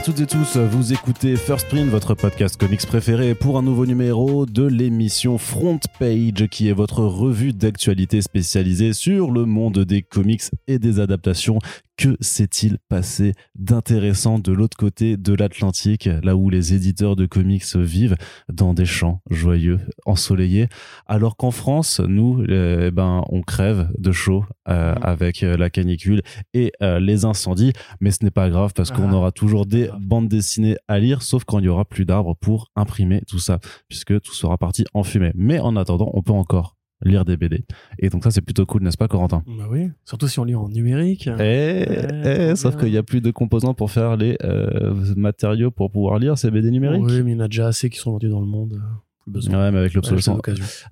À 0.00 0.02
toutes 0.02 0.20
et 0.20 0.26
tous, 0.26 0.56
vous 0.56 0.94
écoutez 0.94 1.36
First 1.36 1.68
Print, 1.68 1.90
votre 1.90 2.14
podcast 2.14 2.56
comics 2.58 2.86
préféré 2.86 3.34
pour 3.34 3.58
un 3.58 3.62
nouveau 3.62 3.84
numéro 3.84 4.46
de 4.46 4.64
l'émission 4.64 5.36
Front 5.36 5.78
Page 5.98 6.46
qui 6.50 6.68
est 6.70 6.72
votre 6.72 7.00
revue 7.04 7.52
d'actualité 7.52 8.22
spécialisée 8.22 8.94
sur 8.94 9.30
le 9.30 9.44
monde 9.44 9.80
des 9.80 10.00
comics 10.00 10.40
et 10.68 10.78
des 10.78 11.00
adaptations. 11.00 11.58
Que 11.98 12.16
s'est-il 12.22 12.78
passé 12.88 13.34
d'intéressant 13.58 14.38
de 14.38 14.52
l'autre 14.52 14.74
côté 14.78 15.18
de 15.18 15.34
l'Atlantique, 15.34 16.08
là 16.22 16.34
où 16.34 16.48
les 16.48 16.72
éditeurs 16.72 17.14
de 17.14 17.26
comics 17.26 17.76
vivent 17.76 18.16
dans 18.50 18.72
des 18.72 18.86
champs 18.86 19.20
joyeux, 19.28 19.80
ensoleillés, 20.06 20.68
alors 21.06 21.36
qu'en 21.36 21.50
France, 21.50 22.00
nous, 22.00 22.42
euh, 22.48 22.86
eh 22.86 22.90
ben, 22.90 23.22
on 23.28 23.42
crève 23.42 23.90
de 23.98 24.12
chaud 24.12 24.46
euh, 24.66 24.94
Mhm. 24.94 24.98
avec 25.02 25.40
la 25.42 25.68
canicule 25.68 26.22
et 26.54 26.72
euh, 26.80 27.00
les 27.00 27.26
incendies, 27.26 27.74
mais 28.00 28.10
ce 28.12 28.24
n'est 28.24 28.30
pas 28.30 28.48
grave 28.48 28.72
parce 28.74 28.90
qu'on 28.92 29.10
Ah, 29.10 29.16
aura 29.16 29.30
toujours 29.32 29.66
des 29.66 29.90
grave. 30.00 30.08
bandes 30.08 30.28
dessinées 30.28 30.76
à 30.88 30.98
lire, 30.98 31.22
sauf 31.22 31.44
quand 31.44 31.58
il 31.58 31.64
y 31.66 31.68
aura 31.68 31.84
plus 31.84 32.04
d'arbres 32.04 32.34
pour 32.40 32.70
imprimer 32.76 33.22
tout 33.28 33.38
ça, 33.38 33.58
puisque 33.88 34.20
tout 34.20 34.34
sera 34.34 34.58
parti 34.58 34.84
en 34.94 35.02
fumée. 35.02 35.32
Mais 35.34 35.58
en 35.60 35.76
attendant, 35.76 36.10
on 36.14 36.22
peut 36.22 36.32
encore 36.32 36.76
lire 37.02 37.24
des 37.24 37.36
BD. 37.38 37.64
Et 37.98 38.10
donc 38.10 38.24
ça, 38.24 38.30
c'est 38.30 38.42
plutôt 38.42 38.66
cool, 38.66 38.82
n'est-ce 38.82 38.98
pas, 38.98 39.08
Corentin? 39.08 39.42
Bah 39.46 39.68
oui, 39.70 39.88
surtout 40.04 40.28
si 40.28 40.38
on 40.38 40.44
lit 40.44 40.54
en 40.54 40.68
numérique. 40.68 41.28
Eh, 41.28 41.40
Ouais, 41.40 42.50
eh, 42.50 42.56
sauf 42.56 42.76
qu'il 42.76 42.90
n'y 42.90 42.98
a 42.98 43.02
plus 43.02 43.20
de 43.22 43.30
composants 43.30 43.72
pour 43.74 43.90
faire 43.90 44.16
les 44.16 44.36
euh, 44.44 45.14
matériaux 45.16 45.70
pour 45.70 45.90
pouvoir 45.90 46.18
lire 46.18 46.36
ces 46.36 46.50
BD 46.50 46.70
numériques. 46.70 47.02
Oui, 47.02 47.22
mais 47.22 47.30
il 47.32 47.34
y 47.34 47.36
en 47.36 47.40
a 47.44 47.48
déjà 47.48 47.68
assez 47.68 47.88
qui 47.88 47.98
sont 47.98 48.12
vendus 48.12 48.28
dans 48.28 48.40
le 48.40 48.46
monde. 48.46 48.80
Plus 49.30 49.46
besoin. 49.46 49.64
Ouais, 49.64 49.70
mais 49.70 49.78
avec 49.78 49.94
l'obsolescence, 49.94 50.40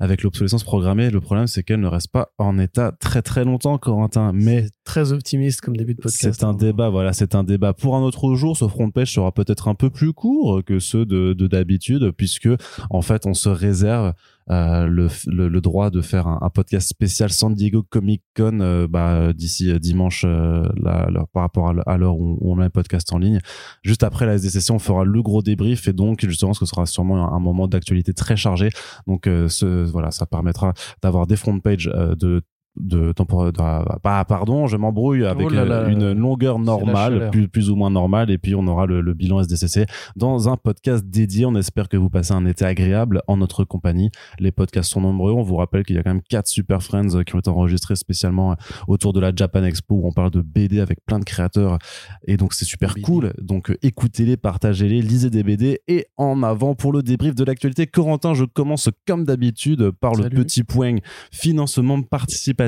avec 0.00 0.22
l'obsolescence 0.22 0.64
programmée, 0.64 1.10
le 1.10 1.20
problème 1.20 1.46
c'est 1.46 1.62
qu'elle 1.62 1.80
ne 1.80 1.86
reste 1.86 2.10
pas 2.10 2.32
en 2.38 2.58
état 2.58 2.92
très 2.92 3.22
très 3.22 3.44
longtemps, 3.44 3.78
Corentin. 3.78 4.32
Mais 4.32 4.66
Très 4.84 5.12
optimiste 5.12 5.60
comme 5.60 5.76
début 5.76 5.94
de 5.94 6.00
podcast. 6.00 6.38
c'est 6.38 6.44
un 6.44 6.50
hein. 6.50 6.54
débat, 6.54 6.88
voilà, 6.88 7.12
c'est 7.12 7.34
un 7.34 7.44
débat 7.44 7.74
pour 7.74 7.96
un 7.96 8.00
autre 8.00 8.34
jour. 8.34 8.56
Ce 8.56 8.66
front 8.68 8.90
page 8.90 9.12
sera 9.12 9.32
peut-être 9.32 9.68
un 9.68 9.74
peu 9.74 9.90
plus 9.90 10.12
court 10.12 10.62
que 10.64 10.78
ceux 10.78 11.04
de 11.04 11.32
de 11.32 11.46
d'habitude, 11.46 12.12
puisque 12.12 12.48
en 12.90 13.02
fait 13.02 13.26
on 13.26 13.34
se 13.34 13.48
réserve 13.48 14.14
euh, 14.50 14.86
le, 14.86 15.08
le, 15.26 15.48
le 15.48 15.60
droit 15.60 15.90
de 15.90 16.00
faire 16.00 16.26
un, 16.26 16.38
un 16.42 16.50
podcast 16.50 16.88
spécial 16.88 17.30
San 17.30 17.54
Diego 17.54 17.82
Comic 17.88 18.22
Con 18.36 18.60
euh, 18.60 18.86
bah, 18.88 19.32
d'ici 19.32 19.70
euh, 19.70 19.78
dimanche 19.78 20.24
euh, 20.26 20.62
là, 20.76 21.08
par 21.32 21.42
rapport 21.42 21.72
à 21.86 21.96
l'heure 21.98 22.16
où 22.16 22.38
on 22.40 22.54
met 22.56 22.64
un 22.64 22.70
podcast 22.70 23.12
en 23.12 23.18
ligne. 23.18 23.40
Juste 23.82 24.02
après 24.02 24.26
la 24.26 24.34
SDCC, 24.34 24.70
on 24.70 24.78
fera 24.78 25.04
le 25.04 25.22
gros 25.22 25.42
débrief 25.42 25.88
et 25.88 25.92
donc 25.92 26.24
justement 26.26 26.54
ce 26.54 26.66
sera 26.66 26.86
sûrement 26.86 27.32
un, 27.32 27.38
moment 27.38 27.68
d'actualité 27.68 28.12
très 28.12 28.36
chargé. 28.36 28.70
Donc 29.06 29.26
euh, 29.26 29.48
ce, 29.48 29.84
voilà, 29.84 30.10
ça 30.10 30.26
permettra 30.26 30.72
d'avoir 31.02 31.26
des 31.26 31.36
front 31.36 31.58
pages 31.60 31.90
euh, 31.94 32.14
de 32.14 32.42
de 32.80 33.12
tempor- 33.12 33.52
de- 33.52 33.58
bah, 34.02 34.24
pardon 34.28 34.66
je 34.66 34.76
m'embrouille 34.76 35.24
avec 35.24 35.46
Oh 35.46 35.50
là 35.50 35.64
là. 35.64 35.74
euh, 35.80 35.88
une 35.90 36.12
longueur 36.12 36.58
normale 36.58 37.30
plus, 37.30 37.48
plus 37.48 37.70
ou 37.70 37.76
moins 37.76 37.90
normale 37.90 38.30
et 38.30 38.38
puis 38.38 38.54
on 38.54 38.66
aura 38.66 38.86
le, 38.86 39.00
le 39.00 39.14
bilan 39.14 39.40
SDCC 39.40 39.86
dans 40.16 40.48
un 40.48 40.56
podcast 40.56 41.04
dédié. 41.06 41.46
On 41.46 41.54
espère 41.54 41.88
que 41.88 41.96
vous 41.96 42.10
passez 42.10 42.32
un 42.32 42.44
été 42.46 42.64
agréable 42.64 43.22
en 43.26 43.36
notre 43.36 43.64
compagnie. 43.64 44.10
Les 44.38 44.52
podcasts 44.52 44.90
sont 44.92 45.00
nombreux. 45.00 45.32
On 45.32 45.42
vous 45.42 45.56
rappelle 45.56 45.84
qu'il 45.84 45.96
y 45.96 45.98
a 45.98 46.02
quand 46.02 46.10
même 46.12 46.22
quatre 46.22 46.48
super 46.48 46.82
friends 46.82 47.22
qui 47.24 47.34
ont 47.34 47.38
été 47.38 47.50
enregistrés 47.50 47.96
spécialement 47.96 48.52
euh, 48.52 48.54
autour 48.86 49.12
de 49.12 49.20
la 49.20 49.32
Japan 49.34 49.64
Expo 49.64 49.94
où 49.96 50.06
on 50.06 50.12
parle 50.12 50.30
de 50.30 50.40
BD 50.40 50.80
avec 50.80 51.04
plein 51.04 51.18
de 51.18 51.24
créateurs. 51.24 51.78
Et 52.26 52.36
donc 52.36 52.54
c'est 52.54 52.64
super 52.64 52.90
BD. 52.94 53.02
cool. 53.02 53.32
Donc 53.40 53.70
euh, 53.70 53.76
écoutez-les 53.82 54.36
partagez-les 54.36 55.02
lisez 55.02 55.30
des 55.30 55.42
BD 55.42 55.80
et 55.88 56.06
en 56.16 56.42
avant 56.42 56.74
pour 56.74 56.92
le 56.92 57.02
débrief 57.02 57.34
de 57.34 57.44
l'actualité. 57.44 57.86
Corentin 57.86 58.34
je 58.34 58.44
commence 58.44 58.88
comme 59.06 59.24
d'habitude 59.24 59.90
par 60.00 60.14
le 60.14 60.28
petit 60.28 60.64
point 60.64 60.96
financement 61.32 62.02
participatif 62.02 62.67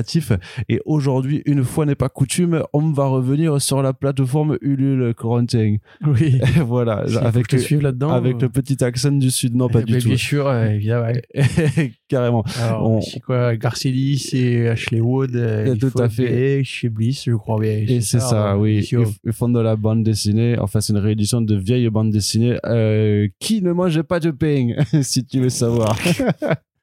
et 0.69 0.79
aujourd'hui 0.85 1.41
une 1.45 1.63
fois 1.63 1.85
n'est 1.85 1.95
pas 1.95 2.09
coutume 2.09 2.63
on 2.73 2.91
va 2.91 3.05
revenir 3.05 3.61
sur 3.61 3.81
la 3.81 3.93
plateforme 3.93 4.57
Ulule 4.61 5.13
Corentin 5.13 5.77
Oui. 6.05 6.39
voilà 6.65 7.03
avec 7.21 7.51
le, 7.51 7.59
suive 7.59 7.81
là-dedans. 7.81 8.11
avec 8.11 8.35
euh, 8.35 8.39
le 8.41 8.49
petit 8.49 8.83
accent 8.83 9.11
du 9.11 9.31
sud 9.31 9.55
non 9.55 9.67
pas 9.69 9.79
eh 9.81 9.83
du 9.85 9.93
ben, 9.93 10.01
tout 10.01 10.07
Bien 10.09 10.17
sûr, 10.17 10.47
euh, 10.47 10.69
évidemment. 10.71 11.07
ouais. 11.07 11.91
carrément 12.07 12.43
Alors, 12.61 12.89
On- 12.89 13.01
c'est 13.01 13.19
quoi 13.19 13.55
Garcelis 13.55 14.29
et 14.33 14.67
Ashley 14.67 14.99
Wood. 14.99 15.35
euh, 15.35 15.65
Eh, 15.67 15.71
il 15.71 15.77
tout 15.79 15.97
à 16.01 16.09
fait. 16.09 16.63
Chez 16.63 16.89
Bliss, 16.89 17.23
je 17.25 17.31
crois 17.33 17.59
bien. 17.59 17.71
Et 17.87 18.01
c'est 18.01 18.19
ça, 18.19 18.51
euh, 18.53 18.57
oui. 18.57 18.87
Ils, 18.91 19.05
ils 19.25 19.31
font 19.33 19.49
de 19.49 19.59
la 19.59 19.75
bande 19.75 20.03
dessinée. 20.03 20.57
Enfin, 20.59 20.81
c'est 20.81 20.91
une 20.93 20.99
réédition 20.99 21.41
de 21.41 21.55
vieilles 21.55 21.89
bandes 21.89 22.11
dessinées 22.11 22.57
euh, 22.65 23.27
qui 23.39 23.61
ne 23.61 23.71
mangeait 23.71 24.03
pas 24.03 24.19
de 24.19 24.31
pain, 24.31 24.73
si 25.01 25.25
tu 25.25 25.39
veux 25.39 25.49
savoir. 25.49 25.95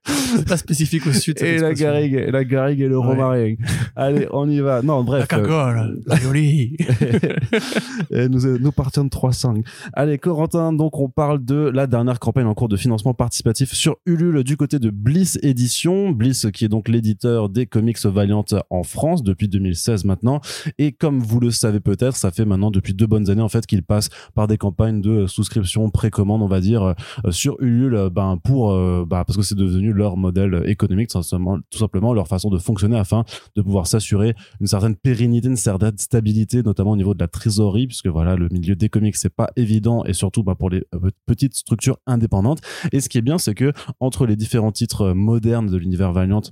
C'est 0.08 0.48
pas 0.48 0.56
spécifique 0.56 1.06
au 1.06 1.12
sud. 1.12 1.40
et 1.42 1.58
la 1.58 1.74
garrigue, 1.74 2.14
et 2.14 2.30
la 2.30 2.44
garrigue 2.44 2.80
et 2.80 2.88
le 2.88 2.98
Ouais. 2.98 3.06
romarin. 3.06 3.54
Allez, 3.96 4.26
on 4.32 4.48
y 4.48 4.60
va. 4.60 4.82
Non, 4.82 4.98
La 4.98 5.04
bref. 5.04 5.26
cagole, 5.28 5.98
la 6.06 6.16
jolie. 6.16 6.76
Et 8.10 8.28
nous, 8.28 8.58
nous 8.58 8.72
partions 8.72 9.04
de 9.04 9.08
300. 9.10 9.54
Allez, 9.92 10.18
Corentin, 10.18 10.72
donc 10.72 10.98
on 10.98 11.08
parle 11.08 11.44
de 11.44 11.70
la 11.74 11.86
dernière 11.86 12.18
campagne 12.20 12.46
en 12.46 12.54
cours 12.54 12.68
de 12.68 12.76
financement 12.76 13.14
participatif 13.14 13.72
sur 13.72 13.96
Ulule 14.06 14.42
du 14.44 14.56
côté 14.56 14.78
de 14.78 14.90
Bliss 14.90 15.38
Édition. 15.42 16.10
Bliss 16.10 16.46
qui 16.52 16.64
est 16.64 16.68
donc 16.68 16.88
l'éditeur 16.88 17.48
des 17.48 17.66
comics 17.66 17.98
Valiant 18.04 18.44
en 18.70 18.82
France 18.82 19.22
depuis 19.22 19.48
2016 19.48 20.04
maintenant. 20.04 20.40
Et 20.78 20.92
comme 20.92 21.18
vous 21.20 21.40
le 21.40 21.50
savez 21.50 21.80
peut-être, 21.80 22.16
ça 22.16 22.30
fait 22.30 22.44
maintenant 22.44 22.70
depuis 22.70 22.94
deux 22.94 23.06
bonnes 23.06 23.30
années 23.30 23.42
en 23.42 23.48
fait 23.48 23.66
qu'ils 23.66 23.82
passent 23.82 24.08
par 24.34 24.46
des 24.46 24.56
campagnes 24.58 25.00
de 25.00 25.26
souscription 25.26 25.90
précommande, 25.90 26.42
on 26.42 26.46
va 26.48 26.60
dire, 26.60 26.82
euh, 26.82 27.30
sur 27.30 27.56
Ulule, 27.60 27.94
euh, 27.94 28.10
ben 28.10 28.38
pour, 28.42 28.72
euh, 28.72 29.04
bah, 29.06 29.24
parce 29.26 29.36
que 29.36 29.42
c'est 29.42 29.54
devenu 29.56 29.92
leur 29.98 30.16
modèle 30.16 30.62
économique, 30.66 31.10
tout 31.10 31.22
simplement, 31.78 32.14
leur 32.14 32.28
façon 32.28 32.48
de 32.48 32.58
fonctionner 32.58 32.96
afin 32.96 33.24
de 33.56 33.62
pouvoir 33.62 33.86
s'assurer 33.86 34.34
une 34.60 34.66
certaine 34.66 34.96
pérennité, 34.96 35.48
une 35.48 35.56
certaine 35.56 35.98
stabilité, 35.98 36.62
notamment 36.62 36.92
au 36.92 36.96
niveau 36.96 37.14
de 37.14 37.20
la 37.20 37.28
trésorerie, 37.28 37.86
puisque 37.86 38.06
voilà, 38.06 38.36
le 38.36 38.48
milieu 38.50 38.76
des 38.76 38.88
comics 38.88 39.16
c'est 39.16 39.34
pas 39.34 39.50
évident 39.56 40.04
et 40.04 40.12
surtout 40.12 40.42
bah, 40.42 40.54
pour 40.54 40.70
les 40.70 40.84
euh, 40.94 41.10
petites 41.26 41.54
structures 41.54 41.98
indépendantes. 42.06 42.60
Et 42.92 43.00
ce 43.00 43.08
qui 43.08 43.18
est 43.18 43.22
bien, 43.22 43.38
c'est 43.38 43.54
que 43.54 43.72
entre 44.00 44.26
les 44.26 44.36
différents 44.36 44.72
titres 44.72 45.02
euh, 45.02 45.14
modernes 45.14 45.66
de 45.66 45.76
l'univers 45.76 46.12
Valiant 46.12 46.42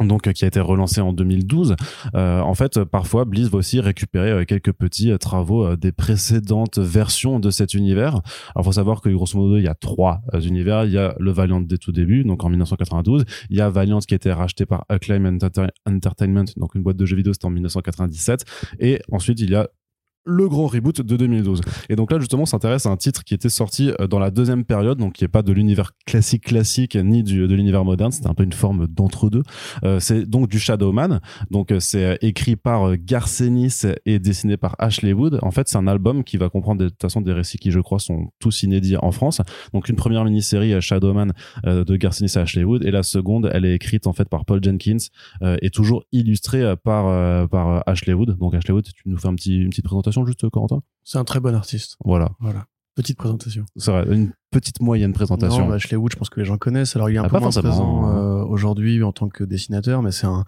donc 0.00 0.26
euh, 0.26 0.32
qui 0.32 0.44
a 0.44 0.48
été 0.48 0.60
relancé 0.60 1.00
en 1.00 1.12
2012 1.12 1.74
euh, 2.14 2.40
en 2.40 2.54
fait 2.54 2.84
parfois 2.84 3.24
Bliss 3.24 3.48
va 3.48 3.58
aussi 3.58 3.80
récupérer 3.80 4.30
euh, 4.30 4.44
quelques 4.44 4.72
petits 4.72 5.10
travaux 5.18 5.74
des 5.76 5.92
précédentes 5.92 6.78
versions 6.78 7.40
de 7.40 7.50
cet 7.50 7.74
univers. 7.74 8.20
Alors 8.54 8.64
faut 8.66 8.72
savoir 8.72 9.00
que 9.00 9.08
grosso 9.08 9.38
modo 9.38 9.56
il 9.56 9.64
y 9.64 9.68
a 9.68 9.74
trois 9.74 10.20
univers. 10.42 10.84
Il 10.84 10.92
y 10.92 10.98
a 10.98 11.14
le 11.18 11.30
Valiant 11.32 11.60
des 11.60 11.78
tout 11.78 11.92
débuts 11.92 12.24
donc 12.24 12.44
en 12.44 12.48
1992 12.50 13.24
il 13.50 13.56
y 13.56 13.60
a 13.60 13.70
Valiant 13.70 13.98
qui 14.00 14.14
a 14.14 14.16
été 14.16 14.32
racheté 14.32 14.66
par 14.66 14.84
Acclaim 14.88 15.24
Enter- 15.24 15.68
Entertainment 15.86 16.44
donc 16.56 16.74
une 16.74 16.82
boîte 16.82 16.96
de 16.96 17.06
jeux 17.06 17.16
vidéo 17.16 17.32
c'était 17.32 17.46
en 17.46 17.50
1997 17.50 18.44
et 18.80 19.00
ensuite 19.10 19.40
il 19.40 19.50
y 19.50 19.54
a 19.54 19.68
le 20.26 20.48
grand 20.48 20.66
reboot 20.66 21.00
de 21.00 21.16
2012. 21.16 21.60
Et 21.88 21.96
donc 21.96 22.10
là, 22.10 22.18
justement, 22.18 22.42
on 22.42 22.46
s'intéresse 22.46 22.84
à 22.84 22.90
un 22.90 22.96
titre 22.96 23.24
qui 23.24 23.32
était 23.32 23.48
sorti 23.48 23.92
euh, 24.00 24.08
dans 24.08 24.18
la 24.18 24.30
deuxième 24.30 24.64
période, 24.64 24.98
donc 24.98 25.14
qui 25.14 25.24
est 25.24 25.28
pas 25.28 25.42
de 25.42 25.52
l'univers 25.52 25.92
classique 26.04 26.44
classique 26.44 26.96
ni 26.96 27.22
du, 27.22 27.46
de 27.46 27.54
l'univers 27.54 27.84
moderne. 27.84 28.10
C'était 28.10 28.28
un 28.28 28.34
peu 28.34 28.42
une 28.42 28.52
forme 28.52 28.88
d'entre-deux. 28.88 29.44
Euh, 29.84 30.00
c'est 30.00 30.28
donc 30.28 30.48
du 30.48 30.58
Shadowman. 30.58 31.20
Donc 31.50 31.70
euh, 31.70 31.80
c'est 31.80 32.18
écrit 32.22 32.56
par 32.56 32.96
Garcenis 32.96 33.82
et 34.04 34.18
dessiné 34.18 34.56
par 34.56 34.74
Ashley 34.78 35.12
Wood. 35.12 35.38
En 35.42 35.52
fait, 35.52 35.68
c'est 35.68 35.78
un 35.78 35.86
album 35.86 36.24
qui 36.24 36.36
va 36.36 36.48
comprendre 36.48 36.82
de 36.82 36.88
toute 36.88 37.00
façon 37.00 37.20
des 37.20 37.32
récits 37.32 37.58
qui, 37.58 37.70
je 37.70 37.80
crois, 37.80 38.00
sont 38.00 38.30
tous 38.40 38.64
inédits 38.64 38.96
en 38.96 39.12
France. 39.12 39.40
Donc 39.72 39.88
une 39.88 39.96
première 39.96 40.24
mini-série 40.24 40.80
Shadowman 40.82 41.32
de 41.64 41.96
Garcenis 41.96 42.32
et 42.34 42.38
Ashley 42.38 42.64
Wood, 42.64 42.84
et 42.84 42.90
la 42.90 43.02
seconde, 43.02 43.50
elle 43.52 43.64
est 43.64 43.74
écrite 43.74 44.06
en 44.06 44.12
fait 44.12 44.28
par 44.28 44.44
Paul 44.44 44.62
Jenkins 44.62 44.96
et 45.62 45.70
toujours 45.70 46.04
illustrée 46.12 46.74
par 46.82 47.48
par 47.48 47.82
Ashley 47.86 48.12
Wood. 48.12 48.36
Donc 48.38 48.54
Ashley 48.54 48.74
Wood, 48.74 48.84
tu 48.84 49.08
nous 49.08 49.18
fais 49.18 49.28
une 49.28 49.70
petite 49.70 49.84
présentation 49.84 50.15
juste 50.24 50.48
Corentin. 50.48 50.80
C'est 51.04 51.18
un 51.18 51.24
très 51.24 51.40
bon 51.40 51.54
artiste. 51.54 51.96
Voilà, 52.04 52.30
Voilà. 52.40 52.64
Petite 52.94 53.18
présentation. 53.18 53.66
c'est 53.76 53.90
vrai, 53.90 54.06
une 54.10 54.32
petite 54.50 54.80
moyenne 54.80 55.12
présentation. 55.12 55.66
Non, 55.68 55.72
Ashley 55.74 55.98
Wood, 55.98 56.12
je 56.12 56.16
pense 56.16 56.30
que 56.30 56.40
les 56.40 56.46
gens 56.46 56.56
connaissent. 56.56 56.96
Alors, 56.96 57.10
il 57.10 57.16
est 57.16 57.18
un 57.18 57.24
Ah, 57.24 57.28
peu 57.28 57.38
moins 57.38 57.50
présent 57.50 58.08
euh, 58.08 58.42
aujourd'hui 58.44 59.02
en 59.02 59.12
tant 59.12 59.28
que 59.28 59.44
dessinateur, 59.44 60.00
mais 60.02 60.12
c'est 60.12 60.26
un. 60.26 60.46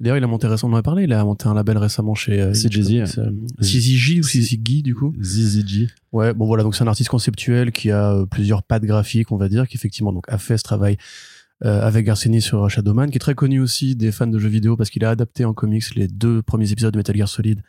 D'ailleurs, 0.00 0.16
il 0.16 0.24
a 0.24 0.26
monté 0.26 0.46
récemment, 0.46 0.72
on 0.72 0.76
en 0.76 0.78
a 0.78 0.82
parlé, 0.82 1.04
il 1.04 1.12
a 1.12 1.22
monté 1.22 1.48
un 1.48 1.54
label 1.54 1.76
récemment 1.76 2.14
chez 2.14 2.40
euh, 2.40 2.52
CJZ. 2.52 3.14
Comics, 3.14 3.18
euh, 3.18 3.30
ou 3.60 4.22
CZG, 4.22 4.82
du 4.82 4.94
coup? 4.94 5.12
ZZG. 5.22 5.88
Ouais, 6.12 6.32
bon 6.32 6.46
voilà, 6.46 6.62
donc 6.62 6.74
c'est 6.74 6.82
un 6.82 6.86
artiste 6.88 7.10
conceptuel 7.10 7.72
qui 7.72 7.90
a 7.90 8.12
euh, 8.14 8.24
plusieurs 8.26 8.62
pattes 8.62 8.84
graphiques, 8.84 9.30
on 9.30 9.36
va 9.36 9.50
dire, 9.50 9.68
qui 9.68 9.76
effectivement 9.76 10.14
donc 10.14 10.24
a 10.28 10.38
fait 10.38 10.56
ce 10.56 10.62
travail 10.62 10.96
euh, 11.64 11.86
avec 11.86 12.06
Garcini 12.06 12.40
sur 12.40 12.70
Shadowman, 12.70 13.10
qui 13.10 13.16
est 13.16 13.20
très 13.20 13.34
connu 13.34 13.60
aussi 13.60 13.96
des 13.96 14.12
fans 14.12 14.26
de 14.26 14.38
jeux 14.38 14.48
vidéo 14.48 14.76
parce 14.78 14.88
qu'il 14.88 15.04
a 15.04 15.10
adapté 15.10 15.44
en 15.44 15.52
comics 15.52 15.94
les 15.94 16.08
deux 16.08 16.40
premiers 16.42 16.72
épisodes 16.72 16.92
de 16.94 16.98
Metal 16.98 17.14
Gear 17.14 17.28
Solid 17.28 17.60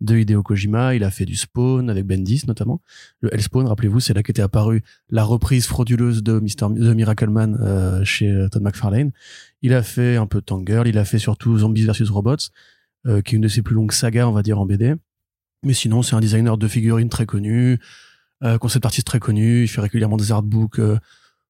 de 0.00 0.16
Hideo 0.16 0.42
Kojima. 0.42 0.94
Il 0.94 1.04
a 1.04 1.10
fait 1.10 1.24
du 1.24 1.36
Spawn 1.36 1.90
avec 1.90 2.06
Bendis 2.06 2.44
notamment. 2.46 2.80
Le 3.20 3.32
Hellspawn, 3.34 3.66
rappelez-vous, 3.66 4.00
c'est 4.00 4.14
là 4.14 4.22
qu'était 4.22 4.42
apparue 4.42 4.82
la 5.10 5.24
reprise 5.24 5.66
frauduleuse 5.66 6.22
de 6.22 6.38
Mr. 6.40 6.74
de 6.74 6.94
Miracleman 6.94 7.58
euh, 7.60 8.04
chez 8.04 8.28
euh, 8.28 8.48
Todd 8.48 8.62
McFarlane. 8.62 9.12
Il 9.62 9.74
a 9.74 9.82
fait 9.82 10.16
un 10.16 10.26
peu 10.26 10.40
Tangirl, 10.40 10.88
il 10.88 10.98
a 10.98 11.04
fait 11.04 11.18
surtout 11.18 11.58
Zombies 11.58 11.84
vs 11.84 12.08
Robots, 12.10 12.36
euh, 13.06 13.20
qui 13.20 13.34
est 13.34 13.36
une 13.36 13.42
de 13.42 13.48
ses 13.48 13.62
plus 13.62 13.74
longues 13.74 13.92
sagas, 13.92 14.26
on 14.26 14.32
va 14.32 14.42
dire, 14.42 14.58
en 14.58 14.66
BD. 14.66 14.94
Mais 15.62 15.74
sinon, 15.74 16.02
c'est 16.02 16.16
un 16.16 16.20
designer 16.20 16.56
de 16.56 16.68
figurines 16.68 17.10
très 17.10 17.26
connu, 17.26 17.78
euh, 18.42 18.56
concept 18.56 18.86
artiste 18.86 19.06
très 19.06 19.20
connu. 19.20 19.64
Il 19.64 19.68
fait 19.68 19.82
régulièrement 19.82 20.16
des 20.16 20.32
artbooks 20.32 20.80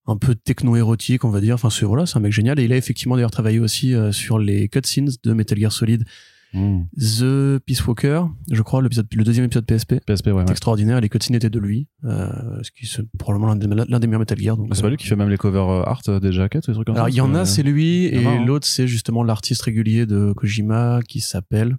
un 0.06 0.16
peu 0.16 0.34
techno-érotiques, 0.34 1.24
on 1.24 1.30
va 1.30 1.40
dire. 1.40 1.54
Enfin, 1.54 1.70
c'est 1.70 1.84
voilà, 1.84 2.06
c'est 2.06 2.16
un 2.16 2.20
mec 2.20 2.32
génial. 2.32 2.58
Et 2.58 2.64
il 2.64 2.72
a 2.72 2.76
effectivement 2.76 3.14
d'ailleurs 3.14 3.30
travaillé 3.30 3.60
aussi 3.60 3.94
sur 4.10 4.40
les 4.40 4.68
cutscenes 4.68 5.10
de 5.22 5.32
Metal 5.32 5.56
Gear 5.56 5.70
Solid 5.70 6.04
Hmm. 6.52 6.82
The 6.96 7.58
Peace 7.64 7.86
Walker, 7.86 8.22
je 8.50 8.62
crois, 8.62 8.82
le 8.82 9.24
deuxième 9.24 9.44
épisode 9.44 9.66
PSP. 9.66 10.04
PSP, 10.04 10.26
ouais. 10.28 10.32
ouais. 10.32 10.50
Extraordinaire. 10.50 11.00
Les 11.00 11.08
cutscenes 11.08 11.36
étaient 11.36 11.50
de 11.50 11.60
lui, 11.60 11.88
euh, 12.04 12.28
ce 12.62 12.70
qui 12.70 12.86
est 12.86 13.02
probablement 13.18 13.54
l'un 13.54 13.56
des, 13.56 14.06
meilleurs 14.06 14.18
Metal 14.18 14.38
Gear. 14.38 14.56
Donc, 14.56 14.68
C'est 14.72 14.80
pas 14.80 14.88
euh, 14.88 14.90
lui 14.90 14.96
qui 14.96 15.06
fait 15.06 15.16
même 15.16 15.28
les 15.28 15.36
cover 15.36 15.58
euh, 15.58 15.82
art 15.84 16.02
des 16.20 16.32
jackets 16.32 16.58
ou 16.66 16.70
des 16.70 16.74
trucs 16.74 16.86
comme 16.86 16.96
ça 16.96 17.02
Alors 17.02 17.08
il 17.08 17.14
y 17.14 17.20
en 17.20 17.34
a, 17.34 17.44
c'est 17.44 17.62
lui, 17.62 18.06
et 18.06 18.26
hein. 18.26 18.44
l'autre 18.44 18.66
c'est 18.66 18.88
justement 18.88 19.22
l'artiste 19.22 19.62
régulier 19.62 20.06
de 20.06 20.32
Kojima 20.32 21.00
qui 21.06 21.20
s'appelle. 21.20 21.76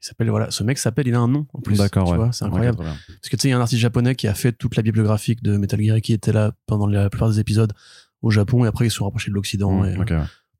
Il 0.00 0.06
s'appelle 0.06 0.30
voilà, 0.30 0.50
ce 0.50 0.62
mec 0.62 0.78
s'appelle, 0.78 1.08
il 1.08 1.14
a 1.14 1.20
un 1.20 1.28
nom 1.28 1.46
en 1.52 1.60
plus. 1.60 1.76
D'accord, 1.76 2.04
tu 2.04 2.12
ouais. 2.12 2.16
vois, 2.16 2.32
c'est 2.32 2.44
incroyable. 2.44 2.78
Parce 2.78 3.28
que 3.30 3.36
tu 3.36 3.42
sais, 3.42 3.48
il 3.48 3.50
y 3.50 3.54
a 3.54 3.58
un 3.58 3.60
artiste 3.60 3.80
japonais 3.80 4.14
qui 4.14 4.28
a 4.28 4.34
fait 4.34 4.52
toute 4.52 4.76
la 4.76 4.82
bibliographique 4.82 5.42
de 5.42 5.56
Metal 5.56 5.80
Gear 5.80 5.96
et 5.96 6.00
qui 6.00 6.12
était 6.12 6.32
là 6.32 6.52
pendant 6.66 6.86
la 6.86 7.10
plupart 7.10 7.30
des 7.30 7.40
épisodes 7.40 7.72
au 8.22 8.30
Japon 8.30 8.64
et 8.64 8.68
après 8.68 8.86
ils 8.86 8.90
se 8.90 8.96
sont 8.96 9.04
rapprochés 9.04 9.30
de 9.30 9.34
l'Occident. 9.34 9.84
Et, 9.84 9.96
ouais. 9.96 10.04
Donc 10.04 10.12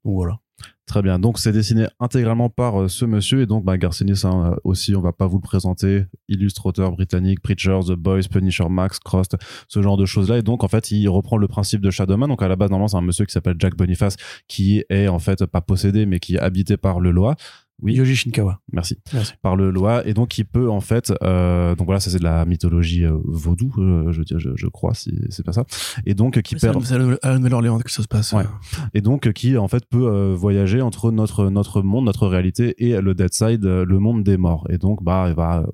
voilà. 0.03 0.39
Très 0.89 1.03
bien. 1.03 1.19
Donc 1.19 1.37
c'est 1.37 1.51
dessiné 1.51 1.85
intégralement 1.99 2.49
par 2.49 2.81
euh, 2.81 2.87
ce 2.87 3.05
monsieur 3.05 3.41
et 3.41 3.45
donc 3.45 3.63
bah, 3.63 3.77
Garcinis 3.77 4.21
euh, 4.25 4.55
aussi, 4.63 4.95
on 4.95 5.01
va 5.01 5.11
pas 5.11 5.27
vous 5.27 5.37
le 5.37 5.43
présenter, 5.43 6.05
illustrateur 6.27 6.91
britannique, 6.91 7.41
Preacher, 7.41 7.79
The 7.87 7.91
Boys, 7.91 8.23
Punisher 8.31 8.67
Max, 8.69 8.97
Crossed, 8.97 9.37
ce 9.67 9.81
genre 9.83 9.97
de 9.97 10.05
choses 10.05 10.29
là. 10.29 10.39
Et 10.39 10.41
donc 10.41 10.63
en 10.63 10.67
fait, 10.67 10.89
il 10.89 11.07
reprend 11.07 11.37
le 11.37 11.47
principe 11.47 11.81
de 11.81 11.91
Shadowman. 11.91 12.27
Donc 12.27 12.41
à 12.41 12.47
la 12.47 12.55
base, 12.55 12.71
normalement, 12.71 12.87
c'est 12.87 12.97
un 12.97 13.01
monsieur 13.01 13.25
qui 13.25 13.33
s'appelle 13.33 13.55
Jack 13.59 13.75
Boniface 13.75 14.15
qui 14.47 14.83
est 14.89 15.07
en 15.07 15.19
fait 15.19 15.45
pas 15.45 15.61
possédé 15.61 16.07
mais 16.07 16.19
qui 16.19 16.35
est 16.35 16.39
habité 16.39 16.75
par 16.75 16.99
le 16.99 17.11
loi. 17.11 17.35
Oui. 17.81 17.93
Yoji 17.93 18.15
Shinkawa. 18.15 18.59
Merci. 18.73 18.97
Merci. 19.13 19.33
Par 19.41 19.55
le 19.55 19.71
loi 19.71 20.05
et 20.07 20.13
donc 20.13 20.37
il 20.37 20.45
peut 20.45 20.69
en 20.69 20.81
fait 20.81 21.13
euh, 21.23 21.75
donc 21.75 21.85
voilà 21.85 21.99
ça 21.99 22.09
c'est 22.09 22.19
de 22.19 22.23
la 22.23 22.45
mythologie 22.45 23.05
euh, 23.05 23.17
vaudou 23.25 23.73
euh, 23.77 24.11
je, 24.11 24.21
je 24.37 24.49
je 24.55 24.67
crois 24.67 24.93
si 24.93 25.17
c'est 25.29 25.45
pas 25.45 25.53
ça 25.53 25.63
et 26.05 26.13
donc 26.13 26.41
qui 26.41 26.55
perd 26.55 26.83
c'est 26.83 26.95
à 26.95 27.29
la 27.29 27.37
Nouvelle-Orléans 27.37 27.79
que 27.79 27.91
ça 27.91 28.03
se 28.03 28.07
passe. 28.07 28.33
Ouais. 28.33 28.43
et 28.93 29.01
donc 29.01 29.31
qui 29.33 29.57
en 29.57 29.67
fait 29.67 29.85
peut 29.85 30.33
voyager 30.33 30.81
entre 30.81 31.11
notre 31.11 31.49
notre 31.49 31.81
monde 31.81 32.05
notre 32.05 32.27
réalité 32.27 32.75
et 32.85 32.99
le 32.99 33.13
dead 33.15 33.33
side 33.33 33.63
le 33.63 33.99
monde 33.99 34.23
des 34.23 34.37
morts 34.37 34.67
et 34.69 34.77
donc 34.77 35.03
bah 35.03 35.25
il 35.29 35.35
va 35.35 35.65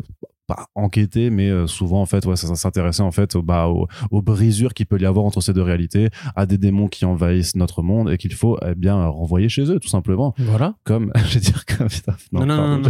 pas 0.47 0.67
enquêter 0.75 1.29
mais 1.29 1.49
euh, 1.49 1.67
souvent 1.67 2.01
en 2.01 2.05
fait 2.05 2.25
ouais 2.25 2.35
ça, 2.35 2.47
ça 2.47 2.55
s'intéressait 2.55 3.01
en 3.01 3.11
fait 3.11 3.35
bah 3.37 3.67
aux, 3.67 3.87
aux 4.11 4.21
brisures 4.21 4.73
qu'il 4.73 4.85
peut 4.85 4.99
y 4.99 5.05
avoir 5.05 5.25
entre 5.25 5.41
ces 5.41 5.53
deux 5.53 5.61
réalités 5.61 6.09
à 6.35 6.45
des 6.45 6.57
démons 6.57 6.87
qui 6.87 7.05
envahissent 7.05 7.55
notre 7.55 7.81
monde 7.81 8.09
et 8.11 8.17
qu'il 8.17 8.33
faut 8.33 8.57
eh 8.65 8.75
bien 8.75 9.05
renvoyer 9.07 9.49
chez 9.49 9.63
eux 9.71 9.79
tout 9.79 9.87
simplement 9.87 10.33
Voilà. 10.37 10.75
comme 10.83 11.11
je 11.27 11.33
vais 11.35 11.39
dire 11.39 11.65
comme 11.65 11.87
Non, 12.31 12.45
non, 12.45 12.55
non, 12.77 12.89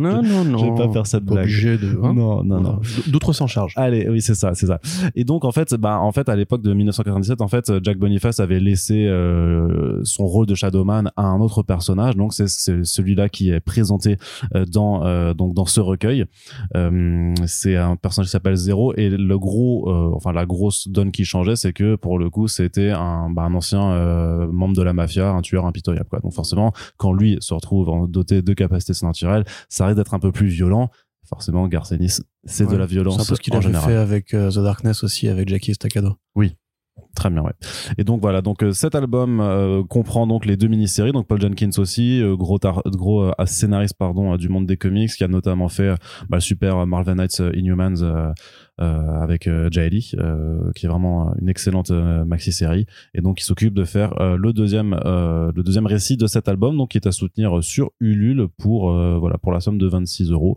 non, 0.00 0.44
non, 0.44 0.58
je 0.58 0.64
vais 0.64 0.74
pas 0.86 0.92
faire 0.92 1.06
cette 1.06 1.24
blague 1.24 1.44
obligé 1.44 1.76
de. 1.78 1.98
hein. 2.02 2.14
non 2.14 2.42
non 2.44 2.60
non 2.60 2.80
D'autres 3.06 3.32
s'en 3.32 3.46
chargent. 3.46 3.74
Allez, 3.76 4.08
oui, 4.08 4.20
c'est 4.22 4.34
ça, 4.34 4.54
c'est 4.54 4.66
ça. 4.66 4.80
Et 5.14 5.24
donc 5.24 5.44
en 5.44 5.52
fait, 5.52 5.74
bah 5.74 5.98
en 6.00 6.12
fait 6.12 6.28
à 6.28 6.36
l'époque 6.36 6.62
de 6.62 6.72
1997, 6.72 7.40
en 7.40 7.48
fait, 7.48 7.70
Jack 7.82 7.98
Boniface 7.98 8.40
avait 8.40 8.60
laissé 8.60 9.06
euh, 9.06 10.00
son 10.04 10.26
rôle 10.26 10.46
de 10.46 10.54
Shadowman 10.54 11.10
à 11.16 11.24
un 11.26 11.40
autre 11.40 11.62
personnage. 11.62 12.16
Donc 12.16 12.32
c'est 12.32 12.48
celui-là 12.48 13.28
qui 13.28 13.50
est 13.50 13.60
présenté 13.60 14.16
euh, 14.54 14.64
dans 14.64 15.04
euh, 15.04 15.34
donc 15.34 15.54
dans 15.54 15.66
ce 15.66 15.80
recueil. 15.80 16.24
Euh, 16.76 16.90
c'est 17.46 17.76
un 17.76 17.96
personnage 17.96 18.26
qui 18.26 18.32
s'appelle 18.32 18.56
Zero 18.56 18.94
et 18.96 19.10
le 19.10 19.38
gros, 19.38 19.88
euh, 19.88 20.14
enfin 20.14 20.32
la 20.32 20.46
grosse 20.46 20.88
donne 20.88 21.12
qui 21.12 21.24
changeait, 21.24 21.56
c'est 21.56 21.72
que 21.72 21.96
pour 21.96 22.18
le 22.18 22.30
coup 22.30 22.48
c'était 22.48 22.90
un, 22.90 23.30
bah, 23.30 23.42
un 23.42 23.54
ancien 23.54 23.92
euh, 23.92 24.46
membre 24.50 24.76
de 24.76 24.82
la 24.82 24.92
mafia, 24.92 25.30
un 25.30 25.42
tueur 25.42 25.66
impitoyable. 25.66 26.08
Quoi. 26.08 26.20
Donc 26.20 26.32
forcément, 26.32 26.72
quand 26.96 27.12
lui 27.12 27.36
se 27.40 27.54
retrouve 27.54 28.08
doté 28.08 28.42
de 28.42 28.54
capacités 28.54 28.94
surnaturelles, 28.94 29.44
ça 29.68 29.86
risque 29.86 29.96
d'être 29.96 30.14
un 30.14 30.18
peu 30.18 30.32
plus 30.32 30.48
violent. 30.48 30.90
Forcément, 31.26 31.66
Garcenis, 31.68 32.18
c'est 32.44 32.68
de 32.68 32.76
la 32.76 32.84
violence 32.84 33.16
C'est 33.16 33.22
un 33.22 33.24
peu 33.24 33.34
ce 33.36 33.40
qu'il 33.40 33.54
avait 33.54 33.62
général. 33.62 33.88
fait 33.88 33.96
avec 33.96 34.34
euh, 34.34 34.50
The 34.50 34.58
Darkness 34.58 35.04
aussi, 35.04 35.28
avec 35.28 35.48
Jackie 35.48 35.70
Estacado. 35.70 36.16
Très 37.14 37.30
bien, 37.30 37.42
ouais. 37.42 37.52
Et 37.96 38.04
donc 38.04 38.20
voilà, 38.20 38.42
donc 38.42 38.62
euh, 38.62 38.72
cet 38.72 38.94
album 38.96 39.40
euh, 39.40 39.84
comprend 39.84 40.26
donc 40.26 40.46
les 40.46 40.56
deux 40.56 40.66
mini-séries, 40.66 41.12
donc 41.12 41.26
Paul 41.28 41.40
Jenkins 41.40 41.70
aussi, 41.78 42.20
euh, 42.20 42.34
gros 42.36 42.58
tar- 42.58 42.82
gros 42.86 43.30
scénariste 43.46 43.94
pardon 43.96 44.36
du 44.36 44.48
monde 44.48 44.66
des 44.66 44.76
comics, 44.76 45.10
qui 45.10 45.22
a 45.22 45.28
notamment 45.28 45.68
fait 45.68 45.94
bah, 46.28 46.40
super 46.40 46.86
Marvel 46.86 47.14
Knights 47.16 47.40
Inhumans 47.54 48.32
avec 48.78 49.46
euh, 49.46 49.70
qui 50.74 50.86
est 50.86 50.88
vraiment 50.88 51.32
une 51.40 51.48
excellente 51.48 51.90
maxi-série, 51.90 52.86
et 53.14 53.20
donc 53.20 53.40
il 53.40 53.44
s'occupe 53.44 53.74
de 53.74 53.84
faire 53.84 54.14
le 54.36 54.52
deuxième 54.52 54.98
le 55.04 55.62
deuxième 55.62 55.86
récit 55.86 56.16
de 56.16 56.26
cet 56.26 56.48
album, 56.48 56.76
donc 56.76 56.90
qui 56.90 56.98
est 56.98 57.06
à 57.06 57.12
soutenir 57.12 57.62
sur 57.62 57.90
Ulule 58.00 58.48
pour 58.58 58.90
voilà 58.92 59.38
pour 59.38 59.52
la 59.52 59.60
somme 59.60 59.78
de 59.78 59.86
26 59.86 60.30
euros. 60.32 60.56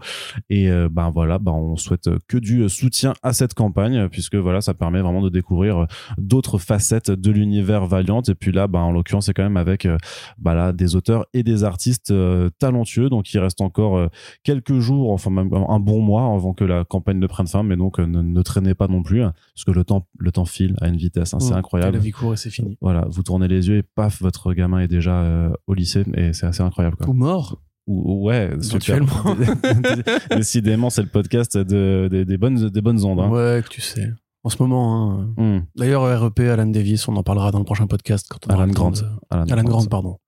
Et 0.50 0.70
ben 0.90 1.12
voilà, 1.12 1.38
ben 1.38 1.52
on 1.52 1.76
souhaite 1.76 2.10
que 2.28 2.38
du 2.38 2.68
soutien 2.70 3.14
à 3.22 3.34
cette 3.34 3.54
campagne, 3.54 4.10
puisque 4.10 4.36
voilà, 4.36 4.62
ça 4.62 4.74
permet 4.74 5.02
vraiment 5.02 5.22
de 5.22 5.30
découvrir 5.30 5.86
d'autres 6.18 6.47
facettes 6.58 7.12
de 7.12 7.32
l'univers 7.32 7.86
Valiant 7.86 8.22
et 8.22 8.36
puis 8.36 8.54
là 8.54 8.68
bah 8.68 8.80
en 8.80 8.92
l'occurrence 8.92 9.26
c'est 9.26 9.34
quand 9.34 9.44
même 9.44 9.58
avec 9.58 9.86
euh, 9.86 9.98
bah 10.38 10.54
là 10.54 10.72
des 10.72 10.96
auteurs 10.96 11.26
et 11.34 11.44
des 11.44 11.66
artistes 11.66 12.12
euh, 12.12 12.50
talentueux 12.60 13.10
donc 13.10 13.34
il 13.34 13.40
reste 13.40 13.60
encore 13.60 13.98
euh, 13.98 14.08
quelques 14.44 14.80
jours 14.80 15.12
enfin 15.12 15.30
même 15.32 15.50
un 15.54 15.80
bon 15.80 16.02
mois 16.02 16.34
avant 16.34 16.54
que 16.54 16.64
la 16.64 16.86
campagne 16.86 17.20
ne 17.20 17.28
prenne 17.28 17.48
fin 17.48 17.64
mais 17.64 17.76
donc 17.76 18.00
euh, 18.00 18.06
ne, 18.06 18.22
ne 18.22 18.42
traînez 18.42 18.74
pas 18.76 18.88
non 18.88 19.04
plus 19.04 19.24
hein, 19.24 19.34
parce 19.54 19.66
que 19.66 19.72
le 19.72 19.84
temps 19.84 20.08
le 20.18 20.32
temps 20.32 20.46
file 20.46 20.76
à 20.80 20.88
une 20.88 20.96
vitesse 20.98 21.34
hein, 21.34 21.40
c'est 21.42 21.54
Mmh. 21.54 21.58
incroyable 21.58 21.94
La 21.98 22.00
vie 22.04 22.12
court 22.12 22.34
et 22.34 22.38
c'est 22.38 22.50
fini. 22.52 22.78
voilà 22.80 23.06
vous 23.10 23.24
tournez 23.24 23.48
les 23.50 23.68
yeux 23.68 23.78
et 23.80 23.84
paf 23.84 24.22
votre 24.22 24.54
gamin 24.54 24.80
est 24.80 24.88
déjà 24.88 25.52
au 25.68 25.74
lycée 25.74 26.04
et 26.14 26.32
c'est 26.32 26.46
assez 26.46 26.62
incroyable 26.64 26.96
quoi 26.96 27.10
Ou 27.10 27.14
mort. 27.14 27.60
Ou- 27.88 28.04
ou- 28.14 28.26
ouais 28.28 28.52
super 28.62 29.00
décidément 30.36 30.90
c'est 30.90 31.02
le 31.02 31.08
podcast 31.08 31.58
de, 31.58 32.08
des- 32.12 32.26
des 32.26 32.38
bonnes 32.38 32.70
des 32.70 32.82
bonnes 32.82 33.04
ondes 33.04 33.20
hein. 33.20 33.30
Ouais, 33.30 33.62
que 33.64 33.70
tu 33.70 33.82
sais. 33.82 34.12
En 34.48 34.50
ce 34.50 34.64
moment, 34.64 35.12
hein. 35.20 35.34
Hum, 35.38 35.66
D'ailleurs, 35.76 36.04
REP, 36.22 36.40
Alan 36.40 36.68
Davis, 36.68 37.06
on 37.10 37.16
en 37.18 37.24
parlera 37.24 37.52
dans 37.52 37.60
le 37.60 37.66
prochain 37.66 37.86
podcast. 37.86 38.28
Quand 38.30 38.40
on 38.48 38.58
Alan 38.58 38.72
Grant. 38.72 38.92
de- 38.92 39.04
Alan 39.30 39.44
Alan 39.50 39.64
Grant. 39.64 39.86
Pardon. 39.88 40.20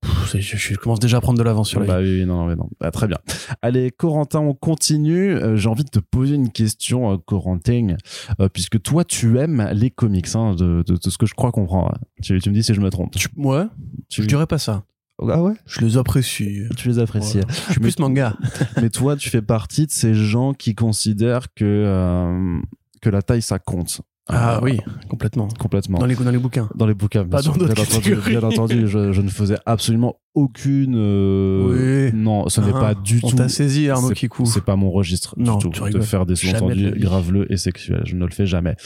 Pff, 0.00 0.36
je, 0.38 0.56
je 0.56 0.76
commence 0.76 1.00
déjà 1.00 1.16
à 1.16 1.20
prendre 1.20 1.38
de 1.38 1.42
l'avance 1.44 1.68
sur 1.68 1.80
la 1.80 1.86
Bah 1.86 2.00
vie. 2.00 2.20
oui, 2.20 2.24
non, 2.24 2.36
non, 2.38 2.46
mais 2.46 2.54
non. 2.54 2.68
Bah, 2.80 2.92
très 2.92 3.08
bien. 3.08 3.18
Allez, 3.60 3.90
Corentin, 3.90 4.38
on 4.38 4.54
continue. 4.54 5.34
Euh, 5.34 5.56
J'ai 5.56 5.68
envie 5.68 5.82
de 5.82 5.90
te 5.90 5.98
poser 5.98 6.36
une 6.36 6.50
question, 6.52 7.12
euh, 7.12 7.16
Corentin, 7.24 7.96
euh, 8.40 8.48
puisque 8.48 8.80
toi, 8.80 9.04
tu 9.04 9.38
aimes 9.40 9.68
les 9.72 9.90
comics, 9.90 10.28
hein, 10.36 10.54
de, 10.54 10.84
de, 10.86 10.96
de 10.96 11.10
ce 11.10 11.18
que 11.18 11.26
je 11.26 11.34
crois 11.34 11.50
comprendre. 11.50 11.92
Tu, 12.22 12.40
tu 12.40 12.48
me 12.50 12.54
dis 12.54 12.62
si 12.62 12.74
je 12.74 12.80
me 12.80 12.90
trompe. 12.90 13.16
Je- 13.18 13.26
ouais, 13.36 13.64
Tu, 14.08 14.22
je 14.22 14.28
dirais 14.28 14.46
pas 14.46 14.58
ça. 14.58 14.84
Ah 15.20 15.42
ouais? 15.42 15.54
Je 15.66 15.80
les 15.82 15.96
apprécie. 15.96 16.62
Tu 16.76 16.88
les 16.88 16.98
apprécies. 17.00 17.38
Voilà. 17.40 17.52
Je 17.68 17.72
suis 17.72 17.80
plus 17.80 17.98
manga. 18.00 18.36
mais 18.80 18.88
toi, 18.90 19.16
tu 19.16 19.30
fais 19.30 19.42
partie 19.42 19.86
de 19.86 19.92
ces 19.92 20.14
gens 20.14 20.52
qui 20.52 20.74
considèrent 20.76 21.52
que, 21.54 22.60
que 23.02 23.10
la 23.10 23.20
taille, 23.20 23.42
ça 23.42 23.58
compte. 23.58 24.00
Ah 24.28 24.56
Euh, 24.56 24.60
oui, 24.62 24.78
complètement. 25.10 25.48
Complètement. 25.58 25.98
Dans 25.98 26.06
les, 26.06 26.14
dans 26.14 26.30
les 26.30 26.38
bouquins. 26.38 26.68
Dans 26.76 26.86
les 26.86 26.94
bouquins, 26.94 27.22
bien 27.24 27.30
Pas 27.38 27.42
sûr. 27.42 27.56
dans 27.56 27.64
bien 27.66 27.74
entendu, 27.74 28.14
bien 28.28 28.42
entendu 28.44 28.86
je, 28.86 29.10
je 29.12 29.20
ne 29.20 29.28
faisais 29.28 29.56
absolument 29.66 30.14
aucune. 30.34 30.94
euh, 30.96 32.06
Oui. 32.12 32.16
Non, 32.16 32.48
ce 32.48 32.60
n'est 32.60 32.70
Ah, 32.72 32.78
pas 32.80 32.94
du 32.94 33.18
On 33.24 33.30
tout. 33.30 33.36
t'a 33.36 33.48
saisi, 33.48 33.90
Arnaud 33.90 34.10
Kikou. 34.10 34.46
C'est 34.46 34.64
pas 34.64 34.76
mon 34.76 34.92
registre 34.92 35.34
Non, 35.38 35.56
du 35.56 35.70
tout 35.70 35.88
de 35.88 36.00
faire 36.00 36.24
des 36.24 36.36
sous-entendus 36.36 36.92
graveleux 36.96 37.52
et 37.52 37.56
sexuels. 37.56 38.04
Je 38.06 38.14
ne 38.14 38.24
le 38.24 38.30
fais 38.30 38.46
jamais. 38.46 38.76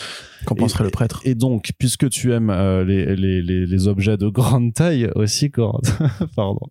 Qu'en 0.47 0.55
penserait 0.55 0.85
le 0.85 0.91
prêtre? 0.91 1.21
Et 1.25 1.35
donc, 1.35 1.71
puisque 1.79 2.09
tu 2.09 2.33
aimes 2.33 2.49
euh, 2.49 2.83
les, 2.83 3.15
les, 3.15 3.43
les, 3.43 3.67
les 3.67 3.89
objets 3.89 4.17
de 4.17 4.29
grande 4.29 4.73
taille 4.73 5.11
aussi, 5.17 5.51
Corentin, 5.51 6.11
pardon, 6.35 6.67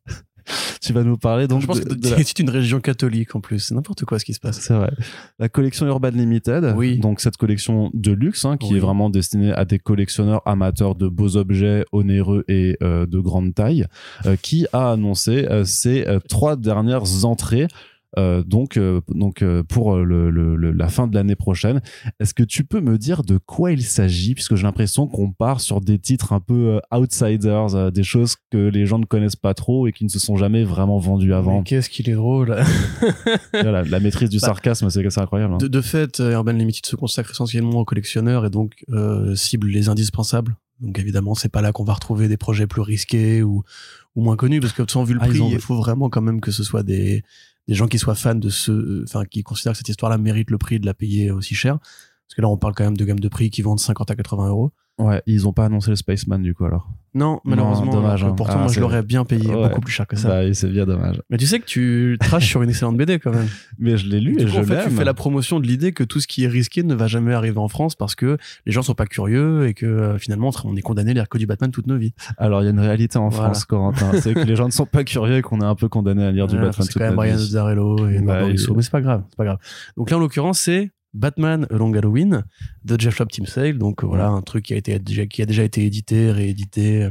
tu 0.82 0.94
vas 0.94 1.04
nous 1.04 1.18
parler 1.18 1.48
donc 1.48 1.62
Je 1.62 1.68
pense 1.68 1.80
de, 1.82 1.94
que 1.96 2.10
la- 2.10 2.18
c'est 2.24 2.40
une 2.40 2.50
région 2.50 2.80
catholique 2.80 3.36
en 3.36 3.42
plus. 3.42 3.60
C'est 3.60 3.76
n'importe 3.76 4.06
quoi 4.06 4.20
ce 4.20 4.26
qui 4.26 4.34
se 4.34 4.40
passe. 4.40 4.60
C'est 4.60 4.74
vrai. 4.74 4.92
La 5.40 5.50
collection 5.50 5.86
Urban 5.88 6.10
Limited, 6.10 6.74
Oui. 6.78 7.00
donc 7.00 7.20
cette 7.22 7.38
collection 7.38 7.90
de 7.94 8.12
luxe 8.12 8.46
hein, 8.46 8.58
qui 8.58 8.72
Oui. 8.72 8.78
est 8.78 8.80
vraiment 8.82 9.10
destinée 9.10 9.52
à 9.54 9.66
des 9.66 9.80
collectionneurs 9.80 10.42
amateurs 10.46 10.96
de 10.96 11.08
beaux 11.08 11.38
objets 11.38 11.86
onéreux 11.92 12.44
et 12.48 12.78
euh, 12.84 13.06
de 13.06 13.20
grande 13.20 13.54
taille, 13.56 13.86
euh, 14.26 14.36
qui 14.42 14.68
a 14.74 14.92
annoncé 14.92 15.46
euh, 15.50 15.64
ses 15.66 16.06
trois 16.30 16.56
dernières 16.56 17.26
entrées. 17.26 17.68
Euh, 18.18 18.44
donc, 18.44 18.78
euh, 18.78 19.02
donc 19.10 19.42
euh, 19.42 19.64
pour 19.64 19.96
le, 19.98 20.30
le- 20.30 20.56
le- 20.56 20.72
la 20.72 20.88
fin 20.90 21.08
de 21.08 21.16
l'année 21.16 21.36
prochaine, 21.36 21.82
est-ce 22.20 22.34
que 22.34 22.44
tu 22.44 22.64
peux 22.64 22.82
me 22.82 22.98
dire 22.98 23.24
de 23.24 23.38
quoi 23.38 23.72
il 23.72 23.84
s'agit? 23.84 24.34
Puisque 24.36 24.56
j'ai 24.56 24.64
l'impression 24.64 25.08
qu'on 25.08 25.32
part 25.32 25.60
sur 25.62 25.82
des 25.82 26.00
titres 26.00 26.34
un 26.34 26.40
peu 26.40 26.80
outsiders, 26.94 27.92
des 27.92 28.04
choses 28.04 28.36
que 28.52 28.58
les 28.70 28.86
gens 28.86 29.00
ne 29.00 29.06
connaissent 29.06 29.36
pas 29.36 29.54
trop 29.54 29.88
et 29.88 29.92
qui 29.92 30.04
ne 30.04 30.10
se 30.10 30.20
sont 30.20 30.38
jamais 30.38 30.64
vraiment 30.64 30.98
vendues 31.00 31.34
avant. 31.34 31.64
Qu'est-ce 31.64 31.90
qu'il 31.90 32.10
est 32.10 32.14
drôle. 32.14 32.56
Voilà, 33.54 33.84
la 33.84 34.00
maîtrise 34.00 34.30
du 34.30 34.38
Bah, 34.40 34.48
sarcasme, 34.48 34.90
c'est 34.90 35.06
incroyable. 35.18 35.54
hein. 35.54 35.58
De, 35.58 35.68
de 35.68 35.82
fait, 35.82 36.20
Urban 36.20 36.52
Limited 36.54 36.86
se 36.86 36.96
consacre 36.96 37.32
essentiellement 37.32 37.80
aux 37.80 37.86
collectionneurs 37.86 38.46
et 38.46 38.50
donc 38.50 38.84
euh, 38.90 39.36
cible 39.36 39.68
les 39.68 39.90
indispensables. 39.90 40.56
Donc 40.82 41.00
évidemment, 41.00 41.36
c'est 41.36 41.50
pas 41.50 41.62
là 41.62 41.72
qu'on 41.72 41.84
va 41.86 41.94
retrouver 41.94 42.28
des 42.28 42.38
projets 42.38 42.68
plus 42.68 42.82
risqués 42.82 43.42
ou, 43.44 43.64
ou 44.16 44.22
moins 44.24 44.36
connus, 44.36 44.60
parce 44.60 44.74
que 44.74 44.84
sans 44.90 45.04
vu 45.06 45.14
le 45.14 45.20
Ah, 45.24 45.28
prix, 45.28 45.40
il 45.52 45.60
faut 45.60 45.78
vraiment 45.78 46.10
quand 46.10 46.22
même 46.22 46.42
que 46.42 46.52
ce 46.52 46.64
soit 46.64 46.84
des, 46.84 47.24
des 47.68 47.76
gens 47.76 47.88
qui 47.88 48.00
soient 48.00 48.16
fans 48.16 48.36
de 48.36 48.50
ce, 48.50 49.04
enfin 49.04 49.26
qui 49.26 49.44
considèrent 49.44 49.74
que 49.74 49.78
cette 49.78 49.90
histoire-là 49.90 50.18
mérite 50.18 50.52
le 50.52 50.58
prix 50.58 50.80
de 50.80 50.86
la 50.86 50.94
payer 50.94 51.32
aussi 51.32 51.56
cher. 51.56 51.80
Parce 51.80 52.36
que 52.36 52.42
là, 52.42 52.48
on 52.48 52.58
parle 52.58 52.74
quand 52.74 52.84
même 52.84 52.98
de 52.98 53.06
gamme 53.06 53.20
de 53.20 53.28
prix 53.28 53.50
qui 53.50 53.62
vont 53.62 53.76
de 53.76 53.80
50 53.80 54.12
à 54.12 54.16
80 54.16 54.50
euros. 54.50 54.72
Ouais, 54.98 55.22
ils 55.26 55.46
ont 55.48 55.52
pas 55.54 55.66
annoncé 55.66 55.90
le 55.90 55.98
Spaceman 55.98 56.42
du 56.42 56.54
coup 56.54 56.64
alors. 56.66 56.88
Non, 57.14 57.40
malheureusement. 57.46 57.92
dommage, 57.94 58.24
alors 58.24 58.28
que 58.28 58.32
hein. 58.34 58.36
Pourtant, 58.36 58.54
Ah, 58.56 58.60
moi, 58.60 58.68
je 58.68 58.74
c'est- 58.74 58.80
l'aurais 58.82 59.02
bien 59.02 59.24
payé 59.24 59.48
Ouais. 59.48 59.70
beaucoup 59.70 59.80
plus 59.80 59.92
cher 59.94 60.06
que 60.06 60.18
ça. 60.18 60.28
Bah, 60.28 60.54
c'est 60.54 60.68
bien 60.70 60.86
dommage. 60.86 61.22
Mais 61.30 61.38
tu 61.38 61.46
sais 61.48 61.60
que 61.60 61.66
tu 61.66 62.18
trash 62.20 62.46
sur 62.46 62.62
une 62.62 62.70
excellente 62.70 62.98
BD 62.98 63.20
quand 63.20 63.32
même. 63.32 63.48
Mais 63.80 63.96
je 63.98 64.06
l'ai 64.08 64.20
lu 64.20 64.34
Du 64.36 64.42
et 64.42 64.46
coup, 64.46 64.52
je 64.52 64.60
en 64.60 64.64
fait, 64.66 64.84
tu 64.84 64.90
fais 64.90 65.06
la 65.06 65.14
promotion 65.14 65.62
de 65.62 65.66
l'idée 65.68 65.94
que 65.94 66.04
tout 66.04 66.20
ce 66.20 66.28
qui 66.28 66.44
est 66.44 66.48
risqué 66.50 66.84
ne 66.84 66.94
va 66.94 67.08
jamais 67.08 67.34
arriver 67.34 67.58
en 67.58 67.70
France 67.70 67.96
parce 67.96 68.16
que 68.16 68.38
les 68.66 68.72
gens 68.74 68.82
sont 68.82 68.96
pas 68.96 69.06
curieux 69.06 69.66
et 69.68 69.74
que 69.74 69.86
euh, 69.86 70.18
finalement 70.18 70.52
on 70.66 70.76
est 70.76 70.82
condamné 70.82 71.12
à 71.12 71.14
lire 71.14 71.30
que 71.30 71.38
du 71.38 71.46
Batman 71.46 71.72
toute 71.72 71.88
nos 71.88 71.98
vies. 71.98 72.14
Alors, 72.38 72.62
il 72.62 72.66
y 72.66 72.68
a 72.68 72.72
une 72.72 72.80
réalité 72.82 73.18
en 73.18 73.30
Voilà. 73.30 73.46
France, 73.52 73.64
Corentin. 73.66 74.12
c'est 74.22 74.34
que 74.34 74.40
les 74.42 74.56
gens 74.58 74.66
ne 74.66 74.72
sont 74.72 74.86
pas 74.86 75.06
curieux 75.06 75.38
et 75.38 75.42
qu'on 75.42 75.62
est 75.62 75.66
un 75.66 75.76
peu 75.76 75.88
condamné 75.88 76.24
à 76.26 76.32
lire 76.32 76.48
du 76.48 76.56
Batman 76.56 76.74
c'est 76.82 76.84
toute 76.88 76.94
quand 77.02 77.06
même 77.08 77.16
Brian 77.16 77.36
vie. 77.38 77.44
Azzarello 77.44 78.10
et 78.10 78.20
Bah, 78.20 78.44
il- 78.44 78.58
mais 78.76 78.82
c'est 78.82 78.92
pas 78.92 79.02
grave, 79.02 79.24
c'est 79.30 79.38
pas 79.38 79.46
grave. 79.46 79.58
Donc 79.96 80.10
là 80.10 80.18
en 80.18 80.20
l'occurrence 80.20 80.60
c'est 80.60 80.92
Batman 81.16 81.66
A 81.72 81.76
Long 81.78 81.94
Halloween 81.94 82.44
de 82.84 83.00
Jeff 83.00 83.18
Lobb 83.20 83.30
Team 83.30 83.46
Sale, 83.46 83.78
donc 83.78 84.04
euh, 84.04 84.08
voilà 84.08 84.28
un 84.28 84.42
truc 84.42 84.66
qui 84.66 84.74
a 84.74 84.78
été 84.78 84.98
déjà, 85.00 85.26
qui 85.26 85.42
a 85.42 85.46
déjà 85.46 85.64
été 85.64 85.86
édité, 85.86 86.32
réédité, 86.32 87.10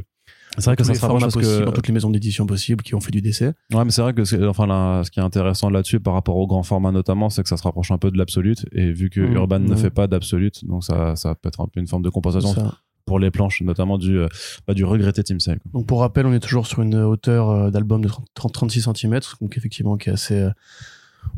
C'est 0.59 0.67
vrai 0.67 0.77
que 0.77 0.85
ça 0.85 0.95
se 0.95 1.01
rapproche 1.01 1.23
parce 1.23 1.35
que 1.35 1.65
dans 1.65 1.73
toutes 1.73 1.89
les 1.89 1.95
maisons 1.95 2.11
d'édition 2.11 2.47
possibles 2.47 2.83
qui 2.85 2.95
ont 2.95 3.01
fait 3.01 3.11
du 3.11 3.21
décès. 3.23 3.55
Ouais, 3.73 3.85
mais 3.85 3.91
c'est 3.91 4.03
vrai 4.03 4.13
que 4.15 4.49
enfin 4.49 4.67
là, 4.67 5.03
ce 5.05 5.11
qui 5.11 5.19
est 5.19 5.23
intéressant 5.23 5.71
là-dessus 5.71 5.99
par 6.01 6.15
rapport 6.15 6.37
au 6.37 6.47
grand 6.47 6.63
format 6.63 6.93
notamment, 6.93 7.31
c'est 7.31 7.43
que 7.43 7.49
ça 7.49 7.57
se 7.57 7.63
rapproche 7.65 7.91
un 7.91 7.99
peu 7.99 8.11
de 8.11 8.19
l'absolute 8.19 8.67
et 8.73 8.93
vu 8.93 9.11
que 9.11 9.21
Mmh, 9.21 9.33
Urban 9.35 9.59
ne 9.61 9.71
ouais. 9.71 9.77
fait 9.77 9.91
pas 9.91 10.07
d'absolute, 10.07 10.65
donc 10.67 10.85
ça 10.85 11.17
ça 11.17 11.35
peut 11.35 11.49
être 11.49 11.61
un 11.61 11.67
peu 11.67 11.81
une 11.81 11.89
forme 11.89 12.03
de 12.03 12.11
compensation 12.11 12.53
Ça. 12.53 12.79
pour 13.07 13.19
les 13.19 13.31
planches, 13.31 13.63
notamment 13.63 13.97
du 13.99 14.19
euh, 14.19 14.29
bah, 14.67 14.75
du 14.75 14.85
regretté 14.85 15.23
Team 15.25 15.41
Sale. 15.41 15.59
Donc 15.73 15.87
pour 15.87 16.01
rappel, 16.01 16.27
on 16.27 16.33
est 16.33 16.41
toujours 16.41 16.67
sur 16.67 16.83
une 16.83 16.95
hauteur 16.97 17.51
euh, 17.51 17.71
d'album 17.71 18.03
de 18.03 18.09
30, 18.09 18.27
30 18.35 18.53
36 18.53 18.89
cm, 18.95 19.21
donc 19.41 19.57
effectivement 19.57 19.97
qui 19.97 20.11
est 20.11 20.13
assez 20.13 20.47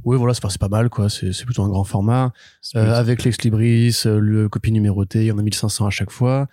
oui, 0.05 0.17
voilà, 0.17 0.35
c'est 0.35 0.59
pas, 0.59 0.69
mal, 0.69 0.89
quoi. 0.89 1.09
C'est 1.11 1.45
plutôt 1.45 1.63
un 1.65 1.69
grand 1.69 1.85
format. 1.85 2.33
Euh, 2.75 2.95
avec 2.95 3.25
l'ex 3.25 3.43
libris, 3.43 4.03
euh, 4.07 4.21
le 4.21 4.49
copie 4.49 4.73
numéroté, 4.73 5.21
il 5.21 5.27
y 5.27 5.33
en 5.33 5.39
a 5.39 5.43
1500 5.43 5.87
à 5.87 5.91
chaque 5.91 6.11
fois. 6.11 6.47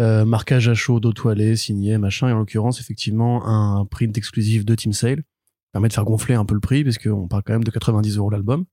Euh, 0.00 0.24
marquage 0.24 0.68
à 0.68 0.74
chaud 0.74 1.00
d'auto-allé, 1.00 1.56
signé, 1.56 1.98
machin. 1.98 2.28
Et 2.28 2.32
en 2.32 2.38
l'occurrence, 2.38 2.80
effectivement, 2.80 3.46
un 3.46 3.84
print 3.86 4.16
exclusif 4.16 4.64
de 4.64 4.74
Team 4.74 4.92
Sale 4.92 5.22
permet 5.72 5.88
de 5.88 5.92
faire 5.92 6.04
gonfler 6.04 6.34
un 6.34 6.44
peu 6.44 6.54
le 6.54 6.60
prix, 6.60 6.84
parce 6.84 6.98
qu'on 6.98 7.28
parle 7.28 7.42
quand 7.44 7.54
même 7.54 7.64
de 7.64 7.70
90 7.70 8.18
euros 8.18 8.30
l'album. 8.30 8.64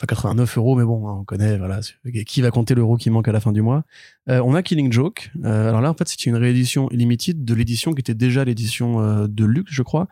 Enfin, 0.00 0.06
89 0.06 0.58
euros, 0.58 0.76
mais 0.76 0.84
bon, 0.84 1.08
hein, 1.08 1.16
on 1.20 1.24
connaît, 1.24 1.58
voilà. 1.58 1.80
Qui 2.26 2.40
va 2.40 2.50
compter 2.52 2.74
l'euro 2.76 2.96
qui 2.96 3.10
manque 3.10 3.26
à 3.26 3.32
la 3.32 3.40
fin 3.40 3.50
du 3.52 3.62
mois 3.62 3.82
Euh, 4.28 4.40
On 4.44 4.54
a 4.54 4.62
Killing 4.62 4.92
Joke. 4.92 5.30
Euh, 5.44 5.68
alors 5.68 5.80
là, 5.80 5.90
en 5.90 5.94
fait, 5.94 6.06
c'est 6.08 6.24
une 6.26 6.36
réédition 6.36 6.88
limited 6.92 7.44
de 7.44 7.54
l'édition 7.54 7.92
qui 7.94 8.00
était 8.00 8.14
déjà 8.14 8.44
l'édition 8.44 9.00
euh, 9.00 9.26
de 9.26 9.44
luxe, 9.44 9.72
je 9.72 9.82
crois. 9.82 10.06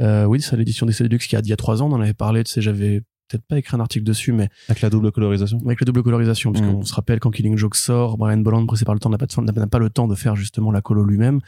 Euh, 0.00 0.24
oui, 0.24 0.40
c'est 0.40 0.56
l'édition 0.56 0.86
des 0.86 0.92
Deluxe 0.98 1.26
qui 1.26 1.36
a 1.36 1.42
d'il 1.42 1.50
y 1.50 1.52
a 1.52 1.56
trois 1.56 1.82
ans. 1.82 1.90
On 1.90 1.94
en 1.94 2.00
avait 2.00 2.14
parlé, 2.14 2.44
tu 2.44 2.50
sais, 2.52 2.62
j'avais 2.62 3.02
peut-être 3.28 3.44
pas 3.44 3.58
écrit 3.58 3.76
un 3.76 3.80
article 3.80 4.04
dessus, 4.04 4.32
mais 4.32 4.48
Avec 4.68 4.80
la 4.80 4.88
double 4.88 5.10
colorisation. 5.12 5.60
avec 5.66 5.80
la 5.80 5.84
double 5.84 6.02
colorisation, 6.02 6.52
parce 6.52 6.64
Mm. 6.64 6.70
qu'on 6.72 6.84
se 6.84 6.94
rappelle 6.94 7.18
quand 7.20 7.30
Killing 7.30 7.56
Joke 7.58 7.74
sort, 7.76 8.16
Brian 8.16 8.38
Bolland, 8.38 8.64
pressé 8.66 8.84
par 8.86 8.94
le 8.94 9.00
temps, 9.00 9.10
n'a 9.10 9.18
pas, 9.18 9.26
de- 9.26 9.64
pas 9.66 9.78
le 9.78 9.90
temps 9.90 10.06
de 10.08 10.14
faire 10.14 10.34
justement 10.36 10.70
la 10.72 10.80
colo 10.80 11.04
lui-même. 11.04 11.40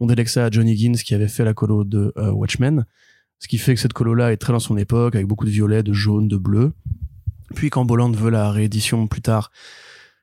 On 0.00 0.06
délègue 0.06 0.28
ça 0.28 0.44
à 0.46 0.50
Johnny 0.50 0.76
Gins 0.76 0.94
qui 1.04 1.14
avait 1.14 1.28
fait 1.28 1.44
la 1.44 1.54
colo 1.54 1.84
de 1.84 2.12
euh, 2.16 2.30
Watchmen, 2.32 2.84
ce 3.40 3.46
qui 3.48 3.58
fait 3.58 3.74
que 3.74 3.80
cette 3.80 3.92
colo-là 3.92 4.32
est 4.32 4.36
très 4.38 4.52
dans 4.52 4.58
son 4.58 4.76
époque, 4.76 5.14
avec 5.16 5.26
beaucoup 5.28 5.44
de 5.44 5.50
violet, 5.50 5.82
de 5.84 5.92
jaune, 5.92 6.26
de 6.28 6.36
bleu. 6.36 6.72
Puis 7.54 7.70
quand 7.70 7.84
Bolland 7.84 8.12
veut 8.12 8.30
la 8.30 8.50
réédition 8.50 9.06
plus 9.06 9.22
tard, 9.22 9.50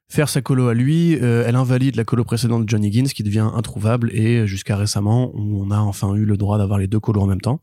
faire 0.07 0.29
sa 0.29 0.41
colo 0.41 0.67
à 0.67 0.73
lui, 0.73 1.17
euh, 1.21 1.43
elle 1.47 1.55
invalide 1.55 1.95
la 1.95 2.03
colo 2.03 2.23
précédente 2.23 2.65
de 2.65 2.69
Johnny 2.69 2.91
Gins 2.91 3.05
qui 3.05 3.23
devient 3.23 3.49
introuvable 3.53 4.11
et 4.13 4.47
jusqu'à 4.47 4.77
récemment, 4.77 5.31
on 5.35 5.71
a 5.71 5.79
enfin 5.79 6.13
eu 6.15 6.25
le 6.25 6.37
droit 6.37 6.57
d'avoir 6.57 6.79
les 6.79 6.87
deux 6.87 6.99
colos 6.99 7.21
en 7.21 7.27
même 7.27 7.41
temps. 7.41 7.61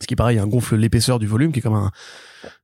Ce 0.00 0.06
qui 0.06 0.16
pareil, 0.16 0.38
un 0.38 0.46
gonfle 0.46 0.76
l'épaisseur 0.76 1.18
du 1.20 1.26
volume 1.26 1.52
qui 1.52 1.60
est 1.60 1.62
comme 1.62 1.74
un, 1.74 1.92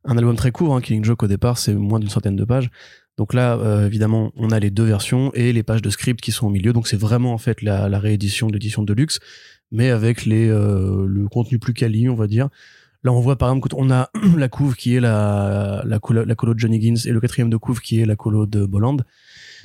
un 0.05 0.19
album 0.19 0.35
très 0.35 0.51
court, 0.51 0.75
hein, 0.75 0.81
Killing 0.81 1.05
Joke 1.05 1.23
au 1.23 1.29
départ, 1.29 1.59
c'est 1.59 1.75
moins 1.75 2.01
d'une 2.01 2.09
centaine 2.09 2.37
de 2.37 2.45
pages. 2.45 2.71
Donc 3.17 3.35
là, 3.35 3.57
euh, 3.57 3.87
évidemment, 3.87 4.33
on 4.37 4.51
a 4.51 4.59
les 4.59 4.71
deux 4.71 4.85
versions 4.85 5.31
et 5.35 5.53
les 5.53 5.63
pages 5.63 5.83
de 5.83 5.91
script 5.91 6.21
qui 6.21 6.33
sont 6.33 6.47
au 6.47 6.51
milieu. 6.51 6.73
Donc 6.73 6.89
c'est 6.89 6.97
vraiment 6.97 7.33
en 7.33 7.39
fait 7.39 7.63
la, 7.63 7.89
la 7.89 7.99
réédition 7.99 8.49
de 8.49 8.55
l'édition 8.55 8.83
de 8.83 8.93
luxe, 8.93 9.21
mais 9.71 9.91
avec 9.91 10.25
les 10.25 10.49
euh, 10.49 11.07
le 11.07 11.29
contenu 11.29 11.59
plus 11.59 11.75
quali, 11.75 12.09
on 12.09 12.15
va 12.15 12.27
dire. 12.27 12.49
Là, 13.03 13.13
on 13.13 13.21
voit 13.21 13.37
par 13.37 13.49
exemple 13.51 13.69
qu'on 13.69 13.91
a 13.91 14.11
la 14.37 14.49
couve 14.49 14.77
qui 14.77 14.95
est 14.95 15.01
la 15.01 15.83
la 15.87 15.99
colo, 15.99 16.25
la 16.25 16.35
colo 16.35 16.55
de 16.55 16.59
Johnny 16.59 16.81
Gins 16.81 17.07
et 17.09 17.13
le 17.13 17.21
quatrième 17.21 17.49
de 17.51 17.57
couve 17.57 17.81
qui 17.81 18.01
est 18.01 18.05
la 18.07 18.17
colo 18.17 18.47
de 18.47 18.67
Bolland. 18.67 18.99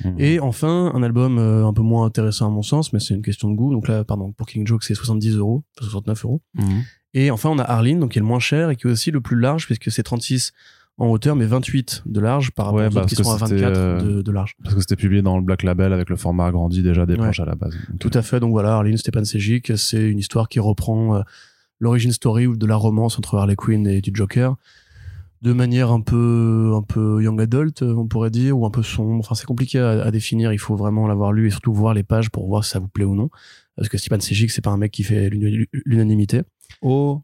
Mhm. 0.04 0.14
Et 0.18 0.40
enfin, 0.40 0.90
un 0.94 1.02
album 1.02 1.38
euh, 1.38 1.66
un 1.66 1.72
peu 1.72 1.82
moins 1.82 2.04
intéressant 2.06 2.46
à 2.46 2.50
mon 2.50 2.62
sens, 2.62 2.92
mais 2.92 3.00
c'est 3.00 3.14
une 3.14 3.22
question 3.22 3.50
de 3.50 3.56
goût. 3.56 3.72
Donc 3.72 3.88
là, 3.88 4.04
pardon, 4.04 4.32
pour 4.32 4.46
King 4.46 4.66
Joke, 4.66 4.84
c'est 4.84 4.94
70 4.94 5.36
euros, 5.36 5.64
enfin, 5.78 5.86
69 5.90 6.24
euros. 6.24 6.42
Mhm. 6.54 6.82
Et 7.14 7.30
enfin, 7.30 7.48
on 7.50 7.58
a 7.58 7.62
Arline, 7.62 8.00
donc 8.00 8.12
qui 8.12 8.18
est 8.18 8.20
le 8.20 8.26
moins 8.26 8.38
cher 8.40 8.68
et 8.70 8.76
qui 8.76 8.86
est 8.86 8.90
aussi 8.90 9.10
le 9.10 9.20
plus 9.22 9.38
large, 9.38 9.64
puisque 9.66 9.90
c'est 9.90 10.02
36 10.02 10.52
en 10.98 11.08
hauteur, 11.08 11.36
mais 11.36 11.44
28 11.46 12.02
de 12.06 12.20
large 12.20 12.50
par 12.52 12.66
rapport 12.66 12.80
Ouais, 12.80 12.86
aux 12.88 12.96
autres 12.96 13.06
qui 13.06 13.16
sont 13.16 13.34
à 13.34 13.38
que 13.38 13.46
c'était, 13.46 13.62
24 13.62 13.76
euh, 13.78 14.00
de, 14.16 14.22
de 14.22 14.32
large. 14.32 14.54
Parce 14.62 14.74
que 14.74 14.80
c'était 14.80 14.96
publié 14.96 15.20
dans 15.22 15.36
le 15.36 15.42
Black 15.42 15.62
Label 15.62 15.92
avec 15.92 16.08
le 16.10 16.16
format 16.16 16.46
agrandi 16.46 16.82
déjà 16.82 17.04
des 17.06 17.14
Ouais. 17.14 17.18
planches 17.20 17.40
à 17.40 17.44
la 17.46 17.54
base. 17.54 17.74
Donc, 17.90 17.98
Tout 17.98 18.10
à 18.14 18.22
fait. 18.22 18.40
Donc 18.40 18.50
voilà, 18.52 18.74
Arline 18.76 18.96
Stepan 18.96 19.24
Sejic, 19.24 19.76
c'est 19.76 20.02
une 20.10 20.18
histoire 20.18 20.48
qui 20.48 20.58
reprend 20.60 21.16
euh, 21.16 21.20
l'origine 21.78 22.12
story 22.12 22.46
ou 22.46 22.56
de 22.56 22.66
la 22.66 22.76
romance 22.76 23.18
entre 23.18 23.36
Harley 23.36 23.56
Quinn 23.56 23.86
et 23.86 24.00
du 24.00 24.10
Joker 24.14 24.56
de 25.42 25.52
manière 25.52 25.90
un 25.90 26.00
peu 26.00 26.72
un 26.74 26.82
peu 26.82 27.22
young 27.22 27.40
adult 27.40 27.82
euh, 27.82 27.94
on 27.94 28.06
pourrait 28.06 28.30
dire 28.30 28.58
ou 28.58 28.66
un 28.66 28.70
peu 28.70 28.82
sombre. 28.82 29.20
Enfin 29.20 29.34
c'est 29.34 29.46
compliqué 29.46 29.78
à, 29.78 29.90
à 30.02 30.10
définir 30.10 30.52
il 30.52 30.58
faut 30.58 30.76
vraiment 30.76 31.06
l'avoir 31.06 31.32
lu 31.32 31.46
et 31.46 31.50
surtout 31.50 31.72
voir 31.72 31.94
les 31.94 32.02
pages 32.02 32.30
pour 32.30 32.48
voir 32.48 32.64
si 32.64 32.70
ça 32.70 32.78
vous 32.78 32.88
plaît 32.88 33.04
ou 33.04 33.14
non. 33.14 33.30
Parce 33.76 33.88
que 33.88 33.98
Stepan 33.98 34.20
Sejic 34.20 34.50
c'est 34.50 34.62
pas 34.62 34.70
un 34.70 34.78
mec 34.78 34.92
qui 34.92 35.02
fait 35.02 35.28
l'unanimité. 35.30 36.42
Oh, 36.82 37.22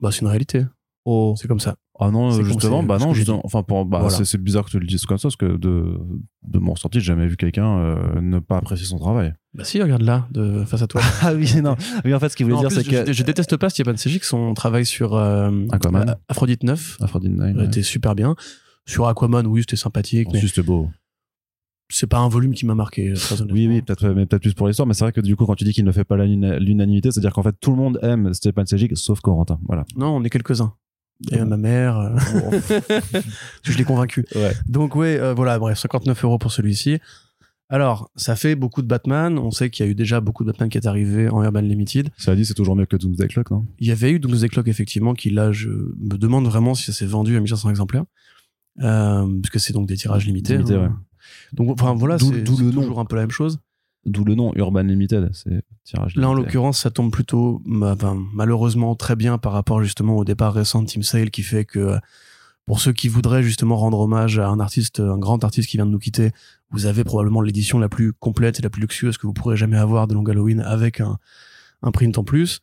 bah 0.00 0.10
c'est 0.10 0.20
une 0.20 0.28
réalité. 0.28 0.64
Oh. 1.04 1.34
c'est 1.36 1.48
comme 1.48 1.60
ça 1.60 1.76
Ah 2.00 2.10
non, 2.10 2.30
justement, 2.42 2.82
bah 2.82 2.98
non, 2.98 3.12
justement, 3.12 3.40
enfin 3.44 3.62
pour, 3.62 3.84
bah 3.84 3.98
Voilà. 4.00 4.24
c'est, 4.24 4.38
bizarre 4.42 4.64
que 4.64 4.70
tu 4.70 4.78
le 4.80 4.86
dises 4.86 5.04
comme 5.04 5.18
ça 5.18 5.24
parce 5.28 5.36
que 5.36 5.56
de, 5.56 5.98
de 6.42 6.58
mon 6.58 6.72
ressenti, 6.72 6.98
j'ai 7.00 7.04
jamais 7.06 7.26
vu 7.26 7.36
quelqu'un 7.36 7.78
euh, 7.78 8.20
ne 8.20 8.38
pas 8.38 8.56
apprécier 8.56 8.86
son 8.86 8.98
travail. 8.98 9.34
bah 9.54 9.62
si 9.64 9.80
regarde 9.80 10.02
là 10.02 10.26
de 10.30 10.64
face 10.64 10.80
à 10.82 10.86
toi 10.86 11.02
Ah 11.22 11.34
oui, 11.34 11.52
non. 11.62 11.76
En 12.12 12.18
fait, 12.18 12.28
ce 12.30 12.36
qu'il 12.36 12.46
voulait 12.46 12.56
Non, 12.56 12.62
dire, 12.62 12.72
c'est 12.72 12.82
je, 12.84 13.04
que 13.04 13.12
je 13.12 13.22
déteste 13.22 13.56
pas 13.58 13.68
Stepan 13.68 13.96
Sejic 13.96 14.24
son 14.24 14.54
travail 14.54 14.86
sur 14.86 15.14
euh, 15.14 15.50
Aquaman. 15.70 16.08
euh, 16.08 16.14
Aphrodite 16.28 16.64
9 16.64 16.96
Aphrodite 17.02 17.30
Nine, 17.32 17.58
ouais. 17.58 17.66
était 17.66 17.82
super 17.82 18.14
bien 18.14 18.34
sur 18.86 19.06
Aquaman 19.06 19.46
oui 19.46 19.60
c'était 19.60 19.76
sympathique 19.76 20.28
mais 20.32 20.38
Ensuite, 20.38 20.54
c'était 20.54 20.66
beau. 20.66 20.88
c'est 21.90 22.06
pas 22.08 22.18
un 22.18 22.28
volume 22.28 22.54
qui 22.54 22.64
m'a 22.66 22.74
marqué 22.74 23.12
très 23.12 23.40
honnêtement. 23.42 23.54
Oui, 23.54 23.68
oui, 23.68 23.82
peut-être, 23.82 24.08
mais 24.08 24.24
peut-être 24.26 24.42
plus 24.42 24.54
pour 24.54 24.66
l'histoire, 24.66 24.88
mais 24.88 24.94
c'est 24.94 25.04
vrai 25.04 25.12
que 25.12 25.20
du 25.20 25.36
coup, 25.36 25.44
quand 25.44 25.54
tu 25.56 25.64
dis 25.64 25.72
qu'il 25.74 25.84
ne 25.84 25.92
fait 25.92 26.04
pas 26.04 26.16
l'unanimité, 26.16 27.10
c'est-à-dire 27.10 27.32
qu'en 27.34 27.42
fait, 27.42 27.54
tout 27.60 27.70
le 27.70 27.76
monde 27.76 27.98
aime 28.02 28.32
Stéphane 28.32 28.66
Sejic, 28.66 28.96
sauf 28.96 29.20
Corentin. 29.20 29.60
Voilà. 29.66 29.84
Non, 29.94 30.16
on 30.16 30.24
est 30.24 30.30
quelques-uns. 30.30 30.72
Et 31.30 31.38
ma 31.44 31.56
mère, 31.56 31.98
euh, 31.98 32.18
je 33.62 33.78
l'ai 33.78 33.84
convaincu. 33.84 34.24
Ouais. 34.34 34.52
Donc 34.68 34.96
ouais, 34.96 35.18
euh, 35.18 35.34
voilà, 35.34 35.58
bref, 35.58 35.78
59 35.78 36.24
euros 36.24 36.38
pour 36.38 36.52
celui-ci. 36.52 36.98
Alors, 37.68 38.10
ça 38.16 38.36
fait 38.36 38.54
beaucoup 38.54 38.82
de 38.82 38.86
Batman. 38.86 39.38
On 39.38 39.50
sait 39.50 39.70
qu'il 39.70 39.86
y 39.86 39.88
a 39.88 39.90
eu 39.90 39.94
déjà 39.94 40.20
beaucoup 40.20 40.44
de 40.44 40.50
Batman 40.50 40.68
qui 40.68 40.76
est 40.76 40.86
arrivé 40.86 41.30
en 41.30 41.42
Urban 41.42 41.60
Limited. 41.60 42.10
Cela 42.18 42.36
dit, 42.36 42.44
c'est 42.44 42.52
toujours 42.52 42.76
mieux 42.76 42.84
que 42.84 42.96
Doomsday 42.96 43.28
Clock, 43.28 43.50
non? 43.50 43.66
Il 43.78 43.86
y 43.86 43.90
avait 43.90 44.10
eu 44.10 44.18
Doomsday 44.18 44.48
Clock, 44.48 44.68
effectivement, 44.68 45.14
qui 45.14 45.30
là, 45.30 45.52
je 45.52 45.70
me 45.70 46.18
demande 46.18 46.46
vraiment 46.46 46.74
si 46.74 46.84
ça 46.84 46.92
s'est 46.92 47.06
vendu 47.06 47.34
à 47.34 47.40
1500 47.40 47.70
exemplaires. 47.70 48.04
Euh, 48.80 49.26
parce 49.40 49.50
que 49.50 49.58
c'est 49.58 49.72
donc 49.72 49.86
des 49.86 49.96
tirages 49.96 50.26
limités. 50.26 50.58
Limité, 50.58 50.74
hein. 50.74 50.82
ouais. 50.82 50.88
Donc, 51.54 51.70
enfin, 51.70 51.94
voilà, 51.94 52.18
c'est 52.18 52.44
toujours 52.44 53.00
un 53.00 53.04
peu 53.06 53.16
la 53.16 53.22
même 53.22 53.30
chose. 53.30 53.58
D'où 54.04 54.24
le 54.24 54.34
nom 54.34 54.52
Urban 54.56 54.82
Limited, 54.82 55.30
c'est 55.32 55.62
tirage 55.84 56.16
Là, 56.16 56.28
en 56.28 56.34
l'occurrence, 56.34 56.80
ça 56.80 56.90
tombe 56.90 57.12
plutôt, 57.12 57.62
malheureusement, 57.64 58.96
très 58.96 59.14
bien 59.14 59.38
par 59.38 59.52
rapport 59.52 59.82
justement 59.82 60.16
au 60.16 60.24
départ 60.24 60.52
récent 60.52 60.82
de 60.82 60.86
Team 60.86 61.02
Sale, 61.02 61.30
qui 61.30 61.42
fait 61.42 61.64
que 61.64 61.78
euh, 61.78 61.98
pour 62.66 62.80
ceux 62.80 62.92
qui 62.92 63.08
voudraient 63.08 63.42
justement 63.42 63.76
rendre 63.76 64.00
hommage 64.00 64.38
à 64.38 64.48
un 64.48 64.58
artiste, 64.58 64.98
un 64.98 65.18
grand 65.18 65.44
artiste 65.44 65.68
qui 65.68 65.76
vient 65.76 65.86
de 65.86 65.90
nous 65.90 66.00
quitter, 66.00 66.32
vous 66.70 66.86
avez 66.86 67.04
probablement 67.04 67.42
l'édition 67.42 67.78
la 67.78 67.88
plus 67.88 68.12
complète 68.12 68.58
et 68.58 68.62
la 68.62 68.70
plus 68.70 68.80
luxueuse 68.80 69.18
que 69.18 69.26
vous 69.26 69.32
pourrez 69.32 69.56
jamais 69.56 69.78
avoir 69.78 70.08
de 70.08 70.14
Long 70.14 70.24
Halloween 70.24 70.60
avec 70.60 71.00
un, 71.00 71.18
un 71.82 71.90
print 71.92 72.18
en 72.18 72.24
plus. 72.24 72.60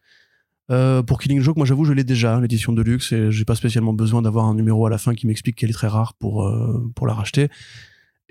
Euh, 0.71 1.01
pour 1.01 1.19
Killing 1.19 1.41
Joke, 1.41 1.57
moi 1.57 1.65
j'avoue, 1.65 1.85
je 1.85 1.93
l'ai 1.93 2.03
déjà, 2.03 2.39
l'édition 2.39 2.73
de 2.73 2.81
luxe, 2.81 3.11
et 3.11 3.31
j'ai 3.31 3.45
pas 3.45 3.55
spécialement 3.55 3.93
besoin 3.93 4.21
d'avoir 4.21 4.45
un 4.45 4.55
numéro 4.55 4.85
à 4.85 4.89
la 4.89 4.97
fin 4.97 5.15
qui 5.15 5.25
m'explique 5.25 5.55
qu'elle 5.55 5.69
est 5.69 5.73
très 5.73 5.87
rare 5.87 6.13
pour, 6.13 6.47
euh, 6.47 6.91
pour 6.95 7.07
la 7.07 7.13
racheter. 7.13 7.49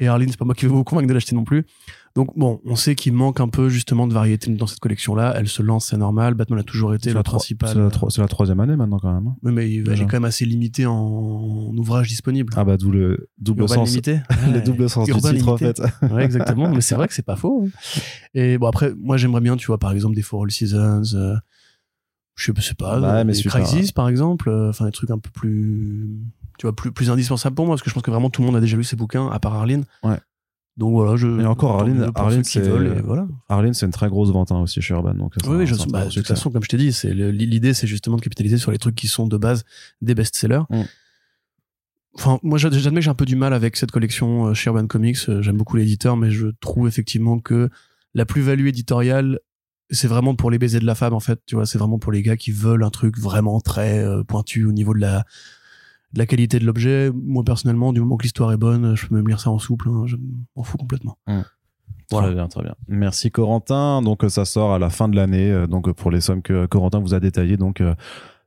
Et 0.01 0.07
Arline, 0.07 0.29
c'est 0.31 0.39
pas 0.39 0.45
moi 0.45 0.55
qui 0.55 0.65
vais 0.65 0.71
vous 0.71 0.85
convaincre 0.85 1.09
de 1.09 1.13
l'acheter 1.15 1.35
non 1.35 1.43
plus. 1.45 1.67
Donc 2.15 2.37
bon, 2.37 2.61
on 2.65 2.77
sait 2.77 2.95
qu'il 2.95 3.13
manque 3.13 3.41
un 3.41 3.49
peu 3.49 3.69
justement 3.69 4.07
de 4.07 4.13
variété 4.15 4.51
dans 4.53 4.67
cette 4.67 4.79
collection-là. 4.81 5.35
Elle 5.37 5.49
se 5.49 5.61
lance, 5.63 5.87
c'est 5.87 5.97
normal. 5.97 6.35
Batman 6.35 6.61
a 6.61 6.63
toujours 6.63 6.95
été 6.95 7.13
la, 7.13 7.23
tro- 7.23 7.37
principal. 7.37 7.69
c'est 7.69 7.79
la 7.79 7.91
tro- 7.91 8.09
c'est 8.11 8.21
la 8.21 8.29
troisième 8.29 8.61
année 8.61 8.77
maintenant, 8.77 8.99
quand 8.99 9.13
même. 9.13 9.27
hein. 9.27 9.37
Oui, 9.43 9.53
mais 9.53 9.73
elle 9.75 10.01
est 10.01 10.05
quand 10.07 10.15
même 10.15 10.25
assez 10.25 10.45
limitée 10.45 10.87
en, 10.87 10.95
en 10.95 11.77
ouvrage 11.77 12.09
disponible. 12.09 12.53
Ah 12.57 12.65
bah, 12.65 12.77
d'où 12.77 12.91
le 12.91 13.29
double 13.39 13.63
Urban 13.63 13.75
sens. 13.75 13.89
limité. 13.91 14.21
Le 14.53 14.61
double 14.61 14.89
sens 14.89 15.09
Urban 15.09 15.31
du 15.31 15.37
titre, 15.39 15.49
en 15.53 15.57
limité. 15.57 15.83
fait. 15.83 16.07
Ouais, 16.13 16.25
exactement. 16.25 16.69
mais 16.73 16.81
c'est 16.81 16.95
vrai 16.95 17.09
que 17.09 17.15
c'est 17.15 17.23
pas 17.27 17.37
faux. 17.37 17.65
hein. 17.67 18.01
Et 18.35 18.57
bon, 18.59 18.67
après, 18.69 18.93
moi, 18.99 19.17
j'aimerais 19.17 19.41
bien, 19.41 19.57
tu 19.57 19.67
vois, 19.67 19.79
par 19.79 19.93
exemple, 19.93 20.15
des 20.15 20.23
For 20.23 20.43
All 20.45 20.51
Seasons. 20.51 21.03
euh, 21.15 21.35
je 22.37 22.53
sais- 22.61 22.75
pas. 22.75 23.01
Ouais, 23.01 23.07
euh, 23.07 23.25
mais 23.25 23.33
des 23.33 23.39
super. 23.39 23.61
Crisis, 23.63 23.91
par 23.93 24.09
exemple. 24.09 24.49
euh, 24.49 24.71
Enfin, 24.71 24.87
des 24.87 24.93
trucs 24.93 25.11
un 25.11 25.19
peu 25.19 25.31
plus, 25.31 26.09
tu 26.59 26.67
vois, 26.67 26.75
plus, 26.77 26.93
plus 26.93 27.11
indispensables 27.11 27.57
pour 27.57 27.65
moi, 27.67 27.75
parce 27.75 27.83
que 27.83 27.89
je 27.89 27.95
pense 27.95 28.03
que 28.03 28.11
vraiment 28.11 28.29
tout 28.31 28.43
le 28.43 28.47
monde 28.47 28.57
a 28.57 28.61
déjà 28.61 28.77
lu 28.77 28.85
ces 28.85 28.97
bouquins, 28.97 29.29
à 29.29 29.39
part 29.39 29.55
Arline. 29.55 29.85
Ouais. 30.03 30.19
Donc 30.77 30.93
voilà, 30.93 31.17
je. 31.17 31.41
Et 31.41 31.47
encore, 31.47 31.81
Arline- 31.81 32.11
Arline, 32.15 32.45
c'est- 32.45 32.61
voilà. 33.01 33.27
C'est 33.73 33.87
une 33.87 33.93
très 33.93 34.09
grosse 34.09 34.31
vente 34.31 34.53
hein, 34.53 34.61
aussi 34.61 34.81
chez 34.81 34.95
Urban. 34.95 35.15
Donc 35.15 35.35
Oui, 35.47 35.57
oui, 35.57 35.67
je, 35.67 35.75
bah, 35.89 36.05
de 36.05 36.11
toute 36.11 36.27
façon, 36.27 36.51
comme 36.51 36.63
je 36.63 36.69
t'ai 36.69 36.77
dit, 36.77 36.93
c'est 36.93 37.13
l'idée, 37.13 37.75
c'est 37.75 37.87
justement 37.89 38.17
de 38.17 38.21
capitaliser 38.23 38.59
sur 38.59 38.71
les 38.71 38.79
trucs 38.79 38.95
qui 38.95 39.09
sont 39.09 39.27
de 39.27 39.37
base 39.37 39.65
des 40.03 40.15
best-sellers. 40.15 40.63
Mm. 40.71 40.83
Enfin, 42.15 42.39
moi, 42.43 42.59
j'ad- 42.59 42.75
j'admets 42.75 43.01
que 43.01 43.05
j'ai 43.05 43.11
un 43.11 43.15
peu 43.15 43.25
du 43.27 43.37
mal 43.37 43.53
avec 43.53 43.77
cette 43.77 43.91
collection 43.91 44.47
euh, 44.49 44.55
chez 44.55 44.71
Urban 44.71 44.87
Comics. 44.87 45.19
Euh, 45.29 45.43
J'aime 45.43 45.57
beaucoup 45.57 45.77
l'éditeur, 45.77 46.17
mais 46.17 46.31
je 46.31 46.49
trouve 46.61 46.89
effectivement 46.89 47.39
que 47.39 47.71
la 48.15 48.25
plus-value 48.27 48.67
éditoriale, 48.67 49.39
c'est 49.91 50.09
vraiment 50.09 50.35
pour 50.35 50.51
les 50.51 50.59
baisers 50.59 50.81
de 50.81 50.87
la 50.87 50.95
femme, 50.95 51.15
en 51.15 51.21
fait. 51.21 51.41
Tu 51.47 51.55
vois, 51.55 51.67
c'est 51.67 51.79
vraiment 51.79 51.99
pour 51.99 52.13
les 52.13 52.23
gars 52.23 52.37
qui 52.37 52.51
veulent 52.51 52.83
un 52.83 52.91
truc 52.91 53.19
vraiment 53.19 53.61
très 53.61 53.99
euh, 54.05 54.23
pointu 54.25 54.65
au 54.65 54.73
niveau 54.73 54.95
de 54.95 55.01
la, 55.01 55.25
de 56.13 56.19
la 56.19 56.27
qualité 56.27 56.59
de 56.59 56.65
l'objet. 56.65 57.11
Moi, 57.15 57.45
personnellement, 57.45 57.93
du 57.93 58.01
moment 58.01 58.17
que 58.17 58.23
l'histoire 58.23 58.53
est 58.53 58.57
bonne, 58.57 58.95
je 58.97 59.07
peux 59.07 59.15
même 59.15 59.29
lire 59.29 59.41
ça 59.41 59.51
en 59.51 59.59
souple. 59.59 59.89
hein, 59.89 60.05
je 60.07 60.17
m'en 60.57 60.63
fous 60.63 60.79
complètement. 60.79 61.19
Très 62.11 62.33
bien, 62.35 62.49
très 62.49 62.63
bien. 62.63 62.75
Merci 62.89 63.31
Corentin. 63.31 64.01
Donc 64.01 64.25
euh, 64.25 64.29
ça 64.31 64.47
sort 64.47 64.73
à 64.73 64.79
la 64.79 64.89
fin 64.89 65.09
de 65.09 65.17
l'année. 65.17 65.51
euh, 65.51 65.67
Donc 65.67 65.93
pour 65.93 66.11
les 66.11 66.23
sommes 66.23 66.41
que 66.41 66.65
Corentin 66.67 67.01
vous 67.01 67.13
a 67.13 67.21
détaillées, 67.21 67.59
donc 67.59 67.83
euh, 67.83 67.95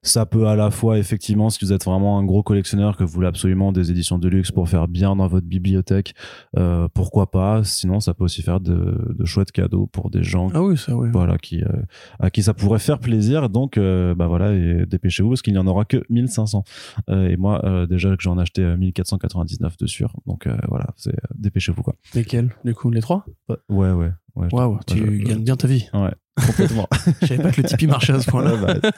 ça 0.03 0.25
peut 0.25 0.47
à 0.47 0.55
la 0.55 0.71
fois 0.71 0.97
effectivement, 0.97 1.49
si 1.49 1.63
vous 1.63 1.73
êtes 1.73 1.85
vraiment 1.85 2.17
un 2.17 2.23
gros 2.23 2.41
collectionneur 2.43 2.97
que 2.97 3.03
vous 3.03 3.11
voulez 3.11 3.27
absolument 3.27 3.71
des 3.71 3.91
éditions 3.91 4.17
de 4.17 4.27
luxe 4.27 4.51
pour 4.51 4.67
faire 4.67 4.87
bien 4.87 5.15
dans 5.15 5.27
votre 5.27 5.45
bibliothèque, 5.45 6.15
euh, 6.57 6.87
pourquoi 6.93 7.29
pas? 7.29 7.63
Sinon, 7.63 7.99
ça 7.99 8.13
peut 8.13 8.23
aussi 8.23 8.41
faire 8.41 8.59
de, 8.59 9.13
de 9.13 9.25
chouettes 9.25 9.51
cadeaux 9.51 9.87
pour 9.87 10.09
des 10.09 10.23
gens. 10.23 10.49
Ah 10.53 10.63
oui, 10.63 10.77
ça, 10.77 10.95
oui. 10.95 11.09
Voilà, 11.11 11.37
qui, 11.37 11.61
euh, 11.63 11.67
à 12.19 12.31
qui 12.31 12.41
ça 12.43 12.53
pourrait 12.53 12.79
faire 12.79 12.99
plaisir. 12.99 13.49
Donc, 13.49 13.77
euh, 13.77 14.15
bah 14.15 14.27
voilà, 14.27 14.53
et 14.53 14.85
dépêchez-vous 14.87 15.29
parce 15.29 15.41
qu'il 15.41 15.53
n'y 15.53 15.59
en 15.59 15.67
aura 15.67 15.85
que 15.85 16.03
1500. 16.09 16.63
Euh, 17.09 17.29
et 17.29 17.37
moi, 17.37 17.63
euh, 17.65 17.85
déjà 17.85 18.09
que 18.15 18.23
j'en 18.23 18.37
ai 18.39 18.41
acheté 18.41 18.63
euh, 18.63 18.77
1499 18.77 19.77
de 19.77 19.85
sûr. 19.87 20.13
Donc, 20.25 20.47
euh, 20.47 20.57
voilà, 20.67 20.87
c'est, 20.97 21.15
dépêchez-vous, 21.35 21.83
quoi. 21.83 21.95
Lesquels 22.15 22.49
Du 22.65 22.73
coup, 22.73 22.89
les 22.89 23.01
trois? 23.01 23.25
Ouais, 23.49 23.91
ouais, 23.91 24.11
ouais. 24.35 24.47
Waouh, 24.51 24.79
tu 24.87 25.19
gagnes 25.23 25.43
bien 25.43 25.55
ta 25.55 25.67
vie. 25.67 25.87
Ouais, 25.93 26.11
complètement. 26.35 26.87
Je 27.21 27.27
savais 27.27 27.43
pas 27.43 27.51
que 27.51 27.61
le 27.61 27.67
Tipeee 27.67 27.87
marchait 27.87 28.13
à 28.13 28.19
ce 28.19 28.29
point-là. 28.29 28.51
Ouais, 28.61 28.79
bah, 28.81 28.91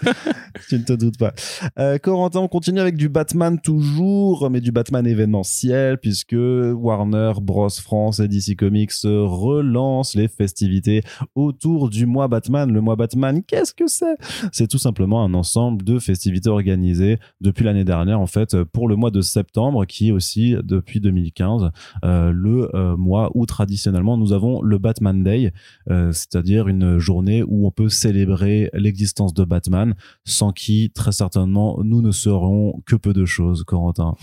tu 0.67 0.75
ne 0.75 0.83
te 0.83 0.93
doutes 0.93 1.17
pas. 1.17 1.33
Euh, 1.77 1.97
Corentin, 1.97 2.39
on 2.39 2.47
continue 2.47 2.79
avec 2.79 2.97
du 2.97 3.07
Batman 3.07 3.59
toujours, 3.61 4.49
mais 4.49 4.61
du 4.61 4.71
Batman 4.71 5.05
événementiel, 5.05 5.99
puisque 5.99 6.35
Warner 6.35 7.33
Bros. 7.41 7.69
France 7.69 8.19
et 8.19 8.27
DC 8.27 8.55
Comics 8.57 8.91
relancent 9.03 10.15
les 10.15 10.27
festivités 10.27 11.03
autour 11.35 11.89
du 11.89 12.05
mois 12.05 12.27
Batman. 12.27 12.71
Le 12.71 12.81
mois 12.81 12.95
Batman, 12.95 13.43
qu'est-ce 13.43 13.73
que 13.73 13.87
c'est? 13.87 14.15
C'est 14.51 14.67
tout 14.67 14.77
simplement 14.77 15.23
un 15.23 15.33
ensemble 15.33 15.83
de 15.83 15.99
festivités 15.99 16.49
organisées 16.49 17.19
depuis 17.41 17.63
l'année 17.63 17.85
dernière, 17.85 18.19
en 18.19 18.27
fait, 18.27 18.63
pour 18.63 18.87
le 18.87 18.95
mois 18.95 19.11
de 19.11 19.21
septembre, 19.21 19.85
qui 19.85 20.09
est 20.09 20.11
aussi, 20.11 20.55
depuis 20.63 20.99
2015, 20.99 21.69
euh, 22.03 22.31
le 22.33 22.75
euh, 22.75 22.97
mois 22.97 23.31
où 23.35 23.45
traditionnellement 23.45 24.17
nous 24.17 24.33
avons 24.33 24.61
le 24.61 24.77
Batman 24.77 25.23
Day, 25.23 25.53
c'est-à-dire 25.87 26.67
une 26.67 26.97
journée 26.97 27.22
où 27.47 27.65
on 27.67 27.71
peut 27.71 27.89
célébrer 27.89 28.69
l'existence 28.73 29.33
de 29.33 29.45
Batman, 29.45 29.95
sans 30.25 30.51
qui, 30.51 30.91
très 30.93 31.11
certainement, 31.13 31.79
nous 31.83 32.01
ne 32.01 32.11
serions 32.11 32.81
que 32.85 32.95
peu 32.95 33.13
de 33.13 33.23
choses, 33.25 33.63
Corentin. 33.63 34.15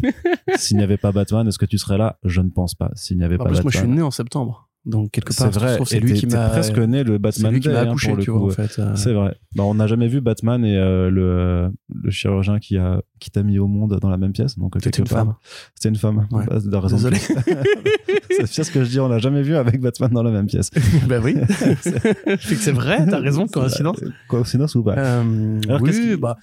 S'il 0.56 0.76
n'y 0.78 0.82
avait 0.82 0.96
pas 0.96 1.12
Batman, 1.12 1.46
est-ce 1.46 1.58
que 1.58 1.66
tu 1.66 1.78
serais 1.78 1.98
là? 1.98 2.18
Je 2.24 2.40
ne 2.40 2.50
pense 2.50 2.74
pas. 2.74 2.90
S'il 2.94 3.18
n'y 3.18 3.24
avait 3.24 3.36
En 3.40 3.44
pas 3.44 3.50
plus, 3.50 3.62
moi, 3.62 3.70
je 3.70 3.76
suis 3.78 3.80
Batman. 3.82 3.96
né 3.98 4.02
en 4.02 4.10
septembre. 4.10 4.69
Donc, 4.86 5.10
quelque 5.10 5.32
C'est 5.34 5.44
part, 5.44 5.52
je 5.52 5.58
vrai, 5.58 5.78
c'est 5.84 6.00
lui 6.00 6.14
qui 6.14 6.26
m'a. 6.26 6.48
presque 6.48 6.78
né 6.78 7.04
le 7.04 7.12
C'est 7.12 7.18
Batman 7.18 7.52
lui 7.52 7.60
qui 7.60 7.68
m'a 7.68 7.80
accouché, 7.80 8.16
tu 8.18 8.30
vois, 8.30 8.46
en 8.46 8.50
fait. 8.50 8.78
euh. 8.78 8.96
C'est 8.96 9.12
vrai. 9.12 9.36
Bah, 9.54 9.64
on 9.64 9.74
n'a 9.74 9.86
jamais 9.86 10.08
vu 10.08 10.22
Batman 10.22 10.64
et 10.64 10.76
euh, 10.78 11.10
le, 11.10 11.70
le 12.02 12.10
chirurgien 12.10 12.58
qui 12.58 12.78
a 12.78 13.02
qui 13.18 13.30
t'a 13.30 13.42
mis 13.42 13.58
au 13.58 13.66
monde 13.66 13.98
dans 14.00 14.08
la 14.08 14.16
même 14.16 14.32
pièce. 14.32 14.58
Donc 14.58 14.72
C'était 14.76 14.90
quelque 14.90 14.98
une 15.10 15.14
part- 15.14 15.24
femme. 15.26 15.34
C'était 15.74 15.88
une 15.90 15.96
femme. 15.96 16.26
Ouais. 16.30 16.46
Bah, 16.46 16.58
Désolé. 16.88 17.18
c'est 18.46 18.64
ce 18.64 18.70
que 18.70 18.82
je 18.84 18.88
dis. 18.90 19.00
On 19.00 19.08
l'a 19.08 19.18
jamais 19.18 19.42
vu 19.42 19.54
avec 19.56 19.80
Batman 19.80 20.10
dans 20.10 20.22
la 20.22 20.30
même 20.30 20.46
pièce. 20.46 20.70
bah 21.08 21.18
oui. 21.22 21.36
je 21.48 22.36
sais 22.38 22.54
que 22.54 22.60
c'est 22.60 22.72
vrai, 22.72 23.06
t'as 23.06 23.18
raison, 23.20 23.46
coïncidence. 23.46 23.98
Coïncidence 24.28 24.74
ou 24.76 24.82
pas 24.82 24.94
Euh, 24.96 25.60
Alors, 25.68 25.82
oui, 25.82 25.90
qui- 25.90 26.16
bah. 26.16 26.36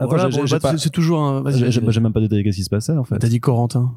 Voilà, 0.00 0.28
bon, 0.28 0.44
bah, 0.48 0.58
c'est- 0.60 0.78
c'est 0.78 0.90
toujours 0.90 1.20
un. 1.22 1.42
J'ai 1.50 2.00
même 2.00 2.12
pas 2.12 2.20
détaillé 2.20 2.44
qu'est-ce 2.44 2.56
qui 2.58 2.64
se 2.64 2.70
passait 2.70 2.92
en 2.92 3.04
fait. 3.04 3.18
T'as 3.18 3.28
dit 3.28 3.40
Corentin. 3.40 3.94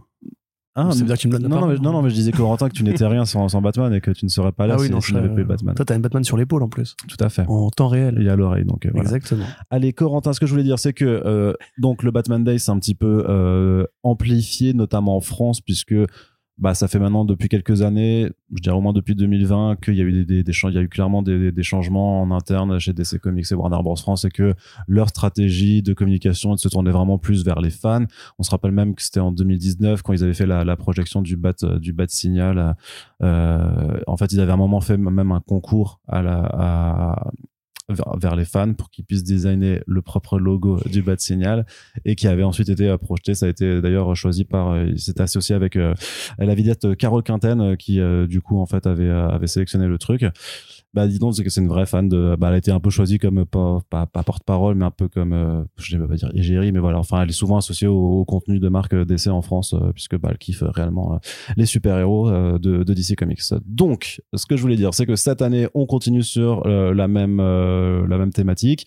Ah, 0.74 0.90
dire 0.94 1.04
me 1.04 1.38
non, 1.38 1.50
non, 1.50 1.68
mais, 1.68 1.76
non, 1.76 1.92
non, 1.92 2.02
mais 2.02 2.10
je 2.10 2.16
disais 2.16 2.32
Corentin 2.32 2.70
que 2.70 2.74
tu 2.74 2.84
n'étais 2.86 3.06
rien 3.06 3.26
sans, 3.26 3.50
sans 3.50 3.62
Batman 3.62 3.94
et 3.94 4.00
que 4.00 4.12
tu 4.12 4.24
ne 4.24 4.30
serais 4.30 4.54
pas 4.54 4.68
là 4.68 4.76
ah 4.78 4.80
oui, 4.80 4.86
si, 4.88 4.92
non, 4.94 5.02
je- 5.02 5.16
avait 5.18 5.28
pas 5.28 5.42
eu 5.42 5.44
Batman. 5.44 5.76
Toi, 5.76 5.84
t'as 5.84 5.96
un 5.96 6.00
Batman 6.00 6.24
sur 6.24 6.38
l'épaule 6.38 6.64
en 6.64 6.70
plus. 6.70 6.96
Tout 7.10 7.18
à 7.20 7.28
fait. 7.28 7.46
En 7.50 7.70
temps 7.72 7.90
réel. 7.90 8.16
Il 8.18 8.26
y 8.26 8.30
a 8.30 8.38
l'oreille, 8.38 8.64
donc 8.64 8.86
euh, 8.86 8.90
voilà. 8.94 9.04
Exactement. 9.10 9.46
Allez, 9.70 9.92
Corentin, 9.92 10.32
ce 10.32 10.40
que 10.40 10.46
je 10.46 10.52
voulais 10.52 10.64
dire, 10.64 10.80
c'est 10.80 10.94
que 10.94 11.04
euh, 11.06 11.54
donc 11.78 12.04
le 12.04 12.12
Batman 12.12 12.42
Day, 12.44 12.58
c'est 12.58 12.72
un 12.72 12.80
petit 12.80 12.96
peu 12.96 13.26
euh, 13.28 13.86
amplifié, 14.04 14.74
notamment 14.74 15.18
en 15.18 15.22
France, 15.22 15.60
puisque 15.60 15.96
bah 16.62 16.76
ça 16.76 16.88
fait 16.88 17.00
maintenant 17.00 17.26
depuis 17.26 17.50
quelques 17.50 17.82
années, 17.82 18.30
je 18.54 18.62
dirais 18.62 18.76
au 18.76 18.82
moins 18.82 18.94
depuis 18.94 19.16
2020, 19.16 19.78
qu'il 19.84 19.96
y 19.96 20.02
a 20.02 20.04
eu 20.04 20.14
des, 20.14 20.26
des, 20.26 20.44
des 20.44 20.52
il 20.64 20.74
y 20.74 20.78
a 20.78 20.82
eu 20.82 20.90
clairement 20.90 21.24
des, 21.24 21.52
des, 21.52 21.64
changements 21.64 22.22
en 22.22 22.30
interne 22.30 22.78
chez 22.80 22.94
DC 22.94 23.18
Comics 23.20 23.52
et 23.52 23.56
Warner 23.56 23.82
Bros 23.82 23.96
France, 23.96 24.26
et 24.26 24.30
que 24.30 24.54
leur 24.88 25.10
stratégie 25.10 25.82
de 25.82 25.94
communication 25.94 26.56
se 26.56 26.70
tourner 26.70 26.92
vraiment 26.92 27.18
plus 27.18 27.44
vers 27.44 27.60
les 27.60 27.72
fans. 27.72 28.06
On 28.38 28.44
se 28.44 28.52
rappelle 28.52 28.72
même 28.72 28.94
que 28.94 29.02
c'était 29.02 29.20
en 29.20 29.32
2019 29.32 30.04
quand 30.04 30.14
ils 30.14 30.24
avaient 30.24 30.36
fait 30.36 30.46
la, 30.46 30.64
la 30.64 30.76
projection 30.76 31.22
du 31.22 31.36
Bat 31.36 31.80
du 31.80 31.94
Bat 31.94 32.10
Signal. 32.10 32.76
Euh, 33.24 34.00
en 34.06 34.18
fait, 34.18 34.32
ils 34.32 34.40
avaient 34.40 34.52
à 34.52 34.56
un 34.56 34.58
moment 34.58 34.82
fait 34.82 34.98
même 34.98 35.32
un 35.32 35.42
concours 35.42 36.00
à 36.08 36.22
la 36.22 36.42
à, 36.54 37.32
vers, 37.90 38.18
vers 38.18 38.36
les 38.36 38.46
fans 38.46 38.74
pour 38.74 38.90
qu'ils 38.90 39.06
puissent 39.06 39.24
designer 39.24 39.82
le 39.86 40.02
propre 40.02 40.40
logo 40.40 40.80
du 40.86 41.02
Bat 41.04 41.18
Signal 41.20 41.66
et 42.06 42.16
qui 42.16 42.28
avait 42.28 42.44
ensuite 42.44 42.70
été 42.70 42.88
euh, 42.88 42.98
projeté. 42.98 43.34
Ça 43.34 43.46
a 43.46 43.50
été 43.50 43.82
d'ailleurs 43.82 44.16
choisi 44.16 44.46
par, 44.46 44.72
euh, 44.72 44.88
il 44.88 45.00
s'était 45.00 45.22
associé 45.22 45.56
avec 45.56 45.76
euh, 45.76 45.94
la 46.38 46.56
vidéaste 46.56 46.96
Carole 46.98 47.24
Quinten 47.24 47.78
qui 47.78 48.00
du 48.28 48.42
coup 48.42 48.60
en 48.60 48.66
fait 48.66 48.88
avait 48.88 49.10
avait 49.10 49.48
sélectionné 49.48 49.88
le 49.88 49.98
truc. 49.98 50.26
Bah 50.94 51.08
dis 51.08 51.20
donc 51.20 51.36
c'est 51.36 51.44
que 51.46 51.50
c'est 51.50 51.62
une 51.62 51.70
vraie 51.70 51.86
fan 51.86 52.10
de. 52.10 52.36
Bah 52.38 52.48
elle 52.50 52.56
a 52.56 52.58
été 52.58 52.72
un 52.72 52.82
peu 52.82 52.90
choisie 52.90 53.18
comme 53.18 53.46
pas 53.46 53.80
pas, 53.90 54.06
pas 54.06 54.24
porte-parole 54.24 54.76
mais 54.76 54.84
un 54.84 54.92
peu 54.92 55.08
comme 55.08 55.32
euh, 55.32 55.64
je 55.78 55.98
vais 55.98 56.06
pas 56.06 56.16
dire 56.16 56.30
égérie 56.36 56.74
mais 56.74 56.80
voilà 56.80 57.00
enfin 57.00 57.22
elle 57.22 57.30
est 57.30 57.34
souvent 57.34 57.56
associée 57.56 57.88
au, 57.88 57.96
au 57.96 58.26
contenu 58.26 58.60
de 58.60 58.68
marque 58.68 58.94
DC 58.94 59.28
en 59.28 59.42
France 59.42 59.74
euh, 59.74 59.94
puisque 59.94 60.18
bah 60.18 60.30
elle 60.32 60.38
kiffe 60.38 60.64
réellement 60.68 61.14
euh, 61.14 61.18
les 61.56 61.66
super-héros 61.66 62.30
de, 62.30 62.84
de 62.84 62.94
DC 62.94 63.16
Comics. 63.16 63.42
Donc, 63.66 64.22
ce 64.34 64.46
que 64.46 64.58
je 64.58 64.62
voulais 64.62 64.76
dire, 64.76 64.94
c'est 64.94 65.06
que 65.06 65.16
cette 65.16 65.42
année, 65.42 65.68
on 65.74 65.86
continue 65.86 66.24
sur 66.24 66.68
la 66.68 67.08
même 67.08 67.40
euh, 67.72 68.08
la 68.08 68.18
même 68.18 68.34
thématique. 68.34 68.86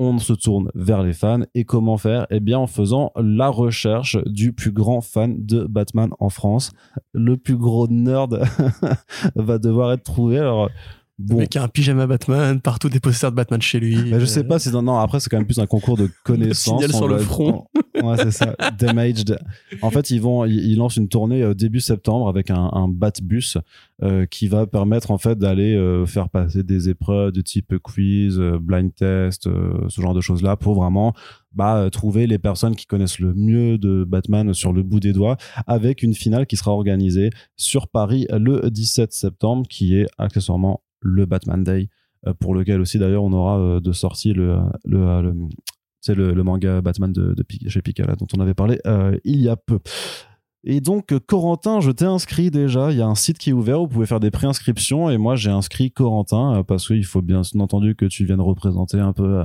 On 0.00 0.18
se 0.18 0.32
tourne 0.32 0.70
vers 0.74 1.02
les 1.02 1.12
fans 1.12 1.40
et 1.54 1.64
comment 1.64 1.96
faire? 1.96 2.26
Eh 2.30 2.38
bien, 2.38 2.58
en 2.58 2.68
faisant 2.68 3.10
la 3.16 3.48
recherche 3.48 4.16
du 4.26 4.52
plus 4.52 4.70
grand 4.70 5.00
fan 5.00 5.44
de 5.44 5.64
Batman 5.64 6.10
en 6.20 6.28
France. 6.28 6.70
Le 7.12 7.36
plus 7.36 7.56
gros 7.56 7.88
nerd 7.88 8.44
va 9.34 9.58
devoir 9.58 9.92
être 9.92 10.04
trouvé. 10.04 10.38
Alors, 10.38 10.70
Le 11.18 11.24
bon, 11.26 11.38
mec 11.38 11.56
a 11.56 11.64
un 11.64 11.68
pyjama 11.68 12.06
Batman, 12.06 12.60
partout 12.60 12.88
des 12.88 13.00
posters 13.00 13.30
de 13.30 13.36
Batman 13.36 13.60
chez 13.60 13.80
lui. 13.80 14.10
bah, 14.10 14.20
je 14.20 14.24
sais 14.24 14.44
pas 14.44 14.58
si 14.58 14.70
non, 14.70 14.82
non, 14.82 14.98
après 14.98 15.18
c'est 15.18 15.28
quand 15.28 15.36
même 15.36 15.46
plus 15.46 15.58
un 15.58 15.66
concours 15.66 15.96
de 15.96 16.08
connaissances. 16.24 16.80
signal 16.80 16.92
sur 16.92 17.08
le 17.08 17.18
front. 17.18 17.66
Ouais, 18.02 18.16
c'est 18.18 18.30
ça. 18.30 18.54
Damaged. 18.78 19.36
En 19.82 19.90
fait, 19.90 20.10
ils 20.10 20.20
vont, 20.20 20.44
ils, 20.44 20.76
lancent 20.76 20.96
une 20.96 21.08
tournée 21.08 21.42
euh, 21.42 21.54
début 21.54 21.80
septembre 21.80 22.28
avec 22.28 22.50
un, 22.50 22.70
un 22.72 22.86
Batbus 22.86 23.58
euh, 24.02 24.26
qui 24.26 24.46
va 24.46 24.66
permettre 24.66 25.10
en 25.10 25.18
fait 25.18 25.36
d'aller 25.36 25.74
euh, 25.74 26.06
faire 26.06 26.28
passer 26.28 26.62
des 26.62 26.88
épreuves 26.88 27.32
de 27.32 27.40
type 27.40 27.76
quiz, 27.78 28.38
euh, 28.38 28.58
blind 28.60 28.94
test, 28.94 29.48
euh, 29.48 29.72
ce 29.88 30.00
genre 30.00 30.14
de 30.14 30.20
choses 30.20 30.42
là 30.42 30.56
pour 30.56 30.74
vraiment 30.74 31.14
bah, 31.52 31.76
euh, 31.78 31.90
trouver 31.90 32.28
les 32.28 32.38
personnes 32.38 32.76
qui 32.76 32.86
connaissent 32.86 33.18
le 33.18 33.34
mieux 33.34 33.78
de 33.78 34.04
Batman 34.04 34.54
sur 34.54 34.72
le 34.72 34.84
bout 34.84 35.00
des 35.00 35.12
doigts 35.12 35.36
avec 35.66 36.02
une 36.02 36.14
finale 36.14 36.46
qui 36.46 36.56
sera 36.56 36.70
organisée 36.70 37.30
sur 37.56 37.88
Paris 37.88 38.26
le 38.30 38.70
17 38.70 39.12
septembre 39.12 39.66
qui 39.68 39.96
est 39.96 40.06
accessoirement 40.18 40.82
le 41.00 41.26
Batman 41.26 41.62
Day 41.62 41.88
euh, 42.26 42.34
pour 42.34 42.54
lequel 42.54 42.80
aussi 42.80 42.98
d'ailleurs 42.98 43.24
on 43.24 43.32
aura 43.32 43.58
euh, 43.58 43.80
de 43.80 43.92
sortie 43.92 44.32
le, 44.32 44.58
le, 44.84 45.32
c'est 46.00 46.14
le, 46.14 46.32
le 46.32 46.42
manga 46.42 46.80
Batman 46.80 47.12
de, 47.12 47.34
chez 47.68 47.82
Picala 47.82 48.16
dont 48.16 48.26
on 48.36 48.40
avait 48.40 48.54
parlé 48.54 48.80
euh, 48.86 49.16
il 49.24 49.40
y 49.40 49.48
a 49.48 49.56
peu. 49.56 49.78
Et 50.64 50.80
donc, 50.80 51.12
euh, 51.12 51.20
Corentin, 51.20 51.80
je 51.80 51.90
t'ai 51.90 52.04
inscrit 52.04 52.50
déjà. 52.50 52.90
Il 52.90 52.98
y 52.98 53.00
a 53.00 53.06
un 53.06 53.14
site 53.14 53.38
qui 53.38 53.50
est 53.50 53.52
ouvert. 53.52 53.80
Vous 53.80 53.88
pouvez 53.88 54.06
faire 54.06 54.20
des 54.20 54.30
préinscriptions. 54.30 55.08
Et 55.08 55.16
moi, 55.16 55.36
j'ai 55.36 55.50
inscrit 55.50 55.90
Corentin 55.90 56.56
euh, 56.58 56.62
parce 56.62 56.86
qu'il 56.86 57.04
faut 57.04 57.22
bien 57.22 57.42
entendu 57.58 57.94
que 57.94 58.06
tu 58.06 58.24
viennes 58.24 58.40
représenter 58.40 58.98
un 58.98 59.12
peu 59.12 59.40
euh, 59.40 59.44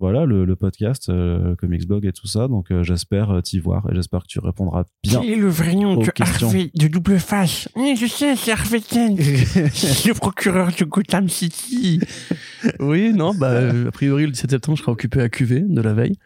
voilà, 0.00 0.24
le, 0.26 0.44
le 0.44 0.56
podcast, 0.56 1.08
euh, 1.08 1.56
Comics 1.56 1.86
Blog 1.86 2.06
et 2.06 2.12
tout 2.12 2.26
ça. 2.28 2.46
Donc, 2.46 2.70
euh, 2.70 2.82
j'espère 2.84 3.30
euh, 3.30 3.40
t'y 3.40 3.58
voir 3.58 3.88
et 3.90 3.94
j'espère 3.94 4.22
que 4.22 4.28
tu 4.28 4.38
répondras 4.38 4.84
bien. 5.02 5.20
Quel 5.20 5.30
est 5.30 5.36
le 5.36 5.48
vrai 5.48 5.74
nom 5.74 5.96
de 5.96 6.08
questions. 6.10 6.46
Harvey 6.46 6.70
de 6.74 6.86
double 6.86 7.18
face 7.18 7.68
Oui, 7.74 7.96
je 8.00 8.06
sais, 8.06 8.36
c'est 8.36 8.52
Harvey 8.52 8.80
Kent, 8.80 9.18
le 10.06 10.12
procureur 10.12 10.70
de 10.78 10.84
Gotham 10.84 11.28
City. 11.28 12.00
Oui, 12.78 13.12
non, 13.12 13.34
bah, 13.34 13.50
euh, 13.50 13.88
a 13.88 13.90
priori, 13.90 14.24
le 14.26 14.32
17 14.32 14.50
septembre, 14.52 14.78
je 14.78 14.82
serai 14.82 14.92
occupé 14.92 15.20
à 15.20 15.28
QV 15.28 15.62
de 15.68 15.80
la 15.80 15.94
veille. 15.94 16.16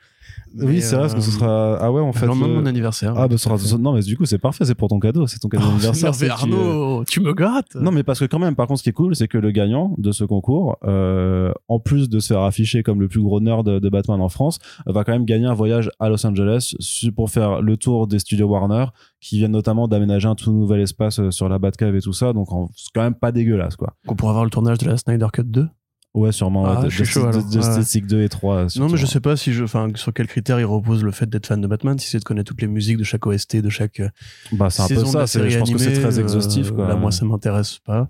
Oui, 0.59 0.81
c'est 0.81 0.97
vrai, 0.97 1.05
parce 1.05 1.15
que 1.15 1.21
ce 1.21 1.31
euh, 1.31 1.39
sera. 1.39 1.77
Ah 1.81 1.93
ouais, 1.93 2.01
en 2.01 2.13
fait. 2.13 2.23
le 2.23 2.27
lendemain 2.29 2.47
de 2.49 2.53
euh, 2.53 2.61
mon 2.61 2.67
anniversaire. 2.67 3.15
Ah, 3.17 3.29
bah, 3.29 3.37
ce 3.39 3.45
sera... 3.57 3.79
non, 3.79 3.93
mais 3.95 4.01
du 4.03 4.17
coup, 4.17 4.25
c'est 4.25 4.39
parfait. 4.39 4.65
C'est 4.65 4.75
pour 4.75 4.89
ton 4.89 4.99
cadeau. 5.01 5.27
C'est 5.27 5.39
ton 5.39 5.49
cadeau 5.49 5.65
Oh, 5.67 5.71
d'anniversaire. 5.71 6.13
tu, 6.17 6.25
euh, 6.25 6.31
Arnaud, 6.31 7.05
tu 7.05 7.21
me 7.21 7.33
grattes. 7.35 7.75
Non, 7.75 7.91
mais 7.91 8.03
parce 8.03 8.19
que 8.21 8.25
quand 8.27 8.39
même, 8.39 8.55
par 8.55 8.67
contre, 8.67 8.79
ce 8.79 8.83
qui 8.85 8.91
est 8.91 8.93
cool, 8.93 9.15
c'est 9.17 9.29
que 9.29 9.39
le 9.39 9.51
gagnant 9.51 9.95
de 9.99 10.13
ce 10.13 10.25
concours, 10.25 10.77
euh, 10.85 11.53
en 11.69 11.79
plus 11.81 12.09
de 12.09 12.19
se 12.21 12.29
faire 12.35 12.43
afficher 12.43 12.83
comme 12.83 13.01
le 13.01 13.09
plus 13.09 13.23
gros 13.23 13.41
nerd 13.41 13.67
de, 13.67 13.79
de 13.79 13.89
Batman 13.89 14.21
en 14.21 14.29
France, 14.29 14.59
va 14.87 15.05
quand 15.05 15.13
même 15.13 15.25
gagner 15.25 15.47
un 15.47 15.55
voyage 15.55 15.91
à 16.01 16.09
Los 16.09 16.25
Angeles 16.27 16.75
pour 17.17 17.31
faire 17.31 17.63
le 17.63 17.77
tour 17.77 18.07
des 18.07 18.19
studios 18.19 18.47
Warner, 18.49 18.87
qui 19.21 19.39
viennent 19.39 19.53
notamment 19.53 19.89
d'aménager 19.89 20.29
un 20.29 20.35
tout 20.35 20.53
nouvel 20.53 20.81
espace 20.81 21.29
sur 21.31 21.49
la 21.49 21.59
Batcave 21.59 21.95
et 21.97 22.01
tout 22.01 22.13
ça. 22.13 22.33
Donc, 22.33 22.53
en- 22.53 22.69
c'est 22.77 22.89
quand 22.95 23.03
même 23.03 23.15
pas 23.15 23.33
dégueulasse, 23.33 23.77
quoi. 23.77 23.95
Qu'on 24.07 24.17
pourra 24.17 24.33
voir 24.33 24.45
le 24.45 24.51
tournage 24.51 24.79
de 24.79 24.87
la 24.87 24.97
Snyder 24.97 25.27
Cut 25.33 25.45
2. 25.45 25.67
Ouais, 26.15 26.31
sûrement. 26.31 26.67
Ah, 26.67 26.83
ouais, 26.83 26.91
je 26.91 26.97
suis 26.97 27.05
chaud, 27.07 27.25
alors. 27.27 27.51
Justice 27.51 27.95
League 27.95 28.07
2 28.07 28.23
et 28.23 28.29
3. 28.29 28.55
Non, 28.55 28.65
mais 28.65 28.69
surtout. 28.75 28.97
je 28.97 29.07
sais 29.07 29.21
pas 29.21 29.35
si 29.37 29.53
je, 29.55 29.65
enfin, 29.65 29.89
sur 29.95 30.13
quels 30.13 30.27
critères 30.27 30.61
il 30.61 30.65
repose 30.67 31.03
le 31.03 31.11
fait 31.11 31.25
d'être 31.29 31.47
fan 31.47 31.61
de 31.61 31.67
Batman, 31.67 31.99
si 31.99 32.09
c'est 32.11 32.19
de 32.19 32.25
connaître 32.25 32.49
toutes 32.51 32.61
les 32.61 32.67
musiques 32.69 32.99
de 32.99 33.05
chaque 33.05 33.27
OST, 33.27 33.57
de 33.63 33.71
chaque 33.71 34.01
euh, 34.01 34.09
Bah, 34.53 34.69
c'est 34.69 34.83
un 34.83 34.89
peu 34.89 35.05
ça. 35.07 35.27
série 35.27 35.51
Je 35.51 35.59
pense 35.61 35.71
que 35.73 35.79
c'est 35.79 35.87
animée, 35.87 36.01
très 36.03 36.21
exhaustif, 36.21 36.69
euh, 36.71 36.75
quoi. 36.75 36.89
Là, 36.89 36.97
moi, 36.97 37.11
ça 37.13 37.25
m'intéresse 37.25 37.79
pas. 37.79 38.09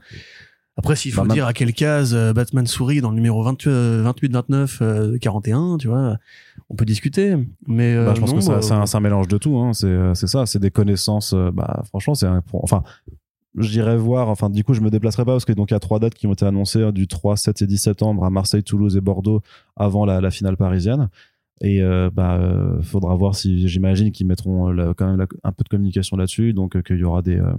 Après, 0.76 0.96
s'il 0.96 1.12
faut 1.12 1.22
Bah, 1.22 1.32
dire 1.34 1.46
à 1.46 1.52
quelle 1.52 1.74
case 1.74 2.12
euh, 2.14 2.32
Batman 2.32 2.66
sourit 2.66 3.00
dans 3.02 3.10
le 3.10 3.14
numéro 3.16 3.42
20, 3.44 3.66
euh, 3.68 4.00
28, 4.02 4.32
29, 4.32 4.78
euh, 4.82 5.18
41, 5.20 5.76
tu 5.78 5.86
vois, 5.86 6.16
on 6.70 6.74
peut 6.74 6.86
discuter. 6.86 7.36
Mais 7.68 7.94
Bah, 7.94 8.14
je 8.16 8.20
pense 8.20 8.30
non, 8.30 8.36
que 8.38 8.42
ça- 8.42 8.54
bah, 8.54 8.62
c'est 8.62 8.96
un, 8.96 8.98
un 8.98 9.00
mélange 9.00 9.28
de 9.28 9.38
tout. 9.38 9.56
Hein. 9.58 9.74
C'est 9.74 10.26
ça, 10.26 10.46
c'est 10.46 10.58
des 10.58 10.70
connaissances. 10.72 11.34
bah, 11.52 11.82
franchement, 11.88 12.14
c'est 12.14 12.26
un. 12.26 12.42
Enfin, 12.54 12.82
je 13.56 13.68
dirais 13.68 13.96
voir. 13.96 14.28
Enfin, 14.28 14.48
du 14.50 14.64
coup, 14.64 14.74
je 14.74 14.80
me 14.80 14.90
déplacerai 14.90 15.24
pas 15.24 15.32
parce 15.32 15.44
que 15.44 15.52
donc 15.52 15.70
il 15.70 15.74
y 15.74 15.76
a 15.76 15.80
trois 15.80 15.98
dates 15.98 16.14
qui 16.14 16.26
ont 16.26 16.32
été 16.32 16.44
annoncées 16.46 16.80
euh, 16.80 16.92
du 16.92 17.06
3, 17.06 17.36
7 17.36 17.62
et 17.62 17.66
10 17.66 17.78
septembre 17.78 18.24
à 18.24 18.30
Marseille, 18.30 18.62
Toulouse 18.62 18.96
et 18.96 19.00
Bordeaux 19.00 19.40
avant 19.76 20.04
la, 20.06 20.20
la 20.20 20.30
finale 20.30 20.56
parisienne. 20.56 21.08
Et 21.60 21.80
euh, 21.82 22.10
bah, 22.12 22.36
euh, 22.38 22.80
faudra 22.82 23.14
voir 23.14 23.34
si 23.36 23.68
j'imagine 23.68 24.10
qu'ils 24.10 24.26
mettront 24.26 24.68
euh, 24.70 24.72
la- 24.72 24.94
quand 24.94 25.06
même 25.06 25.16
la- 25.18 25.26
un 25.44 25.52
peu 25.52 25.62
de 25.64 25.68
communication 25.68 26.16
là-dessus, 26.16 26.52
donc 26.54 26.76
euh, 26.76 26.82
qu'il 26.82 26.96
y 26.98 27.04
aura 27.04 27.22
des 27.22 27.36
euh, 27.38 27.52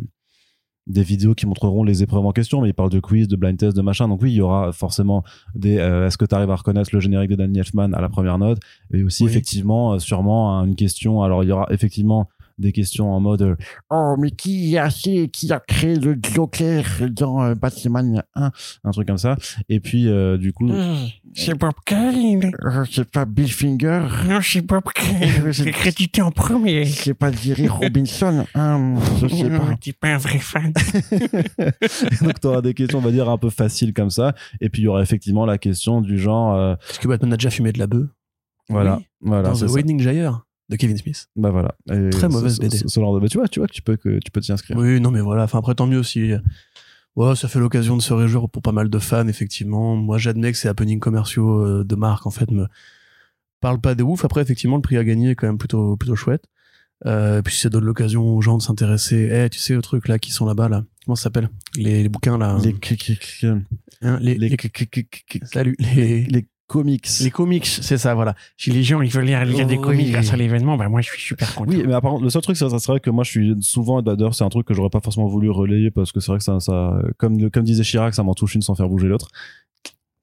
des 0.86 1.02
vidéos 1.04 1.34
qui 1.34 1.46
montreront 1.46 1.86
les 1.86 2.04
épreuves 2.04 2.26
en 2.26 2.34
question, 2.34 2.60
mais 2.60 2.68
ils 2.68 2.74
parlent 2.74 2.90
de 2.90 3.00
quiz, 3.00 3.30
de 3.30 3.38
blind 3.38 3.58
test, 3.58 3.78
de 3.78 3.82
machin. 3.82 4.10
Donc 4.10 4.22
oui, 4.22 4.34
il 4.34 4.36
y 4.36 4.42
aura 4.42 4.74
forcément 4.74 5.24
des. 5.56 5.78
euh, 5.78 6.08
Est-ce 6.08 6.18
que 6.18 6.26
tu 6.26 6.36
arrives 6.36 6.50
à 6.50 6.56
reconnaître 6.58 6.90
le 6.92 7.00
générique 7.00 7.30
de 7.30 7.36
Danny 7.38 7.60
Elfman 7.60 7.94
à 7.94 8.02
la 8.02 8.10
première 8.10 8.38
note? 8.38 8.58
Et 8.94 9.02
aussi 9.04 9.24
Oui. 9.24 9.30
effectivement, 9.30 9.98
sûrement 10.00 10.62
une 10.66 10.76
question. 10.76 11.24
Alors 11.24 11.42
il 11.46 11.48
y 11.48 11.52
aura 11.54 11.68
effectivement 11.70 12.28
des 12.58 12.72
questions 12.72 13.12
en 13.14 13.20
mode 13.20 13.42
euh, 13.42 13.56
Oh, 13.90 14.16
mais 14.20 14.32
qui 14.32 14.78
a, 14.78 14.90
fait- 14.90 15.28
qui 15.30 15.52
a 15.52 15.60
créé 15.60 15.96
le 15.96 16.18
Joker 16.22 16.84
dans 17.12 17.44
euh, 17.44 17.56
Batman 17.56 18.24
1 18.36 18.52
un 18.84 18.92
truc 18.92 19.08
comme 19.08 19.18
ça. 19.18 19.36
Et 19.70 19.80
puis 19.80 20.08
euh, 20.08 20.38
du 20.38 20.54
coup, 20.54 20.70
C'est 21.34 21.58
Bob 21.58 21.74
Kane. 21.86 22.52
Euh, 22.64 22.86
c'est 22.92 23.10
pas 23.10 23.26
Bill 23.26 23.52
Finger. 23.52 24.04
Non, 24.28 24.40
c'est 24.42 24.62
Bob 24.66 24.84
Kane. 24.94 25.52
C'est 25.54 25.72
crédité 25.72 26.22
en 26.22 26.32
premier. 26.32 26.86
C'est 26.86 27.14
pas 27.14 27.32
Jerry 27.32 27.68
Robinson. 27.68 28.46
Hein, 28.56 28.96
je 29.22 29.28
sais 29.28 29.50
pas. 29.50 29.76
T'es 29.82 29.94
pas 29.94 30.10
un 30.10 30.18
vrai 30.18 30.40
fan. 30.40 30.74
donc 32.22 32.40
tu 32.40 32.48
auras 32.48 32.62
des 32.62 32.74
questions, 32.74 33.00
on 33.00 33.02
va 33.02 33.12
dire 33.12 33.30
un 33.30 33.38
peu 33.38 33.50
faciles 33.50 33.94
comme 33.94 34.10
ça. 34.10 34.34
Et 34.62 34.70
puis 34.70 34.82
il 34.82 34.86
y 34.86 34.88
aura 34.88 35.02
effectivement 35.02 35.46
la 35.46 35.58
question 35.58 36.02
du 36.02 36.18
genre, 36.20 36.56
euh, 36.56 36.76
Est-ce 36.90 37.00
que 37.00 37.08
Batman 37.08 37.34
a 37.34 37.38
déjà 37.38 37.50
fumé 37.50 37.72
de 37.72 37.80
la 37.80 37.88
bœuf? 37.88 38.08
Voilà, 38.70 38.98
Oui. 38.98 39.06
voilà, 39.22 39.50
dans 39.50 39.56
c'est 39.56 39.66
The. 39.66 39.72
Wedding 39.72 40.00
Gyre 40.00 40.46
de 40.70 40.76
Kevin 40.76 40.98
Smith. 40.98 41.28
Bah 41.36 41.50
voilà. 41.52 41.76
Et 41.92 42.10
Très 42.10 42.30
mauvaise 42.30 42.56
ce- 42.56 42.62
BD. 42.62 42.78
ce- 42.78 42.88
ce 42.88 43.00
genre 43.00 43.14
de- 43.16 43.20
bah, 43.20 43.28
tu 43.30 43.38
vois, 43.38 43.48
tu 43.48 43.60
vois 43.60 43.68
que 43.68 43.74
tu 43.74 43.82
peux 43.82 43.96
que 43.98 44.20
tu 44.20 44.32
peux 44.32 44.42
t'y 44.42 44.52
inscrire. 44.52 44.78
Oui, 44.78 45.00
non, 45.02 45.12
mais 45.12 45.22
voilà. 45.22 45.44
Enfin, 45.44 45.60
après, 45.60 45.76
tant 45.76 45.88
mieux 45.88 46.04
si. 46.04 46.34
Ouais, 47.16 47.36
ça 47.36 47.48
fait 47.48 47.60
l'occasion 47.60 47.96
de 47.96 48.02
se 48.02 48.12
réjouir 48.14 48.50
pour 48.50 48.62
pas 48.64 48.72
mal 48.72 48.90
de 48.90 49.00
fans, 49.00 49.28
effectivement. 49.28 49.96
Moi, 49.96 50.18
j'admets 50.18 50.52
que 50.52 50.58
ces 50.58 50.68
happenings 50.68 51.00
commerciaux 51.00 51.60
euh, 51.64 51.84
de 51.84 51.96
marque, 51.96 52.26
en 52.26 52.32
fait, 52.32 52.50
me 52.50 52.66
parlent 53.60 53.80
pas 53.82 53.94
de 53.96 54.02
ouf. 54.04 54.26
Après, 54.26 54.42
effectivement, 54.42 54.78
le 54.78 54.82
prix 54.82 54.98
à 54.98 55.04
gagner 55.04 55.32
est 55.32 55.36
quand 55.36 55.46
même 55.48 55.58
plutôt, 55.60 55.96
plutôt 55.96 56.16
chouette. 56.16 56.46
Euh, 57.06 57.42
puis 57.42 57.54
ça 57.56 57.70
donne 57.70 57.84
l'occasion 57.84 58.24
aux 58.36 58.42
gens 58.42 58.58
de 58.58 58.64
s'intéresser. 58.64 59.30
Eh, 59.32 59.50
tu 59.50 59.60
sais, 59.60 59.76
le 59.76 59.82
truc 59.82 60.08
là 60.08 60.18
qui 60.20 60.32
sont 60.32 60.46
là-bas, 60.46 60.70
là. 60.70 60.86
Comment 61.06 61.16
ça 61.16 61.24
s'appelle 61.24 61.50
les, 61.76 62.02
les 62.02 62.10
bouquins 62.10 62.38
là. 62.38 62.58
Les, 62.64 62.74
Hein, 64.02 64.18
les, 64.22 64.36
les, 64.36 64.50
salut. 65.44 65.76
Les, 65.80 66.24
les 66.24 66.48
comics. 66.74 67.08
les 67.22 67.32
comics, 67.32 67.66
c'est 67.68 67.98
ça, 67.98 68.14
voilà. 68.16 68.36
Si 68.58 68.72
les 68.72 68.82
gens 68.84 69.02
ils 69.02 69.10
veulent 69.12 69.26
lire, 69.26 69.46
lire 69.46 69.68
des 69.68 69.76
Oui. 69.76 69.82
comics 69.82 70.12
grâce 70.12 70.34
à 70.34 70.36
l'événement, 70.38 70.76
bah 70.78 70.90
moi 70.90 71.02
je 71.02 71.10
suis 71.10 71.22
super 71.22 71.54
content. 71.56 71.72
Oui, 71.72 71.84
mais 71.86 71.94
apparemment, 71.94 72.22
le 72.22 72.30
seul 72.30 72.42
truc, 72.42 72.58
c'est 72.58 72.68
c'est 72.70 72.88
vrai 72.92 73.00
que 73.00 73.10
moi, 73.10 73.24
je 73.24 73.30
suis 73.30 73.56
souvent, 73.62 74.02
d'ailleurs, 74.02 74.34
c'est 74.36 74.44
un 74.44 74.50
truc 74.50 74.66
que 74.68 74.74
j'aurais 74.74 74.90
pas 74.90 75.00
forcément 75.02 75.28
voulu 75.28 75.50
relayer 75.50 75.92
parce 75.92 76.12
que 76.12 76.20
c'est 76.20 76.32
vrai 76.32 76.40
que 76.40 76.44
ça, 76.44 76.60
ça, 76.60 76.96
comme, 77.18 77.50
comme 77.52 77.64
disait 77.64 77.84
Chirac, 77.84 78.14
ça 78.16 78.24
m'en 78.24 78.34
touche 78.34 78.56
une 78.56 78.62
sans 78.62 78.76
faire 78.76 78.90
bouger 78.90 79.08
l'autre. 79.08 79.28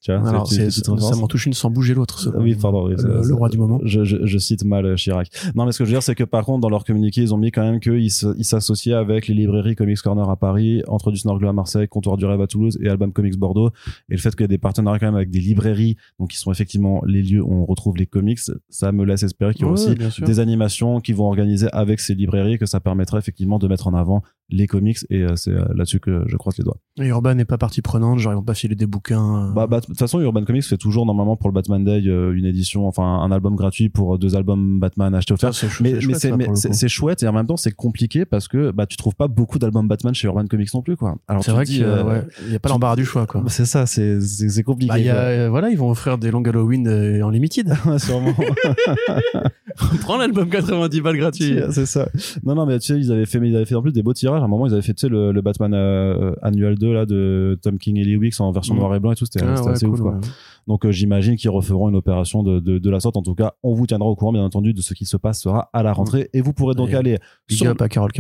Tu 0.03 0.11
vois, 0.13 0.27
Alors, 0.29 0.47
c'est- 0.47 0.71
ça 0.71 0.93
m'en 1.17 1.27
touche 1.27 1.45
une 1.45 1.53
sans 1.53 1.69
bouger 1.71 1.93
l'autre. 1.93 2.19
ce- 2.21 2.31
Oui, 2.31 2.55
pardon. 2.55 2.87
oui, 2.89 2.95
le, 2.99 3.21
le 3.23 3.35
roi 3.35 3.51
du 3.51 3.59
moment. 3.59 3.81
Je, 3.85 4.03
je, 4.05 4.25
je 4.25 4.39
cite 4.39 4.65
mal 4.65 4.87
euh, 4.87 4.95
Chirac. 4.97 5.29
Non, 5.55 5.67
mais 5.67 5.73
ce 5.73 5.79
que 5.79 5.85
je 5.85 5.91
veux 5.91 5.95
dire, 5.95 6.03
c'est 6.03 6.15
que 6.15 6.25
par 6.25 6.45
contre, 6.47 6.61
dans 6.61 6.71
leur 6.71 6.85
communiqué, 6.85 7.21
ils 7.21 7.35
ont 7.35 7.37
mis 7.37 7.51
quand 7.51 7.63
même 7.63 7.81
qu'ils 7.81 8.11
s'associaient 8.11 8.95
avec 8.95 9.29
les 9.29 9.35
librairies 9.35 9.77
Comics 9.77 9.99
Corner 10.01 10.29
à 10.31 10.37
Paris, 10.37 10.83
Entre 10.89 11.11
du 11.11 11.19
Snorgle 11.19 11.47
à 11.49 11.53
Marseille, 11.53 11.87
Comptoir 11.87 12.17
du 12.17 12.25
Rêve 12.25 12.41
à 12.41 12.47
Toulouse 12.47 12.79
et 12.83 12.89
Album 12.89 13.13
Comics 13.13 13.37
Bordeaux. 13.39 13.69
Et 14.09 14.15
le 14.15 14.19
fait 14.19 14.31
qu'il 14.31 14.41
y 14.41 14.45
ait 14.45 14.49
des 14.49 14.57
partenariats 14.59 14.99
quand 14.99 15.07
même 15.07 15.17
avec 15.17 15.31
des 15.31 15.41
librairies, 15.41 15.97
donc 16.19 16.31
qui 16.31 16.39
sont 16.39 16.51
effectivement 16.51 17.03
les 17.07 17.23
lieux 17.23 17.43
où 17.43 17.53
on 17.53 17.67
retrouve 17.67 17.97
les 17.99 18.07
comics, 18.07 18.41
ça 18.71 18.93
me 18.93 19.05
laisse 19.05 19.23
espérer 19.23 19.53
qu'il 19.53 19.63
y 19.63 19.65
aura 19.67 19.75
Ouais, 19.75 20.07
aussi 20.07 20.23
des 20.23 20.41
animations 20.41 21.01
qui 21.01 21.13
vont 21.13 21.27
organiser 21.27 21.69
avec 21.73 22.01
ces 22.01 22.15
librairies, 22.15 22.59
que 22.59 22.67
ça 22.67 22.81
permettrait 22.81 23.19
effectivement 23.19 23.59
de 23.59 23.69
mettre 23.69 23.87
en 23.87 23.95
avant 23.95 24.23
les 24.51 24.67
comics. 24.67 24.99
Et 25.11 25.23
euh, 25.23 25.37
c'est 25.37 25.53
euh, 25.53 25.65
là-dessus 25.75 26.01
que 26.01 26.25
je 26.27 26.37
croise 26.37 26.57
les 26.59 26.65
doigts. 26.65 26.77
Et 27.01 27.07
Urban 27.07 27.35
n'est 27.35 27.45
pas 27.45 27.59
partie 27.59 27.83
prenante, 27.83 28.19
genre 28.19 28.33
ils 28.33 28.37
vont 28.37 28.43
pas 28.43 28.55
filer 28.55 28.75
des 28.75 28.87
bouquins. 28.87 29.49
euh, 29.49 29.53
Bah, 29.53 29.67
bah, 29.67 29.81
de 29.81 29.87
toute 29.87 29.99
façon, 29.99 30.21
Urban 30.21 30.45
Comics 30.45 30.65
fait 30.65 30.77
toujours 30.77 31.07
normalement 31.07 31.37
pour 31.37 31.49
le 31.49 31.55
Batman 31.55 31.83
Day 31.85 32.03
euh, 32.07 32.33
une 32.35 32.45
édition, 32.45 32.87
enfin 32.87 33.03
un 33.05 33.31
album 33.33 33.57
gratuit 33.57 33.89
pour 33.89 34.19
deux 34.19 34.37
albums 34.37 34.79
Batman 34.81 35.15
achetés 35.15 35.35
offerts. 35.35 35.51
Mais, 35.81 36.01
c'est 36.15 36.37
mais 36.37 36.47
chouette, 36.47 36.75
c'est 36.75 36.89
chouette 36.89 37.23
et 37.23 37.29
en 37.29 37.33
même 37.33 37.47
temps 37.47 37.57
c'est 37.57 37.73
compliqué 37.73 38.25
parce 38.25 38.49
que 38.49 38.71
bah 38.71 38.87
tu 38.87 38.97
trouves 38.97 39.15
pas 39.15 39.29
beaucoup 39.29 39.59
d'albums 39.59 39.89
Batman 39.89 40.15
chez 40.15 40.27
Urban 40.27 40.47
Comics 40.47 40.73
non 40.75 40.83
plus 40.83 40.97
quoi. 40.97 41.17
Alors 41.29 41.45
C'est 41.45 41.53
vrai 41.53 41.65
qu'il 41.65 41.83
euh, 41.85 42.03
ouais, 42.05 42.23
y 42.51 42.55
a 42.57 42.59
pas 42.59 42.69
l'embarras 42.69 42.97
du 42.97 43.05
choix, 43.05 43.27
quoi. 43.27 43.43
C'est 43.49 43.65
ça, 43.65 43.87
c'est 43.87 44.21
c'est 44.21 44.63
compliqué. 44.63 44.93
Bah, 44.93 44.99
y 44.99 45.09
a, 45.09 45.17
euh, 45.17 45.49
voilà, 45.51 45.71
ils 45.71 45.79
vont 45.79 45.91
offrir 45.91 46.19
des 46.19 46.31
longs 46.31 46.43
Halloween 46.43 46.87
euh, 46.89 47.23
en 47.23 47.31
limited. 47.31 47.69
Ouais, 47.87 47.99
sûrement. 47.99 48.35
Prends 50.03 50.17
l'album 50.17 50.49
90 50.49 51.01
balles 51.01 51.17
gratuit. 51.17 51.59
c'est 51.71 51.87
ça. 51.87 52.09
Non 52.45 52.55
non 52.55 52.67
mais 52.67 52.79
tu 52.79 52.87
sais 52.89 52.99
ils 52.99 53.11
avaient 53.13 53.27
fait 53.27 53.41
mais 53.41 53.49
ils 53.49 53.57
avaient 53.57 53.65
fait 53.65 53.75
en 53.75 53.83
plus 53.83 53.93
des 53.93 54.03
beaux 54.03 54.13
tirages. 54.13 54.40
À 54.43 54.45
un 54.45 54.49
moment 54.49 54.67
ils 54.67 54.73
avaient 54.73 54.83
fait 54.83 55.03
le, 55.05 55.33
le 55.33 55.41
Batman 55.43 55.73
euh, 55.75 56.33
annual 56.43 56.77
2 56.79 56.93
là 56.93 57.07
de 57.07 57.59
Tom 57.63 57.79
King 57.79 57.97
et 57.99 58.05
Lee 58.05 58.17
Wicks 58.17 58.41
en 58.41 58.51
version 58.53 58.75
Mm. 58.75 58.79
noir 58.79 58.95
et 58.95 59.01
blanc 59.01 59.13
et 59.13 59.17
tout. 59.17 59.25
C'était 59.25 59.45
Ah, 59.45 59.63
ouais, 59.63 59.71
assez 59.73 59.87
cool, 59.87 59.95
ouf 59.95 60.01
quoi. 60.01 60.13
ouais. 60.15 60.21
Donc 60.69 60.85
euh, 60.87 60.91
j'imagine 60.93 61.37
qu'ils 61.37 61.51
referont 61.51 61.89
une 61.89 61.97
opération 61.97 62.43
de, 62.43 62.61
de, 62.61 62.79
de 62.79 62.91
la 62.91 63.01
sorte. 63.01 63.17
En 63.17 63.23
tout 63.23 63.35
cas, 63.35 63.53
on 63.63 63.75
vous 63.75 63.87
tiendra 63.87 64.09
au 64.09 64.15
courant 64.17 64.33
bien 64.33 64.43
entendu 64.45 64.73
de 64.75 64.81
ce 64.83 64.95
qui 64.95 65.05
se 65.07 65.17
passera 65.17 65.71
à 65.73 65.83
la 65.83 65.93
rentrée 65.93 66.29
et 66.33 66.41
vous 66.41 66.53
pourrez 66.53 66.75
donc 66.75 66.91
Et 66.91 66.95
aller 66.95 67.19
sur, 67.49 67.71
à 67.81 67.89
Carole 67.89 68.11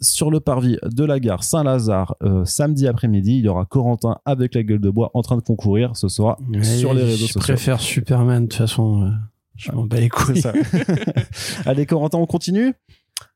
sur 0.00 0.30
le 0.30 0.40
parvis 0.40 0.76
de 0.84 1.04
la 1.04 1.18
gare 1.20 1.42
Saint-Lazare 1.42 2.14
euh, 2.22 2.44
samedi 2.44 2.86
après-midi. 2.86 3.38
Il 3.38 3.44
y 3.44 3.48
aura 3.48 3.64
Corentin 3.64 4.18
avec 4.24 4.54
la 4.54 4.62
gueule 4.62 4.80
de 4.80 4.90
bois 4.90 5.10
en 5.14 5.22
train 5.22 5.36
de 5.36 5.42
concourir. 5.42 5.96
Ce 5.96 6.08
sera 6.08 6.38
sur 6.62 6.94
les 6.94 7.02
réseaux 7.02 7.16
Je 7.26 7.32
sociaux. 7.32 7.40
préfère 7.40 7.80
Superman, 7.80 8.44
de 8.44 8.48
toute 8.48 8.58
façon. 8.58 9.02
euh, 9.02 9.10
je 9.56 9.72
m'en 9.72 9.84
bats 9.86 9.98
les 9.98 10.08
couilles. 10.08 10.40
Allez, 11.66 11.84
Corentin, 11.86 12.18
on 12.18 12.26
continue? 12.26 12.74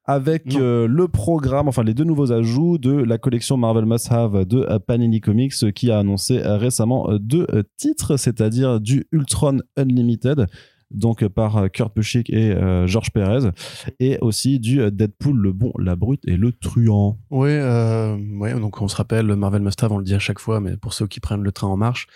Avec 0.04 0.54
euh, 0.56 0.88
le 0.88 1.08
programme, 1.08 1.68
enfin 1.68 1.84
les 1.84 1.94
deux 1.94 2.04
nouveaux 2.04 2.32
ajouts 2.32 2.78
de 2.78 2.92
la 2.92 3.18
collection 3.18 3.56
Marvel 3.56 3.86
Must 3.86 4.10
Have 4.10 4.44
de 4.44 4.66
euh, 4.68 4.78
Panini 4.78 5.20
Comics 5.20 5.54
euh, 5.62 5.70
qui 5.70 5.90
a 5.90 5.98
annoncé 5.98 6.40
récemment 6.42 7.08
deux 7.20 7.46
titres, 7.76 8.16
c'est-à-dire 8.16 8.80
du 8.80 9.06
Ultron 9.12 9.58
Unlimited 9.76 10.46
donc 10.92 11.26
par 11.28 11.70
Kurt 11.70 11.94
Busiek 11.94 12.28
et 12.30 12.52
euh, 12.52 12.86
Georges 12.86 13.10
Perez 13.12 13.50
et 13.98 14.18
aussi 14.20 14.60
du 14.60 14.90
Deadpool 14.90 15.36
le 15.36 15.52
bon, 15.52 15.72
la 15.78 15.96
brute 15.96 16.20
et 16.26 16.36
le 16.36 16.52
truand. 16.52 17.18
Euh, 17.32 18.16
ouais, 18.38 18.58
donc 18.58 18.80
on 18.80 18.88
se 18.88 18.96
rappelle, 18.96 19.34
Marvel 19.34 19.62
Must 19.62 19.82
Have, 19.82 19.92
on 19.92 19.98
le 19.98 20.04
dit 20.04 20.14
à 20.14 20.18
chaque 20.18 20.38
fois, 20.38 20.60
mais 20.60 20.76
pour 20.76 20.92
ceux 20.92 21.06
qui 21.06 21.20
prennent 21.20 21.42
le 21.42 21.52
train 21.52 21.68
en 21.68 21.76
marche, 21.76 22.06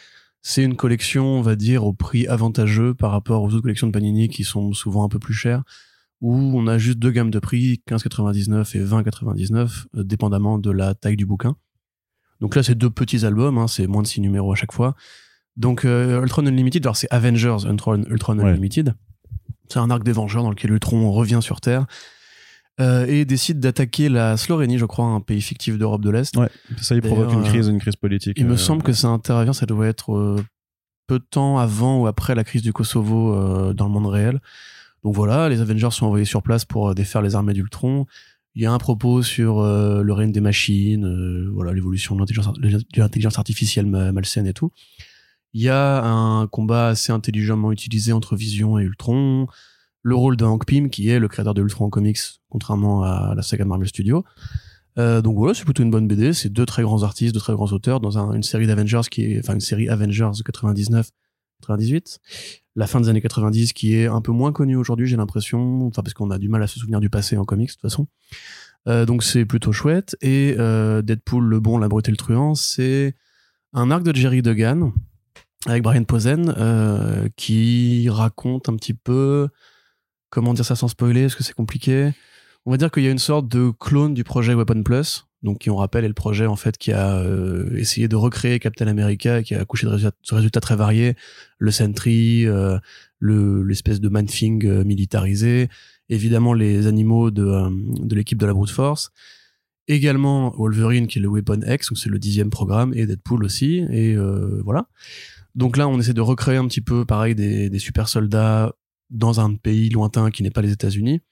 c'est 0.43 0.63
une 0.63 0.77
collection, 0.77 1.25
on 1.27 1.43
va 1.43 1.57
dire, 1.57 1.85
au 1.85 1.93
prix 1.93 2.27
avantageux 2.27 2.95
par 2.95 3.11
rapport 3.11 3.43
aux 3.43 3.49
autres 3.49 3.63
collections 3.63 3.89
de 3.89 3.93
Panini 3.93 4.29
qui 4.29 4.45
sont 4.45 4.73
souvent 4.73 5.05
un 5.05 5.09
peu 5.09 5.19
plus 5.19 5.35
chères, 5.35 5.65
où 6.21 6.35
on 6.35 6.67
a 6.67 6.79
juste 6.79 6.99
deux 6.99 7.11
gammes 7.11 7.31
de 7.31 7.39
prix, 7.39 7.83
15,99 7.89 8.77
et 8.77 8.85
20,99, 8.85 9.85
euh, 9.97 10.05
dépendamment 10.05 10.59
de 10.59 10.71
la 10.71 10.95
taille 10.95 11.17
du 11.17 11.27
bouquin. 11.27 11.57
Donc 12.41 12.55
là, 12.55 12.63
c'est 12.63 12.75
deux 12.75 12.91
petits 12.91 13.25
albums, 13.25 13.59
hein, 13.59 13.69
c'est 13.69 13.87
moins 13.87 14.03
de 14.03 14.07
six 14.07 14.21
numéros 14.21 14.53
à 14.53 14.57
chaque 14.57 14.73
fois. 14.73 14.95
Donc 15.57 15.85
euh, 15.85 16.21
Ultron 16.23 16.47
Unlimited, 16.47 16.85
alors 16.85 16.97
c'est 16.97 17.09
Avengers 17.11 17.67
Ultron, 17.67 18.03
Ultron 18.09 18.39
Ouais. 18.39 18.51
Unlimited. 18.51 18.95
C'est 19.69 19.79
un 19.79 19.91
arc 19.91 20.05
des 20.05 20.13
Vengeurs 20.13 20.43
dans 20.43 20.51
lequel 20.51 20.71
Ultron 20.71 21.11
revient 21.11 21.41
sur 21.43 21.61
Terre 21.61 21.87
euh, 22.79 23.07
et 23.07 23.25
décide 23.25 23.59
d'attaquer 23.59 24.09
la 24.09 24.37
Slovénie, 24.37 24.79
je 24.79 24.85
crois, 24.85 25.07
un 25.07 25.21
pays 25.21 25.41
fictif 25.41 25.79
d'Europe 25.79 26.03
de 26.03 26.11
l'Est. 26.11 26.37
Ouais, 26.37 26.51
ça 26.81 26.95
il 26.95 27.01
provoque 27.01 27.33
une 27.33 27.43
crise, 27.43 27.69
une 27.69 27.81
crise 27.81 27.97
politique. 27.97 28.37
Il 28.39 28.47
me 28.47 28.57
semble 28.57 28.83
que 28.83 28.93
ça 28.93 29.09
intervient, 29.09 29.55
ça 29.55 29.67
doit 29.67 29.87
être 29.87 30.37
peu 31.07 31.19
de 31.19 31.25
temps 31.25 31.59
avant 31.59 32.01
ou 32.01 32.07
après 32.07 32.35
la 32.35 32.45
crise 32.45 32.63
du 32.63 32.73
Kosovo 32.73 33.73
dans 33.73 33.87
le 33.87 33.91
monde 33.91 34.07
réel. 34.07 34.41
Donc 35.07 35.15
voilà, 35.15 35.49
les 35.49 35.61
Avengers 35.61 35.91
sont 35.93 36.07
envoyés 36.07 36.25
sur 36.25 36.43
place 36.43 36.65
pour 36.65 36.89
euh, 36.89 36.93
défaire 36.95 37.23
les 37.23 37.37
armées 37.37 37.53
d'Ultron. 37.53 38.07
Il 38.57 38.63
y 38.63 38.67
a 38.67 38.73
un 38.73 38.79
propos 38.79 39.23
sur 39.23 39.61
euh, 39.61 40.03
le 40.03 40.13
règne 40.13 40.33
des 40.33 40.41
machines, 40.41 41.05
euh, 41.05 41.49
voilà 41.55 41.73
l'évolution 41.73 42.17
de 42.17 42.25
l'intelligence 42.97 43.39
artificielle 43.39 43.87
ma- 43.87 44.11
malsaine 44.11 44.49
et 44.49 44.53
tout. 44.53 44.73
Il 45.53 45.63
y 45.63 45.69
a 45.69 46.03
un 46.03 46.49
combat 46.49 46.89
assez 46.89 47.13
intelligemment 47.13 47.71
utilisé 47.71 48.13
entre 48.13 48.35
Vision 48.35 48.81
et 48.81 48.83
Ultron. 48.83 49.47
Le 50.03 50.17
rôle 50.17 50.37
de 50.37 50.45
Hank 50.45 50.67
Pym, 50.67 50.91
qui 50.91 51.09
est 51.09 51.21
le 51.21 51.29
créateur 51.29 51.55
de 51.55 51.63
Ultron 51.63 51.89
comics, 51.89 52.19
contrairement 52.49 53.05
à 53.05 53.35
la 53.37 53.43
saga 53.43 53.65
Marvel 53.65 53.87
Studios. 53.87 54.25
Donc 54.97 55.37
voilà, 55.37 55.55
c'est 55.55 55.65
plutôt 55.65 55.85
une 55.85 55.91
bonne 55.93 56.09
BD. 56.09 56.33
C'est 56.33 56.49
deux 56.53 56.67
très 56.67 56.83
grands 56.83 57.05
artistes, 57.05 57.33
deux 57.33 57.41
très 57.41 57.53
grands 57.53 57.71
auteurs 57.73 58.01
dans 58.01 58.19
un- 58.19 58.33
une 58.33 58.43
série 58.43 58.67
d'Avengers 58.67 59.03
qui 59.11 59.23
est, 59.23 59.39
enfin 59.39 59.55
une 59.55 59.61
série 59.61 59.89
Avengers 59.89 60.31
de 60.37 60.43
99, 60.43 61.11
98, 61.61 62.21
la 62.77 62.87
fin 62.87 63.01
des 63.01 63.09
années 63.09 63.21
90 63.21 63.73
qui 63.73 63.97
est 63.97 64.07
un 64.07 64.21
peu 64.21 64.33
moins 64.33 64.53
connue 64.53 64.77
aujourd'hui, 64.77 65.07
j'ai 65.07 65.17
l'impression, 65.17 65.87
enfin 65.87 66.03
parce 66.03 66.15
qu'on 66.15 66.31
a 66.31 66.39
du 66.39 66.49
mal 66.49 66.63
à 66.63 66.67
se 66.67 66.79
souvenir 66.79 67.01
du 67.01 67.11
passé 67.11 67.37
en 67.37 67.45
comics 67.45 67.69
de 67.69 67.73
toute 67.73 67.83
façon. 67.83 68.07
Euh, 68.89 69.05
donc 69.05 69.23
c'est 69.23 69.45
plutôt 69.45 69.73
chouette. 69.73 70.17
Et 70.21 70.55
euh, 70.59 71.03
Deadpool, 71.03 71.45
le 71.45 71.61
bon, 71.61 71.79
la 71.79 71.89
brute 71.89 72.09
et 72.09 72.13
le 72.13 72.17
truand, 72.17 72.55
c'est 72.55 73.15
un 73.73 73.91
arc 73.91 74.03
de 74.03 74.15
Jerry 74.15 74.43
Duggan 74.43 74.93
avec 75.67 75.83
Brian 75.83 76.05
Posen, 76.05 76.55
euh, 76.57 77.29
qui 77.37 78.09
raconte 78.09 78.69
un 78.69 78.77
petit 78.77 78.95
peu 78.95 79.49
comment 80.31 80.55
dire 80.55 80.65
ça 80.65 80.77
sans 80.77 80.89
spoiler, 80.89 81.23
est-ce 81.23 81.37
que 81.37 81.43
c'est 81.43 81.55
compliqué? 81.55 82.13
On 82.67 82.71
va 82.71 82.77
dire 82.77 82.91
qu'il 82.91 83.05
y 83.05 83.09
a 83.09 83.11
une 83.11 83.19
sorte 83.19 83.49
de 83.49 83.71
clone 83.71 84.15
du 84.15 84.25
projet 84.25 84.55
Weapon 84.55 84.83
Plus, 84.83 85.27
donc 85.47 85.59
qui 85.59 85.71
on 85.71 85.77
rappelle 85.77 86.05
est 86.05 86.09
le 86.09 86.15
projet 86.15 86.45
en 86.45 86.57
fait 86.57 86.77
qui 86.77 86.93
a 86.93 87.19
euh, 87.19 87.75
essayé 87.77 88.09
de 88.09 88.17
recréer 88.17 88.59
Captain 88.59 88.89
America, 88.89 89.43
qui 89.43 89.55
a 89.55 89.61
accouché 89.61 89.87
de 89.87 90.35
résultats, 90.35 90.61
très 90.61 90.77
variés, 90.77 91.15
le 91.59 91.71
Sentry, 91.71 92.47
euh, 92.47 92.79
le 93.21 93.63
l'espèce 93.63 94.01
de 94.01 94.09
Man-Thing 94.09 94.67
euh, 94.67 94.85
militarisé, 94.85 95.69
évidemment 96.09 96.53
les 96.53 96.89
animaux 96.89 97.31
de, 97.31 98.15
l'équipe 98.15 98.39
de 98.39 98.47
la 98.47 98.53
Brute 98.53 98.71
Force, 98.71 99.13
également 99.87 100.53
Wolverine 100.59 101.07
qui 101.07 101.21
est 101.21 101.23
le 101.23 101.29
Weapon 101.29 101.61
X, 101.65 101.91
donc 101.91 101.99
c'est 101.99 102.11
le 102.11 102.19
dixième 102.19 102.51
programme, 102.51 102.93
et 102.95 103.07
Deadpool 103.07 103.45
aussi, 103.45 103.85
et 103.91 104.17
voilà. 104.65 104.89
Donc 105.55 105.79
là, 105.79 105.89
on 105.89 105.99
essaie 105.99 106.13
de 106.13 106.21
recréer 106.21 106.59
un 106.59 106.67
petit 106.67 106.83
peu, 106.83 107.07
pareil, 107.07 107.35
des, 107.35 107.71
des 107.71 107.79
super 107.79 108.09
soldats 108.09 108.75
dans 109.09 109.41
un 109.41 109.55
pays 109.55 109.89
lointain 109.89 110.31
qui 110.31 110.43
n'est 110.43 110.51
pas 110.51 110.61
les 110.61 110.73
États-Unis. 110.73 111.23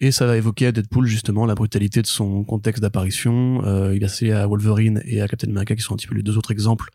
Et 0.00 0.10
ça 0.10 0.26
va 0.26 0.36
évoquer 0.36 0.66
à 0.66 0.72
Deadpool 0.72 1.06
justement 1.06 1.46
la 1.46 1.54
brutalité 1.54 2.02
de 2.02 2.06
son 2.06 2.44
contexte 2.44 2.82
d'apparition. 2.82 3.64
Euh, 3.64 3.94
il 3.94 4.02
a 4.02 4.06
essayé 4.06 4.32
à 4.32 4.46
Wolverine 4.46 5.00
et 5.04 5.20
à 5.20 5.28
Captain 5.28 5.48
America 5.48 5.76
qui 5.76 5.82
sont 5.82 5.94
un 5.94 5.96
petit 5.96 6.08
peu 6.08 6.16
les 6.16 6.22
deux 6.22 6.36
autres 6.36 6.50
exemples 6.50 6.90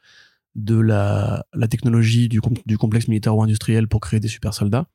de 0.55 0.77
la, 0.79 1.45
technologie 1.69 2.27
du, 2.27 2.41
com- 2.41 2.57
du 2.65 2.77
complexe 2.77 3.07
militaro-industriel 3.07 3.87
pour 3.87 4.01
créer 4.01 4.19
des 4.19 4.27
super 4.27 4.53
soldats. 4.53 4.87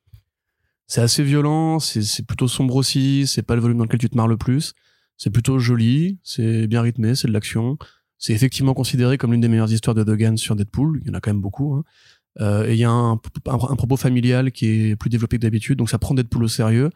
C'est 0.87 1.01
assez 1.01 1.23
violent, 1.23 1.79
c'est 1.79 2.03
c'est 2.03 2.23
plutôt 2.27 2.47
sombre 2.47 2.75
aussi, 2.75 3.25
c'est 3.25 3.41
pas 3.41 3.55
le 3.55 3.61
volume 3.61 3.79
dans 3.79 3.85
lequel 3.85 3.99
tu 3.99 4.09
te 4.09 4.15
marres 4.15 4.27
le 4.27 4.37
plus. 4.37 4.73
C'est 5.17 5.31
plutôt 5.31 5.57
joli, 5.57 6.19
c'est 6.23 6.67
bien 6.67 6.81
rythmé, 6.81 7.15
c'est 7.15 7.27
de 7.27 7.33
l'action. 7.33 7.77
C'est 8.19 8.33
effectivement 8.33 8.75
considéré 8.75 9.17
comme 9.17 9.31
l'une 9.31 9.41
des 9.41 9.47
meilleures 9.47 9.71
histoires 9.71 9.95
de 9.95 10.03
Duggan 10.03 10.37
sur 10.37 10.55
Deadpool. 10.55 10.99
Il 11.01 11.07
y 11.07 11.11
en 11.11 11.15
a 11.15 11.21
quand 11.21 11.31
même 11.31 11.41
beaucoup. 11.41 11.73
Hein. 11.73 11.83
Euh, 12.41 12.67
et 12.67 12.73
il 12.73 12.79
y 12.79 12.83
a 12.83 12.91
un, 12.91 13.13
un, 13.13 13.19
un 13.47 13.75
propos 13.75 13.97
familial 13.97 14.51
qui 14.51 14.67
est 14.67 14.95
plus 14.95 15.09
développé 15.09 15.37
que 15.37 15.41
d'habitude, 15.41 15.79
donc 15.79 15.89
ça 15.89 15.97
prend 15.97 16.13
Deadpool 16.13 16.43
au 16.43 16.47
sérieux. 16.47 16.91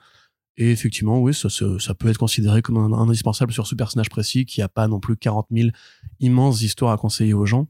Et 0.62 0.72
effectivement, 0.72 1.20
oui, 1.20 1.34
ça, 1.34 1.50
ça, 1.50 1.66
ça 1.80 1.94
peut 1.96 2.10
être 2.10 2.18
considéré 2.18 2.62
comme 2.62 2.78
un, 2.78 2.92
un 2.94 3.08
indispensable 3.08 3.52
sur 3.54 3.66
ce 3.66 3.74
personnage 3.76 4.10
précis 4.10 4.46
qui 4.46 4.62
a 4.62 4.68
pas 4.68 4.88
non 4.88 5.00
plus 5.00 5.16
40 5.18 5.48
000 5.52 5.70
immenses 6.20 6.62
histoires 6.62 6.92
à 6.92 6.98
conseiller 6.98 7.34
aux 7.34 7.46
gens. 7.46 7.66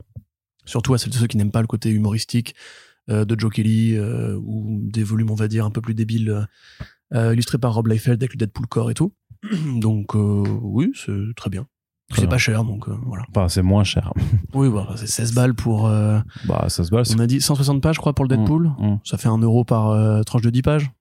Surtout 0.66 0.94
à 0.94 0.98
celles 0.98 1.12
de 1.12 1.16
ceux 1.18 1.28
qui 1.28 1.38
n'aiment 1.38 1.52
pas 1.52 1.62
le 1.62 1.68
côté 1.68 1.90
humoristique 1.92 2.56
euh, 3.10 3.26
de 3.26 3.40
Joe 3.40 3.52
Kelly 3.52 3.96
euh, 3.96 4.36
ou 4.44 4.80
des 4.92 5.04
volumes, 5.04 5.30
on 5.32 5.36
va 5.36 5.48
dire, 5.48 5.66
un 5.66 5.72
peu 5.72 5.82
plus 5.82 5.94
débiles, 5.94 6.48
euh, 7.14 7.34
illustrés 7.34 7.58
par 7.60 7.74
Rob 7.76 7.88
Liefeld 7.88 8.22
avec 8.22 8.34
le 8.34 8.38
Deadpool 8.38 8.68
Core 8.68 8.92
et 8.92 8.96
tout. 8.96 9.14
donc 9.78 10.16
oui, 10.16 10.92
c'est 10.96 11.14
très 11.36 11.50
bien. 11.50 11.66
C'est 12.16 12.28
pas 12.28 12.40
cher, 12.40 12.64
donc 12.64 12.88
euh, 12.90 12.96
voilà. 13.06 13.24
Enfin, 13.30 13.48
c'est 13.50 13.62
moins 13.62 13.84
cher. 13.84 14.12
Oui, 14.56 14.68
voilà, 14.68 14.98
c'est 14.98 15.06
16 15.06 15.34
balles 15.36 15.54
pour... 15.54 15.86
euh, 15.86 16.20
Bah, 16.46 16.66
ça 16.68 16.84
se 16.84 16.90
bat. 16.90 17.04
on 17.16 17.20
a 17.20 17.28
dit 17.28 17.40
160 17.40 17.84
pages, 17.84 17.96
je 17.96 18.00
crois, 18.02 18.14
pour 18.14 18.26
le 18.26 18.36
Deadpool. 18.36 18.72
Hum. 18.80 18.98
Ça 19.04 19.18
fait 19.20 19.28
un 19.28 19.38
euro 19.38 19.64
par 19.64 19.90
euh, 19.90 20.24
tranche 20.24 20.42
de 20.42 20.50
10 20.50 20.62
pages. 20.64 20.92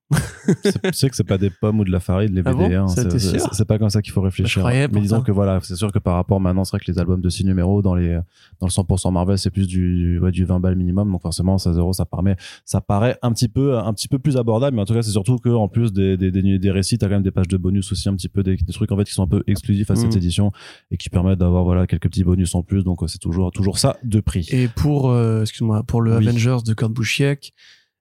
Tu 0.65 0.93
sais 0.93 1.11
que 1.11 1.17
c'est 1.17 1.25
pas 1.25 1.37
des 1.37 1.51
pommes 1.51 1.81
ou 1.81 1.85
de 1.85 1.91
la 1.91 2.01
farine, 2.01 2.35
les 2.35 2.41
Ah 2.45 2.53
BD. 2.55 2.75
bon 2.77 2.85
hein. 2.85 2.89
C'est- 2.89 3.65
pas 3.67 3.79
comme 3.79 3.91
ça 3.91 4.01
qu'il 4.01 4.13
faut 4.13 4.23
réfléchir. 4.23 4.49
Je 4.55 4.59
croyais 4.61 4.89
Mais 4.89 5.01
disons 5.03 5.21
que 5.21 5.31
voilà, 5.31 5.61
c'est 5.63 5.77
sûr 5.77 5.93
que 5.93 5.99
par 5.99 6.15
rapport 6.15 6.41
maintenant, 6.41 6.65
c'est 6.65 6.71
vrai 6.77 6.81
que 6.85 6.91
les 6.91 6.99
albums 6.99 7.21
de 7.21 7.29
6 7.29 7.45
numéros 7.45 7.83
dans 7.83 7.95
les 7.95 8.19
dans 8.61 8.67
le 8.67 8.71
100% 8.71 9.11
Marvel, 9.13 9.37
c'est 9.39 9.51
plus 9.51 9.67
du 9.67 10.19
ouais, 10.21 10.31
du 10.31 10.45
20 10.47 10.61
balles 10.61 10.77
minimum. 10.77 11.13
Donc 11.13 11.21
forcément, 11.21 11.59
16 11.59 11.77
euros, 11.77 11.93
ça 11.93 12.07
permet, 12.07 12.37
ça 12.65 12.81
paraît 12.81 13.19
un 13.23 13.33
petit 13.33 13.49
peu 13.49 13.77
un 13.79 13.93
petit 13.93 14.09
peu 14.09 14.19
plus 14.19 14.39
abordable. 14.39 14.77
Mais 14.77 14.83
en 14.83 14.87
tout 14.87 14.95
cas, 14.95 15.03
c'est 15.03 15.11
surtout 15.11 15.37
que 15.37 15.51
en 15.51 15.69
plus 15.69 15.93
des 15.93 16.17
des, 16.17 16.31
des, 16.31 16.59
des 16.59 16.71
récits, 16.71 16.97
t'as 16.97 17.07
quand 17.09 17.15
même 17.15 17.23
des 17.23 17.31
pages 17.31 17.49
de 17.49 17.59
bonus 17.59 17.93
aussi, 17.93 18.09
un 18.09 18.15
petit 18.17 18.29
peu 18.31 18.43
des, 18.43 18.57
des 18.57 18.73
trucs 18.73 18.91
en 18.91 18.97
fait 18.97 19.05
qui 19.05 19.13
sont 19.13 19.25
un 19.25 19.29
peu 19.29 19.43
exclusifs 19.47 19.91
à 19.91 19.97
cette 19.97 20.13
Mhm. 20.13 20.17
édition 20.17 20.53
et 20.91 20.97
qui 20.97 21.11
permettent 21.11 21.39
d'avoir 21.41 21.65
voilà 21.65 21.87
quelques 21.87 22.09
petits 22.09 22.25
bonus 22.25 22.55
en 22.55 22.63
plus. 22.63 22.83
Donc 22.85 23.03
euh, 23.03 23.07
c'est 23.07 23.19
toujours 23.19 23.53
toujours 23.53 23.79
ça 23.79 23.99
de 24.05 24.21
prix. 24.21 24.49
Et 24.53 24.69
pour, 24.69 25.11
euh, 25.11 25.43
excuse-moi, 25.43 25.83
pour 25.83 26.01
le 26.01 26.17
Oui. 26.17 26.27
Avengers 26.29 26.59
de 26.65 26.73
Kurt 26.73 26.93
Busiek, 26.93 27.53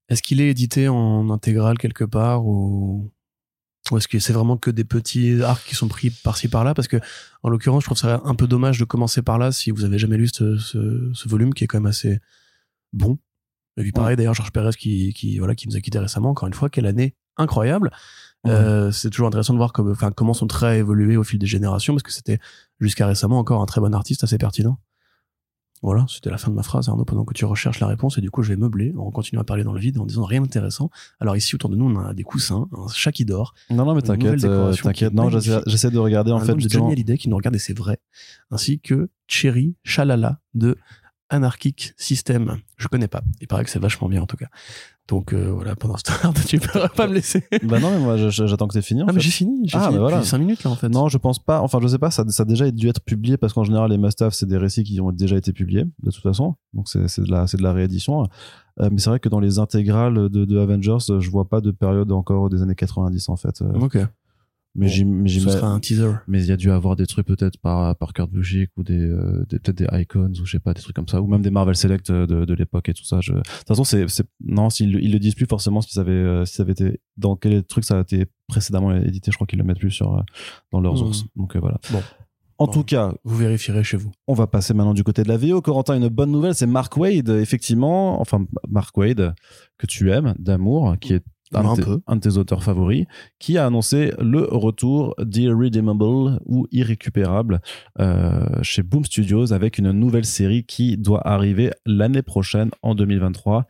est-ce 0.10 0.22
qu'il 0.22 0.42
est 0.42 0.50
édité 0.50 0.88
en 0.88 1.30
intégrale 1.30 1.78
quelque 1.78 2.04
part 2.04 2.46
ou, 2.46 3.12
ou 3.92 3.98
est-ce 3.98 4.08
que 4.08 4.20
c'est 4.20 4.34
vraiment 4.34 4.58
que 4.58 4.72
des 4.72 4.84
petits 4.84 5.42
arcs 5.42 5.66
qui 5.66 5.76
sont 5.76 5.88
pris 5.88 6.10
par-ci 6.10 6.48
par-là? 6.48 6.74
Parce 6.74 6.88
que, 6.88 6.98
en 7.44 7.50
l'occurrence, 7.50 7.84
je 7.84 7.88
trouve 7.88 7.98
ça 7.98 8.22
un 8.24 8.36
peu 8.36 8.48
dommage 8.48 8.80
de 8.80 8.86
commencer 8.86 9.22
par 9.22 9.38
là 9.38 9.52
si 9.52 9.72
vous 9.72 9.84
avez 9.84 9.98
jamais 9.98 10.18
lu 10.18 10.28
ce, 10.28 10.58
ce, 10.58 11.12
ce 11.14 11.30
volume 11.30 11.54
qui 11.54 11.64
est 11.64 11.68
quand 11.68 11.80
même 11.80 11.88
assez 11.88 12.20
bon. 12.94 13.18
Et 13.78 13.84
puis 13.84 13.92
pareil, 13.92 14.16
d'ailleurs, 14.18 14.34
Georges 14.34 14.52
Pérez 14.52 14.72
qui, 14.78 15.14
qui, 15.14 15.38
voilà, 15.38 15.56
qui 15.56 15.68
nous 15.68 15.76
a 15.76 15.82
quitté 15.82 16.00
récemment, 16.00 16.30
encore 16.30 16.48
une 16.48 16.54
fois, 16.54 16.70
quelle 16.70 16.88
année 16.88 17.16
incroyable. 17.38 17.92
Ouais. 18.44 18.52
Euh, 18.52 18.92
c'est 18.92 19.10
toujours 19.10 19.28
intéressant 19.28 19.54
de 19.54 19.60
voir 19.60 19.72
comme, 19.72 19.96
comment 20.16 20.34
son 20.34 20.48
trait 20.48 20.68
a 20.68 20.76
évolué 20.78 21.16
au 21.18 21.24
fil 21.24 21.38
des 21.38 21.46
générations, 21.48 21.94
parce 21.94 22.04
que 22.04 22.12
c'était 22.12 22.40
jusqu'à 22.80 23.06
récemment 23.06 23.38
encore 23.38 23.62
un 23.62 23.66
très 23.66 23.82
bon 23.82 23.94
artiste, 23.94 24.24
assez 24.24 24.38
pertinent. 24.38 24.80
Voilà, 25.84 26.06
c'était 26.10 26.30
la 26.30 26.38
fin 26.38 26.50
de 26.50 26.56
ma 26.56 26.64
phrase, 26.64 26.90
Arnaud, 26.90 27.06
pendant 27.06 27.24
que 27.24 27.34
tu 27.34 27.46
recherches 27.46 27.80
la 27.80 27.88
réponse, 27.88 28.18
et 28.18 28.22
du 28.22 28.32
coup, 28.32 28.42
je 28.42 28.50
vais 28.50 28.56
meubler 28.56 28.94
en 28.98 29.12
continuant 29.12 29.42
à 29.42 29.46
parler 29.46 29.64
dans 29.64 29.74
le 29.74 29.80
vide, 29.80 30.00
en 30.00 30.06
disant 30.06 30.24
rien 30.24 30.42
d'intéressant. 30.42 30.90
Alors 31.20 31.36
ici, 31.38 31.54
autour 31.56 31.70
de 31.70 31.76
nous, 31.76 31.86
on 31.86 32.00
a 32.00 32.14
des 32.14 32.24
coussins, 32.24 32.68
un 32.76 32.88
chat 32.88 33.12
qui 33.12 33.26
dort, 33.26 33.54
Non 33.70 33.86
non 33.86 33.94
mais 33.94 34.02
t'inquiète, 34.02 34.44
euh, 34.44 34.74
t'inquiète. 34.74 35.14
Non, 35.14 35.30
j'essaie 35.30 35.92
de 35.92 36.00
regarder 36.00 36.32
en 36.32 36.38
un 36.38 36.46
fait 36.46 36.56
de. 36.56 36.68
Johnny 36.68 36.94
Hallyday 36.94 37.18
qui 37.18 37.30
nous 37.30 37.38
regarde 37.38 37.56
et 37.56 37.60
c'est 37.60 37.78
vrai, 37.78 38.00
ainsi 38.52 38.80
que 38.80 39.10
Cherry 39.28 39.76
Shalala 39.84 40.40
de 40.54 40.78
Anarchic 41.30 41.94
System. 41.98 42.58
Je 42.78 42.88
connais 42.88 43.08
pas. 43.08 43.22
Il 43.42 43.48
paraît 43.48 43.64
que 43.64 43.70
c'est 43.70 43.80
vachement 43.80 44.08
bien 44.08 44.22
en 44.22 44.28
tout 44.28 44.38
cas. 44.38 44.48
Donc 45.08 45.32
euh, 45.34 45.52
voilà, 45.54 45.76
pendant 45.76 45.96
ce 45.98 46.04
temps, 46.04 46.34
tu 46.48 46.60
peux 46.60 46.80
pas 46.96 47.08
me 47.08 47.14
laisser. 47.14 47.44
Bah 47.64 47.80
non 47.80 47.92
mais 47.92 48.00
moi 48.00 48.18
j'attends 48.18 48.68
que 48.68 48.74
c'est 48.74 48.82
fini. 48.82 49.04
en 49.04 49.08
Ah 49.08 49.14
mais 49.14 49.22
j'ai 49.22 49.30
fini, 49.32 49.62
j'ai 49.68 49.78
Ah, 49.78 49.84
fini 49.84 49.94
bah 49.96 50.02
voilà. 50.02 50.18
depuis 50.18 50.30
5 50.30 50.38
minutes 50.40 50.64
là 50.64 50.72
en 50.72 50.76
fait. 50.76 50.90
Non, 50.90 51.08
je 51.08 51.18
pense 51.18 51.40
pas. 51.40 51.62
Enfin, 51.62 51.80
je 51.82 51.88
sais 51.88 51.98
pas. 51.98 52.12
Ça, 52.12 52.26
ça 52.28 52.44
a 52.44 52.46
déjà 52.46 52.70
dû 52.72 52.90
être 52.90 53.02
publié 53.02 53.38
parce 53.38 53.54
qu'en 53.54 53.64
général, 53.64 53.90
les 53.90 53.98
must-have, 53.98 54.34
c'est 54.34 54.46
des 54.48 54.58
récits 54.58 54.84
qui 54.84 55.00
ont 55.00 55.12
déjà 55.12 55.38
été 55.38 55.54
publiés 55.54 55.86
de 56.04 56.12
toute 56.12 56.22
façon. 56.24 56.56
Donc 56.74 56.88
c'est 56.90 57.22
de 57.22 57.32
la 57.32 57.48
c'est 57.48 57.58
de 57.58 57.64
la 57.64 57.72
réédition. 57.74 58.24
Euh, 58.80 58.90
mais 58.92 59.00
c'est 59.00 59.10
vrai 59.10 59.20
que 59.20 59.30
dans 59.30 59.40
les 59.40 59.60
intégrales 59.60 60.30
de, 60.30 60.46
de 60.46 60.58
Avengers, 60.60 60.98
je 61.20 61.30
vois 61.30 61.48
pas 61.48 61.62
de 61.62 61.72
période 61.72 62.12
encore 62.12 62.50
des 62.50 62.62
années 62.62 62.76
90 62.76 63.30
en 63.30 63.36
fait. 63.38 63.62
Euh, 63.62 63.72
Ok. 63.80 63.98
Mais 64.78 64.88
Bon, 65.04 65.28
Ce 65.28 65.40
sera 65.50 65.68
un 65.68 65.80
teaser. 65.80 66.12
mais 66.28 66.42
il 66.42 66.48
y 66.48 66.52
a 66.52 66.56
dû 66.56 66.70
avoir 66.72 66.96
des 66.96 67.06
trucs 67.08 67.26
peut-être 67.26 67.58
par 67.60 67.96
par 67.98 68.14
Kurt 68.14 68.30
Busiek 68.32 68.70
ou 68.78 68.84
des, 68.84 68.98
euh, 69.00 69.44
des 69.50 69.58
peut-être 69.60 69.78
des 69.78 69.88
Icons 69.92 70.32
ou 70.40 70.46
je 70.46 70.52
sais 70.52 70.60
pas 70.60 70.74
des 70.74 70.82
trucs 70.82 70.96
comme 70.96 71.08
ça 71.08 71.22
ou 71.22 71.28
même 71.28 71.42
des 71.42 71.50
Marvel 71.50 71.76
Select 71.76 72.10
euh, 72.12 72.28
de, 72.28 72.46
de 72.46 72.54
l'époque 72.54 72.88
et 72.90 72.94
tout 72.94 73.04
ça. 73.04 73.20
Je... 73.22 73.34
De 73.34 73.40
toute 73.42 73.68
façon, 73.68 73.84
c'est 73.84 74.06
non 74.46 74.70
s'ils 74.70 74.96
ils 75.04 75.12
le 75.12 75.20
disent 75.20 75.36
plus 75.36 75.48
forcément 75.48 75.82
si 75.82 75.92
ça 75.92 76.02
avait 76.02 76.12
euh, 76.12 76.46
si 76.46 76.54
ça 76.54 76.64
avait 76.64 76.74
été 76.74 77.02
dans 77.18 77.36
quel 77.36 77.64
truc 77.64 77.84
ça 77.84 77.98
a 77.98 78.02
été 78.02 78.28
précédemment 78.48 78.96
édité. 78.96 79.32
Je 79.32 79.38
crois 79.38 79.48
qu'ils 79.48 79.60
le 79.60 79.66
mettent 79.66 79.80
plus 79.80 79.92
sur 79.92 80.16
euh, 80.16 80.22
dans 80.72 80.80
leurs 80.80 80.94
Hmm. 81.04 81.08
ours. 81.08 81.26
Donc 81.36 81.56
euh, 81.56 81.60
voilà. 81.60 81.80
Bon. 81.92 82.02
En 82.60 82.66
Bon. 82.66 82.72
tout 82.72 82.84
cas, 82.84 83.14
Vous 83.24 83.38
vérifierez 83.38 83.84
chez 83.84 83.98
vous. 83.98 84.12
on 84.28 84.34
va 84.34 84.48
passer 84.48 84.74
maintenant 84.74 84.96
du 84.96 85.04
côté 85.04 85.22
de 85.22 85.28
la 85.28 85.38
VO. 85.38 85.62
Corentin, 85.62 85.96
une 85.96 86.08
bonne 86.08 86.32
nouvelle, 86.32 86.56
c'est 86.56 86.66
Mark 86.66 86.98
Wade, 86.98 87.30
effectivement, 87.30 88.20
enfin 88.20 88.48
Mark 88.68 88.98
Wade, 88.98 89.36
que 89.78 89.86
tu 89.86 90.10
aimes, 90.12 90.34
d'amour, 90.40 90.96
qui 91.00 91.14
est 91.14 91.24
un, 91.54 91.66
Un 91.66 91.72
de 91.74 91.76
tes- 91.78 91.84
peu. 91.86 92.00
un 92.08 92.16
de 92.18 92.22
tes 92.22 92.38
auteurs 92.38 92.64
favoris, 92.64 93.06
qui 93.40 93.58
a 93.58 93.66
annoncé 93.66 94.12
le 94.20 94.44
retour 94.44 95.16
d'Irredeemable 95.20 96.40
ou 96.46 96.68
Irrécupérable 96.72 97.62
euh, 98.00 98.46
chez 98.64 98.84
Boom 98.84 99.06
Studios 99.06 99.54
avec 99.54 99.78
une 99.78 99.92
nouvelle 99.92 100.26
série 100.26 100.64
qui 100.66 100.98
doit 100.98 101.26
arriver 101.28 101.72
l'année 101.86 102.22
prochaine, 102.22 102.70
en 102.82 102.96
2023. 102.96 103.66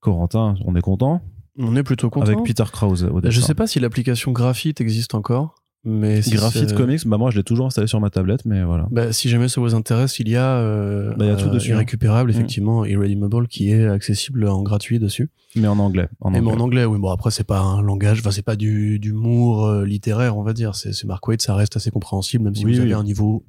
Corentin, 0.00 0.54
on 0.64 0.74
est 0.74 0.80
content? 0.80 1.20
On 1.58 1.76
est 1.76 1.82
plutôt 1.82 2.10
content. 2.10 2.26
Avec 2.32 2.44
Peter 2.44 2.64
Krause 2.72 3.04
au 3.04 3.16
Je 3.16 3.28
dessin. 3.28 3.46
sais 3.46 3.54
pas 3.54 3.66
si 3.66 3.78
l'application 3.78 4.32
Graphite 4.32 4.80
existe 4.80 5.14
encore, 5.14 5.54
mais 5.84 6.22
si 6.22 6.30
Graphite 6.30 6.74
Comics, 6.74 7.06
bah 7.06 7.18
moi 7.18 7.30
je 7.30 7.36
l'ai 7.36 7.42
toujours 7.42 7.66
installé 7.66 7.86
sur 7.88 8.00
ma 8.00 8.08
tablette, 8.10 8.44
mais 8.44 8.62
voilà. 8.62 8.86
Bah, 8.90 9.12
si 9.12 9.28
jamais 9.28 9.48
ça 9.48 9.60
vous 9.60 9.74
intéresse, 9.74 10.18
il 10.20 10.28
y 10.28 10.36
a, 10.36 10.56
euh, 10.56 11.10
Bah, 11.16 11.24
il 11.24 11.28
y 11.28 11.30
a 11.30 11.36
tout 11.36 11.48
euh, 11.48 11.50
dessus, 11.50 11.70
hein. 11.72 11.74
irrécupérable, 11.74 12.30
Mm. 12.30 12.34
effectivement, 12.34 12.84
Irredeemable, 12.84 13.48
qui 13.48 13.70
est 13.70 13.86
accessible 13.86 14.46
en 14.48 14.62
gratuit 14.62 14.98
dessus. 14.98 15.28
Mais 15.56 15.66
en 15.68 15.78
anglais. 15.78 16.08
En 16.20 16.32
Et 16.34 16.40
mais 16.40 16.50
en 16.52 16.60
anglais, 16.60 16.84
oui. 16.84 16.98
Bon, 16.98 17.10
après, 17.10 17.30
c'est 17.30 17.44
pas 17.44 17.60
un 17.60 17.82
langage, 17.82 18.20
enfin, 18.20 18.30
c'est 18.30 18.42
pas 18.42 18.56
du 18.56 18.98
d'humour 19.00 19.66
euh, 19.66 19.84
littéraire, 19.84 20.36
on 20.38 20.42
va 20.42 20.52
dire. 20.52 20.74
C'est 20.76 21.04
Mark 21.04 21.26
Waid, 21.26 21.42
ça 21.42 21.54
reste 21.54 21.76
assez 21.76 21.90
compréhensible, 21.90 22.44
même 22.44 22.54
si 22.54 22.64
Oui, 22.64 22.72
vous 22.74 22.78
oui. 22.78 22.84
avez 22.84 22.94
un 22.94 23.02
niveau, 23.04 23.44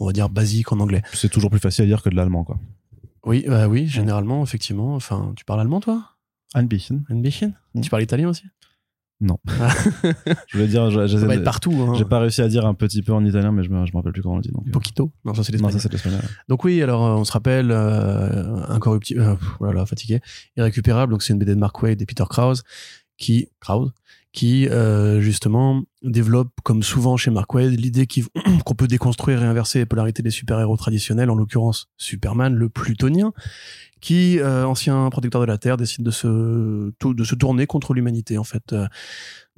on 0.00 0.06
va 0.06 0.12
dire, 0.12 0.28
basique 0.28 0.72
en 0.72 0.78
anglais. 0.80 1.02
C'est 1.12 1.28
toujours 1.30 1.50
plus 1.50 1.60
facile 1.60 1.84
à 1.84 1.86
dire 1.86 2.02
que 2.02 2.08
de 2.10 2.14
l'allemand, 2.14 2.44
quoi. 2.44 2.58
Oui, 3.26 3.44
bah 3.46 3.68
oui, 3.68 3.86
généralement, 3.86 4.42
effectivement. 4.42 4.94
Enfin, 4.94 5.32
tu 5.36 5.44
parles 5.44 5.60
allemand, 5.60 5.80
toi? 5.80 6.02
Ein 6.54 6.64
bisschen. 6.64 7.02
Un 7.10 7.20
bisschen? 7.20 7.52
Mm. 7.74 7.80
Tu 7.82 7.90
parles 7.90 8.02
italien 8.02 8.28
aussi? 8.28 8.44
Je 10.48 10.58
veux 10.58 10.66
dire, 10.66 10.90
je- 10.90 11.06
Ça 11.06 11.26
va 11.26 11.34
être 11.34 11.44
partout. 11.44 11.72
Hein. 11.72 11.94
j'ai 11.96 12.04
pas 12.04 12.18
réussi 12.18 12.42
à 12.42 12.48
dire 12.48 12.66
un 12.66 12.74
petit 12.74 13.02
peu 13.02 13.12
en 13.12 13.24
italien, 13.24 13.52
mais 13.52 13.62
je 13.62 13.70
me, 13.70 13.86
je 13.86 13.92
me 13.92 13.96
rappelle 13.96 14.12
plus 14.12 14.22
comment 14.22 14.34
on 14.34 14.38
le 14.38 14.42
dit. 14.42 14.50
Donc, 14.52 14.66
euh. 14.66 14.70
Poquito 14.70 15.12
Non, 15.24 15.34
ça 15.34 15.42
c'est 15.44 15.58
non, 15.60 15.68
l'espagnol. 15.68 16.20
Donc 16.48 16.64
oui, 16.64 16.82
alors 16.82 17.04
euh, 17.04 17.10
on 17.14 17.24
se 17.24 17.32
rappelle 17.32 17.70
euh, 17.70 18.56
incorruptible, 18.68 19.20
euh, 19.20 19.34
oh 19.60 19.64
là 19.66 19.72
là, 19.72 19.86
fatigué, 19.86 20.20
irrécupérable. 20.56 21.12
Donc 21.12 21.22
c'est 21.22 21.32
une 21.32 21.38
BD 21.38 21.54
de 21.54 21.60
Mark 21.60 21.80
Waid 21.82 22.00
et 22.02 22.06
Peter 22.06 22.24
Krause 22.28 22.62
qui 23.18 23.48
Krause 23.60 23.92
qui 24.32 24.66
euh, 24.68 25.20
justement 25.20 25.82
développe, 26.02 26.52
comme 26.64 26.82
souvent 26.82 27.16
chez 27.16 27.30
Mark 27.30 27.52
Waid, 27.52 27.78
l'idée 27.78 28.06
qu'on 28.64 28.74
peut 28.74 28.88
déconstruire 28.88 29.42
et 29.42 29.46
inverser 29.46 29.80
les 29.80 29.86
polarités 29.86 30.22
des 30.22 30.30
super-héros 30.30 30.76
traditionnels, 30.76 31.30
en 31.30 31.34
l'occurrence 31.34 31.88
Superman, 31.98 32.54
le 32.54 32.70
Plutonien, 32.70 33.32
qui, 34.00 34.40
euh, 34.40 34.66
ancien 34.66 35.08
protecteur 35.10 35.40
de 35.42 35.46
la 35.46 35.58
Terre, 35.58 35.76
décide 35.76 36.04
de 36.04 36.10
se, 36.10 36.92
de 37.04 37.24
se 37.24 37.34
tourner 37.34 37.66
contre 37.66 37.92
l'humanité, 37.92 38.38
en 38.38 38.44
fait, 38.44 38.72
euh, 38.72 38.86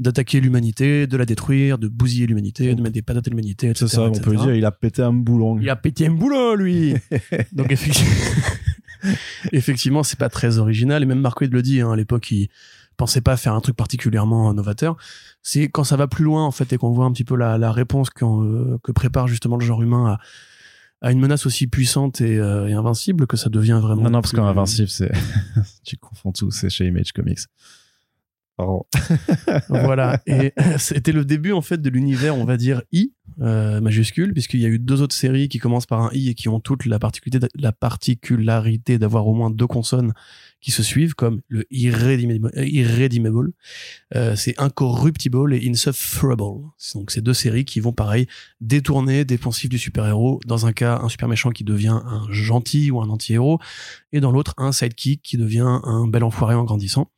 d'attaquer 0.01 0.41
l'humanité, 0.41 1.07
de 1.07 1.17
la 1.17 1.25
détruire, 1.25 1.79
de 1.79 1.87
bousiller 1.87 2.27
l'humanité, 2.27 2.75
de 2.75 2.83
mettre 2.83 2.95
des 2.95 3.03
patates 3.03 3.29
à 3.29 3.31
l'humanité, 3.31 3.71
etc. 3.71 3.87
C'est 3.89 3.97
ça, 3.97 4.03
on 4.03 4.13
peut 4.13 4.37
dire, 4.37 4.55
il 4.55 4.65
a 4.65 4.73
pété 4.73 5.03
un 5.03 5.13
boulon. 5.13 5.59
Il 5.61 5.71
a 5.71 5.77
pété 5.77 6.09
un 6.09 6.13
boulot, 6.13 6.57
lui 6.57 6.95
Donc 7.53 7.71
effectivement, 7.71 8.11
effectivement, 9.53 10.03
c'est 10.03 10.19
pas 10.19 10.29
très 10.29 10.59
original. 10.59 11.05
Et 11.05 11.07
même 11.07 11.21
Mark 11.21 11.41
Waid 11.41 11.53
le 11.53 11.63
dit, 11.63 11.81
hein, 11.81 11.93
à 11.93 11.97
l'époque, 11.97 12.31
il 12.33 12.49
pensait 12.97 13.21
pas 13.21 13.37
faire 13.37 13.55
un 13.55 13.61
truc 13.61 13.77
particulièrement 13.77 14.53
novateur. 14.55 14.97
C'est 15.43 15.69
quand 15.69 15.85
ça 15.85 15.97
va 15.97 16.07
plus 16.07 16.25
loin, 16.25 16.45
en 16.45 16.51
fait, 16.51 16.73
et 16.73 16.79
qu'on 16.79 16.91
voit 16.91 17.05
un 17.05 17.13
petit 17.13 17.25
peu 17.25 17.37
la, 17.37 17.59
la 17.59 17.73
réponse 17.73 18.09
euh, 18.23 18.79
que 18.83 18.93
prépare 18.93 19.29
justement 19.29 19.57
le 19.57 19.65
genre 19.65 19.83
humain 19.83 20.19
à, 21.03 21.07
à 21.09 21.13
une 21.13 21.21
menace 21.21 21.47
aussi 21.47 21.67
puissante 21.67 22.21
et, 22.21 22.39
euh, 22.39 22.69
et 22.69 22.73
invincible 22.73 23.27
que 23.27 23.37
ça 23.37 23.51
devient 23.51 23.79
vraiment. 23.81 24.03
Non, 24.03 24.11
non, 24.11 24.21
parce 24.23 24.33
qu'Invincible, 24.33 24.89
c'est. 24.89 25.13
tu 25.85 25.97
confonds 25.97 26.33
tout, 26.33 26.51
c'est 26.51 26.71
chez 26.71 26.87
Image 26.87 27.13
Comics. 27.13 27.41
Pardon. 28.57 28.87
voilà. 29.69 30.21
Et 30.27 30.53
c'était 30.79 31.13
le 31.13 31.25
début 31.25 31.53
en 31.53 31.61
fait 31.61 31.81
de 31.83 31.91
l'univers, 31.91 32.37
on 32.37 32.45
va 32.45 32.57
dire 32.57 32.83
I 32.93 33.13
euh, 33.41 33.81
majuscule, 33.81 34.33
puisqu'il 34.33 34.61
y 34.61 34.65
a 34.65 34.69
eu 34.69 34.79
deux 34.79 35.03
autres 35.03 35.15
séries 35.15 35.49
qui 35.49 35.59
commencent 35.59 35.87
par 35.87 36.03
un 36.03 36.11
I 36.13 36.31
et 36.31 36.35
qui 36.35 36.49
ont 36.49 36.61
toutes 36.61 36.87
la 36.87 36.99
particularité, 36.99 37.49
la 37.57 37.73
particularité 37.73 38.99
d'avoir 38.99 39.27
au 39.27 39.35
moins 39.35 39.51
deux 39.51 39.67
consonnes 39.67 40.13
qui 40.65 40.71
se 40.71 40.83
suivent, 40.83 41.15
comme 41.15 41.43
le 41.49 41.67
Irredeemable. 41.71 43.53
euh, 44.17 44.35
c'est 44.35 44.59
Incorruptible 44.59 45.53
et 45.53 45.69
Insufferable. 45.69 46.71
Donc 46.95 47.11
c'est 47.11 47.21
deux 47.21 47.35
séries 47.35 47.67
qui 47.67 47.81
vont 47.81 47.93
pareil 47.93 48.27
détourner 48.63 49.27
des 49.27 49.37
pensifs 49.37 49.69
du 49.69 49.77
super-héros. 49.77 50.41
Dans 50.47 50.65
un 50.65 50.73
cas, 50.73 51.01
un 51.03 51.11
super 51.11 51.29
méchant 51.29 51.51
qui 51.51 51.65
devient 51.65 52.01
un 52.03 52.27
gentil 52.31 52.91
ou 52.91 53.03
un 53.03 53.11
anti-héros, 53.11 53.59
et 54.13 54.21
dans 54.21 54.33
l'autre, 54.33 54.55
un 54.57 54.73
sidekick 54.73 55.21
qui 55.23 55.37
devient 55.37 55.81
un 55.85 56.07
bel 56.07 56.25
enfoiré 56.25 56.55
en 56.55 56.65
grandissant. 56.65 57.11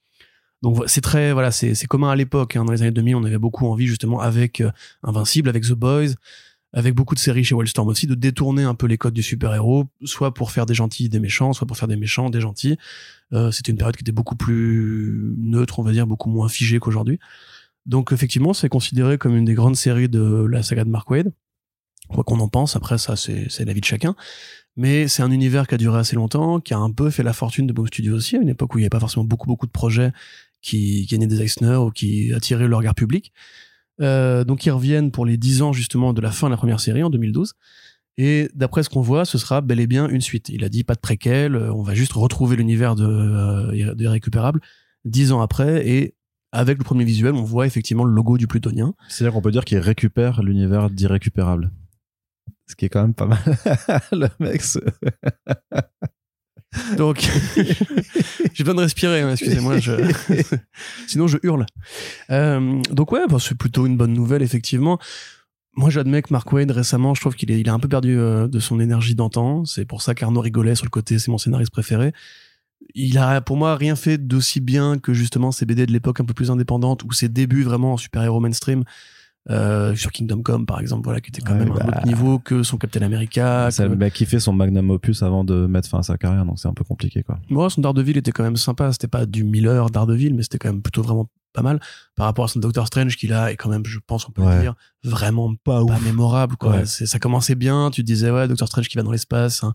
Donc 0.62 0.82
c'est 0.88 1.02
très 1.02 1.32
voilà, 1.32 1.52
c'est 1.52 1.76
c'est 1.76 1.86
commun 1.86 2.10
à 2.10 2.16
l'époque. 2.16 2.56
hein. 2.56 2.64
Dans 2.64 2.72
les 2.72 2.82
années 2.82 2.90
2000, 2.90 3.14
on 3.14 3.22
avait 3.22 3.38
beaucoup 3.38 3.66
envie 3.68 3.86
justement 3.86 4.20
avec 4.20 4.60
euh, 4.60 4.72
Invincible, 5.04 5.48
avec 5.48 5.62
The 5.62 5.74
Boys, 5.74 6.14
avec 6.72 6.94
beaucoup 6.94 7.14
de 7.14 7.20
séries 7.20 7.44
chez 7.44 7.54
Wildstorm 7.54 7.88
aussi, 7.88 8.06
de 8.06 8.14
détourner 8.14 8.64
un 8.64 8.74
peu 8.74 8.86
les 8.86 8.98
codes 8.98 9.14
du 9.14 9.22
super-héros, 9.22 9.86
soit 10.04 10.34
pour 10.34 10.50
faire 10.50 10.66
des 10.66 10.74
gentils 10.74 11.08
des 11.08 11.20
méchants, 11.20 11.52
soit 11.52 11.66
pour 11.66 11.76
faire 11.76 11.88
des 11.88 11.96
méchants 11.96 12.28
des 12.28 12.40
gentils. 12.40 12.76
Euh, 13.32 13.50
C'était 13.50 13.72
une 13.72 13.78
période 13.78 13.96
qui 13.96 14.02
était 14.02 14.12
beaucoup 14.12 14.36
plus 14.36 15.34
neutre, 15.38 15.78
on 15.78 15.82
va 15.82 15.92
dire, 15.92 16.06
beaucoup 16.06 16.30
moins 16.30 16.48
figée 16.48 16.78
qu'aujourd'hui. 16.78 17.18
Donc 17.86 18.12
effectivement, 18.12 18.52
c'est 18.52 18.68
considéré 18.68 19.16
comme 19.16 19.36
une 19.36 19.44
des 19.44 19.54
grandes 19.54 19.76
séries 19.76 20.08
de 20.08 20.46
la 20.50 20.62
saga 20.62 20.84
de 20.84 20.90
Mark 20.90 21.08
Waid. 21.10 21.32
Quoi 22.08 22.24
qu'on 22.24 22.40
en 22.40 22.48
pense, 22.48 22.76
après 22.76 22.98
ça, 22.98 23.16
c'est 23.16 23.46
c'est 23.48 23.64
l'avis 23.64 23.80
de 23.80 23.86
chacun. 23.86 24.14
Mais 24.76 25.08
c'est 25.08 25.22
un 25.22 25.30
univers 25.30 25.66
qui 25.66 25.74
a 25.74 25.78
duré 25.78 25.98
assez 25.98 26.16
longtemps, 26.16 26.60
qui 26.60 26.74
a 26.74 26.78
un 26.78 26.90
peu 26.90 27.10
fait 27.10 27.22
la 27.22 27.32
fortune 27.32 27.66
de 27.66 27.72
Boom 27.72 27.86
Studios 27.86 28.14
aussi, 28.14 28.36
à 28.36 28.40
une 28.40 28.50
époque 28.50 28.74
où 28.74 28.78
il 28.78 28.82
n'y 28.82 28.84
avait 28.84 28.90
pas 28.90 29.00
forcément 29.00 29.24
beaucoup, 29.24 29.46
beaucoup 29.46 29.66
de 29.66 29.72
projets 29.72 30.12
qui 30.60 31.06
gagnaient 31.06 31.26
des 31.26 31.42
Eisner 31.42 31.76
ou 31.76 31.90
qui 31.90 32.32
attiraient 32.34 32.68
le 32.68 32.76
regard 32.76 32.94
public. 32.94 33.32
Euh, 34.00 34.44
donc 34.44 34.66
ils 34.66 34.70
reviennent 34.70 35.10
pour 35.10 35.24
les 35.24 35.36
10 35.36 35.62
ans 35.62 35.72
justement 35.72 36.12
de 36.12 36.20
la 36.20 36.30
fin 36.30 36.48
de 36.48 36.52
la 36.52 36.56
première 36.56 36.80
série 36.80 37.02
en 37.02 37.10
2012. 37.10 37.54
Et 38.18 38.48
d'après 38.54 38.82
ce 38.82 38.88
qu'on 38.88 39.02
voit, 39.02 39.24
ce 39.24 39.36
sera 39.36 39.60
bel 39.60 39.78
et 39.78 39.86
bien 39.86 40.08
une 40.08 40.20
suite. 40.22 40.48
Il 40.48 40.64
a 40.64 40.68
dit 40.68 40.84
pas 40.84 40.94
de 40.94 41.00
préquel, 41.00 41.54
euh, 41.54 41.72
on 41.72 41.82
va 41.82 41.94
juste 41.94 42.12
retrouver 42.12 42.56
l'univers 42.56 42.94
de, 42.94 43.04
euh, 43.06 44.58
10 45.04 45.32
ans 45.32 45.40
après. 45.40 45.86
Et 45.86 46.14
avec 46.52 46.78
le 46.78 46.84
premier 46.84 47.04
visuel, 47.04 47.34
on 47.34 47.42
voit 47.42 47.66
effectivement 47.66 48.04
le 48.04 48.12
logo 48.12 48.38
du 48.38 48.46
Plutonien. 48.46 48.94
C'est-à-dire 49.08 49.34
qu'on 49.34 49.42
peut 49.42 49.50
dire 49.50 49.64
qu'il 49.64 49.78
récupère 49.78 50.42
l'univers 50.42 50.88
d'irrécupérable. 50.88 51.70
Ce 52.68 52.74
qui 52.74 52.86
est 52.86 52.88
quand 52.88 53.02
même 53.02 53.14
pas 53.14 53.26
mal. 53.26 53.38
le 54.12 54.28
mec, 54.40 54.62
Donc, 56.96 57.28
j'ai 58.54 58.64
besoin 58.64 58.74
de 58.74 58.80
respirer, 58.80 59.30
excusez-moi. 59.30 59.78
Je... 59.78 59.92
Sinon, 61.06 61.26
je 61.26 61.38
hurle. 61.42 61.66
Euh, 62.30 62.80
donc 62.90 63.12
ouais, 63.12 63.26
bah, 63.28 63.38
c'est 63.40 63.56
plutôt 63.56 63.86
une 63.86 63.96
bonne 63.96 64.12
nouvelle, 64.12 64.42
effectivement. 64.42 64.98
Moi, 65.74 65.90
j'admets 65.90 66.22
que 66.22 66.28
Mark 66.32 66.50
Wade, 66.52 66.70
récemment, 66.70 67.14
je 67.14 67.20
trouve 67.20 67.34
qu'il 67.34 67.50
est, 67.50 67.60
il 67.60 67.68
a 67.68 67.74
un 67.74 67.78
peu 67.78 67.88
perdu 67.88 68.18
euh, 68.18 68.48
de 68.48 68.58
son 68.60 68.80
énergie 68.80 69.14
d'antan. 69.14 69.64
C'est 69.64 69.84
pour 69.84 70.00
ça 70.02 70.14
qu'Arnaud 70.14 70.40
rigolait 70.40 70.74
sur 70.74 70.86
le 70.86 70.90
côté, 70.90 71.18
c'est 71.18 71.30
mon 71.30 71.38
scénariste 71.38 71.72
préféré. 71.72 72.12
Il 72.94 73.18
a, 73.18 73.40
pour 73.40 73.56
moi, 73.56 73.76
rien 73.76 73.96
fait 73.96 74.18
d'aussi 74.18 74.60
bien 74.60 74.98
que 74.98 75.12
justement 75.12 75.52
ces 75.52 75.66
BD 75.66 75.86
de 75.86 75.92
l'époque 75.92 76.20
un 76.20 76.24
peu 76.24 76.34
plus 76.34 76.50
indépendante 76.50 77.04
ou 77.04 77.12
ses 77.12 77.28
débuts 77.28 77.62
vraiment 77.62 77.94
en 77.94 77.96
super-héros 77.96 78.40
mainstream. 78.40 78.84
Euh, 79.48 79.94
sur 79.94 80.10
Kingdom 80.10 80.42
Come, 80.42 80.66
par 80.66 80.80
exemple, 80.80 81.04
voilà, 81.04 81.20
qui 81.20 81.28
était 81.30 81.40
quand 81.40 81.52
Ouais, 81.52 81.60
même 81.60 81.70
à 81.70 81.74
un 81.74 81.86
bah. 81.86 81.98
autre 81.98 82.06
niveau 82.06 82.40
que 82.40 82.64
son 82.64 82.78
Captain 82.78 83.02
America. 83.02 83.68
c'est 83.70 83.88
que- 83.88 84.08
qui 84.08 84.26
fait 84.26 84.40
son 84.40 84.52
magnum 84.52 84.90
opus 84.90 85.22
avant 85.22 85.44
de 85.44 85.66
mettre 85.66 85.88
fin 85.88 86.00
à 86.00 86.02
sa 86.02 86.18
carrière, 86.18 86.44
donc 86.44 86.58
c'est 86.58 86.66
un 86.66 86.74
peu 86.74 86.82
compliqué, 86.82 87.22
quoi. 87.22 87.38
Moi, 87.48 87.70
son 87.70 87.80
Daredevil 87.80 88.16
était 88.18 88.32
quand 88.32 88.42
même 88.42 88.56
sympa. 88.56 88.90
C'était 88.90 89.06
pas 89.06 89.24
du 89.24 89.44
Miller 89.44 89.88
Daredevil, 89.90 90.34
mais 90.34 90.42
c'était 90.42 90.58
quand 90.58 90.68
même 90.72 90.82
plutôt 90.82 91.02
vraiment 91.02 91.28
pas 91.52 91.62
mal. 91.62 91.78
Par 92.16 92.26
rapport 92.26 92.44
à 92.46 92.48
son 92.48 92.58
Doctor 92.58 92.88
Strange, 92.88 93.16
qu'il 93.16 93.32
a, 93.32 93.52
et 93.52 93.56
quand 93.56 93.68
même, 93.70 93.86
je 93.86 94.00
pense, 94.04 94.28
on 94.28 94.32
peut 94.32 94.42
Ouais. 94.42 94.56
le 94.56 94.60
dire, 94.62 94.74
vraiment 95.04 95.54
pas, 95.54 95.80
mémorable, 96.04 96.56
quoi. 96.56 96.78
Ouais. 96.78 96.84
Ça 96.86 97.18
commençait 97.20 97.54
bien. 97.54 97.90
Tu 97.92 98.02
te 98.02 98.06
disais, 98.06 98.32
ouais, 98.32 98.48
Doctor 98.48 98.66
Strange 98.66 98.88
qui 98.88 98.96
va 98.96 99.04
dans 99.04 99.12
l'espace, 99.12 99.62
hein, 99.62 99.74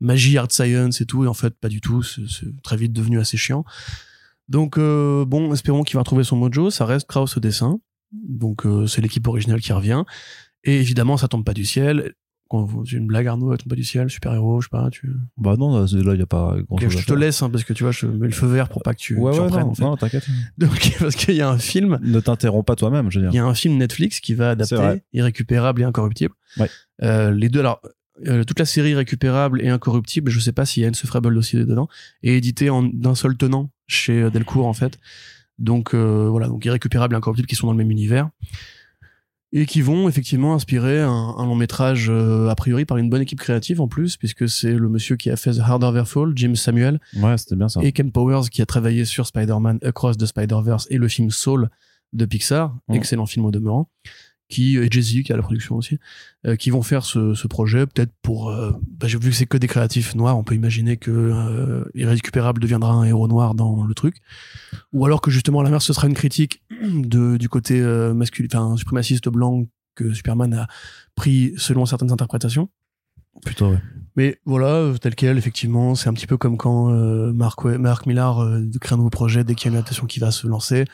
magie, 0.00 0.36
art 0.38 0.50
science 0.50 1.00
et 1.00 1.06
tout. 1.06 1.22
Et 1.24 1.28
en 1.28 1.34
fait, 1.34 1.54
pas 1.58 1.68
du 1.68 1.80
tout. 1.80 2.02
C'est 2.02 2.22
c'est 2.28 2.62
très 2.62 2.76
vite 2.76 2.92
devenu 2.92 3.20
assez 3.20 3.36
chiant. 3.36 3.64
Donc, 4.48 4.76
euh, 4.76 5.24
bon, 5.24 5.52
espérons 5.52 5.82
qu'il 5.84 5.94
va 5.94 6.00
retrouver 6.00 6.24
son 6.24 6.36
mojo. 6.36 6.70
Ça 6.70 6.84
reste 6.84 7.06
Kraus 7.06 7.36
au 7.36 7.40
dessin. 7.40 7.78
Donc, 8.12 8.66
euh, 8.66 8.86
c'est 8.86 9.00
l'équipe 9.00 9.26
originale 9.26 9.60
qui 9.60 9.72
revient. 9.72 10.04
Et 10.64 10.80
évidemment, 10.80 11.16
ça 11.16 11.28
tombe 11.28 11.44
pas 11.44 11.54
du 11.54 11.64
ciel. 11.64 12.12
Quand 12.50 12.62
vous- 12.64 12.84
une 12.84 13.06
blague, 13.06 13.26
Arnaud, 13.26 13.52
elle 13.52 13.58
tombe 13.58 13.68
pas 13.68 13.76
du 13.76 13.84
ciel, 13.84 14.08
super-héros, 14.08 14.62
je 14.62 14.68
sais 14.68 14.70
pas, 14.70 14.88
tu... 14.90 15.12
Bah 15.36 15.56
non, 15.58 15.78
là, 15.80 15.86
il 15.92 16.02
n'y 16.16 16.22
a 16.22 16.26
pas 16.26 16.56
grand 16.66 16.78
chose 16.78 16.98
je 17.02 17.04
te 17.04 17.12
laisse 17.12 17.42
hein, 17.42 17.50
parce 17.50 17.62
que 17.62 17.74
tu 17.74 17.82
vois, 17.82 17.92
je 17.92 18.06
mets 18.06 18.26
le 18.26 18.32
feu 18.32 18.46
vert 18.46 18.70
pour 18.70 18.82
pas 18.82 18.94
que 18.94 18.98
tu, 19.00 19.14
Ouais, 19.16 19.32
tu 19.32 19.38
ouais, 19.38 19.44
reprennes, 19.44 19.64
non, 19.66 19.70
en 19.70 19.74
fait. 19.74 19.82
non, 19.84 19.96
t'inquiète. 19.98 20.26
Donc, 20.58 20.96
parce 20.98 21.14
qu'il 21.14 21.34
y 21.34 21.42
a 21.42 21.50
un 21.50 21.58
film, 21.58 21.98
Ne 22.00 22.20
t'interromps 22.20 22.64
pas 22.64 22.74
toi-même, 22.74 23.10
je 23.10 23.18
veux 23.20 23.26
il 23.26 23.28
y 23.28 23.32
dire. 23.32 23.44
a 23.44 23.48
un 23.50 23.54
film 23.54 23.76
Netflix 23.76 24.20
qui 24.20 24.32
va 24.32 24.50
adapter 24.50 25.02
Irrécupérable 25.12 25.82
et 25.82 25.84
Incorruptible. 25.84 26.32
Ouais. 26.58 26.70
Euh, 27.02 27.32
les 27.32 27.50
deux, 27.50 27.60
alors, 27.60 27.82
euh, 28.26 28.44
toute 28.44 28.58
la 28.58 28.64
série 28.64 28.92
Irrécupérable 28.92 29.60
et 29.62 29.68
Incorruptible, 29.68 30.30
je 30.30 30.40
sais 30.40 30.52
pas 30.52 30.64
s'il 30.64 30.82
y 30.84 30.86
a 30.86 30.88
Insufferable 30.88 31.36
aussi 31.36 31.56
dedans, 31.56 31.86
est 32.22 32.32
édité 32.32 32.70
en 32.70 32.82
d'un 32.82 33.14
seul 33.14 33.36
tenant 33.36 33.70
chez 33.88 34.30
Delcourt 34.30 34.66
en 34.66 34.72
fait. 34.72 34.98
Donc 35.58 35.94
euh, 35.94 36.28
voilà, 36.30 36.46
donc 36.48 36.64
Irrécupérable 36.64 37.14
et 37.14 37.18
Incorruptible 37.18 37.48
qui 37.48 37.56
sont 37.56 37.66
dans 37.66 37.72
le 37.72 37.78
même 37.78 37.90
univers 37.90 38.30
et 39.50 39.64
qui 39.64 39.80
vont 39.80 40.08
effectivement 40.10 40.52
inspirer 40.54 41.00
un, 41.00 41.08
un 41.10 41.46
long 41.46 41.54
métrage 41.54 42.08
euh, 42.10 42.48
a 42.48 42.54
priori 42.54 42.84
par 42.84 42.98
une 42.98 43.08
bonne 43.08 43.22
équipe 43.22 43.40
créative 43.40 43.80
en 43.80 43.88
plus 43.88 44.18
puisque 44.18 44.46
c'est 44.48 44.74
le 44.74 44.88
monsieur 44.90 45.16
qui 45.16 45.30
a 45.30 45.36
fait 45.36 45.52
The 45.52 45.60
Harder 45.60 46.02
Fall, 46.04 46.32
Jim 46.36 46.54
Samuel, 46.54 47.00
Ouais, 47.16 47.38
c'était 47.38 47.56
bien 47.56 47.68
ça. 47.70 47.80
et 47.82 47.92
Ken 47.92 48.12
Powers 48.12 48.50
qui 48.50 48.60
a 48.60 48.66
travaillé 48.66 49.06
sur 49.06 49.26
Spider-Man 49.26 49.78
Across 49.82 50.18
the 50.18 50.26
Spider-Verse 50.26 50.86
et 50.90 50.98
le 50.98 51.08
film 51.08 51.30
Soul 51.30 51.70
de 52.12 52.24
Pixar, 52.26 52.76
Mm. 52.88 52.94
excellent 52.94 53.26
film 53.26 53.46
au 53.46 53.50
demeurant, 53.50 53.88
qui 54.48 54.76
et 54.76 54.88
Jay-Z 54.90 55.22
qui 55.24 55.32
a 55.32 55.36
la 55.36 55.42
production 55.42 55.76
aussi, 55.76 55.98
euh, 56.46 56.56
qui 56.56 56.70
vont 56.70 56.82
faire 56.82 57.04
ce, 57.04 57.34
ce 57.34 57.46
projet 57.46 57.86
peut-être 57.86 58.12
pour 58.22 58.48
euh, 58.50 58.72
bah, 58.98 59.06
j'ai 59.06 59.18
vu 59.18 59.30
que 59.30 59.36
c'est 59.36 59.46
que 59.46 59.58
des 59.58 59.66
créatifs 59.66 60.14
noirs, 60.14 60.38
on 60.38 60.44
peut 60.44 60.54
imaginer 60.54 60.96
que 60.96 61.10
euh, 61.10 61.84
Irrécupérable 61.94 62.60
deviendra 62.60 62.92
un 62.92 63.04
héros 63.04 63.28
noir 63.28 63.54
dans 63.54 63.84
le 63.84 63.94
truc, 63.94 64.16
ou 64.92 65.04
alors 65.04 65.20
que 65.20 65.30
justement 65.30 65.60
à 65.60 65.64
l'inverse 65.64 65.84
ce 65.84 65.92
sera 65.92 66.06
une 66.06 66.14
critique 66.14 66.62
de 66.82 67.36
du 67.36 67.48
côté 67.48 67.80
euh, 67.80 68.14
masculin, 68.14 68.48
enfin 68.52 68.76
suprémaciste 68.76 69.28
blanc 69.28 69.64
que 69.94 70.12
Superman 70.14 70.54
a 70.54 70.66
pris 71.14 71.52
selon 71.56 71.84
certaines 71.86 72.12
interprétations. 72.12 72.68
Plutôt, 73.44 73.70
ouais. 73.70 73.78
Mais 74.16 74.40
voilà, 74.46 74.66
euh, 74.66 74.96
tel 74.96 75.14
quel, 75.14 75.38
effectivement, 75.38 75.94
c'est 75.94 76.08
un 76.08 76.12
petit 76.12 76.26
peu 76.26 76.36
comme 76.36 76.56
quand 76.56 76.90
euh, 76.92 77.32
Mark, 77.32 77.62
Wa- 77.64 77.78
Mark 77.78 78.06
Millar 78.06 78.40
euh, 78.42 78.64
crée 78.80 78.94
un 78.94 78.96
nouveau 78.96 79.10
projet 79.10 79.44
dès 79.44 79.54
qu'il 79.54 79.66
y 79.66 79.68
a 79.68 79.70
une 79.72 79.76
adaptation 79.76 80.06
qui 80.06 80.18
va 80.18 80.30
se 80.32 80.46
lancer. 80.48 80.86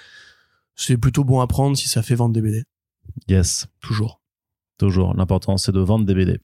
C'est 0.76 0.98
plutôt 0.98 1.24
bon 1.24 1.40
à 1.40 1.46
prendre 1.46 1.76
si 1.76 1.88
ça 1.88 2.02
fait 2.02 2.14
vendre 2.16 2.34
des 2.34 2.42
BD, 2.42 2.64
Yes. 3.28 3.66
toujours. 3.80 4.20
Toujours. 4.78 5.14
L'important, 5.14 5.56
c'est 5.56 5.72
de 5.72 5.80
vendre 5.80 6.04
des 6.04 6.14
BD. 6.14 6.38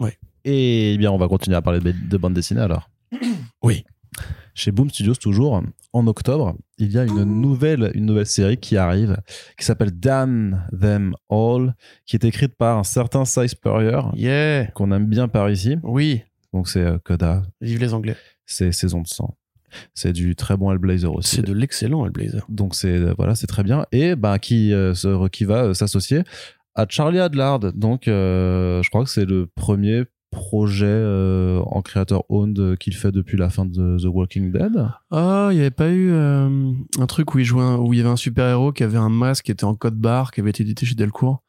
Ouais. 0.00 0.18
Et 0.44 0.96
bien, 0.98 1.10
on 1.12 1.18
va 1.18 1.28
continuer 1.28 1.56
à 1.56 1.62
parler 1.62 1.80
de, 1.80 1.92
de 1.92 2.16
bande 2.16 2.34
dessinée 2.34 2.60
alors. 2.60 2.90
Oui. 3.62 3.84
Chez 4.54 4.72
Boom 4.72 4.88
Studios, 4.90 5.14
toujours, 5.14 5.62
en 5.92 6.06
octobre, 6.08 6.56
il 6.78 6.90
y 6.92 6.98
a 6.98 7.04
une 7.04 7.22
nouvelle, 7.24 7.92
une 7.94 8.06
nouvelle 8.06 8.26
série 8.26 8.56
qui 8.56 8.76
arrive, 8.76 9.16
qui 9.56 9.64
s'appelle 9.64 9.92
Damn 9.92 10.66
Them 10.80 11.14
All, 11.28 11.74
qui 12.06 12.16
est 12.16 12.24
écrite 12.24 12.56
par 12.56 12.78
un 12.78 12.82
certain 12.84 13.24
Cy 13.24 13.48
Spurrier, 13.48 14.00
Yeah 14.14 14.66
qu'on 14.72 14.90
aime 14.92 15.06
bien 15.06 15.28
par 15.28 15.48
ici. 15.50 15.76
Oui, 15.84 16.22
Donc, 16.52 16.68
c'est 16.68 16.82
euh, 16.82 16.98
Coda, 16.98 17.42
vive 17.60 17.78
les 17.80 17.94
Anglais. 17.94 18.16
c'est 18.46 18.72
Saison 18.72 19.00
de 19.02 19.06
sang. 19.08 19.36
C'est 19.94 20.12
du 20.12 20.34
très 20.36 20.56
bon 20.56 20.70
Hellblazer 20.72 21.12
aussi. 21.14 21.36
C'est 21.36 21.42
de 21.46 21.52
l'excellent 21.52 22.04
Hellblazer. 22.06 22.44
Donc 22.48 22.74
c'est 22.74 22.92
euh, 22.96 23.14
voilà, 23.16 23.34
c'est 23.34 23.46
très 23.46 23.62
bien 23.62 23.86
et 23.92 24.14
bah 24.16 24.38
qui 24.38 24.72
euh, 24.72 24.94
se- 24.94 25.28
qui 25.28 25.44
va 25.44 25.64
euh, 25.64 25.74
s'associer 25.74 26.22
à 26.74 26.86
Charlie 26.88 27.18
Adlard. 27.20 27.60
Donc 27.74 28.08
euh, 28.08 28.82
je 28.82 28.90
crois 28.90 29.04
que 29.04 29.10
c'est 29.10 29.24
le 29.26 29.46
premier 29.46 30.04
projet 30.30 30.84
euh, 30.86 31.60
en 31.66 31.80
créateur 31.80 32.22
owned 32.28 32.76
qu'il 32.76 32.94
fait 32.94 33.10
depuis 33.10 33.38
la 33.38 33.48
fin 33.48 33.64
de 33.64 33.96
The 33.98 34.04
Walking 34.06 34.52
Dead. 34.52 34.86
Ah, 35.10 35.48
il 35.50 35.54
n'y 35.54 35.60
avait 35.62 35.70
pas 35.70 35.88
eu 35.88 36.10
euh, 36.12 36.70
un 36.98 37.06
truc 37.06 37.34
où 37.34 37.38
il 37.38 37.44
jouait 37.46 37.62
un- 37.62 37.78
où 37.78 37.94
il 37.94 37.96
y 37.96 38.00
avait 38.00 38.10
un 38.10 38.16
super-héros 38.16 38.72
qui 38.72 38.82
avait 38.84 38.98
un 38.98 39.08
masque 39.08 39.46
qui 39.46 39.52
était 39.52 39.64
en 39.64 39.74
code 39.74 39.96
barre, 39.96 40.30
qui 40.30 40.40
avait 40.40 40.50
été 40.50 40.62
édité 40.62 40.84
chez 40.84 40.94
Delcourt 40.94 41.42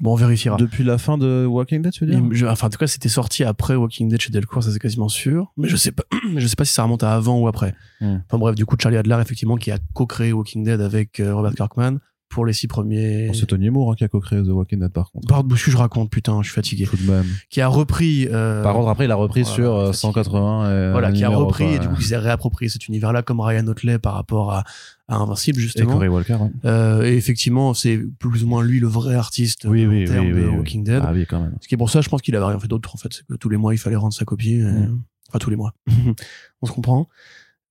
Bon, 0.00 0.12
on 0.12 0.16
vérifiera. 0.16 0.56
Depuis 0.56 0.82
la 0.84 0.98
fin 0.98 1.16
de 1.18 1.46
Walking 1.46 1.80
Dead, 1.82 1.92
tu 1.92 2.04
veux 2.04 2.10
dire 2.10 2.18
Il- 2.30 2.34
je- 2.34 2.46
enfin, 2.46 2.66
en 2.66 2.70
tout 2.70 2.78
cas, 2.78 2.86
c'était 2.86 3.08
sorti 3.08 3.44
après 3.44 3.76
Walking 3.76 4.08
Dead 4.08 4.20
chez 4.20 4.30
Delcourt, 4.32 4.62
ça 4.62 4.72
c'est 4.72 4.78
quasiment 4.80 5.08
sûr. 5.08 5.52
Mais 5.56 5.68
je 5.68 5.76
sais 5.76 5.92
pas, 5.92 6.02
je 6.36 6.46
sais 6.46 6.56
pas 6.56 6.64
si 6.64 6.72
ça 6.72 6.82
remonte 6.82 7.02
à 7.04 7.14
avant 7.14 7.38
ou 7.38 7.46
après. 7.46 7.74
Hmm. 8.00 8.16
Enfin 8.26 8.38
bref, 8.38 8.54
du 8.56 8.66
coup, 8.66 8.76
Charlie 8.80 8.96
Adler, 8.96 9.18
effectivement, 9.20 9.56
qui 9.56 9.70
a 9.70 9.78
co-créé 9.92 10.32
Walking 10.32 10.64
Dead 10.64 10.80
avec 10.80 11.20
euh, 11.20 11.34
Robert 11.34 11.54
Kirkman, 11.54 11.98
pour 12.34 12.44
les 12.46 12.52
six 12.52 12.66
premiers. 12.66 13.30
C'est 13.32 13.46
Tony 13.46 13.70
Moore 13.70 13.92
hein, 13.92 13.94
qui 13.96 14.04
a 14.04 14.08
co-créé 14.08 14.42
The 14.42 14.48
Walking 14.48 14.80
Dead 14.80 14.92
par 14.92 15.10
contre. 15.10 15.26
Bart 15.28 15.44
Bouchu, 15.44 15.70
je 15.70 15.76
raconte, 15.76 16.10
putain, 16.10 16.42
je 16.42 16.48
suis 16.48 16.54
fatigué. 16.54 16.84
Tout 16.84 16.96
de 16.96 17.10
même. 17.10 17.24
Qui 17.48 17.60
a 17.60 17.68
repris. 17.68 18.28
euh, 18.30 18.62
Par 18.62 18.74
contre, 18.74 18.88
après, 18.88 19.04
il 19.06 19.10
a 19.10 19.14
repris 19.14 19.42
voilà, 19.42 19.54
sur 19.54 19.74
euh, 19.74 19.86
fatigué. 19.92 20.00
180. 20.00 20.88
Et 20.88 20.90
voilà, 20.92 21.12
qui 21.12 21.24
a 21.24 21.28
repris 21.30 21.64
quoi. 21.64 21.74
et 21.74 21.78
du 21.78 21.88
coup 21.88 21.94
qui 21.96 22.04
s'est 22.04 22.16
réapproprié 22.18 22.68
cet 22.68 22.88
univers-là 22.88 23.22
comme 23.22 23.40
Ryan 23.40 23.66
Otley 23.68 23.98
par 23.98 24.14
rapport 24.14 24.52
à, 24.52 24.64
à 25.08 25.16
Invincible 25.16 25.58
Et 25.58 25.62
justement. 25.62 25.92
Corey 25.92 26.08
Walker. 26.08 26.36
Euh, 26.64 27.02
et 27.04 27.16
effectivement, 27.16 27.72
c'est 27.74 27.98
plus 28.18 28.42
ou 28.44 28.46
moins 28.48 28.62
lui 28.64 28.80
le 28.80 28.88
vrai 28.88 29.14
artiste 29.14 29.64
Oui, 29.68 29.86
en 29.86 29.90
oui, 29.90 30.04
termes 30.04 30.26
oui, 30.26 30.42
de. 30.42 30.48
Walking 30.48 30.84
Dead. 30.84 31.02
Ah 31.06 31.12
oui, 31.14 31.26
quand 31.28 31.40
même. 31.40 31.54
Ce 31.60 31.68
qui 31.68 31.74
est 31.74 31.78
pour 31.78 31.90
ça, 31.90 32.00
je 32.00 32.08
pense 32.08 32.20
qu'il 32.22 32.34
avait 32.36 32.46
rien 32.46 32.58
fait 32.58 32.68
d'autre 32.68 32.94
en 32.94 32.98
fait. 32.98 33.12
C'est 33.12 33.26
que 33.26 33.34
tous 33.34 33.48
les 33.48 33.56
mois, 33.56 33.74
il 33.74 33.78
fallait 33.78 33.96
rendre 33.96 34.12
sa 34.14 34.24
copie. 34.24 34.54
et- 34.54 34.62
Mm. 34.64 35.00
Enfin, 35.30 35.38
tous 35.38 35.50
les 35.50 35.56
mois. 35.56 35.72
On 36.62 36.66
se 36.66 36.72
comprend. 36.72 37.08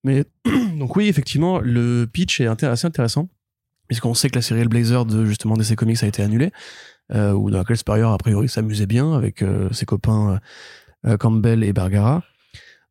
Mais 0.03 0.25
donc 0.79 0.95
oui, 0.95 1.07
effectivement, 1.07 1.59
le 1.59 2.05
pitch 2.11 2.41
est 2.41 2.47
assez 2.47 2.85
intéressant. 2.87 3.29
Puisqu'on 3.93 4.13
sait 4.15 4.31
que 4.31 4.35
la 4.35 4.41
série 4.41 4.61
Hellblazer 4.61 5.05
de 5.05 5.23
justement 5.23 5.55
DC 5.55 5.75
Comics 5.75 6.01
a 6.01 6.07
été 6.07 6.23
annulée. 6.23 6.51
Euh, 7.13 7.33
dans 7.33 7.59
laquelle 7.59 7.77
Spurrier, 7.77 8.01
a 8.01 8.17
priori, 8.17 8.49
s'amusait 8.49 8.87
bien 8.87 9.13
avec 9.13 9.43
euh, 9.43 9.71
ses 9.71 9.85
copains 9.85 10.39
euh, 11.05 11.15
Campbell 11.15 11.63
et 11.63 11.73
Bergara. 11.73 12.23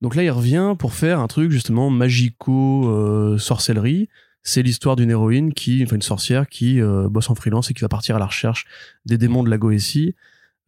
Donc 0.00 0.14
là, 0.14 0.22
il 0.22 0.30
revient 0.30 0.76
pour 0.78 0.94
faire 0.94 1.18
un 1.18 1.26
truc 1.26 1.50
justement 1.50 1.90
magico-sorcellerie. 1.90 4.10
C'est 4.44 4.62
l'histoire 4.62 4.94
d'une 4.94 5.10
héroïne 5.10 5.54
qui, 5.54 5.80
une 5.80 6.02
sorcière 6.02 6.48
qui 6.48 6.80
bosse 7.10 7.30
en 7.30 7.34
freelance 7.34 7.72
et 7.72 7.74
qui 7.74 7.80
va 7.80 7.88
partir 7.88 8.14
à 8.14 8.20
la 8.20 8.26
recherche 8.26 8.66
des 9.04 9.18
démons 9.18 9.42
de 9.42 9.50
la 9.50 9.58
Goétie. 9.58 10.14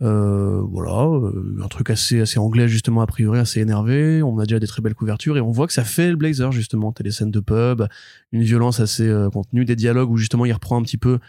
Euh, 0.03 0.61
voilà, 0.61 1.07
euh, 1.07 1.57
un 1.63 1.69
truc 1.69 1.89
assez 1.89 2.21
assez 2.21 2.41
anglais 2.41 2.67
justement 2.67 3.01
a 3.01 3.07
priori 3.07 3.39
assez 3.39 3.61
énervé. 3.61 4.23
On 4.23 4.39
a 4.39 4.45
déjà 4.45 4.59
des 4.59 4.67
très 4.67 4.83
belles 4.83 4.95
couvertures 4.95 5.37
et 5.37 5.41
on 5.41 5.53
voit 5.53 5.67
que 5.67 5.73
ça 5.73 5.85
fait 5.85 6.11
le 6.11 6.17
Blazer 6.17 6.51
justement. 6.53 6.93
T'as 6.93 7.05
des 7.05 7.13
scènes 7.13 7.31
de 7.31 7.41
pub, 7.41 7.87
une 8.33 8.43
violence 8.43 8.81
assez 8.81 9.09
euh, 9.09 9.31
contenue, 9.31 9.65
des 9.65 9.77
dialogues 9.77 10.11
où 10.11 10.17
justement 10.17 10.47
il 10.47 10.53
reprend 10.53 10.79
un 10.79 10.83
petit 10.83 10.99
peu 10.99 11.21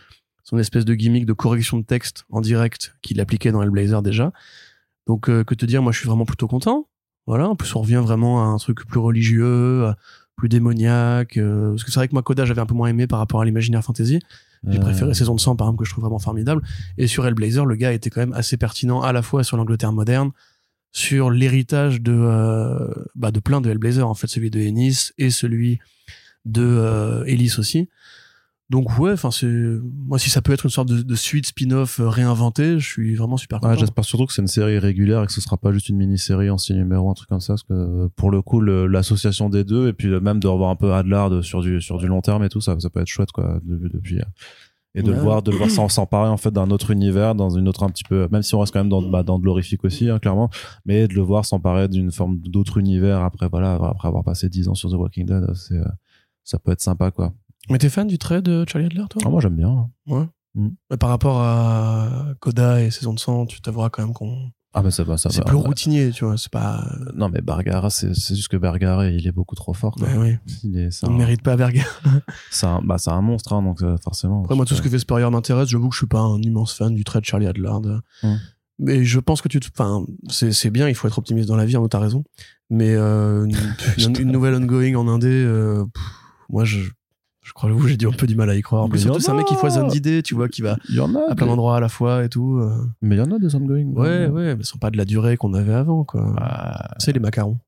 son 0.44 0.58
espèce 0.58 0.86
de 0.86 0.94
gimmick 0.96 1.26
de 1.26 1.34
correction 1.34 1.78
de 1.78 1.84
texte 1.84 2.26
en 2.32 2.42
direct 2.42 2.96
qu'il 3.02 3.20
appliquait 3.20 3.52
dans 3.52 3.62
Hellblazer 3.62 4.02
déjà. 4.02 4.32
Donc 5.06 5.30
euh, 5.30 5.44
que 5.44 5.54
te 5.54 5.66
dire, 5.66 5.84
moi 5.84 5.92
je 5.92 6.00
suis 6.00 6.08
vraiment 6.08 6.26
plutôt 6.26 6.48
content. 6.48 6.88
Voilà, 7.28 7.50
en 7.50 7.56
plus 7.56 7.76
on 7.76 7.82
revient 7.82 8.02
vraiment 8.04 8.44
à 8.44 8.48
un 8.48 8.58
truc 8.58 8.86
plus 8.86 9.00
religieux, 9.00 9.92
plus 10.36 10.50
démoniaque. 10.50 11.40
parce 11.40 11.84
que 11.84 11.92
c'est 11.92 12.00
vrai 12.00 12.08
que 12.08 12.14
moi 12.14 12.22
Coda 12.22 12.46
j'avais 12.46 12.62
un 12.62 12.68
peu 12.68 12.76
moins 12.76 12.88
aimé 12.88 13.08
par 13.08 13.20
rapport 13.20 13.42
à 13.42 13.46
l'imaginaire 13.46 13.84
fantasy. 13.84 14.20
J'ai 14.70 14.78
Euh, 14.78 14.82
préféré 14.82 15.14
Saison 15.14 15.36
de 15.36 15.40
sang 15.40 15.56
par 15.56 15.68
exemple 15.68 15.80
que 15.80 15.86
je 15.86 15.92
trouve 15.92 16.04
vraiment 16.04 16.20
formidable. 16.20 16.62
Et 16.98 17.08
sur 17.08 17.26
Hellblazer, 17.26 17.66
le 17.66 17.76
gars 17.76 17.94
était 17.94 18.10
quand 18.10 18.22
même 18.22 18.34
assez 18.34 18.58
pertinent 18.58 19.02
à 19.02 19.12
la 19.12 19.22
fois 19.22 19.44
sur 19.44 19.58
l'Angleterre 19.58 19.92
moderne, 19.92 20.32
sur 20.92 21.30
l'héritage 21.30 22.02
de 22.02 22.14
euh, 22.14 22.88
bah, 23.16 23.32
de 23.32 23.40
plein 23.40 23.62
de 23.62 23.70
Hellblazer 23.70 24.08
en 24.08 24.14
fait, 24.14 24.28
celui 24.28 24.50
de 24.50 24.60
Ennis 24.60 25.12
et 25.18 25.30
celui 25.30 25.80
de 26.46 26.64
euh, 26.64 27.24
Ellis 27.26 27.56
aussi. 27.58 27.90
Donc 28.72 28.98
ouais, 28.98 29.12
enfin 29.12 29.30
c'est 29.30 29.46
moi 30.08 30.18
si 30.18 30.32
ça 30.32 30.42
peut 30.42 30.52
être 30.52 30.66
une 30.66 30.72
sorte 30.72 30.88
de, 30.90 31.04
de 31.04 31.16
suite 31.16 31.46
spin-off 31.46 32.00
euh, 32.00 32.10
réinventée, 32.10 32.80
je 32.80 32.88
suis 32.88 33.14
vraiment 33.16 33.38
super 33.38 33.60
content. 33.60 33.70
Ouais, 33.74 33.78
j'espère 33.80 34.04
surtout 34.06 34.26
que 34.26 34.34
c'est 34.34 34.42
une 34.42 34.48
série 34.48 34.80
régulière 34.80 35.22
et 35.22 35.28
que 35.28 35.32
ce 35.34 35.40
sera 35.40 35.56
pas 35.58 35.72
juste 35.72 35.90
une 35.90 35.98
mini-série 35.98 36.50
en 36.50 36.58
six 36.58 36.74
numéros, 36.74 37.10
un 37.12 37.14
truc 37.14 37.30
comme 37.30 37.42
ça, 37.42 37.54
parce 37.54 37.64
que 37.64 37.74
euh, 37.74 38.08
pour 38.16 38.32
le 38.32 38.42
coup, 38.42 38.62
l'association 38.62 39.50
des 39.50 39.64
deux 39.64 39.88
et 39.88 39.94
puis 39.94 40.08
euh, 40.08 40.20
même 40.20 40.40
de 40.40 40.48
revoir 40.48 40.72
un 40.72 40.76
peu 40.76 40.94
Adlard 40.94 41.44
sur 41.44 41.62
du 41.62 41.80
sur 41.80 42.00
du 42.00 42.08
long 42.08 42.22
terme 42.22 42.44
et 42.44 42.50
tout, 42.50 42.60
ça, 42.60 42.76
ça 42.80 42.90
peut 42.90 43.02
être 43.02 43.08
chouette 43.08 43.32
quoi. 43.32 43.60
de- 43.64 43.88
depuis 43.88 44.20
et 44.98 45.04
de 45.04 45.12
le 45.12 45.18
voir, 45.20 45.44
de 45.44 45.52
le 45.52 45.58
voir 45.58 45.70
s'emparer 45.92 46.30
en 46.30 46.38
fait 46.38 46.52
d'un 46.52 46.72
autre 46.72 46.90
univers, 46.90 47.36
dans 47.36 47.50
une 47.52 47.68
autre 47.68 47.84
un 47.84 47.90
petit 47.90 48.06
peu, 48.06 48.28
même 48.32 48.42
si 48.42 48.56
on 48.56 48.62
reste 48.62 48.72
quand 48.74 48.80
même 48.80 48.90
dans 48.90 49.02
bah, 49.02 49.24
dans 49.24 49.38
de 49.38 49.46
l'horrifique 49.46 49.84
aussi, 49.84 50.10
hein, 50.10 50.18
clairement, 50.20 50.50
mais 50.86 51.08
de 51.08 51.14
le 51.14 51.22
voir 51.22 51.46
s'emparer 51.46 51.88
d'une 51.90 52.12
forme 52.12 52.40
d'autre 52.40 52.78
univers 52.80 53.22
après 53.22 53.48
voilà, 53.50 53.76
après 53.76 54.08
avoir 54.08 54.24
passé 54.24 54.48
10 54.50 54.70
ans 54.70 54.74
sur 54.74 54.90
The 54.90 54.94
Walking 54.94 55.26
Dead, 55.28 55.46
c'est 55.54 55.78
ça 56.46 56.58
peut 56.60 56.72
être 56.72 56.82
sympa 56.82 57.12
quoi. 57.12 57.34
Mais 57.70 57.78
t'es 57.78 57.90
fan 57.90 58.08
du 58.08 58.18
trait 58.18 58.42
de 58.42 58.66
Charlie 58.68 58.88
Adler 58.88 59.04
toi? 59.10 59.22
Ah, 59.26 59.30
moi 59.30 59.42
j'aime 59.42 59.56
bien. 59.56 59.70
hein. 59.70 59.90
Ouais. 60.08 60.26
Mm. 60.56 60.70
Mais 60.92 60.98
par 60.98 61.10
rapport 61.10 61.42
à 61.42 62.28
Coda 62.40 62.82
et 62.82 62.92
Saison 62.92 63.14
de 63.14 63.20
sang, 63.20 63.46
tu 63.46 63.60
t'avoueras 63.62 63.90
quand 63.90 64.04
même 64.04 64.14
qu'on 64.14 64.52
Ah 64.74 64.82
mais 64.84 64.92
ça 64.92 65.04
va, 65.04 65.18
ça 65.18 65.30
c'est 65.30 65.40
va. 65.40 65.46
plus 65.46 65.58
routinier, 65.58 66.12
tu 66.12 66.24
vois, 66.26 66.38
c'est 66.38 66.52
pas 66.52 66.86
Non 67.14 67.28
mais 67.30 67.42
Bargara, 67.42 67.90
c'est 67.90 68.14
c'est 68.14 68.36
juste 68.36 68.48
que 68.48 68.56
Bargara, 68.58 69.08
il 69.08 69.28
est 69.28 69.32
beaucoup 69.34 69.56
trop 69.56 69.74
fort. 69.74 69.96
Quoi. 69.96 70.08
Ouais, 70.08 70.18
oui. 70.18 70.54
Il 70.64 70.78
est, 70.78 70.92
c'est 70.92 71.06
On 71.08 71.10
ne 71.10 71.16
un- 71.16 71.18
mérite 71.18 71.42
pas 71.42 71.58
Berger. 71.58 71.84
C'est 72.52 72.68
un, 72.68 72.82
bah, 72.82 72.98
c'est 72.98 73.10
un 73.12 73.22
monstre, 73.22 73.52
hein, 73.52 73.62
donc 73.62 73.82
euh, 73.84 73.98
forcément. 73.98 74.44
Après, 74.44 74.56
moi, 74.56 74.66
tout 74.66 74.76
ce 74.76 74.82
que 74.82 74.88
fait 74.90 75.00
Spurrier 75.00 75.30
m'intéresse. 75.30 75.68
J'avoue 75.70 75.90
que 75.90 75.94
je 75.96 76.00
suis 76.00 76.08
pas 76.08 76.22
un 76.22 76.42
immense 76.42 76.74
fan 76.74 76.94
du 76.96 77.04
trait 77.04 77.20
de 77.20 77.26
Charlie 77.26 77.48
Adlard. 77.48 77.82
Mm. 78.24 78.36
Mais 78.80 79.04
je 79.06 79.20
pense 79.20 79.42
que 79.42 79.48
tu 79.50 79.60
te, 79.60 79.68
enfin, 79.74 80.06
c'est, 80.30 80.52
c'est 80.54 80.70
bien, 80.70 80.88
il 80.90 80.96
faut 80.96 81.08
être 81.08 81.18
optimiste 81.18 81.48
dans 81.50 81.56
la 81.58 81.66
vie, 81.66 81.76
hein, 81.76 81.86
t'as 81.90 82.00
raison. 82.00 82.24
Mais, 82.70 82.94
euh, 82.96 83.46
une, 83.98 84.06
une- 84.16 84.22
une 84.22 84.32
nouvelle 84.32 84.56
ongoing 84.56 84.96
en 84.96 85.08
indé, 85.10 85.28
euh, 85.30 85.84
pff, 85.94 86.04
moi, 86.50 86.64
je, 86.66 86.80
je 87.46 87.54
crois 87.54 87.70
que 87.72 87.88
j'ai 87.88 87.96
du 87.96 88.08
un 88.08 88.12
peu 88.12 88.26
du 88.28 88.36
mal 88.36 88.50
à 88.50 88.56
y 88.56 88.62
croire. 88.64 88.84
En 88.84 88.88
Mais 88.88 88.98
en 88.98 89.02
surtout, 89.02 89.20
c'est 89.20 89.30
un 89.30 89.36
mec 89.36 89.46
qui 89.46 89.54
foisonne 89.56 89.88
d'idées, 89.88 90.24
tu 90.24 90.34
vois, 90.34 90.50
qui 90.50 90.62
va 90.64 90.78
y 90.90 91.00
en 91.00 91.14
a. 91.16 91.30
à 91.32 91.36
plein 91.36 91.46
d'endroits 91.46 91.78
à 91.78 91.80
la 91.80 91.90
fois 91.90 92.24
et 92.26 92.30
tout. 92.30 92.58
euh. 92.58 92.88
Mais 93.02 93.16
il 93.16 93.20
y 93.20 93.22
en 93.22 93.32
a 93.32 93.38
des 93.38 93.54
ongoing. 93.56 93.86
Ouais, 93.94 94.28
ouais, 94.28 94.56
mais 94.56 94.64
ce 94.64 94.72
sont 94.72 94.80
pas 94.80 94.90
de 94.90 94.98
la 94.98 95.06
durée 95.06 95.38
qu'on 95.38 95.54
avait 95.54 95.74
avant, 95.76 96.04
quoi. 96.04 96.34
Ah, 96.38 96.96
Tu 97.00 97.06
sais, 97.06 97.12
les 97.14 97.20
macarons. 97.20 97.60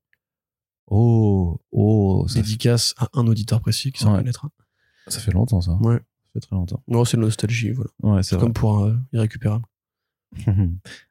oh, 0.90 1.60
oh, 1.70 2.24
ça, 2.26 2.34
fait- 2.34 2.40
Dédicace 2.42 2.94
à 2.98 3.08
un 3.14 3.26
auditeur 3.28 3.60
précis 3.60 3.92
qui 3.92 4.00
s'en 4.00 4.12
Ouais. 4.12 4.18
connaîtra. 4.18 4.48
ça 5.06 5.20
fait 5.20 5.32
longtemps, 5.32 5.60
ça. 5.60 5.72
Ouais. 5.80 5.96
Ça 5.96 6.30
fait 6.34 6.40
très 6.40 6.56
longtemps. 6.56 6.82
Non, 6.88 7.04
c'est 7.04 7.16
la 7.16 7.22
nostalgie, 7.22 7.70
voilà. 7.70 7.90
Ouais, 8.02 8.22
c'est 8.22 8.34
C'est 8.34 8.40
comme 8.40 8.52
pour 8.52 8.84
un 8.84 9.00
irrécupérable. 9.12 9.64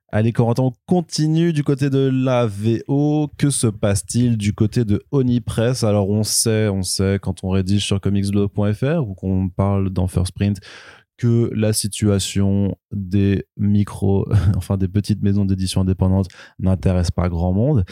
Allez, 0.10 0.32
Corentin, 0.32 0.64
on 0.64 0.74
continue 0.86 1.52
du 1.52 1.66
côté 1.66 1.90
de 1.90 2.10
la 2.12 2.48
VO. 2.48 3.30
Que 3.38 3.50
se 3.50 3.68
passe-t-il 3.68 4.38
du 4.38 4.54
côté 4.54 4.86
de 4.86 5.04
Onipress? 5.12 5.84
Alors, 5.84 6.10
on 6.10 6.24
sait, 6.24 6.70
on 6.70 6.82
sait, 6.82 7.20
quand 7.22 7.44
on 7.44 7.50
rédige 7.50 7.86
sur 7.86 8.00
comicsblog.fr 8.00 9.06
ou 9.06 9.16
qu'on 9.16 9.50
parle 9.50 9.90
dans 9.90 10.08
First 10.08 10.32
Print, 10.32 10.62
que 11.18 11.52
la 11.54 11.74
situation 11.74 12.78
des 12.94 13.46
micros, 13.58 14.30
enfin 14.56 14.78
des 14.78 14.88
petites 14.88 15.22
maisons 15.24 15.44
d'édition 15.44 15.82
indépendantes 15.82 16.30
n'intéresse 16.58 17.12
pas 17.12 17.28
grand 17.28 17.52
monde. 17.52 17.84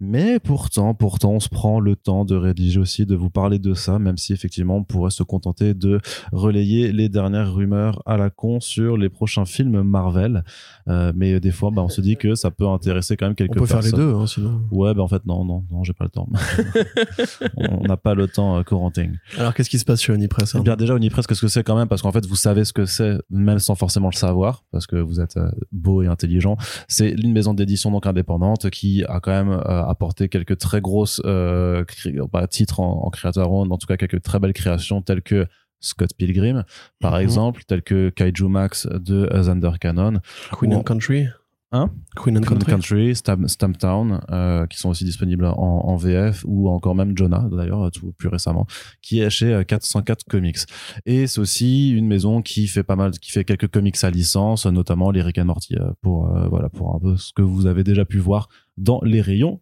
Mais 0.00 0.40
pourtant, 0.40 0.92
pourtant, 0.94 1.32
on 1.32 1.40
se 1.40 1.48
prend 1.48 1.78
le 1.80 1.94
temps 1.96 2.24
de 2.24 2.34
rédiger 2.34 2.80
aussi, 2.80 3.06
de 3.06 3.14
vous 3.14 3.30
parler 3.30 3.58
de 3.58 3.74
ça, 3.74 3.98
même 3.98 4.16
si 4.16 4.32
effectivement 4.32 4.76
on 4.76 4.84
pourrait 4.84 5.10
se 5.10 5.22
contenter 5.22 5.72
de 5.72 6.00
relayer 6.32 6.92
les 6.92 7.08
dernières 7.08 7.54
rumeurs 7.54 8.02
à 8.04 8.16
la 8.16 8.28
con 8.28 8.60
sur 8.60 8.96
les 8.96 9.08
prochains 9.08 9.44
films 9.44 9.82
Marvel. 9.82 10.44
Euh, 10.88 11.12
mais 11.14 11.38
des 11.40 11.52
fois, 11.52 11.70
bah, 11.70 11.82
on 11.82 11.88
se 11.88 12.00
dit 12.00 12.16
que 12.16 12.34
ça 12.34 12.50
peut 12.50 12.66
intéresser 12.66 13.16
quand 13.16 13.26
même 13.26 13.32
On 13.32 13.34
quelques 13.36 13.56
peut 13.56 13.66
faire 13.66 13.82
les 13.82 13.90
personnes. 13.90 14.12
deux, 14.12 14.14
hein, 14.14 14.26
sinon. 14.26 14.62
Ouais, 14.70 14.94
bah 14.94 15.02
en 15.02 15.08
fait, 15.08 15.24
non, 15.26 15.44
non, 15.44 15.64
non, 15.70 15.84
j'ai 15.84 15.92
pas 15.92 16.04
le 16.04 16.10
temps. 16.10 16.28
on 17.56 17.86
n'a 17.86 17.96
pas 17.96 18.14
le 18.14 18.26
temps, 18.26 18.58
euh, 18.58 18.62
Corentin. 18.62 19.12
Alors, 19.38 19.54
qu'est-ce 19.54 19.70
qui 19.70 19.78
se 19.78 19.84
passe 19.84 20.02
chez 20.02 20.12
Onipress 20.12 20.54
Eh 20.54 20.58
hein 20.58 20.62
bien, 20.62 20.76
déjà, 20.76 20.94
Onipress, 20.94 21.26
qu'est-ce 21.26 21.40
que 21.40 21.48
c'est 21.48 21.62
quand 21.62 21.76
même? 21.76 21.88
Parce 21.88 22.02
qu'en 22.02 22.12
fait, 22.12 22.26
vous 22.26 22.36
savez 22.36 22.64
ce 22.64 22.72
que 22.72 22.84
c'est, 22.84 23.18
même 23.30 23.58
sans 23.60 23.74
forcément 23.74 24.08
le 24.10 24.16
savoir, 24.16 24.64
parce 24.72 24.86
que 24.86 24.96
vous 24.96 25.20
êtes 25.20 25.36
euh, 25.36 25.50
beau 25.72 26.02
et 26.02 26.08
intelligent. 26.08 26.56
C'est 26.88 27.10
une 27.10 27.32
maison 27.32 27.54
d'édition 27.54 27.90
donc 27.90 28.06
indépendante 28.06 28.70
qui 28.70 29.04
a 29.04 29.20
quand 29.20 29.30
même 29.32 29.60
euh, 29.84 29.90
apporté 29.90 30.28
quelques 30.28 30.58
très 30.58 30.80
grosses 30.80 31.20
euh, 31.24 31.84
cré- 31.84 32.14
bah, 32.32 32.46
titres 32.46 32.80
en, 32.80 33.04
en 33.06 33.10
creator 33.10 33.52
owned, 33.52 33.72
en 33.72 33.78
tout 33.78 33.86
cas 33.86 33.96
quelques 33.96 34.22
très 34.22 34.38
belles 34.38 34.52
créations 34.52 35.02
telles 35.02 35.22
que 35.22 35.46
Scott 35.80 36.10
Pilgrim, 36.16 36.64
par 37.00 37.14
Mhm. 37.14 37.20
exemple, 37.20 37.62
telles 37.66 37.82
que 37.82 38.08
Kaiju 38.10 38.48
Max 38.48 38.86
de 38.86 39.28
euh, 39.32 39.44
Thunder 39.44 39.72
Cannon, 39.80 40.14
Queen 40.52 40.72
Ou 40.74 40.78
and 40.78 40.82
Country. 40.82 41.26
Hein? 41.72 41.90
Queen 42.14 42.38
and 42.38 42.42
Queen 42.42 42.58
Country. 42.62 42.70
Country, 42.70 43.16
Stamp, 43.16 43.48
Stamptown, 43.48 44.20
euh, 44.30 44.64
qui 44.68 44.78
sont 44.78 44.90
aussi 44.90 45.04
disponibles 45.04 45.44
en, 45.44 45.56
en 45.58 45.96
VF, 45.96 46.44
ou 46.46 46.68
encore 46.68 46.94
même 46.94 47.16
Jonah, 47.18 47.48
d'ailleurs, 47.50 47.90
tout 47.90 48.12
plus 48.12 48.28
récemment, 48.28 48.66
qui 49.02 49.18
est 49.20 49.28
chez 49.28 49.52
euh, 49.52 49.64
404 49.64 50.24
Comics. 50.30 50.58
Et 51.04 51.26
c'est 51.26 51.40
aussi 51.40 51.90
une 51.90 52.06
maison 52.06 52.42
qui 52.42 52.68
fait 52.68 52.84
pas 52.84 52.94
mal, 52.94 53.10
qui 53.18 53.32
fait 53.32 53.44
quelques 53.44 53.66
comics 53.66 53.96
à 54.04 54.10
licence, 54.10 54.66
notamment 54.66 55.10
les 55.10 55.20
Rick 55.20 55.38
and 55.38 55.46
Morty, 55.46 55.74
euh, 55.74 55.90
pour, 56.00 56.28
euh, 56.34 56.46
voilà, 56.48 56.68
pour 56.68 56.94
un 56.94 57.00
peu 57.00 57.16
ce 57.16 57.32
que 57.32 57.42
vous 57.42 57.66
avez 57.66 57.82
déjà 57.82 58.04
pu 58.04 58.18
voir 58.18 58.48
dans 58.76 59.00
les 59.02 59.20
rayons 59.20 59.60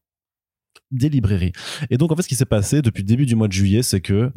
des 0.93 1.09
librairies. 1.09 1.53
Et 1.91 1.99
donc, 1.99 2.13
en 2.13 2.17
fait, 2.17 2.23
ce 2.23 2.29
qui 2.29 2.35
s'est 2.35 2.45
passé 2.45 2.83
depuis 2.83 3.03
le 3.03 3.09
début 3.09 3.27
du 3.27 3.35
mois 3.35 3.49
de 3.49 3.53
juillet, 3.53 3.83
c'est 3.83 4.01
que, 4.01 4.31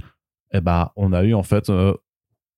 eh 0.53 0.61
ben, 0.61 0.89
on 0.95 1.13
a 1.13 1.23
eu, 1.23 1.33
en 1.33 1.43
fait, 1.43 1.69
euh, 1.69 1.93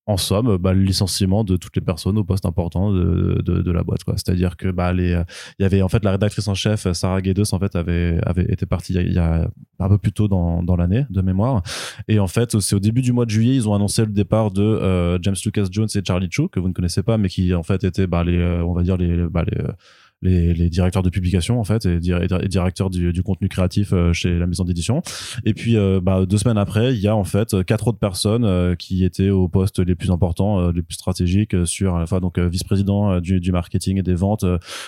en 0.08 0.16
somme, 0.16 0.58
bah, 0.58 0.74
le 0.74 0.82
licenciement 0.82 1.44
de 1.44 1.58
toutes 1.58 1.76
les 1.76 1.82
personnes 1.82 2.18
au 2.18 2.24
poste 2.24 2.46
important 2.46 2.94
de, 2.94 3.42
de, 3.42 3.72
la 3.72 3.84
boîte. 3.84 4.02
C'est-à-dire 4.06 4.56
que, 4.56 4.72
bah, 4.72 4.94
euh, 4.94 5.24
il 5.60 5.64
y 5.64 5.66
avait, 5.66 5.82
en 5.82 5.90
fait, 5.90 6.04
la 6.06 6.12
rédactrice 6.12 6.48
en 6.48 6.56
chef, 6.56 6.90
Sarah 6.94 7.22
Guedos, 7.22 7.54
en 7.54 7.60
fait, 7.60 7.76
avait, 7.76 8.18
avait 8.26 8.46
été 8.46 8.66
partie 8.66 8.94
il 8.94 9.14
y 9.14 9.20
a, 9.20 9.50
un 9.80 9.90
peu 9.90 9.98
plus 9.98 10.14
tôt 10.14 10.30
dans, 10.30 10.64
dans 10.64 10.78
l'année, 10.78 11.06
de 11.10 11.22
mémoire. 11.22 11.62
Et 12.08 12.20
en 12.20 12.28
fait, 12.28 12.58
c'est 12.60 12.76
au 12.76 12.80
début 12.80 13.02
du 13.02 13.12
mois 13.12 13.26
de 13.26 13.32
juillet, 13.32 13.56
ils 13.56 13.68
ont 13.68 13.76
annoncé 13.76 14.06
le 14.06 14.12
départ 14.12 14.52
de 14.52 14.64
euh, 14.64 15.20
James 15.22 15.36
Lucas 15.44 15.66
Jones 15.70 15.90
et 15.94 16.02
Charlie 16.06 16.30
Chu, 16.32 16.48
que 16.48 16.62
vous 16.62 16.70
ne 16.70 16.74
connaissez 16.74 17.04
pas, 17.04 17.18
mais 17.18 17.28
qui, 17.28 17.54
en 17.54 17.64
fait, 17.64 17.84
étaient, 17.84 18.08
bah, 18.08 18.24
les, 18.24 18.42
on 18.42 18.74
va 18.74 18.84
dire, 18.84 18.96
les, 18.96 19.28
bah, 19.28 19.44
les, 20.22 20.54
les 20.54 20.70
directeurs 20.70 21.04
de 21.04 21.10
publication 21.10 21.60
en 21.60 21.64
fait 21.64 21.86
et, 21.86 22.00
dir- 22.00 22.22
et 22.22 22.48
directeurs 22.48 22.90
du, 22.90 23.14
du 23.14 23.24
contenu 23.24 23.50
créatif 23.50 23.94
euh, 23.94 24.14
chez 24.14 24.38
la 24.38 24.48
maison 24.48 24.64
d'édition. 24.64 25.02
Et 25.46 25.54
puis 25.54 25.78
euh, 25.78 26.00
bah, 26.02 26.26
deux 26.26 26.38
semaines 26.38 26.58
après 26.58 26.94
il 26.96 27.00
y 27.00 27.08
a 27.08 27.16
en 27.16 27.24
fait 27.24 27.64
quatre 27.66 27.88
autres 27.88 28.00
personnes 28.00 28.46
euh, 28.46 28.76
qui 28.76 29.06
étaient 29.06 29.30
aux 29.30 29.48
postes 29.48 29.80
les 29.80 29.96
plus 29.96 30.12
importants 30.12 30.72
les 30.72 30.82
plus 30.82 30.96
stratégiques 30.96 31.56
sur 31.66 31.96
à 31.96 32.00
la 32.00 32.06
fois 32.08 32.20
donc 32.20 32.40
vice-président 32.40 33.20
du, 33.20 33.40
du 33.40 33.52
marketing 33.52 34.00
et 34.00 34.04
des 34.04 34.16
ventes 34.16 34.46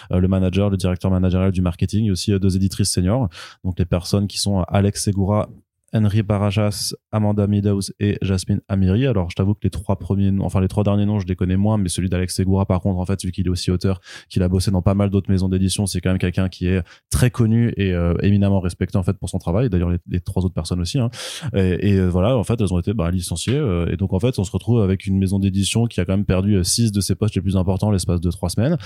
le 0.09 0.27
manager 0.27 0.69
le 0.69 0.77
directeur 0.77 1.11
managérial 1.11 1.51
du 1.51 1.61
marketing 1.61 2.05
et 2.05 2.11
aussi 2.11 2.31
deux 2.39 2.55
éditrices 2.55 2.91
seniors. 2.91 3.29
Donc 3.63 3.77
les 3.77 3.85
personnes 3.85 4.27
qui 4.27 4.39
sont 4.39 4.61
Alex 4.67 5.03
Segura 5.03 5.49
Henry 5.93 6.21
Barajas, 6.21 6.93
Amanda 7.11 7.47
Meadows 7.47 7.81
et 7.99 8.17
Jasmine 8.21 8.61
Amiri. 8.67 9.07
Alors, 9.07 9.29
je 9.29 9.35
t'avoue 9.35 9.53
que 9.53 9.61
les 9.63 9.69
trois 9.69 9.97
premiers, 9.97 10.31
enfin 10.41 10.61
les 10.61 10.67
trois 10.67 10.83
derniers 10.83 11.05
noms, 11.05 11.19
je 11.19 11.27
les 11.27 11.35
connais 11.35 11.57
moins, 11.57 11.77
mais 11.77 11.89
celui 11.89 12.09
d'Alex 12.09 12.35
Segura, 12.35 12.65
par 12.65 12.81
contre, 12.81 12.99
en 12.99 13.05
fait, 13.05 13.23
vu 13.23 13.31
qu'il 13.31 13.47
est 13.47 13.49
aussi 13.49 13.71
auteur, 13.71 14.01
qu'il 14.29 14.43
a 14.43 14.47
bossé 14.47 14.71
dans 14.71 14.81
pas 14.81 14.93
mal 14.93 15.09
d'autres 15.09 15.31
maisons 15.31 15.49
d'édition, 15.49 15.85
c'est 15.85 16.01
quand 16.01 16.09
même 16.09 16.19
quelqu'un 16.19 16.49
qui 16.49 16.67
est 16.67 16.81
très 17.09 17.31
connu 17.31 17.73
et 17.77 17.93
euh, 17.93 18.13
éminemment 18.21 18.59
respecté 18.59 18.97
en 18.97 19.03
fait 19.03 19.17
pour 19.17 19.29
son 19.29 19.39
travail. 19.39 19.69
D'ailleurs, 19.69 19.91
les, 20.07 20.19
trois 20.19 20.45
autres 20.45 20.53
personnes 20.53 20.81
aussi. 20.81 20.99
Hein. 20.99 21.09
Et, 21.53 21.95
euh, 21.95 22.09
voilà, 22.09 22.37
en 22.37 22.43
fait, 22.43 22.59
elles 22.61 22.73
ont 22.73 22.79
été 22.79 22.93
bah, 22.93 23.11
licenciées. 23.11 23.57
euh, 23.57 23.91
et 23.91 23.97
donc, 23.97 24.13
en 24.13 24.19
fait, 24.19 24.37
on 24.39 24.43
se 24.43 24.51
retrouve 24.51 24.81
avec 24.81 25.05
une 25.05 25.17
maison 25.17 25.39
d'édition 25.39 25.85
qui 25.85 25.99
a 25.99 26.05
quand 26.05 26.13
même 26.13 26.25
perdu 26.25 26.63
six 26.63 26.91
de 26.91 27.01
ses 27.01 27.15
postes 27.15 27.35
les 27.35 27.41
plus 27.41 27.57
importants 27.57 27.91
l'espace 27.91 28.21
de 28.21 28.31
trois 28.31 28.49
semaines 28.49 28.77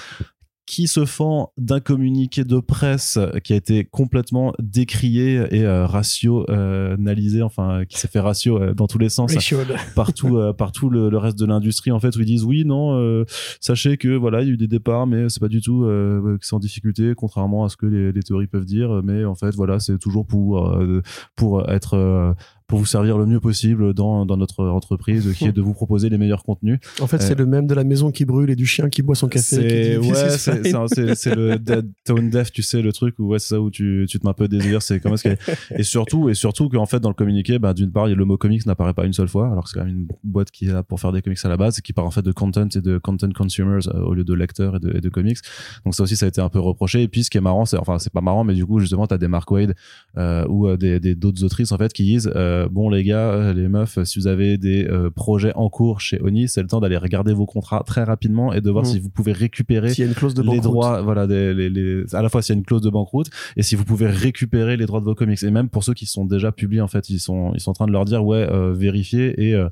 qui 0.65 0.87
se 0.87 1.05
fend 1.05 1.51
d'un 1.57 1.79
communiqué 1.79 2.43
de 2.43 2.59
presse 2.59 3.19
qui 3.43 3.53
a 3.53 3.55
été 3.55 3.83
complètement 3.83 4.53
décrié 4.59 5.45
et 5.51 5.65
euh, 5.65 5.85
rationalisé, 5.85 7.41
enfin 7.41 7.83
qui 7.87 7.99
s'est 7.99 8.07
fait 8.07 8.19
ratio 8.19 8.61
euh, 8.61 8.73
dans 8.73 8.87
tous 8.87 8.97
les 8.97 9.09
sens 9.09 9.33
partout 9.95 10.37
euh, 10.37 10.53
partout 10.53 10.89
le, 10.89 11.09
le 11.09 11.17
reste 11.17 11.37
de 11.37 11.45
l'industrie 11.45 11.91
en 11.91 11.99
fait 11.99 12.15
où 12.15 12.19
ils 12.21 12.25
disent 12.25 12.45
oui 12.45 12.63
non 12.65 12.97
euh, 12.97 13.25
sachez 13.59 13.97
que 13.97 14.15
voilà 14.15 14.41
il 14.41 14.47
y 14.47 14.51
a 14.51 14.53
eu 14.53 14.57
des 14.57 14.67
départs 14.67 15.05
mais 15.05 15.27
c'est 15.29 15.39
pas 15.39 15.49
du 15.49 15.61
tout 15.61 15.83
euh, 15.83 16.37
que 16.37 16.45
c'est 16.45 16.55
en 16.55 16.59
difficulté 16.59 17.13
contrairement 17.15 17.65
à 17.65 17.69
ce 17.69 17.77
que 17.77 17.85
les, 17.85 18.11
les 18.11 18.23
théories 18.23 18.47
peuvent 18.47 18.65
dire 18.65 19.01
mais 19.03 19.25
en 19.25 19.35
fait 19.35 19.53
voilà 19.55 19.79
c'est 19.79 19.97
toujours 19.97 20.25
pour 20.25 20.69
euh, 20.69 21.01
pour 21.35 21.69
être 21.69 21.95
euh, 21.95 22.33
pour 22.73 22.79
vous 22.79 22.85
servir 22.87 23.19
le 23.19 23.27
mieux 23.27 23.39
possible 23.39 23.93
dans, 23.93 24.25
dans 24.25 24.35
notre 24.35 24.65
entreprise 24.65 25.31
qui 25.37 25.45
est 25.45 25.51
de 25.51 25.61
vous 25.61 25.73
proposer 25.75 26.09
les 26.09 26.17
meilleurs 26.17 26.43
contenus. 26.43 26.79
En 27.01 27.05
fait, 27.07 27.21
c'est 27.21 27.33
Euh, 27.33 27.43
le 27.43 27.45
même 27.45 27.67
de 27.67 27.75
la 27.75 27.83
maison 27.83 28.11
qui 28.11 28.25
brûle 28.25 28.49
et 28.49 28.55
du 28.55 28.65
chien 28.65 28.89
qui 28.89 29.03
boit 29.03 29.13
son 29.13 29.27
café. 29.27 29.43
c'est 29.43 29.97
ouais, 29.99 31.15
c'est 31.15 31.35
le 31.35 31.57
dead 31.59 31.87
tone 32.03 32.29
deaf, 32.31 32.51
tu 32.51 32.63
sais 32.63 32.81
le 32.81 32.91
truc 32.91 33.19
où 33.19 33.27
ouais 33.27 33.37
c'est 33.39 33.49
ça 33.55 33.61
où 33.61 33.69
tu 33.69 34.05
tu 34.09 34.19
te 34.19 34.25
mets 34.25 34.31
un 34.31 34.33
peu 34.33 34.47
délires, 34.47 34.81
c'est 34.81 34.99
comment 34.99 35.13
est-ce 35.15 35.27
et 35.79 35.83
surtout 35.83 36.29
et 36.29 36.33
surtout 36.33 36.67
qu'en 36.69 36.85
fait 36.87 36.99
dans 36.99 37.09
le 37.09 37.13
communiqué 37.15 37.59
bah 37.59 37.73
d'une 37.75 37.91
part 37.91 38.07
le 38.07 38.25
mot 38.25 38.37
comics 38.37 38.65
n'apparaît 38.65 38.93
pas 38.95 39.05
une 39.05 39.13
seule 39.13 39.27
fois 39.27 39.51
alors 39.51 39.65
que 39.65 39.69
c'est 39.69 39.77
quand 39.79 39.85
même 39.85 39.95
une 39.95 40.07
boîte 40.23 40.49
qui 40.49 40.65
est 40.65 40.71
là 40.73 40.81
pour 40.81 40.99
faire 40.99 41.11
des 41.11 41.21
comics 41.21 41.37
à 41.43 41.49
la 41.49 41.57
base 41.57 41.77
et 41.77 41.81
qui 41.83 41.93
parle 41.93 42.07
en 42.07 42.11
fait 42.11 42.21
de 42.23 42.31
content 42.31 42.67
et 42.75 42.81
de 42.81 42.97
content 42.97 43.29
consumers 43.35 43.87
euh, 43.87 44.01
au 44.01 44.13
lieu 44.15 44.23
de 44.23 44.33
lecteurs 44.33 44.77
et 44.77 44.79
de, 44.79 44.97
et 44.97 45.01
de 45.01 45.09
comics. 45.09 45.37
Donc 45.85 45.93
ça 45.93 46.01
aussi 46.03 46.15
ça 46.15 46.25
a 46.25 46.29
été 46.29 46.41
un 46.41 46.49
peu 46.49 46.59
reproché. 46.59 47.03
Et 47.03 47.07
puis 47.07 47.23
ce 47.23 47.29
qui 47.29 47.37
est 47.37 47.41
marrant 47.41 47.65
c'est 47.65 47.77
enfin 47.77 47.99
c'est 47.99 48.11
pas 48.13 48.21
marrant 48.21 48.43
mais 48.43 48.55
du 48.55 48.65
coup 48.65 48.79
justement 48.79 49.05
t'as 49.05 49.17
des 49.19 49.27
Mark 49.27 49.49
Wade 49.51 49.75
euh, 50.17 50.45
ou 50.47 50.67
euh, 50.67 50.75
des 50.77 50.99
des- 50.99 51.15
d'autres 51.15 51.43
autrices 51.43 51.71
en 51.71 51.77
fait 51.77 51.93
qui 51.93 52.03
disent 52.03 52.31
euh, 52.35 52.62
bon 52.69 52.89
les 52.89 53.03
gars 53.03 53.29
euh, 53.31 53.53
les 53.53 53.67
meufs 53.67 53.97
si 54.03 54.19
vous 54.19 54.27
avez 54.27 54.57
des 54.57 54.85
euh, 54.85 55.09
projets 55.09 55.51
en 55.55 55.69
cours 55.69 56.01
chez 56.01 56.21
Oni 56.21 56.47
c'est 56.47 56.61
le 56.61 56.67
temps 56.67 56.79
d'aller 56.79 56.97
regarder 56.97 57.33
vos 57.33 57.45
contrats 57.45 57.83
très 57.85 58.03
rapidement 58.03 58.53
et 58.53 58.61
de 58.61 58.69
voir 58.69 58.83
Mhm. 58.85 58.91
si 58.91 58.99
vous 58.99 59.09
pouvez 59.09 59.31
récupérer 59.31 59.91
y 59.97 60.01
a 60.01 60.05
une 60.05 60.13
clause 60.13 60.33
de 60.33 60.41
les 60.41 60.47
banqueroute. 60.47 60.63
droits 60.63 61.01
voilà 61.01 61.27
des, 61.27 61.53
les, 61.53 61.69
les, 61.69 62.03
à 62.15 62.21
la 62.21 62.29
fois 62.29 62.41
s'il 62.41 62.55
y 62.55 62.57
a 62.57 62.59
une 62.59 62.65
clause 62.65 62.81
de 62.81 62.89
banqueroute 62.89 63.29
et 63.57 63.63
si 63.63 63.75
vous 63.75 63.85
pouvez 63.85 64.07
récupérer 64.07 64.77
les 64.77 64.85
droits 64.85 64.99
de 64.99 65.05
vos 65.05 65.15
comics 65.15 65.41
et 65.43 65.51
même 65.51 65.69
pour 65.69 65.83
ceux 65.83 65.93
qui 65.93 66.05
sont 66.05 66.25
déjà 66.25 66.51
publiés 66.51 66.81
en 66.81 66.87
fait 66.87 67.09
ils 67.09 67.19
sont 67.19 67.51
ils 67.53 67.59
sont 67.59 67.71
en 67.71 67.73
train 67.75 67.87
de 67.87 67.91
leur 67.91 68.05
dire 68.05 68.25
ouais 68.25 68.47
euh, 68.49 68.73
vérifiez 68.73 69.41
et 69.47 69.53
euh, 69.55 69.69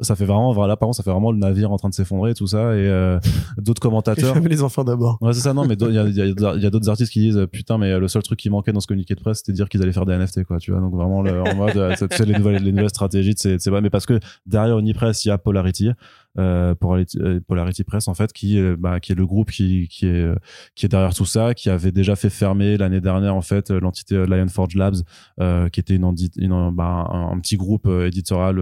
ça 0.00 0.16
fait 0.16 0.24
vraiment 0.24 0.52
voilà 0.52 0.76
par 0.76 0.86
contre 0.88 0.96
ça 0.96 1.02
fait 1.02 1.10
vraiment 1.10 1.30
le 1.32 1.38
navire 1.38 1.70
en 1.70 1.76
train 1.76 1.88
de 1.88 1.94
s'effondrer 1.94 2.30
et 2.32 2.34
tout 2.34 2.46
ça 2.46 2.74
et 2.74 2.88
euh, 2.88 3.20
d'autres 3.58 3.80
commentateurs 3.80 4.32
Fermez 4.32 4.48
les 4.48 4.62
enfants 4.62 4.84
d'abord. 4.84 5.18
Ouais, 5.20 5.32
c'est 5.32 5.40
ça, 5.40 5.52
non, 5.54 5.64
mais 5.66 5.74
il 5.74 5.94
y 5.94 5.98
a, 5.98 6.04
il 6.06 6.16
y 6.16 6.20
a- 6.22 6.54
il 6.56 6.62
y 6.62 6.66
a 6.66 6.70
d'autres 6.70 6.88
artistes 6.88 7.12
qui 7.12 7.20
disent 7.20 7.36
euh, 7.36 7.46
putain, 7.46 7.78
mais 7.78 7.92
euh, 7.92 7.98
le 8.00 8.08
seul 8.08 8.22
truc 8.22 8.38
qui 8.38 8.50
manquait 8.50 8.72
dans 8.72 8.80
ce 8.80 8.86
communiqué 8.86 9.14
de 9.14 9.20
presse, 9.20 9.38
c'était 9.38 9.52
de 9.52 9.56
dire 9.56 9.68
qu'ils 9.68 9.82
allaient 9.82 9.92
faire 9.92 10.06
des 10.06 10.14
NFT, 10.14 10.44
quoi, 10.44 10.58
tu 10.58 10.70
vois. 10.72 10.80
Donc 10.80 10.94
vraiment, 10.94 11.22
le, 11.22 11.40
en 11.42 11.54
mode, 11.54 11.76
euh, 11.76 11.94
tu 11.96 12.06
sais, 12.16 12.24
les 12.24 12.36
nouvelles, 12.36 12.62
les 12.62 12.72
nouvelles 12.72 12.88
stratégies, 12.88 13.34
c'est, 13.36 13.60
c'est 13.60 13.70
mais 13.70 13.90
parce 13.90 14.06
que 14.06 14.18
derrière 14.46 14.78
Unipress, 14.78 15.24
il 15.24 15.28
y 15.28 15.30
a 15.30 15.38
Polarity, 15.38 15.90
euh, 16.38 16.74
Polarity, 16.74 17.18
euh, 17.20 17.84
Press, 17.86 18.08
en 18.08 18.14
fait, 18.14 18.32
qui, 18.32 18.58
euh, 18.58 18.76
bah, 18.78 19.00
qui 19.00 19.12
est 19.12 19.14
le 19.14 19.26
groupe 19.26 19.50
qui, 19.50 19.88
qui 19.88 20.06
est, 20.06 20.22
euh, 20.22 20.34
qui 20.74 20.86
est 20.86 20.88
derrière 20.88 21.14
tout 21.14 21.24
ça, 21.26 21.54
qui 21.54 21.68
avait 21.70 21.92
déjà 21.92 22.16
fait 22.16 22.30
fermer 22.30 22.76
l'année 22.76 23.00
dernière, 23.00 23.34
en 23.34 23.42
fait, 23.42 23.70
l'entité 23.70 24.14
euh, 24.16 24.26
Lionforge 24.26 24.74
Labs, 24.74 24.96
euh, 25.40 25.68
qui 25.68 25.80
était 25.80 25.96
une, 25.96 26.14
une- 26.38 26.70
bah, 26.74 27.08
un, 27.10 27.38
petit 27.40 27.56
groupe 27.56 27.86
éditorial 27.86 28.58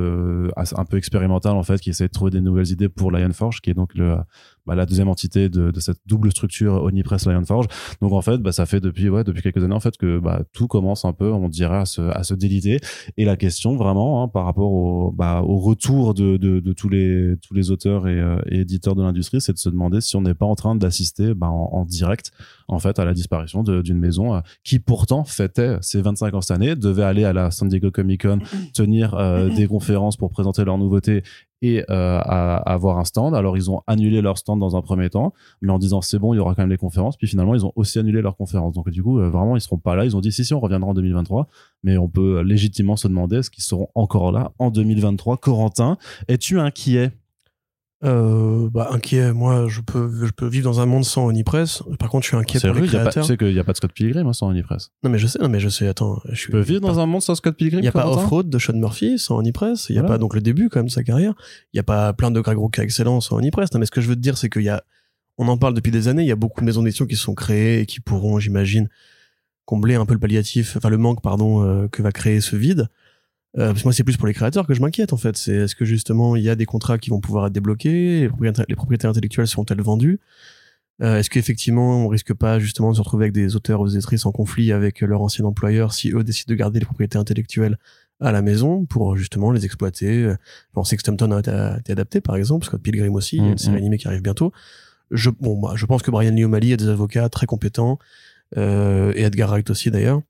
un 0.57 0.85
peu 0.85 0.97
expérimental, 0.97 1.53
en 1.53 1.63
fait, 1.63 1.81
qui 1.81 1.91
essayait 1.91 2.09
de 2.09 2.13
trouver 2.13 2.31
des 2.31 2.41
nouvelles 2.41 2.71
idées 2.71 2.89
pour 2.89 3.11
Lionforge, 3.11 3.61
qui 3.61 3.71
est 3.71 3.75
donc 3.75 3.95
le, 3.95 4.17
bah, 4.71 4.77
la 4.77 4.87
deuxième 4.87 5.09
entité 5.09 5.49
de, 5.49 5.73
de 5.73 5.81
cette 5.81 5.99
double 6.07 6.31
structure 6.31 6.85
Onipress 6.85 7.27
Lionforge. 7.27 7.67
Donc 8.01 8.13
en 8.13 8.23
fait, 8.23 8.39
bah, 8.39 8.53
ça 8.53 8.67
fait 8.67 8.79
depuis 8.79 9.09
ouais 9.09 9.25
depuis 9.25 9.43
quelques 9.43 9.65
années 9.65 9.75
en 9.75 9.81
fait 9.81 9.97
que 9.97 10.21
bah, 10.21 10.45
tout 10.53 10.69
commence 10.69 11.05
un 11.05 11.13
peu, 11.13 11.33
on 11.33 11.49
dirait, 11.49 11.79
à 11.79 11.87
se, 11.87 12.01
à 12.01 12.23
se 12.23 12.35
déliter. 12.35 12.79
Et 13.17 13.25
la 13.25 13.37
question 13.37 13.75
vraiment 13.75 14.23
hein, 14.23 14.29
par 14.29 14.45
rapport 14.45 14.71
au, 14.71 15.11
bah, 15.11 15.43
au 15.43 15.59
retour 15.59 16.15
de, 16.15 16.37
de, 16.37 16.61
de 16.61 16.73
tous 16.73 16.89
les 16.89 17.35
tous 17.43 17.53
les 17.53 17.73
auteurs 17.73 18.07
et, 18.07 18.21
euh, 18.21 18.41
et 18.47 18.61
éditeurs 18.61 18.95
de 18.95 19.03
l'industrie, 19.03 19.41
c'est 19.41 19.53
de 19.53 19.59
se 19.59 19.69
demander 19.69 20.01
si 20.01 20.15
on 20.15 20.21
n'est 20.21 20.35
pas 20.35 20.47
en 20.47 20.55
train 20.55 20.77
d'assister 20.77 21.35
bah, 21.35 21.49
en, 21.49 21.71
en 21.73 21.85
direct 21.85 22.31
en 22.69 22.79
fait 22.79 23.01
à 23.01 23.05
la 23.05 23.13
disparition 23.13 23.65
d'une 23.65 23.99
maison 23.99 24.37
euh, 24.37 24.41
qui 24.63 24.79
pourtant 24.79 25.25
fêtait 25.25 25.79
ses 25.81 26.01
25 26.01 26.35
ans 26.35 26.41
cette 26.41 26.57
année, 26.57 26.77
devait 26.77 27.03
aller 27.03 27.25
à 27.25 27.33
la 27.33 27.51
San 27.51 27.69
Diego 27.69 27.91
Comic 27.91 28.23
Con 28.23 28.39
tenir 28.73 29.15
euh, 29.15 29.49
des 29.49 29.67
conférences 29.67 30.17
pour 30.17 30.31
présenter 30.31 30.65
leurs 30.65 30.79
nouveautés 30.79 31.25
et 31.63 31.85
euh, 31.91 32.19
à, 32.19 32.57
avoir 32.57 32.99
un 32.99 33.05
stand. 33.05 33.35
Alors 33.35 33.57
ils 33.57 33.71
ont 33.71 33.83
annulé 33.87 34.21
leur 34.21 34.39
stand 34.39 34.61
dans 34.61 34.77
un 34.77 34.83
premier 34.83 35.11
temps, 35.11 35.33
mais 35.61 35.73
en 35.73 35.79
disant 35.79 36.01
c'est 36.01 36.19
bon, 36.19 36.35
il 36.35 36.39
y 36.39 36.41
aura 36.41 36.55
quand 36.55 36.63
même 36.63 36.71
les 36.71 36.77
conférences. 36.77 37.17
Puis 37.17 37.27
finalement 37.27 37.55
ils 37.55 37.65
ont 37.65 37.73
aussi 37.77 37.99
annulé 37.99 38.23
leurs 38.23 38.37
conférences. 38.37 38.75
Donc 38.75 38.89
du 38.91 39.03
coup 39.03 39.19
euh, 39.21 39.29
vraiment 39.29 39.57
ils 39.57 39.61
seront 39.61 39.79
pas 39.79 39.97
là. 39.97 40.05
Ils 40.05 40.17
ont 40.17 40.21
dit 40.21 40.33
si 40.33 40.45
si 40.45 40.55
on 40.55 40.61
reviendra 40.61 40.91
en 40.91 40.95
2023, 40.95 41.49
mais 41.83 41.97
on 41.97 42.09
peut 42.09 42.41
légitimement 42.41 42.97
se 42.97 43.09
demander 43.09 43.37
est-ce 43.37 43.51
qu'ils 43.51 43.65
seront 43.65 43.89
encore 43.95 44.33
là 44.33 44.53
en 44.59 44.71
2023. 44.71 45.37
Corentin, 45.39 45.97
es-tu 46.29 46.59
inquiet? 46.59 47.13
Euh, 48.03 48.71
bah, 48.71 48.89
inquiet, 48.93 49.33
moi, 49.35 49.67
je 49.69 49.83
peux, 49.83 50.11
je 50.25 50.31
peux 50.33 50.47
vivre 50.47 50.65
dans 50.65 50.81
un 50.81 50.87
monde 50.87 51.05
sans 51.05 51.27
Onipress. 51.27 51.83
Par 51.99 52.09
contre, 52.09 52.25
je 52.25 52.29
suis 52.29 52.37
inquiet 52.37 52.59
C'est 52.59 52.69
pour 52.73 52.81
les 52.81 52.89
a 52.89 52.93
pas, 52.93 52.99
créateurs. 53.03 53.25
tu 53.25 53.29
sais 53.29 53.37
qu'il 53.37 53.53
n'y 53.53 53.59
a 53.59 53.65
pas 53.65 53.73
de 53.73 53.77
Scott 53.77 53.93
Pilgrim 53.93 54.27
hein, 54.27 54.33
sans 54.33 54.49
Onipress. 54.49 54.91
Non, 55.05 55.11
mais 55.11 55.19
je 55.19 55.27
sais, 55.27 55.39
non, 55.39 55.51
mais 55.51 55.61
je 55.61 55.69
sais, 55.69 55.87
attends. 55.87 56.19
Je 56.31 56.35
suis, 56.35 56.51
peux 56.51 56.61
vivre 56.61 56.81
dans 56.81 56.99
un 56.99 57.05
monde 57.07 57.21
sans 57.21 57.35
Scott 57.35 57.57
Pilgrim 57.57 57.81
Il 57.81 57.83
n'y 57.83 57.89
a 57.89 57.93
pas 57.93 58.09
Off-Road 58.09 58.49
de 58.49 58.59
Sean 58.59 58.73
Murphy 58.75 59.19
sans 59.19 59.37
Onipress. 59.39 59.91
Il 59.91 59.93
n'y 59.93 59.99
a 59.99 60.03
Voilà. 60.03 60.15
pas 60.15 60.19
donc 60.19 60.35
le 60.35 60.41
début 60.41 60.71
quand 60.71 60.79
même 60.81 60.87
de 60.87 60.91
sa 60.93 61.03
carrière. 61.05 61.35
Il 61.73 61.77
n'y 61.77 61.81
a 61.81 61.85
pas 61.85 62.13
plein 62.15 62.31
de 62.31 62.41
Greg 62.41 62.57
Rucka 62.59 62.83
excellents 62.83 63.21
sans 63.21 63.37
Onipress. 63.37 63.73
Non, 63.75 63.81
mais 63.81 63.87
ce 63.87 63.91
que 63.91 64.01
je 64.01 64.09
veux 64.09 64.17
te 64.17 64.21
dire, 64.21 64.39
c'est 64.39 64.49
qu'il 64.49 64.63
y 64.63 64.71
a, 64.71 64.83
on 65.37 65.47
en 65.49 65.59
parle 65.59 65.75
depuis 65.75 65.93
des 65.93 66.09
années. 66.09 66.23
Il 66.23 66.29
y 66.29 66.33
a 66.33 66.37
beaucoup 66.37 66.61
de 66.61 66.67
maisons 66.67 66.83
d'édition 66.83 67.05
qui 67.07 67.17
sont 67.17 67.35
créées 67.35 67.81
et 67.81 67.87
qui 67.87 68.01
pourront, 68.01 68.39
j'imagine, 68.39 68.89
combler 69.67 69.95
un 69.97 70.07
peu 70.07 70.15
le 70.15 70.21
palliatif, 70.21 70.75
enfin 70.79 70.89
le 70.89 70.97
manque, 70.99 71.23
pardon, 71.23 71.63
euh, 71.65 71.87
que 71.89 72.01
va 72.03 72.13
créer 72.13 72.41
ce 72.41 72.57
vide. 72.57 72.89
Euh, 73.59 73.69
parce 73.69 73.81
que 73.81 73.85
moi, 73.85 73.93
c'est 73.93 74.05
plus 74.05 74.17
pour 74.17 74.29
les 74.29 74.35
créateurs 74.35 74.67
que 74.67 74.75
je 74.75 74.81
m'inquiète 74.81 75.13
en 75.13 75.17
fait. 75.17 75.37
C'est 75.37 75.55
est-ce 75.55 75.75
que 75.75 75.85
justement 75.85 76.37
il 76.37 76.43
y 76.45 76.49
a 76.49 76.55
des 76.55 76.67
contrats 76.67 76.99
qui 76.99 77.11
vont 77.11 77.21
pouvoir 77.21 77.47
être 77.47 77.53
débloqués, 77.53 78.21
les 78.21 78.29
propriétés, 78.29 78.63
les 78.69 78.77
propriétés 78.77 79.07
intellectuelles 79.09 79.49
seront-elles 79.49 79.83
vendues 79.83 80.21
Euh, 81.03 81.19
Est-ce 81.19 81.31
qu'effectivement 81.31 82.05
on 82.05 82.09
risque 82.09 82.33
pas 82.35 82.59
justement 82.61 82.91
de 82.91 82.97
se 82.97 83.01
retrouver 83.01 83.25
avec 83.25 83.33
des 83.33 83.57
auteurs 83.57 83.81
ou 83.81 83.89
des 83.89 83.97
autrices 83.97 84.25
en 84.27 84.33
conflit 84.33 84.71
avec 84.71 85.01
leur 85.01 85.23
ancien 85.23 85.45
employeur 85.47 85.93
si 85.95 86.13
eux 86.13 86.23
décident 86.23 86.53
de 86.53 86.59
garder 86.59 86.79
les 86.79 86.85
propriétés 86.85 87.19
intellectuelles 87.19 87.77
à 88.21 88.33
la 88.33 88.43
maison 88.43 88.85
pour 88.85 89.17
justement 89.17 89.51
les 89.51 89.65
exploiter? 89.65 90.25
Euh, 90.25 90.37
On 90.77 90.85
sait 90.85 90.97
que 90.97 91.03
Stumpton 91.03 91.33
a 91.33 91.41
été, 91.81 91.93
adapté 91.93 92.21
par 92.21 92.37
exemple, 92.37 92.67
Scott 92.67 92.83
Pilgrim 92.83 93.15
aussi, 93.15 93.37
il 93.39 93.45
y 93.45 93.49
a 93.49 93.51
une 93.51 93.59
série 93.59 93.79
animée 93.79 93.99
qui 93.99 94.07
arrive 94.07 94.23
bientôt. 94.23 94.53
Je, 95.11 95.31
bon, 95.31 95.59
bah, 95.59 95.73
je 95.75 95.87
pense 95.87 96.03
que 96.03 96.13
Brian 96.13 96.31
Lee 96.31 96.45
O'Malley 96.45 96.75
a 96.75 96.77
des 96.77 96.89
avocats 96.89 97.29
très 97.29 97.47
compétents 97.47 97.99
euh, 98.57 99.13
et 99.17 99.23
Edgar 99.23 99.49
Wright 99.51 99.69
aussi 99.71 99.91
d'ailleurs. 99.91 100.21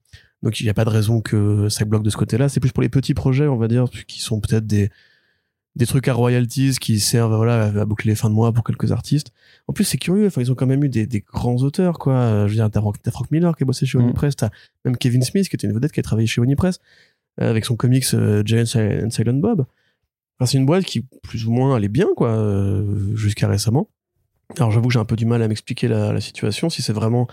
Donc 0.43 0.61
il 0.61 0.65
n'y 0.65 0.71
a 0.71 0.75
pas 0.75 0.85
de 0.85 0.91
raison 0.91 1.21
que 1.21 1.69
ça 1.69 1.85
bloque 1.85 2.03
de 2.03 2.11
ce 2.11 2.17
côté-là. 2.17 2.49
C'est 2.49 2.61
plus 2.61 2.73
pour 2.73 2.83
les 2.83 2.89
petits 2.89 3.15
projets, 3.15 3.47
on 3.47 3.57
va 3.57 3.69
dire, 3.69 3.85
qui 4.07 4.21
sont 4.21 4.41
peut-être 4.41 4.67
des 4.67 4.91
des 5.77 5.87
trucs 5.87 6.09
à 6.09 6.15
royalties 6.15 6.75
qui 6.81 6.99
servent 6.99 7.37
voilà 7.37 7.67
à 7.67 7.85
boucler 7.85 8.11
les 8.11 8.17
fins 8.17 8.29
de 8.29 8.35
mois 8.35 8.53
pour 8.53 8.65
quelques 8.65 8.91
artistes. 8.91 9.33
En 9.69 9.73
plus 9.73 9.85
c'est 9.85 9.99
curieux, 9.99 10.27
enfin 10.27 10.41
ils 10.41 10.51
ont 10.51 10.57
quand 10.57 10.67
même 10.67 10.83
eu 10.83 10.89
des, 10.89 11.07
des 11.07 11.21
grands 11.21 11.57
auteurs 11.59 11.99
quoi. 11.99 12.15
Euh, 12.15 12.47
Je 12.49 12.53
veux 12.53 12.57
dire 12.57 12.69
t'as 12.71 12.81
Frank, 13.13 13.31
Miller 13.31 13.57
qui 13.57 13.63
a 13.63 13.67
bossé 13.67 13.87
chez 13.87 13.97
Mm. 13.99 14.03
Onipress, 14.03 14.35
t'as 14.37 14.51
même 14.85 14.97
Kevin 14.97 15.23
Smith 15.23 15.49
qui 15.49 15.55
était 15.55 15.69
une 15.69 15.73
vedette 15.73 15.93
qui 15.93 16.01
a 16.01 16.03
travaillé 16.03 16.27
chez 16.27 16.41
Onipress 16.41 16.81
euh, 17.41 17.49
avec 17.49 17.65
son 17.65 17.77
comics 17.77 18.05
euh, 18.15 18.43
Giant 18.45 18.65
and 18.77 19.11
Silent 19.11 19.35
Bob. 19.35 19.65
Enfin, 20.39 20.51
c'est 20.51 20.59
une 20.59 20.67
boîte 20.67 20.85
qui 20.85 21.03
plus 21.23 21.47
ou 21.47 21.53
moins 21.53 21.77
allait 21.77 21.89
bien 21.89 22.09
quoi 22.17 22.31
euh, 22.31 23.15
jusqu'à 23.15 23.47
récemment. 23.47 23.89
Alors 24.57 24.73
j'avoue 24.73 24.89
que 24.89 24.95
j'ai 24.95 24.99
un 24.99 25.05
peu 25.05 25.17
du 25.17 25.27
mal 25.27 25.41
à 25.41 25.47
m'expliquer 25.47 25.87
la, 25.87 26.13
la 26.13 26.21
situation 26.21 26.69
si 26.69 26.83
c'est 26.83 26.93
vraiment 26.93 27.29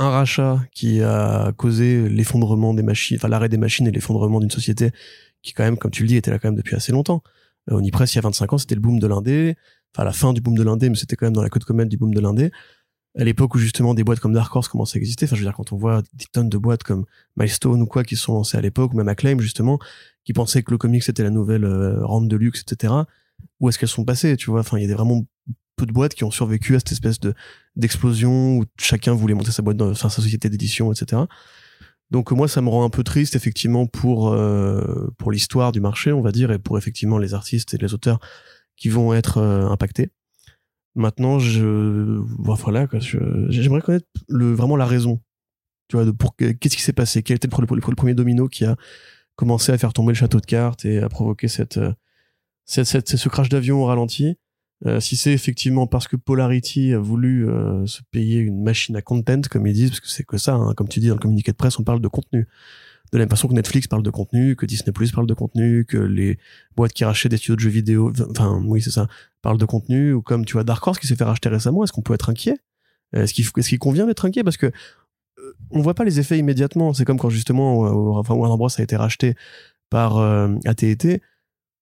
un 0.00 0.08
rachat 0.08 0.64
qui 0.72 1.02
a 1.02 1.52
causé 1.52 2.08
l'effondrement 2.08 2.72
des 2.72 2.82
machines, 2.82 3.18
enfin 3.18 3.28
l'arrêt 3.28 3.50
des 3.50 3.58
machines 3.58 3.86
et 3.86 3.90
l'effondrement 3.90 4.40
d'une 4.40 4.50
société 4.50 4.92
qui 5.42 5.52
quand 5.52 5.62
même, 5.62 5.76
comme 5.76 5.90
tu 5.90 6.02
le 6.02 6.08
dis, 6.08 6.16
était 6.16 6.30
là 6.30 6.38
quand 6.38 6.48
même 6.48 6.56
depuis 6.56 6.74
assez 6.74 6.90
longtemps. 6.90 7.22
Euh, 7.70 7.76
Onipress, 7.76 8.14
il 8.14 8.16
y 8.16 8.18
a 8.18 8.22
25 8.22 8.52
ans, 8.52 8.58
c'était 8.58 8.74
le 8.74 8.80
boom 8.80 8.98
de 8.98 9.06
l'indé, 9.06 9.56
enfin 9.94 10.04
la 10.04 10.12
fin 10.12 10.32
du 10.32 10.40
boom 10.40 10.56
de 10.56 10.62
l'indé, 10.62 10.88
mais 10.88 10.96
c'était 10.96 11.16
quand 11.16 11.26
même 11.26 11.34
dans 11.34 11.42
la 11.42 11.50
côte 11.50 11.64
comète 11.64 11.88
du 11.88 11.98
boom 11.98 12.14
de 12.14 12.20
l'indé. 12.20 12.50
À 13.18 13.24
l'époque 13.24 13.54
où 13.54 13.58
justement 13.58 13.92
des 13.92 14.04
boîtes 14.04 14.20
comme 14.20 14.32
Dark 14.32 14.54
Horse 14.54 14.68
commençaient 14.68 14.98
à 14.98 15.00
exister, 15.00 15.26
enfin 15.26 15.36
je 15.36 15.40
veux 15.40 15.46
dire 15.46 15.54
quand 15.54 15.72
on 15.72 15.76
voit 15.76 16.02
des 16.14 16.26
tonnes 16.32 16.48
de 16.48 16.58
boîtes 16.58 16.82
comme 16.82 17.04
Milestone 17.36 17.82
ou 17.82 17.86
quoi 17.86 18.02
qui 18.02 18.16
sont 18.16 18.32
lancées 18.34 18.56
à 18.56 18.60
l'époque, 18.62 18.94
ou 18.94 18.96
même 18.96 19.08
Acclaim 19.08 19.38
justement, 19.40 19.78
qui 20.24 20.32
pensaient 20.32 20.62
que 20.62 20.70
le 20.70 20.78
comics 20.78 21.02
c'était 21.02 21.24
la 21.24 21.30
nouvelle 21.30 21.64
euh, 21.64 22.04
rente 22.06 22.28
de 22.28 22.36
luxe, 22.36 22.62
etc. 22.62 22.94
Où 23.58 23.68
est-ce 23.68 23.78
qu'elles 23.78 23.88
sont 23.88 24.04
passées, 24.04 24.36
tu 24.36 24.50
vois? 24.50 24.60
Enfin, 24.60 24.78
il 24.78 24.82
y 24.82 24.84
a 24.84 24.88
des 24.88 24.94
vraiment 24.94 25.26
peu 25.80 25.86
de 25.86 25.92
boîtes 25.92 26.14
qui 26.14 26.24
ont 26.24 26.30
survécu 26.30 26.74
à 26.76 26.78
cette 26.80 26.92
espèce 26.92 27.18
de 27.20 27.34
d'explosion 27.76 28.58
où 28.58 28.64
chacun 28.78 29.14
voulait 29.14 29.34
monter 29.34 29.50
sa 29.52 29.62
boîte, 29.62 29.76
dans, 29.76 29.94
sa 29.94 30.08
société 30.10 30.48
d'édition, 30.50 30.92
etc. 30.92 31.22
Donc 32.10 32.32
moi, 32.32 32.48
ça 32.48 32.60
me 32.60 32.68
rend 32.68 32.84
un 32.84 32.90
peu 32.90 33.04
triste 33.04 33.34
effectivement 33.36 33.86
pour 33.86 34.28
euh, 34.32 35.08
pour 35.18 35.30
l'histoire 35.32 35.70
du 35.72 35.80
marché, 35.80 36.12
on 36.12 36.20
va 36.20 36.32
dire, 36.32 36.50
et 36.52 36.58
pour 36.58 36.76
effectivement 36.78 37.18
les 37.18 37.34
artistes 37.34 37.72
et 37.74 37.78
les 37.78 37.94
auteurs 37.94 38.18
qui 38.76 38.88
vont 38.88 39.14
être 39.14 39.38
euh, 39.38 39.68
impactés. 39.68 40.10
Maintenant, 40.96 41.38
je 41.38 42.20
voilà, 42.38 42.88
j'aimerais 43.48 43.80
connaître 43.80 44.06
vraiment 44.28 44.76
la 44.76 44.86
raison. 44.86 45.20
Tu 45.88 45.96
vois, 45.96 46.04
de 46.04 46.10
pour 46.10 46.34
qu'est-ce 46.36 46.76
qui 46.76 46.82
s'est 46.82 46.92
passé, 46.92 47.22
quel 47.22 47.36
était 47.36 47.48
le, 47.48 47.52
pre- 47.56 47.74
le- 47.76 47.80
le 47.90 47.96
premier 47.96 48.14
domino 48.14 48.48
qui 48.48 48.64
a 48.64 48.76
commencé 49.36 49.70
à 49.72 49.78
faire 49.78 49.92
tomber 49.92 50.12
le 50.12 50.16
château 50.18 50.40
de 50.40 50.46
cartes 50.46 50.84
et 50.84 50.98
à 50.98 51.08
provoquer 51.08 51.48
cette, 51.48 51.78
euh, 51.78 51.92
cette- 52.66 53.16
ce 53.16 53.28
crash 53.28 53.48
d'avion 53.48 53.82
au 53.82 53.86
ralenti? 53.86 54.36
Euh, 54.86 54.98
si 54.98 55.16
c'est 55.16 55.32
effectivement 55.32 55.86
parce 55.86 56.08
que 56.08 56.16
Polarity 56.16 56.94
a 56.94 56.98
voulu 56.98 57.48
euh, 57.48 57.84
se 57.86 58.00
payer 58.10 58.38
une 58.38 58.62
machine 58.62 58.96
à 58.96 59.02
content, 59.02 59.42
comme 59.50 59.66
ils 59.66 59.74
disent, 59.74 59.90
parce 59.90 60.00
que 60.00 60.08
c'est 60.08 60.24
que 60.24 60.38
ça, 60.38 60.54
hein, 60.54 60.72
comme 60.74 60.88
tu 60.88 61.00
dis 61.00 61.08
dans 61.08 61.14
le 61.14 61.20
communiqué 61.20 61.52
de 61.52 61.56
presse, 61.56 61.78
on 61.78 61.84
parle 61.84 62.00
de 62.00 62.08
contenu. 62.08 62.48
De 63.12 63.18
la 63.18 63.24
même 63.24 63.30
façon 63.30 63.48
que 63.48 63.54
Netflix 63.54 63.88
parle 63.88 64.02
de 64.02 64.10
contenu, 64.10 64.56
que 64.56 64.64
Disney 64.66 64.92
Plus 64.92 65.10
parle 65.10 65.26
de 65.26 65.34
contenu, 65.34 65.84
que 65.84 65.98
les 65.98 66.38
boîtes 66.76 66.92
qui 66.92 67.04
rachètent 67.04 67.32
des 67.32 67.36
studios 67.36 67.56
de 67.56 67.60
jeux 67.60 67.70
vidéo, 67.70 68.12
enfin 68.30 68.62
oui 68.64 68.80
c'est 68.80 68.92
ça, 68.92 69.08
parlent 69.42 69.58
de 69.58 69.64
contenu, 69.64 70.12
ou 70.12 70.22
comme 70.22 70.44
tu 70.44 70.52
vois 70.52 70.64
Dark 70.64 70.86
Horse 70.86 70.98
qui 70.98 71.08
s'est 71.08 71.16
fait 71.16 71.24
racheter 71.24 71.48
récemment, 71.48 71.82
est-ce 71.82 71.92
qu'on 71.92 72.02
peut 72.02 72.14
être 72.14 72.30
inquiet? 72.30 72.56
Est-ce 73.12 73.34
qu'il 73.34 73.44
est-ce 73.56 73.68
qu'il 73.68 73.80
convient 73.80 74.06
d'être 74.06 74.24
inquiet? 74.24 74.44
Parce 74.44 74.56
que 74.56 74.66
euh, 74.66 75.52
on 75.70 75.80
voit 75.82 75.94
pas 75.94 76.04
les 76.04 76.20
effets 76.20 76.38
immédiatement. 76.38 76.92
C'est 76.94 77.04
comme 77.04 77.18
quand 77.18 77.30
justement, 77.30 77.86
euh, 77.86 78.18
enfin 78.18 78.34
Warner 78.34 78.56
Bros 78.56 78.68
a 78.76 78.82
été 78.82 78.96
racheté 78.96 79.34
par 79.90 80.18
euh, 80.18 80.54
AT&T, 80.64 81.20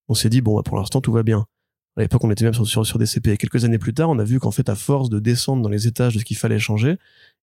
on 0.08 0.14
s'est 0.14 0.30
dit 0.30 0.40
bon 0.40 0.56
bah, 0.56 0.62
pour 0.64 0.78
l'instant 0.78 1.00
tout 1.00 1.12
va 1.12 1.22
bien. 1.22 1.46
À 1.98 2.02
l'époque, 2.02 2.22
on 2.22 2.30
était 2.30 2.44
même 2.44 2.54
sur, 2.54 2.64
sur, 2.64 2.86
sur 2.86 2.98
des 3.00 3.06
CP. 3.06 3.32
Et 3.32 3.36
quelques 3.36 3.64
années 3.64 3.78
plus 3.78 3.92
tard, 3.92 4.08
on 4.08 4.20
a 4.20 4.24
vu 4.24 4.38
qu'en 4.38 4.52
fait, 4.52 4.68
à 4.68 4.76
force 4.76 5.10
de 5.10 5.18
descendre 5.18 5.62
dans 5.64 5.68
les 5.68 5.88
étages 5.88 6.14
de 6.14 6.20
ce 6.20 6.24
qu'il 6.24 6.36
fallait 6.36 6.60
changer, 6.60 6.96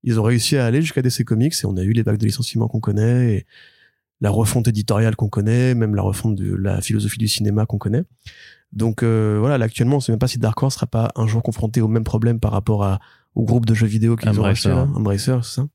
ils 0.03 0.17
ont 0.17 0.23
réussi 0.23 0.55
à 0.55 0.65
aller 0.65 0.81
jusqu'à 0.81 1.01
DC 1.01 1.25
Comics 1.25 1.53
et 1.61 1.65
on 1.65 1.75
a 1.75 1.83
eu 1.83 1.91
les 1.91 2.03
vagues 2.03 2.17
de 2.17 2.25
licenciements 2.25 2.69
qu'on 2.69 2.79
connaît 2.79 3.33
et 3.33 3.45
la 4.21 4.29
refonte 4.29 4.69
éditoriale 4.69 5.17
qu'on 5.17 5.27
connaît, 5.27 5.75
même 5.75 5.93
la 5.93 6.01
refonte 6.01 6.35
de 6.35 6.55
la 6.55 6.79
philosophie 6.79 7.17
du 7.17 7.27
cinéma 7.27 7.65
qu'on 7.65 7.77
connaît. 7.77 8.03
Donc 8.71 9.03
euh, 9.03 9.35
voilà, 9.41 9.57
là, 9.57 9.65
actuellement, 9.65 9.97
on 9.97 9.99
sait 9.99 10.13
même 10.13 10.19
pas 10.19 10.29
si 10.29 10.39
Dark 10.39 10.63
Horse 10.63 10.75
sera 10.75 10.87
pas 10.87 11.11
un 11.17 11.27
jour 11.27 11.43
confronté 11.43 11.81
au 11.81 11.89
même 11.89 12.05
problème 12.05 12.39
par 12.39 12.53
rapport 12.53 12.85
à, 12.85 13.01
au 13.35 13.43
groupe 13.43 13.65
de 13.65 13.73
jeux 13.73 13.87
vidéo 13.87 14.15
qu'ils 14.15 14.29
ont 14.29 14.43
Embracer. 14.43 14.69
acheté, 14.69 14.69
là. 14.69 14.87
Embracer, 14.95 15.37
c'est 15.43 15.55
ça. 15.55 15.67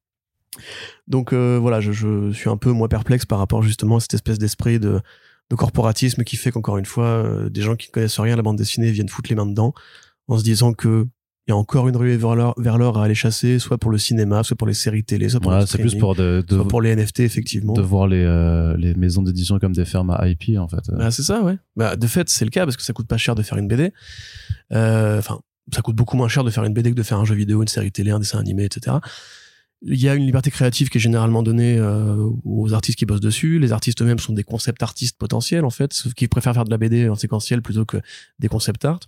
Donc 1.07 1.35
euh, 1.35 1.59
voilà, 1.61 1.81
je, 1.81 1.93
je 1.93 2.33
suis 2.33 2.49
un 2.49 2.57
peu 2.57 2.73
moins 2.73 2.89
perplexe 2.89 3.27
par 3.27 3.39
rapport 3.39 3.63
justement 3.63 3.97
à 3.97 4.01
cette 4.01 4.15
espèce 4.15 4.39
d'esprit 4.39 4.81
de, 4.81 5.03
de 5.51 5.57
corporatisme 5.57 6.23
qui 6.25 6.37
fait 6.37 6.51
qu'encore 6.53 6.79
une 6.79 6.87
fois, 6.87 7.07
euh, 7.07 7.49
des 7.51 7.63
gens 7.63 7.77
qui 7.77 7.89
ne 7.89 7.93
connaissent 7.93 8.21
rien 8.21 8.35
à 8.35 8.37
la 8.37 8.43
bande 8.43 8.57
dessinée 8.57 8.91
viennent 8.93 9.09
foutre 9.09 9.31
les 9.31 9.37
mains 9.37 9.47
dedans 9.47 9.75
en 10.29 10.39
se 10.39 10.45
disant 10.45 10.73
que 10.73 11.07
il 11.47 11.51
y 11.51 11.53
a 11.53 11.57
encore 11.57 11.89
une 11.89 11.97
ruée 11.97 12.17
vers 12.17 12.37
l'or, 12.37 12.55
vers 12.59 12.79
l'or 12.79 12.99
à 12.99 13.05
aller 13.05 13.15
chasser, 13.17 13.59
soit 13.59 13.77
pour 13.79 13.91
le 13.91 13.99
cinéma, 13.99 14.45
soit 14.45 14.57
pour 14.57 14.69
les 14.69 14.75
séries 14.75 15.03
télé, 15.03 15.29
soit 15.29 15.41
pour 15.41 15.51
Ouais, 15.51 15.67
c'est 15.67 15.79
plus 15.79 15.97
pour 15.97 16.15
de, 16.15 16.45
de, 16.47 16.55
soit 16.55 16.69
pour 16.69 16.81
les 16.81 16.95
NFT 16.95 17.21
effectivement. 17.21 17.73
de 17.73 17.81
voir 17.83 18.07
les, 18.07 18.23
euh, 18.23 18.77
les 18.77 18.95
maisons 18.95 19.23
d'édition 19.23 19.59
comme 19.59 19.73
des 19.73 19.85
fermes 19.87 20.11
à 20.11 20.29
IP 20.29 20.57
en 20.59 20.69
fait. 20.69 20.89
Bah, 20.93 21.11
c'est 21.11 21.23
ça, 21.25 21.43
ouais. 21.43 21.57
Bah, 21.75 21.97
de 21.97 22.07
fait, 22.07 22.29
c'est 22.29 22.45
le 22.45 22.51
cas 22.53 22.65
parce 22.67 22.77
que 22.77 22.85
ça 22.85 22.93
coûte 22.93 23.09
pas 23.09 23.17
cher 23.17 23.35
de 23.35 23.43
faire 23.43 23.59
une 23.59 23.67
BD. 23.67 23.93
Euh, 24.73 25.19
Enfin, 25.19 25.41
ça 25.75 25.83
coûte 25.83 25.97
beaucoup 25.97 26.17
moins 26.17 26.29
cher 26.29 26.45
de 26.45 26.51
faire 26.51 26.63
une 26.65 26.73
BD 26.75 26.91
que 26.91 26.97
de 26.97 27.03
faire 27.03 27.19
un 27.19 27.25
jeu 27.25 27.35
vidéo, 27.35 27.63
une 27.63 27.69
série 27.69 27.91
télé, 27.91 28.11
un 28.13 28.19
dessin 28.21 28.39
animé, 28.39 28.65
etc. 28.65 28.97
Il 29.83 30.01
y 30.01 30.09
a 30.09 30.15
une 30.15 30.27
liberté 30.27 30.51
créative 30.51 30.91
qui 30.91 30.99
est 30.99 31.01
généralement 31.01 31.43
donnée 31.43 31.79
euh, 31.79 32.29
aux 32.45 32.75
artistes 32.75 32.99
qui 32.99 33.07
bossent 33.07 33.21
dessus. 33.21 33.59
Les 33.59 33.73
artistes 33.73 34.03
eux-mêmes 34.03 34.19
sont 34.19 34.35
des 34.35 34.45
concept 34.45 34.83
artistes 34.83 35.17
potentiels, 35.17 35.65
en 35.65 35.71
fait, 35.71 35.95
qu'ils 36.17 36.29
préfèrent 36.29 36.55
faire 36.55 36.65
de 36.65 36.71
la 36.71 36.77
BD 36.77 37.09
en 37.09 37.15
séquentiel 37.15 37.63
plutôt 37.63 37.87
que 37.87 37.97
des 38.39 38.49
concept 38.49 38.85
art. 38.85 39.01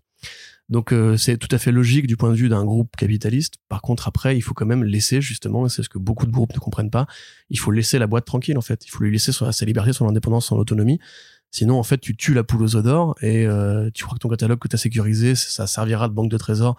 Donc 0.69 0.93
euh, 0.93 1.19
c'est 1.19 1.37
tout 1.37 1.49
à 1.51 1.59
fait 1.59 1.73
logique 1.73 2.07
du 2.07 2.17
point 2.17 2.31
de 2.31 2.35
vue 2.35 2.49
d'un 2.49 2.65
groupe 2.65 2.97
capitaliste. 2.97 3.57
Par 3.69 3.83
contre, 3.83 4.09
après, 4.09 4.37
il 4.37 4.41
faut 4.41 4.55
quand 4.55 4.67
même 4.67 4.85
laisser 4.85 5.21
justement, 5.21 5.69
c'est 5.69 5.83
ce 5.83 5.89
que 5.89 5.99
beaucoup 5.99 6.25
de 6.25 6.31
groupes 6.31 6.55
ne 6.55 6.59
comprennent 6.59 6.91
pas, 6.91 7.07
il 7.51 7.59
faut 7.59 7.71
laisser 7.71 7.99
la 7.99 8.07
boîte 8.07 8.25
tranquille 8.25 8.57
en 8.57 8.63
fait. 8.63 8.87
Il 8.87 8.91
faut 8.91 9.05
lui 9.05 9.13
laisser 9.13 9.33
sa, 9.33 9.67
liberté, 9.67 9.93
son 9.93 10.09
indépendance, 10.09 10.47
son 10.47 10.57
autonomie. 10.57 10.99
Sinon, 11.51 11.79
en 11.79 11.83
fait, 11.83 11.99
tu 11.99 12.17
tues 12.17 12.33
la 12.33 12.45
poule 12.45 12.63
aux 12.63 12.81
d'or 12.81 13.15
et 13.21 13.47
euh, 13.47 13.91
tu 13.93 14.05
crois 14.05 14.17
que 14.17 14.21
ton 14.21 14.31
catalogue 14.31 14.59
que 14.59 14.69
tu 14.69 14.75
as 14.75 14.79
sécurisé, 14.79 15.35
ça 15.35 15.67
servira 15.67 16.09
de 16.09 16.15
banque 16.15 16.31
de 16.31 16.39
trésors 16.39 16.79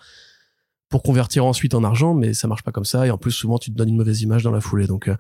pour 0.94 1.02
convertir 1.02 1.44
ensuite 1.44 1.74
en 1.74 1.84
argent, 1.84 2.14
mais 2.14 2.36
ça 2.36 2.48
marche 2.48 2.62
pas 2.62 2.72
comme 2.72 2.86
ça. 2.86 3.08
Et 3.08 3.10
en 3.10 3.18
plus, 3.18 3.32
souvent, 3.32 3.58
tu 3.58 3.72
te 3.72 3.76
donnes 3.76 3.90
une 3.90 3.98
mauvaise 3.98 4.22
image 4.22 4.44
dans 4.44 4.52
la 4.52 4.62
foulée. 4.62 4.86
Donc, 4.86 5.08
euh, 5.08 5.16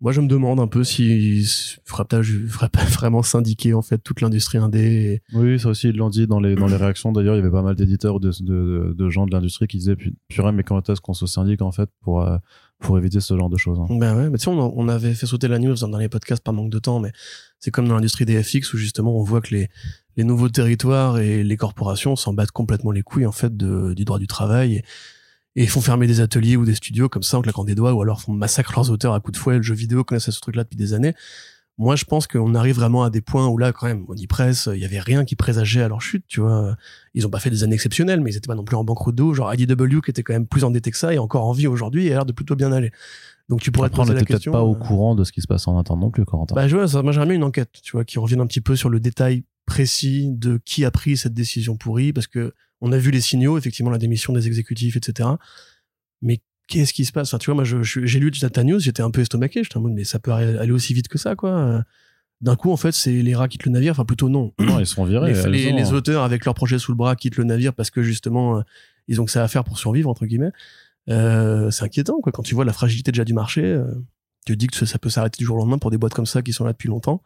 moi, 0.00 0.10
je 0.10 0.20
me 0.20 0.26
demande 0.26 0.58
un 0.58 0.66
peu 0.66 0.82
si 0.82 1.46
ferait 1.84 2.04
pas, 2.04 2.20
ferait 2.24 2.68
pas 2.68 2.82
vraiment 2.90 3.22
syndiquer 3.22 3.74
en 3.74 3.82
fait 3.82 3.98
toute 3.98 4.20
l'industrie 4.20 4.58
indé. 4.58 5.22
Et... 5.32 5.36
Oui, 5.38 5.60
ça 5.60 5.68
aussi, 5.68 5.90
ils 5.90 5.96
l'ont 5.96 6.10
dit 6.10 6.26
dans 6.26 6.40
les, 6.40 6.56
dans 6.56 6.66
les 6.66 6.74
réactions. 6.74 7.12
D'ailleurs, 7.12 7.36
il 7.36 7.38
y 7.38 7.40
avait 7.42 7.52
pas 7.52 7.62
mal 7.62 7.76
d'éditeurs 7.76 8.18
de, 8.18 8.32
de, 8.40 8.92
de, 8.92 9.08
gens 9.08 9.24
de 9.26 9.30
l'industrie 9.30 9.68
qui 9.68 9.76
disaient 9.76 9.94
Pu- 9.94 10.16
Purée, 10.26 10.50
mais 10.50 10.64
quand 10.64 10.90
est-ce 10.90 11.00
qu'on 11.00 11.14
se 11.14 11.26
syndique 11.26 11.62
en 11.62 11.70
fait 11.70 11.88
pour, 12.00 12.22
euh, 12.22 12.38
pour 12.80 12.98
éviter 12.98 13.20
ce 13.20 13.38
genre 13.38 13.50
de 13.50 13.58
choses 13.58 13.78
hein? 13.78 13.86
Ben 13.88 14.16
ouais, 14.16 14.30
mais 14.30 14.38
tu 14.38 14.46
sais, 14.46 14.50
on, 14.50 14.76
on 14.76 14.88
avait 14.88 15.14
fait 15.14 15.26
sauter 15.26 15.46
la 15.46 15.60
news 15.60 15.76
dans 15.76 15.96
les 15.96 16.08
podcasts 16.08 16.42
par 16.42 16.54
manque 16.54 16.70
de 16.70 16.80
temps, 16.80 16.98
mais 16.98 17.12
c'est 17.62 17.70
comme 17.70 17.86
dans 17.86 17.94
l'industrie 17.94 18.26
des 18.26 18.42
FX 18.42 18.74
où 18.74 18.76
justement 18.76 19.16
on 19.16 19.22
voit 19.22 19.40
que 19.40 19.54
les, 19.54 19.68
les 20.16 20.24
nouveaux 20.24 20.48
territoires 20.48 21.18
et 21.20 21.44
les 21.44 21.56
corporations 21.56 22.16
s'en 22.16 22.34
battent 22.34 22.50
complètement 22.50 22.90
les 22.90 23.02
couilles 23.02 23.24
en 23.24 23.32
fait 23.32 23.56
de, 23.56 23.94
du 23.94 24.04
droit 24.04 24.18
du 24.18 24.26
travail 24.26 24.82
et, 25.54 25.66
font 25.68 25.80
fermer 25.80 26.08
des 26.08 26.20
ateliers 26.20 26.56
ou 26.56 26.64
des 26.64 26.74
studios 26.74 27.08
comme 27.08 27.22
ça 27.22 27.38
en 27.38 27.42
claquant 27.42 27.64
des 27.64 27.76
doigts 27.76 27.92
ou 27.92 28.02
alors 28.02 28.20
font 28.20 28.32
massacrer 28.32 28.74
leurs 28.74 28.90
auteurs 28.90 29.14
à 29.14 29.20
coups 29.20 29.38
de 29.38 29.42
fouet. 29.42 29.56
Le 29.58 29.62
jeu 29.62 29.74
vidéo 29.74 30.02
connaissait 30.02 30.32
ce 30.32 30.40
truc-là 30.40 30.64
depuis 30.64 30.76
des 30.76 30.92
années. 30.92 31.14
Moi, 31.78 31.94
je 31.94 32.04
pense 32.04 32.26
qu'on 32.26 32.54
arrive 32.54 32.74
vraiment 32.74 33.04
à 33.04 33.10
des 33.10 33.22
points 33.22 33.46
où 33.46 33.56
là, 33.56 33.72
quand 33.72 33.86
même, 33.86 34.04
on 34.08 34.14
y 34.14 34.26
presse, 34.26 34.68
il 34.72 34.80
y 34.80 34.84
avait 34.84 35.00
rien 35.00 35.24
qui 35.24 35.36
présageait 35.36 35.82
à 35.82 35.88
leur 35.88 36.02
chute, 36.02 36.24
tu 36.28 36.40
vois. 36.40 36.76
Ils 37.14 37.26
ont 37.26 37.30
pas 37.30 37.38
fait 37.38 37.48
des 37.48 37.62
années 37.62 37.74
exceptionnelles, 37.74 38.20
mais 38.20 38.30
ils 38.32 38.36
étaient 38.36 38.46
pas 38.46 38.54
non 38.54 38.64
plus 38.64 38.76
en 38.76 38.84
banqueroute 38.84 39.14
d'eau. 39.14 39.32
Genre 39.32 39.52
IDW 39.54 40.00
qui 40.04 40.10
était 40.10 40.22
quand 40.22 40.34
même 40.34 40.46
plus 40.46 40.64
endetté 40.64 40.90
que 40.90 40.98
ça 40.98 41.14
et 41.14 41.18
encore 41.18 41.46
en 41.46 41.52
vie 41.52 41.66
aujourd'hui 41.66 42.06
et 42.06 42.10
a 42.10 42.14
l'air 42.16 42.26
de 42.26 42.32
plutôt 42.32 42.56
bien 42.56 42.72
aller. 42.72 42.92
Donc 43.48 43.60
tu 43.60 43.70
pourrais 43.72 43.88
te 43.88 43.94
Après, 43.94 44.02
on 44.02 44.04
poser 44.04 44.14
la 44.14 44.20
n'était 44.20 44.28
peut-être 44.32 44.38
question. 44.40 44.52
pas 44.52 44.62
au 44.62 44.74
euh, 44.74 44.78
courant 44.78 45.14
de 45.14 45.24
ce 45.24 45.32
qui 45.32 45.40
se 45.42 45.46
passe 45.46 45.66
en 45.68 45.78
interne 45.78 46.00
non 46.00 46.10
plus, 46.10 46.24
Corentin. 46.24 46.54
bah, 46.54 46.68
je 46.68 46.76
vois, 46.76 46.88
ça, 46.88 47.02
moi, 47.02 47.12
j'aimerais 47.12 47.26
bien 47.26 47.36
une 47.36 47.44
enquête, 47.44 47.70
tu 47.82 47.92
vois, 47.92 48.04
qui 48.04 48.18
revienne 48.18 48.40
un 48.40 48.46
petit 48.46 48.60
peu 48.60 48.76
sur 48.76 48.88
le 48.88 49.00
détail 49.00 49.44
précis 49.66 50.30
de 50.32 50.60
qui 50.64 50.84
a 50.84 50.90
pris 50.90 51.16
cette 51.16 51.34
décision 51.34 51.76
pourrie, 51.76 52.12
parce 52.12 52.26
que 52.26 52.52
on 52.80 52.92
a 52.92 52.98
vu 52.98 53.10
les 53.10 53.20
signaux, 53.20 53.58
effectivement, 53.58 53.90
la 53.90 53.98
démission 53.98 54.32
des 54.32 54.46
exécutifs, 54.46 54.96
etc. 54.96 55.28
Mais 56.20 56.40
qu'est-ce 56.68 56.92
qui 56.92 57.04
se 57.04 57.12
passe? 57.12 57.28
Enfin, 57.28 57.38
tu 57.38 57.46
vois, 57.46 57.54
moi, 57.54 57.64
je- 57.64 57.82
je- 57.82 58.04
j'ai 58.06 58.18
lu 58.18 58.30
ta 58.30 58.64
news, 58.64 58.78
j'étais 58.80 59.02
un 59.02 59.10
peu 59.10 59.20
estomaqué, 59.20 59.62
j'étais 59.62 59.76
en 59.76 59.80
mode, 59.82 59.92
mais 59.92 60.04
ça 60.04 60.18
peut 60.18 60.32
aller 60.32 60.72
aussi 60.72 60.94
vite 60.94 61.08
que 61.08 61.18
ça, 61.18 61.34
quoi. 61.36 61.50
Euh, 61.50 61.82
D'un 62.40 62.56
coup, 62.56 62.72
en 62.72 62.76
fait, 62.76 62.90
c'est 62.90 63.12
les 63.22 63.36
rats 63.36 63.46
quittent 63.46 63.66
le 63.66 63.70
navire, 63.70 63.92
enfin, 63.92 64.04
plutôt 64.04 64.28
non. 64.28 64.52
non, 64.58 64.80
ils 64.80 64.86
sont 64.86 65.04
virés. 65.04 65.32
Les, 65.48 65.70
les 65.70 65.92
auteurs, 65.92 66.24
avec 66.24 66.44
leur 66.44 66.54
projet 66.54 66.76
sous 66.80 66.90
le 66.90 66.96
bras, 66.96 67.14
quittent 67.14 67.36
le 67.36 67.44
navire 67.44 67.72
parce 67.72 67.90
que 67.92 68.02
justement, 68.02 68.58
euh, 68.58 68.62
ils 69.06 69.20
ont 69.20 69.24
que 69.24 69.30
ça 69.30 69.44
à 69.44 69.46
faire 69.48 69.62
pour 69.62 69.78
survivre, 69.78 70.10
entre 70.10 70.26
guillemets. 70.26 70.50
Euh, 71.08 71.70
c'est 71.70 71.84
inquiétant, 71.84 72.20
quoi. 72.20 72.32
Quand 72.32 72.42
tu 72.42 72.54
vois 72.54 72.64
la 72.64 72.72
fragilité 72.72 73.12
déjà 73.12 73.24
du 73.24 73.34
marché, 73.34 73.64
euh, 73.64 73.84
tu 74.46 74.52
te 74.54 74.58
dis 74.58 74.66
que 74.66 74.84
ça 74.86 74.98
peut 74.98 75.10
s'arrêter 75.10 75.38
du 75.38 75.44
jour 75.44 75.56
au 75.56 75.58
lendemain 75.58 75.78
pour 75.78 75.90
des 75.90 75.98
boîtes 75.98 76.14
comme 76.14 76.26
ça 76.26 76.42
qui 76.42 76.52
sont 76.52 76.64
là 76.64 76.72
depuis 76.72 76.88
longtemps. 76.88 77.22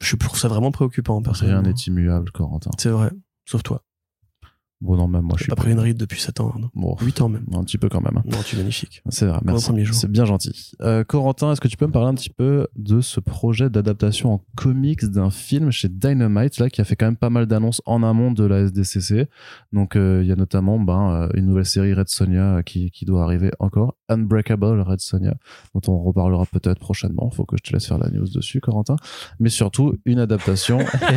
Je 0.00 0.14
trouve 0.16 0.38
ça 0.38 0.48
vraiment 0.48 0.70
préoccupant, 0.70 1.14
Rien 1.16 1.22
personnellement. 1.22 1.62
n'est 1.62 1.74
immuable, 1.86 2.30
Corentin. 2.30 2.70
C'est 2.78 2.90
vrai. 2.90 3.10
Sauf 3.46 3.62
toi. 3.62 3.82
Bon, 4.80 4.96
non, 4.96 5.08
même 5.08 5.22
moi, 5.22 5.34
je 5.36 5.42
suis 5.42 5.50
pas 5.50 5.56
pris 5.56 5.72
une 5.72 5.80
ride 5.80 5.96
depuis 5.96 6.20
7 6.20 6.38
ans. 6.40 6.54
Bon, 6.74 6.96
8 7.02 7.20
ans 7.22 7.28
même. 7.28 7.44
un 7.52 7.64
petit 7.64 7.78
peu 7.78 7.88
quand 7.88 8.00
même. 8.00 8.16
hein. 8.16 8.22
Non, 8.30 8.38
tu 8.44 8.54
es 8.54 8.58
magnifique. 8.58 9.02
C'est 9.08 9.26
vrai, 9.26 9.40
merci. 9.44 9.64
premier 9.66 9.84
jour. 9.84 9.94
C'est 9.96 10.10
bien 10.10 10.24
gentil. 10.24 10.70
Euh, 10.82 11.02
Corentin, 11.02 11.50
est-ce 11.52 11.60
que 11.60 11.66
tu 11.66 11.76
peux 11.76 11.86
me 11.86 11.90
parler 11.92 12.08
un 12.10 12.14
petit 12.14 12.30
peu 12.30 12.68
de 12.76 13.00
ce 13.00 13.18
projet 13.18 13.70
d'adaptation 13.70 14.34
en 14.34 14.44
comics 14.56 15.04
d'un 15.04 15.30
film 15.30 15.72
chez 15.72 15.88
Dynamite, 15.88 16.58
là, 16.58 16.70
qui 16.70 16.80
a 16.80 16.84
fait 16.84 16.94
quand 16.94 17.06
même 17.06 17.16
pas 17.16 17.28
mal 17.28 17.46
d'annonces 17.46 17.82
en 17.86 18.04
amont 18.04 18.30
de 18.30 18.44
la 18.44 18.60
SDCC. 18.60 19.26
Donc, 19.72 19.96
euh, 19.96 20.20
il 20.22 20.28
y 20.28 20.32
a 20.32 20.36
notamment 20.36 20.78
ben, 20.78 21.10
euh, 21.24 21.28
une 21.34 21.46
nouvelle 21.46 21.66
série 21.66 21.92
Red 21.92 22.08
Sonia 22.08 22.62
qui, 22.64 22.92
qui 22.92 23.04
doit 23.04 23.24
arriver 23.24 23.50
encore, 23.58 23.96
Unbreakable 24.08 24.80
Red 24.80 25.00
Sonia, 25.00 25.34
dont 25.74 25.80
on 25.92 25.98
reparlera 26.04 26.46
peut-être 26.46 26.78
prochainement. 26.78 27.30
Faut 27.30 27.44
que 27.44 27.56
je 27.56 27.64
te 27.68 27.72
laisse 27.72 27.86
faire 27.88 27.98
la 27.98 28.10
news 28.10 28.28
dessus, 28.32 28.60
Corentin. 28.60 28.94
Mais 29.40 29.48
surtout, 29.48 29.94
une 30.04 30.20
adaptation. 30.20 30.78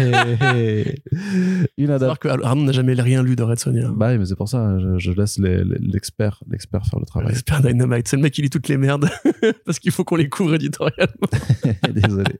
une 1.77 1.89
Alors 1.91 1.95
adaptation. 2.01 2.15
que 2.39 2.43
Arnaud 2.43 2.63
n'a 2.63 2.71
jamais 2.71 2.93
rien 2.93 3.21
lu 3.23 3.35
de 3.35 3.43
Red 3.51 3.59
Sonia. 3.59 3.89
Bah 3.95 4.09
oui, 4.11 4.17
mais 4.17 4.25
c'est 4.25 4.35
pour 4.35 4.49
ça, 4.49 4.79
je, 4.79 4.97
je 4.97 5.11
laisse 5.11 5.37
les- 5.37 5.63
les- 5.63 5.77
l'expert, 5.79 6.41
l'expert 6.49 6.85
faire 6.85 6.99
le 6.99 7.05
travail. 7.05 7.29
J'espère 7.33 7.61
Dynamite. 7.61 8.07
C'est 8.07 8.15
le 8.17 8.23
mec 8.23 8.33
qui 8.33 8.41
lit 8.41 8.49
toutes 8.49 8.67
les 8.67 8.77
merdes 8.77 9.09
parce 9.65 9.77
qu'il 9.79 9.91
faut 9.91 10.03
qu'on 10.03 10.15
les 10.15 10.29
couvre 10.29 10.55
éditorialement. 10.55 11.27
Désolé. 11.93 12.39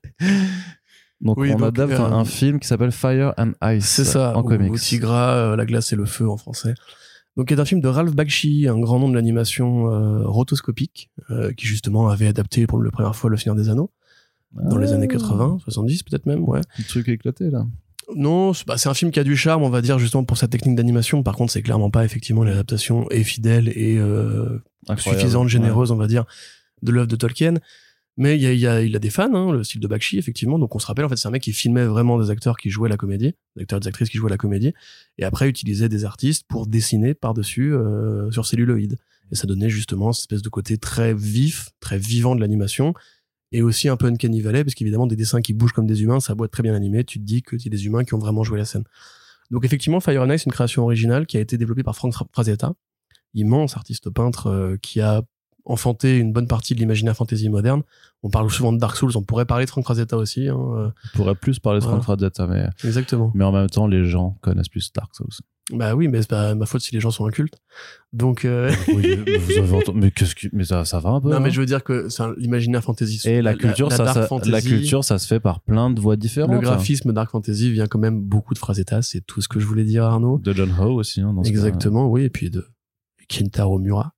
Donc 1.22 1.38
Oui, 1.38 1.52
on 1.54 1.58
donc, 1.58 1.68
adapte 1.68 1.94
euh, 1.94 2.04
un, 2.04 2.26
film 2.26 2.60
qui 2.60 2.68
s'appelle 2.68 2.92
Fire 2.92 3.34
and 3.38 3.52
Ice 3.74 3.86
C'est 3.86 4.06
ça, 4.06 4.36
en 4.36 4.42
ou- 4.42 4.44
comics. 4.44 4.72
ou 4.72 4.78
Tigra, 4.78 5.34
euh, 5.36 5.56
La 5.56 5.66
glace 5.66 5.94
et 5.94 5.96
le 5.96 6.06
feu 6.06 6.28
en 6.28 6.38
français. 6.38 6.74
Donc, 7.38 7.48
c'est 7.50 7.60
un 7.60 7.66
film 7.66 7.80
de 7.80 7.88
Ralph 7.88 8.14
Bakshi, 8.14 8.68
un 8.68 8.78
grand 8.80 9.00
nom 9.00 9.08
de 9.08 9.14
l'animation 9.16 9.88
euh, 9.90 10.24
rotoscopique, 10.28 11.12
euh, 11.30 11.54
qui 11.54 11.66
justement 11.66 12.10
avait 12.10 12.28
adapté 12.28 12.68
pour 12.68 12.82
la 12.82 12.92
première 12.92 13.16
fois 13.16 13.30
Le 13.30 13.38
Seigneur 13.38 13.56
des 13.56 13.70
Anneaux, 13.70 13.92
dans 14.52 14.78
les 14.78 14.92
Ah, 14.92 14.96
années 14.96 15.08
80, 15.08 15.60
70 15.64 16.04
peut-être 16.04 16.26
même, 16.26 16.44
ouais. 16.44 16.60
Un 16.80 16.84
truc 16.84 17.08
éclaté 17.08 17.50
là. 17.50 17.66
Non, 18.16 18.54
c'est 18.54 18.68
bah, 18.68 18.76
un 18.84 18.94
film 18.94 19.12
qui 19.12 19.20
a 19.20 19.24
du 19.24 19.38
charme, 19.38 19.64
on 19.64 19.70
va 19.70 19.82
dire, 19.82 20.00
justement 20.00 20.24
pour 20.24 20.38
sa 20.38 20.48
technique 20.48 20.76
d'animation. 20.76 21.24
Par 21.24 21.36
contre, 21.36 21.52
c'est 21.54 21.62
clairement 21.62 21.90
pas 21.90 22.04
effectivement 22.06 22.44
l'adaptation 22.44 23.10
est 23.10 23.24
fidèle 23.24 23.70
et 23.70 23.98
euh, 23.98 24.60
suffisante, 24.98 25.44
Ouais. 25.46 25.50
généreuse, 25.50 25.92
on 25.92 25.96
va 25.98 26.08
dire, 26.08 26.26
de 26.82 26.92
l'œuvre 26.92 27.08
de 27.08 27.16
Tolkien. 27.16 27.56
Mais 28.18 28.36
il 28.36 28.42
y 28.42 28.46
a, 28.48 28.52
il 28.54 28.60
y 28.60 28.68
a, 28.68 28.82
il 28.82 28.94
a 28.96 29.00
des 29.00 29.10
fans, 29.10 29.34
hein, 29.34 29.54
le 29.54 29.64
style 29.64 29.80
de 29.80 29.88
Bakshi, 29.88 30.18
effectivement. 30.18 30.60
Donc 30.60 30.76
on 30.76 30.80
se 30.80 30.86
rappelle, 30.86 31.06
en 31.06 31.10
fait, 31.10 31.16
c'est 31.16 31.30
un 31.30 31.32
mec 31.32 31.42
qui 31.42 31.54
filmait 31.54 31.86
vraiment 31.86 32.20
des 32.22 32.30
acteurs 32.30 32.58
qui 32.58 32.70
jouaient 32.70 32.90
la 32.90 32.98
comédie, 32.98 33.34
des 33.56 33.62
acteurs 33.62 33.78
et 33.78 33.80
des 33.80 33.88
actrices 33.88 34.10
qui 34.10 34.18
jouaient 34.18 34.30
la 34.30 34.38
comédie, 34.38 34.74
et 35.18 35.24
après 35.24 35.48
utilisait 35.48 35.88
des 35.88 36.04
artistes 36.04 36.46
pour 36.50 36.68
dessiner 36.68 37.14
par-dessus 37.14 37.74
euh, 37.74 38.30
sur 38.32 38.46
celluloïd. 38.46 38.98
Et 39.32 39.36
ça 39.36 39.48
donnait 39.48 39.70
justement 39.70 40.12
cette 40.12 40.24
espèce 40.24 40.42
de 40.42 40.50
côté 40.50 40.78
très 40.78 41.14
vif, 41.14 41.70
très 41.80 41.98
vivant 41.98 42.36
de 42.36 42.42
l'animation, 42.42 42.94
et 43.52 43.62
aussi 43.62 43.90
un 43.90 43.98
peu 43.98 44.08
uncanny 44.08 44.42
valley, 44.42 44.64
parce 44.64 44.76
qu'évidemment, 44.76 45.08
des 45.08 45.16
dessins 45.16 45.42
qui 45.42 45.54
bougent 45.54 45.74
comme 45.74 45.88
des 45.88 46.04
humains, 46.04 46.20
ça 46.20 46.34
a 46.34 46.46
être 46.46 46.52
très 46.52 46.64
bien 46.64 46.74
animé, 46.74 47.04
tu 47.04 47.20
te 47.20 47.24
dis 47.26 47.42
que 47.42 47.58
c'est 47.58 47.70
des 47.70 47.86
humains 47.86 48.04
qui 48.04 48.14
ont 48.14 48.20
vraiment 48.20 48.44
joué 48.44 48.58
la 48.58 48.66
scène. 48.66 48.84
Donc 49.50 49.66
effectivement, 49.66 50.00
Fire 50.00 50.22
and 50.22 50.30
Ice, 50.32 50.46
une 50.46 50.52
création 50.52 50.84
originale 50.84 51.26
qui 51.26 51.38
a 51.38 51.42
été 51.42 51.58
développée 51.58 51.84
par 51.84 51.96
Frank 51.96 52.14
Fra- 52.14 52.28
Frazetta, 52.32 52.74
immense 53.34 53.76
artiste 53.76 54.10
peintre 54.10 54.48
euh, 54.48 54.78
qui 54.82 55.02
a 55.02 55.24
enfanté 55.66 56.18
une 56.18 56.34
bonne 56.34 56.48
partie 56.48 56.74
de 56.76 56.80
l'imaginaire 56.80 57.16
fantasy 57.16 57.50
moderne. 57.50 57.84
On 58.24 58.30
parle 58.30 58.50
souvent 58.52 58.72
de 58.74 58.78
Dark 58.78 58.96
Souls, 58.98 59.12
on 59.16 59.24
pourrait 59.24 59.46
parler 59.46 59.66
de 59.66 59.70
Frank 59.70 59.84
Frazetta 59.84 60.18
aussi. 60.18 60.48
hein, 60.48 60.58
euh, 60.58 60.90
On 61.14 61.18
pourrait 61.18 61.36
plus 61.36 61.60
parler 61.60 61.80
de 61.80 61.84
Frank. 61.86 62.02
Frazetta, 62.04 62.48
mais, 62.48 62.66
exactement. 62.84 63.32
mais 63.36 63.44
en 63.46 63.52
même 63.52 63.70
temps, 63.70 63.88
les 63.88 64.06
gens 64.06 64.38
connaissent 64.42 64.70
plus 64.70 64.92
Dark 64.94 65.16
Souls. 65.16 65.28
Bah 65.74 65.96
oui, 65.96 66.08
mais 66.10 66.22
c'est 66.22 66.30
pas 66.30 66.54
ma 66.54 66.66
faute 66.66 66.82
si 66.82 66.94
les 66.94 67.00
gens 67.00 67.12
sont 67.12 67.26
incultes. 67.26 67.56
Donc, 68.12 68.44
euh, 68.44 68.72
Oui, 68.90 69.20
mais 69.26 69.38
vous 69.38 69.52
avez 69.58 69.74
entendu- 69.78 70.00
mais 70.00 70.12
qu'est-ce 70.12 70.36
que, 70.36 70.48
mais 70.52 70.66
ça, 70.66 70.84
ça 70.84 71.00
va 71.00 71.12
un 71.12 71.22
peu. 71.22 71.30
non, 71.30 71.38
hein 71.38 71.40
mais 71.40 71.50
je 71.52 71.60
veux 71.62 71.66
dire 71.66 71.84
que 71.84 72.10
c'est 72.10 72.24
un- 72.24 72.34
l'imaginaire 72.38 72.84
fantasy. 72.84 73.22
Et 73.30 73.42
la 73.42 73.54
culture, 73.56 73.90
ça, 73.92 74.04
dark 74.04 74.18
ça- 74.18 74.28
fantasy, 74.28 74.52
la 74.52 74.62
culture, 74.62 75.04
ça 75.06 75.18
se 75.18 75.28
fait 75.28 75.40
par 75.40 75.62
plein 75.62 75.90
de 75.90 76.02
voies 76.02 76.18
différentes. 76.18 76.52
le 76.52 76.58
hein. 76.58 76.62
graphisme 76.62 77.14
dark 77.14 77.32
fantasy 77.32 77.72
vient 77.72 77.88
quand 77.88 78.00
même 78.00 78.20
beaucoup 78.22 78.54
de 78.54 78.60
Frazetta, 78.60 79.02
c'est 79.02 79.22
tout 79.22 79.40
ce 79.42 79.48
que 79.48 79.60
je 79.60 79.66
voulais 79.66 79.86
dire, 79.86 80.04
Arnaud. 80.04 80.40
De 80.40 80.52
John 80.52 80.72
Ho 80.80 80.94
aussi, 80.96 81.22
hein, 81.22 81.34
dans 81.34 81.44
ce 81.44 81.50
cas. 81.50 81.54
Exactement, 81.56 82.10
oui, 82.10 82.24
et 82.24 82.30
puis 82.30 82.50
de 82.50 82.66
Kentaro 83.32 83.80
Mura. 83.80 84.14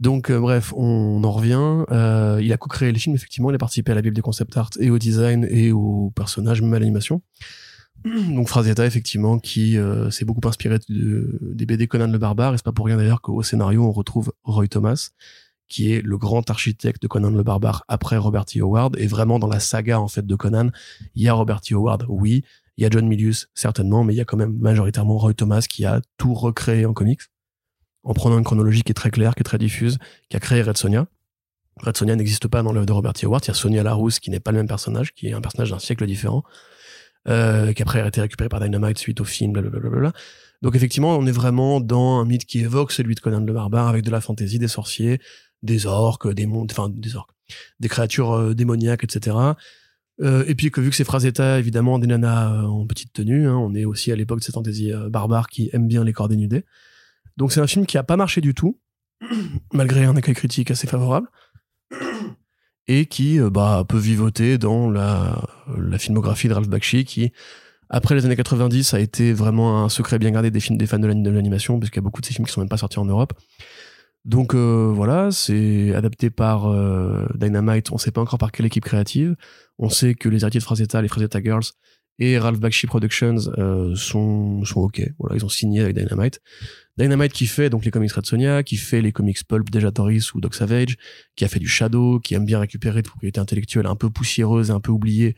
Donc, 0.00 0.30
euh, 0.30 0.38
bref, 0.40 0.72
on 0.76 1.22
en 1.24 1.30
revient. 1.32 1.84
Euh, 1.90 2.40
il 2.42 2.52
a 2.52 2.56
co-créé 2.56 2.90
le 2.92 2.98
film, 2.98 3.14
effectivement, 3.14 3.50
il 3.50 3.54
a 3.54 3.58
participé 3.58 3.92
à 3.92 3.94
la 3.94 4.02
bible 4.02 4.14
des 4.16 4.22
concept 4.22 4.56
art 4.56 4.70
et 4.80 4.90
au 4.90 4.98
design 4.98 5.46
et 5.50 5.72
au 5.72 6.12
personnage, 6.14 6.62
même 6.62 6.72
à 6.74 6.78
l'animation. 6.78 7.22
Donc, 8.04 8.48
Frazetta, 8.48 8.86
effectivement, 8.86 9.38
qui 9.38 9.76
euh, 9.78 10.10
s'est 10.10 10.24
beaucoup 10.24 10.46
inspiré 10.48 10.78
de- 10.88 11.38
des 11.54 11.66
BD 11.66 11.86
Conan 11.88 12.06
le 12.08 12.18
Barbare, 12.18 12.54
et 12.54 12.56
c'est 12.58 12.64
pas 12.64 12.72
pour 12.72 12.86
rien 12.86 12.96
d'ailleurs 12.96 13.20
qu'au 13.20 13.42
scénario, 13.42 13.84
on 13.84 13.92
retrouve 13.92 14.32
Roy 14.44 14.68
Thomas, 14.68 15.10
qui 15.68 15.92
est 15.92 16.00
le 16.02 16.16
grand 16.16 16.48
architecte 16.48 17.02
de 17.02 17.08
Conan 17.08 17.30
le 17.30 17.42
Barbare 17.42 17.84
après 17.88 18.16
Robert 18.16 18.44
T. 18.44 18.60
Howard, 18.60 18.96
et 18.98 19.06
vraiment 19.06 19.38
dans 19.38 19.48
la 19.48 19.58
saga, 19.60 20.00
en 20.00 20.08
fait, 20.08 20.24
de 20.26 20.34
Conan, 20.36 20.70
il 21.14 21.22
y 21.22 21.28
a 21.28 21.32
Robert 21.32 21.60
T. 21.60 21.74
Howard, 21.74 22.04
oui, 22.08 22.44
il 22.76 22.82
y 22.82 22.86
a 22.86 22.90
John 22.90 23.08
Milius, 23.08 23.48
certainement, 23.54 24.04
mais 24.04 24.12
il 24.14 24.16
y 24.16 24.20
a 24.20 24.24
quand 24.24 24.36
même 24.36 24.56
majoritairement 24.58 25.16
Roy 25.16 25.32
Thomas 25.34 25.64
qui 25.68 25.84
a 25.86 26.00
tout 26.18 26.34
recréé 26.34 26.84
en 26.86 26.92
comics, 26.92 27.22
en 28.06 28.14
prenant 28.14 28.38
une 28.38 28.44
chronologie 28.44 28.82
qui 28.82 28.92
est 28.92 28.94
très 28.94 29.10
claire, 29.10 29.34
qui 29.34 29.40
est 29.40 29.44
très 29.44 29.58
diffuse, 29.58 29.98
qui 30.30 30.36
a 30.36 30.40
créé 30.40 30.62
Red 30.62 30.76
Sonia. 30.76 31.06
Red 31.82 31.96
Sonia 31.96 32.14
n'existe 32.14 32.46
pas 32.46 32.62
dans 32.62 32.72
l'œuvre 32.72 32.86
de 32.86 32.92
Robert 32.92 33.12
T. 33.12 33.26
Howard. 33.26 33.44
Il 33.44 33.48
y 33.48 33.50
a 33.50 33.54
Sonia 33.54 33.82
Larousse 33.82 34.20
qui 34.20 34.30
n'est 34.30 34.40
pas 34.40 34.52
le 34.52 34.58
même 34.58 34.68
personnage, 34.68 35.12
qui 35.12 35.26
est 35.26 35.32
un 35.32 35.40
personnage 35.40 35.70
d'un 35.70 35.80
siècle 35.80 36.06
différent, 36.06 36.44
euh, 37.28 37.72
qui 37.72 37.82
après 37.82 38.00
a 38.00 38.06
été 38.06 38.20
récupéré 38.20 38.48
par 38.48 38.60
Dynamite 38.60 38.98
suite 38.98 39.20
au 39.20 39.24
film, 39.24 39.52
blablabla. 39.52 40.12
Donc 40.62 40.76
effectivement, 40.76 41.18
on 41.18 41.26
est 41.26 41.32
vraiment 41.32 41.80
dans 41.80 42.20
un 42.20 42.24
mythe 42.24 42.46
qui 42.46 42.60
évoque 42.60 42.92
celui 42.92 43.16
de 43.16 43.20
Conan 43.20 43.40
le 43.40 43.52
Barbare, 43.52 43.88
avec 43.88 44.04
de 44.04 44.10
la 44.10 44.20
fantaisie, 44.20 44.60
des 44.60 44.68
sorciers, 44.68 45.20
des 45.62 45.86
orques, 45.86 46.32
des 46.32 46.46
mondes, 46.46 46.70
enfin 46.70 46.88
des 46.88 47.16
orques, 47.16 47.32
des 47.80 47.88
créatures 47.88 48.32
euh, 48.32 48.54
démoniaques, 48.54 49.02
etc. 49.02 49.36
Euh, 50.22 50.44
et 50.46 50.54
puis 50.54 50.70
que 50.70 50.80
vu 50.80 50.90
que 50.90 50.96
c'est 50.96 51.04
Frazetta, 51.04 51.58
évidemment, 51.58 51.98
des 51.98 52.06
nanas 52.06 52.62
en 52.62 52.86
petite 52.86 53.12
tenue, 53.12 53.48
hein, 53.48 53.56
on 53.56 53.74
est 53.74 53.84
aussi 53.84 54.12
à 54.12 54.16
l'époque 54.16 54.38
de 54.38 54.44
cette 54.44 54.54
fantaisie 54.54 54.92
barbare 55.10 55.48
qui 55.48 55.70
aime 55.72 55.88
bien 55.88 56.04
les 56.04 56.12
corps 56.12 56.28
dénudés. 56.28 56.64
Donc 57.36 57.52
c'est 57.52 57.60
un 57.60 57.66
film 57.66 57.86
qui 57.86 57.98
a 57.98 58.02
pas 58.02 58.16
marché 58.16 58.40
du 58.40 58.54
tout, 58.54 58.78
malgré 59.72 60.04
un 60.04 60.16
accueil 60.16 60.34
critique 60.34 60.70
assez 60.70 60.86
favorable, 60.86 61.28
et 62.88 63.06
qui 63.06 63.40
euh, 63.40 63.50
bah, 63.50 63.84
peut 63.88 63.98
vivoter 63.98 64.58
dans 64.58 64.90
la, 64.90 65.40
filmographie 65.98 66.48
de 66.48 66.54
Ralph 66.54 66.68
Bakshi, 66.68 67.04
qui, 67.04 67.32
après 67.88 68.14
les 68.14 68.24
années 68.24 68.36
90, 68.36 68.94
a 68.94 69.00
été 69.00 69.32
vraiment 69.32 69.84
un 69.84 69.88
secret 69.88 70.18
bien 70.18 70.30
gardé 70.30 70.50
des 70.50 70.60
films 70.60 70.78
des 70.78 70.86
fans 70.86 70.98
de 70.98 71.06
l'ani- 71.06 71.22
de 71.22 71.30
l'animation, 71.30 71.78
parce 71.78 71.90
qu'il 71.90 71.98
y 71.98 72.04
a 72.04 72.06
beaucoup 72.06 72.20
de 72.20 72.26
ces 72.26 72.34
films 72.34 72.46
qui 72.46 72.52
sont 72.52 72.60
même 72.60 72.68
pas 72.68 72.78
sortis 72.78 72.98
en 72.98 73.04
Europe. 73.04 73.32
Donc 74.26 74.54
euh, 74.54 74.90
voilà, 74.92 75.30
c'est 75.30 75.94
adapté 75.94 76.30
par 76.30 76.66
euh, 76.66 77.26
Dynamite, 77.36 77.92
on 77.92 77.98
sait 77.98 78.10
pas 78.10 78.20
encore 78.20 78.40
par 78.40 78.50
quelle 78.50 78.66
équipe 78.66 78.84
créative. 78.84 79.36
On 79.78 79.88
sait 79.88 80.14
que 80.14 80.28
les 80.28 80.42
héritiers 80.42 80.58
de 80.58 80.64
Frazetta, 80.64 81.00
les 81.00 81.06
Frazetta 81.06 81.40
Girls 81.40 81.66
et 82.18 82.38
Ralph 82.38 82.60
Bakshi 82.60 82.86
Productions 82.86 83.36
euh, 83.58 83.94
sont, 83.94 84.64
sont 84.64 84.80
ok. 84.80 85.02
Voilà, 85.18 85.36
ils 85.36 85.44
ont 85.44 85.50
signé 85.50 85.80
avec 85.80 85.96
Dynamite. 85.96 86.40
Dynamite 86.96 87.32
qui 87.32 87.46
fait 87.46 87.68
donc 87.68 87.84
les 87.84 87.90
comics 87.90 88.12
Red 88.12 88.24
Sonia, 88.24 88.62
qui 88.62 88.76
fait 88.76 89.02
les 89.02 89.12
comics 89.12 89.46
Pulp, 89.46 89.68
Deja 89.70 89.90
Toris 89.90 90.32
ou 90.34 90.40
Doc 90.40 90.54
Savage, 90.54 90.96
qui 91.36 91.44
a 91.44 91.48
fait 91.48 91.58
du 91.58 91.68
Shadow, 91.68 92.20
qui 92.20 92.34
aime 92.34 92.46
bien 92.46 92.58
récupérer 92.58 93.02
des 93.02 93.08
propriétés 93.08 93.40
intellectuelles 93.40 93.86
un 93.86 93.96
peu 93.96 94.08
poussiéreuses 94.08 94.70
et 94.70 94.72
un 94.72 94.80
peu 94.80 94.92
oubliées 94.92 95.36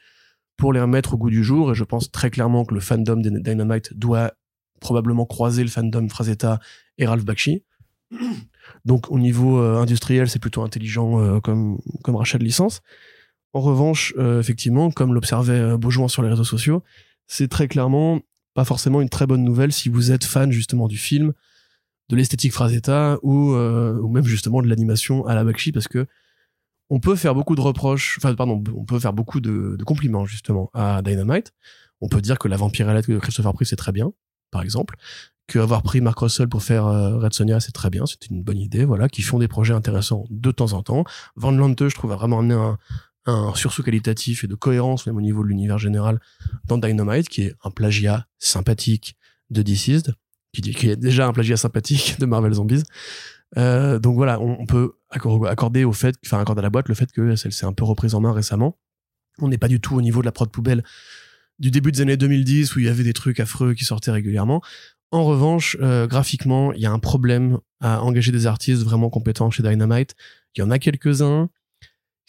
pour 0.57 0.73
les 0.73 0.81
remettre 0.81 1.15
au 1.15 1.17
goût 1.17 1.31
du 1.31 1.43
jour. 1.43 1.73
Et 1.73 1.75
je 1.75 1.85
pense 1.85 2.13
très 2.13 2.31
clairement 2.31 2.65
que 2.65 2.75
le 2.75 2.81
fandom 2.81 3.21
Dynamite 3.21 3.93
doit 3.95 4.35
probablement 4.81 5.27
croiser 5.27 5.65
le 5.65 5.69
fandom 5.69 6.09
Frazetta 6.09 6.61
et 6.97 7.07
Ralph 7.07 7.25
Bakshi. 7.25 7.65
Donc 8.85 9.11
au 9.11 9.19
niveau 9.19 9.59
euh, 9.59 9.79
industriel, 9.79 10.29
c'est 10.29 10.39
plutôt 10.39 10.63
intelligent 10.63 11.21
euh, 11.21 11.41
comme, 11.41 11.79
comme 12.05 12.17
rachat 12.17 12.39
de 12.39 12.45
licence. 12.45 12.83
En 13.53 13.61
revanche, 13.61 14.13
euh, 14.19 14.41
effectivement, 14.41 14.91
comme 14.91 15.15
l'observait 15.15 15.59
euh, 15.59 15.79
Beaujouan 15.79 16.09
sur 16.09 16.23
les 16.23 16.29
réseaux 16.29 16.45
sociaux, 16.45 16.83
c'est 17.27 17.49
très 17.49 17.69
clairement 17.69 18.21
pas 18.55 18.65
forcément 18.65 19.01
une 19.01 19.09
très 19.09 19.27
bonne 19.27 19.45
nouvelle 19.45 19.73
si 19.73 19.89
vous 19.89 20.11
êtes 20.11 20.25
fan 20.25 20.51
justement 20.51 20.89
du 20.89 20.99
film, 20.99 21.33
de 22.09 22.17
l'esthétique 22.17 22.53
Frazetta 22.53 23.19
ou, 23.23 23.55
euh, 23.55 23.99
ou 24.01 24.09
même 24.09 24.25
justement 24.25 24.63
de 24.63 24.69
l'animation 24.69 25.27
à 25.27 25.35
la 25.35 25.45
Bakshi 25.45 25.73
parce 25.73 25.89
que 25.89 26.07
on 26.91 27.01
peut 27.01 27.17
faire 27.17 27.35
beaucoup 27.35 27.55
de 27.55 27.61
reproches, 27.61 28.17
enfin 28.19 28.35
pardon, 28.35 28.63
on 28.75 28.85
peut 28.85 28.99
faire 28.99 29.13
beaucoup 29.13 29.41
de, 29.41 29.77
compliments 29.85 30.25
justement 30.25 30.71
à 30.73 31.03
Dynamite. 31.03 31.53
On 32.01 32.09
peut 32.09 32.23
dire 32.23 32.39
que 32.39 32.49
la 32.49 32.57
vampirelette 32.57 33.11
de 33.11 33.19
Christopher 33.19 33.53
Priest 33.53 33.71
c'est 33.71 33.77
très 33.77 33.93
bien, 33.93 34.13
par 34.51 34.63
exemple, 34.63 34.97
que 35.47 35.59
avoir 35.59 35.83
pris 35.83 36.01
Mark 36.01 36.19
Russell 36.19 36.49
pour 36.49 36.63
faire 36.63 36.87
Red 36.87 37.35
Sonia 37.35 37.61
c'est 37.61 37.73
très 37.73 37.91
bien, 37.91 38.07
c'est 38.07 38.31
une 38.31 38.43
bonne 38.43 38.59
idée, 38.59 38.87
voilà, 38.87 39.11
qui 39.11 39.21
font 39.21 39.39
des 39.39 39.49
projets 39.49 39.75
intéressants 39.75 40.25
de 40.31 40.51
temps 40.51 40.73
en 40.73 40.83
temps. 40.83 41.05
Van 41.37 41.51
Lante, 41.51 41.89
je 41.89 41.95
trouve, 41.95 42.13
a 42.13 42.17
vraiment 42.17 42.39
amené 42.39 42.55
un, 42.55 42.79
un 43.29 43.55
sursaut 43.55 43.83
qualitatif 43.83 44.45
et 44.45 44.47
de 44.47 44.55
cohérence 44.55 45.07
même 45.07 45.17
au 45.17 45.21
niveau 45.21 45.43
de 45.43 45.49
l'univers 45.49 45.79
général 45.79 46.21
dans 46.67 46.79
Dynamite, 46.79 47.29
qui 47.29 47.43
est 47.43 47.55
un 47.63 47.71
plagiat 47.71 48.27
sympathique 48.39 49.17
de 49.51 49.63
Deceased, 49.63 50.15
qui, 50.53 50.89
est 50.89 50.97
déjà 50.97 51.27
un 51.27 51.33
plagiat 51.33 51.57
sympathique 51.57 52.17
de 52.19 52.27
Marvel 52.27 52.55
Zombies. 52.55 52.83
Euh, 53.57 53.99
donc 53.99 54.17
voilà, 54.17 54.41
on, 54.41 54.67
peut 54.67 54.95
accor- 55.15 55.49
accorder 55.49 55.85
au 55.85 55.93
fait, 55.93 56.17
enfin 56.25 56.41
accorder 56.41 56.61
à 56.61 56.63
la 56.63 56.71
boîte 56.71 56.89
le 56.89 56.95
fait 56.95 57.11
que 57.13 57.37
celle 57.37 57.53
s'est 57.53 57.67
un 57.67 57.73
peu 57.73 57.85
reprise 57.85 58.15
en 58.15 58.21
main 58.21 58.33
récemment. 58.33 58.79
On 59.41 59.49
n'est 59.49 59.59
pas 59.59 59.69
du 59.69 59.81
tout 59.81 59.95
au 59.97 60.03
niveau 60.03 60.21
de 60.21 60.27
la 60.27 60.33
prod 60.33 60.51
poubelle 60.51 60.83
du 61.59 61.71
début 61.71 61.93
des 61.93 62.01
années 62.01 62.17
2010 62.17 62.77
où 62.77 62.81
il 62.81 62.87
y 62.87 62.89
avait 62.89 63.05
des 63.05 63.13
trucs 63.13 63.41
affreux 63.41 63.75
qui 63.75 63.85
sortaient 63.85 64.11
régulièrement. 64.11 64.63
En 65.11 65.25
revanche, 65.25 65.77
euh, 65.81 66.07
graphiquement, 66.07 66.73
il 66.73 66.81
y 66.81 66.87
a 66.87 66.93
un 66.93 66.99
problème 66.99 67.59
à 67.81 68.03
engager 68.03 68.33
des 68.33 68.47
artistes 68.47 68.83
vraiment 68.83 69.11
compétents 69.11 69.51
chez 69.51 69.63
Dynamite. 69.63 70.15
Il 70.55 70.61
y 70.61 70.63
en 70.63 70.71
a 70.71 70.79
quelques-uns. 70.79 71.49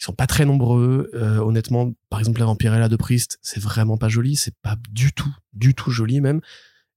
Ils 0.00 0.04
sont 0.04 0.12
pas 0.14 0.26
très 0.26 0.44
nombreux. 0.46 1.10
Euh, 1.14 1.38
honnêtement, 1.38 1.92
par 2.08 2.20
exemple, 2.20 2.40
la 2.40 2.46
Vampirella 2.46 2.88
de 2.88 2.96
Priest, 2.96 3.38
c'est 3.42 3.60
vraiment 3.60 3.98
pas 3.98 4.08
joli. 4.08 4.34
C'est 4.36 4.54
pas 4.62 4.76
du 4.90 5.12
tout, 5.12 5.32
du 5.52 5.74
tout 5.74 5.90
joli 5.90 6.20
même. 6.20 6.40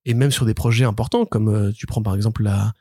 Et 0.06 0.14
même 0.14 0.32
sur 0.32 0.46
des 0.46 0.54
projets 0.54 0.86
importants, 0.86 1.26
comme 1.26 1.50
euh, 1.50 1.72
tu 1.72 1.86
prends 1.86 2.02
par 2.04 2.16
exemple 2.16 2.44
la, 2.44 2.74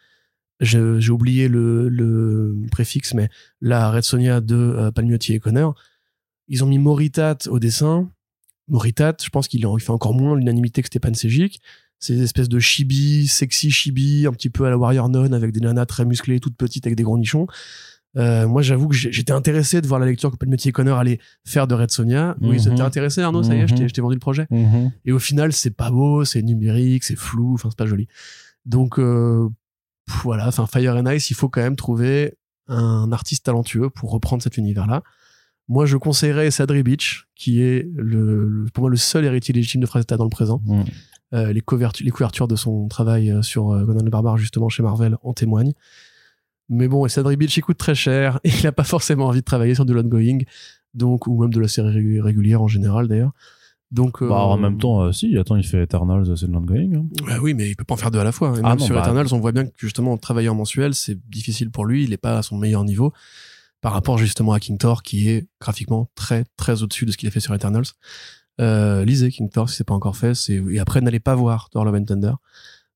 j'ai 0.60 1.10
oublié 1.10 1.48
le, 1.48 1.88
le 1.88 2.54
préfixe, 2.70 3.14
mais 3.14 3.28
la 3.60 3.90
Red 3.90 4.02
Sonia 4.04 4.40
de 4.40 4.54
euh, 4.56 4.90
Palmiotti 4.92 5.34
et 5.34 5.40
Connor, 5.40 5.74
ils 6.48 6.62
ont 6.62 6.66
mis 6.68 6.78
Moritat 6.78 7.38
au 7.48 7.58
dessin. 7.58 8.08
Moritat, 8.68 9.16
je 9.22 9.28
pense 9.28 9.48
qu'il 9.48 9.66
en- 9.66 9.76
fait 9.78 9.90
encore 9.90 10.14
moins 10.14 10.36
l'unanimité 10.36 10.82
que 10.82 10.86
Stepan 10.88 11.14
Sejic. 11.14 11.60
C'est 11.98 12.14
des 12.14 12.22
espèces 12.22 12.48
de 12.48 12.58
chibi, 12.58 13.28
sexy 13.28 13.70
chibi, 13.70 14.26
un 14.26 14.32
petit 14.32 14.50
peu 14.50 14.64
à 14.66 14.70
la 14.70 14.76
Warrior 14.78 15.08
Non, 15.08 15.32
avec 15.32 15.52
des 15.52 15.60
nanas 15.60 15.86
très 15.86 16.04
musclées, 16.04 16.40
toutes 16.40 16.56
petites, 16.56 16.86
avec 16.86 16.96
des 16.96 17.04
gros 17.04 17.18
nichons. 17.18 17.46
Euh, 18.16 18.46
moi, 18.46 18.60
j'avoue 18.62 18.88
que 18.88 18.94
j'étais 18.94 19.32
intéressé 19.32 19.80
de 19.80 19.86
voir 19.86 19.98
la 19.98 20.04
lecture 20.06 20.30
que 20.30 20.36
Palmiotti 20.36 20.68
et 20.68 20.72
Connor 20.72 20.98
allaient 20.98 21.18
faire 21.46 21.66
de 21.66 21.74
Red 21.74 21.90
Sonia. 21.90 22.36
Oui, 22.42 22.58
Mhm. 22.58 22.74
t'es 22.76 22.80
intéressé, 22.82 23.22
Arnaud, 23.22 23.42
ça 23.42 23.54
y 23.54 23.58
est, 23.58 23.62
Mhm. 23.62 23.88
je 23.88 23.92
t'ai 23.94 24.00
vendu 24.02 24.14
le 24.16 24.20
projet. 24.20 24.46
Et 25.04 25.12
au 25.12 25.18
final, 25.18 25.52
c'est 25.52 25.70
pas 25.74 25.90
beau, 25.90 26.24
c'est 26.24 26.42
numérique, 26.42 27.04
c'est 27.04 27.16
flou, 27.16 27.54
enfin, 27.54 27.70
c'est 27.70 27.78
pas 27.78 27.86
joli. 27.86 28.08
Donc, 28.66 28.98
euh, 28.98 29.48
voilà, 30.22 30.46
enfin, 30.48 30.66
Fire 30.66 30.94
and 30.96 31.10
Ice, 31.10 31.30
il 31.30 31.34
faut 31.34 31.48
quand 31.48 31.62
même 31.62 31.76
trouver 31.76 32.34
un 32.68 33.10
artiste 33.12 33.46
talentueux 33.46 33.88
pour 33.90 34.10
reprendre 34.10 34.42
cet 34.42 34.56
univers-là. 34.58 35.02
Moi, 35.68 35.86
je 35.86 35.96
conseillerais 35.96 36.50
Sadri 36.50 36.82
Beach, 36.82 37.28
qui 37.34 37.62
est 37.62 37.88
le, 37.96 38.46
le- 38.46 38.66
pour 38.74 38.82
moi 38.82 38.90
le 38.90 38.96
seul 38.96 39.24
héritier 39.24 39.54
légitime 39.54 39.80
de 39.80 39.86
Frazetta 39.86 40.16
dans 40.16 40.24
le 40.24 40.30
présent. 40.30 40.60
Mhm. 40.66 40.84
Euh, 41.34 41.52
les, 41.52 41.60
couvertures, 41.62 42.04
les 42.04 42.10
couvertures 42.10 42.46
de 42.46 42.56
son 42.56 42.88
travail 42.88 43.34
sur 43.42 43.68
Conan 43.68 44.02
le 44.04 44.10
Barbare, 44.10 44.36
justement, 44.36 44.68
chez 44.68 44.82
Marvel, 44.82 45.16
en 45.22 45.32
témoignent. 45.32 45.72
Mais 46.72 46.88
bon, 46.88 47.04
et 47.06 47.08
Sadri 47.08 47.36
Beach, 47.36 47.56
il 47.56 47.60
coûte 47.62 47.78
très 47.78 47.94
cher, 47.94 48.40
et 48.44 48.50
il 48.50 48.66
a 48.66 48.72
pas 48.72 48.84
forcément 48.84 49.26
envie 49.26 49.40
de 49.40 49.44
travailler 49.44 49.74
sur 49.74 49.84
de 49.84 49.92
l'ongoing, 49.92 50.38
donc, 50.94 51.26
ou 51.26 51.40
même 51.40 51.52
de 51.52 51.60
la 51.60 51.68
série 51.68 51.90
régu- 51.94 52.20
régulière 52.20 52.62
en 52.62 52.68
général, 52.68 53.08
d'ailleurs. 53.08 53.32
Donc, 53.90 54.22
Bah, 54.24 54.36
en 54.46 54.56
euh, 54.56 54.60
même 54.60 54.78
temps, 54.78 55.02
euh, 55.02 55.12
si, 55.12 55.36
attends, 55.36 55.56
il 55.56 55.64
fait 55.66 55.82
Eternals, 55.82 56.34
c'est 56.36 56.46
de 56.46 56.52
l'ongoing. 56.52 56.94
hein. 56.96 57.04
bah 57.26 57.36
oui, 57.42 57.52
mais 57.52 57.68
il 57.68 57.76
peut 57.76 57.84
pas 57.84 57.92
en 57.94 57.98
faire 57.98 58.10
deux 58.10 58.20
à 58.20 58.24
la 58.24 58.32
fois. 58.32 58.54
Et 58.56 58.60
Ah 58.64 58.70
même 58.70 58.78
non, 58.78 58.84
sur 58.86 58.94
bah- 58.94 59.02
Eternals, 59.02 59.26
on 59.32 59.38
voit 59.38 59.52
bien 59.52 59.66
que 59.66 59.72
justement, 59.76 60.16
travailler 60.16 60.48
en 60.48 60.54
mensuel, 60.54 60.94
c'est 60.94 61.18
difficile 61.28 61.70
pour 61.70 61.84
lui. 61.84 62.04
Il 62.04 62.12
est 62.14 62.16
pas 62.16 62.38
à 62.38 62.42
son 62.42 62.56
meilleur 62.56 62.84
niveau 62.84 63.12
par 63.82 63.92
rapport 63.92 64.16
justement 64.16 64.52
à 64.54 64.60
King 64.60 64.78
Thor, 64.78 65.02
qui 65.02 65.28
est 65.28 65.46
graphiquement 65.60 66.08
très, 66.14 66.44
très 66.56 66.82
au-dessus 66.82 67.04
de 67.04 67.10
ce 67.12 67.18
qu'il 67.18 67.28
a 67.28 67.30
fait 67.30 67.40
sur 67.40 67.52
Eternals. 67.54 67.84
Euh, 68.62 69.04
lisez 69.04 69.30
King 69.30 69.50
Thor 69.50 69.68
si 69.68 69.76
c'est 69.76 69.84
pas 69.84 69.92
encore 69.94 70.16
fait. 70.16 70.32
Et 70.48 70.78
après, 70.78 71.02
n'allez 71.02 71.20
pas 71.20 71.34
voir 71.34 71.68
Thor 71.68 71.84
Love 71.84 71.96
and 71.96 72.04
Thunder. 72.04 72.32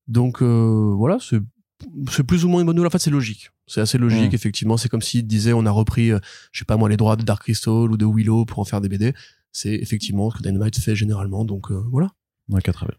Donc, 0.07 0.41
euh, 0.41 0.93
voilà, 0.95 1.17
c'est, 1.21 1.39
c'est 2.11 2.23
plus 2.23 2.45
ou 2.45 2.49
moins 2.49 2.61
une 2.61 2.65
bonne 2.67 2.75
nouvelle. 2.75 2.87
En 2.87 2.91
fait, 2.91 2.99
c'est 2.99 3.11
logique. 3.11 3.49
C'est 3.67 3.81
assez 3.81 3.97
logique, 3.97 4.31
Mm. 4.31 4.35
effectivement. 4.35 4.77
C'est 4.77 4.89
comme 4.89 5.01
s'il 5.01 5.25
disait, 5.27 5.53
on 5.53 5.65
a 5.65 5.71
repris, 5.71 6.11
euh, 6.11 6.19
je 6.51 6.59
sais 6.59 6.65
pas 6.65 6.77
moi, 6.77 6.89
les 6.89 6.97
droits 6.97 7.15
de 7.15 7.23
Dark 7.23 7.43
Crystal 7.43 7.73
ou 7.73 7.97
de 7.97 8.05
Willow 8.05 8.45
pour 8.45 8.59
en 8.59 8.63
faire 8.65 8.81
des 8.81 8.89
BD. 8.89 9.13
C'est 9.51 9.73
effectivement 9.73 10.29
ce 10.31 10.37
que 10.37 10.43
Dynamite 10.43 10.77
fait 10.79 10.95
généralement. 10.95 11.45
Donc, 11.45 11.71
euh, 11.71 11.81
voilà. 11.91 12.09
Ok, 12.51 12.71
très 12.71 12.85
bien. 12.85 12.95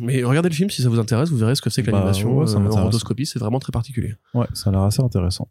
Mais 0.00 0.22
regardez 0.24 0.48
le 0.48 0.54
film 0.54 0.70
si 0.70 0.80
ça 0.82 0.88
vous 0.88 0.98
intéresse, 0.98 1.28
vous 1.28 1.36
verrez 1.36 1.54
ce 1.54 1.60
que 1.60 1.68
c'est 1.70 1.82
que 1.82 1.90
Bah, 1.90 1.98
l'animation 1.98 2.38
ouais, 2.38 2.50
euh, 2.50 2.56
en 2.56 2.60
m'intéresse. 2.60 2.84
rotoscopie, 2.86 3.26
c'est 3.26 3.38
vraiment 3.38 3.58
très 3.60 3.70
particulier. 3.72 4.14
Ouais, 4.32 4.46
ça 4.54 4.70
a 4.70 4.72
l'air 4.72 4.82
assez 4.82 5.02
intéressant. 5.02 5.48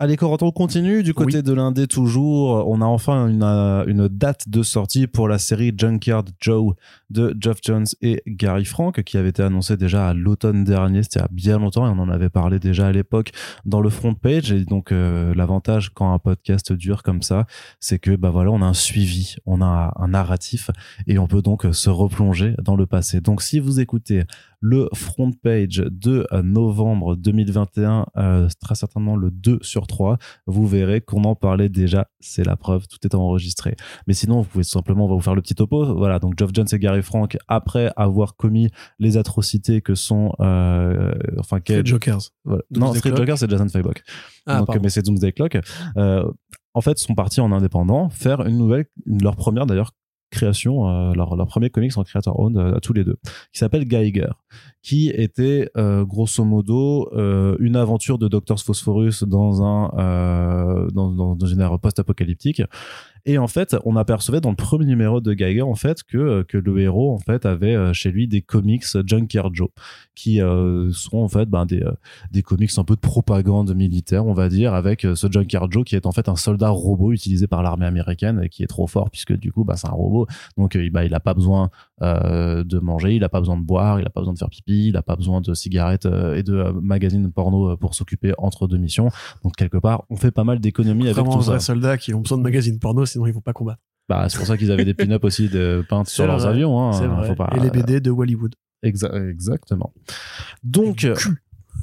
Allez, 0.00 0.16
Corentin, 0.16 0.46
on 0.46 0.52
continue 0.52 1.02
du 1.02 1.12
côté 1.12 1.38
Oui. 1.38 1.42
de 1.42 1.52
l'indé 1.52 1.88
toujours. 1.88 2.68
On 2.68 2.80
a 2.82 2.84
enfin 2.84 3.26
une, 3.26 3.42
euh, 3.42 3.84
une 3.86 4.06
date 4.06 4.48
de 4.48 4.62
sortie 4.62 5.06
pour 5.08 5.26
la 5.28 5.38
série 5.38 5.72
Junkyard 5.76 6.26
Joe 6.40 6.74
de 7.10 7.36
Geoff 7.38 7.58
Jones 7.62 7.86
et 8.02 8.22
Gary 8.26 8.64
Frank 8.64 9.02
qui 9.02 9.16
avait 9.16 9.30
été 9.30 9.42
annoncée 9.42 9.76
déjà 9.76 10.08
à 10.08 10.14
l'automne 10.14 10.64
dernier. 10.64 11.02
C'était 11.02 11.20
a 11.20 11.28
bien 11.30 11.58
longtemps 11.58 11.86
et 11.86 11.90
on 11.90 12.00
en 12.00 12.08
avait 12.08 12.28
parlé 12.28 12.58
déjà 12.58 12.88
à 12.88 12.92
l'époque 12.92 13.30
dans 13.64 13.80
le 13.80 13.90
front 13.90 14.14
page. 14.14 14.52
Et 14.52 14.64
donc, 14.64 14.92
euh, 14.92 15.34
l'avantage 15.34 15.90
quand 15.90 16.12
un 16.12 16.18
podcast 16.18 16.72
dure 16.72 17.02
comme 17.02 17.22
ça, 17.22 17.46
c'est 17.80 17.98
que, 17.98 18.16
bah 18.16 18.30
voilà, 18.30 18.50
on 18.50 18.62
a 18.62 18.66
un 18.66 18.74
suivi, 18.74 19.36
on 19.46 19.62
a 19.62 19.92
un 19.96 20.08
narratif 20.08 20.70
et 21.06 21.18
on 21.18 21.26
peut 21.26 21.42
donc 21.42 21.66
se 21.72 21.90
replonger 21.90 22.54
dans 22.62 22.76
le 22.76 22.86
passé. 22.86 23.20
Donc, 23.20 23.42
si 23.42 23.58
vous 23.58 23.80
écoutez 23.80 24.24
le 24.60 24.88
front 24.94 25.30
page 25.32 25.82
de 25.88 26.26
euh, 26.32 26.42
novembre 26.42 27.16
2021, 27.16 28.06
euh, 28.16 28.48
très 28.60 28.74
certainement 28.74 29.16
le 29.16 29.30
2 29.30 29.58
sur 29.62 29.86
3, 29.86 30.18
vous 30.46 30.66
verrez 30.66 31.00
qu'on 31.00 31.24
en 31.24 31.34
parlait 31.34 31.68
déjà. 31.68 32.08
C'est 32.20 32.44
la 32.44 32.56
preuve, 32.56 32.86
tout 32.88 32.98
est 33.06 33.14
enregistré. 33.14 33.76
Mais 34.06 34.14
sinon, 34.14 34.40
vous 34.42 34.48
pouvez 34.48 34.64
tout 34.64 34.70
simplement, 34.70 35.04
on 35.04 35.08
va 35.08 35.14
vous 35.14 35.20
faire 35.20 35.34
le 35.36 35.42
petit 35.42 35.54
topo. 35.54 35.94
Voilà, 35.96 36.18
donc 36.18 36.34
Geoff 36.36 36.50
Jones 36.52 36.66
et 36.72 36.78
Gary 36.78 37.02
Frank, 37.02 37.36
après 37.46 37.92
avoir 37.96 38.34
commis 38.36 38.70
les 38.98 39.16
atrocités 39.16 39.82
que 39.82 39.94
sont, 39.94 40.32
euh, 40.40 41.14
enfin, 41.38 41.60
quel- 41.60 41.86
Jokers. 41.86 42.20
voilà. 42.44 42.62
Non, 42.70 42.92
Street 42.94 43.10
Clock. 43.10 43.18
Joker, 43.18 43.38
c'est 43.38 43.48
Jason 43.50 43.68
Faybock. 43.68 44.02
Ah, 44.46 44.58
donc, 44.62 44.78
mais 44.82 44.88
c'est 44.88 45.02
Doomsday 45.02 45.32
Clock. 45.32 45.58
Euh, 45.96 46.28
en 46.74 46.80
fait, 46.80 46.98
sont 46.98 47.14
partis 47.14 47.40
en 47.40 47.52
indépendant 47.52 48.08
faire 48.08 48.44
une 48.46 48.58
nouvelle, 48.58 48.86
leur 49.06 49.36
première 49.36 49.66
d'ailleurs 49.66 49.92
création, 50.30 50.88
euh, 50.88 51.14
leur, 51.14 51.36
leur 51.36 51.46
premier 51.46 51.70
comics 51.70 51.96
en 51.96 52.04
creator 52.04 52.38
owned 52.38 52.58
euh, 52.58 52.76
à 52.76 52.80
tous 52.80 52.92
les 52.92 53.04
deux, 53.04 53.16
qui 53.52 53.58
s'appelle 53.58 53.86
Geiger, 53.86 54.30
qui 54.82 55.08
était 55.08 55.70
euh, 55.76 56.04
grosso 56.04 56.44
modo 56.44 57.08
euh, 57.14 57.56
une 57.60 57.76
aventure 57.76 58.18
de 58.18 58.28
Doctor 58.28 58.58
Phosphorus 58.60 59.24
dans 59.24 59.62
un 59.62 59.92
euh, 59.98 60.88
dans, 60.90 61.10
dans, 61.10 61.34
dans 61.36 61.46
une 61.46 61.60
ère 61.60 61.78
post-apocalyptique. 61.78 62.62
Et 63.26 63.38
en 63.38 63.48
fait, 63.48 63.76
on 63.84 63.96
apercevait 63.96 64.40
dans 64.40 64.50
le 64.50 64.56
premier 64.56 64.86
numéro 64.86 65.20
de 65.20 65.32
Geiger 65.32 65.62
en 65.62 65.74
fait 65.74 66.02
que 66.02 66.42
que 66.42 66.58
le 66.58 66.78
héros 66.80 67.12
en 67.12 67.18
fait 67.18 67.46
avait 67.46 67.74
euh, 67.74 67.92
chez 67.92 68.10
lui 68.10 68.28
des 68.28 68.42
comics 68.42 68.84
Junkyard 69.06 69.54
Joe, 69.54 69.68
qui 70.14 70.40
euh, 70.40 70.90
sont 70.92 71.18
en 71.18 71.28
fait 71.28 71.46
ben, 71.46 71.66
des 71.66 71.82
euh, 71.82 71.92
des 72.30 72.42
comics 72.42 72.70
un 72.76 72.84
peu 72.84 72.94
de 72.94 73.00
propagande 73.00 73.74
militaire, 73.74 74.26
on 74.26 74.34
va 74.34 74.48
dire, 74.48 74.74
avec 74.74 75.04
euh, 75.04 75.14
ce 75.14 75.26
Junkyard 75.30 75.70
Joe 75.70 75.84
qui 75.84 75.96
est 75.96 76.06
en 76.06 76.12
fait 76.12 76.28
un 76.28 76.36
soldat 76.36 76.68
robot 76.70 77.12
utilisé 77.12 77.46
par 77.46 77.62
l'armée 77.62 77.86
américaine 77.86 78.40
et 78.42 78.48
qui 78.48 78.62
est 78.62 78.66
trop 78.66 78.86
fort 78.86 79.10
puisque 79.10 79.32
du 79.32 79.52
coup, 79.52 79.64
bah, 79.64 79.76
c'est 79.76 79.88
un 79.88 79.92
robot. 79.92 80.26
Donc, 80.56 80.76
euh, 80.76 80.88
bah, 80.90 81.04
il 81.04 81.14
a 81.14 81.20
pas 81.20 81.34
besoin 81.34 81.70
euh, 82.02 82.64
de 82.64 82.78
manger, 82.78 83.14
il 83.16 83.24
a 83.24 83.28
pas 83.28 83.40
besoin 83.40 83.56
de 83.56 83.62
boire, 83.64 84.00
il 84.00 84.06
a 84.06 84.10
pas 84.10 84.20
besoin 84.20 84.32
de 84.34 84.38
faire 84.38 84.50
pipi, 84.50 84.88
il 84.88 84.96
a 84.96 85.02
pas 85.02 85.16
besoin 85.16 85.40
de 85.40 85.54
cigarettes 85.54 86.06
euh, 86.06 86.36
et 86.36 86.42
de 86.42 86.54
euh, 86.54 86.72
magazines 86.72 87.30
porno 87.32 87.76
pour 87.76 87.94
s'occuper 87.94 88.32
entre 88.38 88.66
deux 88.68 88.78
missions. 88.78 89.10
Donc, 89.44 89.56
quelque 89.56 89.78
part, 89.78 90.04
on 90.10 90.16
fait 90.16 90.30
pas 90.30 90.44
mal 90.44 90.60
d'économies 90.60 91.08
avec 91.08 91.24
tout 91.24 91.42
ça. 91.42 91.58
soldats 91.60 91.96
qui 91.98 92.14
ont 92.14 92.20
besoin 92.20 92.38
de 92.38 92.42
magazines 92.42 92.78
porno, 92.78 93.04
sinon 93.06 93.26
ils 93.26 93.32
vont 93.32 93.40
pas 93.40 93.52
combattre. 93.52 93.80
Bah, 94.08 94.26
c'est 94.28 94.38
pour 94.38 94.46
ça 94.46 94.56
qu'ils 94.56 94.70
avaient 94.72 94.84
des 94.84 94.94
pin-up 94.94 95.22
aussi 95.24 95.48
de 95.48 95.84
peintes 95.88 96.08
sur 96.08 96.26
leurs 96.26 96.46
avions. 96.46 96.80
Hein. 96.80 96.92
vrai. 97.08 97.34
Pas- 97.34 97.50
Et 97.56 97.60
les 97.60 97.70
BD 97.70 98.00
de 98.00 98.10
Wallywood. 98.10 98.54
Exa- 98.84 99.28
exactement. 99.30 99.92
Donc, 100.62 101.06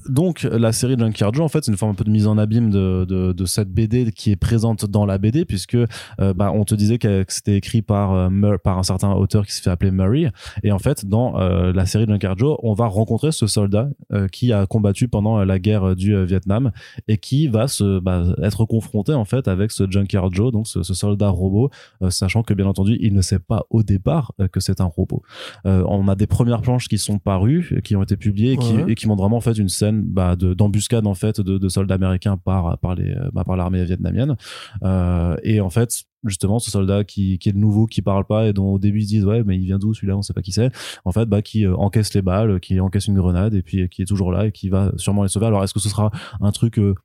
donc 0.09 0.43
la 0.43 0.71
série 0.71 0.95
Junkyard 0.97 1.33
Joe, 1.33 1.43
en 1.45 1.47
fait, 1.49 1.63
c'est 1.63 1.71
une 1.71 1.77
forme 1.77 1.91
un 1.91 1.95
peu 1.95 2.03
de 2.03 2.09
mise 2.09 2.27
en 2.27 2.37
abîme 2.37 2.69
de, 2.69 3.05
de, 3.07 3.33
de 3.33 3.45
cette 3.45 3.69
BD 3.69 4.11
qui 4.11 4.31
est 4.31 4.35
présente 4.35 4.85
dans 4.85 5.05
la 5.05 5.17
BD, 5.17 5.45
puisque 5.45 5.75
euh, 5.75 5.87
bah, 6.35 6.51
on 6.53 6.63
te 6.65 6.75
disait 6.75 6.97
que 6.97 7.23
que 7.23 7.33
c'était 7.33 7.55
écrit 7.55 7.81
par, 7.81 8.13
euh, 8.13 8.29
Mur- 8.29 8.59
par 8.59 8.77
un 8.77 8.83
certain 8.83 9.11
auteur 9.13 9.45
qui 9.45 9.53
se 9.53 9.61
fait 9.61 9.69
appeler 9.69 9.91
Murray. 9.91 10.31
Et 10.63 10.71
en 10.71 10.79
fait, 10.79 11.05
dans 11.05 11.39
euh, 11.39 11.71
la 11.73 11.85
série 11.85 12.05
Junkyard 12.07 12.37
Joe, 12.37 12.57
on 12.63 12.73
va 12.73 12.87
rencontrer 12.87 13.31
ce 13.31 13.47
soldat 13.47 13.89
qui 14.31 14.53
a 14.53 14.65
combattu 14.65 15.07
pendant 15.07 15.43
la 15.43 15.59
guerre 15.59 15.95
du 15.95 16.25
Vietnam 16.25 16.71
et 17.07 17.17
qui 17.17 17.47
va 17.47 17.67
se 17.67 17.99
bah, 17.99 18.23
être 18.41 18.65
confronté 18.65 19.13
en 19.13 19.25
fait 19.25 19.47
avec 19.47 19.71
ce 19.71 19.89
Junkyard 19.89 20.33
Joe, 20.33 20.51
donc 20.51 20.67
ce, 20.67 20.83
ce 20.83 20.93
soldat 20.93 21.29
robot, 21.29 21.69
sachant 22.09 22.43
que 22.43 22.53
bien 22.53 22.65
entendu, 22.65 22.97
il 23.01 23.13
ne 23.13 23.21
sait 23.21 23.39
pas 23.39 23.63
au 23.69 23.83
départ 23.83 24.33
que 24.51 24.59
c'est 24.59 24.81
un 24.81 24.85
robot. 24.85 25.21
On 25.65 26.07
a 26.07 26.15
des 26.15 26.27
premières 26.27 26.61
planches 26.61 26.87
qui 26.87 26.97
sont 26.97 27.17
parues, 27.19 27.79
qui 27.83 27.95
ont 27.95 28.03
été 28.03 28.15
publiées 28.17 28.53
et 28.53 28.57
qui, 28.57 28.73
Ouais. 28.75 28.91
et 28.91 28.95
qui 28.95 29.07
montrent 29.07 29.21
vraiment 29.21 29.37
en 29.37 29.41
fait 29.41 29.57
une 29.57 29.69
scène 29.69 29.94
bah, 30.03 30.35
de- 30.35 30.53
d'embuscade 30.53 31.07
en 31.07 31.13
fait 31.13 31.39
de, 31.41 31.57
de 31.57 31.69
soldats 31.69 31.95
américains 31.95 32.37
par 32.37 32.77
par 32.79 32.95
les 32.95 33.15
bah, 33.33 33.43
par 33.45 33.55
l'armée 33.57 33.83
vietnamienne. 33.85 34.35
Euh, 34.83 35.35
et 35.43 35.61
en 35.61 35.69
fait 35.69 36.03
justement 36.23 36.57
ce 36.59 36.71
soldat 36.71 37.03
qui, 37.03 37.37
qui 37.37 37.49
est 37.49 37.51
le 37.51 37.59
nouveau 37.59 37.85
qui 37.85 38.01
parle 38.01 38.25
pas 38.25 38.47
et 38.47 38.53
dont 38.53 38.73
au 38.73 38.79
début 38.79 38.99
ils 38.99 39.03
se 39.03 39.09
disent 39.09 39.25
ouais 39.25 39.43
mais 39.43 39.57
il 39.57 39.65
vient 39.65 39.77
d'où 39.77 39.93
celui-là 39.93 40.17
on 40.17 40.23
sait 40.23 40.33
pas 40.33 40.41
qui 40.41 40.51
c'est 40.51 40.71
en 41.05 41.11
fait 41.11 41.27
bah 41.27 41.43
qui 41.43 41.65
euh, 41.65 41.75
encaisse 41.75 42.13
les 42.15 42.23
balles 42.23 42.59
qui 42.59 42.79
encaisse 42.79 43.05
une 43.07 43.15
grenade 43.15 43.53
et 43.53 43.61
puis 43.61 43.87
qui 43.89 44.01
est 44.01 44.05
toujours 44.05 44.31
là 44.31 44.47
et 44.47 44.51
qui 44.51 44.69
va 44.69 44.91
sûrement 44.97 45.21
les 45.21 45.29
sauver 45.29 45.45
alors 45.45 45.63
est-ce 45.63 45.73
que 45.73 45.79
ce 45.79 45.89
sera 45.89 46.09
un 46.41 46.51
truc 46.51 46.79
euh, 46.79 46.95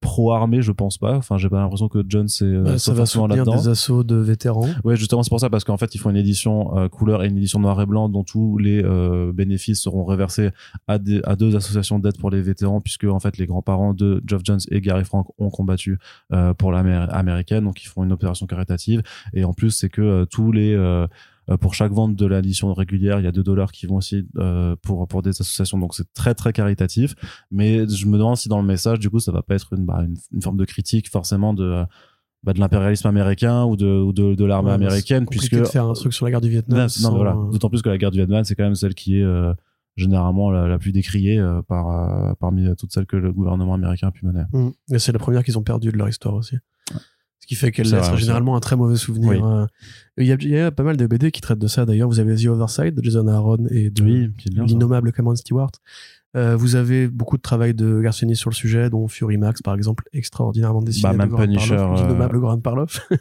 pro-armée 0.00 0.62
je 0.62 0.72
pense 0.72 0.98
pas. 0.98 1.16
Enfin 1.16 1.38
j'ai 1.38 1.48
pas 1.48 1.60
l'impression 1.60 1.88
que 1.88 2.02
John 2.08 2.26
c'est 2.28 2.44
euh, 2.44 2.62
Bah, 2.62 2.78
ça 2.78 2.92
va 2.94 3.06
soutenir 3.06 3.36
là-dedans. 3.36 3.56
des 3.56 3.68
assauts 3.68 4.02
de 4.02 4.16
vétérans. 4.16 4.66
Ouais, 4.84 4.96
justement, 4.96 5.22
c'est 5.22 5.28
pour 5.30 5.40
ça 5.40 5.50
parce 5.50 5.64
qu'en 5.64 5.76
fait, 5.76 5.94
ils 5.94 5.98
font 5.98 6.10
une 6.10 6.16
édition 6.16 6.76
euh, 6.78 6.88
couleur 6.88 7.22
et 7.22 7.28
une 7.28 7.36
édition 7.36 7.60
noir 7.60 7.80
et 7.80 7.86
blanc 7.86 8.08
dont 8.08 8.24
tous 8.24 8.58
les 8.58 8.82
euh, 8.82 9.32
bénéfices 9.32 9.82
seront 9.82 10.04
reversés 10.04 10.50
à, 10.88 10.98
des, 10.98 11.20
à 11.24 11.36
deux 11.36 11.54
associations 11.56 11.98
d'aide 11.98 12.16
pour 12.18 12.30
les 12.30 12.40
vétérans 12.42 12.80
puisque 12.80 13.04
en 13.04 13.20
fait 13.20 13.36
les 13.38 13.46
grands-parents 13.46 13.94
de 13.94 14.22
Geoff 14.26 14.42
Jones 14.44 14.60
et 14.70 14.80
Gary 14.80 15.04
Frank 15.04 15.26
ont 15.38 15.50
combattu 15.50 15.98
euh, 16.32 16.54
pour 16.54 16.72
l'armée 16.72 16.94
américaine, 17.10 17.64
donc 17.64 17.82
ils 17.82 17.88
font 17.88 18.02
une 18.04 18.12
opération 18.12 18.46
caritative. 18.46 19.02
Et 19.34 19.44
en 19.44 19.52
plus 19.52 19.70
c'est 19.70 19.88
que 19.88 20.00
euh, 20.02 20.24
tous 20.24 20.52
les 20.52 20.74
euh, 20.74 21.06
pour 21.60 21.74
chaque 21.74 21.92
vente 21.92 22.14
de 22.14 22.26
l'édition 22.26 22.72
régulière, 22.74 23.18
il 23.18 23.24
y 23.24 23.26
a 23.26 23.32
2 23.32 23.42
dollars 23.42 23.72
qui 23.72 23.86
vont 23.86 23.96
aussi 23.96 24.26
euh, 24.38 24.76
pour 24.82 25.06
pour 25.08 25.22
des 25.22 25.30
associations. 25.30 25.78
Donc 25.78 25.94
c'est 25.94 26.12
très 26.12 26.34
très 26.34 26.52
caritatif. 26.52 27.14
Mais 27.50 27.88
je 27.88 28.06
me 28.06 28.18
demande 28.18 28.36
si 28.36 28.48
dans 28.48 28.60
le 28.60 28.66
message, 28.66 28.98
du 29.00 29.10
coup, 29.10 29.18
ça 29.18 29.32
va 29.32 29.42
pas 29.42 29.54
être 29.56 29.72
une 29.72 29.84
bah, 29.86 30.02
une, 30.06 30.16
une 30.32 30.42
forme 30.42 30.56
de 30.56 30.64
critique 30.64 31.10
forcément 31.10 31.52
de 31.54 31.64
euh, 31.64 31.84
bah, 32.42 32.52
de 32.52 32.60
l'impérialisme 32.60 33.08
américain 33.08 33.64
ou 33.64 33.76
de 33.76 33.86
ou 33.86 34.12
de, 34.12 34.34
de 34.34 34.44
l'armée 34.44 34.68
Ouais, 34.70 34.74
américaine, 34.76 35.26
puisque 35.28 35.54
de 35.58 35.64
faire 35.64 35.86
un 35.86 35.92
truc 35.94 36.12
sur 36.14 36.24
la 36.24 36.30
guerre 36.30 36.40
du 36.40 36.48
Vietnam. 36.50 36.88
non, 37.02 37.10
voilà. 37.16 37.32
euh, 37.36 37.50
D'autant 37.50 37.68
plus 37.68 37.82
que 37.82 37.88
la 37.88 37.98
guerre 37.98 38.10
du 38.12 38.18
Vietnam, 38.18 38.44
c'est 38.44 38.54
quand 38.54 38.64
même 38.64 38.74
celle 38.76 38.94
qui 38.94 39.18
est 39.18 39.22
euh, 39.24 39.52
généralement 39.96 40.50
la, 40.50 40.66
la 40.68 40.78
plus 40.78 40.92
décriée 40.92 41.38
euh, 41.38 41.62
par 41.62 41.88
euh, 41.90 42.32
parmi 42.40 42.66
toutes 42.76 42.92
celles 42.92 43.06
que 43.06 43.16
le 43.16 43.32
gouvernement 43.32 43.74
américain 43.74 44.08
a 44.08 44.10
pu 44.12 44.24
mener. 44.24 44.44
Mm. 44.52 44.68
Et 44.94 44.98
c'est 44.98 45.12
la 45.12 45.18
première 45.18 45.42
qu'ils 45.44 45.58
ont 45.58 45.62
perdue 45.62 45.90
de 45.92 45.98
leur 45.98 46.08
histoire 46.08 46.34
aussi. 46.34 46.56
Qui 47.50 47.56
fait 47.56 47.72
qu'elle 47.72 47.90
laisse 47.90 48.14
généralement 48.14 48.54
un 48.54 48.60
très 48.60 48.76
mauvais 48.76 48.94
souvenir. 48.94 49.28
Oui. 49.30 49.40
euh. 49.42 49.66
Il 50.18 50.24
y, 50.24 50.30
a, 50.30 50.36
il 50.38 50.48
y 50.50 50.56
a 50.60 50.70
pas 50.70 50.84
mal 50.84 50.96
de 50.96 51.04
BD 51.04 51.32
qui 51.32 51.40
traitent 51.40 51.58
de 51.58 51.66
ça 51.66 51.84
d'ailleurs. 51.84 52.08
Vous 52.08 52.20
avez 52.20 52.36
The 52.36 52.46
Overside 52.46 52.94
de 52.94 53.02
Jason 53.02 53.26
Aaron 53.26 53.66
et 53.72 53.90
de 53.90 54.02
Oui, 54.04 54.30
l'innommable 54.46 55.10
Cameron 55.10 55.34
Stewart. 55.34 55.72
Euh, 56.36 56.54
vous 56.54 56.76
avez 56.76 57.08
beaucoup 57.08 57.36
de 57.36 57.42
travail 57.42 57.74
de 57.74 58.00
Garcinis 58.02 58.36
sur 58.36 58.50
le 58.50 58.54
sujet, 58.54 58.88
dont 58.88 59.08
Fury 59.08 59.36
Max 59.36 59.62
par 59.62 59.74
exemple, 59.74 60.04
extraordinairement 60.12 60.80
dessiné. 60.80 61.10
Bah, 61.10 61.26
même 61.26 61.34
Punisher, 61.36 61.74
Parloff, 61.74 61.98
euh, 61.98 62.02
L'innommable 62.04 62.38
Goran 62.38 62.60
Parloff. 62.60 63.08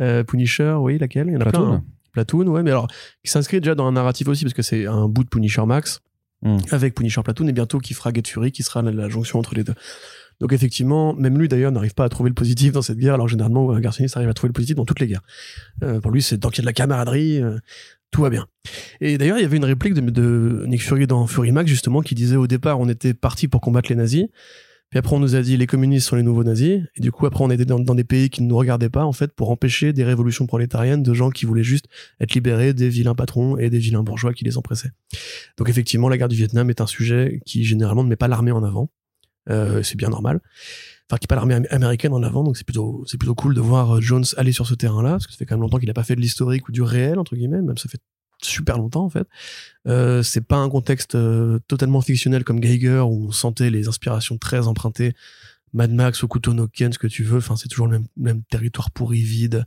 Euh, 0.00 0.24
Punisher, 0.24 0.76
oui, 0.80 0.98
laquelle? 0.98 1.26
Il 1.26 1.32
y 1.34 1.36
en 1.36 1.40
a 1.40 1.44
Platoon. 1.44 1.64
plein. 1.66 1.74
hein. 1.74 1.84
Platoon, 2.12 2.46
ouais, 2.46 2.62
mais 2.62 2.70
alors, 2.70 2.86
qui 3.24 3.30
s'inscrit 3.30 3.60
déjà 3.60 3.74
dans 3.74 3.86
un 3.86 3.92
narratif 3.92 4.26
aussi, 4.28 4.44
parce 4.44 4.54
que 4.54 4.62
c'est 4.62 4.86
un 4.86 5.08
bout 5.08 5.24
de 5.24 5.28
Punisher 5.28 5.66
Max, 5.66 6.00
Mm. 6.44 6.56
avec 6.72 6.94
Punisher 6.96 7.22
Platoon, 7.22 7.46
et 7.46 7.52
bientôt 7.52 7.78
qui 7.78 7.94
fera 7.94 8.12
Get 8.12 8.22
Fury, 8.26 8.50
qui 8.52 8.62
sera 8.64 8.82
la, 8.82 8.90
la 8.90 9.08
jonction 9.08 9.38
entre 9.38 9.54
les 9.54 9.62
deux. 9.64 9.74
Donc 10.42 10.52
effectivement, 10.52 11.14
même 11.14 11.38
lui 11.38 11.46
d'ailleurs 11.46 11.70
n'arrive 11.70 11.94
pas 11.94 12.04
à 12.04 12.08
trouver 12.08 12.28
le 12.28 12.34
positif 12.34 12.72
dans 12.72 12.82
cette 12.82 12.98
guerre, 12.98 13.14
alors 13.14 13.28
généralement, 13.28 13.78
Garcinis 13.78 14.10
arrive 14.16 14.28
à 14.28 14.34
trouver 14.34 14.48
le 14.48 14.54
positif 14.54 14.74
dans 14.74 14.84
toutes 14.84 14.98
les 14.98 15.06
guerres. 15.06 15.22
Euh, 15.84 16.00
pour 16.00 16.10
lui, 16.10 16.20
c'est 16.20 16.36
tant 16.36 16.50
qu'il 16.50 16.58
y 16.58 16.60
a 16.62 16.64
de 16.64 16.66
la 16.66 16.72
camaraderie, 16.72 17.40
euh, 17.40 17.58
tout 18.10 18.22
va 18.22 18.28
bien. 18.28 18.48
Et 19.00 19.18
d'ailleurs, 19.18 19.38
il 19.38 19.42
y 19.42 19.44
avait 19.44 19.56
une 19.56 19.64
réplique 19.64 19.94
de, 19.94 20.00
de 20.00 20.64
Nick 20.66 20.82
Fury 20.82 21.06
dans 21.06 21.28
Fury 21.28 21.52
Max, 21.52 21.70
justement, 21.70 22.02
qui 22.02 22.16
disait 22.16 22.34
au 22.34 22.48
départ, 22.48 22.80
on 22.80 22.88
était 22.88 23.14
parti 23.14 23.46
pour 23.46 23.60
combattre 23.60 23.88
les 23.88 23.94
nazis, 23.94 24.26
puis 24.92 24.98
après, 24.98 25.16
on 25.16 25.20
nous 25.20 25.36
a 25.36 25.40
dit 25.40 25.56
les 25.56 25.66
communistes 25.66 26.08
sont 26.08 26.16
les 26.16 26.22
nouveaux 26.22 26.44
nazis. 26.44 26.82
Et 26.96 27.00
du 27.00 27.10
coup, 27.12 27.24
après, 27.24 27.42
on 27.42 27.50
était 27.50 27.64
dans 27.64 27.94
des 27.94 28.04
pays 28.04 28.28
qui 28.28 28.42
ne 28.42 28.48
nous 28.48 28.56
regardaient 28.58 28.90
pas, 28.90 29.06
en 29.06 29.12
fait, 29.12 29.32
pour 29.32 29.50
empêcher 29.50 29.94
des 29.94 30.04
révolutions 30.04 30.46
prolétariennes 30.46 31.02
de 31.02 31.14
gens 31.14 31.30
qui 31.30 31.46
voulaient 31.46 31.62
juste 31.62 31.86
être 32.20 32.34
libérés 32.34 32.74
des 32.74 32.90
vilains 32.90 33.14
patrons 33.14 33.56
et 33.56 33.70
des 33.70 33.78
vilains 33.78 34.02
bourgeois 34.02 34.34
qui 34.34 34.44
les 34.44 34.58
empressaient. 34.58 34.90
Donc, 35.56 35.70
effectivement, 35.70 36.10
la 36.10 36.18
guerre 36.18 36.28
du 36.28 36.36
Vietnam 36.36 36.68
est 36.68 36.82
un 36.82 36.86
sujet 36.86 37.40
qui, 37.46 37.64
généralement, 37.64 38.04
ne 38.04 38.08
met 38.10 38.16
pas 38.16 38.28
l'armée 38.28 38.50
en 38.50 38.62
avant. 38.62 38.90
Euh, 39.50 39.82
c'est 39.82 39.96
bien 39.96 40.08
normal. 40.08 40.40
Enfin, 41.10 41.18
qui 41.18 41.24
n'est 41.24 41.28
pas 41.28 41.34
l'armée 41.36 41.54
am- 41.54 41.66
américaine 41.70 42.12
en 42.12 42.22
avant. 42.22 42.44
Donc, 42.44 42.56
c'est 42.56 42.64
plutôt, 42.64 43.04
c'est 43.06 43.18
plutôt 43.18 43.34
cool 43.34 43.54
de 43.54 43.60
voir 43.60 43.96
euh, 43.96 44.00
Jones 44.00 44.24
aller 44.36 44.52
sur 44.52 44.66
ce 44.66 44.74
terrain-là, 44.74 45.12
parce 45.12 45.26
que 45.26 45.32
ça 45.32 45.38
fait 45.38 45.46
quand 45.46 45.56
même 45.56 45.62
longtemps 45.62 45.78
qu'il 45.78 45.88
n'a 45.88 45.94
pas 45.94 46.04
fait 46.04 46.16
de 46.16 46.20
l'historique 46.20 46.68
ou 46.68 46.72
du 46.72 46.82
réel, 46.82 47.18
entre 47.18 47.34
guillemets. 47.34 47.60
Même 47.60 47.76
ça 47.76 47.88
fait 47.88 48.00
super 48.40 48.78
longtemps, 48.78 49.04
en 49.04 49.10
fait. 49.10 49.26
Euh, 49.86 50.22
c'est 50.22 50.40
pas 50.40 50.56
un 50.56 50.68
contexte 50.68 51.14
euh, 51.14 51.58
totalement 51.68 52.00
fictionnel 52.00 52.44
comme 52.44 52.60
Geiger 52.60 53.00
où 53.00 53.26
on 53.28 53.32
sentait 53.32 53.70
les 53.70 53.88
inspirations 53.88 54.38
très 54.38 54.66
empruntées 54.68 55.14
Mad 55.74 55.90
Max 55.90 56.22
ou 56.22 56.28
Kutonoken 56.28 56.92
ce 56.92 56.98
que 56.98 57.06
tu 57.06 57.22
veux 57.24 57.38
enfin 57.38 57.56
c'est 57.56 57.68
toujours 57.68 57.86
le 57.86 57.98
même, 57.98 58.06
même 58.16 58.42
territoire 58.50 58.90
pourri 58.90 59.22
vide 59.22 59.64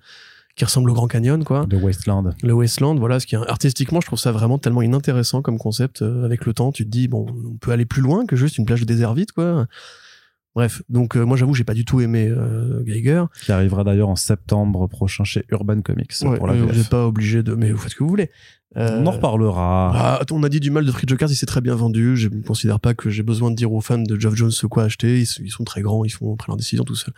qui 0.56 0.64
ressemble 0.66 0.89
au 0.89 0.93
Grand 0.93 1.08
Canyon 1.08 1.43
quoi 1.43 1.66
de 1.66 1.76
Wasteland. 1.78 2.32
le 2.41 2.53
Wasteland 2.53 2.95
voilà 2.95 3.20
ce 3.20 3.28
qui 3.28 3.36
est 3.36 3.49
artistiquement 3.49 3.99
je 4.01 4.06
trouve 4.08 4.20
ça 4.20 4.32
vraiment 4.32 4.58
tellement 4.58 4.82
inintéressant 4.82 5.41
comme 5.41 5.58
concept 5.58 6.01
euh, 6.01 6.24
avec 6.26 6.45
le 6.45 6.53
temps 6.53 6.72
tu 6.72 6.86
te 6.86 6.89
dis 6.89 7.08
bon 7.08 7.26
on 7.53 7.58
peut 7.58 7.72
aller 7.72 7.86
plus 7.86 8.01
loin 8.01 8.26
que 8.26 8.36
juste 8.36 8.58
une 8.58 8.66
plage 8.66 8.80
de 8.82 8.86
désert 8.86 9.14
vide 9.14 9.32
quoi 9.34 9.68
Bref, 10.56 10.82
donc 10.88 11.18
euh, 11.18 11.26
moi 11.26 11.36
j'avoue 11.36 11.53
j'ai 11.53 11.66
pas 11.66 11.74
du 11.74 11.84
tout 11.84 11.99
aimé 11.99 12.30
euh, 12.30 12.82
Geiger. 12.86 13.26
Qui 13.41 13.51
arrivera 13.51 13.84
d'ailleurs 13.84 14.08
en 14.08 14.16
septembre 14.16 14.88
prochain 14.88 15.26
chez 15.26 15.43
Urban 15.49 15.82
Comics 15.82 16.14
Ouais, 16.22 16.38
pour 16.38 16.47
la 16.47 16.53
vous 16.53 16.72
n'êtes 16.72 16.88
pas 16.88 17.06
obligé 17.06 17.43
de, 17.43 17.56
mais 17.56 17.74
vous 17.74 17.78
faites 17.78 17.91
ce 17.91 17.95
que 17.97 18.03
vous 18.06 18.10
voulez. 18.10 18.32
Euh, 18.78 19.01
On 19.01 19.06
en 19.06 19.12
reparlera. 19.12 19.91
ah, 19.93 20.22
on 20.32 20.43
a 20.43 20.47
dit 20.47 20.62
du 20.62 20.72
mal 20.72 20.86
de 20.86 20.91
Free 20.93 21.08
Jokers, 21.10 21.30
il 21.30 21.36
s'est 21.36 21.45
très 21.45 21.60
bien 21.60 21.76
vendu. 21.76 22.16
Je 22.16 22.30
ne 22.30 22.41
considère 22.41 22.80
pas 22.80 22.93
que 22.93 23.10
j'ai 23.10 23.22
besoin 23.24 23.51
de 23.51 23.56
dire 23.58 23.74
aux 23.74 23.82
fans 23.82 23.97
de 23.97 24.18
Geoff 24.18 24.36
Jones 24.36 24.51
ce 24.51 24.66
quoi 24.66 24.84
acheter. 24.84 25.20
Ils, 25.20 25.26
sont- 25.26 25.41
ils 25.43 25.51
sont 25.51 25.66
très 25.66 25.82
grands, 25.82 26.06
ils 26.06 26.10
font 26.10 26.38
prennent 26.38 26.53
leurs 26.53 26.58
décisions 26.58 26.86
tout 26.86 26.95
seuls. 26.95 27.14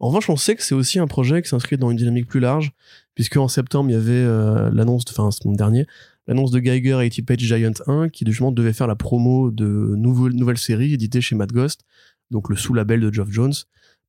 En 0.00 0.08
revanche, 0.08 0.30
on 0.30 0.36
sait 0.36 0.54
que 0.54 0.62
c'est 0.62 0.74
aussi 0.74 0.98
un 0.98 1.06
projet 1.06 1.42
qui 1.42 1.48
s'inscrit 1.48 1.76
dans 1.76 1.90
une 1.90 1.96
dynamique 1.96 2.26
plus 2.28 2.40
large, 2.40 2.72
puisque 3.14 3.36
en 3.36 3.48
septembre, 3.48 3.90
il 3.90 3.94
y 3.94 3.96
avait 3.96 4.12
euh, 4.12 4.70
l'annonce, 4.72 5.02
enfin, 5.10 5.30
ce 5.30 5.40
dernier, 5.56 5.86
l'annonce 6.28 6.50
de 6.52 6.60
Geiger 6.60 6.96
80 7.10 7.24
Page 7.26 7.38
Giant 7.40 7.72
1, 7.86 8.08
qui 8.10 8.24
justement 8.26 8.52
devait 8.52 8.72
faire 8.72 8.86
la 8.86 8.94
promo 8.96 9.50
de 9.50 9.64
nouvelles, 9.96 10.34
nouvelles 10.34 10.58
séries 10.58 10.92
éditées 10.94 11.20
chez 11.20 11.34
Mad 11.34 11.50
Ghost, 11.52 11.80
donc 12.30 12.48
le 12.48 12.56
sous-label 12.56 13.00
de 13.00 13.12
Geoff 13.12 13.30
Jones. 13.30 13.54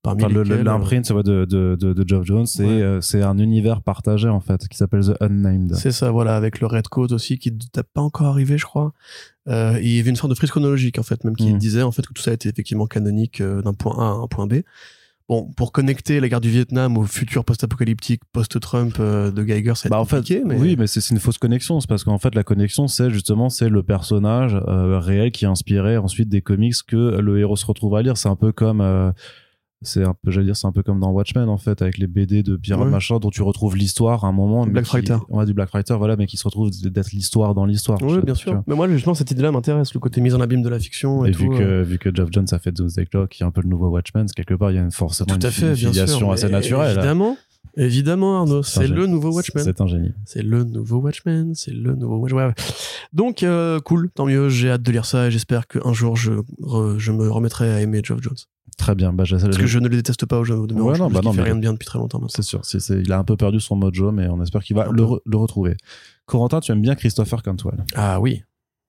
Parmi 0.02 0.24
Enfin, 0.24 0.34
euh, 0.34 0.64
l'imprint 0.64 1.12
de, 1.12 1.44
de, 1.44 1.76
de, 1.78 1.92
de 1.92 2.08
Geoff 2.08 2.24
Jones, 2.24 2.48
Ouais. 2.60 2.66
euh, 2.68 3.02
c'est 3.02 3.22
un 3.22 3.38
univers 3.38 3.82
partagé 3.82 4.30
en 4.30 4.40
fait 4.40 4.66
qui 4.70 4.78
s'appelle 4.78 5.02
The 5.06 5.22
Unnamed. 5.22 5.76
C'est 5.76 5.92
ça, 5.92 6.10
voilà, 6.12 6.38
avec 6.38 6.62
le 6.62 6.68
Red 6.68 6.88
Coat 6.88 7.08
aussi, 7.12 7.38
qui 7.38 7.52
n'est 7.52 7.84
pas 7.94 8.00
encore 8.02 8.28
arrivé, 8.28 8.58
je 8.58 8.64
crois. 8.66 8.94
Euh, 9.50 9.76
et 9.78 9.84
il 9.84 9.96
y 9.98 10.00
avait 10.00 10.10
une 10.12 10.16
sorte 10.16 10.30
de 10.30 10.36
frise 10.36 10.52
chronologique, 10.52 11.00
en 11.00 11.04
fait, 11.04 11.24
même 11.26 11.36
qui 11.36 11.52
Mm. 11.54 11.58
disait, 11.58 11.82
en 11.82 11.92
fait, 11.92 12.06
que 12.08 12.14
tout 12.14 12.22
ça 12.22 12.32
était 12.32 12.48
effectivement 12.48 12.86
canonique 12.88 13.42
d'un 13.42 13.74
point 13.74 13.98
A 13.98 14.04
à 14.12 14.14
un 14.24 14.28
point 14.28 14.48
B. 14.48 14.60
Bon, 15.30 15.46
pour 15.56 15.72
connecter 15.72 16.20
la 16.20 16.28
guerre 16.28 16.42
du 16.42 16.50
Vietnam 16.50 16.98
au 16.98 17.04
futur 17.04 17.46
post-apocalyptique, 17.46 18.22
post-Trump 18.34 18.96
euh, 19.00 19.30
de 19.30 19.44
Geiger, 19.44 19.74
c'est 19.76 19.88
Bah 19.88 20.00
en 20.00 20.06
fait, 20.06 20.28
mais... 20.44 20.56
oui, 20.56 20.76
mais 20.76 20.88
c'est 20.88 21.02
c'est 21.02 21.14
une 21.14 21.20
fausse 21.20 21.38
connexion. 21.38 21.80
C'est 21.80 21.88
parce 21.88 22.04
qu'en 22.04 22.18
fait, 22.18 22.34
la 22.34 22.44
connexion, 22.44 22.88
c'est 22.88 23.12
justement 23.12 23.52
c'est 23.52 23.70
le 23.70 23.84
personnage 23.84 24.56
euh, 24.68 24.98
réel 24.98 25.32
qui 25.32 25.46
a 25.46 25.52
inspiré 25.52 25.98
ensuite 25.98 26.30
des 26.30 26.42
comics 26.42 26.74
que 26.88 27.20
le 27.20 27.40
héros 27.40 27.56
se 27.56 27.66
retrouve 27.68 27.96
à 27.96 28.02
lire. 28.02 28.18
C'est 28.18 28.28
un 28.28 28.36
peu 28.36 28.52
comme, 28.52 28.82
euh, 28.82 29.12
c'est 29.82 30.04
un 30.04 30.14
peu, 30.14 30.32
j'allais 30.32 30.48
dire, 30.48 30.58
c'est 30.58 30.68
un 30.68 30.72
peu 30.72 30.84
comme 30.84 31.00
dans 31.00 31.12
Watchmen 31.12 31.48
en 31.48 31.58
fait, 31.58 31.82
avec 31.82 31.98
les 31.98 32.08
BD 32.08 32.44
de 32.44 32.56
Pierre 32.58 32.80
Ouais. 32.80 32.90
machin 32.90 33.18
dont 33.20 33.30
tu 33.30 33.42
retrouves 33.42 33.78
l'histoire 33.78 34.26
à 34.26 34.28
un 34.28 34.32
moment. 34.32 34.66
Du 34.66 34.72
Black. 34.72 34.88
Ouais, 35.30 35.46
du 35.46 35.54
Black 35.54 35.70
voilà, 35.90 36.16
mais 36.18 36.26
qui 36.26 36.38
se 36.38 36.44
retrouve 36.44 36.70
d'être 36.72 37.12
l'histoire 37.12 37.54
dans 37.56 37.66
l'histoire. 37.66 37.98
Oui, 38.02 38.20
bien 38.24 38.36
sûr. 38.36 38.62
Mais 38.68 38.76
moi, 38.76 38.88
justement, 38.90 39.14
cette 39.14 39.32
idée-là 39.32 39.52
m'intéresse, 39.52 39.94
le 39.94 40.00
côté 40.00 40.20
mise 40.22 40.36
en 40.36 40.42
abîme 40.42 40.62
de 40.62 40.70
la 40.70 40.80
fiction 40.80 41.26
et, 41.26 41.30
Et 41.30 41.32
tout. 41.32 41.44
vu 41.44 41.50
euh. 41.54 41.84
que, 41.84 41.88
vu 41.88 41.98
que 41.98 42.14
Geoff 42.14 42.30
Jones 42.32 42.48
a 42.52 42.60
fait 42.60 42.72
Doomsday 42.72 43.06
Clock, 43.06 43.30
qui 43.30 43.44
est 43.44 43.46
un 43.46 43.52
peu 43.52 43.62
le 43.62 43.70
nouveau 43.70 43.88
Watchmen, 43.90 44.26
quelque 44.36 44.54
part, 44.54 44.72
il 44.72 44.76
y 44.76 44.78
a 44.78 44.82
une- 44.82 44.92
forcément 44.92 45.28
Tout 45.38 45.46
à 45.46 45.50
une, 45.50 45.54
fait, 45.54 45.76
filiation 45.76 46.18
sûr. 46.18 46.32
assez 46.32 46.50
naturelle. 46.50 46.98
Évidemment, 46.98 47.38
évidemment, 47.78 48.40
Arnaud, 48.40 48.64
C'est 48.64 48.88
le 48.88 49.06
nouveau 49.06 49.32
Watchmen. 49.34 49.64
C'est 49.64 49.80
un 49.82 49.88
génie. 49.88 50.12
C'est 50.26 50.42
le 50.44 50.64
nouveau 50.64 50.98
Watchmen, 50.98 51.54
c'est 51.56 51.72
le 51.72 51.96
nouveau 51.96 52.18
Watchmen. 52.18 52.48
Ouais. 52.48 52.54
Donc, 53.14 53.44
euh, 53.44 53.80
cool, 53.80 54.10
tant 54.14 54.26
mieux, 54.26 54.50
j'ai 54.50 54.70
hâte 54.72 54.82
de 54.84 54.92
lire 54.92 55.06
ça 55.06 55.28
et 55.28 55.32
j'espère 55.32 55.68
qu'un 55.68 55.94
jour 55.94 56.16
je, 56.16 56.34
re- 56.62 56.98
je 56.98 57.12
me 57.12 57.30
remettrai 57.30 57.72
à 57.72 57.82
aimer 57.82 58.02
Geoff 58.04 58.22
Jones. 58.22 58.36
Très 58.78 58.96
bien. 58.96 59.12
Bah, 59.14 59.24
Parce 59.30 59.58
que 59.58 59.68
je 59.68 59.80
ne 59.80 59.88
le 59.88 59.96
déteste 59.96 60.26
pas 60.26 60.38
au 60.40 60.44
jeu 60.44 60.56
de 60.68 60.74
Ouais, 60.76 60.98
non, 60.98 61.10
bah 61.10 61.22
non, 61.24 61.32
fait 61.32 61.38
mais- 61.40 61.44
rien 61.44 61.56
de 61.56 61.62
bien 61.62 61.74
depuis 61.74 61.86
très 61.86 62.00
longtemps. 62.00 62.22
C'est 62.28 62.42
sûr, 62.42 62.62
il 62.90 63.12
a 63.12 63.18
un 63.20 63.24
peu 63.24 63.36
perdu 63.38 63.60
son 63.60 63.76
mojo, 63.76 64.12
mais 64.12 64.28
on 64.28 64.42
espère 64.42 64.64
qu'il 64.64 64.76
va 64.76 64.86
le, 64.86 64.96
peu. 64.96 65.04
re- 65.04 65.20
le 65.26 65.38
retrouver. 65.38 65.76
Corentin, 66.26 66.60
tu 66.60 66.72
aimes 66.72 66.82
bien 66.82 66.96
Christopher 66.96 67.42
Cantwell. 67.44 67.84
Ah 67.96 68.20
oui, 68.20 68.44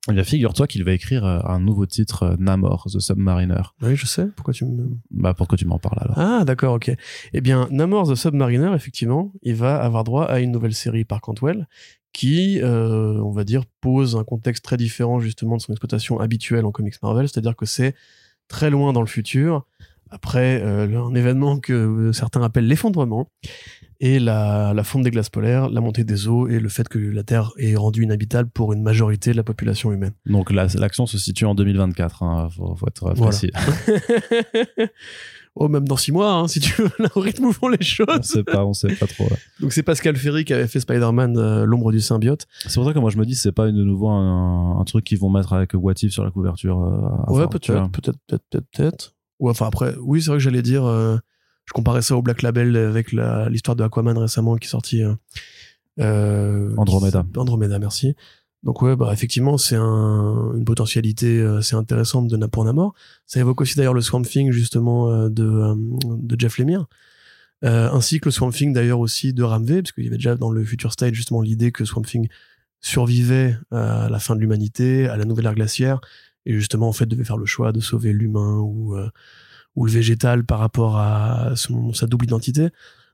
Eh 0.09 0.13
bien, 0.13 0.23
figure-toi 0.23 0.65
qu'il 0.67 0.83
va 0.83 0.93
écrire 0.93 1.25
euh, 1.25 1.39
un 1.45 1.59
nouveau 1.59 1.85
titre, 1.85 2.23
euh, 2.23 2.35
Namor, 2.39 2.85
The 2.91 2.99
Submariner. 2.99 3.61
oui, 3.83 3.95
je 3.95 4.05
sais. 4.07 4.27
Pourquoi 4.35 4.53
tu 4.53 4.65
me. 4.65 4.89
Bah, 5.11 5.33
pourquoi 5.35 5.57
tu 5.57 5.65
m'en 5.65 5.77
parles 5.79 5.99
alors 6.01 6.17
Ah, 6.17 6.43
d'accord, 6.45 6.73
ok. 6.75 6.91
Eh 7.33 7.41
bien, 7.41 7.67
Namor 7.71 8.07
the 8.11 8.15
Submariner, 8.15 8.71
effectivement, 8.73 9.31
il 9.43 9.55
va 9.55 9.79
avoir 9.81 10.03
droit 10.03 10.25
à 10.25 10.39
une 10.39 10.51
nouvelle 10.51 10.73
série 10.73 11.05
par 11.05 11.21
Cantwell 11.21 11.67
qui, 12.13 12.59
euh, 12.61 13.21
on 13.23 13.31
va 13.31 13.43
dire, 13.43 13.63
pose 13.79 14.15
un 14.17 14.23
contexte 14.23 14.65
très 14.65 14.75
différent 14.75 15.19
justement 15.19 15.55
de 15.57 15.61
son 15.61 15.71
exploitation 15.71 16.19
habituelle 16.19 16.65
en 16.65 16.71
comics 16.71 16.95
Marvel, 17.01 17.27
c'est-à-dire 17.29 17.55
que 17.55 17.65
c'est 17.65 17.95
très 18.51 18.69
loin 18.69 18.93
dans 18.93 19.01
le 19.01 19.07
futur, 19.07 19.65
après 20.09 20.61
euh, 20.61 20.99
un 21.07 21.15
événement 21.15 21.57
que 21.59 21.73
euh, 21.73 22.11
certains 22.13 22.43
appellent 22.43 22.67
l'effondrement, 22.67 23.29
et 24.03 24.19
la, 24.19 24.73
la 24.75 24.83
fonte 24.83 25.03
des 25.03 25.11
glaces 25.11 25.29
polaires, 25.29 25.69
la 25.69 25.79
montée 25.79 26.03
des 26.03 26.27
eaux 26.27 26.47
et 26.47 26.59
le 26.59 26.69
fait 26.69 26.89
que 26.89 26.97
la 26.97 27.21
Terre 27.23 27.51
est 27.57 27.75
rendue 27.75 28.03
inhabitable 28.03 28.49
pour 28.49 28.73
une 28.73 28.81
majorité 28.81 29.31
de 29.31 29.37
la 29.37 29.43
population 29.43 29.91
humaine. 29.91 30.13
Donc, 30.25 30.51
la- 30.51 30.65
l'action 30.75 31.05
se 31.05 31.17
situe 31.19 31.45
en 31.45 31.53
2024, 31.55 32.23
hein, 32.23 32.49
faut, 32.55 32.75
faut 32.75 32.87
être 32.87 33.13
Voilà. 33.15 33.31
oh, 35.55 35.67
même 35.67 35.87
dans 35.87 35.97
six 35.97 36.11
mois, 36.11 36.31
hein, 36.33 36.47
si 36.47 36.59
tu 36.59 36.81
veux, 36.81 36.89
là, 36.99 37.09
au 37.15 37.19
rythme 37.19 37.45
où 37.45 37.51
vont 37.51 37.67
les 37.67 37.77
on 37.81 37.83
choses. 37.83 38.21
sait 38.23 38.43
pas, 38.43 38.65
on 38.65 38.73
sait 38.73 38.93
pas 38.95 39.07
trop. 39.07 39.25
ouais. 39.25 39.37
Donc 39.59 39.73
c'est 39.73 39.83
Pascal 39.83 40.15
Ferry 40.15 40.45
qui 40.45 40.53
avait 40.53 40.67
fait 40.67 40.79
Spider-Man 40.79 41.37
euh, 41.37 41.65
l'ombre 41.65 41.91
du 41.91 41.99
symbiote. 42.01 42.47
C'est 42.65 42.75
pour 42.75 42.85
ça 42.85 42.93
que 42.93 42.99
moi 42.99 43.09
je 43.09 43.17
me 43.17 43.25
dis, 43.25 43.35
c'est 43.35 43.51
pas 43.51 43.67
de 43.67 43.71
nouveau 43.83 44.09
un, 44.09 44.79
un 44.79 44.83
truc 44.85 45.03
qu'ils 45.05 45.19
vont 45.19 45.29
mettre 45.29 45.53
avec 45.53 45.71
What 45.73 45.93
If 46.01 46.11
sur 46.13 46.23
la 46.23 46.31
couverture. 46.31 46.79
euh, 46.81 47.33
ouais, 47.33 47.47
peut-être, 47.47 47.67
peut-être, 47.91 48.17
peut-être, 48.27 48.43
peut-être, 48.49 48.65
peut-être. 48.73 49.15
Ou 49.39 49.49
enfin 49.49 49.67
après, 49.67 49.95
oui, 50.01 50.21
c'est 50.21 50.29
vrai 50.29 50.37
que 50.37 50.43
j'allais 50.43 50.61
dire, 50.61 50.85
euh, 50.85 51.17
je 51.65 51.73
comparais 51.73 52.01
ça 52.01 52.15
au 52.15 52.21
Black 52.21 52.41
Label 52.41 52.75
avec 52.75 53.11
la- 53.11 53.49
l'histoire 53.49 53.75
de 53.75 53.83
Aquaman 53.83 54.17
récemment 54.17 54.55
qui 54.57 54.67
est 54.67 54.69
sortie. 54.69 55.03
Andromeda. 55.99 57.25
qui- 57.31 57.39
Andromeda, 57.39 57.79
merci. 57.79 58.15
Donc 58.63 58.81
ouais, 58.83 58.95
bah 58.95 59.09
effectivement, 59.11 59.57
c'est 59.57 59.75
un, 59.75 60.53
une 60.55 60.65
potentialité 60.65 61.39
euh, 61.39 61.57
assez 61.57 61.75
intéressante 61.75 62.27
de 62.27 62.45
pour 62.45 62.63
Namor. 62.63 62.93
Ça 63.25 63.39
évoque 63.39 63.61
aussi 63.61 63.75
d'ailleurs 63.75 63.95
le 63.95 64.01
Swamp 64.01 64.21
Thing 64.21 64.51
justement 64.51 65.11
euh, 65.11 65.29
de, 65.29 65.43
euh, 65.43 65.75
de 66.03 66.39
Jeff 66.39 66.57
Lemire. 66.57 66.85
Ainsi 67.63 68.19
que 68.19 68.25
le 68.25 68.31
Swamp 68.31 68.49
Thing 68.49 68.73
d'ailleurs 68.73 68.99
aussi 68.99 69.33
de 69.33 69.43
Ramvé, 69.43 69.83
parce 69.83 69.91
qu'il 69.91 70.03
y 70.03 70.07
avait 70.07 70.17
déjà 70.17 70.35
dans 70.35 70.49
le 70.49 70.65
Future 70.65 70.91
State 70.91 71.13
justement 71.13 71.43
l'idée 71.43 71.71
que 71.71 71.85
Swamp 71.85 72.01
Thing 72.01 72.27
survivait 72.79 73.55
à 73.69 74.09
la 74.09 74.17
fin 74.17 74.35
de 74.35 74.39
l'humanité, 74.39 75.07
à 75.07 75.15
la 75.15 75.25
nouvelle 75.25 75.45
ère 75.45 75.53
glaciaire, 75.53 76.01
et 76.47 76.55
justement 76.55 76.89
en 76.89 76.91
fait 76.91 77.05
devait 77.05 77.23
faire 77.23 77.37
le 77.37 77.45
choix 77.45 77.71
de 77.71 77.79
sauver 77.79 78.13
l'humain 78.13 78.57
ou, 78.57 78.95
ou 79.75 79.85
le 79.85 79.91
végétal 79.91 80.43
par 80.43 80.57
rapport 80.57 80.97
à 80.97 81.51
son, 81.55 81.93
sa 81.93 82.07
double 82.07 82.25
identité. 82.25 82.69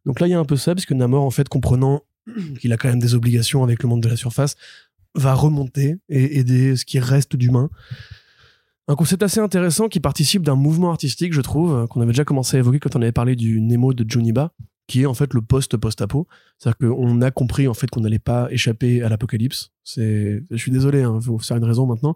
Donc 0.06 0.22
là 0.22 0.28
il 0.28 0.30
y 0.30 0.34
a 0.34 0.40
un 0.40 0.46
peu 0.46 0.56
ça, 0.56 0.74
parce 0.74 0.86
que 0.86 0.94
Namor 0.94 1.26
en 1.26 1.30
fait 1.30 1.50
comprenant 1.50 2.04
qu'il 2.62 2.72
a 2.72 2.78
quand 2.78 2.88
même 2.88 3.02
des 3.02 3.16
obligations 3.16 3.64
avec 3.64 3.84
le 3.84 3.90
monde 3.90 4.02
de 4.02 4.08
la 4.08 4.16
surface, 4.16 4.56
va 5.18 5.34
remonter 5.34 5.98
et 6.10 6.40
aider 6.40 6.76
ce 6.76 6.86
qui 6.86 7.00
reste 7.00 7.36
d'humain. 7.36 7.70
Un 8.88 8.96
concept 8.96 9.22
assez 9.24 9.42
intéressant 9.42 9.90
qui 9.90 10.00
participe 10.00 10.44
d'un 10.44 10.56
mouvement 10.56 10.92
artistique, 10.92 11.34
je 11.34 11.42
trouve, 11.42 11.88
qu'on 11.88 12.00
avait 12.00 12.12
déjà 12.12 12.24
commencé 12.24 12.56
à 12.56 12.60
évoquer 12.60 12.80
quand 12.80 12.96
on 12.96 13.02
avait 13.02 13.12
parlé 13.12 13.36
du 13.36 13.60
Nemo 13.60 13.94
de 13.94 14.10
Juniba, 14.10 14.54
qui 14.88 15.02
est 15.02 15.06
en 15.06 15.14
fait 15.14 15.34
le 15.34 15.42
post-post-apo. 15.42 16.28
C'est-à-dire 16.58 16.78
qu'on 16.78 17.22
a 17.22 17.32
compris 17.32 17.68
en 17.68 17.74
fait 17.74 17.90
qu'on 17.90 18.00
n'allait 18.00 18.20
pas 18.20 18.48
échapper 18.52 19.04
à 19.04 19.10
l'apocalypse. 19.10 19.72
C'est, 19.84 20.44
je 20.50 20.58
suis 20.58 20.72
désolé, 20.72 21.02
il 21.02 21.22
faut 21.22 21.38
faire 21.38 21.58
une 21.58 21.66
raison 21.66 21.86
maintenant, 21.86 22.16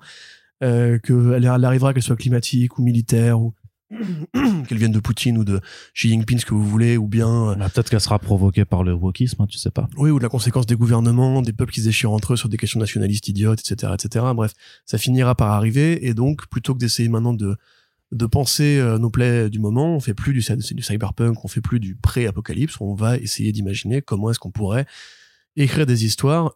euh, 0.63 0.97
qu'elle 0.99 1.43
elle 1.43 1.65
arrivera, 1.65 1.93
qu'elle 1.93 2.03
soit 2.03 2.15
climatique 2.15 2.79
ou 2.79 2.83
militaire 2.83 3.41
ou 3.41 3.53
qu'elle 4.67 4.77
vienne 4.77 4.91
de 4.91 4.99
Poutine 4.99 5.37
ou 5.37 5.43
de 5.43 5.59
Xi 5.93 6.09
Jinping, 6.09 6.39
ce 6.39 6.45
que 6.45 6.53
vous 6.53 6.65
voulez, 6.65 6.97
ou 6.97 7.07
bien 7.07 7.49
euh, 7.49 7.55
Bah, 7.55 7.69
Peut-être 7.69 7.89
qu'elle 7.89 8.01
sera 8.01 8.19
provoquée 8.19 8.65
par 8.65 8.83
le 8.83 8.93
wokisme, 8.93 9.41
hein, 9.41 9.47
tu 9.47 9.57
sais 9.57 9.71
pas. 9.71 9.87
oui, 9.97 10.09
ou 10.09 10.17
de 10.17 10.23
la 10.23 10.29
conséquence 10.29 10.65
des 10.65 10.75
gouvernements, 10.75 11.41
des 11.41 11.53
peuples 11.53 11.73
qui 11.73 11.81
se 11.81 11.85
déchirent 11.87 12.11
entre 12.11 12.33
eux 12.33 12.37
sur 12.37 12.49
des 12.49 12.57
questions 12.57 12.79
nationalistes 12.79 13.27
idiotes, 13.27 13.59
etc., 13.59 13.93
etc. 13.93 14.25
Bref, 14.33 14.53
ça 14.85 14.97
finira 14.97 15.35
par 15.35 15.51
arriver, 15.51 16.07
et 16.07 16.13
donc, 16.13 16.47
plutôt 16.47 16.73
que 16.73 16.79
d'essayer 16.79 17.09
maintenant 17.09 17.33
de, 17.33 17.55
de 18.11 18.25
penser 18.25 18.77
euh, 18.77 18.97
nos 18.97 19.09
plaies 19.09 19.49
du 19.49 19.59
moment, 19.59 19.95
on 19.95 19.99
fait 19.99 20.13
plus 20.13 20.33
du, 20.33 20.39
du 20.75 20.83
cyberpunk, 20.83 21.43
on 21.43 21.47
fait 21.47 21.61
plus 21.61 21.79
du 21.79 21.95
pré-apocalypse, 21.95 22.79
on 22.79 22.93
va 22.93 23.17
essayer 23.17 23.51
d'imaginer 23.51 24.01
comment 24.01 24.31
est-ce 24.31 24.39
qu'on 24.39 24.51
pourrait 24.51 24.85
écrire 25.55 25.85
des 25.85 26.05
histoires 26.05 26.55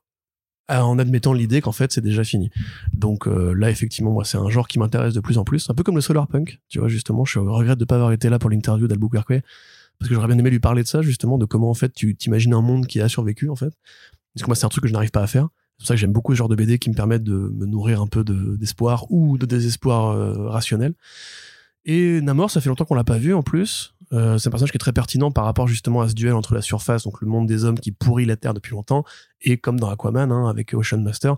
en 0.69 0.97
admettant 0.99 1.33
l'idée 1.33 1.61
qu'en 1.61 1.71
fait 1.71 1.91
c'est 1.91 2.01
déjà 2.01 2.23
fini. 2.23 2.49
Donc 2.93 3.27
euh, 3.27 3.53
là 3.53 3.69
effectivement 3.69 4.11
moi 4.11 4.25
c'est 4.25 4.37
un 4.37 4.49
genre 4.49 4.67
qui 4.67 4.79
m'intéresse 4.79 5.13
de 5.13 5.19
plus 5.19 5.37
en 5.37 5.43
plus, 5.43 5.69
un 5.69 5.73
peu 5.73 5.83
comme 5.83 5.95
le 5.95 6.01
solarpunk, 6.01 6.59
tu 6.69 6.79
vois 6.79 6.87
justement, 6.87 7.25
je 7.25 7.39
regrette 7.39 7.77
de 7.79 7.85
pas 7.85 7.95
avoir 7.95 8.11
été 8.11 8.29
là 8.29 8.39
pour 8.39 8.49
l'interview 8.49 8.87
d'Albuquerque 8.87 9.41
parce 9.99 10.09
que 10.09 10.15
j'aurais 10.15 10.27
bien 10.27 10.37
aimé 10.37 10.49
lui 10.49 10.59
parler 10.59 10.83
de 10.83 10.87
ça 10.87 11.01
justement 11.01 11.37
de 11.37 11.45
comment 11.45 11.69
en 11.69 11.73
fait 11.75 11.93
tu 11.93 12.15
t'imagines 12.15 12.53
un 12.53 12.61
monde 12.61 12.87
qui 12.87 12.99
a 12.99 13.07
survécu 13.07 13.49
en 13.49 13.55
fait. 13.55 13.73
Parce 14.33 14.43
que 14.43 14.47
moi 14.47 14.55
c'est 14.55 14.65
un 14.65 14.69
truc 14.69 14.81
que 14.83 14.87
je 14.89 14.93
n'arrive 14.93 15.11
pas 15.11 15.21
à 15.23 15.27
faire. 15.27 15.47
C'est 15.77 15.81
pour 15.83 15.87
ça 15.87 15.93
que 15.95 15.99
j'aime 15.99 16.13
beaucoup 16.13 16.33
ce 16.33 16.37
genre 16.37 16.49
de 16.49 16.55
BD 16.55 16.79
qui 16.79 16.89
me 16.89 16.95
permettent 16.95 17.23
de 17.23 17.51
me 17.53 17.65
nourrir 17.65 18.01
un 18.01 18.07
peu 18.07 18.23
de- 18.23 18.55
d'espoir 18.57 19.05
ou 19.11 19.37
de 19.37 19.45
désespoir 19.45 20.07
euh, 20.11 20.49
rationnel. 20.49 20.93
Et 21.85 22.19
Namor, 22.21 22.49
ça 22.49 22.61
fait 22.61 22.69
longtemps 22.69 22.85
qu'on 22.85 22.95
l'a 22.95 23.03
pas 23.03 23.17
vu 23.17 23.33
en 23.33 23.43
plus. 23.43 23.93
Euh, 24.13 24.37
c'est 24.37 24.47
un 24.47 24.51
personnage 24.51 24.71
qui 24.71 24.77
est 24.77 24.79
très 24.79 24.93
pertinent 24.93 25.31
par 25.31 25.45
rapport 25.45 25.67
justement 25.67 26.01
à 26.01 26.09
ce 26.09 26.13
duel 26.13 26.33
entre 26.33 26.53
la 26.53 26.61
surface, 26.61 27.03
donc 27.03 27.21
le 27.21 27.27
monde 27.27 27.47
des 27.47 27.65
hommes 27.65 27.79
qui 27.79 27.91
pourrit 27.91 28.25
la 28.25 28.35
Terre 28.35 28.53
depuis 28.53 28.71
longtemps, 28.71 29.03
et 29.41 29.57
comme 29.57 29.79
dans 29.79 29.89
Aquaman, 29.89 30.31
hein, 30.31 30.47
avec 30.47 30.73
Ocean 30.73 31.01
Master, 31.01 31.35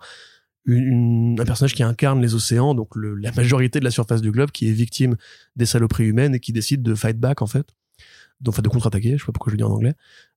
un 0.68 1.46
personnage 1.46 1.74
qui 1.74 1.84
incarne 1.84 2.22
les 2.22 2.36
océans, 2.36 2.76
donc 2.76 2.90
la 2.96 3.32
majorité 3.32 3.80
de 3.80 3.86
la 3.86 3.92
surface 3.92 4.22
du 4.22 4.32
globe, 4.32 4.52
qui 4.52 4.68
est 4.68 4.74
victime 4.74 5.16
des 5.56 5.66
saloperies 5.66 6.08
humaines 6.08 6.36
et 6.36 6.40
qui 6.40 6.52
décide 6.52 6.84
de 6.84 6.94
fight 6.94 7.18
back 7.18 7.42
en 7.42 7.48
fait, 7.48 7.68
donc 8.42 8.54
enfin 8.54 8.62
de 8.62 8.70
contre-attaquer. 8.70 9.14
Je 9.18 9.24
sais 9.24 9.26
pas 9.26 9.32
pourquoi 9.32 9.52
je 9.52 9.56
le 9.56 9.58
dis 9.58 9.64
en 9.64 9.72
anglais. 9.72 9.96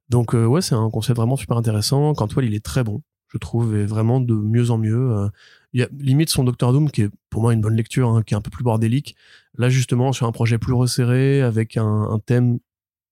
Donc 0.09 0.35
euh, 0.35 0.45
ouais, 0.47 0.63
c'est 0.63 0.75
un 0.75 0.91
concept 0.91 1.17
vraiment 1.17 1.37
super 1.37 1.57
intéressant. 1.57 2.15
Cantwell, 2.15 2.45
il 2.45 2.55
est 2.55 2.65
très 2.65 2.85
bon, 2.85 3.03
je 3.29 3.39
trouve, 3.39 3.77
et 3.77 3.87
vraiment 3.87 4.21
de 4.21 4.35
mieux 4.35 4.71
en 4.71 4.79
mieux. 4.79 5.11
Euh, 5.13 5.29
il 5.73 5.81
y 5.81 5.83
a 5.85 5.89
limite 5.99 6.31
son 6.31 6.45
Doctor 6.45 6.73
Doom 6.73 6.91
qui 6.91 7.03
est 7.03 7.11
pour 7.29 7.43
moi 7.43 7.53
une 7.53 7.61
bonne 7.61 7.77
lecture, 7.77 8.09
hein, 8.11 8.23
qui 8.23 8.35
est 8.35 8.37
un 8.37 8.41
peu 8.41 8.51
plus 8.51 8.65
bordélique. 8.65 9.17
Là 9.59 9.69
justement 9.69 10.13
sur 10.13 10.27
un 10.27 10.33
projet 10.33 10.59
plus 10.59 10.73
resserré 10.73 11.43
avec 11.43 11.77
un, 11.77 11.85
un 11.85 12.19
thème, 12.19 12.59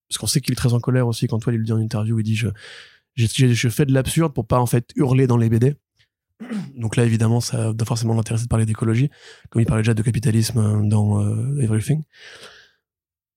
parce 0.09 0.19
qu'on 0.19 0.27
sait 0.27 0.41
qu'il 0.41 0.53
est 0.53 0.57
très 0.57 0.73
en 0.75 0.81
colère 0.81 1.07
aussi. 1.09 1.27
Cantwell, 1.27 1.55
il 1.57 1.59
le 1.59 1.65
dit 1.65 1.73
en 1.73 1.79
interview, 1.79 2.19
il 2.19 2.23
dit 2.25 2.37
je 2.37 2.49
je 3.17 3.69
fais 3.69 3.85
de 3.85 3.93
l'absurde 3.93 4.33
pour 4.33 4.47
pas 4.47 4.61
en 4.61 4.67
fait 4.67 4.91
hurler 4.97 5.27
dans 5.27 5.37
les 5.37 5.49
BD. 5.49 5.75
Donc 6.77 6.95
là, 6.95 7.05
évidemment, 7.05 7.41
ça 7.41 7.73
doit 7.73 7.87
forcément 7.87 8.15
l'intéresser 8.15 8.45
de 8.45 8.49
parler 8.49 8.65
d'écologie, 8.65 9.11
comme 9.51 9.61
il 9.61 9.65
parlait 9.67 9.83
déjà 9.83 9.95
de 9.95 10.03
capitalisme 10.03 10.59
euh, 10.59 10.89
dans 10.89 11.21
euh, 11.21 11.61
Everything. 11.61 12.05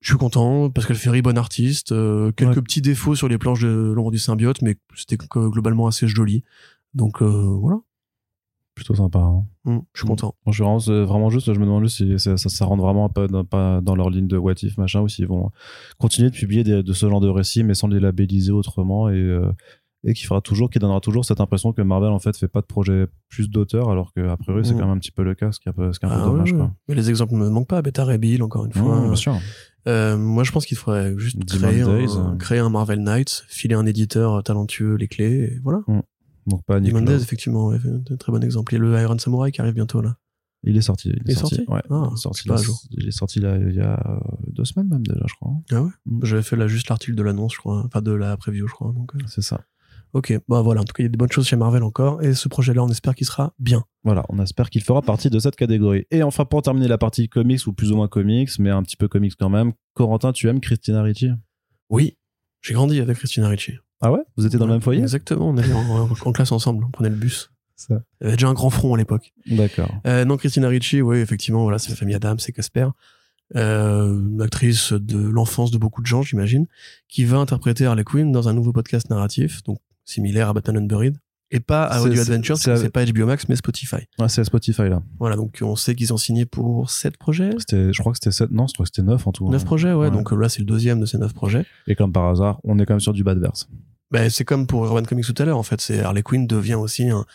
Je 0.02 0.10
suis 0.10 0.18
content, 0.18 0.70
Pascal 0.70 0.96
Ferry, 0.98 1.22
bon 1.24 1.38
artiste, 1.38 1.92
euh, 1.92 2.32
quelques 2.32 2.58
Ouais. 2.58 2.62
petits 2.62 2.82
défauts 2.82 3.16
sur 3.16 3.28
les 3.28 3.38
planches 3.40 3.62
de 3.62 3.92
l'ombre 3.96 4.12
du 4.12 4.18
symbiote, 4.20 4.62
mais 4.62 4.76
c'était 4.96 5.18
globalement 5.18 5.88
assez 5.88 6.08
joli. 6.08 6.44
Donc 6.94 7.22
euh, 7.22 7.26
voilà, 7.60 7.80
Plutôt 8.86 8.96
sympa. 8.96 9.20
Hein. 9.20 9.44
Mm, 9.66 9.78
je 9.94 10.00
suis 10.00 10.06
Mm. 10.06 10.10
content. 10.10 10.36
Bon, 10.46 10.52
je 10.52 10.56
suis 10.56 10.64
vraiment, 10.64 10.80
c'est 10.80 11.04
vraiment 11.04 11.30
juste, 11.30 11.54
je 11.54 11.60
me 11.60 11.66
demande 11.66 11.84
juste 11.84 11.98
si 11.98 12.18
ça, 12.20 12.36
ça, 12.38 12.50
ça 12.50 12.66
rentre 12.66 12.82
vraiment 12.82 13.10
pas 13.10 13.28
dans, 13.28 13.46
pas 13.46 13.80
dans 13.82 13.96
leur 13.96 14.10
ligne 14.10 14.28
de 14.28 14.38
what 14.38 14.54
if 14.64 14.78
machin 14.78 15.02
ou 15.02 15.08
s'ils 15.08 15.28
vont 15.28 15.52
continuer 16.00 16.30
de 16.30 16.36
publier 16.36 16.64
des- 16.64 16.84
de 16.84 16.94
ce 16.94 17.08
genre 17.10 17.22
de 17.22 17.28
récits 17.30 17.64
mais 17.64 17.74
sans 17.76 17.88
les 17.88 18.00
labelliser 18.00 18.52
autrement 18.52 19.10
et, 19.10 19.14
euh, 19.14 19.52
et 20.04 20.14
qui 20.14 20.24
fera 20.26 20.42
toujours, 20.42 20.72
qui 20.72 20.80
donnera 20.80 21.00
toujours 21.00 21.26
cette 21.26 21.42
impression 21.42 21.74
que 21.74 21.82
Marvel 21.84 22.10
en 22.10 22.18
fait 22.18 22.36
fait 22.36 22.48
pas 22.48 22.62
de 22.62 22.66
projet 22.66 23.06
plus 23.30 23.50
d'auteurs 23.52 23.90
alors 23.92 24.12
que 24.14 24.28
a 24.28 24.36
priori 24.36 24.66
c'est 24.66 24.74
Mm. 24.74 24.78
quand 24.80 24.86
même 24.88 24.96
un 24.98 25.00
petit 25.00 25.12
peu 25.12 25.24
le 25.24 25.36
cas, 25.36 25.52
ce 25.52 25.60
qui 25.60 25.70
est 25.70 25.72
un 25.72 25.74
peu, 25.74 25.94
ce 25.94 26.00
qui 26.00 26.08
est 26.08 26.10
un 26.10 26.18
peu 26.18 26.26
dommage 26.26 26.54
quoi. 26.54 26.72
Mais 26.88 26.96
les 26.96 27.10
exemples 27.12 27.34
ne 27.36 27.40
me 27.40 27.50
manquent 27.50 27.68
pas. 27.68 27.82
Beta 27.84 28.04
Ray 28.04 28.18
Bill, 28.18 28.42
encore 28.42 28.66
une 28.66 28.74
fois. 28.74 29.00
Bien 29.02 29.16
sûr. 29.16 29.36
Euh, 29.88 30.16
moi, 30.18 30.44
je 30.44 30.52
pense 30.52 30.66
qu'il 30.68 30.78
faudrait 30.78 31.14
juste 31.18 31.44
créer 31.46 31.82
un, 31.82 31.88
euh. 31.90 32.36
créer 32.38 32.60
un 32.60 32.70
Marvel 32.70 33.00
Knights, 33.04 33.46
filer 33.48 33.74
un 33.76 33.86
éditeur 33.88 34.44
talentueux 34.44 34.94
les 34.96 35.08
clés, 35.08 35.54
et 35.56 35.60
voilà. 35.64 35.82
Donc 36.48 36.64
pas 36.66 36.80
Nick. 36.80 36.94
Days, 36.96 37.22
effectivement, 37.22 37.68
ouais, 37.68 37.78
un 37.86 38.16
très 38.18 38.32
bon 38.32 38.44
exemple. 38.44 38.74
Et 38.76 38.78
le 38.78 39.00
Iron 39.00 39.18
Samurai 39.18 39.52
qui 39.52 39.62
arrive 39.62 39.74
bientôt 39.74 40.02
là. 40.02 40.18
Il 40.64 40.78
est 40.78 40.82
sorti. 40.82 41.10
Il 41.10 41.30
est, 41.30 41.32
est 41.32 41.36
sorti. 41.36 41.56
sorti 41.56 41.72
Ouais. 41.72 41.82
Ah, 41.90 42.10
il 42.10 42.14
est 42.14 42.18
sorti. 42.18 42.48
là- 42.50 42.62
il 42.92 43.08
est 43.08 43.12
sorti 43.12 43.40
là, 43.40 43.58
il 43.58 43.74
y 43.76 43.80
a 43.80 43.94
euh, 44.08 44.20
deux 44.48 44.64
semaines 44.66 44.90
même 44.90 45.06
déjà, 45.06 45.26
je 45.28 45.34
crois. 45.34 45.54
Ah 45.72 45.82
ouais 45.82 45.90
Mm. 46.06 46.20
J'avais 46.26 46.44
fait 46.44 46.56
là 46.56 46.68
juste 46.68 46.90
l'article 46.90 47.16
de 47.16 47.24
l'annonce, 47.24 47.54
je 47.56 47.60
crois. 47.60 47.84
Enfin, 47.86 48.02
de 48.02 48.12
la 48.12 48.38
preview, 48.38 48.68
je 48.68 48.74
crois. 48.74 48.92
Donc, 48.94 49.16
euh, 49.16 49.20
C'est 49.28 49.42
ça. 49.42 49.62
ok, 50.14 50.40
bah 50.48 50.62
voilà. 50.62 50.82
En 50.82 50.84
tout 50.84 50.94
cas, 50.94 51.02
il 51.02 51.06
y 51.06 51.08
a 51.08 51.10
des 51.10 51.18
bonnes 51.18 51.32
choses 51.32 51.48
chez 51.48 51.56
Marvel 51.56 51.82
encore. 51.82 52.22
Et 52.22 52.34
ce 52.36 52.48
projet-là, 52.48 52.84
on 52.84 52.90
espère 52.90 53.16
qu'il 53.16 53.26
sera 53.26 53.54
bien. 53.58 53.84
Voilà, 54.04 54.24
on 54.30 54.38
espère 54.40 54.70
qu'il 54.70 54.84
fera 54.84 55.02
partie 55.02 55.30
de 55.32 55.40
cette 55.40 55.56
catégorie. 55.56 56.06
Et 56.12 56.22
enfin, 56.22 56.46
pour 56.46 56.62
terminer 56.62 56.88
la 56.88 56.98
partie 57.00 57.28
comics, 57.28 57.66
ou 57.66 57.74
plus 57.74 57.92
ou 57.92 57.96
moins 57.96 58.08
comics, 58.08 58.52
mais 58.60 58.70
un 58.70 58.84
petit 58.84 58.98
peu 58.98 59.08
comics 59.08 59.34
quand 59.40 59.50
même, 59.50 59.74
Corentin, 59.96 60.32
tu 60.32 60.48
aimes 60.48 60.60
Christina 60.60 61.02
Ricci? 61.02 61.30
Oui, 61.90 62.18
j'ai 62.62 62.74
grandi 62.76 63.00
avec 63.00 63.18
Christina 63.18 63.48
Ricci. 63.48 63.74
Ah 64.02 64.12
ouais? 64.12 64.20
Vous 64.38 64.46
étiez 64.46 64.58
dans 64.60 64.66
le 64.66 64.74
même 64.74 64.82
foyer? 64.82 65.02
Exactement, 65.02 65.50
on 65.50 65.58
allait 65.58 65.74
en, 65.74 66.10
en 66.26 66.32
classe 66.32 66.52
ensemble, 66.52 66.84
on 66.86 66.90
prenait 66.92 67.10
le 67.10 67.16
bus. 67.16 67.52
Ça. 67.76 68.02
Il 68.20 68.26
y 68.26 68.28
avait 68.28 68.36
déjà 68.38 68.48
un 68.48 68.54
grand 68.54 68.70
front 68.70 68.94
à 68.94 68.98
l'époque. 68.98 69.34
D'accord. 69.48 69.90
Euh, 70.06 70.24
non, 70.26 70.38
Christina 70.38 70.68
Ricci, 70.68 71.02
oui, 71.02 71.18
effectivement, 71.18 71.64
voilà, 71.64 71.80
c'est 71.80 71.90
la 71.90 71.96
famille 71.96 72.14
Adam, 72.16 72.36
c'est 72.38 72.52
Casper. 72.52 72.88
Euh, 73.56 74.08
une 74.20 74.42
actrice 74.42 74.94
de 74.94 75.18
l'enfance 75.18 75.72
de 75.72 75.78
beaucoup 75.78 76.02
de 76.02 76.08
gens, 76.08 76.22
j'imagine, 76.22 76.68
qui 77.10 77.26
va 77.26 77.38
interpréter 77.38 77.86
Harley 77.86 78.04
Quinn 78.04 78.32
dans 78.32 78.48
un 78.48 78.54
nouveau 78.54 78.72
podcast 78.72 79.10
narratif, 79.10 79.62
donc 79.64 79.80
similaire 80.06 80.48
à 80.50 80.54
Batman 80.54 80.78
Unburied, 80.78 81.18
et 81.54 81.60
pas 81.60 81.84
à 81.86 81.98
C'est- 82.00 82.06
Audio 82.06 82.16
c'est- 82.24 82.32
Adventures, 82.32 82.58
c'est- 82.58 82.78
c'est 82.78 82.90
pas 82.90 83.04
HBO 83.04 83.26
Max, 83.26 83.50
mais 83.50 83.58
Spotify. 83.58 83.98
Ouais, 84.20 84.30
c'est 84.30 84.40
à 84.40 84.44
Spotify 84.46 84.84
là. 84.88 85.02
Voilà, 85.20 85.36
donc 85.36 85.58
on 85.62 85.76
sait 85.76 85.96
qu'ils 85.96 86.14
ont 86.14 86.18
signé 86.18 86.46
pour 86.46 86.90
sept 86.90 87.18
projets. 87.18 87.50
C'était, 87.58 87.92
je 87.92 88.00
crois 88.00 88.14
que 88.14 88.20
c'était 88.24 88.32
7, 88.32 88.52
non, 88.52 88.68
je 88.68 88.74
crois 88.74 88.86
que 88.86 88.92
c'était 88.96 89.06
9 89.06 89.28
en 89.28 89.34
tout. 89.34 89.50
Neuf 89.50 89.64
hein. 89.64 89.66
projets, 89.66 89.90
ouais, 89.92 90.06
Ouais. 90.06 90.12
donc 90.12 90.32
euh, 90.32 90.38
là 90.38 90.48
c'est 90.48 90.60
le 90.60 90.66
deuxième 90.66 91.02
de 91.02 91.06
ces 91.06 91.18
neuf 91.18 91.34
projets. 91.34 91.66
Et 91.88 91.96
comme 91.96 92.14
par 92.14 92.30
hasard, 92.30 92.60
on 92.64 92.80
est 92.80 92.86
quand 92.86 92.94
même 92.94 93.00
sur 93.02 93.12
du 93.14 93.24
Badverse. 93.26 93.68
Ben, 94.12 94.30
c'est 94.30 94.44
comme 94.46 94.68
pour 94.68 94.86
Urban 94.86 95.04
Comics 95.04 95.26
tout 95.26 95.42
à 95.42 95.46
l'heure, 95.46 95.58
en 95.58 95.64
fait, 95.64 95.80
c'est 95.82 96.00
Harley 96.02 96.22
Quinn 96.24 96.46
devient 96.48 96.76
aussi 96.76 97.10
un, 97.10 97.26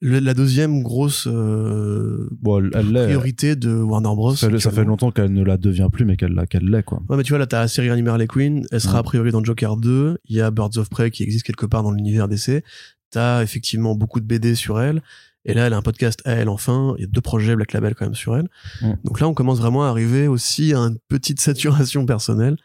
le- 0.00 0.20
la 0.20 0.34
deuxième 0.34 0.82
grosse 0.82 1.26
euh, 1.26 2.28
Bon, 2.40 2.58
elle, 2.58 2.70
elle 2.74 2.92
l'est. 2.92 3.04
priorité 3.06 3.56
de 3.56 3.72
Warner 3.74 4.08
Bros. 4.14 4.34
Ça, 4.34 4.48
fait- 4.48 4.54
ça 4.58 4.60
fait 4.62 4.68
actuellement. 4.68 4.90
longtemps 4.92 5.10
qu'elle 5.10 5.32
ne 5.32 5.42
la 5.44 5.56
devient 5.56 5.88
plus, 5.92 6.04
mais 6.04 6.16
qu'elle, 6.16 6.32
l'a- 6.32 6.46
qu'elle 6.46 6.64
l'est, 6.70 6.82
quoi. 6.84 7.02
Ouais, 7.08 7.16
mais 7.16 7.22
tu 7.22 7.30
vois, 7.30 7.38
là, 7.38 7.46
t'as 7.46 7.60
la 7.60 7.68
série 7.68 7.90
animée 7.90 8.10
Harley 8.10 8.26
Quinn, 8.26 8.66
elle 8.70 8.80
sera 8.80 8.94
Ouais. 8.94 9.00
a 9.00 9.02
priori 9.02 9.30
dans 9.32 9.42
Joker 9.44 9.76
2, 9.76 10.18
il 10.26 10.36
y 10.36 10.40
a 10.40 10.50
Birds 10.50 10.78
of 10.78 10.88
Prey 10.90 11.10
qui 11.10 11.22
existe 11.22 11.44
quelque 11.44 11.66
part 11.66 11.82
dans 11.82 11.90
l'univers 11.90 12.28
DC, 12.28 12.62
t'as 13.10 13.42
effectivement 13.42 13.94
beaucoup 13.96 14.20
de 14.20 14.26
BD 14.26 14.54
sur 14.54 14.80
elle, 14.80 15.02
et 15.44 15.54
là, 15.54 15.66
elle 15.66 15.72
a 15.72 15.76
un 15.76 15.82
podcast 15.82 16.20
à 16.26 16.32
elle, 16.32 16.48
enfin, 16.50 16.94
il 16.98 17.00
y 17.00 17.04
a 17.04 17.08
deux 17.08 17.20
projets 17.22 17.56
Black 17.56 17.72
Label 17.72 17.94
quand 17.94 18.04
même 18.04 18.14
sur 18.14 18.36
elle. 18.36 18.46
Donc 19.04 19.20
là, 19.20 19.26
on 19.26 19.34
commence 19.34 19.58
vraiment 19.58 19.84
à 19.84 19.88
arriver 19.88 20.28
aussi 20.28 20.72
à 20.74 20.78
une 20.78 20.98
petite 21.08 21.40
saturation 21.40 22.04
personnelle, 22.06 22.56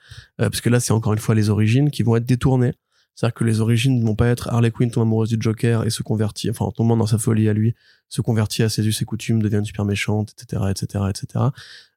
euh, 0.41 0.49
parce 0.49 0.61
que 0.61 0.69
là, 0.69 0.79
c'est 0.79 0.91
encore 0.93 1.13
une 1.13 1.19
fois 1.19 1.35
les 1.35 1.49
origines 1.49 1.89
qui 1.89 2.03
vont 2.03 2.15
être 2.17 2.25
détournées. 2.25 2.73
C'est-à-dire 3.15 3.33
que 3.33 3.43
les 3.45 3.61
origines 3.61 3.97
ne 3.99 4.05
vont 4.05 4.15
pas 4.15 4.27
être 4.27 4.49
Harley 4.49 4.71
Quinn 4.71 4.91
tombe 4.91 5.03
amoureuse 5.03 5.29
du 5.29 5.37
Joker 5.39 5.85
et 5.85 5.89
se 5.89 6.03
convertit, 6.03 6.49
enfin 6.49 6.65
en 6.65 6.71
tombant 6.71 6.97
dans 6.97 7.05
sa 7.05 7.17
folie 7.17 7.47
à 7.47 7.53
lui, 7.53 7.73
se 8.09 8.19
convertit 8.21 8.61
à 8.61 8.67
ses 8.69 8.85
us 8.85 9.01
et 9.01 9.05
coutumes, 9.05 9.41
devient 9.41 9.55
une 9.57 9.65
super 9.65 9.85
méchante, 9.85 10.33
etc., 10.37 10.63
etc., 10.69 11.05
etc. 11.09 11.45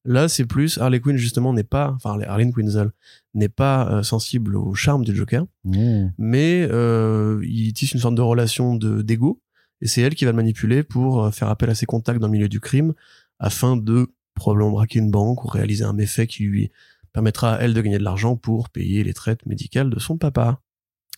Là, 0.04 0.28
c'est 0.28 0.46
plus 0.46 0.78
Harley 0.78 1.00
Quinn 1.00 1.16
justement 1.16 1.52
n'est 1.52 1.64
pas, 1.64 1.92
enfin 1.96 2.18
Harley- 2.26 2.52
Quinzel 2.52 2.92
n'est 3.34 3.48
pas 3.48 3.90
euh, 3.90 4.02
sensible 4.04 4.56
au 4.56 4.74
charme 4.74 5.04
du 5.04 5.14
Joker, 5.14 5.44
Mmh. 5.64 6.06
mais 6.18 6.66
euh, 6.70 7.40
il 7.44 7.72
tisse 7.72 7.92
une 7.92 8.00
sorte 8.00 8.14
de 8.14 8.22
relation 8.22 8.74
de 8.76 9.02
d'ego 9.02 9.42
et 9.80 9.86
c'est 9.88 10.00
elle 10.02 10.14
qui 10.14 10.24
va 10.24 10.30
le 10.30 10.36
manipuler 10.36 10.82
pour 10.82 11.24
euh, 11.24 11.30
faire 11.30 11.48
appel 11.48 11.68
à 11.68 11.74
ses 11.74 11.84
contacts 11.86 12.20
dans 12.20 12.28
le 12.28 12.32
milieu 12.32 12.48
du 12.48 12.60
crime 12.60 12.94
afin 13.40 13.76
de 13.76 14.06
probablement 14.34 14.70
braquer 14.70 15.00
une 15.00 15.10
banque 15.10 15.44
ou 15.44 15.48
réaliser 15.48 15.82
un 15.84 15.92
méfait 15.92 16.26
qui 16.28 16.44
lui 16.44 16.70
permettra 17.12 17.54
à 17.56 17.60
elle 17.60 17.74
de 17.74 17.80
gagner 17.80 17.98
de 17.98 18.04
l'argent 18.04 18.36
pour 18.36 18.70
payer 18.70 19.02
les 19.02 19.12
traites 19.14 19.44
médicales 19.46 19.90
de 19.90 19.98
son 19.98 20.16
papa. 20.16 20.60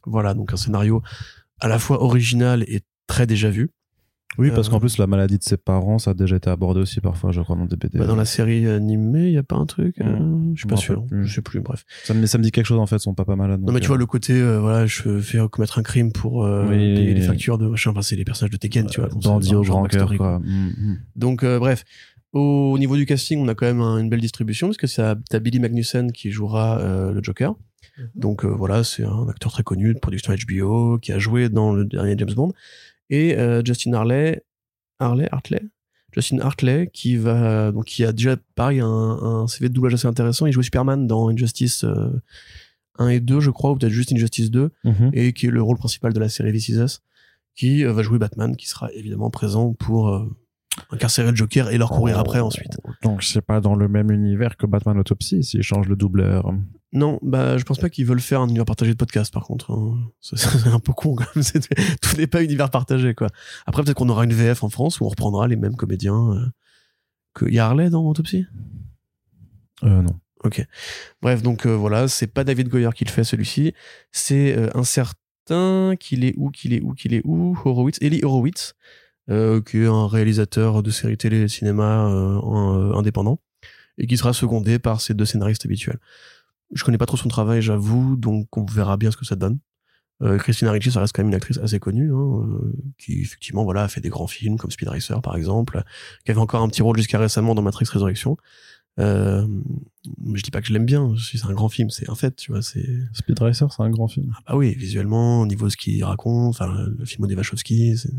Voilà, 0.07 0.35
donc 0.35 0.53
un 0.53 0.57
scénario 0.57 1.03
à 1.61 1.69
la 1.69 1.79
fois 1.79 2.03
original 2.03 2.63
et 2.69 2.81
très 3.07 3.27
déjà 3.27 3.51
vu. 3.51 3.71
Oui, 4.39 4.51
parce 4.55 4.69
Euh, 4.69 4.71
qu'en 4.71 4.79
plus, 4.79 4.97
la 4.97 5.09
maladie 5.09 5.39
de 5.39 5.43
ses 5.43 5.57
parents, 5.57 5.99
ça 5.99 6.13
a 6.13 6.15
déjà 6.15 6.37
été 6.37 6.49
abordé 6.49 6.81
aussi 6.81 7.01
parfois, 7.01 7.33
je 7.33 7.41
crois, 7.41 7.57
dans 7.57 7.67
des 7.67 7.75
BD. 7.75 7.99
Bah, 7.99 8.07
dans 8.07 8.15
la 8.15 8.25
série 8.25 8.65
animée, 8.69 9.27
il 9.27 9.33
y 9.33 9.39
a 9.39 9.43
pas 9.43 9.57
un 9.57 9.67
truc, 9.67 10.01
euh, 10.01 10.05
Mm. 10.21 10.53
je 10.55 10.61
suis 10.61 10.69
pas 10.69 10.77
sûr, 10.77 11.05
plus. 11.05 11.27
je 11.27 11.35
sais 11.35 11.43
plus, 11.43 11.59
bref. 11.61 11.85
ça, 12.05 12.15
me, 12.15 12.25
ça 12.27 12.39
me 12.39 12.45
dit 12.45 12.53
quelque 12.53 12.67
chose, 12.67 12.79
en 12.79 12.87
fait, 12.87 13.01
son 13.01 13.13
papa 13.13 13.35
malade. 13.35 13.61
Non 13.61 13.73
mais 13.73 13.81
tu 13.81 13.87
euh, 13.87 13.89
vois 13.89 13.97
le 13.99 14.07
côté 14.07 14.35
euh, 14.35 14.61
voilà 14.61 14.87
je 14.87 15.19
fais 15.21 15.39
commettre 15.51 15.81
un 15.81 15.83
crime 15.83 16.13
pour 16.13 16.45
euh, 16.47 16.63
Oui. 16.69 16.77
payer 16.95 17.13
les 17.13 17.23
factures 17.23 17.59
de 17.59 17.67
machin 17.67 17.91
enfin 17.91 18.03
c'est 18.03 18.15
les 18.15 18.25
personnages 18.25 18.53
de 18.53 18.57
Tekken 18.57 18.87
tu 18.87 19.01
vois 19.01 19.11
Bandit 19.11 19.55
au 19.57 19.63
grand 19.63 19.85
cœur, 19.87 20.15
quoi. 20.17 20.39
Mmh, 20.39 20.45
mmh. 20.45 20.97
donc 21.17 21.43
euh, 21.43 21.59
bref 21.59 21.85
au 22.33 22.79
niveau 22.79 22.97
du 22.97 23.07
casting 23.07 23.41
on 23.41 23.49
a 23.49 23.57
quand 23.57 23.67
même 23.67 23.81
un- 23.81 23.99
une 23.99 24.09
belle 24.09 24.21
distribution 24.21 24.69
parce 24.69 24.77
que 24.77 24.87
t'as 25.29 25.39
Billy 25.41 25.59
Magnussen 25.59 26.13
qui 26.13 26.31
jouera 26.31 26.79
euh, 26.79 27.13
le 27.13 27.21
Joker 27.23 27.55
donc 28.15 28.45
euh, 28.45 28.49
voilà 28.49 28.85
c'est 28.85 29.05
un 29.05 29.29
acteur 29.29 29.53
très 29.53 29.63
connu 29.63 29.95
de 29.95 29.99
production 29.99 30.33
HBO 30.49 30.99
qui 30.99 31.13
a 31.13 31.19
joué 31.19 31.49
dans 31.49 31.73
le 31.73 31.85
dernier 31.85 32.15
James 32.19 32.33
Bond 32.35 32.53
et 33.11 33.37
euh, 33.39 33.63
Justin 33.65 33.93
Harley 33.95 34.43
Harley 34.99 35.29
Hartley? 35.33 35.63
Justin 36.13 36.41
Hartley 36.41 36.91
qui 36.93 37.17
va 37.17 37.71
donc 37.73 37.85
qui 37.85 38.05
a 38.05 38.13
déjà 38.13 38.37
pareil 38.57 38.81
un, 38.81 38.87
un 38.89 39.47
CV 39.47 39.69
de 39.69 39.75
doublage 39.75 39.95
assez 39.95 40.07
intéressant 40.09 40.47
il 40.47 40.53
jouait 40.53 40.65
Superman 40.65 41.07
dans 41.07 41.29
Injustice 41.29 41.85
euh, 41.85 42.11
1 42.99 43.09
et 43.09 43.21
2 43.21 43.41
je 43.41 43.51
crois 43.51 43.71
ou 43.71 43.77
peut-être 43.77 43.93
juste 43.93 44.13
Injustice 44.13 44.51
2 44.51 44.71
Mmh. 44.85 45.11
et 45.13 45.33
qui 45.33 45.47
est 45.47 45.51
le 45.51 45.63
rôle 45.63 45.79
principal 45.79 46.13
de 46.13 46.19
la 46.21 46.29
série 46.29 46.53
This 46.53 46.69
Is 46.71 46.79
Us, 46.83 47.01
qui 47.55 47.85
euh, 47.85 47.93
va 47.93 48.03
jouer 48.03 48.19
Batman, 48.19 48.57
qui 48.57 48.69
sera 48.69 48.93
évidemment 48.93 49.31
présent 49.31 49.73
pour 49.73 50.09
euh, 50.09 50.25
incarcérer 50.91 51.31
le 51.31 51.37
Joker 51.37 51.71
et 51.71 51.79
leur 51.79 51.91
courir 51.91 52.17
Oh. 52.19 52.21
après 52.21 52.41
ensuite. 52.41 52.77
Donc, 53.03 53.23
c'est 53.23 53.41
pas 53.41 53.61
dans 53.61 53.75
le 53.75 53.89
même 53.89 54.11
univers 54.11 54.57
que 54.57 54.67
Batman 54.67 54.99
Autopsy 54.99 55.43
s'il 55.45 55.63
change 55.63 55.89
le 55.89 55.97
doubleur. 55.97 56.53
Non, 56.93 57.21
bah 57.23 57.57
je 57.57 57.63
pense 57.63 57.79
pas 57.79 57.89
qu'ils 57.89 58.05
veulent 58.05 58.21
faire 58.21 58.41
un 58.41 58.47
univers 58.49 58.65
partagé 58.65 58.91
de 58.93 58.97
podcast 58.97 59.33
par 59.33 59.45
contre. 59.45 59.71
hein. 59.73 60.11
C'est 60.21 60.67
un 60.67 60.81
peu 60.81 60.93
con 60.93 61.15
quand 61.15 61.27
même. 61.37 61.45
Tout 62.03 62.17
n'est 62.17 62.27
pas 62.27 62.43
univers 62.43 62.71
partagé 62.71 63.15
quoi. 63.15 63.29
Après 63.67 63.85
peut-être 63.85 63.97
qu'on 63.97 64.09
aura 64.09 64.25
une 64.25 64.33
VF 64.33 64.65
en 64.65 64.71
France 64.71 65.01
où 65.01 65.05
on 65.05 65.09
reprendra 65.09 65.47
les 65.47 65.57
mêmes 65.57 65.77
comédiens. 65.77 66.33
Euh, 66.33 66.47
que... 67.35 67.45
Y 67.49 67.59
a 67.61 67.67
Harley 67.67 67.91
dans 67.91 68.05
Autopsy 68.05 68.47
Euh, 69.85 70.03
non. 70.03 70.19
Ok. 70.43 70.67
Bref, 71.23 71.43
donc 71.43 71.67
euh, 71.67 71.77
voilà, 71.77 72.09
c'est 72.09 72.27
pas 72.27 72.45
David 72.45 72.69
Goyer 72.69 72.91
qui 72.95 73.05
le 73.05 73.11
fait 73.11 73.25
celui-ci, 73.25 73.75
c'est 74.11 74.57
euh, 74.57 74.69
un 74.75 74.85
certain 74.85 75.95
qu'il 75.99 76.25
est 76.25 76.35
où, 76.37 76.51
qu'il 76.51 76.73
est 76.73 76.81
où, 76.81 76.95
qu'il 76.95 77.13
est 77.15 77.23
où, 77.25 77.59
Horowitz, 77.65 77.99
Eli 78.01 78.21
Horowitz, 78.25 78.75
qui 79.29 79.79
est 79.79 79.87
un 79.87 80.09
réalisateur 80.09 80.83
de 80.83 80.91
séries 80.91 81.17
télé 81.17 81.43
et 81.43 81.49
cinéma 81.49 82.05
en, 82.43 82.93
indépendant, 82.97 83.41
et 83.99 84.07
qui 84.09 84.17
sera 84.17 84.33
secondé 84.33 84.79
par 84.81 85.01
ses 85.01 85.15
deux 85.15 85.25
scénaristes 85.25 85.65
habituels. 85.65 85.99
Je 86.73 86.85
connais 86.85 86.99
pas 86.99 87.07
trop 87.07 87.17
son 87.17 87.29
travail, 87.29 87.63
j'avoue, 87.63 88.17
donc 88.17 88.57
on 88.57 88.65
verra 88.65 88.97
bien 88.97 89.11
ce 89.11 89.17
que 89.17 89.25
ça 89.25 89.37
donne. 89.37 89.59
Euh, 90.23 90.37
Christina 90.39 90.71
Ricci, 90.71 90.91
ça 90.91 91.01
reste 91.01 91.15
quand 91.15 91.23
même 91.23 91.31
une 91.31 91.35
actrice 91.35 91.59
assez 91.59 91.81
connue, 91.81 92.13
hein, 92.13 92.45
euh, 92.45 92.73
qui 92.99 93.21
effectivement 93.21 93.65
voilà 93.65 93.85
a 93.85 93.89
fait 93.89 94.01
des 94.01 94.11
grands 94.11 94.27
films 94.27 94.59
comme 94.59 94.71
Speed 94.71 94.89
Racer 94.89 95.23
par 95.23 95.35
exemple, 95.37 95.83
qui 96.25 96.31
avait 96.31 96.41
encore 96.41 96.63
un 96.63 96.69
petit 96.69 96.83
rôle 96.83 96.99
jusqu'à 96.99 97.19
récemment 97.19 97.55
dans 97.55 97.63
Matrix 97.63 97.87
Résurrection. 97.91 98.37
Euh, 98.99 99.47
je 100.35 100.43
dis 100.43 100.51
pas 100.51 100.61
que 100.61 100.67
je 100.67 100.75
l'aime 100.75 100.85
bien, 100.85 101.15
c'est 101.19 101.45
un 101.47 101.53
grand 101.55 101.71
film, 101.71 101.89
c'est 101.89 102.11
un 102.11 102.15
fait, 102.15 102.37
tu 102.37 102.53
vois, 102.53 102.61
c'est 102.61 102.87
Speed 103.15 103.39
Racer, 103.39 103.73
c'est 103.73 103.83
un 103.83 103.89
grand 103.89 104.09
film. 104.09 104.33
ah 104.37 104.43
bah 104.49 104.57
oui, 104.57 104.75
visuellement, 104.75 105.41
au 105.41 105.47
niveau 105.47 105.67
de 105.67 105.71
ce 105.71 105.77
qu'il 105.77 106.05
raconte, 106.05 106.51
enfin 106.51 106.67
le 106.67 107.05
film 107.07 107.27
des 107.27 107.35
Wachowski, 107.35 107.97
c'est 107.97 108.13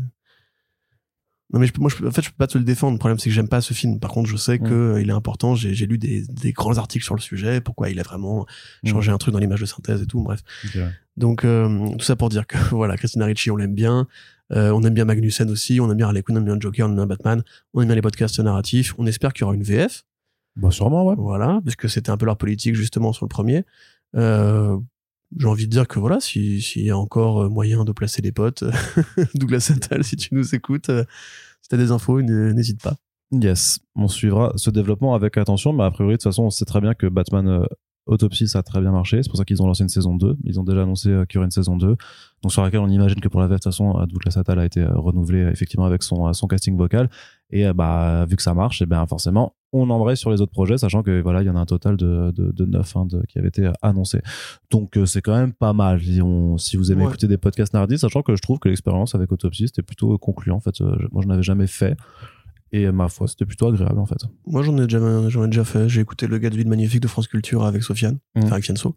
non 1.52 1.60
mais 1.60 1.66
je, 1.66 1.72
peux- 1.72 1.80
moi 1.80 1.90
je, 1.90 2.04
en 2.06 2.10
fait 2.10 2.22
je 2.22 2.30
peux 2.30 2.36
pas 2.36 2.46
te 2.46 2.56
le 2.58 2.64
défendre. 2.64 2.92
Le 2.94 2.98
problème 2.98 3.18
c'est 3.18 3.28
que 3.30 3.34
j'aime 3.34 3.48
pas 3.48 3.60
ce 3.60 3.74
film. 3.74 4.00
Par 4.00 4.10
contre 4.10 4.28
je 4.30 4.36
sais 4.36 4.58
Mm. 4.58 4.68
que 4.68 4.74
euh, 4.74 5.02
il 5.02 5.08
est 5.10 5.12
important. 5.12 5.54
J'ai 5.54 5.86
lu 5.86 5.98
des, 5.98 6.24
des 6.26 6.52
grands 6.52 6.78
articles 6.78 7.04
sur 7.04 7.14
le 7.14 7.20
sujet, 7.20 7.60
pourquoi 7.60 7.90
il 7.90 7.98
a 8.00 8.02
vraiment 8.02 8.46
changé 8.84 9.10
un 9.12 9.18
truc 9.18 9.32
dans 9.32 9.38
l'image 9.40 9.60
de 9.60 9.66
synthèse 9.66 10.02
et 10.02 10.06
tout. 10.06 10.22
Bref. 10.22 10.40
Donc 11.16 11.44
euh, 11.44 11.88
tout 11.98 12.04
ça 12.04 12.16
pour 12.16 12.28
dire 12.30 12.46
que 12.46 12.56
voilà, 12.70 12.96
Christina 12.96 13.26
Ricci 13.26 13.50
on 13.50 13.56
l'aime 13.56 13.74
bien. 13.74 14.06
Euh, 14.52 14.70
on 14.72 14.82
aime 14.82 14.94
bien 14.94 15.04
Magnussen 15.06 15.48
aussi. 15.50 15.80
On 15.80 15.90
aime 15.90 15.96
bien 15.96 16.06
Harley 16.06 16.22
Quinn, 16.22 16.36
on 16.36 16.40
aime 16.40 16.44
bien 16.46 16.56
Joker, 16.60 16.86
on 16.86 16.90
aime 16.90 16.96
bien 16.96 17.06
Batman. 17.06 17.42
On 17.74 17.80
aime 17.80 17.86
bien 17.88 17.94
les 17.94 18.02
podcasts 18.02 18.38
narratifs. 18.40 18.94
On 18.98 19.06
espère 19.06 19.32
qu'il 19.32 19.42
y 19.42 19.44
aura 19.44 19.54
une 19.54 19.62
VF. 19.62 20.04
Bah, 20.56 20.70
sûrement, 20.70 21.06
ouais. 21.06 21.14
Voilà, 21.16 21.60
parce 21.64 21.76
que 21.76 21.88
c'était 21.88 22.10
un 22.10 22.18
peu 22.18 22.26
leur 22.26 22.36
politique 22.36 22.74
justement 22.74 23.14
sur 23.14 23.24
le 23.24 23.30
premier. 23.30 23.64
Euh, 24.16 24.76
j'ai 25.38 25.46
envie 25.46 25.66
de 25.66 25.70
dire 25.70 25.88
que 25.88 25.98
voilà, 25.98 26.20
si- 26.20 26.60
s'il 26.62 26.84
y 26.84 26.90
a 26.90 26.96
encore 26.98 27.42
euh, 27.42 27.48
moyen 27.48 27.84
de 27.84 27.92
placer 27.92 28.22
les 28.22 28.32
potes, 28.32 28.64
Douglas 29.34 29.70
Attal, 29.74 30.04
si 30.04 30.16
tu 30.16 30.34
nous 30.34 30.54
écoutes, 30.54 30.88
euh, 30.90 31.04
si 31.62 31.68
t'as 31.68 31.76
des 31.76 31.90
infos, 31.90 32.20
n'hésite 32.22 32.82
pas. 32.82 32.96
Yes, 33.30 33.80
on 33.96 34.08
suivra 34.08 34.52
ce 34.56 34.68
développement 34.70 35.14
avec 35.14 35.38
attention, 35.38 35.72
mais 35.72 35.84
a 35.84 35.90
priori, 35.90 36.12
de 36.12 36.16
toute 36.16 36.24
façon, 36.24 36.42
on 36.44 36.50
sait 36.50 36.64
très 36.66 36.80
bien 36.80 36.94
que 36.94 37.06
Batman 37.06 37.48
euh, 37.48 37.64
Autopsy, 38.06 38.48
ça 38.48 38.58
a 38.60 38.62
très 38.62 38.80
bien 38.80 38.90
marché. 38.90 39.22
C'est 39.22 39.28
pour 39.28 39.38
ça 39.38 39.44
qu'ils 39.44 39.62
ont 39.62 39.66
lancé 39.66 39.82
une 39.84 39.88
saison 39.88 40.16
2. 40.16 40.36
Ils 40.44 40.58
ont 40.58 40.64
déjà 40.64 40.82
annoncé 40.82 41.08
euh, 41.10 41.24
qu'il 41.24 41.36
y 41.36 41.38
aurait 41.38 41.46
une 41.46 41.50
saison 41.52 41.76
2. 41.76 41.96
Donc, 42.42 42.50
sur 42.52 42.62
laquelle 42.62 42.80
on 42.80 42.88
imagine 42.88 43.20
que 43.20 43.28
pour 43.28 43.40
la 43.40 43.46
VF, 43.46 43.52
de 43.52 43.62
toute 43.62 43.64
façon, 43.72 43.96
euh, 44.00 44.06
Douglas 44.06 44.34
Attal 44.36 44.58
a 44.58 44.64
été 44.64 44.80
euh, 44.80 44.90
renouvelé 44.94 45.42
effectivement 45.52 45.86
avec 45.86 46.02
son, 46.02 46.32
son 46.32 46.46
casting 46.48 46.76
vocal. 46.76 47.08
Et 47.50 47.70
bah, 47.72 48.24
vu 48.28 48.34
que 48.36 48.42
ça 48.42 48.54
marche, 48.54 48.80
et 48.82 48.86
bien 48.86 49.06
forcément, 49.06 49.54
on 49.72 49.88
embraye 49.90 50.16
sur 50.16 50.30
les 50.30 50.40
autres 50.40 50.52
projets, 50.52 50.78
sachant 50.78 51.02
que 51.02 51.20
voilà, 51.20 51.42
il 51.42 51.46
y 51.46 51.50
en 51.50 51.54
a 51.56 51.60
un 51.60 51.66
total 51.66 51.96
de, 51.96 52.30
de, 52.34 52.50
de 52.50 52.64
9 52.64 52.96
hein, 52.96 53.06
de, 53.06 53.22
qui 53.28 53.38
avait 53.38 53.48
été 53.48 53.70
annoncé. 53.82 54.20
Donc, 54.70 54.98
c'est 55.04 55.20
quand 55.20 55.34
même 55.36 55.52
pas 55.52 55.72
mal. 55.74 56.00
Si, 56.02 56.20
on, 56.22 56.56
si 56.58 56.76
vous 56.76 56.90
aimez 56.90 57.02
Ouais. 57.02 57.08
écouter 57.08 57.28
des 57.28 57.36
podcasts 57.38 57.72
narratifs, 57.74 57.98
sachant 58.00 58.22
que 58.22 58.34
je 58.34 58.42
trouve 58.42 58.58
que 58.58 58.68
l'expérience 58.68 59.14
avec 59.14 59.30
Autopsy, 59.32 59.68
c'était 59.68 59.82
plutôt 59.82 60.16
concluant. 60.18 60.56
En 60.56 60.60
fait, 60.60 60.76
je- 60.78 60.84
moi, 61.12 61.22
je 61.22 61.28
n'avais 61.28 61.42
jamais 61.42 61.66
fait. 61.66 61.96
Et 62.72 62.86
euh, 62.86 62.92
ma 62.92 63.08
foi, 63.08 63.28
c'était 63.28 63.44
plutôt 63.44 63.66
agréable 63.68 63.98
en 63.98 64.06
fait. 64.06 64.18
Moi, 64.46 64.62
j'en 64.62 64.76
ai 64.78 64.84
déjà, 64.84 65.28
j'en 65.28 65.44
ai 65.44 65.48
déjà 65.48 65.64
fait. 65.64 65.88
J'ai 65.88 66.00
écouté 66.00 66.26
le 66.26 66.38
gars 66.38 66.50
de 66.50 66.62
Magnifique 66.64 67.00
de 67.00 67.08
France 67.08 67.28
Culture 67.28 67.64
avec 67.64 67.82
Sofiane, 67.82 68.18
enfin 68.34 68.52
avec 68.52 68.64
Fianso, 68.64 68.96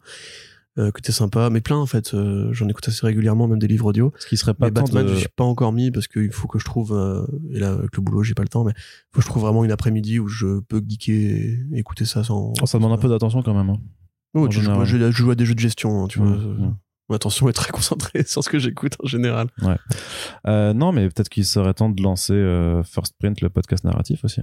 euh, 0.78 0.90
que 0.90 0.98
était 1.00 1.12
sympa, 1.12 1.50
mais 1.50 1.60
plein 1.60 1.76
en 1.76 1.86
fait. 1.86 2.14
Euh, 2.14 2.52
j'en 2.52 2.68
écoute 2.68 2.88
assez 2.88 3.04
régulièrement, 3.04 3.48
même 3.48 3.58
des 3.58 3.66
livres 3.68 3.86
audio. 3.86 4.12
Ce 4.18 4.26
qui 4.26 4.36
serait 4.38 4.54
pas 4.54 4.66
Mais 4.66 4.70
Batman, 4.70 5.04
de... 5.06 5.12
je 5.12 5.18
suis 5.20 5.28
pas 5.28 5.44
encore 5.44 5.72
mis 5.72 5.90
parce 5.90 6.08
qu'il 6.08 6.32
faut 6.32 6.48
que 6.48 6.58
je 6.58 6.64
trouve, 6.64 6.92
euh, 6.94 7.26
et 7.52 7.58
là, 7.58 7.72
avec 7.72 7.94
le 7.96 8.02
boulot, 8.02 8.22
j'ai 8.22 8.34
pas 8.34 8.42
le 8.42 8.48
temps, 8.48 8.64
mais 8.64 8.72
faut 9.12 9.18
que 9.18 9.22
je 9.22 9.26
trouve 9.26 9.42
vraiment 9.42 9.62
une 9.64 9.72
après-midi 9.72 10.18
où 10.20 10.28
je 10.28 10.60
peux 10.60 10.80
geeker 10.86 11.14
et 11.14 11.58
écouter 11.74 12.04
ça 12.06 12.24
sans. 12.24 12.54
Oh, 12.62 12.66
ça 12.66 12.78
demande 12.78 12.92
un 12.92 12.98
peu 12.98 13.08
d'attention 13.08 13.42
quand 13.42 13.54
même. 13.54 13.68
hein. 13.70 13.78
Oh, 14.34 14.46
en 14.46 14.48
tu 14.48 14.60
joues- 14.60 14.84
je, 14.84 14.96
je 14.96 15.10
joue 15.12 15.30
à 15.30 15.34
des 15.34 15.44
jeux 15.46 15.54
de 15.54 15.60
gestion, 15.60 16.02
hein, 16.04 16.08
tu 16.08 16.18
vois. 16.18 16.28
Mm, 16.28 16.32
euh, 16.32 16.66
mm. 16.68 16.76
Mon 17.08 17.16
attention 17.16 17.48
est 17.48 17.52
très 17.52 17.70
concentrée 17.70 18.22
sur 18.26 18.42
ce 18.42 18.48
que 18.48 18.58
j'écoute 18.58 18.96
en 19.02 19.06
général. 19.06 19.48
Euh, 20.46 20.72
non, 20.72 20.92
mais 20.92 21.08
peut-être 21.08 21.28
qu'il 21.28 21.44
serait 21.44 21.74
temps 21.74 21.88
de 21.88 22.02
lancer 22.02 22.32
euh, 22.32 22.82
First 22.82 23.14
Print, 23.18 23.40
le 23.40 23.50
podcast 23.50 23.84
narratif 23.84 24.24
aussi. 24.24 24.40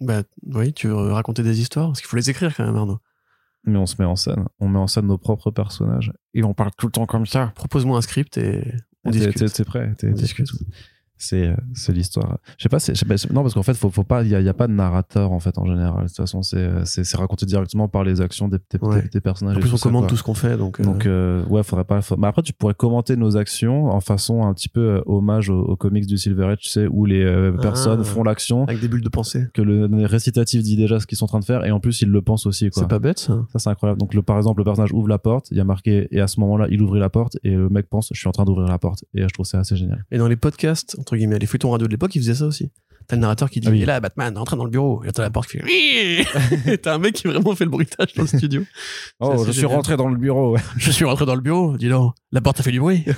Bah, 0.00 0.22
oui, 0.46 0.72
tu 0.72 0.88
veux 0.88 1.12
raconter 1.12 1.42
des 1.42 1.60
histoires? 1.60 1.88
Parce 1.88 2.00
qu'il 2.00 2.08
faut 2.08 2.16
les 2.16 2.30
écrire 2.30 2.54
quand 2.56 2.64
même, 2.64 2.76
Arnaud. 2.76 2.98
Mais 3.64 3.76
on 3.76 3.86
se 3.86 3.96
met 3.98 4.06
en 4.06 4.16
scène. 4.16 4.46
On 4.58 4.68
met 4.68 4.78
en 4.78 4.86
scène 4.86 5.06
nos 5.06 5.18
propres 5.18 5.50
personnages. 5.50 6.12
Et 6.32 6.42
on 6.44 6.54
parle 6.54 6.70
tout 6.78 6.86
le 6.86 6.92
temps 6.92 7.06
comme 7.06 7.26
ça. 7.26 7.52
Propose-moi 7.54 7.98
un 7.98 8.02
script 8.02 8.38
et 8.38 8.64
on 9.04 9.10
discute. 9.10 9.52
T'es 9.52 9.64
prêt? 9.64 9.92
T'es- 9.98 10.12
discute. 10.12 10.48
C'est 11.22 11.48
euh, 11.48 11.54
c'est 11.74 11.92
l'histoire. 11.92 12.38
Je 12.56 12.62
sais 12.62 12.68
pas, 12.70 12.78
c'est- 12.78 13.30
non 13.30 13.42
parce 13.42 13.52
qu'en 13.54 13.62
fait 13.62 13.74
faut 13.74 13.90
faut 13.90 14.04
pas 14.04 14.22
il 14.22 14.30
y 14.30 14.34
a, 14.34 14.40
il 14.40 14.46
y 14.46 14.48
a 14.48 14.54
pas 14.54 14.66
de 14.66 14.72
narrateur 14.72 15.32
en 15.32 15.38
fait 15.38 15.58
en 15.58 15.66
général. 15.66 16.04
De 16.04 16.08
toute 16.08 16.16
façon 16.16 16.42
c'est 16.42 16.56
euh, 16.56 16.82
c'est 16.84 17.14
raconté 17.16 17.44
directement 17.46 17.88
par 17.88 18.04
les 18.04 18.20
actions 18.22 18.48
des, 18.48 18.56
des, 18.70 18.78
Ouais. 18.80 19.02
des- 19.02 19.08
des 19.08 19.20
personnages. 19.20 19.56
En 19.56 19.60
plus, 19.60 19.72
on 19.72 19.76
ça, 19.76 19.82
commande 19.88 20.02
quoi. 20.04 20.08
tout 20.08 20.16
ce 20.16 20.22
qu'on 20.22 20.34
fait, 20.34 20.56
donc. 20.56 20.80
euh, 20.80 20.84
Donc 20.84 21.04
euh, 21.06 21.44
ouais, 21.46 21.62
faudrait 21.62 21.84
pas. 21.84 22.00
faut- 22.00 22.16
Mais 22.16 22.26
après, 22.26 22.42
tu 22.42 22.52
pourrais 22.54 22.72
commenter 22.74 23.16
nos 23.16 23.36
actions 23.36 23.86
en 23.90 24.00
façon 24.00 24.44
un 24.46 24.54
petit 24.54 24.68
peu 24.70 24.80
euh, 24.80 25.00
hommage 25.06 25.50
aux, 25.50 25.60
aux 25.60 25.76
comics 25.76 26.06
du 26.06 26.16
Silver 26.16 26.46
Age, 26.46 26.58
tu 26.60 26.68
sais, 26.70 26.86
où 26.86 27.04
les 27.04 27.22
euh, 27.22 27.52
Ah. 27.58 27.60
personnes 27.60 28.02
font 28.02 28.22
l'action, 28.24 28.64
avec 28.64 28.80
des 28.80 28.88
bulles 28.88 29.02
de 29.04 29.08
pensée. 29.10 29.46
que 29.52 29.60
le, 29.62 29.86
le 29.88 30.06
récitatif 30.06 30.62
dit 30.62 30.76
déjà 30.76 30.98
ce 31.00 31.06
qu'ils 31.06 31.18
sont 31.18 31.26
en 31.26 31.28
train 31.28 31.40
de 31.40 31.44
faire, 31.44 31.64
et 31.66 31.70
en 31.70 31.80
plus 31.80 32.00
ils 32.00 32.08
le 32.08 32.22
pensent 32.22 32.46
aussi 32.46 32.70
quoi. 32.70 32.82
C'est 32.82 32.88
pas 32.88 32.98
bête, 32.98 33.18
ça. 33.18 33.44
Ça 33.52 33.58
c'est 33.58 33.68
incroyable. 33.70 34.00
Donc 34.00 34.14
le, 34.14 34.22
par 34.22 34.38
exemple, 34.38 34.60
le 34.60 34.64
personnage 34.64 34.92
ouvre 34.92 35.08
la 35.08 35.18
porte, 35.18 35.50
il 35.50 35.58
y 35.58 35.60
a 35.60 35.64
marqué 35.64 36.08
et 36.10 36.20
à 36.20 36.26
ce 36.28 36.40
moment-là 36.40 36.66
il 36.70 36.80
ouvrit 36.80 37.00
la 37.00 37.10
porte 37.10 37.36
et 37.44 37.50
le 37.50 37.68
mec 37.68 37.88
pense 37.90 38.08
je 38.14 38.18
suis 38.18 38.28
en 38.28 38.32
train 38.32 38.44
d'ouvrir 38.44 38.68
la 38.68 38.78
porte 38.78 39.04
et 39.14 39.22
je 39.22 39.26
trouve 39.28 39.44
ça 39.46 39.58
assez 39.58 39.76
génial. 39.76 40.04
Et 40.10 40.18
dans 40.18 40.28
les 40.28 40.36
podcasts, 40.36 40.96
entre 41.10 41.16
guillemets, 41.16 41.40
les 41.40 41.46
feuilletons 41.46 41.72
radio 41.72 41.88
de 41.88 41.92
l'époque, 41.92 42.14
ils 42.14 42.20
faisaient 42.20 42.36
ça 42.36 42.46
aussi. 42.46 42.70
T'as 43.08 43.16
le 43.16 43.22
narrateur 43.22 43.50
qui 43.50 43.58
dit, 43.58 43.66
Ah 43.66 43.72
oui. 43.72 43.82
et 43.82 43.84
là, 43.84 43.98
Batman, 43.98 44.38
rentre 44.38 44.54
dans 44.54 44.62
le 44.62 44.70
bureau. 44.70 45.02
Et 45.02 45.10
t'as 45.10 45.22
la 45.22 45.30
porte 45.30 45.50
qui 45.50 45.58
fait, 45.58 46.76
t'as 46.82 46.94
un 46.94 46.98
mec 46.98 47.16
qui 47.16 47.26
vraiment 47.26 47.52
fait 47.56 47.64
le 47.64 47.70
bruitage 47.70 48.14
dans 48.14 48.22
le 48.22 48.28
studio. 48.28 48.62
Oh, 49.18 49.44
je 49.44 49.50
suis 49.50 49.66
rentré 49.66 49.96
dans 49.96 50.08
le 50.08 50.16
bureau. 50.16 50.56
Je 50.76 50.92
suis 50.92 51.04
rentré 51.04 51.26
dans 51.26 51.34
le 51.34 51.40
bureau, 51.40 51.76
dis 51.76 51.88
donc, 51.88 52.14
la 52.30 52.40
porte 52.40 52.60
a 52.60 52.62
fait 52.62 52.70
du 52.70 52.78
bruit. 52.78 53.04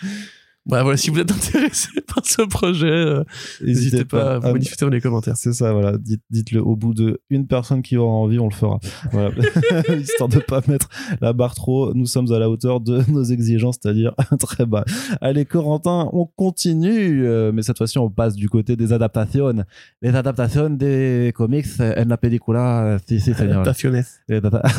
Bah 0.66 0.82
voilà, 0.82 0.96
si 0.96 1.10
vous 1.10 1.20
êtes 1.20 1.30
intéressé 1.30 1.88
par 2.14 2.26
ce 2.26 2.42
projet, 2.42 2.86
euh, 2.86 3.22
n'hésitez 3.62 4.04
pas 4.04 4.34
à 4.34 4.38
vous 4.40 4.52
manifester 4.52 4.84
dans 4.84 4.90
les 4.90 5.00
commentaires. 5.00 5.36
C'est 5.36 5.52
ça, 5.52 5.72
voilà. 5.72 5.96
Dites, 5.96 6.22
dites-le 6.30 6.60
au 6.60 6.74
bout 6.74 6.92
de 6.92 7.20
une 7.30 7.46
personne 7.46 7.82
qui 7.82 7.96
aura 7.96 8.12
envie, 8.12 8.40
on 8.40 8.48
le 8.48 8.54
fera. 8.54 8.80
Voilà. 9.12 9.30
Histoire 9.96 10.28
de 10.28 10.40
pas 10.40 10.62
mettre 10.66 10.88
la 11.20 11.32
barre 11.32 11.54
trop. 11.54 11.94
Nous 11.94 12.06
sommes 12.06 12.32
à 12.32 12.40
la 12.40 12.50
hauteur 12.50 12.80
de 12.80 13.00
nos 13.08 13.22
exigences, 13.22 13.78
c'est-à-dire 13.80 14.12
très 14.40 14.66
bas. 14.66 14.84
Allez, 15.20 15.44
Corentin, 15.44 16.10
on 16.12 16.26
continue, 16.26 17.24
euh, 17.24 17.52
mais 17.52 17.62
cette 17.62 17.78
fois-ci, 17.78 17.98
on 17.98 18.10
passe 18.10 18.34
du 18.34 18.48
côté 18.48 18.74
des 18.74 18.92
adaptations. 18.92 19.54
Les 20.02 20.16
adaptations 20.16 20.70
des 20.70 21.32
comics 21.36 21.66
en 21.78 22.08
la 22.08 22.16
película, 22.16 22.98
si, 23.06 23.20
si. 23.20 23.30
Adaptaciones. 23.30 24.02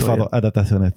Pardon, 0.06 0.28
adaptaciones. 0.34 0.92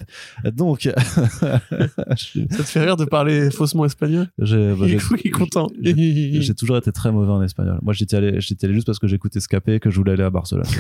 Donc, 0.53 0.89
Ça 1.31 1.61
te 1.69 2.63
fait 2.63 2.81
rire 2.81 2.97
de 2.97 3.05
parler 3.05 3.51
faussement 3.53 3.85
espagnol? 3.85 4.27
J'ai 4.39 4.80
bah, 4.81 4.87
j'ai- 4.89 4.99
Il 5.25 5.27
est 5.29 5.31
content. 5.31 5.67
j'ai- 5.83 6.55
toujours 6.55 6.77
été 6.77 6.91
très 6.93 7.13
mauvais 7.13 7.31
en 7.33 7.43
espagnol. 7.43 7.79
Moi, 7.83 7.93
j'étais 7.95 8.17
allé, 8.17 8.41
j'étais 8.41 8.67
allé 8.67 8.75
juste 8.75 8.87
parce 8.87 8.99
que 8.99 9.07
j'écoutais 9.07 9.41
Scapé 9.41 9.75
et 9.75 9.81
que 9.81 9.91
je 9.91 9.97
voulais 9.97 10.13
aller 10.13 10.23
à 10.25 10.31
Barcelone. 10.31 10.67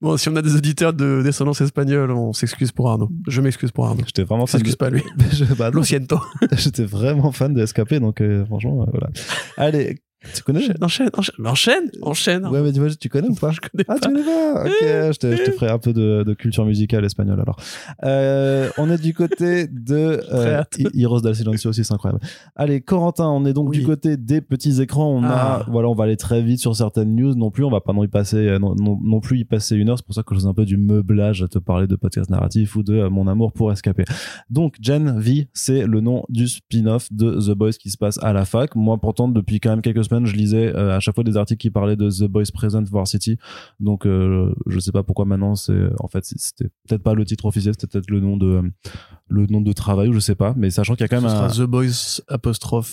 Bon, 0.00 0.16
si 0.16 0.28
on 0.28 0.36
a 0.36 0.42
des 0.42 0.54
auditeurs 0.54 0.92
de 0.92 1.22
descendance 1.24 1.60
espagnole, 1.60 2.12
on 2.12 2.32
s'excuse 2.32 2.70
pour 2.70 2.88
Arnaud. 2.88 3.10
Je 3.26 3.40
m'excuse 3.40 3.72
pour 3.72 3.84
Arnaud. 3.86 4.04
J'étais 4.06 4.22
vraiment 4.22 4.46
fan 4.46 4.62
de, 4.62 4.72
pas 4.76 4.90
lui. 4.90 5.02
Je- 5.32 5.44
bah, 5.54 5.70
Lo 5.70 5.82
siento. 5.82 6.20
J'étais 6.52 6.84
vraiment 6.84 7.32
fan 7.32 7.52
de 7.52 7.66
SKP, 7.66 7.94
donc 7.94 8.20
euh, 8.20 8.44
franchement, 8.46 8.82
euh, 8.82 8.90
voilà. 8.92 9.08
Allez, 9.56 9.98
tu 10.34 10.42
connais 10.42 10.58
Enchaîne, 10.60 10.76
enchaîne, 10.82 11.10
enchaîne. 11.14 11.90
Mais 11.92 11.98
enchaîne. 12.02 12.46
Ouais, 12.46 12.60
mais 12.62 12.72
tu, 12.72 12.80
vois, 12.80 12.90
tu 12.90 13.08
connais 13.08 13.28
ou 13.28 13.34
pas 13.34 13.50
Je 13.52 13.60
connais 13.60 13.84
Ah, 13.88 13.94
pas. 13.94 14.00
tu 14.00 14.08
connais 14.08 14.24
pas 14.24 14.64
Ok, 14.64 14.70
je 14.80 15.18
te, 15.18 15.36
je 15.36 15.42
te 15.44 15.50
ferai 15.52 15.70
un 15.70 15.78
peu 15.78 15.92
de, 15.92 16.24
de 16.24 16.34
culture 16.34 16.64
musicale 16.64 17.04
espagnole 17.04 17.40
alors. 17.40 17.56
Euh, 18.04 18.68
on 18.78 18.90
est 18.90 19.00
du 19.00 19.14
côté 19.14 19.66
de 19.68 20.20
euh, 20.32 20.62
Heroes 20.94 21.20
del 21.20 21.34
Silencio 21.36 21.70
aussi, 21.70 21.84
c'est 21.84 21.94
incroyable. 21.94 22.20
Allez, 22.56 22.80
Corentin, 22.80 23.28
on 23.28 23.44
est 23.44 23.52
donc 23.52 23.70
Oui. 23.70 23.78
du 23.78 23.86
côté 23.86 24.16
des 24.16 24.40
petits 24.40 24.80
écrans. 24.82 25.08
On 25.10 25.22
Ah. 25.24 25.62
a, 25.66 25.70
voilà, 25.70 25.88
on 25.88 25.94
va 25.94 26.04
aller 26.04 26.16
très 26.16 26.42
vite 26.42 26.60
sur 26.60 26.74
certaines 26.74 27.14
news 27.14 27.34
non 27.34 27.50
plus. 27.50 27.64
On 27.64 27.70
va 27.70 27.80
pas 27.80 27.92
non 27.92 28.02
y 28.04 28.08
passer, 28.08 28.36
euh, 28.48 28.58
non, 28.58 28.74
non, 28.74 28.98
non 29.02 29.20
plus 29.20 29.38
y 29.38 29.44
passer 29.44 29.76
une 29.76 29.88
heure. 29.88 29.98
C'est 29.98 30.06
pour 30.06 30.14
ça 30.14 30.22
que 30.22 30.34
je 30.34 30.40
faisais 30.40 30.48
un 30.48 30.54
peu 30.54 30.64
du 30.64 30.76
meublage 30.76 31.42
à 31.42 31.48
te 31.48 31.58
parler 31.58 31.86
de 31.86 31.96
podcast 31.96 32.28
narratif 32.30 32.76
ou 32.76 32.82
de 32.82 32.94
euh, 32.94 33.10
mon 33.10 33.28
amour 33.28 33.52
pour 33.52 33.70
escaper. 33.72 34.04
Donc, 34.50 34.76
Gen 34.80 35.18
V, 35.18 35.48
c'est 35.54 35.86
le 35.86 36.00
nom 36.00 36.24
du 36.28 36.48
spin-off 36.48 37.12
de 37.12 37.38
The 37.40 37.56
Boys 37.56 37.72
qui 37.72 37.90
se 37.90 37.96
passe 37.96 38.18
à 38.22 38.32
la 38.32 38.44
fac. 38.44 38.74
Moi, 38.74 38.98
pourtant, 38.98 39.28
depuis 39.28 39.60
quand 39.60 39.70
même 39.70 39.82
quelques 39.82 40.07
semaines, 40.08 40.26
je 40.26 40.34
lisais 40.34 40.74
euh, 40.74 40.96
à 40.96 41.00
chaque 41.00 41.14
fois 41.14 41.24
des 41.24 41.36
articles 41.36 41.60
qui 41.60 41.70
parlaient 41.70 41.96
de 41.96 42.10
The 42.10 42.24
Boys 42.28 42.50
Present 42.52 42.84
Varsity. 42.84 43.38
Donc, 43.80 44.06
euh, 44.06 44.52
je 44.66 44.78
sais 44.78 44.92
pas 44.92 45.02
pourquoi 45.02 45.24
maintenant 45.24 45.54
c'est, 45.54 45.88
en 46.00 46.08
fait, 46.08 46.24
c'était 46.24 46.70
peut-être 46.88 47.02
pas 47.02 47.14
le 47.14 47.24
titre 47.24 47.44
officiel, 47.44 47.74
c'était 47.74 47.86
peut-être 47.86 48.10
le 48.10 48.20
nom 48.20 48.36
de, 48.36 48.62
le 49.28 49.46
nom 49.46 49.60
de 49.60 49.72
travail 49.72 50.08
ou 50.08 50.12
je 50.12 50.20
sais 50.20 50.34
pas. 50.34 50.54
Mais 50.56 50.70
sachant 50.70 50.94
qu'il 50.94 51.02
y 51.02 51.04
a 51.04 51.08
quand 51.08 51.20
Ce 51.20 51.26
même 51.26 51.30
sera 51.30 51.46
un, 51.46 51.66
The 51.66 51.68
Boys 51.68 52.20
apostrophe. 52.28 52.92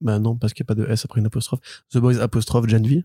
Bah 0.00 0.18
non, 0.18 0.36
parce 0.36 0.54
qu'il 0.54 0.62
n'y 0.62 0.66
a 0.66 0.70
pas 0.74 0.74
de 0.74 0.86
S 0.90 1.04
après 1.04 1.20
une 1.20 1.26
apostrophe. 1.26 1.60
The 1.92 1.98
Boys 1.98 2.18
apostrophe 2.20 2.66
Gen 2.68 2.86
V. 2.86 3.04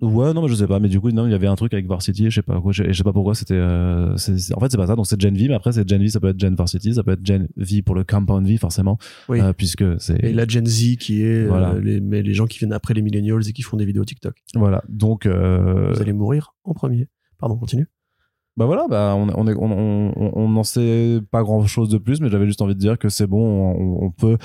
Ouais, 0.00 0.32
non, 0.32 0.40
mais 0.42 0.48
je 0.48 0.54
sais 0.54 0.66
pas. 0.66 0.80
Mais 0.80 0.88
du 0.88 0.98
coup, 0.98 1.10
non, 1.10 1.26
il 1.26 1.30
y 1.30 1.34
avait 1.34 1.46
un 1.46 1.56
truc 1.56 1.74
avec 1.74 1.86
Varsity. 1.86 2.30
Je 2.30 2.36
sais 2.36 2.42
pas 2.42 2.58
quoi. 2.60 2.72
Je, 2.72 2.84
je 2.84 2.92
sais 2.92 3.02
pas 3.04 3.12
pourquoi. 3.12 3.34
C'était. 3.34 3.54
euh, 3.54 4.12
en 4.14 4.16
fait, 4.60 4.70
c'est 4.70 4.76
pas 4.78 4.86
ça. 4.86 4.96
Donc 4.96 5.06
c'est 5.06 5.20
Gen 5.20 5.36
V, 5.36 5.48
mais 5.48 5.54
après 5.54 5.72
c'est 5.72 5.86
Gen 5.86 6.00
V. 6.00 6.08
Ça 6.08 6.20
peut 6.20 6.28
être 6.28 6.40
Gen 6.40 6.54
Varsity. 6.54 6.94
Ça 6.94 7.02
peut 7.02 7.12
être 7.12 7.24
Gen 7.26 7.48
V 7.56 7.82
pour 7.82 7.94
le 7.94 8.02
Compound 8.04 8.46
V, 8.46 8.56
forcément, 8.56 8.96
Oui. 9.28 9.40
euh, 9.40 9.52
puisque 9.52 9.84
c'est. 10.00 10.22
Et 10.24 10.32
la 10.32 10.46
Gen 10.46 10.64
Z 10.66 10.96
qui 10.96 11.22
est 11.22 11.44
euh, 11.44 11.48
Voilà. 11.48 11.74
les, 11.78 12.00
mais 12.00 12.22
les 12.22 12.32
gens 12.32 12.46
qui 12.46 12.58
viennent 12.58 12.72
après 12.72 12.94
les 12.94 13.02
millennials 13.02 13.42
et 13.46 13.52
qui 13.52 13.60
font 13.62 13.76
des 13.76 13.84
vidéos 13.84 14.04
TikTok. 14.04 14.36
Voilà. 14.54 14.82
Donc. 14.88 15.26
euh, 15.26 15.92
Vous 15.92 16.00
allez 16.00 16.12
mourir 16.14 16.54
en 16.64 16.72
premier. 16.72 17.06
Pardon, 17.38 17.56
continue. 17.56 17.86
Bah 18.56 18.66
voilà, 18.66 18.86
bah 18.90 19.14
on 19.16 19.28
est- 19.28 19.34
on 19.36 19.46
on 19.46 20.12
on- 20.16 20.32
on 20.34 20.48
n'en 20.48 20.64
sait 20.64 21.20
pas 21.30 21.42
grand 21.42 21.64
chose 21.66 21.88
de 21.88 21.98
plus, 21.98 22.20
mais 22.20 22.28
j'avais 22.28 22.46
juste 22.46 22.60
envie 22.60 22.74
de 22.74 22.80
dire 22.80 22.98
que 22.98 23.08
c'est 23.08 23.26
bon, 23.26 23.40
on, 23.72 24.04
on 24.06 24.10
peut 24.10 24.36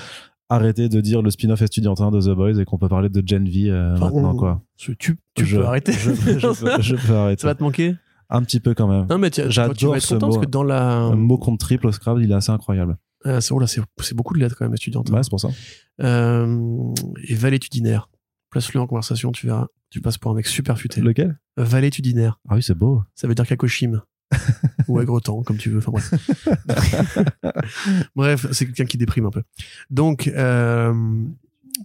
arrêter 0.50 0.90
de 0.90 1.02
dire 1.02 1.22
le 1.22 1.32
spin-off 1.32 1.62
estudiantin 1.62 2.12
de 2.12 2.22
The 2.22 2.36
Boys 2.36 2.60
et 2.60 2.66
qu'on 2.66 2.78
peut 2.78 2.88
parler 2.90 3.10
de 3.10 3.24
Gen 3.26 3.48
V 3.50 3.70
euh, 3.70 3.94
Enfin, 3.96 4.06
maintenant 4.12 4.34
on- 4.34 4.38
quoi. 4.38 4.62
Tu, 4.78 4.96
tu 4.98 5.18
Je- 5.40 5.58
peux 5.58 5.66
arrêter. 5.66 5.92
Je, 5.94 6.12
je 6.14 6.48
peux, 6.66 6.82
je 6.82 6.96
peux 6.96 7.14
arrêter. 7.14 7.42
Ça 7.42 7.48
va 7.48 7.56
te 7.56 7.64
manquer 7.64 7.96
Un 8.30 8.42
petit 8.44 8.60
peu 8.60 8.74
quand 8.74 8.88
même. 8.88 9.08
Non, 9.10 9.18
mais 9.18 9.30
J'adore 9.34 9.76
ce 10.02 10.14
content 10.16 10.28
mot. 10.28 10.34
parce 10.34 10.46
que 10.46 10.50
dans 10.52 10.64
la. 10.64 10.98
Un 10.98 11.16
mot 11.16 11.38
contre 11.38 11.66
triple 11.66 11.88
au 11.88 11.92
Scrabble, 11.92 12.24
il 12.24 12.32
est 12.32 12.36
assez 12.36 12.52
incroyable. 12.52 12.98
Ah, 13.24 13.42
c'est 13.42 13.54
là, 13.60 13.66
c'est 13.68 14.14
beaucoup 14.16 14.34
de 14.36 14.40
lettres 14.40 14.56
quand 14.58 14.66
même, 14.66 14.74
étudiante. 14.76 15.10
Ouais, 15.10 15.24
c'est 15.24 15.30
pour 15.32 15.40
ça. 15.40 15.50
Euh, 16.02 16.94
et 17.28 17.34
valétudinaire. 17.36 18.10
Place-le 18.52 18.80
en 18.80 18.88
conversation, 18.88 19.32
tu 19.32 19.48
verras. 19.48 19.68
Tu 19.90 20.00
passes 20.02 20.18
pour 20.18 20.32
un 20.32 20.36
mec 20.36 20.46
super 20.48 20.78
futé. 20.78 21.02
Lequel? 21.02 21.40
Valétudinaire. 21.58 22.40
Ah 22.50 22.56
oui, 22.56 22.64
c'est 22.64 22.76
beau. 22.76 23.02
Ça 23.16 23.28
veut 23.28 23.36
dire 23.36 23.46
Kakoshim. 23.48 24.02
ou 24.88 25.00
Agrotan, 25.00 25.44
comme 25.44 25.58
tu 25.58 25.70
veux. 25.70 25.78
Enfin 25.80 25.92
bref. 25.92 26.14
bref, 28.16 28.46
c'est 28.52 28.66
quelqu'un 28.66 28.86
qui 28.86 28.98
déprime 28.98 29.26
un 29.26 29.32
peu. 29.32 29.44
Donc, 29.90 30.28
euh, 30.28 30.94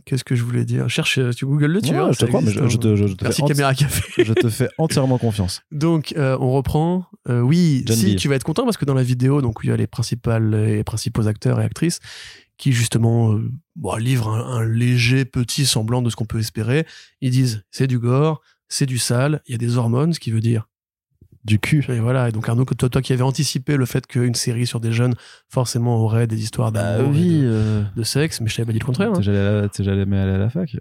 qu'est-ce 0.04 0.24
que 0.24 0.34
je 0.34 0.42
voulais 0.42 0.64
dire? 0.64 0.88
Cherche, 0.88 1.18
euh, 1.18 1.32
tu 1.32 1.46
googles 1.46 1.66
le, 1.66 1.82
tu 1.82 1.90
Ouais, 1.90 1.98
vois, 1.98 2.12
je 2.12 2.18
te 2.18 2.24
crois, 2.26 2.40
mais 2.40 2.50
je, 2.50 2.60
hein. 2.60 2.68
te, 2.68 2.96
je, 2.96 3.06
je 3.06 3.14
te 3.14 3.24
Merci 3.24 3.40
fais 3.40 3.46
enti- 3.46 3.48
Caméra 3.48 3.74
Café. 3.74 4.24
je 4.24 4.32
te 4.32 4.48
fais 4.48 4.68
entièrement 4.78 5.18
confiance. 5.18 5.62
Donc, 5.70 6.14
euh, 6.16 6.36
on 6.40 6.50
reprend. 6.52 7.06
Euh, 7.28 7.40
oui, 7.40 7.84
si 7.90 8.16
tu 8.16 8.28
vas 8.28 8.36
être 8.36 8.44
content 8.44 8.64
parce 8.64 8.76
que 8.76 8.84
dans 8.84 8.94
la 8.94 9.02
vidéo, 9.02 9.42
donc 9.42 9.58
il 9.62 9.68
y 9.70 9.72
a 9.72 9.76
les 9.76 9.86
principales 9.86 10.54
et 10.54 10.84
principaux 10.84 11.26
acteurs 11.28 11.60
et 11.60 11.64
actrices 11.64 12.00
qui 12.56 12.72
justement 12.72 13.32
euh, 13.34 13.50
bon, 13.76 13.96
livrent 13.96 14.28
un, 14.28 14.58
un 14.58 14.64
léger 14.64 15.24
petit 15.24 15.64
semblant 15.64 16.02
de 16.02 16.10
ce 16.10 16.16
qu'on 16.16 16.26
peut 16.26 16.38
espérer. 16.38 16.86
Ils 17.20 17.30
disent 17.30 17.62
c'est 17.70 17.86
du 17.86 17.98
gore, 17.98 18.42
c'est 18.68 18.86
du 18.86 18.98
sale, 18.98 19.40
il 19.46 19.52
y 19.52 19.54
a 19.54 19.58
des 19.58 19.76
hormones, 19.78 20.12
ce 20.12 20.20
qui 20.20 20.30
veut 20.30 20.40
dire. 20.40 20.68
Du 21.44 21.58
cul. 21.58 21.84
Et 21.88 22.00
voilà. 22.00 22.28
Et 22.28 22.32
donc 22.32 22.48
Arnaud, 22.48 22.64
toi, 22.66 22.88
toi 22.88 23.00
qui 23.02 23.12
avais 23.12 23.22
anticipé 23.22 23.76
le 23.76 23.86
fait 23.86 24.06
qu'une 24.06 24.34
série 24.34 24.66
sur 24.66 24.78
des 24.80 24.92
jeunes 24.92 25.14
forcément 25.48 25.96
aurait 25.96 26.26
des 26.26 26.42
histoires 26.42 26.70
de, 26.70 26.78
euh, 26.80 27.82
de 27.96 28.02
sexe, 28.02 28.40
mais 28.40 28.48
je 28.48 28.56
t'avais 28.56 28.66
pas 28.66 28.72
dit 28.72 28.78
le 28.78 28.84
contraire. 28.84 29.10
hein. 29.14 29.20
T'es 29.20 29.68
t'es 29.68 29.84
jamais 29.84 30.18
allé 30.18 30.32
à 30.32 30.38
la 30.38 30.50
fac 30.50 30.76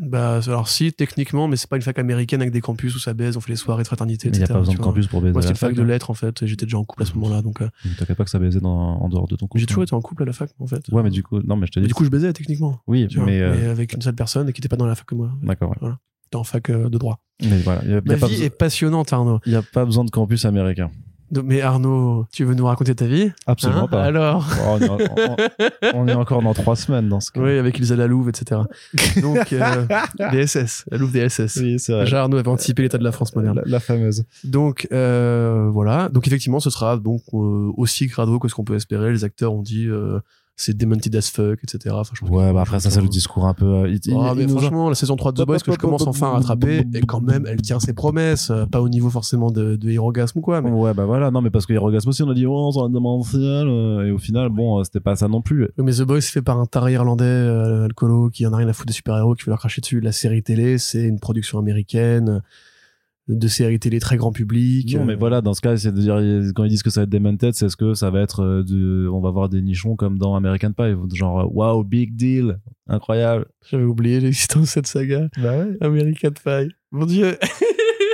Bah, 0.00 0.40
alors 0.46 0.68
si, 0.68 0.92
techniquement, 0.92 1.48
mais 1.48 1.56
c'est 1.56 1.68
pas 1.68 1.76
une 1.76 1.82
fac 1.82 1.98
américaine 1.98 2.40
avec 2.40 2.52
des 2.52 2.60
campus 2.60 2.94
où 2.94 2.98
ça 2.98 3.14
baise, 3.14 3.36
on 3.36 3.40
fait 3.40 3.50
les 3.52 3.56
soirées 3.56 3.82
de 3.82 3.88
fraternité, 3.88 4.30
Mais 4.30 4.36
il 4.36 4.38
n'y 4.38 4.44
a 4.44 4.48
pas 4.48 4.58
besoin 4.58 4.74
de 4.74 4.78
campus 4.80 5.06
pour 5.08 5.20
baiser. 5.20 5.32
Moi, 5.32 5.42
c'était 5.42 5.52
une 5.52 5.56
fac 5.56 5.74
de 5.74 5.82
hein. 5.82 5.84
lettres, 5.86 6.10
en 6.10 6.14
fait. 6.14 6.44
J'étais 6.46 6.66
déjà 6.66 6.78
en 6.78 6.84
couple 6.84 7.02
à 7.02 7.06
ce 7.06 7.14
moment-là, 7.14 7.42
donc. 7.42 7.62
euh, 7.62 7.68
T'inquiète 7.98 8.16
pas 8.16 8.24
que 8.24 8.30
ça 8.30 8.38
baisait 8.38 8.60
dans, 8.60 8.70
en 9.00 9.08
dehors 9.08 9.26
de 9.28 9.36
ton 9.36 9.46
couple. 9.46 9.60
J'ai 9.60 9.66
toujours 9.66 9.82
été 9.84 9.94
en 9.94 10.00
couple 10.00 10.22
à 10.24 10.26
la 10.26 10.32
fac, 10.32 10.50
en 10.58 10.66
fait. 10.66 10.88
Ouais, 10.90 11.02
mais 11.02 11.10
du 11.10 11.22
coup, 11.22 11.40
non, 11.42 11.56
mais 11.56 11.66
je 11.66 11.72
te 11.72 11.78
Mais 11.80 11.84
dis. 11.84 11.88
du 11.88 11.94
coup, 11.94 12.04
je 12.04 12.10
baisais 12.10 12.32
techniquement. 12.32 12.80
oui, 12.86 13.06
tu 13.08 13.16
vois, 13.18 13.26
mais. 13.26 13.40
euh, 13.40 13.70
avec 13.72 13.92
une 13.92 14.02
seule 14.02 14.14
personne 14.16 14.48
et 14.48 14.52
qui 14.52 14.60
était 14.60 14.68
pas 14.68 14.76
dans 14.76 14.86
la 14.86 14.94
fac 14.96 15.06
que 15.06 15.14
moi. 15.14 15.30
D'accord, 15.42 15.70
ouais. 15.70 15.76
J'étais 15.80 15.94
en 16.36 16.44
fac 16.44 16.70
euh, 16.70 16.88
de 16.88 16.98
droit. 16.98 17.20
Mais 17.42 17.58
voilà, 17.58 17.80
il 17.84 17.88
n'y 17.90 17.94
a, 17.94 18.00
Ma 18.04 18.12
y 18.14 18.16
a 18.16 18.18
pas 18.20 18.26
vie 18.26 18.42
est 18.42 18.50
passionnante, 18.50 19.12
Arnaud. 19.12 19.40
y 19.46 19.54
a 19.54 19.62
pas 19.62 19.84
besoin 19.84 20.04
de 20.04 20.10
campus 20.10 20.44
américain. 20.44 20.90
Mais 21.44 21.60
Arnaud, 21.60 22.24
tu 22.32 22.44
veux 22.44 22.54
nous 22.54 22.64
raconter 22.64 22.94
ta 22.94 23.04
vie? 23.04 23.30
Absolument 23.46 23.84
Hein? 23.84 23.88
pas. 23.88 24.02
Alors 24.02 24.48
Oh, 24.66 24.78
on, 24.80 24.80
est, 24.80 24.88
on- 24.88 25.36
on 26.04 26.08
est 26.08 26.14
encore 26.14 26.40
dans 26.42 26.54
trois 26.54 26.74
semaines 26.74 27.10
dans 27.10 27.20
ce 27.20 27.30
cas. 27.30 27.42
Oui, 27.42 27.58
avec 27.58 27.78
Ilsa 27.78 27.96
la 27.96 28.06
Louve, 28.06 28.30
etc. 28.30 28.62
Donc, 29.20 29.52
euh, 29.52 29.84
des 30.32 30.46
SS, 30.46 30.86
la 30.90 30.96
Louve 30.96 31.12
des 31.12 31.28
SS. 31.28 31.56
Oui, 31.60 31.78
c'est 31.78 31.92
vrai. 31.92 32.04
Déjà, 32.04 32.22
Arnaud 32.22 32.38
avait 32.38 32.48
anticipé 32.48 32.80
l'état 32.82 32.96
de 32.96 33.04
la 33.04 33.12
France 33.12 33.36
moderne. 33.36 33.56
La, 33.56 33.62
la 33.72 33.78
fameuse. 33.80 34.24
Donc 34.42 34.88
euh, 34.90 35.68
voilà. 35.70 36.08
Donc 36.08 36.26
effectivement, 36.26 36.60
ce 36.60 36.70
sera 36.70 36.96
donc 36.96 37.20
euh, 37.34 37.70
aussi 37.76 38.06
grado 38.06 38.38
que 38.38 38.48
ce 38.48 38.54
qu'on 38.54 38.64
peut 38.64 38.76
espérer. 38.76 39.12
Les 39.12 39.24
acteurs 39.24 39.52
ont 39.52 39.60
dit 39.62 39.86
euh, 39.86 40.20
c'est 40.60 40.76
demented 40.76 41.14
as 41.16 41.30
fuck, 41.30 41.60
etc. 41.62 41.94
Enfin, 41.98 42.12
je 42.20 42.24
Ouais, 42.30 42.52
bah 42.52 42.62
après, 42.62 42.80
ça, 42.80 42.90
c'est 42.90 43.00
le 43.00 43.08
discours 43.08 43.46
un 43.46 43.54
peu. 43.54 43.64
euh, 43.64 43.88
il- 43.88 44.00
Ah, 44.14 44.32
il- 44.34 44.38
mais 44.38 44.44
a- 44.44 44.48
franchement, 44.48 44.88
la 44.88 44.94
saison 44.96 45.14
3 45.16 45.30
de 45.32 45.42
The 45.42 45.46
Boys 45.46 45.58
que 45.60 45.72
je 45.72 45.76
commence 45.78 46.06
enfin 46.06 46.26
à 46.26 46.30
rattraper, 46.32 46.84
et 46.94 47.00
quand 47.02 47.20
même, 47.20 47.46
elle 47.48 47.62
tient 47.62 47.78
ses 47.80 47.92
promesses. 47.94 48.50
euh, 48.50 48.66
Pas 48.66 48.82
au 48.82 48.88
niveau 48.88 49.08
forcément 49.08 49.50
de, 49.52 49.76
de 49.76 49.90
Hirogasme 49.90 50.38
ou 50.40 50.42
quoi, 50.42 50.60
mais, 50.60 50.70
Ouais, 50.70 50.92
bah 50.94 51.04
voilà, 51.06 51.30
non, 51.30 51.40
mais 51.40 51.50
parce 51.50 51.64
que 51.64 51.72
Hirogasme 51.72 52.08
aussi, 52.10 52.22
on 52.24 52.28
a 52.30 52.34
dit, 52.34 52.44
oh, 52.44 52.70
on 52.74 52.82
va 52.82 52.88
démentiel, 52.88 53.68
euh, 53.68 54.06
et 54.06 54.10
au 54.10 54.18
final, 54.18 54.48
bon, 54.50 54.80
euh, 54.80 54.84
c'était 54.84 55.00
pas 55.00 55.14
ça 55.16 55.28
non 55.28 55.40
plus. 55.40 55.68
mais 55.78 55.92
The 55.92 56.02
Boys 56.02 56.20
c'est 56.22 56.32
fait 56.32 56.42
par 56.42 56.58
un 56.58 56.66
taré 56.66 56.92
irlandais, 56.94 57.24
euh, 57.24 57.84
alcoolo, 57.84 58.28
qui 58.30 58.44
en 58.46 58.52
a 58.52 58.56
rien 58.56 58.68
à 58.68 58.72
foutre 58.72 58.86
des 58.88 58.92
super-héros, 58.92 59.34
qui 59.36 59.44
veut 59.44 59.50
leur 59.50 59.60
cracher 59.60 59.80
dessus. 59.80 60.00
La 60.00 60.12
série 60.12 60.42
télé, 60.42 60.78
c'est 60.78 61.04
une 61.04 61.20
production 61.20 61.58
américaine, 61.60 62.42
de 63.28 63.48
série 63.48 63.78
télé 63.78 64.00
très 64.00 64.16
grand 64.16 64.32
public. 64.32 64.94
Non, 64.94 65.04
mais 65.04 65.12
euh, 65.12 65.16
voilà, 65.18 65.40
dans 65.40 65.54
ce 65.54 65.60
cas, 65.60 65.76
c'est 65.76 65.92
de 65.92 66.00
dire, 66.00 66.16
quand 66.54 66.64
ils 66.64 66.70
disent 66.70 66.82
que 66.82 66.90
ça 66.90 67.00
va 67.00 67.04
être 67.04 67.10
Demented, 67.10 67.54
c'est 67.54 67.68
ce 67.68 67.76
que 67.76 67.94
ça 67.94 68.10
va 68.10 68.20
être 68.20 68.40
euh, 68.40 68.62
de, 68.62 69.08
on 69.08 69.20
va 69.20 69.30
voir 69.30 69.48
des 69.48 69.60
nichons 69.60 69.96
comme 69.96 70.18
dans 70.18 70.34
American 70.34 70.72
Pie, 70.72 70.94
genre, 71.14 71.54
wow, 71.54 71.84
big 71.84 72.14
deal, 72.16 72.58
incroyable. 72.88 73.46
J'avais 73.68 73.84
oublié 73.84 74.20
l'existence 74.20 74.62
de 74.62 74.66
cette 74.66 74.86
saga. 74.86 75.28
Bah 75.36 75.58
ouais. 75.58 75.76
American 75.80 76.30
Pie. 76.30 76.74
Mon 76.90 77.06
dieu. 77.06 77.36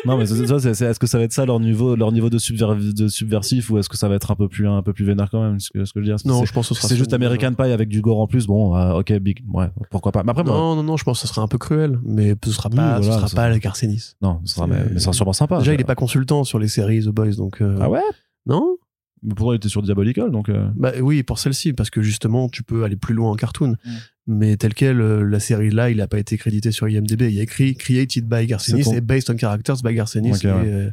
Non, 0.07 0.17
mais 0.19 0.27
c'est 0.27 0.47
ça, 0.47 0.59
c'est, 0.75 0.85
est-ce 0.85 0.99
que 0.99 1.07
ça 1.07 1.19
va 1.19 1.25
être 1.25 1.33
ça 1.33 1.45
leur 1.47 1.61
niveau, 1.61 1.97
leur 1.97 2.13
niveau 2.13 2.29
de, 2.31 2.39
subver- 2.39 2.93
de 2.95 3.09
subversif 3.09 3.71
ou 3.71 3.79
est-ce 3.79 3.89
que 3.89 3.97
ça 3.97 4.09
va 4.09 4.15
être 4.17 4.31
un 4.31 4.35
peu 4.37 4.49
plus, 4.49 4.69
un 4.69 4.83
peu 4.83 4.93
plus 4.93 5.05
vénère 5.05 5.31
quand 5.31 5.43
même, 5.43 5.59
ce 5.61 5.71
que, 5.71 5.85
ce 5.85 5.93
que 5.93 6.01
je 6.01 6.07
veux 6.11 6.17
dire? 6.17 6.27
Non, 6.27 6.45
je 6.45 6.53
pense 6.53 6.69
que 6.69 6.75
ce 6.75 6.81
sera 6.81 6.89
c'est 6.89 6.97
juste. 6.97 7.13
American 7.15 7.55
Pie 7.55 7.63
avec 7.71 7.89
du 7.89 8.01
gore 8.01 8.21
en 8.21 8.27
plus, 8.27 8.47
bon, 8.47 8.77
euh, 8.77 8.99
ok, 9.01 9.13
big, 9.15 9.43
ouais, 9.53 9.71
pourquoi 9.91 10.13
pas. 10.13 10.23
Mais 10.23 10.31
après, 10.31 10.45
moi, 10.45 10.55
Non, 10.57 10.77
non, 10.77 10.83
non, 10.83 10.97
je 10.97 11.05
pense 11.05 11.21
que 11.23 11.27
ce 11.27 11.33
sera 11.33 11.43
un 11.43 11.49
peu 11.49 11.59
cruel, 11.59 11.99
mais 12.05 12.35
ce 12.45 12.51
sera 12.53 12.69
Oui, 12.71 12.77
pas, 12.77 13.03
ce 13.03 13.11
sera 13.11 13.29
ça- 13.29 13.37
pas 13.37 13.45
avec 13.45 13.65
Arsenis. 13.67 14.15
non, 14.23 14.41
ce 14.45 14.55
sera, 14.55 14.67
mais, 14.67 14.85
mais 14.91 14.95
ça 14.95 15.05
sera 15.05 15.13
sûrement 15.15 15.33
sympa. 15.33 15.59
Déjà, 15.59 15.75
il 15.75 15.81
est 15.81 15.85
pas 15.85 15.95
consultant 15.95 16.45
sur 16.45 16.59
les 16.59 16.69
séries 16.69 17.03
The 17.05 17.09
Boys, 17.09 17.37
donc. 17.37 17.61
euh, 17.63 17.79
Ah 17.81 17.89
ouais? 17.89 18.01
Non 18.47 18.77
Mais 19.25 19.35
pourtant, 19.35 19.53
il 19.53 19.57
était 19.57 19.69
sur 19.71 19.81
Diabolical, 19.83 20.31
donc, 20.31 20.49
euh, 20.51 20.69
Bah 20.77 20.93
oui, 21.01 21.23
pour 21.23 21.39
celle-ci, 21.39 21.73
parce 21.73 21.89
que 21.91 22.03
justement, 22.03 22.49
tu 22.49 22.63
peux 22.63 22.85
aller 22.85 22.97
plus 22.97 23.15
loin 23.15 23.31
en 23.31 23.37
cartoon. 23.37 23.77
Mm. 23.85 23.91
Mais 24.27 24.57
tel 24.57 24.75
quel, 24.75 25.01
euh, 25.01 25.23
la 25.23 25.41
série 25.41 25.71
là, 25.71 25.91
il 25.91 26.01
a 26.01 26.07
pas 26.09 26.19
été 26.19 26.37
crédité 26.39 26.73
sur 26.73 26.89
IMDb. 26.89 27.23
Il 27.23 27.35
y 27.35 27.41
a 27.41 27.43
écrit 27.43 27.75
Created 27.75 28.27
by 28.29 28.47
Garcenis 28.47 28.85
ton- 28.85 28.93
et 28.95 29.01
Based 29.01 29.31
on 29.31 29.37
Characters 29.39 29.77
by 29.83 29.95
Garcenis 29.95 30.29
et, 30.29 30.47
ouais. 30.47 30.53
euh, 30.53 30.91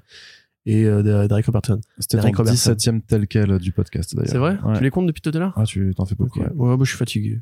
et 0.66 0.86
euh, 0.86 1.28
Derek 1.28 1.46
Robertson. 1.46 1.80
c'était 2.00 2.20
Robertson. 2.20 2.74
17ème 2.74 3.02
tel 3.06 3.28
quel 3.28 3.58
du 3.60 3.72
podcast, 3.72 4.16
d'ailleurs. 4.16 4.32
C'est 4.32 4.38
vrai? 4.38 4.58
Ouais. 4.66 4.78
Tu 4.78 4.84
les 4.84 4.90
comptes 4.92 5.08
depuis 5.08 5.22
tout 5.22 5.32
à 5.34 5.40
l'heure? 5.40 5.54
Ah, 5.56 5.64
tu 5.66 5.94
t'en 5.96 6.06
fais 6.06 6.16
beaucoup, 6.16 6.40
ouais. 6.40 6.50
Ouais, 6.56 6.78
bah, 6.78 6.84
je 6.84 6.90
suis 6.90 6.98
fatigué. 6.98 7.40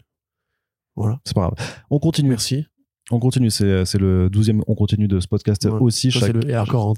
Voilà. 0.96 1.20
C'est 1.24 1.34
pas 1.36 1.42
grave. 1.42 1.56
On 1.90 2.00
continue. 2.00 2.30
Merci. 2.30 2.66
On 3.12 3.20
continue. 3.20 3.50
C'est, 3.50 3.86
c'est 3.86 3.98
le 3.98 4.30
12e 4.30 4.62
on 4.68 4.76
continue 4.76 5.08
de 5.08 5.20
ce 5.20 5.28
podcast 5.28 5.66
Ouais. 5.66 5.72
aussi. 5.80 6.12
Ça, 6.12 6.20
chaque, 6.20 6.28
c'est 6.28 6.34
le... 6.46 6.50
Et 6.50 6.58
encore 6.58 6.90
en... 6.90 6.94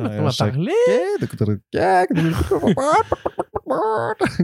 on 0.00 0.22
va 0.22 0.30
chaque- 0.30 0.52
parler. 0.54 0.72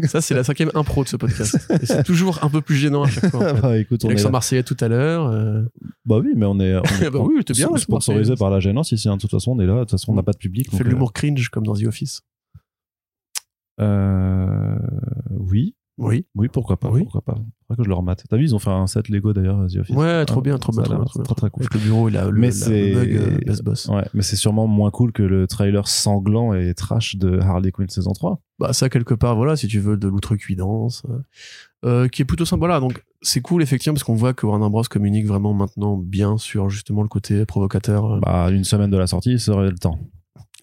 Ça, 0.09 0.21
c'est 0.21 0.35
la 0.35 0.45
cinquième 0.45 0.71
impro 0.75 1.03
de 1.03 1.09
ce 1.09 1.17
podcast. 1.17 1.59
Et 1.83 1.87
c'est 1.87 2.05
toujours 2.05 2.39
un 2.45 2.49
peu 2.49 2.61
plus 2.61 2.77
gênant 2.77 3.03
à 3.03 3.09
chaque 3.09 3.31
fois. 3.31 3.53
en 3.53 3.55
fait. 3.57 3.61
bah, 3.61 3.79
écoute, 3.79 4.05
on 4.05 4.09
est 4.09 4.13
L'accent 4.13 4.29
là. 4.29 4.33
marseillais 4.33 4.63
tout 4.63 4.77
à 4.81 4.89
l'heure. 4.89 5.27
euh, 5.27 5.63
Bah 6.05 6.19
oui, 6.23 6.33
mais 6.37 6.47
on 6.47 6.61
est, 6.61 6.77
on 6.77 6.83
est 7.03 7.11
Bah 7.11 7.19
oui, 7.21 7.43
bien, 7.49 7.77
sponsorisé 7.77 8.35
par 8.37 8.51
la 8.51 8.61
gênance 8.61 8.93
ici. 8.93 9.09
hein. 9.09 9.17
De 9.17 9.21
toute 9.21 9.31
façon, 9.31 9.53
on 9.53 9.61
est 9.61 9.67
là. 9.67 9.75
De 9.75 9.81
toute 9.81 9.91
façon, 9.93 10.13
on 10.13 10.15
n'a 10.15 10.23
pas 10.23 10.33
de 10.33 10.39
public. 10.39 10.69
on 10.73 10.77
fait 10.77 10.85
de 10.85 10.89
l'humour 10.91 11.13
cringe 11.13 11.49
comme 11.49 11.67
dans 11.67 11.75
The 11.75 11.87
Office. 11.87 12.23
Euh, 13.81 14.77
oui, 15.31 15.75
Oui. 15.99 16.27
oui, 16.35 16.49
pourquoi 16.49 16.77
pas, 16.79 16.91
Oui. 16.91 17.03
pourquoi 17.05 17.23
pas. 17.23 17.37
Faudrait 17.67 17.77
que 17.79 17.85
je 17.85 17.89
le 17.89 17.95
remate. 17.95 18.23
T'as 18.29 18.37
vu, 18.37 18.45
ils 18.45 18.55
ont 18.55 18.59
fait 18.59 18.71
un 18.71 18.87
set 18.87 19.09
Lego 19.09 19.33
d'ailleurs, 19.33 19.67
The 19.67 19.77
Office. 19.79 19.97
Ouais, 19.97 20.25
trop 20.27 20.41
Ah, 20.41 20.43
bien, 20.43 20.59
trop 20.59 20.71
ça 20.73 20.83
bien, 20.83 20.91
trop 20.91 20.97
bien, 20.99 21.05
trop 21.07 21.19
bien. 21.21 21.25
Très 21.25 21.35
très 21.35 21.51
cool. 21.51 21.63
Avec 21.63 21.75
le 21.75 21.81
bureau, 21.81 22.09
il 22.11 22.17
a 22.19 22.29
le, 22.31 22.39
Mais 22.39 22.51
c'est- 22.51 22.93
mug 22.95 23.17
euh, 23.17 23.39
Best 23.47 23.63
Boss. 23.65 23.89
Ouais, 23.89 24.05
mais 24.13 24.23
c'est 24.23 24.37
sûrement 24.37 24.67
moins 24.67 24.91
cool 24.91 25.13
que 25.13 25.23
le 25.23 25.47
trailer 25.47 25.89
sanglant 25.89 26.53
et 26.53 26.75
trash 26.75 27.17
de 27.17 27.39
Harley 27.41 27.71
Quinn 27.73 27.89
saison 27.89 28.13
3. 28.13 28.41
Bah 28.59 28.73
ça 28.75 28.89
quelque 28.91 29.15
part, 29.15 29.37
voilà, 29.37 29.57
si 29.57 29.69
tu 29.69 29.81
veux 29.81 29.97
de 29.97 30.07
l'outrecuidance, 30.09 31.03
euh, 31.09 31.19
euh, 31.87 32.09
qui 32.09 32.23
est 32.23 32.25
plutôt 32.27 32.45
sympa. 32.45 32.59
Voilà, 32.61 32.79
donc 32.81 33.03
c'est 33.23 33.41
cool 33.41 33.63
effectivement 33.63 33.95
parce 33.95 34.05
qu'on 34.05 34.15
voit 34.15 34.35
que 34.35 34.47
Warner 34.47 34.69
Bros 34.69 34.83
communique 34.91 35.27
vraiment 35.27 35.55
maintenant 35.55 35.97
bien 35.97 36.37
sur 36.39 36.69
justement 36.69 37.03
le 37.03 37.09
côté 37.09 37.47
provocateur. 37.47 38.21
Bah, 38.21 38.51
une 38.51 38.65
semaine 38.65 38.91
de 38.91 38.97
la 38.99 39.07
sortie, 39.07 39.33
il 39.33 39.41
serait 39.41 39.71
le 39.71 39.79
temps. 39.79 39.99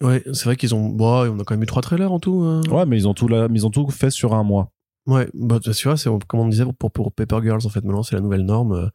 Ouais, 0.00 0.22
c'est 0.32 0.44
vrai 0.46 0.56
qu'ils 0.56 0.74
ont, 0.74 0.88
bon, 0.88 1.28
on 1.30 1.38
a 1.40 1.44
quand 1.44 1.54
même 1.54 1.62
eu 1.62 1.66
trois 1.66 1.82
trailers 1.82 2.10
en 2.12 2.18
tout. 2.18 2.40
hein. 2.42 2.62
Ouais, 2.70 2.84
mais 2.86 2.96
ils 2.96 3.06
ont 3.06 3.14
tout, 3.14 3.28
ils 3.28 3.66
ont 3.66 3.70
tout 3.70 3.88
fait 3.90 4.10
sur 4.10 4.34
un 4.34 4.42
mois. 4.42 4.72
Ouais, 5.06 5.28
bah 5.34 5.60
tu 5.60 5.70
vois, 5.86 5.96
c'est 5.98 6.08
comme 6.26 6.40
on 6.40 6.48
disait 6.48 6.64
pour, 6.78 6.90
pour 6.90 7.12
Paper 7.12 7.40
Girls 7.42 7.60
en 7.64 7.68
fait. 7.68 7.84
Maintenant, 7.84 8.02
c'est 8.02 8.14
la 8.14 8.22
nouvelle 8.22 8.46
norme 8.46 8.72
euh, 8.72 8.88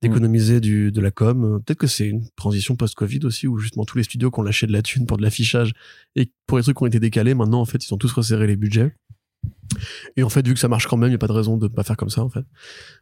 d'économiser 0.00 0.60
du 0.60 0.92
de 0.92 1.00
la 1.00 1.10
com. 1.10 1.44
Euh, 1.44 1.58
Peut-être 1.58 1.78
que 1.78 1.86
c'est 1.88 2.06
une 2.06 2.28
transition 2.36 2.76
post-Covid 2.76 3.20
aussi, 3.24 3.48
où 3.48 3.58
justement 3.58 3.84
tous 3.84 3.98
les 3.98 4.04
studios 4.04 4.30
qui 4.30 4.38
ont 4.38 4.44
lâché 4.44 4.68
de 4.68 4.72
la 4.72 4.82
thune 4.82 5.06
pour 5.06 5.16
de 5.16 5.22
l'affichage 5.22 5.72
et 6.14 6.32
pour 6.46 6.58
les 6.58 6.62
trucs 6.62 6.76
qui 6.76 6.82
ont 6.84 6.86
été 6.86 7.00
décalés, 7.00 7.34
maintenant 7.34 7.60
en 7.60 7.64
fait, 7.64 7.84
ils 7.84 7.92
ont 7.92 7.98
tous 7.98 8.12
resserré 8.12 8.46
les 8.46 8.56
budgets. 8.56 8.94
Et 10.16 10.22
en 10.22 10.28
fait, 10.28 10.46
vu 10.46 10.54
que 10.54 10.60
ça 10.60 10.68
marche 10.68 10.86
quand 10.86 10.96
même, 10.96 11.08
il 11.08 11.12
n'y 11.12 11.16
a 11.16 11.18
pas 11.18 11.26
de 11.26 11.32
raison 11.32 11.56
de 11.56 11.64
ne 11.64 11.72
pas 11.72 11.82
faire 11.82 11.96
comme 11.96 12.10
ça 12.10 12.22
en 12.22 12.28
fait. 12.28 12.44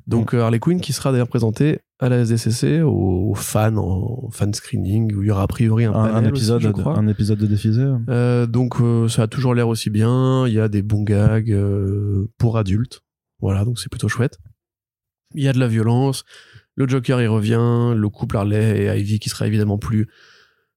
Donc 0.07 0.35
euh, 0.35 0.41
Harley 0.41 0.59
Quinn 0.59 0.81
qui 0.81 0.93
sera 0.93 1.13
d'ailleurs 1.13 1.29
présentée 1.29 1.81
à 2.01 2.09
la 2.09 2.25
SDCC 2.25 2.83
aux, 2.83 3.35
fans 3.35 3.77
en 3.77 4.31
fan 4.31 4.55
screening 4.55 5.15
où 5.15 5.23
il 5.23 5.29
y 5.29 5.31
aura 5.31 5.43
a 5.43 5.47
priori 5.47 5.85
un, 5.85 5.93
Un, 5.93 6.05
un 6.05 6.13
panel 6.13 6.33
aussi, 6.33 6.43
épisode, 6.43 6.63
je 6.63 6.69
crois. 6.69 6.97
un 6.97 7.09
épisode 7.09 7.39
de 7.39 7.47
Défisé. 7.47 7.87
Euh, 8.09 8.47
donc 8.47 8.81
euh, 8.81 9.09
ça 9.09 9.23
a 9.23 9.27
toujours 9.27 9.55
l'air 9.55 9.69
aussi 9.69 9.91
bien. 9.91 10.47
Il 10.47 10.55
y 10.55 10.61
a 10.61 10.69
des 10.69 10.83
bons 10.83 11.03
gags 11.03 11.51
euh, 11.51 12.31
pour 12.39 12.57
adultes. 12.57 13.03
Voilà, 13.41 13.65
donc 13.65 13.79
c'est 13.79 13.91
plutôt 13.91 14.09
chouette. 14.09 14.39
Il 15.35 15.43
y 15.43 15.49
a 15.49 15.53
de 15.53 15.59
la 15.59 15.69
violence. 15.69 16.25
Le 16.77 16.89
Joker 16.89 17.21
il 17.21 17.29
revient. 17.29 17.95
Le 17.97 18.09
couple 18.09 18.37
Harley 18.37 18.85
et 18.85 19.01
Ivy 19.01 19.19
qui 19.19 19.29
sera 19.29 19.47
évidemment 19.47 19.79
plus 19.79 20.09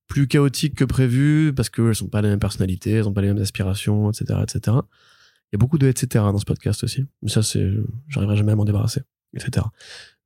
plus 0.07 0.27
chaotique 0.27 0.75
que 0.75 0.83
prévu 0.83 1.53
parce 1.55 1.69
qu'elles 1.69 1.95
sont 1.95 2.09
pas 2.09 2.21
les 2.21 2.27
mêmes 2.27 2.39
personnalités, 2.39 2.91
elles 2.91 3.07
ont 3.07 3.13
pas 3.13 3.21
les 3.21 3.29
mêmes 3.29 3.41
aspirations, 3.41 4.11
etc., 4.11 4.39
etc. 4.43 4.59
Il 4.67 5.53
y 5.53 5.55
a 5.55 5.57
beaucoup 5.57 5.77
de 5.77 5.87
etc. 5.87 6.25
dans 6.25 6.37
ce 6.37 6.43
podcast 6.43 6.83
aussi. 6.83 7.05
Mais 7.21 7.29
ça 7.29 7.41
c'est, 7.43 7.71
j'arriverai 8.09 8.35
jamais 8.35 8.51
à 8.51 8.55
m'en 8.57 8.65
débarrasser, 8.65 9.03
etc. 9.33 9.65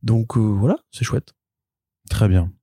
Donc 0.05 0.37
euh, 0.37 0.39
voilà, 0.39 0.77
c'est 0.91 1.03
chouette. 1.03 1.33
Très 2.09 2.27
bien. 2.29 2.53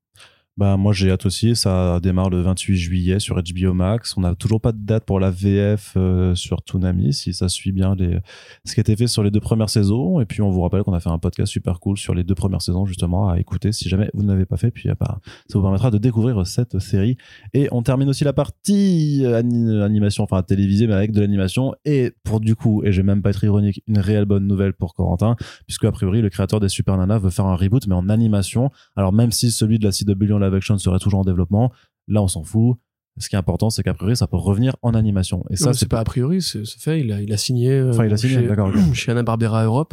Bah, 0.58 0.76
moi, 0.76 0.92
j'ai 0.92 1.10
hâte 1.10 1.24
aussi. 1.24 1.56
Ça 1.56 1.98
démarre 2.02 2.28
le 2.28 2.42
28 2.42 2.76
juillet 2.76 3.18
sur 3.18 3.36
HBO 3.36 3.72
Max. 3.72 4.14
On 4.18 4.20
n'a 4.20 4.34
toujours 4.34 4.60
pas 4.60 4.72
de 4.72 4.84
date 4.84 5.04
pour 5.06 5.18
la 5.18 5.30
VF 5.30 5.94
euh, 5.96 6.34
sur 6.34 6.60
Toonami, 6.62 7.14
si 7.14 7.32
ça 7.32 7.48
suit 7.48 7.72
bien 7.72 7.94
les... 7.94 8.18
ce 8.66 8.74
qui 8.74 8.80
a 8.80 8.82
été 8.82 8.94
fait 8.94 9.06
sur 9.06 9.22
les 9.22 9.30
deux 9.30 9.40
premières 9.40 9.70
saisons. 9.70 10.20
Et 10.20 10.26
puis, 10.26 10.42
on 10.42 10.50
vous 10.50 10.60
rappelle 10.60 10.82
qu'on 10.82 10.92
a 10.92 11.00
fait 11.00 11.08
un 11.08 11.18
podcast 11.18 11.50
super 11.50 11.80
cool 11.80 11.96
sur 11.96 12.14
les 12.14 12.22
deux 12.22 12.34
premières 12.34 12.60
saisons, 12.60 12.84
justement, 12.84 13.30
à 13.30 13.38
écouter 13.40 13.72
si 13.72 13.88
jamais 13.88 14.10
vous 14.12 14.22
ne 14.22 14.28
l'avez 14.28 14.44
pas 14.44 14.58
fait. 14.58 14.70
Puis, 14.70 14.90
ah 14.90 14.94
bah, 15.00 15.20
ça 15.48 15.58
vous 15.58 15.62
permettra 15.62 15.90
de 15.90 15.96
découvrir 15.96 16.46
cette 16.46 16.78
série. 16.80 17.16
Et 17.54 17.68
on 17.72 17.82
termine 17.82 18.10
aussi 18.10 18.24
la 18.24 18.34
partie 18.34 19.24
euh, 19.24 19.38
ani- 19.38 19.80
animation, 19.82 20.22
enfin 20.24 20.42
télévisée, 20.42 20.86
mais 20.86 20.94
avec 20.94 21.12
de 21.12 21.20
l'animation. 21.22 21.74
Et 21.86 22.12
pour 22.24 22.40
du 22.40 22.56
coup, 22.56 22.82
et 22.84 22.92
je 22.92 22.98
vais 23.00 23.06
même 23.06 23.22
pas 23.22 23.30
être 23.30 23.42
ironique, 23.42 23.82
une 23.88 23.98
réelle 23.98 24.26
bonne 24.26 24.46
nouvelle 24.46 24.74
pour 24.74 24.92
Corentin, 24.94 25.34
puisque 25.66 25.84
a 25.86 25.92
priori, 25.92 26.20
le 26.20 26.28
créateur 26.28 26.60
des 26.60 26.68
Super 26.68 26.98
Nana 26.98 27.18
veut 27.18 27.30
faire 27.30 27.46
un 27.46 27.56
reboot, 27.56 27.86
mais 27.86 27.94
en 27.94 28.10
animation. 28.10 28.70
Alors 28.96 29.14
même 29.14 29.32
si 29.32 29.50
celui 29.50 29.78
de 29.78 29.84
la 29.84 29.92
CW 29.92 30.41
live 30.42 30.54
action 30.54 30.76
serait 30.78 30.98
toujours 30.98 31.20
en 31.20 31.24
développement, 31.24 31.72
là 32.08 32.22
on 32.22 32.28
s'en 32.28 32.42
fout. 32.44 32.76
Ce 33.18 33.28
qui 33.28 33.34
est 33.36 33.38
important, 33.38 33.68
c'est 33.68 33.82
qu'à 33.82 33.92
priori, 33.92 34.16
ça 34.16 34.26
peut 34.26 34.38
revenir 34.38 34.74
en 34.80 34.94
animation. 34.94 35.44
Et 35.50 35.56
Ça, 35.56 35.66
ça, 35.66 35.72
c'est 35.74 35.88
pas 35.88 36.00
a 36.00 36.04
priori, 36.04 36.40
c'est 36.40 36.66
fait. 36.66 37.00
Il 37.00 37.12
a, 37.12 37.20
il 37.20 37.30
a 37.30 37.36
signé. 37.36 37.70
euh, 37.72 37.90
Enfin, 37.90 38.06
il 38.06 38.12
a 38.12 38.16
signé, 38.16 38.46
d'accord, 38.48 38.72
chez 38.94 39.12
Anna 39.12 39.22
Barbera 39.22 39.64
Europe. 39.64 39.92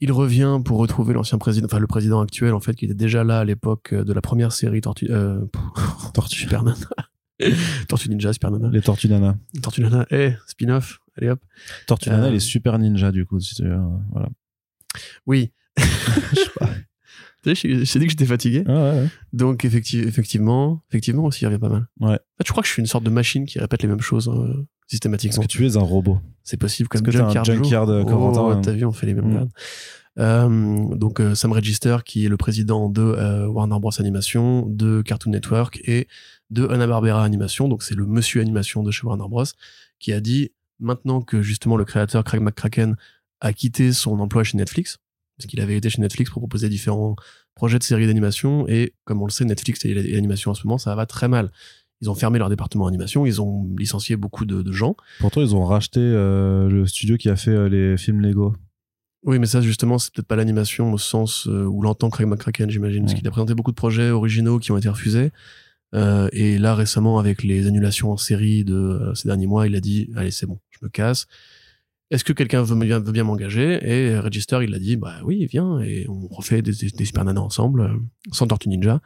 Il 0.00 0.10
revient 0.10 0.58
pour 0.64 0.78
retrouver 0.78 1.14
l'ancien 1.14 1.38
président, 1.38 1.66
enfin 1.66 1.78
le 1.78 1.86
président 1.86 2.20
actuel 2.20 2.52
en 2.54 2.58
fait, 2.58 2.74
qui 2.74 2.86
était 2.86 2.94
déjà 2.94 3.22
là 3.22 3.38
à 3.38 3.44
l'époque 3.44 3.92
euh, 3.92 4.02
de 4.02 4.12
la 4.12 4.20
première 4.20 4.50
série 4.50 4.80
Tortue, 4.80 5.06
euh, 5.10 5.40
Tortue. 6.14 6.40
Super 6.40 6.64
Nana, 6.64 6.76
Tortue 7.88 8.08
Ninja, 8.08 8.32
Les 8.72 8.80
Tortues 8.80 9.08
Nana. 9.08 9.38
Tortue 9.62 9.82
Nana, 9.82 10.04
eh, 10.10 10.32
spin-off, 10.48 10.98
allez 11.16 11.30
hop. 11.30 11.38
Tortue 11.86 12.10
Nana, 12.10 12.26
Euh. 12.26 12.30
les 12.30 12.40
Super 12.40 12.76
Ninja, 12.80 13.12
du 13.12 13.24
coup. 13.24 13.38
si 13.38 13.54
tu 13.54 13.62
veux, 13.62 13.70
euh, 13.74 13.86
voilà. 14.10 14.28
Oui. 15.26 15.52
Tu 17.44 17.54
sais, 17.56 17.68
je- 17.84 17.98
dit 17.98 18.04
que 18.06 18.10
j'étais 18.10 18.24
fatigué. 18.26 18.64
Ah 18.66 18.72
ouais, 18.72 18.80
ouais. 19.00 19.08
Donc 19.32 19.64
effecti- 19.64 20.06
effectivement, 20.06 20.82
effectivement 20.90 21.24
aussi, 21.24 21.42
il 21.44 21.46
revient 21.46 21.58
pas 21.58 21.68
mal. 21.68 21.86
Ouais. 22.00 22.08
En 22.10 22.12
fait, 22.14 22.46
je 22.46 22.50
crois 22.52 22.62
que 22.62 22.68
je 22.68 22.72
suis 22.72 22.80
une 22.80 22.86
sorte 22.86 23.04
de 23.04 23.10
machine 23.10 23.44
qui 23.46 23.58
répète 23.58 23.82
les 23.82 23.88
mêmes 23.88 24.00
choses 24.00 24.28
euh, 24.28 24.66
systématiquement. 24.86 25.42
Est-ce 25.42 25.48
que 25.48 25.52
tu 25.52 25.66
es 25.66 25.76
un 25.76 25.80
robot 25.80 26.20
C'est 26.44 26.56
possible 26.56 26.88
comme 26.88 27.02
que 27.02 27.10
t'es 27.10 27.18
un 27.18 27.28
Junkyard 27.28 27.44
junkyard 27.44 27.86
de 27.88 28.02
Oh, 28.02 28.04
Corentin 28.04 28.60
T'as 28.60 28.72
vu, 28.72 28.84
on 28.84 28.92
fait 28.92 29.06
les 29.06 29.14
mêmes 29.14 29.26
Mm. 29.28 29.32
blagues. 29.32 29.48
Euh, 30.18 30.94
donc 30.94 31.20
euh, 31.20 31.34
Sam 31.34 31.52
Register, 31.52 31.96
qui 32.04 32.26
est 32.26 32.28
le 32.28 32.36
président 32.36 32.88
de 32.88 33.00
euh, 33.02 33.46
Warner 33.46 33.78
Bros 33.80 33.98
Animation, 33.98 34.66
de 34.68 35.00
Cartoon 35.02 35.30
Network 35.30 35.80
et 35.84 36.06
de 36.50 36.66
Hanna-Barbera 36.66 37.24
Animation, 37.24 37.66
donc 37.68 37.82
c'est 37.82 37.94
le 37.94 38.04
monsieur 38.06 38.40
animation 38.42 38.82
de 38.82 38.90
chez 38.90 39.06
Warner 39.06 39.24
Bros, 39.28 39.44
qui 39.98 40.12
a 40.12 40.20
dit 40.20 40.50
maintenant 40.80 41.22
que 41.22 41.40
justement 41.40 41.76
le 41.78 41.84
créateur 41.86 42.24
Craig 42.24 42.42
McCracken 42.42 42.96
a 43.40 43.52
quitté 43.54 43.92
son 43.92 44.20
emploi 44.20 44.44
chez 44.44 44.58
Netflix, 44.58 44.98
parce 45.36 45.46
qu'il 45.46 45.60
avait 45.60 45.76
été 45.76 45.90
chez 45.90 46.00
Netflix 46.00 46.30
pour 46.30 46.40
proposer 46.40 46.68
différents 46.68 47.16
projets 47.54 47.78
de 47.78 47.84
séries 47.84 48.06
d'animation, 48.06 48.66
et 48.68 48.94
comme 49.04 49.22
on 49.22 49.26
le 49.26 49.30
sait, 49.30 49.44
Netflix 49.44 49.84
et 49.84 49.94
l'animation 49.94 50.50
en 50.50 50.54
ce 50.54 50.66
moment, 50.66 50.78
ça 50.78 50.94
va 50.94 51.06
très 51.06 51.28
mal. 51.28 51.50
Ils 52.00 52.10
ont 52.10 52.14
fermé 52.14 52.38
leur 52.38 52.48
département 52.48 52.86
animation, 52.86 53.26
ils 53.26 53.40
ont 53.40 53.68
licencié 53.78 54.16
beaucoup 54.16 54.44
de, 54.44 54.62
de 54.62 54.72
gens. 54.72 54.96
Pourtant, 55.20 55.40
ils 55.40 55.54
ont 55.54 55.64
racheté 55.64 56.00
euh, 56.00 56.68
le 56.68 56.86
studio 56.86 57.16
qui 57.16 57.28
a 57.28 57.36
fait 57.36 57.52
euh, 57.52 57.68
les 57.68 57.96
films 57.96 58.20
Lego. 58.20 58.54
Oui, 59.24 59.38
mais 59.38 59.46
ça, 59.46 59.60
justement, 59.60 59.98
c'est 59.98 60.12
peut-être 60.12 60.26
pas 60.26 60.34
l'animation 60.34 60.92
au 60.92 60.98
sens 60.98 61.46
euh, 61.46 61.64
où 61.64 61.80
l'entend 61.80 62.10
Craig 62.10 62.26
McCracken, 62.26 62.68
j'imagine, 62.68 63.04
parce 63.04 63.14
qu'il 63.14 63.26
a 63.28 63.30
présenté 63.30 63.54
beaucoup 63.54 63.70
de 63.70 63.76
projets 63.76 64.10
originaux 64.10 64.58
qui 64.58 64.72
ont 64.72 64.78
été 64.78 64.88
refusés. 64.88 65.30
Euh, 65.94 66.28
et 66.32 66.58
là, 66.58 66.74
récemment, 66.74 67.20
avec 67.20 67.44
les 67.44 67.68
annulations 67.68 68.10
en 68.10 68.16
série 68.16 68.64
de 68.64 69.12
ces 69.14 69.28
derniers 69.28 69.46
mois, 69.46 69.66
il 69.68 69.76
a 69.76 69.80
dit 69.80 70.10
Allez, 70.16 70.30
c'est 70.32 70.46
bon, 70.46 70.58
je 70.70 70.78
me 70.82 70.88
casse. 70.88 71.26
Est-ce 72.12 72.24
que 72.24 72.34
quelqu'un 72.34 72.62
veut, 72.62 72.76
bien 73.10 73.24
m'engager? 73.24 73.80
Et 73.82 74.18
Register, 74.18 74.58
il 74.62 74.74
a 74.74 74.78
dit 74.78 74.96
Bah 74.96 75.14
oui, 75.24 75.46
viens, 75.46 75.80
et 75.80 76.06
on 76.10 76.28
refait 76.28 76.60
des, 76.60 76.72
des, 76.72 77.04
Super 77.06 77.26
ensemble, 77.26 77.80
euh, 77.80 77.96
sans 78.32 78.46
Tortue 78.46 78.68
Ninja. 78.68 79.00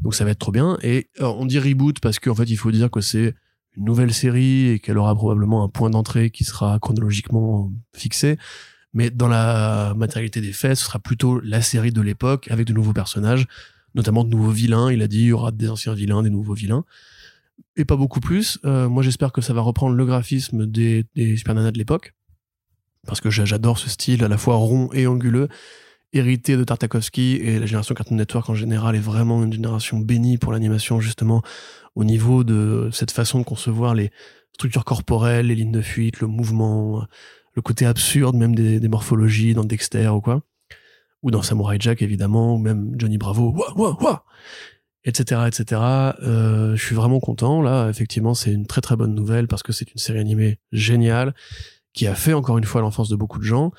Donc 0.00 0.14
ça 0.14 0.24
va 0.24 0.30
être 0.30 0.38
trop 0.38 0.52
bien. 0.52 0.78
Et 0.82 1.10
euh, 1.20 1.26
on 1.26 1.44
dit 1.44 1.58
reboot 1.58 2.00
parce 2.00 2.18
qu'en 2.18 2.34
fait, 2.34 2.48
il 2.48 2.56
faut 2.56 2.70
dire 2.70 2.90
que 2.90 3.02
c'est 3.02 3.34
une 3.76 3.84
nouvelle 3.84 4.14
série 4.14 4.68
et 4.68 4.78
qu'elle 4.78 4.96
aura 4.96 5.14
probablement 5.14 5.64
un 5.64 5.68
point 5.68 5.90
d'entrée 5.90 6.30
qui 6.30 6.44
sera 6.44 6.78
chronologiquement 6.78 7.70
fixé. 7.94 8.38
Mais 8.94 9.10
dans 9.10 9.28
la 9.28 9.92
matérialité 9.94 10.40
des 10.40 10.52
faits, 10.52 10.76
ce 10.76 10.86
sera 10.86 10.98
plutôt 10.98 11.38
la 11.40 11.60
série 11.60 11.92
de 11.92 12.00
l'époque 12.00 12.48
avec 12.50 12.66
de 12.66 12.72
nouveaux 12.72 12.94
personnages, 12.94 13.46
notamment 13.94 14.24
de 14.24 14.30
nouveaux 14.30 14.50
vilains. 14.50 14.90
Il 14.90 15.02
a 15.02 15.08
dit 15.08 15.20
il 15.20 15.26
y 15.26 15.32
aura 15.32 15.50
des 15.50 15.68
anciens 15.68 15.92
vilains, 15.92 16.22
des 16.22 16.30
nouveaux 16.30 16.54
vilains. 16.54 16.86
Et 17.76 17.84
pas 17.84 17.96
beaucoup 17.96 18.20
plus. 18.20 18.58
Euh, 18.64 18.88
moi, 18.88 19.02
j'espère 19.02 19.32
que 19.32 19.42
ça 19.42 19.52
va 19.52 19.60
reprendre 19.60 19.94
le 19.94 20.06
graphisme 20.06 20.64
des, 20.64 21.04
des 21.14 21.36
Super 21.36 21.54
de 21.54 21.76
l'époque. 21.76 22.14
Parce 23.06 23.20
que 23.20 23.30
j'a- 23.30 23.44
j'adore 23.44 23.78
ce 23.78 23.88
style 23.88 24.24
à 24.24 24.28
la 24.28 24.36
fois 24.38 24.56
rond 24.56 24.90
et 24.92 25.06
anguleux, 25.06 25.48
hérité 26.12 26.56
de 26.56 26.64
Tartakovsky 26.64 27.36
et 27.42 27.58
la 27.58 27.66
génération 27.66 27.94
Cartoon 27.94 28.16
Network 28.16 28.48
en 28.48 28.54
général 28.54 28.96
est 28.96 29.00
vraiment 29.00 29.42
une 29.42 29.52
génération 29.52 29.98
bénie 29.98 30.38
pour 30.38 30.52
l'animation, 30.52 31.00
justement, 31.00 31.42
au 31.94 32.04
niveau 32.04 32.44
de 32.44 32.88
cette 32.92 33.10
façon 33.10 33.38
de 33.40 33.44
concevoir 33.44 33.94
les 33.94 34.10
structures 34.54 34.84
corporelles, 34.84 35.46
les 35.48 35.54
lignes 35.54 35.72
de 35.72 35.82
fuite, 35.82 36.20
le 36.20 36.26
mouvement, 36.26 37.04
le 37.54 37.62
côté 37.62 37.84
absurde 37.86 38.36
même 38.36 38.54
des, 38.54 38.80
des 38.80 38.88
morphologies 38.88 39.54
dans 39.54 39.64
Dexter 39.64 40.08
ou 40.08 40.20
quoi, 40.20 40.42
ou 41.22 41.30
dans 41.30 41.42
Samurai 41.42 41.76
Jack 41.80 42.00
évidemment, 42.02 42.54
ou 42.54 42.58
même 42.58 42.92
Johnny 42.96 43.18
Bravo, 43.18 43.52
ouah, 43.54 43.72
ouah, 43.76 43.96
ouah, 44.02 44.24
etc., 45.04 45.42
etc. 45.46 45.80
Euh, 46.22 46.76
je 46.76 46.82
suis 46.84 46.94
vraiment 46.94 47.20
content 47.20 47.60
là. 47.62 47.88
Effectivement, 47.90 48.34
c'est 48.34 48.52
une 48.52 48.66
très 48.66 48.80
très 48.80 48.96
bonne 48.96 49.14
nouvelle 49.14 49.46
parce 49.48 49.62
que 49.62 49.72
c'est 49.72 49.90
une 49.92 49.98
série 49.98 50.18
animée 50.18 50.58
géniale 50.72 51.34
qui 51.96 52.06
a 52.06 52.14
fait 52.14 52.34
encore 52.34 52.58
une 52.58 52.64
fois 52.64 52.82
l'enfance 52.82 53.08
de 53.08 53.16
beaucoup 53.16 53.38
de 53.38 53.44
gens 53.44 53.72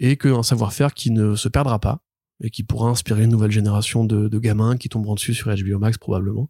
et 0.00 0.16
qu'un 0.16 0.42
savoir-faire 0.42 0.94
qui 0.94 1.12
ne 1.12 1.36
se 1.36 1.48
perdra 1.48 1.78
pas 1.78 2.02
et 2.42 2.50
qui 2.50 2.64
pourra 2.64 2.88
inspirer 2.88 3.24
une 3.24 3.30
nouvelle 3.30 3.50
génération 3.50 4.04
de, 4.04 4.38
gamins 4.38 4.76
qui 4.76 4.88
tomberont 4.88 5.14
dessus 5.14 5.34
sur 5.34 5.54
HBO 5.54 5.78
Max 5.78 5.98
probablement 5.98 6.48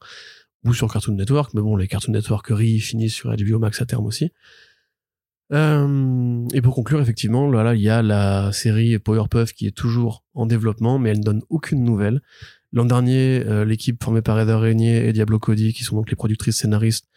ou 0.65 0.73
sur 0.73 0.90
Cartoon 0.90 1.15
Network. 1.15 1.53
Mais 1.55 1.61
bon, 1.61 1.77
les 1.77 1.89
Cartoon 1.89 2.12
Networkeries 2.12 2.78
finissent 2.78 3.15
sur 3.15 3.35
HBO 3.35 3.59
Max 3.59 3.82
à 3.82 3.86
terme 3.86 4.07
aussi. 4.07 4.31
Euh, 5.53 6.47
et 6.53 6.61
pour 6.61 6.74
conclure, 6.74 7.01
effectivement, 7.01 7.51
là, 7.51 7.74
il 7.74 7.81
y 7.81 7.89
a 7.89 8.03
la 8.03 8.53
série 8.53 8.99
Powerpuff 8.99 9.55
qui 9.55 9.66
est 9.66 9.77
toujours 9.77 10.24
en 10.35 10.47
développement, 10.47 10.99
mais 10.99 11.11
elle 11.11 11.19
ne 11.19 11.24
donne 11.24 11.43
aucune 11.49 11.82
nouvelle. 11.82 12.20
L'an 12.73 12.85
dernier, 12.85 13.45
euh, 13.47 13.65
l'équipe 13.65 14.03
formée 14.03 14.20
par 14.20 14.39
Heather 14.39 14.61
Régnier 14.61 15.09
et 15.09 15.12
Diablo 15.12 15.39
Cody, 15.39 15.73
qui 15.73 15.85
sont 15.85 15.97
donc 15.97 16.11
les 16.11 16.16
productrices 16.16 16.59
scénaristes 16.59 17.09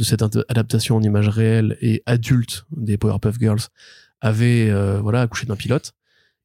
de 0.00 0.04
cette 0.04 0.22
adaptation 0.22 0.96
en 0.96 1.02
images 1.02 1.28
réelles 1.28 1.76
et 1.82 2.02
adultes 2.06 2.64
des 2.74 2.96
Powerpuff 2.96 3.38
Girls, 3.38 3.60
avait 4.22 4.70
euh, 4.70 4.98
voilà 5.02 5.20
accouché 5.20 5.46
d'un 5.46 5.56
pilote 5.56 5.92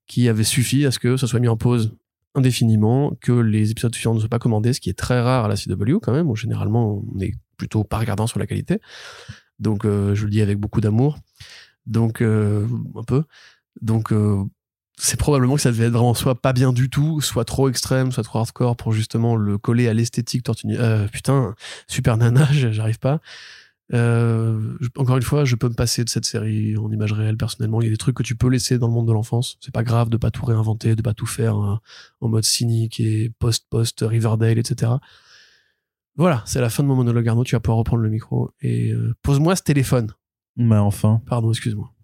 qui 0.08 0.28
avait 0.28 0.44
suffi 0.44 0.86
à 0.86 0.92
ce 0.92 1.00
que 1.00 1.16
ça 1.16 1.26
soit 1.26 1.40
mis 1.40 1.48
en 1.48 1.56
pause 1.56 1.96
indéfiniment, 2.36 3.14
que 3.22 3.32
les 3.32 3.72
épisodes 3.72 3.96
suivants 3.96 4.14
ne 4.14 4.20
soient 4.20 4.28
pas 4.28 4.40
commandés, 4.40 4.74
ce 4.74 4.82
qui 4.82 4.90
est 4.90 4.98
très 4.98 5.22
rare 5.22 5.46
à 5.46 5.48
la 5.48 5.56
CW 5.56 6.00
quand 6.02 6.12
même, 6.12 6.30
où 6.30 6.36
généralement 6.36 7.02
on 7.16 7.20
est 7.22 7.34
plutôt 7.56 7.86
pas 7.86 7.98
regardant 7.98 8.28
sur 8.28 8.40
la 8.40 8.46
qualité. 8.46 8.82
Donc 9.60 9.86
euh, 9.86 10.14
je 10.16 10.26
le 10.26 10.32
dis 10.32 10.42
avec 10.42 10.60
beaucoup 10.60 10.82
d'amour. 10.82 11.18
Donc 11.86 12.22
euh, 12.22 12.68
un 12.96 13.04
peu. 13.04 13.24
Donc 13.82 14.12
c'est 14.98 15.20
probablement 15.20 15.56
que 15.56 15.62
ça 15.62 15.72
devait 15.72 15.86
être 15.86 15.94
vraiment 15.94 16.14
soit 16.14 16.36
pas 16.36 16.54
bien 16.54 16.72
du 16.72 16.90
tout, 16.90 17.22
soit 17.22 17.46
trop 17.46 17.70
extrême, 17.70 18.12
soit 18.12 18.24
trop 18.24 18.40
hardcore 18.40 18.76
pour 18.76 18.94
justement 18.94 19.36
le 19.36 19.58
coller 19.58 19.88
à 19.88 19.94
l'esthétique 19.94 20.44
Tortue. 20.44 20.68
Euh, 20.72 21.08
putain, 21.08 21.56
Super 21.88 22.18
Nana, 22.18 22.48
j'arrive 22.52 23.00
pas. 23.00 23.20
Euh, 23.94 24.78
encore 24.98 25.18
une 25.18 25.24
fois, 25.24 25.46
je 25.46 25.56
peux 25.56 25.70
me 25.70 25.76
passer 25.76 26.04
de 26.04 26.10
cette 26.10 26.26
série 26.26 26.76
en 26.78 26.92
images 26.92 27.14
réelles 27.14 27.38
personnellement. 27.38 27.82
Il 27.82 27.86
y 27.86 27.88
a 27.88 27.92
des 27.92 27.98
trucs 27.98 28.16
que 28.16 28.24
tu 28.24 28.36
peux 28.36 28.48
laisser 28.48 28.80
dans 28.80 28.88
le 28.88 28.94
monde 28.94 29.08
de 29.08 29.14
l'enfance. 29.14 29.58
C'est 29.60 29.74
pas 29.74 29.84
grave 29.84 30.10
de 30.10 30.18
pas 30.18 30.32
tout 30.32 30.46
réinventer, 30.46 30.96
de 30.96 31.02
pas 31.02 31.14
tout 31.14 31.28
faire 31.28 31.56
hein, 31.56 31.82
en 32.22 32.30
mode 32.30 32.44
cynique 32.44 33.00
et 33.00 33.32
post-post 33.38 34.04
Riverdale, 34.08 34.58
etc. 34.58 34.94
Voilà, 36.16 36.42
c'est 36.46 36.62
la 36.62 36.70
fin 36.70 36.82
de 36.82 36.88
mon 36.88 36.96
monologue 36.96 37.28
Arnaud. 37.28 37.44
Tu 37.44 37.56
vas 37.56 37.60
pouvoir 37.60 37.78
reprendre 37.78 38.02
le 38.02 38.10
micro 38.10 38.52
et 38.62 38.92
euh, 38.92 39.14
pose-moi 39.22 39.56
ce 39.56 39.64
téléphone. 39.64 40.14
Mais 40.56 40.78
enfin, 40.78 41.22
Pardon, 41.26 41.52
excuse-moi. 41.52 41.95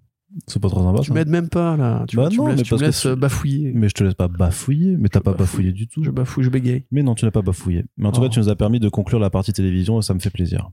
C'est 0.48 0.62
pas 0.62 0.70
trop 0.70 0.82
sympa. 0.84 1.02
Tu 1.02 1.12
m'aides 1.14 1.28
même 1.30 1.50
pas 1.50 1.76
là. 1.76 2.06
Tu, 2.08 2.16
Bah 2.16 2.30
tu 2.30 2.38
non, 2.38 2.46
me 2.46 2.50
laisses, 2.52 2.58
mais 2.60 2.64
tu 2.64 2.70
parce 2.70 2.82
me 2.82 2.86
que 2.86 2.90
laisses, 2.92 3.02
tu- 3.02 3.08
euh, 3.08 3.16
bafouiller. 3.16 3.72
Mais 3.76 3.90
je 3.90 3.94
te 3.94 4.04
laisse 4.04 4.14
pas 4.14 4.28
bafouiller, 4.28 4.96
mais 4.98 5.10
t'as 5.10 5.20
pas 5.20 5.32
bafouille. 5.32 5.46
bafouillé 5.46 5.72
du 5.74 5.88
tout. 5.88 6.04
Je 6.04 6.12
bafouille, 6.12 6.44
je 6.46 6.50
bégaye. 6.50 6.86
Mais 6.92 7.04
non, 7.04 7.16
tu 7.16 7.26
n'as 7.26 7.32
pas 7.32 7.42
bafouillé. 7.42 7.86
Mais 7.98 8.08
en 8.08 8.12
tout 8.12 8.20
Oh. 8.22 8.24
cas, 8.24 8.30
tu 8.30 8.40
nous 8.40 8.50
as 8.50 8.56
permis 8.56 8.80
de 8.80 8.88
conclure 8.90 9.20
la 9.20 9.30
partie 9.30 9.52
télévision 9.54 10.00
et 10.00 10.02
ça 10.02 10.14
me 10.14 10.20
fait 10.20 10.30
plaisir. 10.30 10.70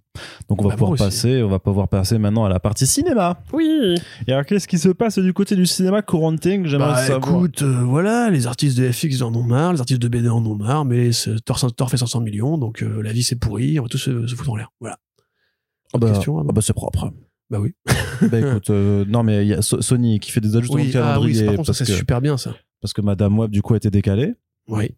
Donc 0.48 0.60
on 0.60 0.64
va 0.64 0.70
Bah, 0.70 0.76
pouvoir 0.76 0.98
passer, 0.98 1.42
on 1.42 1.48
va 1.48 1.58
pouvoir 1.58 1.88
passer 1.88 2.18
maintenant 2.18 2.44
à 2.44 2.48
la 2.48 2.60
partie 2.60 2.86
cinéma. 2.86 3.40
Oui. 3.52 3.94
Et 4.26 4.32
alors 4.32 4.44
qu'est-ce 4.46 4.68
qui 4.68 4.78
se 4.78 4.88
passe 4.90 5.18
du 5.18 5.32
côté 5.32 5.56
du 5.56 5.66
cinéma 5.66 6.02
Corentin 6.02 6.62
j'aimerais 6.64 6.92
Bah 6.92 6.96
savoir 6.96 7.36
écoute, 7.36 7.62
euh, 7.62 7.82
voilà, 7.84 8.30
les 8.30 8.46
artistes 8.46 8.78
de 8.78 8.90
FX 8.90 9.22
en 9.22 9.34
ont 9.34 9.42
marre, 9.42 9.72
les 9.72 9.80
artistes 9.80 10.00
de 10.02 10.08
BD 10.08 10.28
en 10.28 10.44
ont 10.46 10.54
marre, 10.56 10.84
mais 10.84 11.10
Thor, 11.44 11.58
Thor 11.74 11.90
fait 11.90 11.96
500 11.96 12.20
millions, 12.20 12.58
donc 12.58 12.82
euh, 12.82 13.02
la 13.02 13.12
vie 13.12 13.22
c'est 13.22 13.36
pourri, 13.36 13.78
on 13.80 13.82
va 13.84 13.88
tous 13.88 13.98
se, 13.98 14.26
se 14.26 14.34
foutre 14.34 14.50
en 14.50 14.56
l'air. 14.56 14.70
Voilà. 14.80 14.98
Ah 15.94 15.98
bah, 15.98 16.10
question, 16.10 16.36
Arnaud 16.38 16.50
ah 16.50 16.52
bah, 16.52 16.60
c'est 16.62 16.72
propre. 16.74 17.10
Bah 17.50 17.60
oui. 17.60 17.74
bah 18.30 18.38
écoute, 18.40 18.70
euh, 18.70 19.04
non 19.08 19.22
mais 19.22 19.44
il 19.44 19.48
y 19.48 19.54
a 19.54 19.62
So- 19.62 19.80
Sony 19.80 20.20
qui 20.20 20.30
fait 20.32 20.40
des 20.40 20.54
ajustements 20.56 20.76
Oui, 20.82 20.90
de 20.90 20.98
ah 20.98 21.18
oui, 21.20 21.32
calendrier 21.32 21.44
par 21.46 21.54
contre, 21.56 21.72
ça 21.72 21.84
c'est 21.84 21.90
super 21.92 22.20
bien 22.20 22.36
ça. 22.36 22.54
parce 22.82 22.92
que 22.92 23.00
Madame 23.00 23.38
Web 23.38 23.50
du 23.50 23.62
coup 23.62 23.74
a 23.74 23.78
été 23.78 23.90
décalée. 23.90 24.34
Oui. 24.68 24.90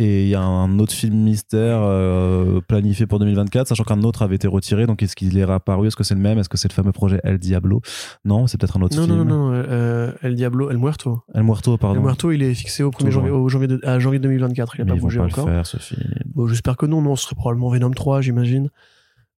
Et 0.00 0.22
il 0.24 0.28
y 0.28 0.36
a 0.36 0.42
un 0.42 0.78
autre 0.78 0.92
film 0.92 1.16
mystère 1.16 1.80
euh, 1.82 2.60
planifié 2.60 3.06
pour 3.08 3.18
2024, 3.18 3.66
sachant 3.66 3.82
qu'un 3.82 4.00
autre 4.04 4.22
avait 4.22 4.36
été 4.36 4.46
retiré. 4.46 4.86
Donc 4.86 5.02
est-ce 5.02 5.16
qu'il 5.16 5.36
est 5.36 5.44
réapparu? 5.44 5.88
Est-ce 5.88 5.96
que 5.96 6.04
c'est 6.04 6.14
le 6.14 6.20
même? 6.20 6.38
Est-ce 6.38 6.48
que 6.48 6.56
c'est 6.56 6.68
le 6.68 6.74
fameux 6.74 6.92
projet 6.92 7.18
El 7.24 7.38
Diablo? 7.38 7.80
Non, 8.24 8.46
c'est 8.46 8.60
peut-être 8.60 8.76
un 8.76 8.82
autre 8.82 8.94
Non, 8.96 9.06
film. 9.06 9.16
non, 9.16 9.24
non, 9.24 9.48
non, 9.50 9.52
euh, 9.54 10.12
El 10.22 10.36
Diablo, 10.36 10.70
El 10.70 10.78
Muerto. 10.78 11.22
El 11.34 11.42
Muerto, 11.42 11.76
pardon. 11.78 11.96
El 11.96 12.02
Muerto, 12.02 12.30
il 12.30 12.44
est 12.44 12.54
fixé 12.54 12.84
au 12.84 12.90
1er 12.92 13.06
Toujours. 13.06 13.22
janvier, 13.22 13.30
au 13.32 13.48
janvier 13.48 13.66
de- 13.66 13.80
à 13.82 13.98
janvier 13.98 14.20
2024, 14.20 14.76
il 14.76 14.82
a 14.82 14.84
mais 14.84 14.92
pas 14.92 14.98
bougé 14.98 15.18
encore. 15.18 15.46
le 15.48 15.52
faire, 15.54 15.66
ce 15.66 15.78
film. 15.78 16.00
Bon, 16.26 16.46
j'espère 16.46 16.76
que 16.76 16.86
non, 16.86 17.02
non, 17.02 17.16
ce 17.16 17.24
serait 17.24 17.34
probablement 17.34 17.70
Venom 17.70 17.90
3, 17.90 18.20
j'imagine. 18.20 18.70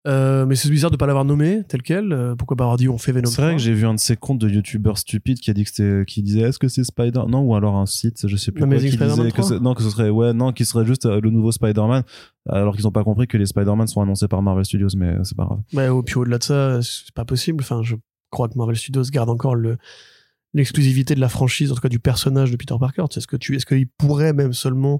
Euh, 0.07 0.47
mais 0.47 0.57
c'est 0.57 0.71
bizarre 0.71 0.91
de 0.91 0.97
pas 0.97 1.07
l'avoir 1.07 1.27
nommé 1.27 1.63
tel 1.69 1.83
quel. 1.83 2.13
Euh, 2.15 2.35
pourquoi 2.35 2.57
pas 2.57 2.65
avoir 2.65 2.79
dit 2.79 2.89
on 2.89 2.97
fait 2.97 3.13
Venom 3.13 3.27
C'est 3.29 3.35
3 3.37 3.45
vrai 3.45 3.57
que 3.57 3.61
j'ai 3.63 3.75
vu 3.75 3.85
un 3.87 3.93
de 3.93 4.01
ces 4.01 4.17
comptes 4.17 4.39
de 4.39 4.49
youtubeurs 4.49 4.97
stupides 4.97 5.41
qui 5.41 5.51
a 5.51 5.53
dit 5.53 5.65
que 5.65 5.69
c'était, 5.71 6.05
qui 6.07 6.23
disait 6.23 6.41
est-ce 6.41 6.59
que 6.59 6.69
c'est 6.69 6.85
Spider 6.85 7.21
non 7.29 7.41
ou 7.43 7.55
alors 7.55 7.77
un 7.77 7.85
site 7.85 8.27
je 8.27 8.35
sais 8.37 8.51
plus 8.51 8.65
quoi, 8.67 8.77
qui 8.79 8.85
disait 8.87 8.97
que 8.97 9.29
3? 9.29 9.43
c'est- 9.45 9.61
non 9.61 9.75
que 9.75 9.83
ce 9.83 9.91
serait 9.91 10.09
ouais 10.09 10.33
non 10.33 10.53
qui 10.53 10.65
serait 10.65 10.87
juste 10.87 11.05
euh, 11.05 11.21
le 11.21 11.29
nouveau 11.29 11.53
Spider-Man 11.53 12.03
alors 12.49 12.75
qu'ils 12.77 12.87
ont 12.89 12.93
pas 12.93 13.05
compris 13.05 13.27
que 13.27 13.37
les 13.37 13.45
Spider-Man 13.45 13.89
sont 13.89 14.01
annoncés 14.01 14.27
par 14.27 14.41
Marvel 14.41 14.65
Studios 14.65 14.89
mais 14.97 15.17
c'est 15.23 15.37
pas 15.37 15.45
grave. 15.45 15.61
Ouais, 15.75 15.89
au- 15.89 16.03
puis 16.03 16.15
au-delà 16.17 16.39
de 16.39 16.45
ça, 16.45 16.81
c'est 16.81 17.13
pas 17.15 17.27
possible. 17.27 17.63
Enfin, 17.63 17.83
je 17.83 17.97
crois 18.31 18.49
que 18.49 18.57
Marvel 18.57 18.77
Studios 18.77 19.03
garde 19.13 19.29
encore 19.29 19.55
le 19.55 19.77
l'exclusivité 20.55 21.15
de 21.15 21.21
la 21.21 21.29
franchise, 21.29 21.71
en 21.71 21.75
tout 21.75 21.81
cas 21.81 21.89
du 21.89 22.01
personnage 22.01 22.51
de 22.51 22.57
Peter 22.57 22.75
Parker. 22.81 23.05
Est-ce 23.15 23.27
que 23.27 23.37
tu, 23.37 23.55
est-ce 23.55 23.67
qu'ils 23.67 23.87
pourraient 23.87 24.33
même 24.33 24.53
seulement 24.53 24.99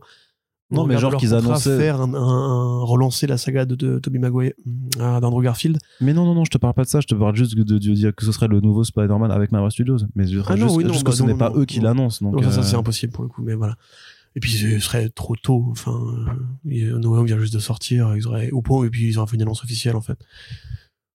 Non, 0.71 0.87
mais 0.87 0.95
de 0.95 1.01
genre 1.01 1.17
qu'ils 1.17 1.35
annonçaient- 1.35 1.77
faire 1.79 2.01
un, 2.01 2.15
un- 2.15 2.17
un- 2.17 2.85
relancer 2.85 3.27
la 3.27 3.37
saga 3.39 3.65
de, 3.65 3.75
de 3.75 3.99
Tobey 3.99 4.19
Maguire, 4.19 4.53
d'Andrew 4.97 5.43
Garfield. 5.43 5.79
Mais 6.01 6.13
non 6.13 6.25
non 6.25 6.35
non 6.35 6.45
je 6.45 6.51
te 6.51 6.59
parle 6.59 6.75
pas 6.75 6.85
de 6.85 6.89
ça 6.89 7.01
je 7.01 7.07
te 7.07 7.15
parle 7.15 7.35
juste 7.37 7.57
de, 7.57 7.63
de 7.63 7.79
dire 7.79 8.15
que 8.15 8.25
ce 8.25 8.33
serait 8.33 8.49
le 8.49 8.61
nouveau 8.61 8.85
Spider-Man 8.85 9.31
avec 9.33 9.51
Marvel 9.53 9.71
Studios 9.71 9.99
mais 10.15 10.27
je 10.27 10.39
Ah 10.47 10.57
non, 10.57 10.67
juste, 10.67 10.77
oui, 10.77 10.85
non, 10.85 10.93
juste 10.93 11.05
bah 11.05 11.11
que 11.11 11.17
ce 11.17 11.23
n'est 11.25 11.35
pas 11.35 11.53
eux 11.57 11.65
qui 11.65 11.79
non. 11.79 11.85
l'annoncent 11.87 12.25
donc 12.31 12.43
ça, 12.45 12.51
ça, 12.53 12.61
euh, 12.61 12.63
c'est 12.63 12.77
impossible 12.77 13.13
pour 13.13 13.25
le 13.25 13.29
coup, 13.31 13.43
mais 13.43 13.55
voilà. 13.55 13.77
Et 14.37 14.41
puis 14.41 14.53
ce 14.53 14.79
serait 14.79 15.09
trop 15.09 15.35
tôt. 15.35 15.67
Enfin, 15.73 15.91
euh, 15.93 16.71
et 16.71 16.85
No 16.85 17.11
Way 17.13 17.19
Home 17.19 17.27
vient 17.27 17.39
juste 17.41 17.53
de 17.53 17.59
sortir. 17.59 18.15
Ils 18.17 18.29
auraient 18.29 18.51
au 18.53 18.63
point 18.63 18.85
et 18.85 18.89
puis 18.91 19.09
ils 19.09 19.19
auraient 19.19 19.27
fait 19.29 19.35
une 19.35 19.43
annonce 19.43 19.65
officielle 19.65 19.97
en 19.97 20.01
fait. 20.01 20.19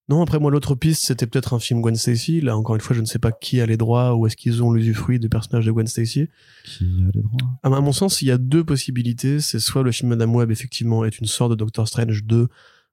Non, 0.08 0.22
après 0.22 0.38
moi 0.38 0.52
l'autre 0.52 0.76
piste 0.76 1.04
c'était 1.04 1.26
peut-être 1.26 1.52
un 1.54 1.58
film 1.58 1.80
Gwen 1.80 1.96
Stacy. 1.96 2.40
Là 2.40 2.56
encore 2.56 2.76
une 2.76 2.80
fois 2.80 2.94
je 2.94 3.00
ne 3.00 3.06
sais 3.06 3.18
pas 3.18 3.32
qui 3.32 3.60
a 3.60 3.66
les 3.66 3.76
droits 3.76 4.14
ou 4.14 4.26
est-ce 4.26 4.36
qu'ils 4.36 4.62
ont 4.62 4.70
l'usufruit 4.72 5.18
des 5.18 5.28
personnages 5.28 5.66
de 5.66 5.72
Gwen 5.72 5.86
Stacy. 5.86 6.28
qui 6.64 6.84
a 6.84 7.10
les 7.12 7.22
droits? 7.22 7.58
À 7.64 7.68
mon 7.68 7.92
sens 7.92 8.22
il 8.22 8.28
y 8.28 8.30
a 8.30 8.38
deux 8.38 8.62
possibilités. 8.62 9.40
C'est 9.40 9.58
soit 9.58 9.82
le 9.82 9.90
film 9.90 10.10
Madame 10.10 10.34
Web 10.34 10.50
effectivement 10.52 11.04
est 11.04 11.18
une 11.18 11.26
sorte 11.26 11.50
de 11.50 11.56
Doctor 11.56 11.88
Strange 11.88 12.24
2 12.24 12.46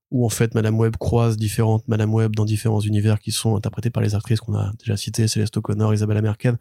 où 0.10 0.26
en 0.26 0.30
fait 0.30 0.56
Madame 0.56 0.80
Web 0.80 0.96
croise 0.98 1.38
différentes 1.38 1.88
Madame 1.88 2.14
Web 2.14 2.36
dans 2.36 2.46
différents 2.46 2.82
univers 2.82 3.20
qui 3.20 3.32
sont 3.32 3.56
interprétés 3.56 3.92
par 3.92 4.02
les 4.02 4.16
actrices 4.16 4.40
qu'on 4.40 4.56
a 4.56 4.72
déjà 4.80 4.98
citées, 4.98 5.28
Céleste 5.28 5.56
O'Connor, 5.58 5.94
Isabella 5.94 6.22
Merkel, 6.22 6.58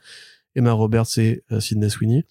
Emma 0.54 0.72
Roberts 0.72 1.18
et 1.18 1.44
euh, 1.50 1.60
Sydney 1.60 1.88
Sweeney. 1.88 2.26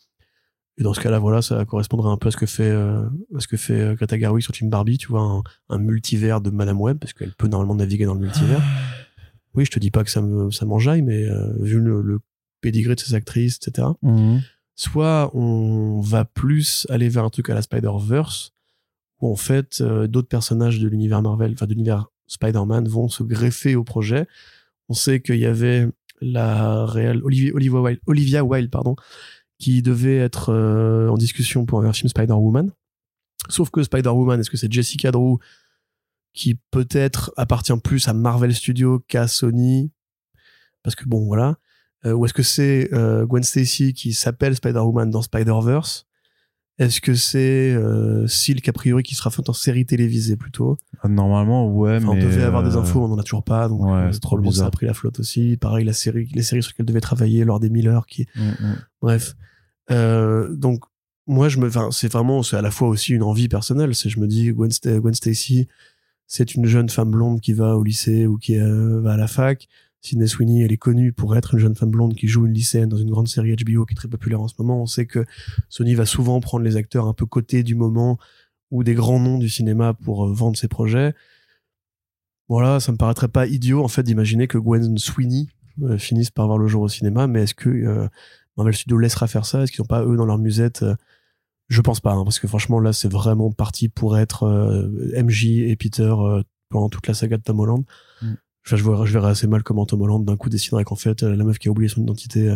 Et 0.81 0.83
dans 0.83 0.95
ce 0.95 0.99
cas-là, 0.99 1.19
voilà, 1.19 1.43
ça 1.43 1.63
correspondrait 1.63 2.09
un 2.09 2.17
peu 2.17 2.29
à 2.29 2.31
ce 2.31 2.37
que 2.37 2.47
fait, 2.47 2.63
euh, 2.63 3.03
à 3.37 3.39
ce 3.39 3.47
que 3.47 3.55
fait 3.55 3.79
euh, 3.79 3.93
Greta 3.93 4.17
Gerwig 4.17 4.41
sur 4.41 4.51
Team 4.51 4.67
Barbie, 4.67 4.97
tu 4.97 5.09
vois, 5.09 5.21
un, 5.21 5.43
un 5.69 5.77
multivers 5.77 6.41
de 6.41 6.49
Madame 6.49 6.81
Web, 6.81 6.97
parce 6.97 7.13
qu'elle 7.13 7.33
peut 7.33 7.47
normalement 7.47 7.75
naviguer 7.75 8.05
dans 8.05 8.15
le 8.15 8.19
multivers. 8.19 8.63
Oui, 9.53 9.63
je 9.63 9.69
te 9.69 9.77
dis 9.77 9.91
pas 9.91 10.03
que 10.03 10.09
ça 10.09 10.23
me, 10.23 10.49
ça 10.49 10.65
m'enjaille, 10.65 11.03
mais 11.03 11.23
euh, 11.23 11.53
vu 11.59 11.79
le, 11.79 12.01
le 12.01 12.19
pédigré 12.61 12.95
de 12.95 12.99
ces 12.99 13.13
actrices, 13.13 13.59
etc. 13.61 13.89
Mhm. 14.01 14.41
Soit 14.73 15.29
on 15.35 16.01
va 16.01 16.25
plus 16.25 16.87
aller 16.89 17.09
vers 17.09 17.25
un 17.25 17.29
truc 17.29 17.51
à 17.51 17.53
la 17.53 17.61
Spider-Verse, 17.61 18.53
où 19.19 19.31
en 19.31 19.35
fait, 19.35 19.81
euh, 19.81 20.07
d'autres 20.07 20.29
personnages 20.29 20.79
de 20.79 20.87
l'univers 20.87 21.21
Marvel, 21.21 21.51
enfin 21.53 21.67
de 21.67 21.73
l'univers 21.73 22.07
Spider-Man 22.25 22.87
vont 22.87 23.07
se 23.07 23.21
greffer 23.21 23.75
au 23.75 23.83
projet. 23.83 24.25
On 24.89 24.95
sait 24.95 25.21
qu'il 25.21 25.37
y 25.37 25.45
avait 25.45 25.87
la 26.21 26.87
réelle 26.87 27.21
Olivia, 27.23 27.53
Olivia 27.53 27.81
Wilde, 27.81 27.99
Olivia 28.07 28.43
Wilde, 28.43 28.71
pardon, 28.71 28.95
qui 29.61 29.81
devait 29.83 30.17
être 30.17 30.49
euh, 30.51 31.07
en 31.09 31.17
discussion 31.17 31.65
pour 31.67 31.83
un 31.85 31.93
film 31.93 32.09
Spider-Woman. 32.09 32.71
Sauf 33.47 33.69
que 33.69 33.83
Spider-Woman, 33.83 34.39
est-ce 34.39 34.49
que 34.49 34.57
c'est 34.57 34.71
Jessica 34.71 35.11
Drew 35.11 35.37
qui 36.33 36.57
peut-être 36.71 37.31
appartient 37.37 37.77
plus 37.83 38.07
à 38.07 38.13
Marvel 38.13 38.53
Studios 38.55 38.99
qu'à 39.07 39.27
Sony? 39.27 39.91
Parce 40.83 40.95
que 40.95 41.05
bon, 41.05 41.25
voilà. 41.27 41.57
Euh, 42.05 42.13
ou 42.13 42.25
est-ce 42.25 42.33
que 42.33 42.41
c'est 42.43 42.89
euh, 42.93 43.27
Gwen 43.27 43.43
Stacy 43.43 43.93
qui 43.93 44.13
s'appelle 44.13 44.55
Spider-Woman 44.55 45.11
dans 45.11 45.21
Spider-Verse? 45.21 46.07
Est-ce 46.79 46.99
que 47.01 47.13
c'est 47.13 47.73
euh, 47.75 48.25
Silk 48.25 48.67
a 48.67 48.73
priori 48.73 49.03
qui 49.03 49.13
sera 49.13 49.29
fait 49.29 49.47
en 49.47 49.53
série 49.53 49.85
télévisée 49.85 50.37
plutôt? 50.37 50.77
Ah, 51.03 51.07
Normalement, 51.09 51.67
ouais, 51.71 51.97
Enfin, 51.97 52.15
mais. 52.15 52.23
On 52.25 52.27
devait 52.27 52.43
avoir 52.43 52.63
des 52.63 52.75
infos, 52.75 53.01
on 53.03 53.11
en 53.11 53.19
a 53.19 53.23
toujours 53.23 53.43
pas. 53.43 53.67
Donc, 53.69 53.81
ouais, 53.85 54.09
c'est 54.11 54.19
trop 54.19 54.29
probablement 54.29 54.49
ça 54.51 54.55
bizarre. 54.55 54.67
a 54.69 54.71
pris 54.71 54.85
la 54.87 54.95
flotte 54.95 55.19
aussi. 55.19 55.57
Pareil, 55.57 55.85
la 55.85 55.93
série, 55.93 56.27
les 56.33 56.41
séries 56.41 56.63
sur 56.63 56.71
lesquelles 56.71 56.87
devait 56.87 57.01
travailler 57.01 57.45
lors 57.45 57.59
des 57.59 57.69
Miller, 57.69 58.07
qui, 58.07 58.25
Mhm. 58.35 58.77
bref. 59.01 59.35
Euh, 59.91 60.53
donc, 60.55 60.83
moi, 61.27 61.49
je 61.49 61.59
me, 61.59 61.69
c'est 61.91 62.11
vraiment, 62.11 62.43
c'est 62.43 62.57
à 62.57 62.61
la 62.61 62.71
fois 62.71 62.87
aussi 62.87 63.13
une 63.13 63.23
envie 63.23 63.47
personnelle. 63.47 63.93
C'est, 63.95 64.09
je 64.09 64.19
me 64.19 64.27
dis, 64.27 64.51
Gwen, 64.51 64.71
Sta- 64.71 64.99
Gwen 64.99 65.13
Stacy, 65.13 65.67
c'est 66.27 66.55
une 66.55 66.65
jeune 66.65 66.89
femme 66.89 67.11
blonde 67.11 67.41
qui 67.41 67.53
va 67.53 67.75
au 67.77 67.83
lycée 67.83 68.25
ou 68.27 68.37
qui 68.37 68.57
euh, 68.57 69.01
va 69.01 69.13
à 69.13 69.17
la 69.17 69.27
fac. 69.27 69.67
Sydney 70.03 70.25
Sweeney, 70.25 70.63
elle 70.63 70.71
est 70.71 70.77
connue 70.77 71.13
pour 71.13 71.35
être 71.37 71.53
une 71.53 71.59
jeune 71.59 71.75
femme 71.75 71.91
blonde 71.91 72.15
qui 72.15 72.27
joue 72.27 72.47
une 72.47 72.53
lycéenne 72.53 72.89
dans 72.89 72.97
une 72.97 73.11
grande 73.11 73.27
série 73.27 73.55
HBO 73.55 73.85
qui 73.85 73.93
est 73.93 73.95
très 73.95 74.07
populaire 74.07 74.41
en 74.41 74.47
ce 74.47 74.55
moment. 74.57 74.81
On 74.81 74.87
sait 74.87 75.05
que 75.05 75.25
Sony 75.69 75.93
va 75.93 76.07
souvent 76.07 76.39
prendre 76.39 76.63
les 76.65 76.75
acteurs 76.75 77.05
un 77.07 77.13
peu 77.13 77.27
cotés 77.27 77.61
du 77.61 77.75
moment 77.75 78.17
ou 78.71 78.83
des 78.83 78.95
grands 78.95 79.19
noms 79.19 79.37
du 79.37 79.47
cinéma 79.47 79.93
pour 79.93 80.25
euh, 80.25 80.33
vendre 80.33 80.57
ses 80.57 80.67
projets. 80.67 81.13
Voilà, 82.49 82.79
ça 82.79 82.91
me 82.91 82.97
paraîtrait 82.97 83.27
pas 83.27 83.45
idiot 83.45 83.83
en 83.83 83.87
fait 83.87 84.01
d'imaginer 84.03 84.47
que 84.47 84.57
Gwen 84.57 84.97
Sweeney 84.97 85.47
finisse 85.97 86.31
par 86.31 86.47
voir 86.47 86.57
le 86.57 86.67
jour 86.67 86.81
au 86.81 86.89
cinéma, 86.89 87.27
mais 87.27 87.43
est-ce 87.43 87.55
que 87.55 88.09
Marvel 88.57 88.73
Studios 88.73 88.97
laissera 88.97 89.27
faire 89.27 89.45
ça 89.45 89.63
Est-ce 89.63 89.71
qu'ils 89.71 89.81
n'ont 89.81 89.87
pas 89.87 90.03
eux 90.03 90.15
dans 90.15 90.25
leur 90.25 90.37
musette 90.37 90.83
euh, 90.83 90.95
Je 91.69 91.81
pense 91.81 91.99
pas, 91.99 92.13
hein, 92.13 92.23
parce 92.23 92.39
que 92.39 92.47
franchement 92.47 92.79
là 92.79 92.93
c'est 92.93 93.11
vraiment 93.11 93.51
parti 93.51 93.89
pour 93.89 94.17
être 94.17 94.43
euh, 94.43 95.23
MJ 95.23 95.45
et 95.45 95.75
Peter 95.75 96.03
euh, 96.03 96.41
pendant 96.69 96.89
toute 96.89 97.07
la 97.07 97.13
saga 97.13 97.37
de 97.37 97.43
Tom 97.43 97.59
Holland. 97.59 97.83
Mm. 98.21 98.33
Enfin, 98.65 98.75
je, 98.75 98.83
verrais, 98.83 99.07
je 99.07 99.13
verrais 99.13 99.31
assez 99.31 99.47
mal 99.47 99.63
comment 99.63 99.85
Tom 99.85 100.01
Holland 100.01 100.23
d'un 100.23 100.37
coup 100.37 100.49
déciderait 100.49 100.83
qu'en 100.83 100.95
fait 100.95 101.23
la 101.23 101.43
meuf 101.43 101.57
qui 101.57 101.67
a 101.67 101.71
oublié 101.71 101.89
son 101.89 102.01
identité, 102.01 102.55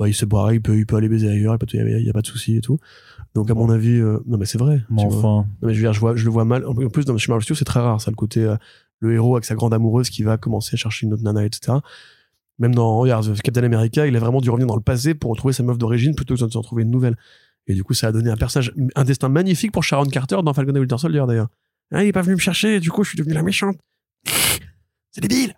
bah, 0.00 0.08
il 0.08 0.14
se 0.14 0.24
boirait, 0.24 0.56
il 0.56 0.62
peut, 0.62 0.78
il 0.78 0.86
peut 0.86 0.96
aller 0.96 1.10
baiser 1.10 1.28
ailleurs, 1.28 1.58
il 1.74 2.02
n'y 2.02 2.08
a, 2.08 2.12
pas 2.14 2.22
de 2.22 2.26
souci 2.26 2.56
et 2.56 2.62
tout. 2.62 2.78
Donc 3.34 3.50
à 3.50 3.54
mon 3.54 3.68
avis, 3.68 4.00
euh, 4.00 4.18
non 4.26 4.38
mais 4.38 4.46
c'est 4.46 4.56
vrai. 4.56 4.82
Enfin. 4.96 5.46
Non, 5.60 5.68
mais 5.68 5.74
je 5.74 5.78
veux 5.78 5.84
dire, 5.84 5.92
je, 5.92 6.00
vois, 6.00 6.16
je 6.16 6.24
le 6.24 6.30
vois 6.30 6.46
mal. 6.46 6.64
En 6.64 6.74
plus, 6.74 7.04
dans 7.04 7.18
chez 7.18 7.30
Marvel 7.30 7.42
Studios, 7.42 7.58
c'est 7.58 7.66
très 7.66 7.80
rare, 7.80 8.00
ça, 8.00 8.10
le 8.10 8.16
côté 8.16 8.50
le 9.00 9.12
héros 9.12 9.36
avec 9.36 9.44
sa 9.44 9.54
grande 9.54 9.74
amoureuse 9.74 10.08
qui 10.08 10.22
va 10.22 10.38
commencer 10.38 10.70
à 10.72 10.76
chercher 10.78 11.06
une 11.06 11.12
autre 11.12 11.22
nana, 11.22 11.44
etc. 11.44 11.78
Même 12.60 12.74
dans 12.74 12.98
regarde, 12.98 13.40
Captain 13.42 13.64
America, 13.64 14.06
il 14.06 14.14
a 14.14 14.20
vraiment 14.20 14.40
dû 14.40 14.50
revenir 14.50 14.68
dans 14.68 14.76
le 14.76 14.82
passé 14.82 15.14
pour 15.14 15.30
retrouver 15.32 15.52
sa 15.52 15.62
meuf 15.64 15.78
d'origine 15.78 16.14
plutôt 16.14 16.34
que 16.36 16.44
de 16.44 16.50
s'en 16.52 16.60
trouver 16.62 16.82
une 16.84 16.90
nouvelle. 16.90 17.16
Et 17.66 17.74
du 17.74 17.82
coup, 17.82 17.94
ça 17.94 18.08
a 18.08 18.12
donné 18.12 18.30
un 18.30 18.36
personnage, 18.36 18.72
un 18.94 19.04
destin 19.04 19.28
magnifique 19.28 19.72
pour 19.72 19.82
Sharon 19.82 20.04
Carter 20.04 20.36
dans 20.44 20.52
Falcon 20.54 20.74
et 20.74 20.78
Winter 20.80 20.98
Soldier, 20.98 21.24
d'ailleurs. 21.26 21.48
Ah, 21.92 22.04
il 22.04 22.08
est 22.08 22.12
pas 22.12 22.22
venu 22.22 22.34
me 22.34 22.40
chercher, 22.40 22.78
du 22.78 22.90
coup, 22.90 23.02
je 23.02 23.10
suis 23.10 23.18
devenu 23.18 23.34
la 23.34 23.42
méchante. 23.42 23.76
C'est 25.10 25.20
débile! 25.20 25.54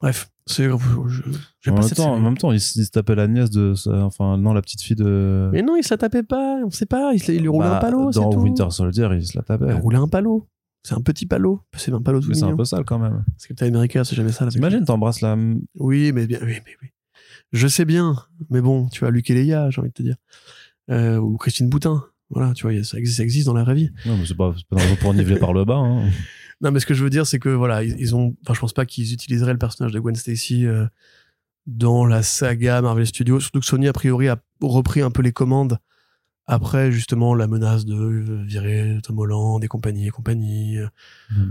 Bref, 0.00 0.28
c'est, 0.46 0.70
En 0.70 0.76
pas 0.78 1.72
même, 1.80 1.88
temps, 1.90 2.12
en 2.12 2.20
même 2.20 2.36
temps, 2.36 2.52
il, 2.52 2.60
se 2.60 2.82
tapait 2.90 3.14
la 3.14 3.26
nièce 3.26 3.50
de. 3.50 3.74
sa- 3.74 4.04
Enfin, 4.04 4.36
non, 4.36 4.52
la 4.52 4.60
petite 4.60 4.82
fille 4.82 4.94
de. 4.94 5.48
Mais 5.52 5.62
non, 5.62 5.74
il 5.74 5.82
se 5.82 5.94
la 5.94 5.96
tapait 5.98 6.22
pas, 6.22 6.58
on 6.64 6.70
sait 6.70 6.84
pas, 6.84 7.12
il, 7.14 7.22
se- 7.22 7.32
il 7.32 7.40
lui 7.40 7.48
roulait 7.48 7.68
Bah, 7.68 7.78
un 7.78 7.80
palo, 7.80 8.10
Dans 8.10 8.28
tout. 8.30 8.40
Winter 8.40 8.66
Soldier, 8.70 9.08
il 9.14 9.26
se 9.26 9.36
la 9.38 9.42
tapait. 9.42 9.64
Il 9.68 9.72
roulait 9.74 9.96
un 9.96 10.06
palo. 10.06 10.46
C'est 10.86 10.94
un 10.94 11.00
petit 11.00 11.26
palo. 11.26 11.62
C'est 11.76 11.92
un 11.92 12.00
palo 12.00 12.20
tout 12.20 12.28
Mais 12.28 12.36
c'est 12.36 12.44
un 12.44 12.54
peu 12.54 12.64
sale 12.64 12.84
quand 12.84 13.00
même. 13.00 13.24
Parce 13.32 13.42
que 13.42 13.48
Captain 13.48 13.66
America, 13.66 14.04
c'est 14.04 14.14
jamais 14.14 14.30
ça. 14.30 14.44
la 14.44 14.52
T'imagines, 14.52 14.84
t'embrasses 14.84 15.20
la. 15.20 15.36
Oui, 15.74 16.12
mais 16.12 16.28
bien, 16.28 16.38
oui, 16.42 16.60
mais 16.64 16.76
oui. 16.80 16.90
Je 17.52 17.66
sais 17.66 17.84
bien, 17.84 18.14
mais 18.50 18.60
bon, 18.60 18.86
tu 18.86 19.00
vois, 19.00 19.10
Luc 19.10 19.28
et 19.28 19.34
Léa, 19.34 19.68
j'ai 19.70 19.80
envie 19.80 19.88
de 19.88 19.94
te 19.94 20.02
dire. 20.04 20.14
Euh, 20.90 21.16
ou 21.16 21.38
Christine 21.38 21.68
Boutin. 21.68 22.04
Voilà, 22.30 22.54
tu 22.54 22.68
vois, 22.68 22.84
ça 22.84 22.98
existe, 22.98 23.16
ça 23.16 23.24
existe 23.24 23.46
dans 23.46 23.54
la 23.54 23.64
vraie 23.64 23.74
vie. 23.74 23.90
Non, 24.06 24.16
mais 24.16 24.26
c'est 24.26 24.36
pas, 24.36 24.54
pas 24.70 24.76
pour 25.00 25.12
niveler 25.12 25.40
par 25.40 25.52
le 25.52 25.64
bas. 25.64 25.76
Hein. 25.76 26.08
Non, 26.62 26.70
mais 26.70 26.80
ce 26.80 26.86
que 26.86 26.94
je 26.94 27.04
veux 27.04 27.10
dire, 27.10 27.26
c'est 27.26 27.38
que 27.38 27.50
voilà, 27.50 27.84
ils, 27.84 28.00
ils 28.00 28.14
ont. 28.14 28.34
Enfin, 28.42 28.54
je 28.54 28.60
pense 28.60 28.72
pas 28.72 28.86
qu'ils 28.86 29.12
utiliseraient 29.12 29.52
le 29.52 29.58
personnage 29.58 29.92
de 29.92 30.00
Gwen 30.00 30.14
Stacy 30.14 30.64
euh, 30.64 30.86
dans 31.66 32.06
la 32.06 32.22
saga 32.22 32.80
Marvel 32.80 33.06
Studios. 33.06 33.40
Surtout 33.40 33.60
que 33.60 33.66
Sony, 33.66 33.88
a 33.88 33.92
priori, 33.92 34.28
a 34.28 34.38
repris 34.62 35.02
un 35.02 35.10
peu 35.10 35.20
les 35.20 35.32
commandes 35.32 35.78
après, 36.46 36.92
justement, 36.92 37.34
la 37.34 37.46
menace 37.46 37.84
de 37.84 37.94
euh, 37.94 38.42
virer 38.44 38.98
Tom 39.02 39.18
Holland 39.18 39.62
et 39.64 39.68
compagnie 39.68 40.06
et 40.06 40.10
compagnie. 40.10 40.78
Mm. 41.30 41.50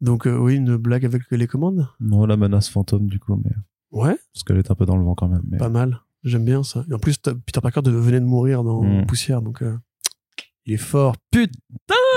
Donc, 0.00 0.26
euh, 0.26 0.36
oui, 0.36 0.54
une 0.56 0.76
blague 0.76 1.04
avec 1.04 1.22
les 1.30 1.46
commandes? 1.46 1.88
Non, 2.00 2.24
la 2.26 2.36
menace 2.36 2.68
fantôme, 2.68 3.08
du 3.08 3.18
coup, 3.18 3.40
mais. 3.44 3.50
Ouais, 3.90 4.16
Parce 4.32 4.44
qu'elle 4.44 4.58
est 4.58 4.70
un 4.70 4.74
peu 4.74 4.86
dans 4.86 4.96
le 4.96 5.04
vent 5.04 5.14
quand 5.14 5.28
même. 5.28 5.42
Mais... 5.50 5.56
pas 5.58 5.70
mal. 5.70 6.00
J'aime 6.24 6.44
bien 6.44 6.62
ça. 6.62 6.84
Et 6.90 6.94
en 6.94 6.98
plus, 6.98 7.16
Peter 7.18 7.60
Parker 7.60 7.80
venait 7.84 8.20
de 8.20 8.24
mourir 8.26 8.62
dans 8.64 8.82
Mm. 8.82 9.06
Poussière, 9.06 9.40
donc 9.40 9.62
euh, 9.62 9.76
il 10.66 10.74
est 10.74 10.76
fort. 10.76 11.16
Putain 11.30 11.48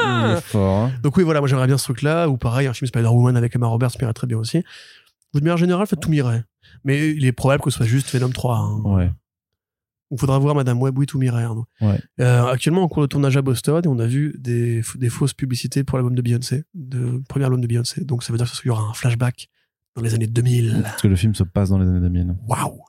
Il 0.03 0.37
est 0.37 0.41
fort, 0.41 0.85
hein. 0.85 0.91
Donc 1.03 1.17
oui, 1.17 1.23
voilà, 1.23 1.39
moi 1.39 1.47
j'aimerais 1.47 1.67
bien 1.67 1.77
ce 1.77 1.85
truc-là, 1.85 2.27
ou 2.27 2.37
pareil, 2.37 2.67
un 2.67 2.73
film 2.73 2.87
Spider-Woman 2.87 3.37
avec 3.37 3.55
Emma 3.55 3.67
Roberts 3.67 3.91
m'irait 3.99 4.13
très 4.13 4.27
bien 4.27 4.37
aussi. 4.37 4.63
De 5.33 5.39
manière 5.39 5.57
générale, 5.57 5.87
fait 5.87 5.95
tout 5.95 6.09
m'irait. 6.09 6.43
Mais 6.83 7.11
il 7.11 7.25
est 7.25 7.31
probable 7.31 7.63
que 7.63 7.69
ce 7.69 7.77
soit 7.77 7.85
juste 7.85 8.13
Venom 8.13 8.29
3. 8.29 8.57
Hein. 8.57 8.81
Ouais. 8.83 9.11
Il 10.11 10.19
faudra 10.19 10.37
voir 10.39 10.55
Madame 10.55 10.81
Web. 10.81 10.97
Arnaud. 11.33 11.65
Ouais. 11.79 11.99
Euh, 12.19 12.45
actuellement, 12.47 12.83
en 12.83 12.87
cours 12.87 13.01
de 13.01 13.07
tournage 13.07 13.37
à 13.37 13.41
Boston, 13.41 13.81
et 13.83 13.87
on 13.87 13.99
a 13.99 14.05
vu 14.05 14.35
des, 14.37 14.81
des 14.95 15.09
fausses 15.09 15.33
publicités 15.33 15.83
pour 15.83 15.97
l'album 15.97 16.15
de 16.15 16.21
Beyoncé, 16.21 16.65
de 16.73 17.23
premier 17.29 17.45
album 17.45 17.61
de 17.61 17.67
Beyoncé. 17.67 18.03
Donc 18.03 18.23
ça 18.23 18.33
veut 18.33 18.37
dire 18.37 18.51
qu'il 18.51 18.67
y 18.67 18.69
aura 18.69 18.83
un 18.83 18.93
flashback 18.93 19.49
dans 19.95 20.01
les 20.01 20.13
années 20.13 20.27
2000. 20.27 20.81
Parce 20.83 21.01
que 21.01 21.07
le 21.07 21.15
film 21.15 21.33
se 21.33 21.43
passe 21.43 21.69
dans 21.69 21.77
les 21.77 21.87
années 21.87 22.01
2000. 22.01 22.35
Waouh 22.47 22.81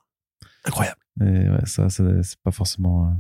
Incroyable. 0.64 0.98
Et 1.20 1.24
ouais, 1.24 1.64
ça, 1.64 1.88
c'est 1.90 2.22
c'est 2.22 2.38
pas 2.40 2.50
forcément 2.50 3.06
euh, 3.06 3.10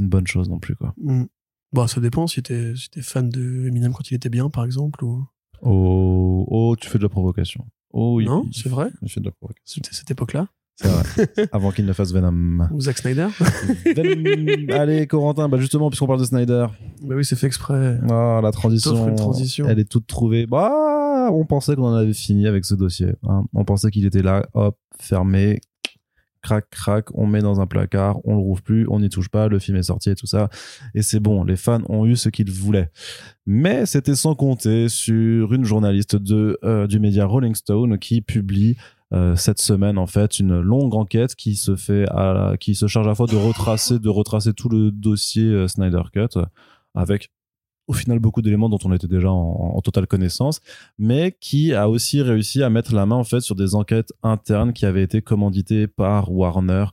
une 0.00 0.08
bonne 0.08 0.26
chose 0.26 0.48
non 0.48 0.58
plus, 0.58 0.76
quoi. 0.76 0.94
Mm. 0.98 1.24
Bon, 1.72 1.86
ça 1.86 2.00
dépend 2.00 2.26
si 2.26 2.42
t'es 2.42 2.74
si 2.76 2.88
fan 3.02 3.28
de 3.28 3.66
Eminem 3.66 3.92
quand 3.92 4.10
il 4.10 4.14
était 4.14 4.30
bien, 4.30 4.48
par 4.48 4.64
exemple. 4.64 5.04
Ou... 5.04 5.26
Oh, 5.62 6.46
oh, 6.48 6.76
tu 6.80 6.88
fais 6.88 6.98
de 6.98 7.02
la 7.02 7.08
provocation. 7.08 7.66
Oh, 7.92 8.20
Non, 8.22 8.46
c'est 8.52 8.68
vrai? 8.68 8.90
Il 9.02 9.10
fait 9.10 9.20
de 9.20 9.26
la 9.26 9.32
provocation. 9.32 9.62
C'était 9.64 9.94
cette 9.94 10.10
époque-là? 10.10 10.48
C'est 10.80 10.88
vrai. 10.88 11.48
Avant 11.52 11.70
qu'il 11.72 11.84
ne 11.86 11.92
fasse 11.92 12.12
Venom. 12.12 12.68
Ou 12.72 12.80
Zack 12.80 12.98
Snyder 12.98 13.26
Venom. 13.96 14.72
Allez, 14.72 15.06
Corentin, 15.06 15.48
bah 15.48 15.58
justement, 15.58 15.90
puisqu'on 15.90 16.06
parle 16.06 16.20
de 16.20 16.24
Snyder. 16.24 16.66
Bah 17.02 17.14
oui, 17.16 17.24
c'est 17.24 17.36
fait 17.36 17.48
exprès. 17.48 17.98
Ah, 18.08 18.40
la 18.42 18.52
transition. 18.52 19.16
Elle 19.68 19.80
est 19.80 19.88
toute 19.90 20.06
trouvée. 20.06 20.46
Bah, 20.46 21.30
on 21.32 21.44
pensait 21.44 21.74
qu'on 21.74 21.86
en 21.88 21.94
avait 21.94 22.12
fini 22.12 22.46
avec 22.46 22.64
ce 22.64 22.74
dossier. 22.74 23.08
hein. 23.28 23.44
On 23.54 23.64
pensait 23.64 23.90
qu'il 23.90 24.06
était 24.06 24.22
là, 24.22 24.46
hop, 24.54 24.76
fermé. 25.00 25.60
Crac, 26.40 26.70
crac, 26.70 27.06
on 27.14 27.26
met 27.26 27.40
dans 27.42 27.60
un 27.60 27.66
placard, 27.66 28.18
on 28.24 28.36
le 28.36 28.40
rouvre 28.40 28.62
plus, 28.62 28.86
on 28.88 29.00
n'y 29.00 29.08
touche 29.08 29.28
pas, 29.28 29.48
le 29.48 29.58
film 29.58 29.76
est 29.76 29.82
sorti 29.82 30.10
et 30.10 30.14
tout 30.14 30.28
ça. 30.28 30.48
Et 30.94 31.02
c'est 31.02 31.18
bon, 31.18 31.42
les 31.42 31.56
fans 31.56 31.82
ont 31.88 32.06
eu 32.06 32.14
ce 32.14 32.28
qu'ils 32.28 32.50
voulaient. 32.50 32.90
Mais 33.44 33.86
c'était 33.86 34.14
sans 34.14 34.36
compter 34.36 34.88
sur 34.88 35.52
une 35.52 35.64
journaliste 35.64 36.14
de, 36.14 36.56
euh, 36.62 36.86
du 36.86 37.00
média 37.00 37.26
Rolling 37.26 37.56
Stone 37.56 37.98
qui 37.98 38.20
publie 38.20 38.76
euh, 39.14 39.36
cette 39.36 39.58
semaine 39.60 39.96
en 39.96 40.06
fait 40.06 40.38
une 40.38 40.60
longue 40.60 40.94
enquête 40.94 41.34
qui 41.34 41.56
se 41.56 41.76
fait 41.76 42.04
à 42.10 42.56
qui 42.60 42.74
se 42.74 42.86
charge 42.86 43.06
à 43.06 43.10
la 43.10 43.14
fois 43.14 43.26
de 43.26 43.36
retracer 43.36 43.98
de 43.98 44.08
retracer 44.08 44.52
tout 44.52 44.68
le 44.68 44.90
dossier 44.90 45.44
euh, 45.44 45.66
Snyder 45.66 46.02
Cut 46.12 46.38
avec 46.94 47.30
au 47.86 47.94
final 47.94 48.18
beaucoup 48.18 48.42
d'éléments 48.42 48.68
dont 48.68 48.78
on 48.84 48.92
était 48.92 49.08
déjà 49.08 49.30
en, 49.30 49.72
en 49.74 49.80
totale 49.80 50.06
connaissance, 50.06 50.60
mais 50.98 51.34
qui 51.40 51.72
a 51.72 51.88
aussi 51.88 52.20
réussi 52.20 52.62
à 52.62 52.68
mettre 52.68 52.94
la 52.94 53.06
main 53.06 53.16
en 53.16 53.24
fait 53.24 53.40
sur 53.40 53.54
des 53.54 53.74
enquêtes 53.74 54.12
internes 54.22 54.74
qui 54.74 54.84
avaient 54.84 55.02
été 55.02 55.22
commanditées 55.22 55.86
par 55.86 56.30
Warner, 56.30 56.84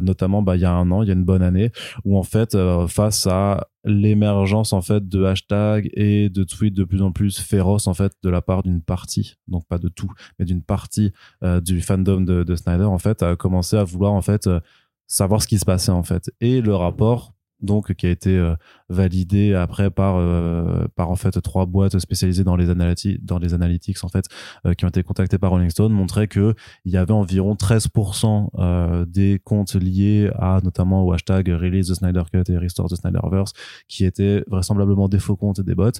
notamment 0.00 0.42
bah, 0.42 0.56
il 0.56 0.62
y 0.62 0.64
a 0.64 0.72
un 0.72 0.90
an, 0.90 1.02
il 1.02 1.08
y 1.08 1.10
a 1.10 1.14
une 1.14 1.24
bonne 1.24 1.42
année, 1.42 1.70
où 2.04 2.18
en 2.18 2.22
fait 2.22 2.54
euh, 2.54 2.86
face 2.86 3.26
à 3.26 3.68
l'émergence 3.84 4.72
en 4.72 4.80
fait 4.80 5.08
de 5.08 5.24
hashtags 5.24 5.90
et 5.94 6.30
de 6.30 6.44
tweets 6.44 6.74
de 6.74 6.84
plus 6.84 7.02
en 7.02 7.12
plus 7.12 7.38
féroces 7.38 7.86
en 7.86 7.94
fait 7.94 8.12
de 8.22 8.30
la 8.30 8.40
part 8.40 8.62
d'une 8.62 8.80
partie, 8.80 9.34
donc 9.46 9.66
pas 9.66 9.78
de 9.78 9.88
tout, 9.88 10.10
mais 10.38 10.44
d'une 10.44 10.62
partie 10.62 11.12
euh, 11.42 11.60
du 11.60 11.80
fandom 11.80 12.20
de, 12.20 12.42
de 12.42 12.56
Snyder 12.56 12.84
en 12.84 12.98
fait 12.98 13.22
a 13.22 13.36
commencé 13.36 13.76
à 13.76 13.84
vouloir 13.84 14.12
en 14.12 14.22
fait 14.22 14.46
euh, 14.46 14.60
savoir 15.06 15.42
ce 15.42 15.48
qui 15.48 15.58
se 15.58 15.64
passait 15.64 15.92
en 15.92 16.02
fait. 16.02 16.30
Et 16.40 16.60
le 16.60 16.74
rapport 16.74 17.33
donc 17.60 17.94
qui 17.94 18.06
a 18.06 18.10
été 18.10 18.36
euh, 18.36 18.54
validé 18.88 19.54
après 19.54 19.90
par 19.90 20.16
euh, 20.16 20.86
par 20.94 21.10
en 21.10 21.16
fait 21.16 21.40
trois 21.42 21.66
boîtes 21.66 21.98
spécialisées 21.98 22.44
dans 22.44 22.56
les 22.56 22.70
analytics 22.70 23.24
dans 23.24 23.38
les 23.38 23.54
analytics 23.54 24.02
en 24.04 24.08
fait 24.08 24.26
euh, 24.66 24.74
qui 24.74 24.84
ont 24.84 24.88
été 24.88 25.02
contactées 25.02 25.38
par 25.38 25.50
Rolling 25.50 25.70
Stone 25.70 25.92
montrait 25.92 26.28
que 26.28 26.54
il 26.84 26.92
y 26.92 26.96
avait 26.96 27.12
environ 27.12 27.54
13% 27.54 28.48
euh, 28.58 29.04
des 29.06 29.40
comptes 29.42 29.74
liés 29.74 30.30
à 30.38 30.60
notamment 30.62 31.02
au 31.04 31.12
hashtag 31.12 31.48
release 31.48 31.88
the 31.88 31.94
Snyder 31.94 32.22
Cut 32.32 32.50
et 32.52 32.58
restore 32.58 32.88
the 32.88 32.96
Snyderverse 32.96 33.52
qui 33.88 34.04
étaient 34.04 34.44
vraisemblablement 34.48 35.08
des 35.08 35.18
faux 35.18 35.36
comptes 35.36 35.58
et 35.58 35.64
des 35.64 35.74
bots. 35.74 35.90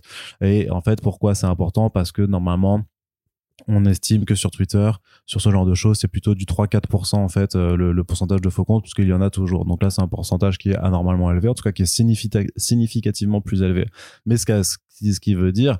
Et 0.41 0.71
en 0.71 0.81
fait 0.81 1.01
pourquoi 1.01 1.35
c'est 1.35 1.47
important? 1.47 1.91
Parce 1.91 2.13
que 2.13 2.23
normalement 2.23 2.83
on 3.69 3.85
estime 3.85 4.25
que 4.25 4.35
sur 4.35 4.51
Twitter, 4.51 4.91
sur 5.27 5.41
ce 5.41 5.51
genre 5.51 5.65
de 5.65 5.75
choses, 5.75 5.99
c'est 5.99 6.09
plutôt 6.09 6.35
du 6.35 6.45
3-4% 6.45 7.17
en 7.17 7.29
fait 7.29 7.55
euh, 7.55 7.77
le, 7.77 7.93
pourcentage 8.05 8.41
de 8.41 8.51
faux 8.51 8.65
comptes, 8.65 8.83
parce 8.83 8.95
qu'il 8.95 9.07
y 9.09 9.13
en 9.13 9.21
a 9.23 9.31
toujours. 9.31 9.65
Donc 9.65 9.83
là, 9.83 9.91
c'est 9.91 10.03
un 10.03 10.09
pourcentage 10.09 10.59
qui 10.59 10.71
est 10.71 10.77
anormalement 10.77 11.31
élevé, 11.31 11.49
en 11.49 11.55
tout 11.55 11.63
cas 11.63 11.73
qui 11.73 11.83
est 11.83 11.87
significa- 11.87 12.47
significativement 12.57 13.41
plus 13.41 13.63
élevé. 13.63 13.87
Mais 14.27 14.37
ce, 14.37 14.45
ce 14.63 14.77
qui- 15.21 15.35
veut 15.35 15.53
dire, 15.53 15.79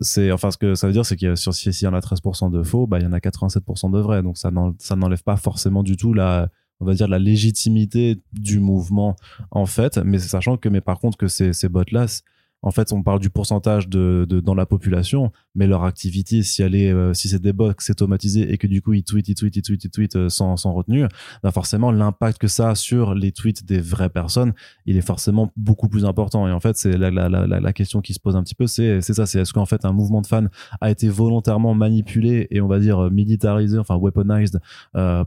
c'est 0.00 0.32
enfin 0.32 0.50
ce 0.50 0.56
que 0.56 0.74
ça 0.74 0.86
veut 0.86 0.92
dire, 0.92 1.04
c'est 1.04 1.16
a 1.26 1.36
sur 1.36 1.52
si- 1.52 1.70
y 1.84 1.86
en 1.86 1.94
a 1.94 2.00
13% 2.00 2.50
de 2.50 2.62
faux, 2.62 2.86
bah 2.86 2.98
il 3.00 3.04
y 3.04 3.06
en 3.06 3.12
a 3.12 3.18
87% 3.20 3.90
de 3.90 3.98
vrais. 4.00 4.22
Donc 4.22 4.38
ça 4.38 4.50
n'en- 4.50 4.74
ça 4.78 4.96
n'enlève 4.96 5.22
pas 5.22 5.36
forcément 5.36 5.82
du 5.82 5.96
tout 5.96 6.14
la 6.14 6.48
on 6.80 6.86
va 6.86 6.94
dire 6.94 7.06
la 7.08 7.18
légitimité 7.18 8.20
du 8.32 8.58
mouvement 8.60 9.14
en 9.50 9.66
fait, 9.66 9.98
mais 9.98 10.18
sachant 10.18 10.56
que 10.56 10.68
mais 10.68 10.80
par 10.80 10.98
contre 11.00 11.16
que 11.18 11.28
ces 11.28 11.52
ces 11.52 11.68
bots 11.68 11.82
là 11.92 12.06
en 12.62 12.70
fait, 12.70 12.92
on 12.94 13.02
parle 13.02 13.20
du 13.20 13.28
pourcentage 13.28 13.88
de 13.88 14.26
dans 14.40 14.54
la 14.54 14.64
population, 14.64 15.30
mais 15.54 15.66
leur 15.66 15.84
activité, 15.84 16.42
si 16.42 16.62
elle 16.62 16.74
est, 16.74 16.92
euh, 16.92 17.14
si 17.14 17.28
c'est 17.28 17.40
des 17.40 17.52
bots, 17.52 17.72
c'est 17.78 17.92
automatisé 17.92 18.52
et 18.52 18.58
que 18.58 18.66
du 18.66 18.82
coup 18.82 18.92
ils 18.92 19.04
tweetent, 19.04 19.28
ils 19.28 19.34
tweetent, 19.34 19.56
ils 19.56 19.62
tweetent, 19.62 19.84
ils 19.84 19.90
tweetent 19.90 20.16
euh, 20.16 20.28
sans, 20.28 20.56
sans 20.56 20.72
retenue, 20.72 21.04
bah 21.42 21.50
forcément 21.52 21.92
l'impact 21.92 22.38
que 22.38 22.48
ça 22.48 22.70
a 22.70 22.74
sur 22.74 23.14
les 23.14 23.30
tweets 23.32 23.64
des 23.64 23.80
vraies 23.80 24.08
personnes, 24.08 24.52
il 24.86 24.96
est 24.96 25.06
forcément 25.06 25.52
beaucoup 25.56 25.88
plus 25.88 26.04
important. 26.04 26.48
Et 26.48 26.52
en 26.52 26.60
fait, 26.60 26.76
c'est 26.76 26.96
la, 26.96 27.10
la, 27.10 27.28
la, 27.28 27.46
la- 27.46 27.72
question 27.72 28.00
qui 28.00 28.14
se 28.14 28.20
pose 28.20 28.36
un 28.36 28.42
petit 28.42 28.54
peu, 28.54 28.66
c'est 28.66 29.00
c'est 29.00 29.14
ça, 29.14 29.26
c'est 29.26 29.40
est-ce 29.40 29.52
qu'en 29.52 29.66
fait 29.66 29.84
un 29.84 29.92
mouvement 29.92 30.22
de 30.22 30.26
fans 30.26 30.46
a 30.80 30.90
été 30.90 31.08
volontairement 31.08 31.74
manipulé 31.74 32.46
et 32.50 32.60
on 32.60 32.68
va 32.68 32.78
dire 32.80 33.04
euh, 33.04 33.10
militarisé, 33.10 33.78
enfin 33.78 33.96
weaponized 33.96 34.60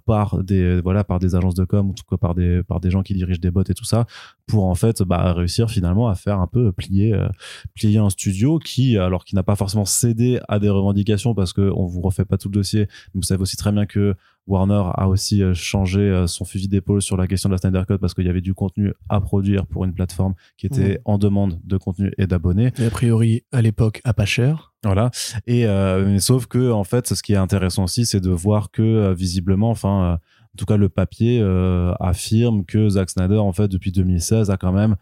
par 0.06 0.44
des 0.44 0.82
voilà 0.82 1.04
par 1.04 1.20
des 1.20 1.36
agences 1.36 1.56
de 1.56 1.66
com 1.66 1.88
ou 1.88 1.92
en 1.92 1.94
tout 1.94 2.04
cas 2.10 2.18
par 2.18 2.36
des 2.36 2.64
par 2.64 2.80
des 2.80 2.90
gens 2.90 3.04
qui 3.04 3.14
dirigent 3.14 3.40
des 3.40 3.52
bots 3.52 3.64
et 3.64 3.74
tout 3.74 3.86
ça 3.86 4.06
pour 4.46 4.66
en 4.66 4.76
fait 4.76 5.04
bah, 5.04 5.34
réussir 5.34 5.70
finalement 5.70 6.08
à 6.08 6.16
faire 6.16 6.40
un 6.40 6.48
peu 6.48 6.72
plier 6.72 7.18
plier 7.76 7.98
un 7.98 8.10
studio 8.10 8.60
qui 8.60 8.98
alors 8.98 9.26
qui 9.26 9.36
n'a 9.36 9.44
pas 9.44 9.56
forcément 9.56 9.86
cédé 9.86 10.17
à 10.48 10.60
des 10.60 10.70
revendications 10.70 11.34
parce 11.34 11.54
que 11.54 11.72
on 11.76 11.86
vous 11.86 12.02
refait 12.02 12.26
pas 12.26 12.38
tout 12.38 12.50
le 12.50 12.54
dossier 12.54 12.88
mais 13.14 13.20
vous 13.20 13.24
savez 13.24 13.42
aussi 13.42 13.58
très 13.58 13.72
bien 13.72 13.86
que 13.86 14.16
Warner 14.48 14.84
a 14.94 15.10
aussi 15.10 15.44
euh, 15.44 15.54
changé 15.54 16.00
euh, 16.00 16.26
son 16.26 16.46
fusil 16.46 16.68
d'épaule 16.70 17.02
sur 17.02 17.18
la 17.18 17.28
question 17.28 17.50
de 17.50 17.54
la 17.54 17.58
Snyder 17.58 17.84
Cut 17.88 17.98
parce 18.00 18.14
qu'il 18.14 18.26
y 18.26 18.30
avait 18.30 18.42
du 18.42 18.54
contenu 18.54 18.94
à 19.10 19.20
produire 19.20 19.68
pour 19.68 19.84
une 19.84 19.94
plateforme 19.94 20.36
qui 20.58 20.68
était 20.68 21.02
en 21.06 21.18
demande 21.18 21.60
de 21.64 21.78
contenu 21.78 22.14
et 22.18 22.28
d'abonnés 22.28 22.72
Et 22.80 22.86
a 22.86 22.90
priori, 22.90 23.44
à 23.52 23.62
l'époque, 23.62 24.00
à 24.06 24.14
pas 24.14 24.26
cher. 24.26 24.74
voilà. 24.84 25.12
Et 25.48 25.66
euh, 25.66 26.06
mais 26.06 26.20
sauf 26.20 26.46
que 26.46 26.72
en 26.72 26.86
fait, 26.86 27.14
ce 27.14 27.22
qui 27.22 27.34
est 27.34 27.38
intéressant 27.38 27.84
aussi, 27.84 28.06
c'est 28.06 28.22
de 28.22 28.30
voir 28.30 28.72
que 28.72 29.14
visiblement, 29.14 29.70
enfin, 29.70 30.20
en 30.58 30.58
tout 30.58 30.66
cas, 30.66 30.78
le 30.78 30.90
papier 30.90 31.40
euh, 31.40 31.94
affirme 32.00 32.66
que 32.66 32.90
Zack 32.90 33.12
Snyder, 33.12 33.38
en 33.38 33.54
fait, 33.54 33.68
depuis 33.68 33.92
2016, 33.92 34.50
a 34.50 34.58
quand 34.58 34.72
même 34.72 34.96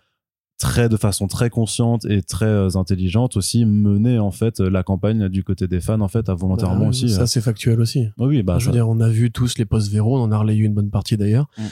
très 0.58 0.88
de 0.88 0.96
façon 0.98 1.28
très 1.28 1.50
consciente 1.50 2.06
et 2.06 2.22
très 2.22 2.46
euh, 2.46 2.70
intelligente 2.76 3.36
aussi 3.36 3.66
mené 3.66 4.20
en 4.20 4.32
fait 4.32 4.60
la 4.62 4.84
campagne 4.84 5.28
du 5.28 5.44
côté 5.44 5.68
des 5.68 5.82
fans 5.82 6.00
en 6.02 6.08
fait 6.08 6.30
à 6.30 6.34
volontairement 6.34 6.80
Bah, 6.86 6.88
aussi 6.90 7.10
Ça, 7.10 7.24
euh. 7.24 7.26
c'est 7.26 7.42
factuel 7.42 7.82
aussi. 7.82 8.08
oui 8.18 8.28
oui 8.38 8.44
bah 8.44 8.58
je 8.60 8.66
veux 8.68 8.72
ça- 8.72 8.78
dire, 8.78 8.88
on 8.88 9.00
a 9.02 9.10
vu 9.10 9.32
tous 9.32 9.58
les 9.58 9.66
posts 9.66 9.92
Véro, 9.92 10.18
on 10.18 10.22
en 10.24 10.32
a 10.32 10.38
relayé 10.38 10.64
une 10.64 10.74
bonne 10.74 10.90
partie 10.92 11.18
d'ailleurs. 11.18 11.48
Mm. 11.58 11.64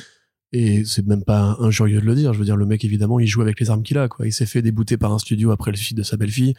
Et 0.55 0.85
c'est 0.85 1.07
même 1.07 1.23
pas 1.23 1.57
injurieux 1.61 1.99
de 1.99 2.05
le 2.05 2.14
dire. 2.14 2.31
Je 2.31 2.38
veux 2.38 2.45
dire, 2.45 2.55
le 2.55 2.68
mec, 2.68 2.85
évidemment, 2.85 3.19
il 3.19 3.26
joue 3.26 3.41
avec 3.41 3.60
les 3.60 3.72
armes 3.72 3.81
qu'il 3.81 3.97
a, 3.97 4.07
quoi. 4.07 4.27
Il 4.27 4.31
s'est 4.31 4.45
fait 4.45 4.61
débouter 4.61 4.97
par 4.97 5.11
un 5.11 5.18
studio 5.18 5.49
après 5.49 5.72
le 5.72 5.77
suicide 5.77 5.97
de 5.97 6.03
sa 6.03 6.15
belle-fille. 6.15 6.53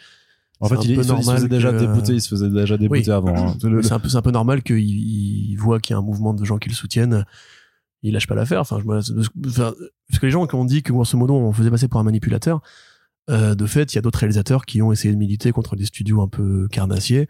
en 0.59 0.69
fait 0.69 0.75
il, 0.83 0.95
se, 0.97 1.01
il 1.01 1.05
se 1.05 1.09
normal 1.09 1.37
faisait 1.37 1.49
déjà 1.49 1.71
que- 1.73 1.79
débouter 1.79 2.15
il 2.15 2.21
se 2.21 2.29
faisait 2.29 2.51
déjà 2.51 2.77
débouter 2.77 3.03
Oui. 3.03 3.11
avant 3.13 3.37
hein. 3.51 3.57
C'est 3.83 3.93
un 3.93 4.01
peu, 4.01 4.09
c'est 4.09 4.17
un 4.17 4.23
peu 4.23 4.31
normal 4.33 4.63
qu'il 4.65 4.79
il 4.81 5.55
voit 5.57 5.79
qu'il 5.79 5.95
y 5.95 5.97
a 5.97 5.99
un 5.99 6.03
mouvement 6.03 6.35
de 6.35 6.45
gens 6.45 6.59
qui 6.59 6.69
le 6.71 6.75
soutiennent. 6.75 7.25
Il 8.05 8.13
lâche 8.13 8.27
pas 8.27 8.35
l'affaire. 8.35 8.61
Enfin, 8.61 8.79
parce 8.85 9.11
que 9.11 10.27
les 10.27 10.31
gens 10.31 10.47
qui 10.47 10.55
ont 10.55 10.67
dit 10.67 10.83
que 10.83 10.93
grosso 10.93 11.17
modo 11.17 11.35
on 11.35 11.53
faisait 11.53 11.71
passer 11.71 11.89
pour 11.89 11.99
un 11.99 12.05
manipulateur, 12.05 12.61
euh, 13.31 13.55
de 13.55 13.67
fait, 13.67 13.93
il 13.93 13.97
y 13.97 13.99
a 13.99 14.03
d'autres 14.03 14.19
réalisateurs 14.19 14.67
qui 14.67 14.83
ont 14.83 14.93
essayé 14.93 15.13
de 15.13 15.19
militer 15.19 15.53
contre 15.53 15.75
des 15.75 15.87
studios 15.87 16.21
un 16.21 16.29
peu 16.29 16.69
carnassiers. 16.69 17.29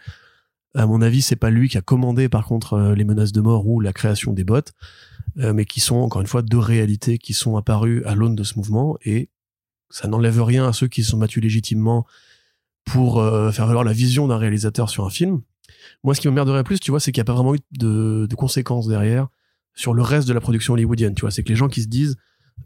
À 0.74 0.86
mon 0.86 1.00
avis, 1.00 1.22
c'est 1.22 1.36
pas 1.36 1.50
lui 1.50 1.68
qui 1.68 1.78
a 1.78 1.80
commandé 1.80 2.28
par 2.28 2.44
contre 2.44 2.74
euh, 2.74 2.94
les 2.96 3.04
menaces 3.04 3.30
de 3.30 3.40
mort 3.40 3.68
ou 3.68 3.78
la 3.78 3.92
création 3.92 4.32
des 4.32 4.42
bots, 4.42 4.60
euh, 5.38 5.52
mais 5.52 5.64
qui 5.64 5.78
sont 5.78 5.96
encore 5.96 6.20
une 6.20 6.26
fois 6.26 6.42
deux 6.42 6.58
réalités 6.58 7.18
qui 7.18 7.32
sont 7.32 7.56
apparues 7.56 8.02
à 8.04 8.16
l'aune 8.16 8.34
de 8.34 8.42
ce 8.42 8.56
mouvement 8.56 8.98
et 9.04 9.30
ça 9.90 10.08
n'enlève 10.08 10.42
rien 10.42 10.66
à 10.66 10.72
ceux 10.72 10.88
qui 10.88 11.04
se 11.04 11.10
sont 11.10 11.18
battus 11.18 11.40
légitimement 11.40 12.04
pour 12.84 13.22
faire 13.52 13.66
valoir 13.66 13.84
la 13.84 13.92
vision 13.92 14.26
d'un 14.26 14.36
réalisateur 14.36 14.90
sur 14.90 15.06
un 15.06 15.10
film. 15.10 15.40
Moi, 16.02 16.14
ce 16.14 16.20
qui 16.20 16.26
m'emmerderait 16.26 16.64
plus, 16.64 16.80
tu 16.80 16.90
vois, 16.90 16.98
c'est 16.98 17.12
qu'il 17.12 17.20
n'y 17.20 17.24
a 17.24 17.26
pas 17.26 17.32
vraiment 17.32 17.54
eu 17.54 17.60
de, 17.78 18.26
de 18.28 18.34
conséquences 18.34 18.88
derrière 18.88 19.28
sur 19.74 19.94
le 19.94 20.02
reste 20.02 20.28
de 20.28 20.32
la 20.32 20.40
production 20.40 20.74
hollywoodienne. 20.74 21.14
Tu 21.14 21.22
vois, 21.22 21.30
c'est 21.30 21.42
que 21.42 21.48
les 21.48 21.56
gens 21.56 21.68
qui 21.68 21.82
se 21.82 21.88
disent, 21.88 22.16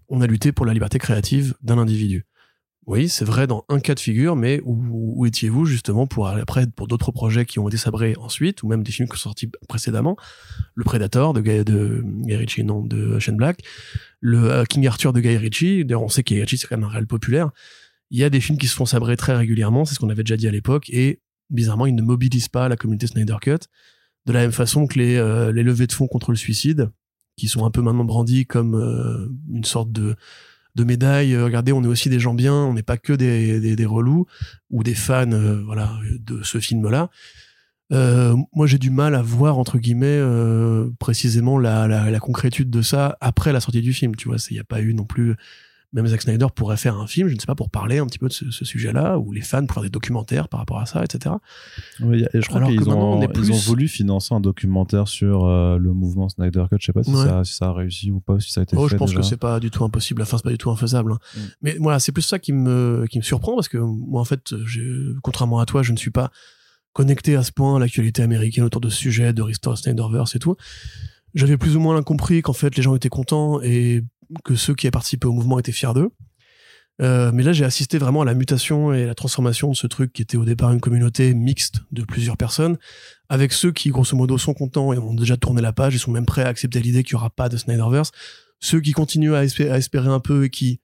on 0.08 0.20
a 0.20 0.26
lutté 0.26 0.52
pour 0.52 0.66
la 0.66 0.72
liberté 0.72 0.98
créative 0.98 1.54
d'un 1.62 1.78
individu. 1.78 2.26
Oui, 2.88 3.10
c'est 3.10 3.26
vrai 3.26 3.46
dans 3.46 3.66
un 3.68 3.80
cas 3.80 3.94
de 3.94 4.00
figure, 4.00 4.34
mais 4.34 4.62
où, 4.64 5.26
étiez-vous 5.26 5.66
justement 5.66 6.06
pour 6.06 6.26
après 6.26 6.66
pour 6.66 6.88
d'autres 6.88 7.12
projets 7.12 7.44
qui 7.44 7.58
ont 7.58 7.68
été 7.68 7.76
sabrés 7.76 8.14
ensuite, 8.18 8.62
ou 8.62 8.68
même 8.68 8.82
des 8.82 8.92
films 8.92 9.06
qui 9.08 9.18
sont 9.18 9.28
sortis 9.28 9.50
précédemment, 9.68 10.16
le 10.74 10.84
Predator 10.84 11.34
de 11.34 11.42
Guy, 11.42 11.64
de 11.64 12.02
Ritchie, 12.34 12.64
non, 12.64 12.82
de 12.82 13.18
Shane 13.18 13.36
Black, 13.36 13.60
le 14.20 14.50
euh, 14.50 14.64
King 14.64 14.86
Arthur 14.86 15.12
de 15.12 15.20
Guy 15.20 15.36
Ritchie. 15.36 15.84
D'ailleurs, 15.84 16.02
on 16.02 16.08
sait 16.08 16.22
que 16.22 16.32
Guy 16.32 16.40
Ritchie 16.40 16.56
c'est 16.56 16.66
quand 16.66 16.78
même 16.78 16.88
un 16.88 16.92
réel 16.92 17.06
populaire. 17.06 17.50
Il 18.10 18.18
y 18.18 18.24
a 18.24 18.30
des 18.30 18.40
films 18.40 18.56
qui 18.56 18.68
se 18.68 18.74
font 18.74 18.86
sabrer 18.86 19.18
très 19.18 19.36
régulièrement, 19.36 19.84
c'est 19.84 19.94
ce 19.94 19.98
qu'on 19.98 20.08
avait 20.08 20.22
déjà 20.22 20.38
dit 20.38 20.48
à 20.48 20.50
l'époque, 20.50 20.88
et 20.88 21.20
bizarrement, 21.50 21.84
ils 21.84 21.94
ne 21.94 22.00
mobilisent 22.00 22.48
pas 22.48 22.70
la 22.70 22.76
communauté 22.76 23.06
Snyder 23.06 23.36
Cut 23.42 23.68
de 24.24 24.32
la 24.32 24.40
même 24.40 24.52
façon 24.52 24.86
que 24.86 24.98
les, 24.98 25.16
euh, 25.16 25.52
les 25.52 25.62
levées 25.62 25.86
de 25.86 25.92
fonds 25.92 26.06
contre 26.06 26.30
le 26.30 26.38
suicide, 26.38 26.90
qui 27.38 27.48
sont 27.48 27.64
un 27.64 27.70
peu 27.70 27.80
maintenant 27.80 28.04
brandis 28.04 28.44
comme 28.44 28.74
euh, 28.74 29.28
une 29.50 29.64
sorte 29.64 29.90
de, 29.92 30.16
de 30.74 30.84
médaille. 30.84 31.34
Euh, 31.34 31.44
regardez, 31.44 31.72
on 31.72 31.82
est 31.82 31.86
aussi 31.86 32.10
des 32.10 32.20
gens 32.20 32.34
bien, 32.34 32.52
on 32.52 32.74
n'est 32.74 32.82
pas 32.82 32.98
que 32.98 33.14
des, 33.14 33.74
des, 33.74 33.86
relous 33.86 34.26
ou 34.70 34.82
des 34.82 34.94
fans 34.94 35.32
euh, 35.32 35.62
voilà, 35.64 35.92
de 36.20 36.42
ce 36.42 36.58
film-là. 36.58 37.08
Moi, 37.90 38.66
j'ai 38.66 38.76
du 38.76 38.90
mal 38.90 39.14
à 39.14 39.22
voir, 39.22 39.56
entre 39.56 39.78
guillemets, 39.78 40.20
précisément 40.98 41.58
la, 41.58 41.88
la, 41.88 42.10
la 42.10 42.20
concrétude 42.20 42.68
de 42.68 42.82
ça 42.82 43.16
après 43.22 43.50
la 43.50 43.60
sortie 43.60 43.80
du 43.80 43.94
film. 43.94 44.14
Tu 44.14 44.28
vois, 44.28 44.36
il 44.50 44.54
n'y 44.54 44.60
a 44.60 44.64
pas 44.64 44.82
eu 44.82 44.92
non 44.92 45.04
plus 45.04 45.36
même 45.94 46.06
Zack 46.06 46.20
Snyder 46.22 46.46
pourrait 46.54 46.76
faire 46.76 46.98
un 46.98 47.06
film, 47.06 47.28
je 47.28 47.34
ne 47.34 47.40
sais 47.40 47.46
pas, 47.46 47.54
pour 47.54 47.70
parler 47.70 47.96
un 47.98 48.06
petit 48.06 48.18
peu 48.18 48.28
de 48.28 48.32
ce, 48.32 48.50
ce 48.50 48.64
sujet-là, 48.66 49.18
où 49.18 49.32
les 49.32 49.40
fans 49.40 49.64
pourraient 49.64 49.74
faire 49.76 49.82
des 49.84 49.88
documentaires 49.90 50.48
par 50.48 50.60
rapport 50.60 50.78
à 50.80 50.84
ça, 50.86 51.02
etc. 51.02 51.34
Oui, 52.00 52.24
et 52.34 52.42
je 52.42 52.46
crois 52.48 52.62
qu'ils 52.66 52.88
ont, 52.90 53.20
on 53.22 53.26
plus- 53.28 53.50
ont 53.50 53.54
voulu 53.56 53.88
financer 53.88 54.34
un 54.34 54.40
documentaire 54.40 55.08
sur 55.08 55.46
euh, 55.46 55.78
le 55.78 55.94
mouvement 55.94 56.28
Snyder 56.28 56.64
Cut. 56.70 56.76
Je 56.80 56.86
sais 56.86 56.92
pas 56.92 57.02
si, 57.02 57.10
Ouais. 57.10 57.24
ça, 57.24 57.42
si 57.44 57.54
ça 57.54 57.68
a 57.68 57.72
réussi 57.72 58.10
ou 58.10 58.20
pas, 58.20 58.38
si 58.38 58.52
ça 58.52 58.60
a 58.60 58.64
été 58.64 58.76
Oh, 58.76 58.86
fait 58.86 58.92
je 58.92 58.96
pense 58.98 59.10
déjà. 59.10 59.20
que 59.22 59.26
c'est 59.26 59.38
pas 59.38 59.60
du 59.60 59.70
tout 59.70 59.82
impossible. 59.82 60.20
Enfin, 60.20 60.36
c'est 60.36 60.44
pas 60.44 60.50
du 60.50 60.58
tout 60.58 60.70
infaisable. 60.70 61.12
hein. 61.12 61.18
Mm. 61.34 61.40
Mais 61.62 61.76
voilà, 61.80 61.98
c'est 62.00 62.12
plus 62.12 62.22
ça 62.22 62.38
qui 62.38 62.52
me 62.52 63.06
qui 63.08 63.16
me 63.18 63.22
surprend 63.24 63.54
parce 63.54 63.68
que 63.68 63.78
moi, 63.78 64.20
en 64.20 64.24
fait, 64.24 64.54
contrairement 65.22 65.58
à 65.60 65.64
toi, 65.66 65.82
je 65.82 65.92
ne 65.92 65.96
suis 65.96 66.10
pas 66.10 66.30
connecté 66.92 67.36
à 67.36 67.42
ce 67.42 67.52
point 67.52 67.76
à 67.76 67.78
l'actualité 67.78 68.22
américaine 68.22 68.64
autour 68.64 68.80
de 68.80 68.88
ce 68.90 68.96
sujet 68.98 69.32
de 69.32 69.40
Restore 69.42 69.78
Snyderverse 69.78 70.34
et 70.36 70.38
tout. 70.38 70.56
J'avais 71.34 71.56
plus 71.56 71.76
ou 71.76 71.80
moins 71.80 72.02
compris 72.02 72.42
qu'en 72.42 72.52
fait 72.54 72.74
les 72.76 72.82
gens 72.82 72.94
étaient 72.96 73.08
contents 73.10 73.60
et 73.62 74.02
que 74.44 74.54
ceux 74.54 74.74
qui 74.74 74.86
avaient 74.86 74.92
participé 74.92 75.26
au 75.26 75.32
mouvement 75.32 75.58
étaient 75.58 75.72
fiers 75.72 75.94
d'eux. 75.94 76.10
Euh, 77.00 77.30
mais 77.32 77.44
là, 77.44 77.52
j'ai 77.52 77.64
assisté 77.64 77.96
vraiment 77.98 78.22
à 78.22 78.24
la 78.24 78.34
mutation 78.34 78.92
et 78.92 79.06
la 79.06 79.14
transformation 79.14 79.70
de 79.70 79.76
ce 79.76 79.86
truc 79.86 80.12
qui 80.12 80.22
était 80.22 80.36
au 80.36 80.44
départ 80.44 80.72
une 80.72 80.80
communauté 80.80 81.32
mixte 81.32 81.82
de 81.92 82.02
plusieurs 82.02 82.36
personnes, 82.36 82.76
avec 83.28 83.52
ceux 83.52 83.70
qui, 83.70 83.90
grosso 83.90 84.16
modo, 84.16 84.36
sont 84.36 84.54
contents 84.54 84.92
et 84.92 84.98
ont 84.98 85.14
déjà 85.14 85.36
tourné 85.36 85.62
la 85.62 85.72
page 85.72 85.94
et 85.94 85.98
sont 85.98 86.10
même 86.10 86.26
prêts 86.26 86.42
à 86.42 86.48
accepter 86.48 86.80
l'idée 86.80 87.04
qu'il 87.04 87.14
n'y 87.14 87.20
aura 87.20 87.30
pas 87.30 87.48
de 87.48 87.56
Snyderverse, 87.56 88.10
ceux 88.58 88.80
qui 88.80 88.92
continuent 88.92 89.34
à 89.34 89.44
espérer, 89.44 89.70
à 89.70 89.78
espérer 89.78 90.08
un 90.08 90.18
peu 90.18 90.44
et 90.44 90.50
qui, 90.50 90.80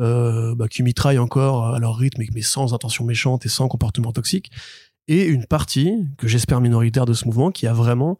euh, 0.00 0.54
bah, 0.54 0.68
qui 0.68 0.82
mitraillent 0.82 1.18
encore 1.18 1.74
à 1.74 1.78
leur 1.78 1.96
rythme, 1.96 2.22
mais 2.34 2.42
sans 2.42 2.74
intention 2.74 3.04
méchante 3.04 3.46
et 3.46 3.48
sans 3.48 3.66
comportement 3.66 4.12
toxique, 4.12 4.50
et 5.08 5.24
une 5.24 5.46
partie, 5.46 5.92
que 6.18 6.28
j'espère 6.28 6.60
minoritaire 6.60 7.06
de 7.06 7.14
ce 7.14 7.24
mouvement, 7.24 7.50
qui 7.50 7.66
a 7.66 7.72
vraiment 7.72 8.18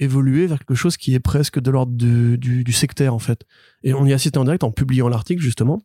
évolué 0.00 0.46
vers 0.46 0.58
quelque 0.58 0.74
chose 0.74 0.96
qui 0.96 1.14
est 1.14 1.20
presque 1.20 1.60
de 1.60 1.70
l'ordre 1.70 1.92
du, 1.92 2.38
du, 2.38 2.72
sectaire, 2.72 3.14
en 3.14 3.18
fait. 3.18 3.44
Et 3.84 3.94
on 3.94 4.06
y 4.06 4.12
a 4.12 4.16
assisté 4.16 4.38
en 4.38 4.44
direct 4.44 4.64
en 4.64 4.72
publiant 4.72 5.08
l'article, 5.08 5.42
justement. 5.42 5.82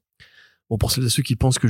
Bon, 0.69 0.77
pour 0.77 0.91
celles 0.91 1.05
et 1.05 1.09
ceux 1.09 1.21
qui 1.21 1.35
pensent 1.35 1.59
que, 1.59 1.67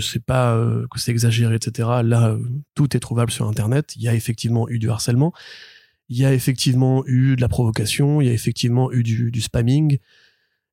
c'est 0.00 0.24
pas, 0.24 0.54
euh, 0.54 0.86
que 0.92 1.00
c'est 1.00 1.10
exagéré, 1.10 1.56
etc., 1.56 1.88
là, 2.04 2.28
euh, 2.28 2.38
tout 2.74 2.96
est 2.96 3.00
trouvable 3.00 3.32
sur 3.32 3.48
Internet. 3.48 3.94
Il 3.96 4.02
y 4.02 4.08
a 4.08 4.14
effectivement 4.14 4.68
eu 4.68 4.78
du 4.78 4.88
harcèlement. 4.88 5.32
Il 6.08 6.18
y 6.18 6.24
a 6.24 6.32
effectivement 6.32 7.02
eu 7.06 7.34
de 7.34 7.40
la 7.40 7.48
provocation. 7.48 8.20
Il 8.20 8.26
y 8.26 8.30
a 8.30 8.32
effectivement 8.32 8.92
eu 8.92 9.02
du, 9.02 9.40
spamming. 9.40 9.98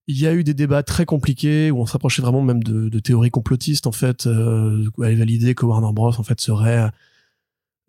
Il 0.07 0.19
y 0.19 0.27
a 0.27 0.33
eu 0.33 0.43
des 0.43 0.53
débats 0.53 0.83
très 0.83 1.05
compliqués 1.05 1.71
où 1.71 1.79
on 1.79 1.85
s'approchait 1.85 2.21
vraiment 2.21 2.41
même 2.41 2.63
de, 2.63 2.99
théories 2.99 3.31
complotistes, 3.31 3.87
en 3.87 3.91
fait, 3.91 4.27
euh, 4.27 4.89
elle 5.03 5.17
validait 5.17 5.55
que 5.55 5.65
Warner 5.65 5.93
Bros, 5.93 6.13
en 6.17 6.23
fait, 6.23 6.39
serait 6.41 6.91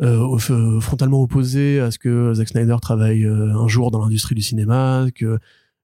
euh, 0.01 0.37
euh, 0.51 0.81
frontalement 0.81 1.21
opposé 1.23 1.81
à 1.81 1.91
ce 1.91 1.99
que 1.99 2.33
Zack 2.35 2.49
Snyder 2.49 2.77
travaille 2.81 3.25
euh, 3.25 3.55
un 3.55 3.69
jour 3.69 3.91
dans 3.91 4.01
l'industrie 4.03 4.35
du 4.35 4.43
cinéma, 4.43 5.07
que 5.15 5.39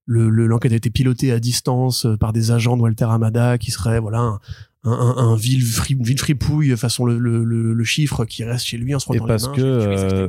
le 0.07 0.29
le- 0.29 0.47
l'enquête 0.47 0.73
a 0.73 0.77
été 0.77 0.91
pilotée 0.91 1.33
à 1.33 1.41
distance 1.41 2.07
par 2.21 2.33
des 2.33 2.51
agents 2.51 2.77
de 2.77 2.83
Walter 2.83 3.07
Amada 3.09 3.57
qui 3.59 3.71
seraient 3.71 4.01
voilà 4.01 4.19
un, 4.21 4.39
un, 4.85 4.93
un, 4.93 5.17
un 5.17 5.35
vil, 5.37 5.63
fri- 5.65 5.97
vil 5.99 6.19
fripouille 6.19 6.77
façon 6.77 7.07
le, 7.07 7.19
le, 7.19 7.43
le, 7.43 7.85
chiffre 7.85 8.25
qui 8.27 8.45
reste 8.45 8.67
chez 8.67 8.77
lui 8.77 8.95
en 8.95 8.99
se 8.99 9.05
frottant 9.07 9.25
Et 9.25 9.29
parce 9.29 9.45
les 9.57 9.63
mains. 9.65 10.29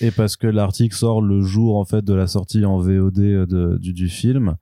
Et 0.00 0.10
parce 0.12 0.36
que 0.36 0.46
l'article 0.46 0.94
sort 0.94 1.20
le 1.20 1.42
jour 1.42 1.76
en 1.76 1.84
fait 1.84 2.04
de 2.04 2.14
la 2.14 2.28
sortie 2.28 2.64
en 2.64 2.78
VOD 2.78 3.14
de- 3.46 3.76
du, 3.80 3.92
du 3.92 4.08
film. 4.08 4.54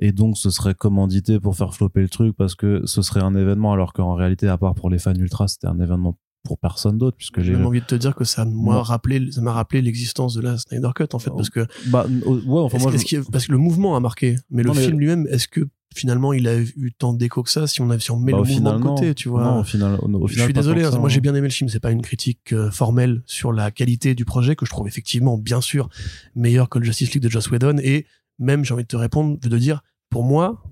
Et 0.00 0.12
donc 0.12 0.36
ce 0.38 0.50
serait 0.50 0.74
commandité 0.74 1.38
pour 1.38 1.54
faire 1.56 1.74
flopper 1.74 2.00
le 2.00 2.08
truc 2.08 2.34
parce 2.36 2.54
que 2.54 2.82
ce 2.86 3.00
serait 3.02 3.22
un 3.22 3.34
événement 3.36 3.72
alors 3.72 3.92
qu'en 3.92 4.14
réalité 4.14 4.48
à 4.48 4.56
part 4.58 4.74
pour 4.74 4.90
les 4.90 4.98
fans 4.98 5.14
ultra 5.14 5.46
c'était 5.46 5.68
un 5.68 5.78
événement 5.78 6.18
pour 6.44 6.58
personne 6.58 6.98
d'autre 6.98 7.16
puisque 7.16 7.40
J'ai 7.40 7.52
même 7.52 7.66
envie 7.66 7.80
de 7.80 7.86
te 7.86 7.94
dire 7.94 8.14
que 8.14 8.24
ça 8.24 8.44
m'a 8.44 8.82
rappelé, 8.82 9.32
ça 9.32 9.40
m'a 9.40 9.52
rappelé 9.52 9.82
l'existence 9.82 10.34
de 10.34 10.42
la 10.42 10.58
Snyder 10.58 10.90
Cut 10.94 11.06
en 11.14 11.18
fait, 11.18 11.30
Oh, 11.32 11.36
parce 11.36 11.50
que 11.50 11.66
bah 11.86 12.06
oh, 12.26 12.34
ouais 12.36 12.60
enfin 12.60 12.78
moi 12.78 12.92
je- 12.92 13.20
parce 13.30 13.46
que 13.46 13.52
le 13.52 13.58
mouvement 13.58 13.96
a 13.96 14.00
marqué, 14.00 14.36
mais 14.50 14.62
le 14.62 14.72
mais- 14.72 14.84
film 14.84 14.98
lui-même, 14.98 15.26
est-ce 15.30 15.48
que 15.48 15.66
finalement 15.96 16.32
il 16.32 16.46
a 16.48 16.58
eu 16.58 16.92
tant 16.98 17.12
d'écho 17.14 17.42
que 17.42 17.50
ça 17.50 17.66
si 17.66 17.80
on 17.80 17.88
a 17.88 17.98
si 17.98 18.10
on 18.10 18.18
met 18.18 18.32
bah, 18.32 18.38
le 18.38 18.44
mouvement 18.44 18.56
final, 18.72 18.78
de 18.78 18.82
côté, 18.82 19.14
tu 19.14 19.28
vois? 19.28 19.44
Non, 19.44 19.60
au 19.60 19.64
final, 19.64 19.94
au, 20.02 20.06
au 20.12 20.26
je 20.28 20.32
final, 20.34 20.46
suis 20.48 20.52
désolé, 20.54 20.84
hein, 20.84 20.90
ça, 20.90 20.98
moi 20.98 21.06
hein. 21.06 21.08
j'ai 21.08 21.20
bien 21.20 21.34
aimé 21.34 21.48
le 21.48 21.52
film, 21.52 21.70
c'est 21.70 21.80
pas 21.80 21.92
une 21.92 22.02
critique 22.02 22.52
euh, 22.52 22.70
formelle 22.70 23.22
sur 23.26 23.52
la 23.52 23.70
qualité 23.70 24.14
du 24.14 24.24
projet 24.24 24.54
que 24.56 24.66
je 24.66 24.70
trouve 24.70 24.86
effectivement 24.86 25.38
bien 25.38 25.60
sûr 25.60 25.88
meilleur 26.34 26.68
que 26.68 26.78
le 26.78 26.84
Justice 26.84 27.12
League 27.14 27.22
de 27.22 27.28
Joss 27.30 27.50
Whedon 27.50 27.78
et 27.82 28.06
même 28.38 28.64
j'ai 28.64 28.74
envie 28.74 28.82
de 28.82 28.88
te 28.88 28.96
répondre 28.96 29.38
de 29.40 29.58
dire 29.58 29.82
pour 30.10 30.24
moi 30.24 30.62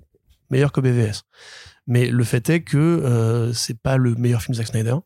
meilleur 0.50 0.70
que 0.72 0.80
BVS. 0.82 1.22
Mais 1.86 2.10
le 2.10 2.24
fait 2.24 2.50
est 2.50 2.60
que 2.60 2.76
euh, 2.76 3.52
c'est 3.52 3.78
pas 3.78 3.96
le 3.96 4.14
meilleur 4.16 4.42
film 4.42 4.52
de 4.54 4.58
Zack 4.58 4.66
Snyder. 4.68 4.96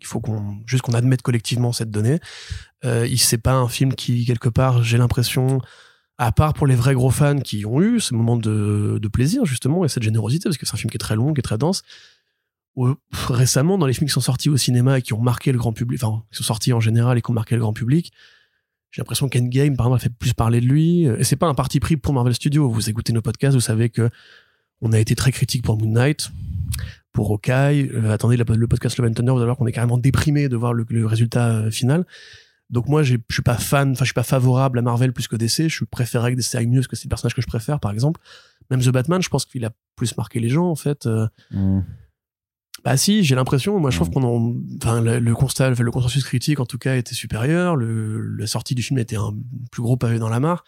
Il 0.00 0.06
faut 0.06 0.20
qu'on 0.20 0.58
juste 0.66 0.82
qu'on 0.82 0.92
admette 0.92 1.22
collectivement 1.22 1.72
cette 1.72 1.90
donnée. 1.90 2.20
Euh, 2.84 3.08
c'est 3.16 3.38
pas 3.38 3.54
un 3.54 3.68
film 3.68 3.94
qui 3.94 4.24
quelque 4.24 4.48
part 4.48 4.82
j'ai 4.82 4.98
l'impression 4.98 5.60
à 6.18 6.32
part 6.32 6.54
pour 6.54 6.66
les 6.66 6.74
vrais 6.74 6.94
gros 6.94 7.10
fans 7.10 7.38
qui 7.38 7.66
ont 7.66 7.80
eu 7.80 8.00
ce 8.00 8.14
moment 8.14 8.36
de, 8.36 9.00
plaisir 9.12 9.44
justement 9.44 9.84
et 9.84 9.88
cette 9.88 10.02
générosité 10.02 10.44
parce 10.44 10.58
que 10.58 10.66
c'est 10.66 10.74
un 10.74 10.78
film 10.78 10.90
qui 10.90 10.96
est 10.96 10.98
très 10.98 11.16
long, 11.16 11.32
qui 11.32 11.40
est 11.40 11.42
très 11.42 11.58
dense. 11.58 11.82
Récemment, 13.28 13.78
dans 13.78 13.86
les 13.86 13.94
films 13.94 14.08
qui 14.08 14.12
sont 14.12 14.20
sortis 14.20 14.50
au 14.50 14.56
cinéma 14.58 14.98
et 14.98 15.02
qui 15.02 15.14
ont 15.14 15.20
marqué 15.20 15.50
le 15.52 15.58
grand 15.58 15.72
public, 15.72 16.02
enfin, 16.02 16.22
qui 16.30 16.36
sont 16.36 16.44
sortis 16.44 16.74
en 16.74 16.80
général 16.80 17.16
et 17.16 17.22
qui 17.22 17.30
ont 17.30 17.34
marqué 17.34 17.54
le 17.54 17.62
grand 17.62 17.72
public, 17.72 18.12
j'ai 18.90 19.00
l'impression 19.00 19.28
qu'Endgame, 19.28 19.76
par 19.76 19.86
exemple, 19.86 19.96
a 19.96 19.98
fait 19.98 20.14
plus 20.14 20.34
parler 20.34 20.60
de 20.60 20.66
lui. 20.66 21.04
Et 21.04 21.24
c'est 21.24 21.36
pas 21.36 21.46
un 21.46 21.54
parti 21.54 21.80
pris 21.80 21.96
pour 21.96 22.12
Marvel 22.12 22.34
Studios. 22.34 22.68
Vous 22.68 22.90
écoutez 22.90 23.14
nos 23.14 23.22
podcasts, 23.22 23.54
vous 23.54 23.60
savez 23.60 23.88
que 23.88 24.10
on 24.80 24.92
a 24.92 24.98
été 24.98 25.14
très 25.14 25.32
critique 25.32 25.62
pour 25.62 25.78
Moon 25.78 25.90
Knight, 25.90 26.30
pour 27.12 27.30
Hawkeye. 27.30 27.90
Euh, 27.92 28.10
attendez 28.12 28.36
la- 28.36 28.44
le 28.54 28.66
podcast 28.68 28.98
and 29.00 29.12
Thunder, 29.12 29.32
vous 29.32 29.38
allez 29.38 29.44
voir 29.46 29.56
qu'on 29.56 29.66
est 29.66 29.72
carrément 29.72 29.98
déprimé 29.98 30.48
de 30.48 30.56
voir 30.56 30.72
le, 30.72 30.84
le 30.88 31.06
résultat 31.06 31.48
euh, 31.48 31.70
final. 31.70 32.04
Donc 32.70 32.88
moi, 32.88 33.02
je 33.04 33.16
suis 33.30 33.42
pas 33.42 33.56
fan, 33.56 33.92
enfin, 33.92 34.00
je 34.00 34.06
suis 34.06 34.14
pas 34.14 34.22
favorable 34.24 34.78
à 34.78 34.82
Marvel 34.82 35.12
plus 35.12 35.28
que 35.28 35.36
DC. 35.36 35.68
Je 35.68 35.84
préféré 35.84 36.32
que 36.32 36.36
DC 36.36 36.54
aille 36.56 36.66
mieux 36.66 36.80
parce 36.80 36.88
que 36.88 36.96
c'est 36.96 37.04
le 37.06 37.10
personnage 37.10 37.34
que 37.34 37.42
je 37.42 37.46
préfère, 37.46 37.78
par 37.78 37.92
exemple. 37.92 38.20
Même 38.70 38.80
The 38.80 38.88
Batman, 38.88 39.22
je 39.22 39.28
pense 39.28 39.44
qu'il 39.44 39.64
a 39.64 39.70
plus 39.94 40.16
marqué 40.16 40.40
les 40.40 40.48
gens, 40.48 40.66
en 40.68 40.74
fait. 40.74 41.06
Euh, 41.06 41.28
Mm. 41.52 41.80
bah 42.84 42.96
si, 42.96 43.22
j'ai 43.24 43.34
l'impression. 43.36 43.78
Moi, 43.78 43.90
je 43.90 43.96
trouve 43.96 44.08
Mm. 44.08 44.12
qu'on 44.14 44.24
en, 44.24 44.54
enfin, 44.82 45.00
le, 45.00 45.18
le 45.20 45.34
constat, 45.34 45.70
le 45.70 45.90
consensus 45.92 46.24
critique 46.24 46.58
en 46.60 46.66
tout 46.66 46.78
cas 46.78 46.96
était 46.96 47.14
supérieur. 47.14 47.76
Le, 47.76 48.20
la 48.36 48.46
sortie 48.48 48.74
du 48.74 48.82
film 48.82 48.98
était 48.98 49.16
un 49.16 49.32
plus 49.70 49.82
gros 49.82 49.96
pavé 49.96 50.18
dans 50.18 50.28
la 50.28 50.40
mare. 50.40 50.64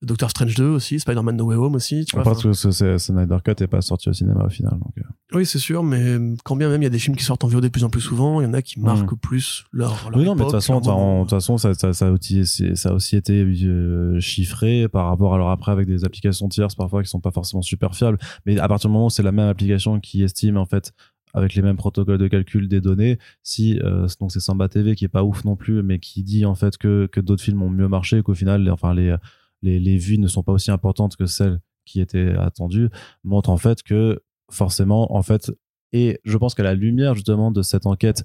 Doctor 0.00 0.30
Strange 0.30 0.54
2 0.54 0.64
aussi, 0.64 1.00
Spider-Man 1.00 1.36
No 1.36 1.46
Way 1.46 1.56
Home 1.56 1.74
aussi. 1.74 2.04
Tu 2.04 2.14
vois, 2.14 2.26
enfin, 2.26 2.40
que 2.40 2.52
ce, 2.52 2.70
ce 2.70 2.98
Snyder 2.98 3.38
Cut 3.44 3.50
est 3.62 3.66
pas 3.66 3.80
sorti 3.80 4.08
au 4.08 4.12
cinéma 4.12 4.44
au 4.44 4.48
final 4.48 4.72
donc, 4.78 4.92
euh. 4.98 5.02
oui, 5.36 5.44
c'est 5.44 5.58
sûr, 5.58 5.82
mais 5.82 6.16
quand 6.44 6.54
bien 6.54 6.68
même 6.68 6.80
il 6.82 6.84
y 6.84 6.86
a 6.86 6.90
des 6.90 7.00
films 7.00 7.16
qui 7.16 7.24
sortent 7.24 7.42
en 7.42 7.48
VOD 7.48 7.64
de 7.64 7.68
plus 7.68 7.82
en 7.82 7.90
plus 7.90 8.00
souvent, 8.00 8.40
il 8.40 8.44
y 8.44 8.46
en 8.46 8.54
a 8.54 8.62
qui 8.62 8.78
marquent 8.78 9.16
plus 9.20 9.64
leur. 9.72 10.08
leur 10.10 10.18
Mm. 10.18 10.20
Oui, 10.20 10.24
non, 10.24 10.34
mais 10.36 10.40
de 10.40 10.44
toute 10.44 10.52
façon, 10.52 10.74
de 10.80 11.26
toute 11.28 11.40
ça, 11.58 11.74
ça, 11.74 11.92
ça, 11.92 12.06
a 12.06 12.10
aussi, 12.12 12.46
c'est- 12.46 12.76
ça 12.76 12.90
a 12.90 12.92
aussi 12.92 13.16
été 13.16 13.42
euh, 13.42 14.20
chiffré 14.20 14.88
par 14.88 15.06
rapport, 15.08 15.34
alors 15.34 15.50
après, 15.50 15.72
avec 15.72 15.88
des 15.88 16.04
applications 16.04 16.48
tierces 16.48 16.76
parfois 16.76 17.02
qui 17.02 17.08
sont 17.10 17.20
pas 17.20 17.32
forcément 17.32 17.62
super 17.62 17.94
fiables, 17.96 18.18
mais 18.46 18.58
à 18.58 18.68
partir 18.68 18.88
du 18.90 18.92
moment 18.94 19.06
où 19.06 19.10
c'est 19.10 19.22
la 19.24 19.32
même 19.32 19.48
application 19.48 19.98
qui 19.98 20.22
estime, 20.22 20.56
en 20.58 20.66
fait, 20.66 20.92
avec 21.34 21.54
les 21.54 21.62
mêmes 21.62 21.76
protocoles 21.76 22.18
de 22.18 22.28
calcul 22.28 22.68
des 22.68 22.80
données, 22.80 23.18
si, 23.42 23.78
euh, 23.82 24.06
donc 24.20 24.30
c'est 24.32 24.40
Samba 24.40 24.68
TV 24.68 24.94
qui 24.94 25.04
est 25.04 25.08
pas 25.08 25.24
ouf 25.24 25.44
non 25.44 25.56
plus, 25.56 25.82
mais 25.82 25.98
qui 25.98 26.22
dit, 26.22 26.46
en 26.46 26.54
fait, 26.54 26.76
que, 26.78 27.06
que 27.10 27.20
d'autres 27.20 27.42
films 27.42 27.62
ont 27.62 27.68
mieux 27.70 27.88
marché, 27.88 28.22
qu'au 28.22 28.34
final, 28.34 28.62
les- 28.62 28.70
enfin, 28.70 28.94
les, 28.94 29.14
les, 29.62 29.96
vues 29.96 30.18
ne 30.18 30.28
sont 30.28 30.42
pas 30.42 30.52
aussi 30.52 30.70
importantes 30.70 31.16
que 31.16 31.26
celles 31.26 31.60
qui 31.84 32.00
étaient 32.00 32.34
attendues, 32.38 32.88
montre 33.24 33.50
en 33.50 33.56
fait 33.56 33.82
que, 33.82 34.20
forcément, 34.50 35.14
en 35.14 35.22
fait, 35.22 35.50
et 35.92 36.20
je 36.24 36.36
pense 36.36 36.54
qu'à 36.54 36.62
la 36.62 36.74
lumière, 36.74 37.14
justement, 37.14 37.50
de 37.50 37.62
cette 37.62 37.86
enquête, 37.86 38.24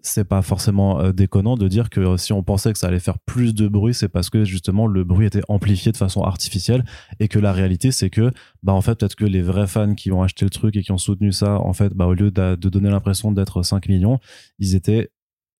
c'est 0.00 0.24
pas 0.24 0.40
forcément 0.42 1.00
euh, 1.00 1.12
déconnant 1.12 1.56
de 1.56 1.68
dire 1.68 1.90
que 1.90 2.16
si 2.16 2.32
on 2.32 2.42
pensait 2.42 2.72
que 2.72 2.78
ça 2.78 2.88
allait 2.88 2.98
faire 2.98 3.18
plus 3.20 3.54
de 3.54 3.68
bruit, 3.68 3.92
c'est 3.94 4.08
parce 4.08 4.30
que 4.30 4.44
justement 4.44 4.86
le 4.86 5.04
bruit 5.04 5.26
était 5.26 5.42
amplifié 5.48 5.92
de 5.92 5.96
façon 5.96 6.22
artificielle 6.22 6.84
et 7.20 7.28
que 7.28 7.38
la 7.38 7.52
réalité 7.52 7.92
c'est 7.92 8.08
que 8.08 8.30
bah 8.62 8.72
en 8.72 8.80
fait 8.80 8.94
peut-être 8.94 9.14
que 9.14 9.26
les 9.26 9.42
vrais 9.42 9.66
fans 9.66 9.94
qui 9.94 10.10
ont 10.10 10.22
acheté 10.22 10.46
le 10.46 10.50
truc 10.50 10.76
et 10.76 10.82
qui 10.82 10.92
ont 10.92 10.98
soutenu 10.98 11.30
ça 11.30 11.60
en 11.60 11.74
fait 11.74 11.92
bah 11.94 12.06
au 12.06 12.14
lieu 12.14 12.30
d'a- 12.30 12.56
de 12.56 12.68
donner 12.70 12.88
l'impression 12.90 13.32
d'être 13.32 13.62
5 13.62 13.86
millions, 13.88 14.18
ils 14.58 14.74
étaient 14.74 15.10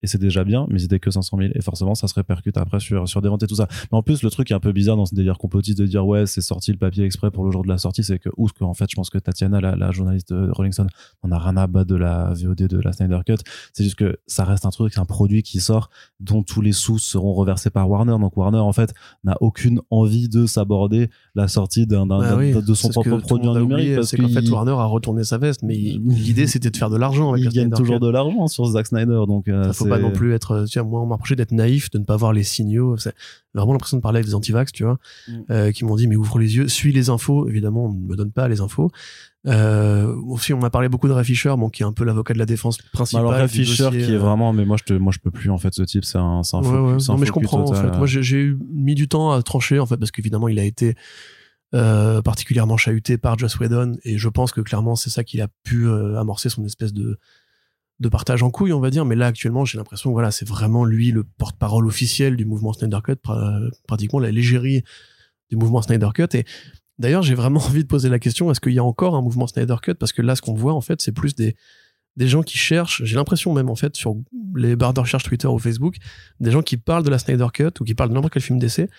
et 0.03 0.07
c'est 0.07 0.19
déjà 0.19 0.45
bien, 0.45 0.67
mais 0.69 0.81
ils 0.81 0.85
étaient 0.85 0.99
que 1.01 1.11
500 1.11 1.37
000 1.39 1.51
et 1.55 1.61
forcément 1.61 1.95
ça 1.95 2.09
se 2.09 2.15
répercute 2.15 2.57
après 2.57 2.81
sur 2.81 3.09
sur 3.09 3.23
des 3.23 3.29
ventes 3.29 3.43
et 3.43 3.47
tout 3.47 3.55
ça. 3.55 3.69
Mais 3.91 3.99
en 3.99 4.03
plus 4.03 4.23
le 4.23 4.31
truc 4.31 4.47
qui 4.49 4.53
est 4.53 4.57
un 4.57 4.61
peu 4.61 4.73
bizarre 4.73 4.97
dans 4.97 5.07
ce 5.07 5.15
délire 5.15 5.39
complotiste 5.39 5.79
de 5.79 5.87
dire 5.87 6.07
ouais 6.07 6.27
c'est 6.27 6.41
sorti 6.41 6.73
le 6.73 6.79
papier 6.79 7.05
exprès 7.05 7.31
pour 7.31 7.45
le 7.45 7.51
jour 7.53 7.63
de 7.63 7.69
la 7.69 7.79
sortie, 7.79 8.03
c'est 8.05 8.19
que 8.19 8.29
ouf 8.37 8.53
que 8.53 8.65
en 8.65 8.75
fait 8.75 8.87
je 8.91 8.97
pense 8.97 9.11
que 9.11 9.19
Tatiana 9.19 9.61
la, 9.61 9.77
la 9.77 9.91
journaliste 9.93 10.33
de 10.33 10.51
Rolling 10.51 10.73
Stone 10.73 10.89
on 11.23 11.31
a 11.33 11.39
rien 11.39 11.57
à 11.57 11.67
battre 11.67 11.87
de 11.89 11.97
la 11.97 12.33
VOD 12.35 12.63
de 12.67 12.81
la 12.81 12.93
Snyder 12.93 13.21
Cut. 13.27 13.37
C'est 13.73 13.85
juste 13.85 13.97
que 13.97 14.19
ça 14.27 14.45
reste 14.45 14.67
un 14.67 14.71
truc, 14.71 14.97
un 14.99 15.05
produit 15.05 15.43
qui 15.43 15.61
sort 15.61 15.91
dont 16.21 16.43
tous 16.43 16.61
les 16.61 16.73
sous 16.73 16.99
seront 16.99 17.33
reversés 17.33 17.71
par 17.71 17.89
Warner. 17.89 18.17
Donc 18.21 18.37
Warner, 18.37 18.59
en 18.59 18.73
fait, 18.73 18.93
n'a 19.25 19.37
aucune 19.41 19.81
envie 19.91 20.29
de 20.29 20.47
s'aborder 20.47 21.09
la 21.35 21.49
sortie 21.49 21.87
d'un, 21.87 22.07
Bah 22.07 22.35
oui, 22.37 22.53
de 22.53 22.75
son 22.75 22.89
c'est 22.89 22.93
propre 22.93 23.19
produit 23.19 23.49
en 23.49 23.55
numérique. 23.59 23.95
parce 23.97 24.09
c'est 24.09 24.17
qu'en 24.17 24.29
fait 24.29 24.49
Warner 24.51 24.73
a 24.73 24.85
retourné 24.85 25.25
sa 25.25 25.39
veste, 25.39 25.63
mais 25.63 25.77
il- 25.77 26.01
l'idée 26.07 26.47
c'était 26.47 26.71
de 26.71 26.77
faire 26.77 26.91
de 26.91 26.97
l'argent 26.97 27.33
avec 27.33 27.45
il 27.45 27.51
gagne 27.51 27.71
toujours 27.71 28.01
de 28.01 28.09
l'argent 28.09 28.47
sur 28.49 28.65
Zack 28.67 28.87
Snyder. 28.87 29.23
Donc, 29.27 29.49
euh, 29.49 29.73
pas 29.97 29.99
non 30.03 30.11
plus 30.13 30.33
être, 30.35 30.51
euh, 30.53 30.65
tu 30.67 30.79
vois, 30.79 30.89
moi, 30.89 31.01
on 31.03 31.07
m'a 31.07 31.15
reproché 31.15 31.37
d'être 31.37 31.53
naïf, 31.53 31.91
de 31.91 31.99
ne 31.99 32.05
pas 32.05 32.17
voir 32.17 32.33
les 32.33 32.43
signaux. 32.43 32.97
C'est 32.97 33.15
vraiment 33.55 33.73
l'impression 33.73 33.97
de 33.97 34.03
parler 34.03 34.19
avec 34.19 34.27
des 34.27 34.35
antivax, 34.35 34.73
tu 34.73 34.85
vois, 34.85 34.99
Mm. 35.29 35.33
euh, 35.51 35.73
qui 35.73 35.85
m'ont 35.85 35.97
dit, 35.97 36.07
mais 36.09 36.17
ouvre 36.17 36.39
les 36.39 36.57
yeux, 36.57 36.69
suis 36.69 36.93
les 36.93 37.11
infos. 37.11 37.49
Évidemment, 37.49 37.87
on 37.87 37.93
ne 37.93 37.99
me 38.09 38.17
donne 38.17 38.33
pas 38.33 38.49
les 38.49 38.61
infos. 38.61 38.91
Euh, 39.47 40.15
aussi, 40.29 40.53
on 40.55 40.59
m'a 40.61 40.71
parlé 40.71 40.89
beaucoup 40.89 41.09
de 41.09 41.13
Ray 41.13 41.25
Fisher, 41.25 41.55
bon, 41.59 41.69
qui 41.69 41.83
est 41.83 41.87
un 41.87 41.93
peu 41.93 42.05
l'avocat 42.05 42.33
de 42.35 42.39
la 42.39 42.47
défense 42.47 42.79
Bah 42.79 42.85
principale. 42.93 43.21
alors 43.23 43.33
Ray 43.33 43.43
du 43.49 43.65
Fisher 43.65 43.85
dossier, 43.85 44.03
qui 44.05 44.13
est 44.13 44.17
vraiment 44.17 44.53
mais 44.53 44.65
moi 44.65 44.77
je 44.79 44.85
te 44.85 44.93
moi 44.93 45.13
je 45.13 45.19
peux 45.19 45.33
plus 45.33 45.51
en 45.51 45.59
fait 45.59 45.75
ce 45.75 45.83
type 45.83 46.05
c'est 46.05 46.19
un 46.19 46.45
c'est 46.45 46.57
un 46.57 46.61
Ouais, 46.61 46.67
faux 46.69 46.93
ouais. 46.95 47.11
un 47.11 47.17
mais 47.19 47.27
je 47.27 47.33
comprends, 47.33 47.63
en 47.69 47.75
fait. 47.75 47.97
Moi, 47.97 48.07
j'ai 48.07 48.55
mis 48.73 48.95
du 48.95 49.09
temps 49.09 49.33
à 49.33 49.43
trancher, 49.43 49.81
en 49.81 49.87
fait, 49.87 49.97
parce 49.97 50.13
qu'évidemment, 50.13 50.47
il 50.49 50.59
a 50.61 50.65
été 50.65 50.95
euh, 51.75 52.21
particulièrement 52.23 52.77
chahuté 52.77 53.17
par 53.19 53.39
Joss 53.39 53.59
Whedon, 53.59 53.97
et 54.05 54.19
je 54.19 54.29
pense 54.29 54.53
que 54.53 54.61
clairement, 54.61 54.95
c'est 54.95 55.11
ça 55.11 55.25
qu'il 55.25 55.41
a 55.41 55.49
pu 55.65 55.87
euh, 55.89 56.21
amorcer 56.21 56.49
son 56.51 56.65
espèce 56.65 56.93
de 56.93 57.19
de 58.01 58.09
partage 58.09 58.43
en 58.43 58.51
couille, 58.51 58.73
on 58.73 58.81
va 58.81 58.91
dire. 58.91 59.05
Mais 59.05 59.15
là, 59.17 59.27
actuellement, 59.27 59.65
j'ai 59.65 59.79
l'impression 59.79 60.11
que 60.11 60.13
voilà, 60.15 60.31
c'est 60.31 60.47
vraiment 60.47 60.85
lui 60.85 61.13
le 61.13 61.25
porte-parole 61.25 61.87
officiel 61.87 62.37
du 62.37 62.45
mouvement 62.45 62.73
Snyder 62.73 62.99
Cut, 63.05 63.13
pra- 63.13 63.71
pratiquement 63.87 64.19
la 64.19 64.31
légérie 64.31 64.83
du 65.51 65.57
mouvement 65.57 65.83
Snyder 65.83 66.09
Cut. 66.15 66.37
Et 66.37 66.45
d'ailleurs, 66.99 67.23
j'ai 67.23 67.35
vraiment 67.35 67.61
envie 67.65 67.83
de 67.83 67.89
poser 67.89 68.09
la 68.09 68.19
question 68.19 68.51
est-ce 68.51 68.61
qu'il 68.61 68.73
y 68.73 68.79
a 68.79 68.85
encore 68.85 69.15
un 69.15 69.23
mouvement 69.23 69.47
Snyder 69.47 69.77
Cut? 69.83 69.95
Parce 69.95 70.13
que 70.13 70.23
là, 70.23 70.35
ce 70.37 70.43
qu'on 70.43 70.55
voit, 70.55 70.75
en 70.75 70.81
fait, 70.81 71.01
c'est 71.01 71.13
plus 71.13 71.35
des 71.35 71.55
des 72.17 72.29
gens 72.29 72.43
qui 72.43 72.59
cherchent, 72.59 73.03
j'ai 73.05 73.17
l'impression 73.17 73.55
même 73.55 73.71
en 73.71 73.75
fait 73.75 73.97
sur 73.97 74.17
les 74.55 74.77
barres 74.77 74.93
de 74.93 75.01
recherche 75.01 75.23
Twitter 75.25 75.47
ou 75.47 75.59
Facebook, 75.59 75.97
des 76.41 76.51
gens 76.51 76.61
qui 76.61 76.77
parlent 76.77 77.05
de 77.05 77.09
la 77.09 77.19
Snyder 77.19 77.47
Cut 77.55 77.71
ou 77.81 77.85
qui 77.85 77.95
parlent 77.95 78.11
de 78.11 78.15
n'importe 78.15 78.35
quel 78.35 78.43
film 78.43 78.59
d'essai 78.59 78.91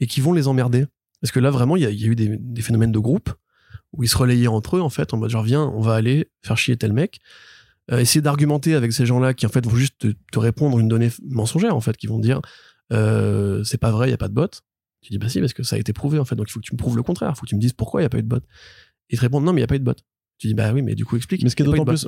et 0.00 0.06
qui 0.06 0.22
vont 0.22 0.32
les 0.32 0.48
emmerder. 0.48 0.86
Parce 1.20 1.32
que 1.32 1.38
là 1.38 1.50
vraiment 1.50 1.76
il 1.76 1.82
y 1.82 1.86
a, 1.86 1.90
il 1.90 2.00
y 2.00 2.04
a 2.04 2.06
eu 2.06 2.16
des, 2.16 2.34
des 2.40 2.62
phénomènes 2.62 2.90
de 2.90 2.98
groupe 2.98 3.30
où 3.92 4.04
ils 4.04 4.08
se 4.08 4.16
relayaient 4.16 4.46
entre 4.46 4.78
eux 4.78 4.80
en 4.80 4.88
fait 4.88 5.12
en 5.12 5.18
mode 5.18 5.28
genre 5.28 5.42
viens 5.42 5.64
on 5.76 5.82
va 5.82 5.94
aller 5.96 6.30
faire 6.40 6.56
chier 6.56 6.78
tel 6.78 6.94
mec, 6.94 7.20
Euh, 7.92 7.98
essayer 7.98 8.22
d'argumenter 8.22 8.74
avec 8.74 8.92
ces 8.92 9.04
gens-là 9.04 9.34
qui 9.34 9.44
en 9.44 9.50
fait 9.50 9.66
vont 9.66 9.76
juste 9.76 10.06
te, 10.30 10.38
répondre 10.38 10.78
une 10.78 10.88
donnée 10.88 11.10
mensongère 11.28 11.76
en 11.76 11.80
fait, 11.80 11.96
qui 11.96 12.06
vont 12.06 12.18
dire 12.18 12.40
euh, 12.92 13.62
c'est 13.64 13.78
pas 13.78 13.90
vrai, 13.90 14.08
il 14.08 14.10
y 14.10 14.14
a 14.14 14.18
pas 14.18 14.28
de 14.28 14.34
bot. 14.34 14.48
Tu 15.02 15.10
dis 15.10 15.18
bah 15.18 15.28
si 15.28 15.40
parce 15.40 15.52
que 15.52 15.62
ça 15.62 15.76
a 15.76 15.78
été 15.78 15.92
prouvé 15.92 16.18
en 16.18 16.24
fait 16.24 16.36
donc 16.36 16.48
il 16.48 16.52
faut 16.52 16.60
que 16.60 16.64
tu 16.64 16.74
me 16.74 16.78
prouves 16.78 16.96
le 16.96 17.02
contraire, 17.02 17.32
il 17.34 17.36
faut 17.36 17.42
que 17.42 17.48
tu 17.48 17.56
me 17.56 17.60
dises 17.60 17.72
pourquoi 17.72 18.00
il 18.00 18.04
y 18.04 18.06
a 18.06 18.08
pas 18.08 18.18
eu 18.18 18.22
de 18.22 18.28
bot. 18.28 18.40
Ils 19.10 19.16
te 19.16 19.22
répondent 19.22 19.44
non 19.44 19.52
mais 19.52 19.60
il 19.60 19.62
y 19.62 19.64
a 19.64 19.68
pas 19.68 19.76
eu 19.76 19.80
de 19.80 19.84
bot. 19.84 19.94
Tu 20.42 20.48
dis 20.48 20.54
bah 20.54 20.72
oui 20.74 20.82
mais 20.82 20.96
du 20.96 21.04
coup 21.04 21.14
explique. 21.16 21.44
Mais 21.44 21.50
ce 21.50 21.54
qui 21.54 21.62
est 21.62 21.64
d'autant 21.64 21.84
plus, 21.84 21.98
ce 21.98 22.06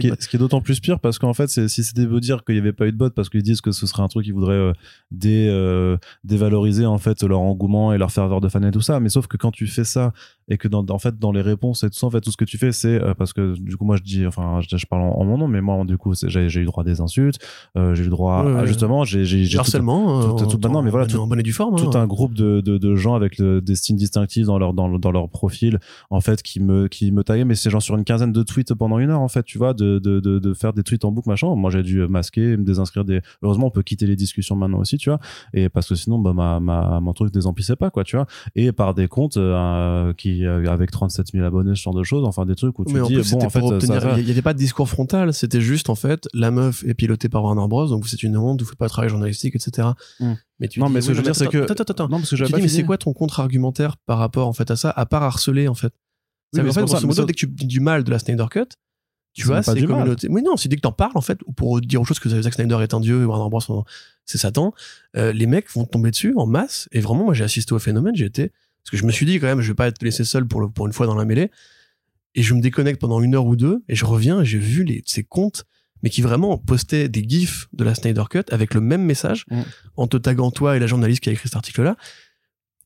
qui- 0.00 0.08
est- 0.08 0.36
d'autant 0.36 0.60
plus 0.60 0.80
pire 0.80 0.98
parce 0.98 1.20
qu'en 1.20 1.32
fait, 1.32 1.46
si 1.48 1.68
c'était 1.84 2.04
vous 2.04 2.18
dire 2.18 2.42
qu'il 2.44 2.56
n'y 2.56 2.60
avait 2.60 2.72
pas 2.72 2.88
eu 2.88 2.92
de 2.92 2.96
bot 2.96 3.10
parce 3.10 3.28
qu'ils 3.28 3.44
disent 3.44 3.60
que 3.60 3.70
ce 3.70 3.86
serait 3.86 4.02
un 4.02 4.08
truc 4.08 4.24
qui 4.24 4.32
voudrait 4.32 4.54
euh, 4.54 4.72
dé, 5.12 5.46
euh, 5.48 5.96
dévaloriser 6.24 6.86
en 6.86 6.98
fait 6.98 7.22
leur 7.22 7.38
engouement 7.38 7.92
et 7.92 7.98
leur 7.98 8.10
ferveur 8.10 8.40
de 8.40 8.48
fans 8.48 8.60
et 8.64 8.72
tout 8.72 8.80
ça. 8.80 8.98
Mais 8.98 9.08
sauf 9.10 9.28
que 9.28 9.36
quand 9.36 9.52
tu 9.52 9.68
fais 9.68 9.84
ça 9.84 10.12
et 10.48 10.58
que 10.58 10.66
dans, 10.66 10.84
en 10.90 10.98
fait 10.98 11.18
dans 11.20 11.30
les 11.30 11.40
réponses 11.40 11.84
et 11.84 11.88
tout 11.90 11.96
ça, 11.96 12.08
en 12.08 12.10
fait 12.10 12.20
tout 12.20 12.32
ce 12.32 12.36
que 12.36 12.44
tu 12.44 12.58
fais, 12.58 12.72
c'est 12.72 13.00
euh, 13.00 13.14
parce 13.14 13.32
que 13.32 13.56
du 13.60 13.76
coup 13.76 13.84
moi 13.84 13.96
je 13.96 14.02
dis, 14.02 14.26
enfin 14.26 14.60
je, 14.68 14.76
je 14.76 14.86
parle 14.86 15.02
en, 15.02 15.12
en 15.16 15.24
mon 15.24 15.38
nom, 15.38 15.46
mais 15.46 15.60
moi 15.60 15.84
du 15.84 15.96
coup 15.98 16.14
j'ai 16.26 16.60
eu 16.60 16.64
droit 16.64 16.82
à 16.82 16.84
des 16.84 17.00
insultes, 17.00 17.38
j'ai 17.76 18.02
eu 18.04 18.08
droit 18.08 18.42
Ouais, 18.44 18.50
à 18.50 18.54
ouais. 18.62 18.66
justement 18.66 19.04
j'ai 19.04 19.24
tout- 19.48 19.58
harcèlement 19.58 20.36
tout- 20.36 20.46
tout- 20.46 20.66
en- 20.66 20.72
non, 20.72 20.82
mais 20.82 20.90
voilà, 20.90 21.06
en- 21.06 21.08
tout- 21.08 21.18
en 21.18 21.26
bonne 21.28 21.38
et 21.40 21.44
due 21.44 21.52
forme 21.52 21.76
tout 21.76 21.90
hein. 21.96 22.00
un 22.02 22.06
groupe 22.08 22.34
de, 22.34 22.60
de, 22.60 22.76
de 22.76 22.94
gens 22.96 23.14
avec 23.14 23.38
le- 23.38 23.60
des 23.60 23.76
signes 23.76 23.96
distinctifs 23.96 24.46
dans 24.46 24.58
leur 24.58 24.74
dans, 24.74 24.98
dans 24.98 25.12
leur 25.12 25.28
profil 25.28 25.78
en 26.10 26.20
fait 26.20 26.42
qui 26.42 26.58
me 26.58 26.88
qui 26.88 27.12
me 27.12 27.22
taillent 27.22 27.35
mais 27.44 27.54
c'est 27.54 27.70
genre 27.70 27.82
sur 27.82 27.96
une 27.96 28.04
quinzaine 28.04 28.32
de 28.32 28.42
tweets 28.42 28.74
pendant 28.74 28.98
une 28.98 29.10
heure, 29.10 29.20
en 29.20 29.28
fait, 29.28 29.42
tu 29.42 29.58
vois, 29.58 29.74
de, 29.74 29.98
de, 29.98 30.20
de, 30.20 30.38
de 30.38 30.54
faire 30.54 30.72
des 30.72 30.82
tweets 30.82 31.04
en 31.04 31.12
boucle, 31.12 31.28
machin. 31.28 31.54
Moi, 31.54 31.70
j'ai 31.70 31.82
dû 31.82 32.06
masquer, 32.06 32.56
me 32.56 32.64
désinscrire 32.64 33.04
des. 33.04 33.20
Heureusement, 33.42 33.66
on 33.66 33.70
peut 33.70 33.82
quitter 33.82 34.06
les 34.06 34.16
discussions 34.16 34.56
maintenant 34.56 34.78
aussi, 34.78 34.98
tu 34.98 35.10
vois. 35.10 35.18
Et 35.54 35.68
parce 35.68 35.88
que 35.88 35.94
sinon, 35.94 36.18
bah, 36.18 36.32
ma, 36.32 36.60
ma, 36.60 37.00
mon 37.00 37.12
truc 37.12 37.32
désemplissait 37.32 37.76
pas, 37.76 37.90
quoi, 37.90 38.04
tu 38.04 38.16
vois. 38.16 38.26
Et 38.54 38.72
par 38.72 38.94
des 38.94 39.08
comptes 39.08 39.36
euh, 39.36 40.12
qui, 40.14 40.44
euh, 40.44 40.64
avec 40.70 40.90
37 40.90 41.28
000 41.32 41.44
abonnés, 41.44 41.74
ce 41.74 41.82
genre 41.82 41.94
de 41.94 42.02
choses, 42.02 42.24
enfin, 42.24 42.46
des 42.46 42.54
trucs 42.54 42.78
où 42.78 42.84
tu 42.84 42.92
Mais 42.94 43.00
en 43.00 43.06
dis, 43.06 43.14
plus, 43.14 43.30
bon, 43.32 43.44
en 43.44 43.50
fait, 43.50 43.60
ça 43.60 43.66
obtenir. 43.66 44.18
Il 44.18 44.26
y 44.28 44.30
avait 44.30 44.42
pas 44.42 44.52
de 44.54 44.58
discours 44.58 44.88
frontal. 44.88 45.32
C'était 45.34 45.60
juste, 45.60 45.90
en 45.90 45.94
fait, 45.94 46.28
la 46.34 46.50
meuf 46.50 46.84
est 46.84 46.94
pilotée 46.94 47.28
par 47.28 47.44
Warner 47.44 47.66
Bros. 47.68 47.86
Donc, 47.88 48.06
c'est 48.08 48.22
une 48.22 48.36
honte. 48.36 48.60
Vous 48.62 48.68
faites 48.68 48.78
pas 48.78 48.86
de 48.86 48.90
travail 48.90 49.10
journalistique, 49.10 49.54
etc. 49.56 49.88
Hmm. 50.20 50.34
Mais 50.58 50.68
tu 50.68 50.80
Non, 50.80 50.86
dis, 50.86 50.92
mais 50.94 51.00
ce 51.02 51.08
que 51.08 51.12
je 51.12 51.18
veux 51.18 51.24
dire, 51.24 51.36
c'est 51.36 51.48
que- 51.48 51.58
Attends, 51.58 51.74
attends, 51.74 51.92
attends. 51.92 52.08
Non, 52.08 52.18
parce 52.18 52.30
que 52.30 52.36
Tu 52.36 52.44
dis, 52.44 52.62
mais 52.62 52.68
c'est 52.68 52.84
quoi 52.84 52.96
ton 52.96 53.12
contre-argumentaire 53.12 53.96
par 54.06 54.18
rapport, 54.18 54.48
en 54.48 54.52
fait, 54.52 54.70
à 54.70 54.76
ça, 54.76 54.90
à 54.90 55.04
part 55.06 55.22
harceler, 55.22 55.68
en 55.68 55.74
fait? 55.74 55.92
Oui, 56.52 56.62
mais 56.62 56.70
en 56.70 56.72
fait, 56.72 56.80
grosso 56.82 57.00
mais 57.00 57.06
modo, 57.08 57.24
dès 57.24 57.32
que 57.32 57.38
tu 57.38 57.46
dis 57.46 57.66
du 57.66 57.80
mal 57.80 58.04
de 58.04 58.10
la 58.10 58.18
Snyder 58.18 58.46
Cut, 58.50 58.66
tu 59.34 59.46
vois, 59.46 59.62
c'est 59.62 59.82
communauté. 59.84 60.28
Oui, 60.30 60.42
non, 60.42 60.56
c'est 60.56 60.68
dès 60.68 60.76
que 60.76 60.80
t'en 60.80 60.92
parles, 60.92 61.12
en 61.14 61.20
fait, 61.20 61.38
pour 61.56 61.80
dire 61.80 62.00
aux 62.00 62.04
choses 62.04 62.18
que 62.18 62.28
Zack 62.28 62.54
Snyder 62.54 62.78
est 62.82 62.94
un 62.94 63.00
dieu 63.00 63.22
et 63.22 63.24
Warner 63.26 63.50
Bros. 63.50 63.84
c'est 64.24 64.38
Satan, 64.38 64.72
euh, 65.16 65.32
les 65.32 65.46
mecs 65.46 65.70
vont 65.72 65.84
tomber 65.84 66.10
dessus 66.10 66.32
en 66.36 66.46
masse. 66.46 66.88
Et 66.92 67.00
vraiment, 67.00 67.24
moi, 67.24 67.34
j'ai 67.34 67.44
assisté 67.44 67.74
au 67.74 67.78
phénomène, 67.78 68.16
j'ai 68.16 68.24
été, 68.24 68.48
parce 68.82 68.92
que 68.92 68.96
je 68.96 69.04
me 69.04 69.12
suis 69.12 69.26
dit, 69.26 69.38
quand 69.38 69.46
même, 69.46 69.60
je 69.60 69.68
vais 69.68 69.74
pas 69.74 69.88
être 69.88 70.02
laissé 70.02 70.24
seul 70.24 70.46
pour, 70.46 70.60
le, 70.60 70.68
pour 70.68 70.86
une 70.86 70.92
fois 70.94 71.06
dans 71.06 71.14
la 71.16 71.24
mêlée. 71.26 71.50
Et 72.34 72.42
je 72.42 72.54
me 72.54 72.60
déconnecte 72.60 73.00
pendant 73.00 73.20
une 73.20 73.34
heure 73.34 73.46
ou 73.46 73.56
deux, 73.56 73.82
et 73.88 73.94
je 73.94 74.04
reviens, 74.06 74.40
et 74.40 74.44
j'ai 74.46 74.58
vu 74.58 74.84
les, 74.84 75.02
ces 75.04 75.22
comptes, 75.24 75.64
mais 76.02 76.08
qui 76.10 76.22
vraiment 76.22 76.56
postaient 76.58 77.08
des 77.08 77.24
gifs 77.26 77.68
de 77.72 77.84
la 77.84 77.94
Snyder 77.94 78.24
Cut 78.30 78.44
avec 78.50 78.72
le 78.74 78.80
même 78.80 79.02
message, 79.02 79.44
Mm. 79.50 79.62
en 79.96 80.06
te 80.06 80.16
taguant 80.16 80.50
toi 80.50 80.76
et 80.76 80.78
la 80.78 80.86
journaliste 80.86 81.20
qui 81.22 81.28
a 81.28 81.32
écrit 81.32 81.48
cet 81.48 81.56
article-là. 81.56 81.96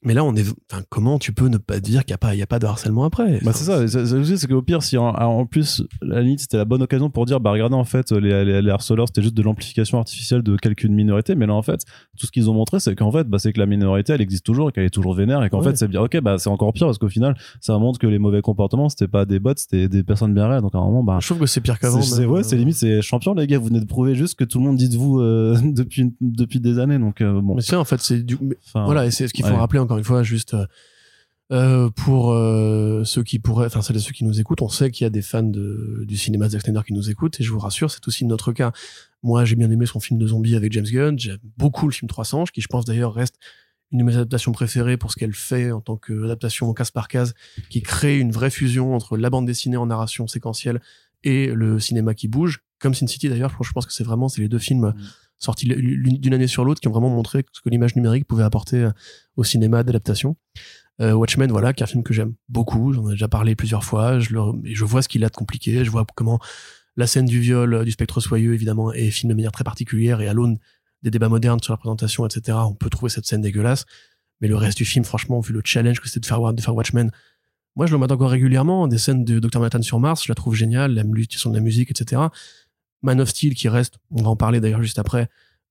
Mais 0.03 0.15
là, 0.15 0.25
on 0.25 0.35
est, 0.35 0.45
enfin, 0.73 0.83
comment 0.89 1.19
tu 1.19 1.33
peux 1.35 1.49
ne 1.49 1.59
pas 1.59 1.79
dire 1.79 2.07
qu'il 2.07 2.13
n'y 2.13 2.15
a 2.15 2.19
pas, 2.19 2.35
il 2.35 2.39
y 2.39 2.43
a 2.43 2.47
pas 2.47 2.59
de 2.59 2.65
harcèlement 2.65 3.05
après? 3.05 3.39
Bah 3.45 3.53
c'est 3.53 3.65
ça, 3.65 3.87
c'est- 3.87 4.07
c'est 4.07 4.17
aussi, 4.17 4.39
c'est 4.39 4.47
qu'au 4.47 4.63
pire, 4.63 4.83
si 4.83 4.97
en, 4.97 5.09
en 5.09 5.45
plus, 5.45 5.83
à 6.01 6.07
la 6.07 6.23
limite, 6.23 6.41
c'était 6.41 6.57
la 6.57 6.65
bonne 6.65 6.81
occasion 6.83 7.11
pour 7.11 7.27
dire, 7.27 7.39
bah 7.39 7.51
regardez, 7.51 7.75
en 7.75 7.85
fait, 7.85 8.11
les, 8.13 8.45
les, 8.47 8.63
les 8.63 8.71
harceleurs, 8.71 9.09
c'était 9.09 9.21
juste 9.21 9.35
de 9.35 9.43
l'amplification 9.43 9.99
artificielle 9.99 10.43
de 10.43 10.57
quelques 10.57 10.87
minorités, 10.87 11.35
mais 11.35 11.47
là, 11.47 11.53
en 11.55 11.61
fait, 11.61 11.83
tout 12.19 12.25
ce 12.27 12.33
qu'ils 12.33 12.49
ont 12.49 12.55
montré, 12.55 12.81
c'est 12.81 12.95
qu'en 12.95 13.13
fait, 13.13 13.25
bah, 13.25 13.39
c'est 13.39 13.53
que 13.53 13.59
la 13.61 13.67
minorité, 13.67 14.15
elle 14.15 14.23
existe 14.23 14.47
toujours 14.47 14.71
et 14.71 14.73
qu'elle 14.73 14.85
est 14.87 14.91
toujours 14.91 15.13
vénère 15.15 15.45
et 15.45 15.51
qu'en 15.51 15.59
Ouais. 15.59 15.65
fait, 15.65 15.77
c'est 15.77 15.89
bien, 15.89 16.01
ok, 16.01 16.19
bah 16.23 16.39
c'est 16.39 16.49
encore 16.49 16.73
pire 16.73 16.87
parce 16.87 16.97
qu'au 16.97 17.11
final, 17.11 17.37
ça 17.61 17.77
montre 17.77 17.99
que 17.99 18.07
les 18.07 18.19
mauvais 18.19 18.41
comportements, 18.41 18.89
c'était 18.89 19.07
pas 19.09 19.27
des 19.27 19.39
bots, 19.39 19.53
c'était 19.57 19.89
des 19.89 20.03
personnes 20.03 20.33
bien 20.33 20.49
réelles, 20.49 20.63
donc 20.63 20.75
à 20.75 20.79
un 20.79 20.85
moment, 20.85 21.05
bah. 21.05 21.19
Je 21.21 21.27
trouve 21.27 21.41
que 21.41 21.47
c'est 21.47 21.61
pire 21.61 21.79
qu'avant. 21.79 22.01
C'est 22.01 22.27
c'est- 22.45 22.57
limite, 22.57 22.77
c'est 22.77 23.03
champion, 23.03 23.35
les 23.35 23.47
gars, 23.47 23.59
vous 23.59 23.67
venez 23.67 23.81
de 23.81 23.85
prouver 23.87 24.15
juste 24.15 24.39
que 24.39 24.45
tout 24.45 24.59
le 24.61 24.65
monde 24.65 24.77
dit 24.79 24.89
de 24.89 24.97
vous 24.97 25.21
euh, 25.21 25.59
depuis, 25.63 26.15
depuis 26.23 26.61
des 26.61 26.79
années, 26.79 26.99
donc 26.99 27.21
euh, 27.21 27.39
bon. 27.43 27.55
Mais 27.57 27.61
c'est 27.61 27.77
en 27.77 27.85
fait, 27.85 28.01
c'est 28.01 28.23
du, 28.23 28.39
Enfin, 28.67 28.87
voilà, 28.87 29.05
et 29.05 29.11
c'est 29.11 29.29
ce 29.29 29.35
qu'il 29.35 29.45
faut 29.45 29.51
ouais. 29.51 29.57
rappeler 29.59 29.79
encore 29.91 29.99
une 29.99 30.05
fois, 30.05 30.23
juste 30.23 30.55
euh, 30.55 30.67
euh, 31.51 31.91
pour 31.91 32.31
euh, 32.31 33.03
ceux 33.03 33.25
qui 33.25 33.41
pourraient, 33.41 33.67
enfin 33.67 33.83
celles 33.83 33.97
et 33.97 34.01
ceux 34.01 34.12
qui 34.12 34.23
nous 34.23 34.39
écoutent, 34.39 34.62
on 34.62 34.69
sait 34.69 34.93
qu'il 34.93 35.05
y 35.05 35.07
a 35.07 35.11
des 35.11 35.21
fans 35.21 35.43
du 35.43 36.17
cinéma 36.17 36.47
de 36.47 36.53
Zack 36.53 36.62
Snyder 36.62 36.83
qui 36.87 36.93
nous 36.93 37.11
écoutent, 37.11 37.41
et 37.41 37.43
je 37.43 37.51
vous 37.51 37.59
rassure, 37.59 37.91
c'est 37.91 38.07
aussi 38.07 38.25
notre 38.25 38.53
cas. 38.53 38.71
Moi, 39.25 39.45
j'ai 39.45 39.57
bien 39.57 39.69
aimé 39.69 39.85
son 39.87 39.99
film 39.99 40.21
de 40.21 40.29
zombies 40.29 40.55
avec 40.55 40.73
James 40.73 40.87
Gunn, 40.87 41.19
j'aime 41.19 41.39
beaucoup 41.57 41.89
le 41.89 41.93
film 41.93 42.09
300, 42.09 42.45
qui 42.55 42.61
je 42.61 42.69
pense 42.69 42.85
d'ailleurs 42.85 43.12
reste 43.12 43.35
une 43.91 43.99
de 43.99 44.05
mes 44.05 44.15
adaptations 44.15 44.53
préférées 44.53 44.97
pour 44.97 45.11
ce 45.11 45.17
qu'elle 45.17 45.35
fait 45.35 45.73
en 45.73 45.81
tant 45.81 45.97
qu'adaptation 45.97 46.73
case 46.73 46.93
par 46.93 47.09
case, 47.09 47.35
qui 47.69 47.83
crée 47.83 48.21
une 48.21 48.31
vraie 48.31 48.51
fusion 48.51 48.95
entre 48.95 49.17
la 49.17 49.29
bande 49.29 49.47
dessinée 49.47 49.77
en 49.77 49.87
narration 49.87 50.29
séquentielle 50.29 50.81
et 51.25 51.49
le 51.49 51.81
cinéma 51.81 52.15
qui 52.15 52.29
bouge. 52.29 52.61
Comme 52.79 52.95
Sin 52.95 53.09
City 53.09 53.29
d'ailleurs, 53.29 53.53
je 53.61 53.73
pense 53.73 53.87
que 53.87 53.93
c'est 53.93 54.05
vraiment 54.05 54.29
c'est 54.29 54.41
les 54.41 54.49
deux 54.49 54.61
films 54.61 54.95
sortis 54.95 55.09
l'une- 55.65 56.19
d'une 56.19 56.35
année 56.35 56.47
sur 56.47 56.65
l'autre 56.65 56.81
qui 56.81 56.89
ont 56.89 56.93
vraiment 56.93 57.11
montré 57.11 57.45
ce 57.53 57.61
que 57.61 57.69
l'image 57.69 57.97
numérique 57.97 58.27
pouvait 58.27 58.45
apporter 58.45 58.85
euh, 58.85 58.91
au 59.37 59.45
cinéma 59.45 59.83
d'adaptation. 59.83 60.37
Euh, 61.01 61.12
Watchmen, 61.12 61.51
voilà, 61.51 61.73
qui 61.73 61.83
est 61.83 61.85
un 61.85 61.87
film 61.87 62.03
que 62.03 62.12
j'aime 62.12 62.35
beaucoup. 62.49 62.93
J'en 62.93 63.09
ai 63.09 63.12
déjà 63.12 63.29
parlé 63.29 63.57
plusieurs 63.57 63.85
fois. 63.85 64.19
Je, 64.19 64.85
vois 64.85 65.03
ce 65.03 65.09
qu'il 65.09 65.25
a 65.25 65.29
de 65.29 65.35
compliqué. 65.35 65.85
Je 65.85 65.91
vois 65.91 66.05
comment 66.15 66.39
la 66.97 67.07
scène 67.07 67.25
du 67.25 67.41
viol, 67.41 67.73
euh, 67.73 67.85
du 67.85 67.91
spectre 67.91 68.21
soyeux, 68.21 68.53
évidemment, 68.53 68.93
est 68.93 69.11
filmée 69.11 69.33
de 69.33 69.37
manière 69.37 69.53
très 69.53 69.65
particulière 69.65 70.21
et 70.21 70.29
à 70.29 70.35
l'aune 70.35 70.59
des 71.03 71.11
débats 71.11 71.31
modernes 71.31 71.61
sur 71.62 71.73
la 71.73 71.79
présentation, 71.79 72.27
etc. 72.27 72.59
On 72.61 72.75
peut 72.75 72.91
trouver 72.91 73.09
cette 73.09 73.25
scène 73.25 73.41
dégueulasse. 73.41 73.87
Mais 74.43 74.49
le 74.49 74.57
reste 74.57 74.77
du 74.77 74.85
film, 74.85 75.05
franchement, 75.05 75.41
vu 75.41 75.53
le 75.53 75.62
challenge 75.65 76.01
que 76.01 76.09
c'était 76.09 76.21
de 76.21 76.27
faire, 76.27 76.53
de 76.53 76.61
faire 76.61 76.75
Watchmen, 76.75 77.11
moi, 77.77 77.87
je 77.87 77.93
le 77.93 77.99
mate 77.99 78.12
encore 78.12 78.31
régulièrement. 78.31 78.89
Des 78.89 78.99
scènes 78.99 79.25
de 79.25 79.39
Dr. 79.39 79.61
Manhattan 79.61 79.83
sur 79.83 80.01
Mars, 80.01 80.25
je 80.25 80.31
la 80.31 80.35
trouve 80.35 80.55
géniale. 80.55 80.93
L'utilisation 81.12 81.51
de 81.51 81.55
la 81.55 81.62
musique, 81.62 81.91
etc. 81.91 82.23
Man 83.03 83.21
of 83.21 83.29
Steel, 83.31 83.55
qui 83.55 83.69
reste, 83.69 83.99
on 84.11 84.23
va 84.23 84.31
en 84.31 84.37
parler 84.37 84.61
d'ailleurs 84.61 84.83
juste 84.83 84.99
après, 84.99 85.29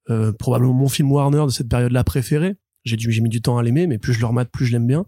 euh, 0.10 0.32
probablement 0.32 0.74
mon 0.74 0.90
film 0.90 1.12
Warner 1.12 1.46
de 1.46 1.52
cette 1.52 1.70
période-là 1.70 2.04
préféré. 2.04 2.56
J'ai 2.86 2.98
j'ai 2.98 3.22
mis 3.22 3.30
du 3.30 3.42
temps 3.42 3.58
à 3.58 3.64
l'aimer, 3.64 3.88
mais 3.88 3.98
plus 3.98 4.14
je 4.14 4.20
le 4.20 4.26
remate, 4.26 4.50
plus 4.50 4.66
je 4.66 4.72
l'aime 4.72 4.88
bien. 4.88 5.06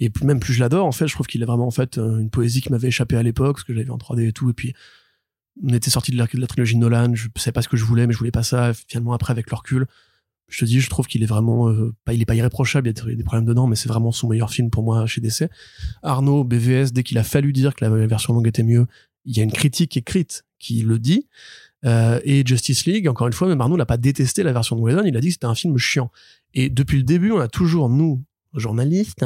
Et 0.00 0.10
même 0.22 0.40
plus 0.40 0.52
je 0.52 0.60
l'adore, 0.60 0.86
en 0.86 0.92
fait, 0.92 1.06
je 1.06 1.14
trouve 1.14 1.26
qu'il 1.26 1.42
est 1.42 1.46
vraiment, 1.46 1.66
en 1.66 1.70
fait, 1.70 1.98
euh, 1.98 2.18
une 2.18 2.30
poésie 2.30 2.60
qui 2.60 2.70
m'avait 2.70 2.88
échappé 2.88 3.16
à 3.16 3.22
l'époque, 3.22 3.56
parce 3.56 3.64
que 3.64 3.74
j'avais 3.74 3.90
en 3.90 3.98
3D 3.98 4.28
et 4.28 4.32
tout. 4.32 4.50
Et 4.50 4.52
puis, 4.52 4.74
on 5.62 5.72
était 5.72 5.90
sorti 5.90 6.12
de 6.12 6.18
la, 6.18 6.26
trilogie 6.26 6.76
Nolan, 6.76 7.14
je 7.14 7.28
savais 7.36 7.52
pas 7.52 7.62
ce 7.62 7.68
que 7.68 7.76
je 7.76 7.84
voulais, 7.84 8.06
mais 8.06 8.12
je 8.12 8.18
voulais 8.18 8.30
pas 8.30 8.42
ça. 8.42 8.72
Finalement, 8.74 9.14
après, 9.14 9.30
avec 9.30 9.50
le 9.50 9.56
recul, 9.56 9.86
je 10.48 10.60
te 10.60 10.64
dis, 10.64 10.80
je 10.80 10.90
trouve 10.90 11.06
qu'il 11.06 11.22
est 11.22 11.26
vraiment, 11.26 11.70
euh, 11.70 11.94
pas, 12.04 12.12
il 12.12 12.20
est 12.20 12.26
pas 12.26 12.34
irréprochable, 12.34 12.88
il 12.88 12.96
y 12.96 13.12
a 13.12 13.14
des 13.14 13.24
problèmes 13.24 13.46
dedans, 13.46 13.66
mais 13.66 13.76
c'est 13.76 13.88
vraiment 13.88 14.12
son 14.12 14.28
meilleur 14.28 14.50
film 14.50 14.70
pour 14.70 14.82
moi 14.82 15.06
chez 15.06 15.20
DC. 15.20 15.48
Arnaud, 16.02 16.44
BVS, 16.44 16.92
dès 16.92 17.02
qu'il 17.02 17.18
a 17.18 17.24
fallu 17.24 17.52
dire 17.52 17.74
que 17.74 17.84
la 17.84 18.06
version 18.06 18.34
longue 18.34 18.46
était 18.46 18.62
mieux, 18.62 18.86
il 19.24 19.36
y 19.36 19.40
a 19.40 19.42
une 19.42 19.52
critique 19.52 19.96
écrite 19.96 20.44
qui 20.58 20.82
le 20.82 20.98
dit. 20.98 21.28
Euh, 21.84 22.20
et 22.24 22.44
Justice 22.44 22.86
League, 22.86 23.08
encore 23.08 23.26
une 23.26 23.32
fois, 23.32 23.48
même 23.48 23.60
Arnaud 23.60 23.76
n'a 23.76 23.86
pas 23.86 23.96
détesté 23.96 24.42
la 24.42 24.52
version 24.52 24.76
de 24.76 24.80
Whedon, 24.80 25.04
il 25.04 25.16
a 25.16 25.20
dit 25.20 25.28
que 25.28 25.34
c'était 25.34 25.46
un 25.46 25.54
film 25.54 25.76
chiant. 25.78 26.10
Et 26.54 26.68
depuis 26.68 26.98
le 26.98 27.04
début, 27.04 27.30
on 27.30 27.38
a 27.38 27.48
toujours, 27.48 27.88
nous, 27.88 28.24
journalistes, 28.54 29.24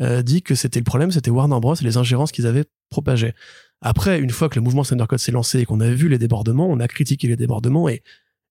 euh, 0.00 0.22
dit 0.22 0.42
que 0.42 0.54
c'était 0.54 0.78
le 0.80 0.84
problème, 0.84 1.10
c'était 1.10 1.30
Warner 1.30 1.58
Bros. 1.60 1.74
et 1.74 1.84
les 1.84 1.96
ingérences 1.96 2.30
qu'ils 2.30 2.46
avaient 2.46 2.66
propagées. 2.90 3.34
Après, 3.80 4.18
une 4.18 4.30
fois 4.30 4.48
que 4.48 4.56
le 4.56 4.62
mouvement 4.62 4.84
Snyder 4.84 5.06
Cut 5.08 5.18
s'est 5.18 5.32
lancé 5.32 5.60
et 5.60 5.64
qu'on 5.64 5.80
a 5.80 5.90
vu 5.90 6.08
les 6.08 6.18
débordements, 6.18 6.68
on 6.68 6.80
a 6.80 6.88
critiqué 6.88 7.28
les 7.28 7.36
débordements 7.36 7.88
et, 7.88 8.02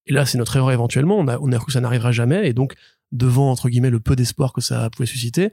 et 0.05 0.13
là, 0.13 0.25
c'est 0.25 0.37
notre 0.37 0.55
erreur 0.55 0.71
éventuellement. 0.71 1.17
On 1.17 1.27
a, 1.27 1.37
on 1.39 1.51
a 1.51 1.57
cru 1.57 1.67
que 1.67 1.73
ça 1.73 1.81
n'arrivera 1.81 2.11
jamais 2.11 2.49
et 2.49 2.53
donc, 2.53 2.75
devant, 3.11 3.51
entre 3.51 3.69
guillemets, 3.69 3.89
le 3.89 3.99
peu 3.99 4.15
d'espoir 4.15 4.53
que 4.53 4.61
ça 4.61 4.89
pouvait 4.89 5.05
susciter, 5.05 5.51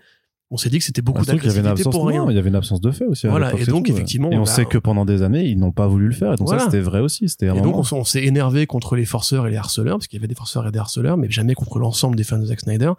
on 0.51 0.57
s'est 0.57 0.69
dit 0.71 0.79
que 0.79 0.85
c'était 0.85 1.03
beaucoup 1.03 1.23
Ah, 1.27 1.33
absence, 1.71 1.93
pour 1.95 2.07
rien. 2.07 2.25
non, 2.25 2.31
il 2.31 2.37
y 2.37 2.39
avait 2.39 2.49
une 2.51 2.55
absence 2.55 2.81
de 2.81 2.91
fait 2.91 3.07
aussi. 3.07 3.27
Voilà, 3.27 3.53
et 3.55 3.65
donc, 3.65 3.87
tout, 3.87 3.93
effectivement, 3.93 4.31
Et 4.31 4.37
on 4.37 4.41
bah, 4.45 4.47
sait 4.47 4.67
que 4.67 4.79
pendant 4.79 5.05
des 5.05 5.23
années, 5.23 5.47
ils 5.49 5.59
n'ont 5.59 5.73
pas 5.73 5.87
voulu 5.87 6.07
le 6.07 6.13
faire. 6.15 6.33
Et 6.33 6.37
donc 6.37 6.47
Voilà. 6.49 6.61
ça, 6.65 6.71
c'était 6.71 6.81
vrai 6.83 7.01
aussi. 7.01 7.29
C'était 7.29 7.47
Et 7.47 7.49
donc, 7.61 7.65
moment. 7.77 7.85
on, 7.93 8.05
s'est 8.05 8.23
énervé 8.25 8.67
contre 8.67 8.95
les 8.97 9.05
forceurs 9.05 9.47
et 9.47 9.51
les 9.51 9.57
harceleurs, 9.57 9.97
parce 9.99 10.07
qu'il 10.07 10.19
y 10.19 10.21
avait 10.21 10.29
des 10.29 10.35
forceurs 10.35 10.67
et 10.67 10.71
des 10.71 10.79
harceleurs, 10.79 11.17
mais 11.17 11.31
jamais 11.31 11.55
contre 11.55 11.79
l'ensemble 11.79 12.15
des 12.17 12.25
fans 12.25 12.39
de 12.39 12.45
Zack 12.45 12.61
Snyder. 12.61 12.93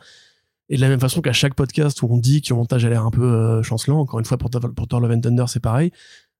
Et 0.69 0.77
de 0.77 0.81
la 0.81 0.89
même 0.89 0.99
façon 0.99 1.21
qu'à 1.21 1.31
chaque 1.33 1.53
podcast 1.53 2.01
où 2.01 2.07
on 2.09 2.17
dit 2.17 2.41
que 2.41 2.49
le 2.49 2.55
montage 2.55 2.83
a 2.85 2.89
l'air 2.89 3.05
un 3.05 3.11
peu 3.11 3.23
euh, 3.23 3.61
chancelant, 3.63 3.99
encore 3.99 4.19
une 4.19 4.25
fois, 4.25 4.37
pour, 4.37 4.49
Thor- 4.49 4.73
pour 4.75 4.87
Thor 4.87 4.99
Love 4.99 5.11
and 5.11 5.21
Thunder, 5.21 5.45
c'est 5.47 5.59
pareil. 5.61 5.91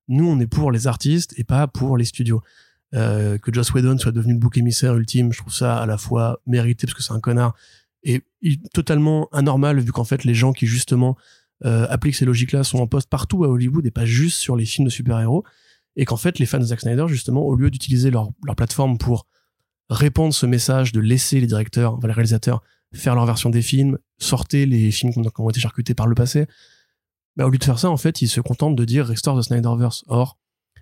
Nous, 0.08 0.28
on 0.28 0.40
est 0.40 0.48
pour 0.48 0.72
les 0.72 0.88
artistes 0.88 1.34
et 1.38 1.44
pas 1.44 1.68
pour 1.68 1.96
les 1.98 2.06
studios. 2.06 2.42
Euh, 2.94 3.38
que 3.38 3.54
Joss 3.54 3.74
Whedon 3.74 3.98
soit 3.98 4.12
devenu 4.12 4.34
le 4.34 4.40
bouc 4.40 4.58
émissaire 4.58 4.96
ultime, 4.96 5.32
je 5.34 5.40
trouve 5.40 5.54
ça 5.54 5.78
à 5.78 5.86
la 5.86 5.98
fois 5.98 6.40
mérité, 6.48 6.88
parce 6.88 6.94
que 6.96 7.04
c'est 7.04 7.14
un 7.14 7.20
connard, 7.20 7.54
et 8.06 8.22
totalement 8.74 9.28
anormal, 9.32 9.80
vu 9.80 9.92
qu'en 9.92 10.04
fait, 10.04 10.24
les 10.24 10.36
gens 10.36 10.54
qui, 10.54 10.68
justement, 10.68 11.18
euh, 11.64 11.88
appliquent 11.90 12.16
ces 12.16 12.26
logiques-là 12.26 12.64
sont 12.64 12.80
en 12.80 12.88
poste 12.88 13.10
partout 13.10 13.44
à 13.44 13.48
Hollywood 13.48 13.86
et 13.86 13.92
pas 13.92 14.06
juste 14.06 14.38
sur 14.38 14.56
les 14.56 14.66
films 14.66 14.86
de 14.86 14.92
super-héros 14.92 15.44
et 15.96 16.04
qu'en 16.04 16.18
fait 16.18 16.38
les 16.38 16.46
fans 16.46 16.60
de 16.60 16.66
Zack 16.66 16.82
Snyder 16.82 17.06
justement 17.08 17.44
au 17.44 17.56
lieu 17.56 17.72
d'utiliser 17.72 18.12
leur, 18.12 18.30
leur 18.44 18.58
plateforme 18.58 18.98
pour 18.98 19.26
répandre 19.90 20.34
ce 20.34 20.46
message 20.46 20.92
de 20.92 21.00
laisser 21.00 21.40
les 21.40 21.48
directeurs 21.48 21.94
enfin 21.94 22.08
les 22.08 22.14
réalisateurs 22.14 22.62
faire 22.94 23.16
leur 23.16 23.26
version 23.26 23.50
des 23.50 23.62
films 23.62 23.98
sortir 24.18 24.68
les 24.68 24.92
films 24.92 25.14
qui 25.14 25.20
ont 25.38 25.50
été 25.50 25.62
charcutés 25.62 25.94
par 25.94 26.08
le 26.08 26.16
passé 26.16 26.46
bah, 27.38 27.46
au 27.46 27.50
lieu 27.50 27.58
de 27.58 27.64
faire 27.64 27.80
ça 27.80 27.90
en 27.90 27.96
fait 27.96 28.22
ils 28.22 28.28
se 28.28 28.42
contentent 28.42 28.76
de 28.76 28.86
dire 28.86 29.06
restore 29.06 29.40
the 29.40 29.44
Snyderverse. 29.44 30.04
Or 30.08 30.38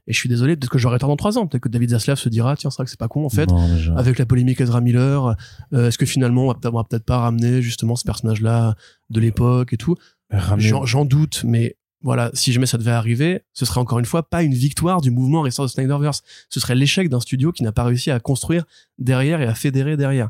et 0.07 0.13
je 0.13 0.17
suis 0.19 0.29
désolé 0.29 0.55
peut-être 0.57 0.69
que 0.71 0.77
j'aurai 0.77 0.99
tort 0.99 1.09
dans 1.09 1.15
trois 1.15 1.37
ans 1.37 1.47
peut-être 1.47 1.63
que 1.63 1.69
David 1.69 1.91
Zaslav 1.91 2.17
se 2.17 2.27
dira 2.29 2.55
tiens 2.57 2.69
c'est 2.69 2.77
vrai 2.77 2.85
que 2.85 2.91
c'est 2.91 2.99
pas 2.99 3.07
con 3.07 3.25
en 3.25 3.29
fait 3.29 3.49
Non, 3.49 3.97
avec 3.97 4.19
la 4.19 4.25
polémique 4.25 4.59
Ezra 4.61 4.81
Miller 4.81 5.35
euh, 5.73 5.87
est-ce 5.87 5.97
que 5.97 6.05
finalement 6.05 6.43
on 6.45 6.47
va 6.47 6.83
peut-être 6.83 7.05
pas 7.05 7.19
ramener 7.19 7.61
justement 7.61 7.95
ce 7.95 8.03
personnage 8.03 8.41
là 8.41 8.75
de 9.09 9.19
l'époque 9.19 9.73
et 9.73 9.77
tout? 9.77 9.95
Ramener- 10.29 10.63
J'en 10.85 11.05
doute, 11.05 11.43
mais 11.45 11.77
voilà, 12.01 12.31
si 12.33 12.51
jamais 12.51 12.65
ça 12.65 12.77
devait 12.77 12.91
arriver, 12.91 13.43
ce 13.53 13.63
serait 13.65 13.79
encore 13.79 13.97
une 13.99 14.05
fois 14.05 14.27
pas 14.29 14.43
une 14.43 14.53
victoire 14.53 14.99
du 14.99 15.09
mouvement 15.09 15.41
Restore 15.41 15.67
the 15.67 15.69
Snyderverse. 15.69 16.21
Ce 16.49 16.59
serait 16.59 16.75
l'échec 16.75 17.07
d'un 17.07 17.21
studio 17.21 17.53
qui 17.53 17.63
n'a 17.63 17.71
pas 17.71 17.85
réussi 17.85 18.11
à 18.11 18.19
construire 18.19 18.65
derrière 18.97 19.39
et 19.39 19.45
à 19.45 19.53
fédérer 19.55 19.95
derrière. 19.95 20.29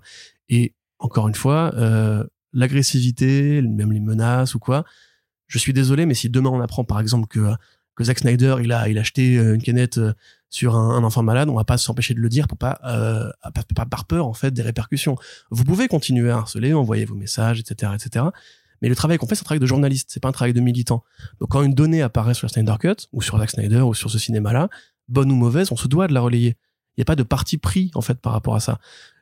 Et 0.49 0.75
encore 0.99 1.27
une 1.29 1.33
fois, 1.33 1.73
euh, 1.75 2.23
l'agressivité, 2.53 3.61
même 3.61 3.91
les 3.91 3.99
menaces 3.99 4.55
ou 4.55 4.59
quoi, 4.59 4.83
je 5.47 5.57
suis 5.57 5.73
désolé, 5.73 6.05
mais 6.05 6.13
si 6.13 6.29
demain 6.29 6.49
on 6.49 6.61
apprend 6.61 6.83
par 6.83 6.99
exemple 6.99 7.27
que, 7.27 7.39
que 7.95 8.03
Zack 8.03 8.19
Snyder, 8.19 8.55
il 8.61 8.71
a, 8.71 8.89
il 8.89 8.97
a 8.97 9.01
acheté 9.01 9.37
euh, 9.37 9.55
une 9.55 9.61
canette 9.61 9.97
euh, 9.97 10.13
sur 10.49 10.75
un, 10.75 11.03
enfant 11.03 11.23
malade, 11.23 11.49
on 11.49 11.55
va 11.55 11.63
pas 11.63 11.77
s'empêcher 11.77 12.13
de 12.13 12.19
le 12.19 12.29
dire 12.29 12.47
pour 12.47 12.57
pas, 12.57 12.79
euh, 12.85 13.27
pas, 13.75 13.85
par 13.85 14.05
peur 14.05 14.27
en 14.27 14.33
fait 14.33 14.51
des 14.51 14.61
répercussions. 14.61 15.15
Vous 15.49 15.63
pouvez 15.63 15.87
continuer 15.87 16.29
à 16.29 16.37
harceler, 16.37 16.73
envoyer 16.73 17.05
vos 17.05 17.15
messages, 17.15 17.59
etc., 17.59 17.91
etc. 17.95 18.25
Mais 18.81 18.89
le 18.89 18.95
travail 18.95 19.17
qu'on 19.17 19.25
fait, 19.25 19.35
c'est 19.35 19.41
un 19.41 19.45
travail 19.45 19.61
de 19.61 19.65
journaliste, 19.65 20.09
c'est 20.11 20.19
pas 20.19 20.29
un 20.29 20.33
travail 20.33 20.53
de 20.53 20.59
militant. 20.59 21.03
Donc 21.39 21.49
quand 21.49 21.63
une 21.63 21.73
donnée 21.73 22.01
apparaît 22.01 22.33
sur 22.33 22.45
la 22.45 22.49
Snyder 22.49 22.75
Cut, 22.79 23.07
ou 23.13 23.21
sur 23.21 23.39
Zack 23.39 23.49
Snyder, 23.49 23.81
ou 23.81 23.93
sur 23.93 24.11
ce 24.11 24.19
cinéma-là, 24.19 24.69
bonne 25.07 25.31
ou 25.31 25.35
mauvaise, 25.35 25.71
on 25.71 25.75
se 25.75 25.87
doit 25.87 26.07
de 26.07 26.13
la 26.13 26.21
relayer. 26.21 26.57
Il 26.95 26.99
n'y 26.99 27.03
a 27.03 27.05
pas 27.05 27.15
de 27.15 27.23
parti 27.23 27.57
pris, 27.57 27.89
en 27.95 28.01
fait, 28.01 28.19
par 28.19 28.33
rapport 28.33 28.55
à 28.55 28.59
ça. 28.59 28.79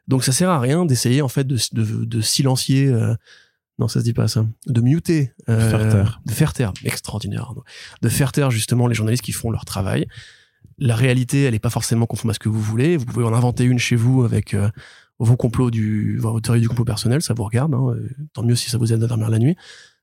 Donc 0.08 0.24
ça 0.24 0.34
sert 0.34 0.50
à 0.50 0.60
rien 0.60 0.86
d'essayer, 0.86 1.22
en 1.22 1.30
fait, 1.30 1.46
de, 1.46 1.58
de, 1.72 2.06
de 2.06 2.22
silencier 2.22 2.88
euh, 2.88 3.16
non, 3.82 3.88
ça 3.88 4.00
se 4.00 4.06
dit 4.06 4.14
pas 4.14 4.28
ça. 4.28 4.46
De 4.68 4.80
muter. 4.80 5.34
euh, 5.50 5.70
Faire 5.70 5.90
taire. 5.90 6.22
De 6.26 6.32
faire 6.32 6.54
taire. 6.54 6.72
Extraordinaire. 6.86 7.54
De 8.02 8.10
faire 8.10 8.32
taire 8.32 8.52
justement 8.52 8.88
les 8.88 8.94
journalistes 8.96 9.24
qui 9.24 9.32
font 9.34 9.50
leur 9.52 9.66
travail. 9.66 10.06
La 10.78 10.96
réalité, 10.96 11.44
elle 11.44 11.56
est 11.56 11.60
pas 11.60 11.70
forcément 11.72 12.06
conforme 12.06 12.30
à 12.30 12.34
ce 12.34 12.40
que 12.40 12.48
vous 12.50 12.62
voulez. 12.62 12.96
Vous 12.96 13.06
pouvez 13.06 13.26
en 13.26 13.34
inventer 13.34 13.64
une 13.66 13.80
chez 13.80 13.96
vous 13.96 14.24
avec 14.24 14.54
euh, 14.54 14.70
vos 15.20 15.36
complots 15.36 15.72
du, 15.72 16.18
vos 16.20 16.40
théories 16.40 16.62
du 16.62 16.68
complot 16.70 16.86
personnel, 16.86 17.22
ça 17.22 17.34
vous 17.34 17.44
regarde. 17.44 17.74
Hein, 17.74 17.94
euh, 17.96 18.10
tant 18.34 18.44
mieux 18.44 18.56
si 18.56 18.70
ça 18.70 18.78
vous 18.78 18.94
aide 18.94 19.04
à 19.04 19.08
dormir 19.08 19.30
la 19.30 19.40
nuit. 19.40 19.56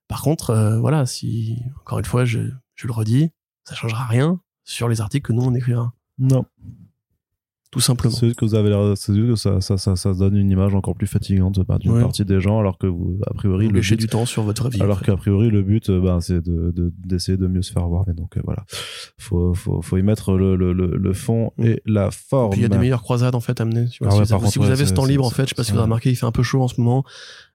Par 0.08 0.22
contre, 0.22 0.50
euh, 0.50 0.78
voilà, 0.80 1.06
si 1.06 1.56
encore 1.80 1.98
une 2.00 2.04
fois, 2.04 2.24
je, 2.24 2.40
je 2.74 2.86
le 2.86 2.92
redis, 2.92 3.30
ça 3.64 3.74
changera 3.76 4.04
rien 4.06 4.40
sur 4.64 4.88
les 4.88 5.00
articles 5.00 5.26
que 5.28 5.32
nous 5.32 5.42
on 5.42 5.54
écrira, 5.54 5.92
Non. 6.18 6.44
Tout 7.70 7.80
simplement. 7.80 8.14
C'est 8.14 8.26
juste 8.26 8.38
que 8.38 8.44
vous 8.44 8.54
avez 8.54 8.70
l'air, 8.70 8.96
c'est 8.96 9.14
juste 9.14 9.28
que 9.28 9.36
ça, 9.36 9.60
ça, 9.60 9.76
ça, 9.76 9.94
ça 9.96 10.14
donne 10.14 10.36
une 10.36 10.50
image 10.50 10.74
encore 10.74 10.94
plus 10.94 11.06
fatigante 11.06 11.60
bah, 11.66 11.76
d'une 11.78 11.92
Ouais. 11.92 12.00
partie 12.00 12.24
des 12.24 12.40
gens, 12.40 12.58
alors 12.60 12.78
que 12.78 12.86
vous, 12.86 13.18
a 13.26 13.34
priori, 13.34 13.66
Vous 13.66 13.72
le 13.72 13.80
but, 13.80 13.96
du 13.96 14.06
temps 14.06 14.24
sur 14.26 14.42
votre 14.42 14.68
vie. 14.70 14.80
alors 14.80 15.02
qu'a 15.02 15.16
priori, 15.16 15.50
le 15.50 15.62
but, 15.62 15.90
ben, 15.90 16.20
c'est 16.20 16.40
de, 16.40 16.70
de- 16.74 16.92
d'essayer 17.04 17.36
de 17.36 17.46
mieux 17.46 17.62
se 17.62 17.72
faire 17.72 17.86
voir. 17.86 18.08
Et 18.08 18.14
donc, 18.14 18.36
euh, 18.36 18.40
voilà. 18.44 18.64
Faut, 19.18 19.52
faut, 19.54 19.82
faut 19.82 19.96
y 19.98 20.02
mettre 20.02 20.32
le, 20.36 20.56
le, 20.56 20.72
le, 20.72 20.96
le 20.96 21.12
fond 21.12 21.52
et 21.58 21.82
la 21.84 22.10
forme. 22.10 22.52
Il 22.56 22.62
y 22.62 22.64
a 22.64 22.68
des 22.68 22.78
meilleures 22.78 23.02
croisades 23.02 23.34
en 23.34 23.40
fait 23.40 23.60
amenées. 23.60 23.86
Tu 23.88 24.02
vois, 24.02 24.08
Ah 24.08 24.10
si 24.14 24.18
ouais, 24.20 24.24
vous, 24.24 24.32
avez- 24.32 24.40
contre, 24.40 24.52
si 24.52 24.58
vous 24.58 24.70
avez 24.70 24.86
ce 24.86 24.94
temps 24.94 25.04
libre, 25.04 25.24
en 25.26 25.30
fait, 25.30 25.44
je 25.44 25.48
sais 25.50 25.54
pas 25.54 25.64
si 25.64 25.72
vous 25.72 25.78
avez 25.78 25.84
remarqué, 25.84 26.10
il 26.10 26.16
fait 26.16 26.26
un 26.26 26.32
peu 26.32 26.42
chaud 26.42 26.62
en 26.62 26.68
ce 26.68 26.80
moment. 26.80 27.04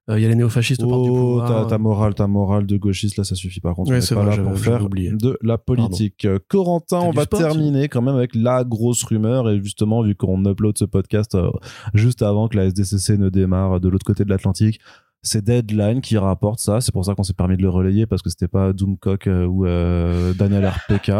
Euh, 0.09 0.19
Il 0.19 0.23
y 0.23 0.25
a 0.25 0.29
les 0.29 0.35
néofascistes 0.35 0.83
au 0.83 0.89
parc 0.89 1.03
du 1.03 1.09
Oh, 1.11 1.15
pouvoir. 1.15 1.67
ta, 1.67 1.77
morale, 1.77 2.13
ta 2.13 2.27
morale 2.27 2.65
de 2.65 2.75
gauchiste, 2.77 3.15
là, 3.17 3.23
ça 3.23 3.35
suffit 3.35 3.61
par 3.61 3.73
contre. 3.73 3.91
Ouais, 3.91 3.97
on 3.97 4.01
c'est 4.01 4.15
pas 4.15 4.23
vrai, 4.25 4.35
là 4.37 4.43
pour 4.43 4.57
faire 4.59 4.89
de 4.89 5.37
la 5.41 5.57
politique. 5.57 6.25
Euh, 6.25 6.39
Corentin, 6.49 6.99
on 6.99 7.11
va 7.11 7.23
sport, 7.23 7.39
terminer 7.39 7.87
quand 7.87 8.01
même 8.01 8.15
avec 8.15 8.35
la 8.35 8.65
grosse 8.65 9.03
rumeur. 9.03 9.49
Et 9.49 9.61
justement, 9.63 10.01
vu 10.01 10.13
qu'on 10.15 10.43
upload 10.45 10.77
ce 10.77 10.85
podcast 10.85 11.35
euh, 11.35 11.49
juste 11.93 12.21
avant 12.21 12.49
que 12.49 12.57
la 12.57 12.65
SDCC 12.65 13.17
ne 13.17 13.29
démarre 13.29 13.79
de 13.79 13.87
l'autre 13.87 14.05
côté 14.05 14.25
de 14.25 14.29
l'Atlantique, 14.29 14.79
c'est 15.23 15.43
Deadline 15.43 16.01
qui 16.01 16.17
rapporte 16.17 16.59
ça. 16.59 16.81
C'est 16.81 16.91
pour 16.91 17.05
ça 17.05 17.15
qu'on 17.15 17.23
s'est 17.23 17.33
permis 17.33 17.55
de 17.57 17.61
le 17.61 17.69
relayer 17.69 18.05
parce 18.05 18.21
que 18.21 18.29
c'était 18.29 18.47
pas 18.49 18.73
Doomcock 18.73 19.27
euh, 19.27 19.45
ou 19.45 19.65
euh, 19.65 20.33
Daniel 20.33 20.65
RPK. 20.67 21.11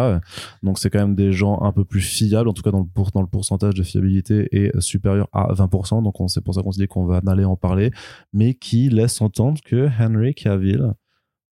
Donc 0.62 0.78
c'est 0.78 0.90
quand 0.90 1.00
même 1.00 1.16
des 1.16 1.32
gens 1.32 1.62
un 1.62 1.72
peu 1.72 1.86
plus 1.86 2.02
fiables, 2.02 2.50
en 2.50 2.54
tout 2.54 2.62
cas 2.64 2.72
dans 2.72 2.80
le, 2.82 2.86
pour, 2.86 3.12
dans 3.12 3.22
le 3.22 3.28
pourcentage 3.28 3.74
de 3.74 3.84
fiabilité 3.84 4.48
est 4.52 4.78
supérieur 4.82 5.28
à 5.32 5.54
20%. 5.54 6.04
Donc 6.04 6.20
on- 6.20 6.28
c'est 6.28 6.42
pour 6.42 6.54
ça 6.54 6.62
qu'on 6.62 6.72
se 6.72 6.80
dit 6.80 6.88
qu'on 6.88 7.06
va 7.06 7.22
aller 7.26 7.46
en 7.46 7.56
parler, 7.56 7.92
mais 8.34 8.54
qui 8.54 8.90
laisse 8.90 9.22
entendre 9.22 9.60
que 9.66 9.88
Henry 10.00 10.34
Cavill 10.36 10.94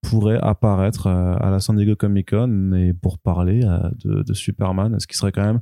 pourrait 0.02 0.40
apparaître 0.42 1.08
euh, 1.08 1.36
à 1.40 1.52
la 1.52 1.60
San 1.60 1.76
Diego 1.78 1.96
Comic 1.96 2.32
Con 2.32 2.74
et 2.74 2.92
pour 2.94 3.18
parler 3.20 3.62
euh, 3.64 3.90
de 4.04 4.34
Superman, 4.34 5.00
ce 5.00 5.08
qui 5.08 5.16
serait 5.16 5.32
quand 5.32 5.46
même 5.46 5.62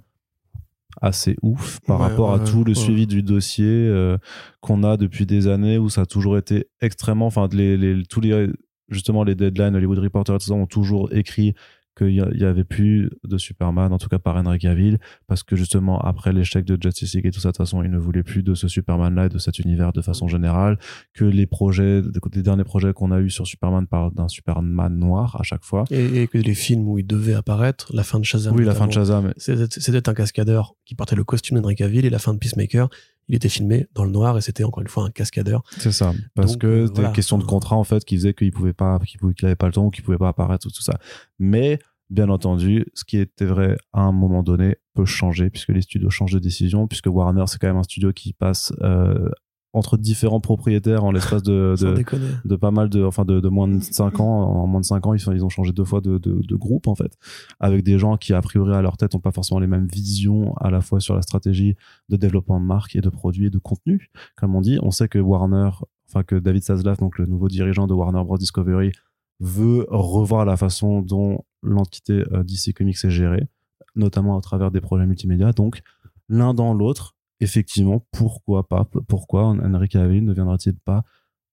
assez 1.01 1.35
ouf 1.41 1.79
par 1.87 1.99
Ouais, 1.99 2.07
rapport 2.07 2.33
à 2.33 2.39
tout 2.39 2.63
le 2.63 2.73
suivi 2.73 3.07
du 3.07 3.23
dossier 3.23 3.65
euh, 3.67 4.17
qu'on 4.61 4.83
a 4.83 4.97
depuis 4.97 5.25
des 5.25 5.47
années 5.47 5.77
où 5.77 5.89
ça 5.89 6.01
a 6.01 6.05
toujours 6.05 6.37
été 6.37 6.67
extrêmement 6.81 7.27
enfin 7.27 7.47
les, 7.51 7.77
les- 7.77 8.03
tous 8.05 8.21
les 8.21 8.49
justement 8.89 9.23
les 9.23 9.35
deadlines 9.35 9.75
Hollywood 9.75 9.99
Reporter 9.99 10.35
et 10.35 10.39
tout 10.39 10.45
ça 10.47 10.53
ont 10.53 10.65
toujours 10.65 11.13
écrit 11.13 11.53
qu'il 11.99 12.15
y, 12.15 12.21
a- 12.21 12.29
il 12.33 12.39
y 12.39 12.45
avait 12.45 12.63
plus 12.63 13.11
de 13.23 13.37
Superman 13.37 13.93
en 13.93 13.97
tout 13.99 14.07
cas 14.09 14.17
par 14.17 14.35
Henry 14.37 14.57
Cavill 14.57 14.97
parce 15.27 15.43
que 15.43 15.55
justement 15.55 15.99
après 15.99 16.33
l'échec 16.33 16.65
de 16.65 16.77
Justice 16.81 17.13
League 17.15 17.25
et 17.27 17.31
tout 17.31 17.39
ça 17.39 17.49
de 17.49 17.51
toute 17.53 17.65
façon 17.65 17.83
il 17.83 17.91
ne 17.91 17.97
voulait 17.99 18.23
plus 18.23 18.41
de 18.41 18.55
ce 18.55 18.67
Superman 18.67 19.13
là 19.13 19.25
et 19.25 19.29
de 19.29 19.37
cet 19.37 19.59
univers 19.59 19.91
de 19.93 20.01
façon 20.01 20.27
générale 20.27 20.79
que 21.13 21.25
les 21.25 21.45
projets 21.45 22.01
les 22.33 22.41
derniers 22.41 22.63
projets 22.63 22.93
qu'on 22.93 23.11
a 23.11 23.19
eu 23.19 23.29
sur 23.29 23.45
Superman 23.45 23.85
parlent 23.85 24.13
d'un 24.15 24.27
Superman 24.29 24.97
noir 24.97 25.37
à 25.39 25.43
chaque 25.43 25.63
fois 25.63 25.83
Et, 25.91 26.23
et 26.23 26.27
que 26.27 26.37
les 26.37 26.55
films 26.55 26.87
où 26.87 26.97
il 26.97 27.05
devait 27.05 27.33
apparaître, 27.35 27.91
la 27.93 28.03
fin 28.03 28.19
de 28.19 28.25
Shazam. 28.25 28.55
oui 28.55 28.65
la 28.65 28.73
fin 28.75 28.87
de 28.87 28.93
Shazam 28.93 29.33
C'était 29.37 30.09
un 30.09 30.13
cascadeur 30.13 30.73
qui 30.85 30.95
portait 30.95 31.15
le 31.15 31.23
costume 31.23 31.59
d'Henry 31.59 31.75
Cavill 31.75 32.05
et 32.05 32.09
la 32.09 32.19
fin 32.19 32.33
de 32.33 32.39
Peacemaker, 32.39 32.89
il 33.27 33.35
était 33.35 33.49
filmé 33.49 33.87
dans 33.93 34.03
le 34.05 34.11
noir 34.11 34.37
et 34.37 34.41
c'était 34.41 34.63
encore 34.63 34.81
une 34.81 34.87
fois 34.87 35.03
un 35.05 35.11
cascadeur. 35.11 35.61
C'est 35.77 35.91
ça. 35.91 36.13
Parce 36.35 36.53
Donc, 36.53 36.61
que 36.61 36.67
euh, 36.67 36.81
c'était 36.85 36.95
voilà. 36.95 37.09
une 37.09 37.15
question 37.15 37.37
de 37.37 37.43
contrat, 37.43 37.75
en 37.75 37.83
fait, 37.83 38.03
qui 38.03 38.15
faisait 38.15 38.33
qu'il 38.33 38.51
pouvait 38.51 38.73
pas, 38.73 38.97
qu'il 39.05 39.19
pouvait, 39.19 39.33
qu'il 39.35 39.45
avait 39.45 39.55
pas 39.55 39.67
le 39.67 39.73
temps 39.73 39.85
ou 39.85 39.89
qu'il 39.91 40.03
pouvait 40.03 40.17
pas 40.17 40.29
apparaître 40.29 40.65
ou 40.65 40.71
tout 40.71 40.81
ça. 40.81 40.97
Mais, 41.37 41.77
bien 42.09 42.29
entendu, 42.29 42.85
ce 42.93 43.03
qui 43.03 43.17
était 43.17 43.45
vrai 43.45 43.77
à 43.93 44.01
un 44.01 44.11
moment 44.11 44.43
donné 44.43 44.77
peut 44.95 45.05
changer 45.05 45.49
puisque 45.49 45.69
les 45.69 45.81
studios 45.81 46.09
changent 46.09 46.33
de 46.33 46.39
décision, 46.39 46.87
puisque 46.87 47.07
Warner, 47.07 47.43
c'est 47.47 47.59
quand 47.59 47.67
même 47.67 47.77
un 47.77 47.83
studio 47.83 48.11
qui 48.11 48.33
passe, 48.33 48.73
euh, 48.81 49.29
entre 49.73 49.97
différents 49.97 50.39
propriétaires 50.39 51.03
en 51.03 51.11
l'espace 51.11 51.43
de, 51.43 51.75
de, 52.45 52.55
pas 52.55 52.71
mal 52.71 52.89
de 52.89 53.03
enfin 53.03 53.23
de, 53.23 53.39
de 53.39 53.49
moins 53.49 53.67
de 53.67 53.79
5 53.79 54.19
ans 54.19 54.25
en 54.25 54.67
moins 54.67 54.81
de 54.81 54.85
5 54.85 55.05
ans 55.05 55.13
ils, 55.13 55.19
sont, 55.19 55.31
ils 55.31 55.45
ont 55.45 55.49
changé 55.49 55.71
deux 55.71 55.85
fois 55.85 56.01
de, 56.01 56.17
de, 56.17 56.55
groupe 56.55 56.87
en 56.87 56.95
fait 56.95 57.15
avec 57.59 57.83
des 57.83 57.99
gens 57.99 58.17
qui 58.17 58.33
a 58.33 58.41
priori 58.41 58.73
à 58.73 58.81
leur 58.81 58.97
tête 58.97 59.13
ont 59.13 59.19
pas 59.19 59.31
forcément 59.31 59.59
les 59.59 59.67
mêmes 59.67 59.87
visions 59.87 60.55
à 60.57 60.71
la 60.71 60.81
fois 60.81 60.99
sur 60.99 61.15
la 61.15 61.21
stratégie 61.21 61.75
de 62.09 62.17
développement 62.17 62.59
de 62.59 62.65
marque 62.65 62.95
et 62.95 63.01
de 63.01 63.09
produits 63.09 63.47
et 63.47 63.49
de 63.49 63.59
contenu 63.59 64.09
comme 64.35 64.55
on 64.55 64.61
dit. 64.61 64.79
On 64.81 64.91
sait 64.91 65.07
que 65.07 65.19
Warner 65.19 65.69
enfin 66.09 66.23
que 66.23 66.35
David 66.35 66.63
Zaslav 66.63 66.97
donc 66.97 67.19
le 67.19 67.27
nouveau 67.27 67.47
dirigeant 67.47 67.85
de 67.85 67.93
Warner 67.93 68.23
Bros. 68.23 68.37
Discovery 68.37 68.91
veut 69.39 69.85
revoir 69.89 70.45
la 70.45 70.57
façon 70.57 71.01
dont 71.01 71.43
l'entité 71.61 72.23
euh, 72.33 72.43
DC 72.43 72.73
Comics 72.75 72.97
est 73.03 73.09
gérée 73.09 73.47
notamment 73.95 74.37
à 74.37 74.41
travers 74.41 74.71
des 74.71 74.81
projets 74.81 75.05
multimédia 75.05 75.51
donc 75.51 75.81
l'un 76.27 76.53
dans 76.53 76.73
l'autre 76.73 77.15
effectivement, 77.39 78.05
pourquoi 78.11 78.67
pas 78.67 78.85
Pourquoi 79.07 79.45
Henry 79.45 79.87
Cavill 79.89 80.25
ne 80.25 80.33
viendra-t-il 80.33 80.75
pas 80.75 81.03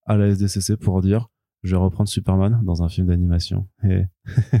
à 0.05 0.17
la 0.17 0.27
SDCC 0.27 0.77
pour 0.77 1.01
dire 1.01 1.27
je 1.63 1.75
vais 1.75 1.81
reprendre 1.81 2.07
Superman 2.07 2.61
dans 2.63 2.83
un 2.83 2.89
film 2.89 3.07
d'animation? 3.07 3.67
Et 3.83 4.03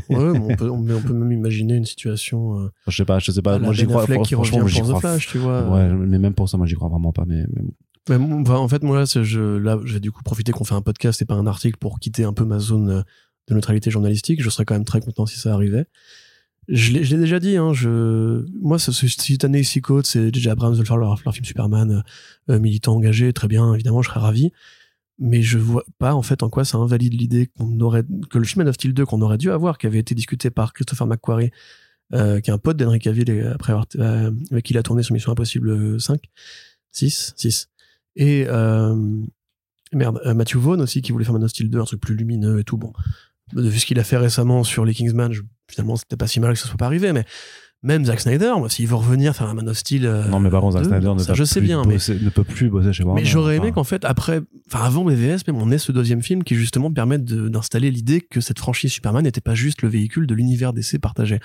Ouais, 0.09 0.31
mais 0.33 0.39
on, 0.39 0.55
peut, 0.55 0.69
on, 0.69 0.77
mais 0.79 0.93
on 0.93 1.01
peut 1.01 1.13
même 1.13 1.31
imaginer 1.31 1.75
une 1.75 1.85
situation. 1.85 2.59
Euh, 2.59 2.69
je 2.87 2.97
sais 2.97 3.05
pas, 3.05 3.19
je 3.19 3.31
sais 3.31 3.41
pas. 3.41 3.59
moi 3.59 3.71
j'y 3.73 3.83
Ben 3.83 3.89
crois. 3.89 4.03
Affleck 4.03 4.23
qui 4.23 4.33
franchement, 4.33 4.59
revient 4.59 4.73
j'y 4.73 4.79
pour 4.81 4.87
The 4.87 4.91
crois. 4.93 4.99
Flash, 5.01 5.27
tu 5.27 5.37
vois. 5.37 5.69
Ouais, 5.69 5.93
mais 5.93 6.17
même 6.19 6.33
pour 6.33 6.49
ça, 6.49 6.57
moi 6.57 6.65
j'y 6.65 6.75
crois 6.75 6.89
vraiment 6.89 7.13
pas. 7.13 7.25
Mais. 7.25 7.45
Mais 8.09 8.15
en 8.15 8.67
fait, 8.67 8.83
moi, 8.83 8.97
là, 8.97 9.05
je, 9.05 9.57
là, 9.57 9.79
je 9.83 9.93
vais 9.93 9.99
du 9.99 10.11
coup 10.11 10.23
profiter 10.23 10.51
qu'on 10.51 10.63
fait 10.63 10.75
un 10.75 10.81
podcast 10.81 11.21
et 11.21 11.25
pas 11.25 11.35
un 11.35 11.47
article 11.47 11.77
pour 11.77 11.99
quitter 11.99 12.23
un 12.23 12.33
peu 12.33 12.45
ma 12.45 12.59
zone 12.59 12.89
euh, 12.89 13.01
de 13.47 13.53
neutralité 13.53 13.91
journalistique. 13.91 14.41
Je 14.41 14.49
serais 14.49 14.65
quand 14.65 14.75
même 14.75 14.85
très 14.85 15.01
content 15.01 15.25
si 15.25 15.39
ça 15.39 15.53
arrivait. 15.53 15.85
Je 16.67 16.91
l'ai 16.91 17.03
je 17.03 17.15
l'ai 17.15 17.21
déjà 17.21 17.39
dit, 17.39 17.55
hein, 17.55 17.73
je, 17.73 18.45
moi, 18.61 18.77
ce, 18.77 18.91
ce, 18.91 19.45
année 19.45 19.61
ici 19.61 19.81
côte, 19.81 20.05
c'est 20.05 20.31
déjà 20.31 20.51
Abrams 20.51 20.77
de 20.77 20.83
faire 20.83 20.97
leur, 20.97 21.17
leur 21.23 21.33
film 21.33 21.45
Superman, 21.45 22.03
euh, 22.49 22.53
euh, 22.53 22.59
militant 22.59 22.95
engagé, 22.95 23.31
très 23.31 23.47
bien, 23.47 23.73
évidemment, 23.73 24.01
je 24.01 24.09
serais 24.09 24.19
ravi. 24.19 24.51
Mais 25.19 25.41
je 25.41 25.57
vois 25.57 25.83
pas, 25.97 26.13
en 26.13 26.21
fait, 26.21 26.43
en 26.43 26.49
quoi 26.49 26.65
ça 26.65 26.77
invalide 26.77 27.13
l'idée 27.13 27.47
qu'on 27.47 27.79
aurait, 27.79 28.03
que 28.29 28.37
le 28.37 28.43
film 28.43 28.63
Man 28.63 28.67
of 28.69 28.75
Steel 28.75 28.93
2 28.93 29.05
qu'on 29.05 29.21
aurait 29.21 29.37
dû 29.37 29.49
avoir, 29.49 29.77
qui 29.77 29.87
avait 29.87 29.99
été 29.99 30.13
discuté 30.13 30.49
par 30.49 30.73
Christopher 30.73 31.07
McQuarrie, 31.07 31.51
euh, 32.13 32.39
qui 32.39 32.49
est 32.49 32.53
un 32.53 32.57
pote 32.57 32.77
d'Henry 32.77 32.99
Cavill 32.99 33.29
et 33.29 33.43
après 33.43 33.71
avoir, 33.71 33.85
euh, 33.95 34.31
avec 34.51 34.65
qui 34.65 34.73
il 34.73 34.77
a 34.77 34.83
tourné 34.83 35.03
sur 35.03 35.13
Mission 35.13 35.31
Impossible 35.31 35.99
5, 35.99 36.21
6, 36.91 37.33
6. 37.35 37.69
Et, 38.17 38.45
euh, 38.47 38.95
merde, 39.93 40.19
euh, 40.25 40.33
Matthew 40.33 40.57
Vaughn 40.57 40.81
aussi, 40.81 41.01
qui 41.01 41.11
voulait 41.11 41.23
faire 41.25 41.33
Man 41.33 41.43
of 41.43 41.49
Steel 41.51 41.69
2, 41.69 41.79
un 41.79 41.85
truc 41.85 42.01
plus 42.01 42.15
lumineux 42.15 42.59
et 42.59 42.63
tout. 42.63 42.77
Bon, 42.77 42.91
vu 43.55 43.79
ce 43.79 43.85
qu'il 43.85 43.99
a 43.99 44.03
fait 44.03 44.17
récemment 44.17 44.63
sur 44.63 44.83
les 44.85 44.93
Kingsman, 44.93 45.31
je, 45.31 45.41
finalement, 45.69 45.95
c'était 45.95 46.17
pas 46.17 46.27
si 46.27 46.39
mal 46.39 46.53
que 46.53 46.59
ça 46.59 46.67
soit 46.67 46.77
pas 46.77 46.87
arrivé, 46.87 47.13
mais 47.13 47.23
même 47.83 48.03
Zack 48.05 48.19
Snyder, 48.19 48.53
moi, 48.57 48.69
s'il 48.69 48.87
veut 48.87 48.95
revenir 48.95 49.35
faire 49.35 49.47
un 49.47 49.53
Man 49.53 49.69
of 49.69 49.77
Steel. 49.77 50.05
euh, 50.05 50.27
non, 50.29 50.39
mais 50.39 50.49
par 50.49 50.61
contre, 50.61 50.73
Zack 50.79 50.83
2, 50.83 50.89
Snyder 50.89 51.13
ne, 51.13 51.19
ça, 51.19 51.33
je 51.35 51.43
sais 51.43 51.61
bien, 51.61 51.83
mais, 51.85 51.95
bosser- 51.97 52.19
ne 52.19 52.29
peut 52.31 52.43
plus 52.43 52.69
bosser 52.69 52.91
chez 52.91 53.03
Warner. 53.03 53.21
mais 53.21 53.25
j'aurais 53.27 53.57
aimé 53.57 53.71
qu'en 53.71 53.83
fait, 53.83 54.03
après, 54.03 54.41
enfin, 54.67 54.83
avant 54.83 55.05
BVS, 55.05 55.45
même 55.47 55.57
on 55.57 55.69
ait 55.71 55.77
ce 55.77 55.91
deuxième 55.91 56.23
film 56.23 56.43
qui 56.43 56.55
justement 56.55 56.91
permette 56.91 57.23
d'installer 57.23 57.91
l'idée 57.91 58.19
que 58.21 58.41
cette 58.41 58.57
franchise 58.59 58.91
Superman 58.91 59.23
n'était 59.23 59.41
pas 59.41 59.53
juste 59.55 59.83
le 59.83 59.89
véhicule 59.89 60.25
de 60.27 60.33
l'univers 60.33 60.73
DC 60.73 60.97
partagé. 60.99 61.39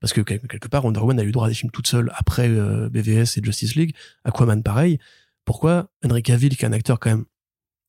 Parce 0.00 0.12
que 0.14 0.22
quel- 0.22 0.40
quelque 0.40 0.68
part, 0.68 0.84
Wonder 0.84 1.00
Woman 1.00 1.20
a 1.20 1.22
eu 1.22 1.32
droit 1.32 1.46
à 1.46 1.48
des 1.48 1.54
films 1.54 1.70
toute 1.70 1.86
seule 1.86 2.10
après 2.16 2.48
euh, 2.48 2.88
BVS 2.88 3.36
et 3.38 3.42
Justice 3.44 3.74
League, 3.76 3.94
Aquaman 4.24 4.62
pareil. 4.62 4.98
Pourquoi 5.44 5.90
Henry 6.04 6.22
Cavill, 6.22 6.56
qui 6.56 6.64
est 6.64 6.68
un 6.68 6.72
acteur 6.72 6.98
quand 6.98 7.10
même, 7.10 7.24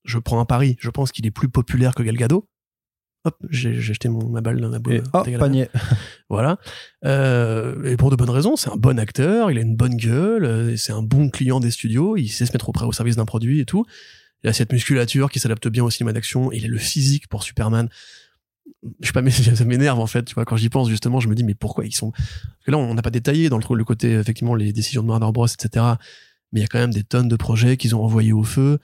je 0.03 0.19
prends 0.19 0.39
un 0.39 0.45
pari, 0.45 0.77
je 0.79 0.89
pense 0.89 1.11
qu'il 1.11 1.25
est 1.25 1.31
plus 1.31 1.49
populaire 1.49 1.95
que 1.95 2.03
Gal 2.03 2.15
Gadot. 2.15 2.47
Hop, 3.25 3.35
j'ai 3.49 3.73
jeté 3.73 4.07
mon, 4.07 4.29
ma 4.29 4.41
balle 4.41 4.61
dans 4.61 4.69
la 4.69 4.77
boîte. 4.77 5.03
Et 5.27 5.35
oh, 5.35 5.39
panier. 5.39 5.67
Voilà. 6.29 6.59
Euh, 7.05 7.83
et 7.83 7.97
pour 7.97 8.11
de 8.11 8.15
bonnes 8.15 8.29
raisons, 8.29 8.55
c'est 8.55 8.69
un 8.69 8.75
bon 8.75 8.99
acteur, 8.99 9.49
il 9.49 9.57
a 9.57 9.61
une 9.61 9.75
bonne 9.75 9.95
gueule, 9.95 10.45
euh, 10.45 10.77
c'est 10.77 10.91
un 10.91 11.01
bon 11.01 11.29
client 11.29 11.59
des 11.59 11.71
studios, 11.71 12.17
il 12.17 12.27
sait 12.27 12.45
se 12.45 12.53
mettre 12.53 12.69
auprès 12.69 12.85
au 12.85 12.91
service 12.91 13.15
d'un 13.15 13.25
produit 13.25 13.59
et 13.59 13.65
tout. 13.65 13.83
Il 14.43 14.49
a 14.49 14.53
cette 14.53 14.71
musculature 14.71 15.31
qui 15.31 15.39
s'adapte 15.39 15.67
bien 15.69 15.83
au 15.83 15.89
cinéma 15.89 16.13
d'action, 16.13 16.51
il 16.51 16.65
a 16.65 16.67
le 16.67 16.77
physique 16.77 17.27
pour 17.27 17.41
Superman. 17.41 17.89
Je 19.01 19.07
sais 19.07 19.13
pas, 19.13 19.21
mais 19.23 19.31
ça 19.31 19.65
m'énerve 19.65 19.99
en 19.99 20.07
fait, 20.07 20.25
tu 20.25 20.35
vois, 20.35 20.45
quand 20.45 20.55
j'y 20.55 20.69
pense 20.69 20.87
justement, 20.87 21.19
je 21.19 21.27
me 21.27 21.33
dis 21.33 21.43
mais 21.43 21.55
pourquoi 21.55 21.83
ils 21.85 21.95
sont... 21.95 22.11
Parce 22.11 22.65
que 22.65 22.71
là, 22.71 22.77
on 22.77 22.93
n'a 22.93 23.01
pas 23.01 23.09
détaillé 23.09 23.49
dans 23.49 23.57
le, 23.57 23.75
le 23.75 23.83
côté, 23.83 24.11
effectivement, 24.11 24.53
les 24.53 24.71
décisions 24.71 25.01
de 25.01 25.09
Warner 25.09 25.31
Bros, 25.31 25.47
etc. 25.47 25.83
Mais 26.55 26.61
il 26.61 26.63
y 26.63 26.65
a 26.65 26.67
quand 26.67 26.79
même 26.79 26.93
des 26.93 27.03
tonnes 27.03 27.27
de 27.27 27.35
projets 27.35 27.75
qu'ils 27.75 27.97
ont 27.97 28.01
envoyés 28.01 28.31
au 28.31 28.43
feu, 28.43 28.79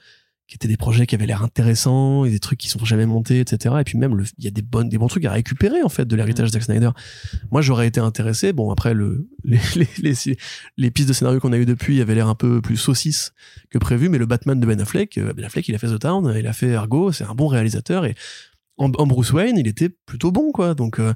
qui 0.46 0.56
étaient 0.56 0.68
des 0.68 0.76
projets 0.76 1.06
qui 1.06 1.14
avaient 1.14 1.24
l'air 1.24 1.42
intéressants, 1.42 2.26
et 2.26 2.30
des 2.30 2.38
trucs 2.38 2.58
qui 2.58 2.68
sont 2.68 2.84
jamais 2.84 3.06
montés, 3.06 3.40
etc. 3.40 3.76
Et 3.80 3.84
puis 3.84 3.96
même, 3.96 4.22
il 4.36 4.44
y 4.44 4.46
a 4.46 4.50
des, 4.50 4.60
bonnes, 4.60 4.90
des 4.90 4.98
bons 4.98 5.06
trucs 5.06 5.24
à 5.24 5.32
récupérer, 5.32 5.82
en 5.82 5.88
fait, 5.88 6.04
de 6.04 6.14
l'héritage 6.14 6.48
de 6.48 6.52
Zack 6.52 6.64
Snyder. 6.64 6.90
Moi, 7.50 7.62
j'aurais 7.62 7.86
été 7.86 7.98
intéressé. 7.98 8.52
Bon, 8.52 8.70
après, 8.70 8.92
le, 8.92 9.26
les, 9.44 9.58
les, 9.74 9.88
les, 10.02 10.36
les 10.76 10.90
pistes 10.90 11.08
de 11.08 11.14
scénario 11.14 11.40
qu'on 11.40 11.54
a 11.54 11.56
eu 11.56 11.64
depuis 11.64 12.02
avaient 12.02 12.14
l'air 12.14 12.28
un 12.28 12.34
peu 12.34 12.60
plus 12.60 12.76
saucisses 12.76 13.32
que 13.70 13.78
prévu, 13.78 14.10
mais 14.10 14.18
le 14.18 14.26
Batman 14.26 14.60
de 14.60 14.66
Ben 14.66 14.78
Affleck, 14.78 15.16
euh, 15.16 15.32
Ben 15.32 15.46
Affleck, 15.46 15.66
il 15.66 15.74
a 15.74 15.78
fait 15.78 15.88
The 15.88 15.98
Town, 15.98 16.30
il 16.38 16.46
a 16.46 16.52
fait 16.52 16.74
Argo, 16.74 17.10
c'est 17.10 17.24
un 17.24 17.34
bon 17.34 17.46
réalisateur, 17.46 18.04
et 18.04 18.14
en, 18.76 18.92
en 18.92 19.06
Bruce 19.06 19.32
Wayne, 19.32 19.56
il 19.56 19.66
était 19.66 19.88
plutôt 19.88 20.30
bon, 20.30 20.52
quoi. 20.52 20.74
Donc, 20.74 21.00
euh, 21.00 21.14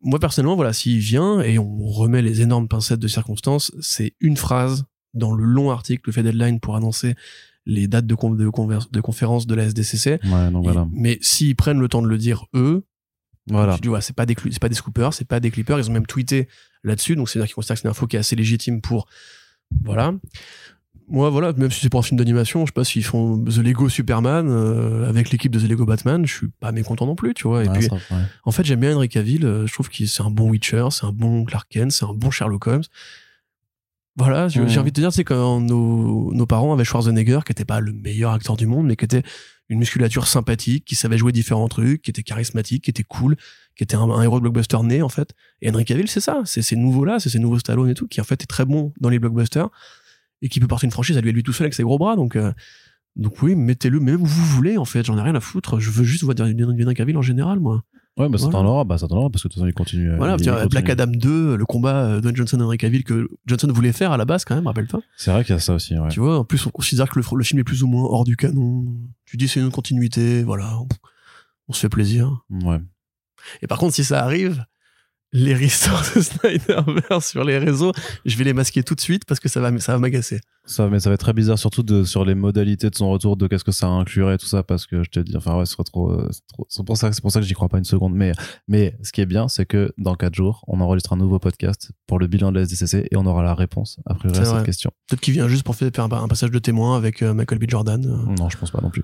moi, 0.00 0.20
personnellement, 0.20 0.54
voilà, 0.54 0.72
s'il 0.72 0.98
vient 0.98 1.40
et 1.40 1.58
on 1.58 1.86
remet 1.88 2.22
les 2.22 2.40
énormes 2.40 2.68
pincettes 2.68 3.00
de 3.00 3.08
circonstances, 3.08 3.72
c'est 3.80 4.14
une 4.20 4.36
phrase 4.36 4.84
dans 5.16 5.32
le 5.34 5.44
long 5.44 5.70
article 5.70 6.02
que 6.02 6.12
fait 6.12 6.22
Deadline 6.22 6.60
pour 6.60 6.76
annoncer 6.76 7.14
les 7.64 7.88
dates 7.88 8.06
de, 8.06 8.14
con- 8.14 8.30
de, 8.30 8.48
conférences 9.00 9.46
de 9.46 9.54
la 9.54 9.64
SDCC. 9.64 10.20
Ouais, 10.24 10.50
donc 10.50 10.64
voilà. 10.64 10.86
Mais 10.92 11.18
s'ils 11.20 11.56
prennent 11.56 11.80
le 11.80 11.88
temps 11.88 12.02
de 12.02 12.06
le 12.08 12.16
dire 12.18 12.46
eux, 12.54 12.84
Voilà. 13.48 13.76
tu 13.80 13.88
ouais, 13.88 14.00
c'est 14.00 14.14
pas 14.14 14.26
des, 14.26 14.36
c'est 14.50 14.60
pas 14.60 14.68
des 14.68 14.74
scoopers, 14.76 15.12
c'est 15.14 15.24
pas 15.26 15.40
des 15.40 15.50
clippers. 15.50 15.78
Ils 15.80 15.90
ont 15.90 15.92
même 15.92 16.06
tweeté 16.06 16.48
là-dessus. 16.84 17.16
Donc, 17.16 17.28
c'est-à-dire 17.28 17.46
qu'ils 17.48 17.54
considèrent 17.56 17.74
que 17.74 17.80
c'est 17.80 17.88
une 17.88 17.90
info 17.90 18.06
qui 18.06 18.14
est 18.16 18.20
assez 18.20 18.36
légitime 18.36 18.80
pour, 18.80 19.06
voilà. 19.84 20.12
Moi, 21.08 21.30
voilà, 21.30 21.52
même 21.52 21.70
si 21.70 21.80
c'est 21.80 21.88
pour 21.88 22.00
un 22.00 22.02
film 22.02 22.18
d'animation, 22.18 22.66
je 22.66 22.70
sais 22.70 22.72
pas 22.74 22.82
s'ils 22.82 23.04
font 23.04 23.38
The 23.44 23.58
Lego 23.58 23.88
Superman 23.88 24.48
euh, 24.48 25.08
avec 25.08 25.30
l'équipe 25.30 25.52
de 25.52 25.60
The 25.60 25.68
Lego 25.68 25.86
Batman, 25.86 26.26
je 26.26 26.32
suis 26.34 26.48
pas 26.58 26.72
mécontent 26.72 27.06
non 27.06 27.14
plus, 27.14 27.32
tu 27.32 27.46
vois. 27.46 27.64
Et 27.64 27.68
Ouais, 27.68 27.78
puis, 27.78 27.86
ça- 27.88 27.94
ouais. 27.94 28.22
en 28.44 28.50
fait, 28.50 28.64
j'aime 28.64 28.80
bien 28.80 28.96
Henry 28.96 29.08
Cavill. 29.08 29.44
euh, 29.44 29.66
Je 29.68 29.72
trouve 29.72 29.88
que 29.88 30.04
c'est 30.04 30.22
un 30.22 30.30
bon 30.30 30.50
Witcher, 30.50 30.86
c'est 30.90 31.04
un 31.06 31.12
bon 31.12 31.44
Clark 31.44 31.68
Kent, 31.70 31.92
c'est 31.92 32.04
un 32.04 32.12
bon 32.12 32.32
Sherlock 32.32 32.66
Holmes. 32.66 32.82
Voilà, 34.16 34.48
j'ai 34.48 34.60
envie 34.60 34.90
de 34.90 34.96
te 34.96 35.00
dire, 35.00 35.12
c'est 35.12 35.24
quand 35.24 35.60
nos, 35.60 36.32
nos 36.32 36.46
parents 36.46 36.72
avaient 36.72 36.84
Schwarzenegger, 36.84 37.40
qui 37.44 37.52
était 37.52 37.66
pas 37.66 37.80
le 37.80 37.92
meilleur 37.92 38.32
acteur 38.32 38.56
du 38.56 38.66
monde, 38.66 38.86
mais 38.86 38.96
qui 38.96 39.04
était 39.04 39.22
une 39.68 39.78
musculature 39.78 40.26
sympathique, 40.26 40.84
qui 40.84 40.94
savait 40.94 41.18
jouer 41.18 41.32
différents 41.32 41.68
trucs, 41.68 42.00
qui 42.02 42.10
était 42.10 42.22
charismatique, 42.22 42.84
qui 42.84 42.90
était 42.90 43.02
cool, 43.02 43.36
qui 43.76 43.84
était 43.84 43.96
un, 43.96 44.08
un 44.08 44.22
héros 44.22 44.38
de 44.38 44.42
blockbuster 44.42 44.78
né, 44.84 45.02
en 45.02 45.08
fait. 45.08 45.34
Et 45.60 45.70
Henry 45.70 45.84
Cavill, 45.84 46.08
c'est 46.08 46.20
ça, 46.20 46.40
c'est 46.44 46.62
ces 46.62 46.76
nouveaux-là, 46.76 47.20
c'est 47.20 47.28
ces 47.28 47.38
nouveaux 47.38 47.58
Stallone 47.58 47.90
et 47.90 47.94
tout, 47.94 48.08
qui 48.08 48.20
en 48.20 48.24
fait 48.24 48.42
est 48.42 48.46
très 48.46 48.64
bon 48.64 48.92
dans 49.00 49.10
les 49.10 49.18
blockbusters, 49.18 49.68
et 50.40 50.48
qui 50.48 50.60
peut 50.60 50.66
porter 50.66 50.86
une 50.86 50.92
franchise 50.92 51.18
à 51.18 51.20
lui, 51.20 51.28
à 51.28 51.32
lui 51.32 51.42
tout 51.42 51.52
seul 51.52 51.66
avec 51.66 51.74
ses 51.74 51.82
gros 51.82 51.98
bras, 51.98 52.16
donc... 52.16 52.36
euh, 52.36 52.52
donc 53.16 53.40
oui, 53.42 53.54
mettez-le 53.54 53.98
même 53.98 54.20
où 54.20 54.26
vous 54.26 54.44
voulez 54.44 54.76
en 54.76 54.84
fait, 54.84 55.06
j'en 55.06 55.16
ai 55.16 55.22
rien 55.22 55.34
à 55.34 55.40
foutre. 55.40 55.80
Je 55.80 55.90
veux 55.90 56.04
juste 56.04 56.22
voir 56.22 56.36
Henry 56.38 56.94
Cavill 56.94 57.16
en 57.16 57.22
général, 57.22 57.60
moi. 57.60 57.82
Ouais, 58.18 58.28
bah 58.30 58.38
ça 58.38 58.44
Voilà. 58.46 58.58
t'en 58.60 58.66
aura, 58.66 58.84
bah 58.84 58.96
ça 58.96 59.06
t'en 59.08 59.16
aura 59.18 59.28
parce 59.30 59.42
que 59.42 59.48
de 59.48 59.52
toute 59.52 59.60
façon 59.60 59.68
il 59.68 59.74
continue. 59.74 60.10
euh, 60.10 60.16
Voilà, 60.16 60.36
il 60.38 60.42
tiens, 60.42 60.52
continue. 60.54 60.68
Black 60.70 60.88
Adam 60.90 61.06
2, 61.06 61.56
le 61.56 61.64
combat 61.66 61.96
euh, 62.06 62.20
Dwayne 62.22 62.34
Johnson 62.36 62.58
et 62.60 62.62
Henry 62.62 62.78
Cavill 62.78 63.04
que 63.04 63.28
Johnson 63.46 63.68
voulait 63.70 63.92
faire 63.92 64.10
à 64.12 64.16
la 64.16 64.24
base 64.24 64.44
quand 64.46 64.54
même, 64.54 64.66
rappelle-toi. 64.66 65.00
C'est 65.18 65.30
vrai 65.30 65.44
qu'il 65.44 65.54
y 65.54 65.56
a 65.56 65.60
ça 65.60 65.74
aussi, 65.74 65.98
ouais. 65.98 66.08
Tu 66.08 66.20
vois, 66.20 66.38
en 66.38 66.44
plus 66.44 66.64
on 66.66 66.70
considère 66.70 67.10
que 67.10 67.18
le, 67.18 67.24
le 67.36 67.44
film 67.44 67.60
est 67.60 67.64
plus 67.64 67.82
ou 67.82 67.86
moins 67.88 68.04
hors 68.04 68.24
du 68.24 68.36
canon. 68.36 68.86
Tu 69.26 69.36
dis 69.36 69.48
c'est 69.48 69.60
une 69.60 69.70
continuité, 69.70 70.42
voilà, 70.44 70.78
on, 70.78 70.86
on 71.68 71.72
se 71.74 71.80
fait 71.80 71.88
plaisir. 71.90 72.42
Ouais. 72.50 72.80
Et 73.60 73.66
par 73.66 73.78
contre, 73.78 73.94
si 73.94 74.02
ça 74.02 74.24
arrive, 74.24 74.64
les 75.32 75.54
restores 75.54 76.02
de 76.14 76.20
Snyderverse 76.20 77.28
sur 77.28 77.44
les 77.44 77.58
réseaux, 77.58 77.92
je 78.24 78.36
vais 78.36 78.44
les 78.44 78.52
masquer 78.52 78.82
tout 78.82 78.94
de 78.94 79.00
suite 79.00 79.24
parce 79.26 79.40
que 79.40 79.48
ça 79.48 79.60
va, 79.60 79.76
ça 79.78 79.92
va 79.92 79.98
m'agacer. 79.98 80.40
Ça, 80.68 80.88
mais 80.88 80.98
ça 80.98 81.10
va 81.10 81.14
être 81.14 81.20
très 81.20 81.32
bizarre, 81.32 81.58
surtout 81.60 81.84
de, 81.84 82.02
sur 82.02 82.24
les 82.24 82.34
modalités 82.34 82.90
de 82.90 82.94
son 82.96 83.08
retour, 83.08 83.36
de 83.36 83.46
qu'est-ce 83.46 83.62
que 83.62 83.70
ça 83.70 83.86
inclurait, 83.86 84.36
tout 84.36 84.46
ça, 84.46 84.64
parce 84.64 84.84
que 84.86 85.04
je 85.04 85.10
te 85.10 85.20
dis, 85.20 85.36
enfin, 85.36 85.54
ouais, 85.54 85.60
euh, 85.60 85.64
c'est 85.64 85.76
trop- 85.84 86.66
c'est 86.68 86.84
pour 86.84 86.96
ça, 86.96 87.12
c'est 87.12 87.20
pour 87.22 87.30
ça 87.30 87.38
que 87.38 87.46
j'y 87.46 87.54
crois 87.54 87.68
pas 87.68 87.78
une 87.78 87.84
seconde. 87.84 88.14
Mais, 88.16 88.32
mais, 88.66 88.96
ce 89.04 89.12
qui 89.12 89.20
est 89.20 89.26
bien, 89.26 89.46
c'est 89.46 89.64
que 89.64 89.92
dans 89.96 90.16
quatre 90.16 90.34
jours, 90.34 90.64
on 90.66 90.80
enregistre 90.80 91.12
un 91.12 91.16
nouveau 91.18 91.38
podcast 91.38 91.92
pour 92.08 92.18
le 92.18 92.26
bilan 92.26 92.50
de 92.50 92.56
la 92.58 92.62
SDCC 92.62 93.06
et 93.12 93.16
on 93.16 93.26
aura 93.26 93.44
la 93.44 93.54
réponse, 93.54 93.98
a 94.06 94.14
priori, 94.14 94.36
à 94.38 94.40
C'est 94.40 94.46
cette 94.46 94.56
vrai. 94.56 94.64
question. 94.64 94.90
Peut-être 95.08 95.20
qu'il 95.20 95.34
vient 95.34 95.46
juste 95.46 95.62
pour 95.62 95.76
faire 95.76 95.88
un, 95.98 96.10
un 96.10 96.26
passage 96.26 96.50
de 96.50 96.58
témoin 96.58 96.96
avec 96.96 97.22
euh, 97.22 97.32
Michael 97.32 97.60
B. 97.60 97.66
Jordan. 97.68 98.04
euh. 98.04 98.34
Non, 98.36 98.48
je 98.48 98.56
pense 98.58 98.72
pas 98.72 98.80
non 98.82 98.90
plus. 98.90 99.02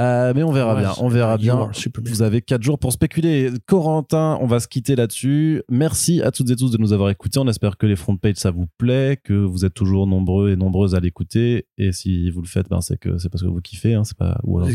Euh, 0.00 0.32
mais 0.34 0.42
on 0.42 0.50
verra 0.50 0.74
Ouais, 0.74 0.80
bien, 0.80 0.92
on 0.98 1.08
verra 1.08 1.38
bien. 1.38 1.70
Vous 2.04 2.22
avez 2.22 2.42
quatre 2.42 2.64
jours 2.64 2.80
pour 2.80 2.92
spéculer. 2.92 3.52
Corentin, 3.66 4.38
on 4.40 4.46
va 4.48 4.58
se 4.58 4.66
quitter 4.66 4.96
là-dessus. 4.96 5.55
Merci 5.70 6.22
à 6.22 6.30
toutes 6.30 6.50
et 6.50 6.56
tous 6.56 6.70
de 6.70 6.78
nous 6.78 6.92
avoir 6.92 7.10
écoutés. 7.10 7.38
On 7.38 7.48
espère 7.48 7.76
que 7.76 7.86
les 7.86 7.96
front 7.96 8.16
pages 8.16 8.36
ça 8.36 8.50
vous 8.50 8.66
plaît, 8.78 9.18
que 9.22 9.32
vous 9.34 9.64
êtes 9.64 9.74
toujours 9.74 10.06
nombreux 10.06 10.50
et 10.50 10.56
nombreuses 10.56 10.94
à 10.94 11.00
l'écouter. 11.00 11.66
Et 11.78 11.92
si 11.92 12.30
vous 12.30 12.40
le 12.42 12.46
faites, 12.48 12.68
ben 12.68 12.80
c'est 12.80 12.98
que 12.98 13.18
c'est 13.18 13.28
parce 13.28 13.42
que 13.42 13.48
vous 13.48 13.60
kiffez, 13.60 13.94
hein, 13.94 14.04
c'est 14.04 14.16
pas. 14.16 14.38
Ou 14.44 14.58
alors. 14.58 14.68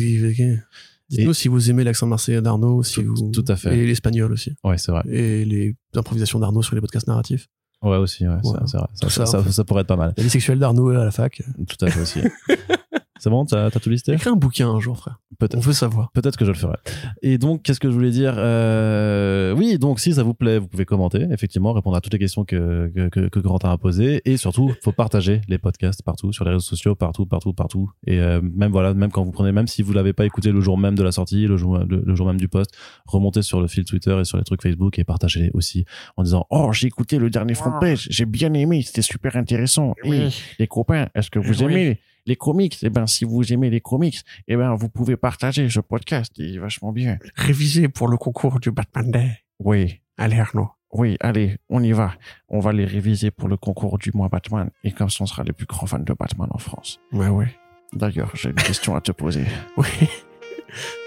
Dites-nous 1.10 1.34
si 1.34 1.48
vous 1.50 1.70
aimez 1.70 1.84
l'accent 1.84 2.08
marseillais 2.08 2.42
d'Arnaud, 2.42 2.84
si 2.84 3.04
Tout- 3.04 3.16
vous... 3.16 3.32
tout 3.32 3.44
à 3.50 3.56
fait. 3.58 3.78
Et 3.78 3.86
l'espagnol 3.86 4.32
aussi. 4.32 4.54
Ouais, 4.64 4.78
c'est 4.78 4.92
vrai. 4.92 5.02
Et 5.10 5.44
les 5.44 5.76
improvisations 5.96 6.40
d'Arnaud 6.40 6.62
sur 6.62 6.74
les 6.76 6.80
podcasts 6.82 7.08
narratifs. 7.08 7.48
Ouais, 7.82 7.98
aussi, 7.98 8.26
ouais, 8.28 8.36
Ouais. 8.36 8.60
c'est- 8.66 8.78
vrai. 8.78 8.88
Ça, 8.94 9.26
ça, 9.52 9.64
pourrait 9.66 9.82
être 9.82 9.88
pas 9.88 9.96
mal. 9.98 10.14
La 10.16 10.24
vie 10.24 10.30
sexuelle 10.30 10.60
d'Arnaud 10.60 10.90
à 10.90 11.04
la 11.04 11.12
fac. 11.12 11.42
Tout 11.68 11.84
à 11.86 11.90
fait 11.90 12.00
aussi. 12.02 12.20
c'est 13.22 13.30
bon, 13.30 13.46
t'as 13.46 13.70
t'as 13.70 13.80
tout 13.80 13.90
listé? 13.90 14.14
Écris 14.14 14.30
un 14.30 14.36
bouquin 14.36 14.70
un 14.70 14.80
jour, 14.80 14.98
frère. 14.98 15.20
On 15.32 15.36
Peut-être. 15.36 15.60
veut 15.64 15.74
savoir. 15.74 16.12
Peut-être 16.12 16.38
que 16.38 16.46
je 16.46 16.52
le 16.52 16.58
ferai. 16.58 16.76
Et 17.22 17.38
donc, 17.38 17.64
qu'est-ce 17.64 17.80
que 17.80 17.90
je 17.90 17.94
voulais 17.94 18.12
dire? 18.12 18.34
Euh, 18.38 19.54
Oui, 19.56 19.78
donc 19.80 20.00
si 20.00 20.14
ça 20.14 20.24
vous 20.24 20.34
plaît, 20.34 20.60
vous 20.60 20.68
pouvez 20.68 20.86
commenter, 20.86 21.26
effectivement, 21.32 21.74
répondre 21.74 21.96
à 21.98 22.02
toutes 22.02 22.14
les 22.14 22.20
questions 22.20 22.46
que, 22.46 22.92
que, 22.96 23.10
que, 23.10 23.28
que 23.30 23.40
Corentin 23.40 23.72
a 23.72 23.78
posées. 23.78 24.22
Et 24.26 24.38
surtout, 24.38 24.74
faut 24.84 24.92
partager 24.92 25.42
les 25.48 25.58
podcasts 25.58 26.04
partout, 26.04 26.32
sur 26.34 26.46
les 26.46 26.52
réseaux 26.52 26.60
sociaux, 26.62 26.96
partout, 26.96 27.26
partout, 27.26 27.54
partout. 27.54 27.90
Et 28.08 28.20
euh, 28.20 28.42
même 28.42 28.72
voilà, 28.72 28.94
même 28.94 29.12
quand 29.12 29.24
vous 29.24 29.32
prenez, 29.32 29.52
même 29.52 29.68
si 29.68 29.82
vous 29.82 29.94
l'avez 29.94 30.14
pas 30.14 30.26
écouté 30.26 30.52
le 30.52 30.62
jour 30.62 30.78
même 30.78 30.96
de 30.96 31.04
la 31.04 31.12
sortie, 31.12 31.48
le 31.48 31.58
jour, 31.58 31.78
le, 31.80 32.04
le 32.06 32.16
jour 32.16 32.28
même 32.28 32.40
du 32.40 32.48
post, 32.48 32.72
remontez 33.06 33.42
sur 33.42 33.62
le 33.62 33.68
fil 33.68 33.86
Twitter 33.86 34.18
et 34.20 34.26
sur 34.26 34.38
les 34.38 34.44
trucs 34.44 34.62
Facebook 34.62 34.98
et 35.00 35.04
partagez-les 35.04 35.52
aussi 35.54 35.86
en 36.18 36.24
disant 36.24 36.46
Oh, 36.50 36.72
j'ai 36.74 36.88
écouté 36.88 37.18
le 37.18 37.30
dernier 37.30 37.54
front 37.54 37.74
page, 37.80 38.08
j'ai 38.10 38.26
bien 38.26 38.54
aimé, 38.54 38.82
c'était 38.82 39.02
super 39.02 39.36
intéressant. 39.36 39.94
Et 40.04 40.28
les 40.60 40.68
copains, 40.68 41.08
est-ce 41.16 41.30
que 41.30 41.40
vous 41.40 41.64
Oui. 41.64 41.72
aimez 41.74 42.00
les 42.26 42.36
comics 42.36 42.78
Eh 42.84 42.90
ben, 42.90 43.08
si 43.08 43.26
vous 43.26 43.52
aimez 43.54 43.70
les 43.70 43.82
comics, 43.82 44.20
eh 44.48 44.56
ben, 44.56 44.74
vous 44.76 44.90
pouvez 44.90 45.18
partager 45.18 45.70
ce 45.70 45.80
podcast, 45.80 46.34
il 46.38 46.56
est 46.56 46.60
vachement 46.60 46.92
bien. 46.92 47.18
Réviser 47.36 47.88
pour 47.90 48.08
le 48.08 48.18
concours 48.18 48.60
du 48.60 48.72
Batman 48.72 49.10
Day. 49.12 49.32
Oui, 49.60 50.02
Allez, 50.18 50.40
Arnaud. 50.40 50.70
oui, 50.94 51.18
allez, 51.20 51.58
on 51.70 51.82
y 51.84 51.92
va. 51.94 52.14
On 52.50 52.60
va 52.60 52.74
les 52.74 52.86
réviser 52.86 53.32
pour 53.32 53.48
le 53.48 53.58
concours 53.58 53.98
du 53.98 54.12
mois 54.14 54.30
Batman, 54.30 54.70
et 54.84 54.92
comme 54.92 55.10
ça, 55.10 55.24
on 55.24 55.26
sera 55.26 55.44
les 55.44 55.54
plus 55.54 55.66
grands 55.66 55.88
fans 55.88 56.00
de 56.00 56.14
Batman 56.14 56.48
en 56.52 56.58
France. 56.60 57.00
Ouais, 57.12 57.28
ouais. 57.30 57.48
D'ailleurs, 57.94 58.32
j'ai 58.36 58.50
une 58.50 58.56
question 58.56 58.96
à 58.96 59.02
te 59.02 59.12
poser. 59.12 59.46
Oui. 59.78 59.88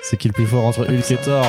c'est 0.03 0.17
qui 0.19 0.29
le 0.29 0.35
plus 0.35 0.47
fort 0.47 0.65
entre 0.67 0.85
Hulk 0.91 1.11
et 1.11 1.17
Thor? 1.17 1.47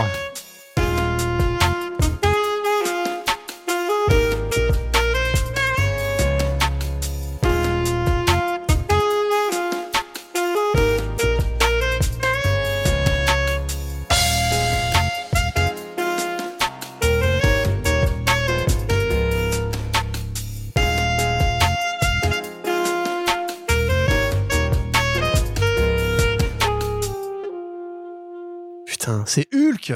C'est 29.25 29.47
Hulk 29.53 29.93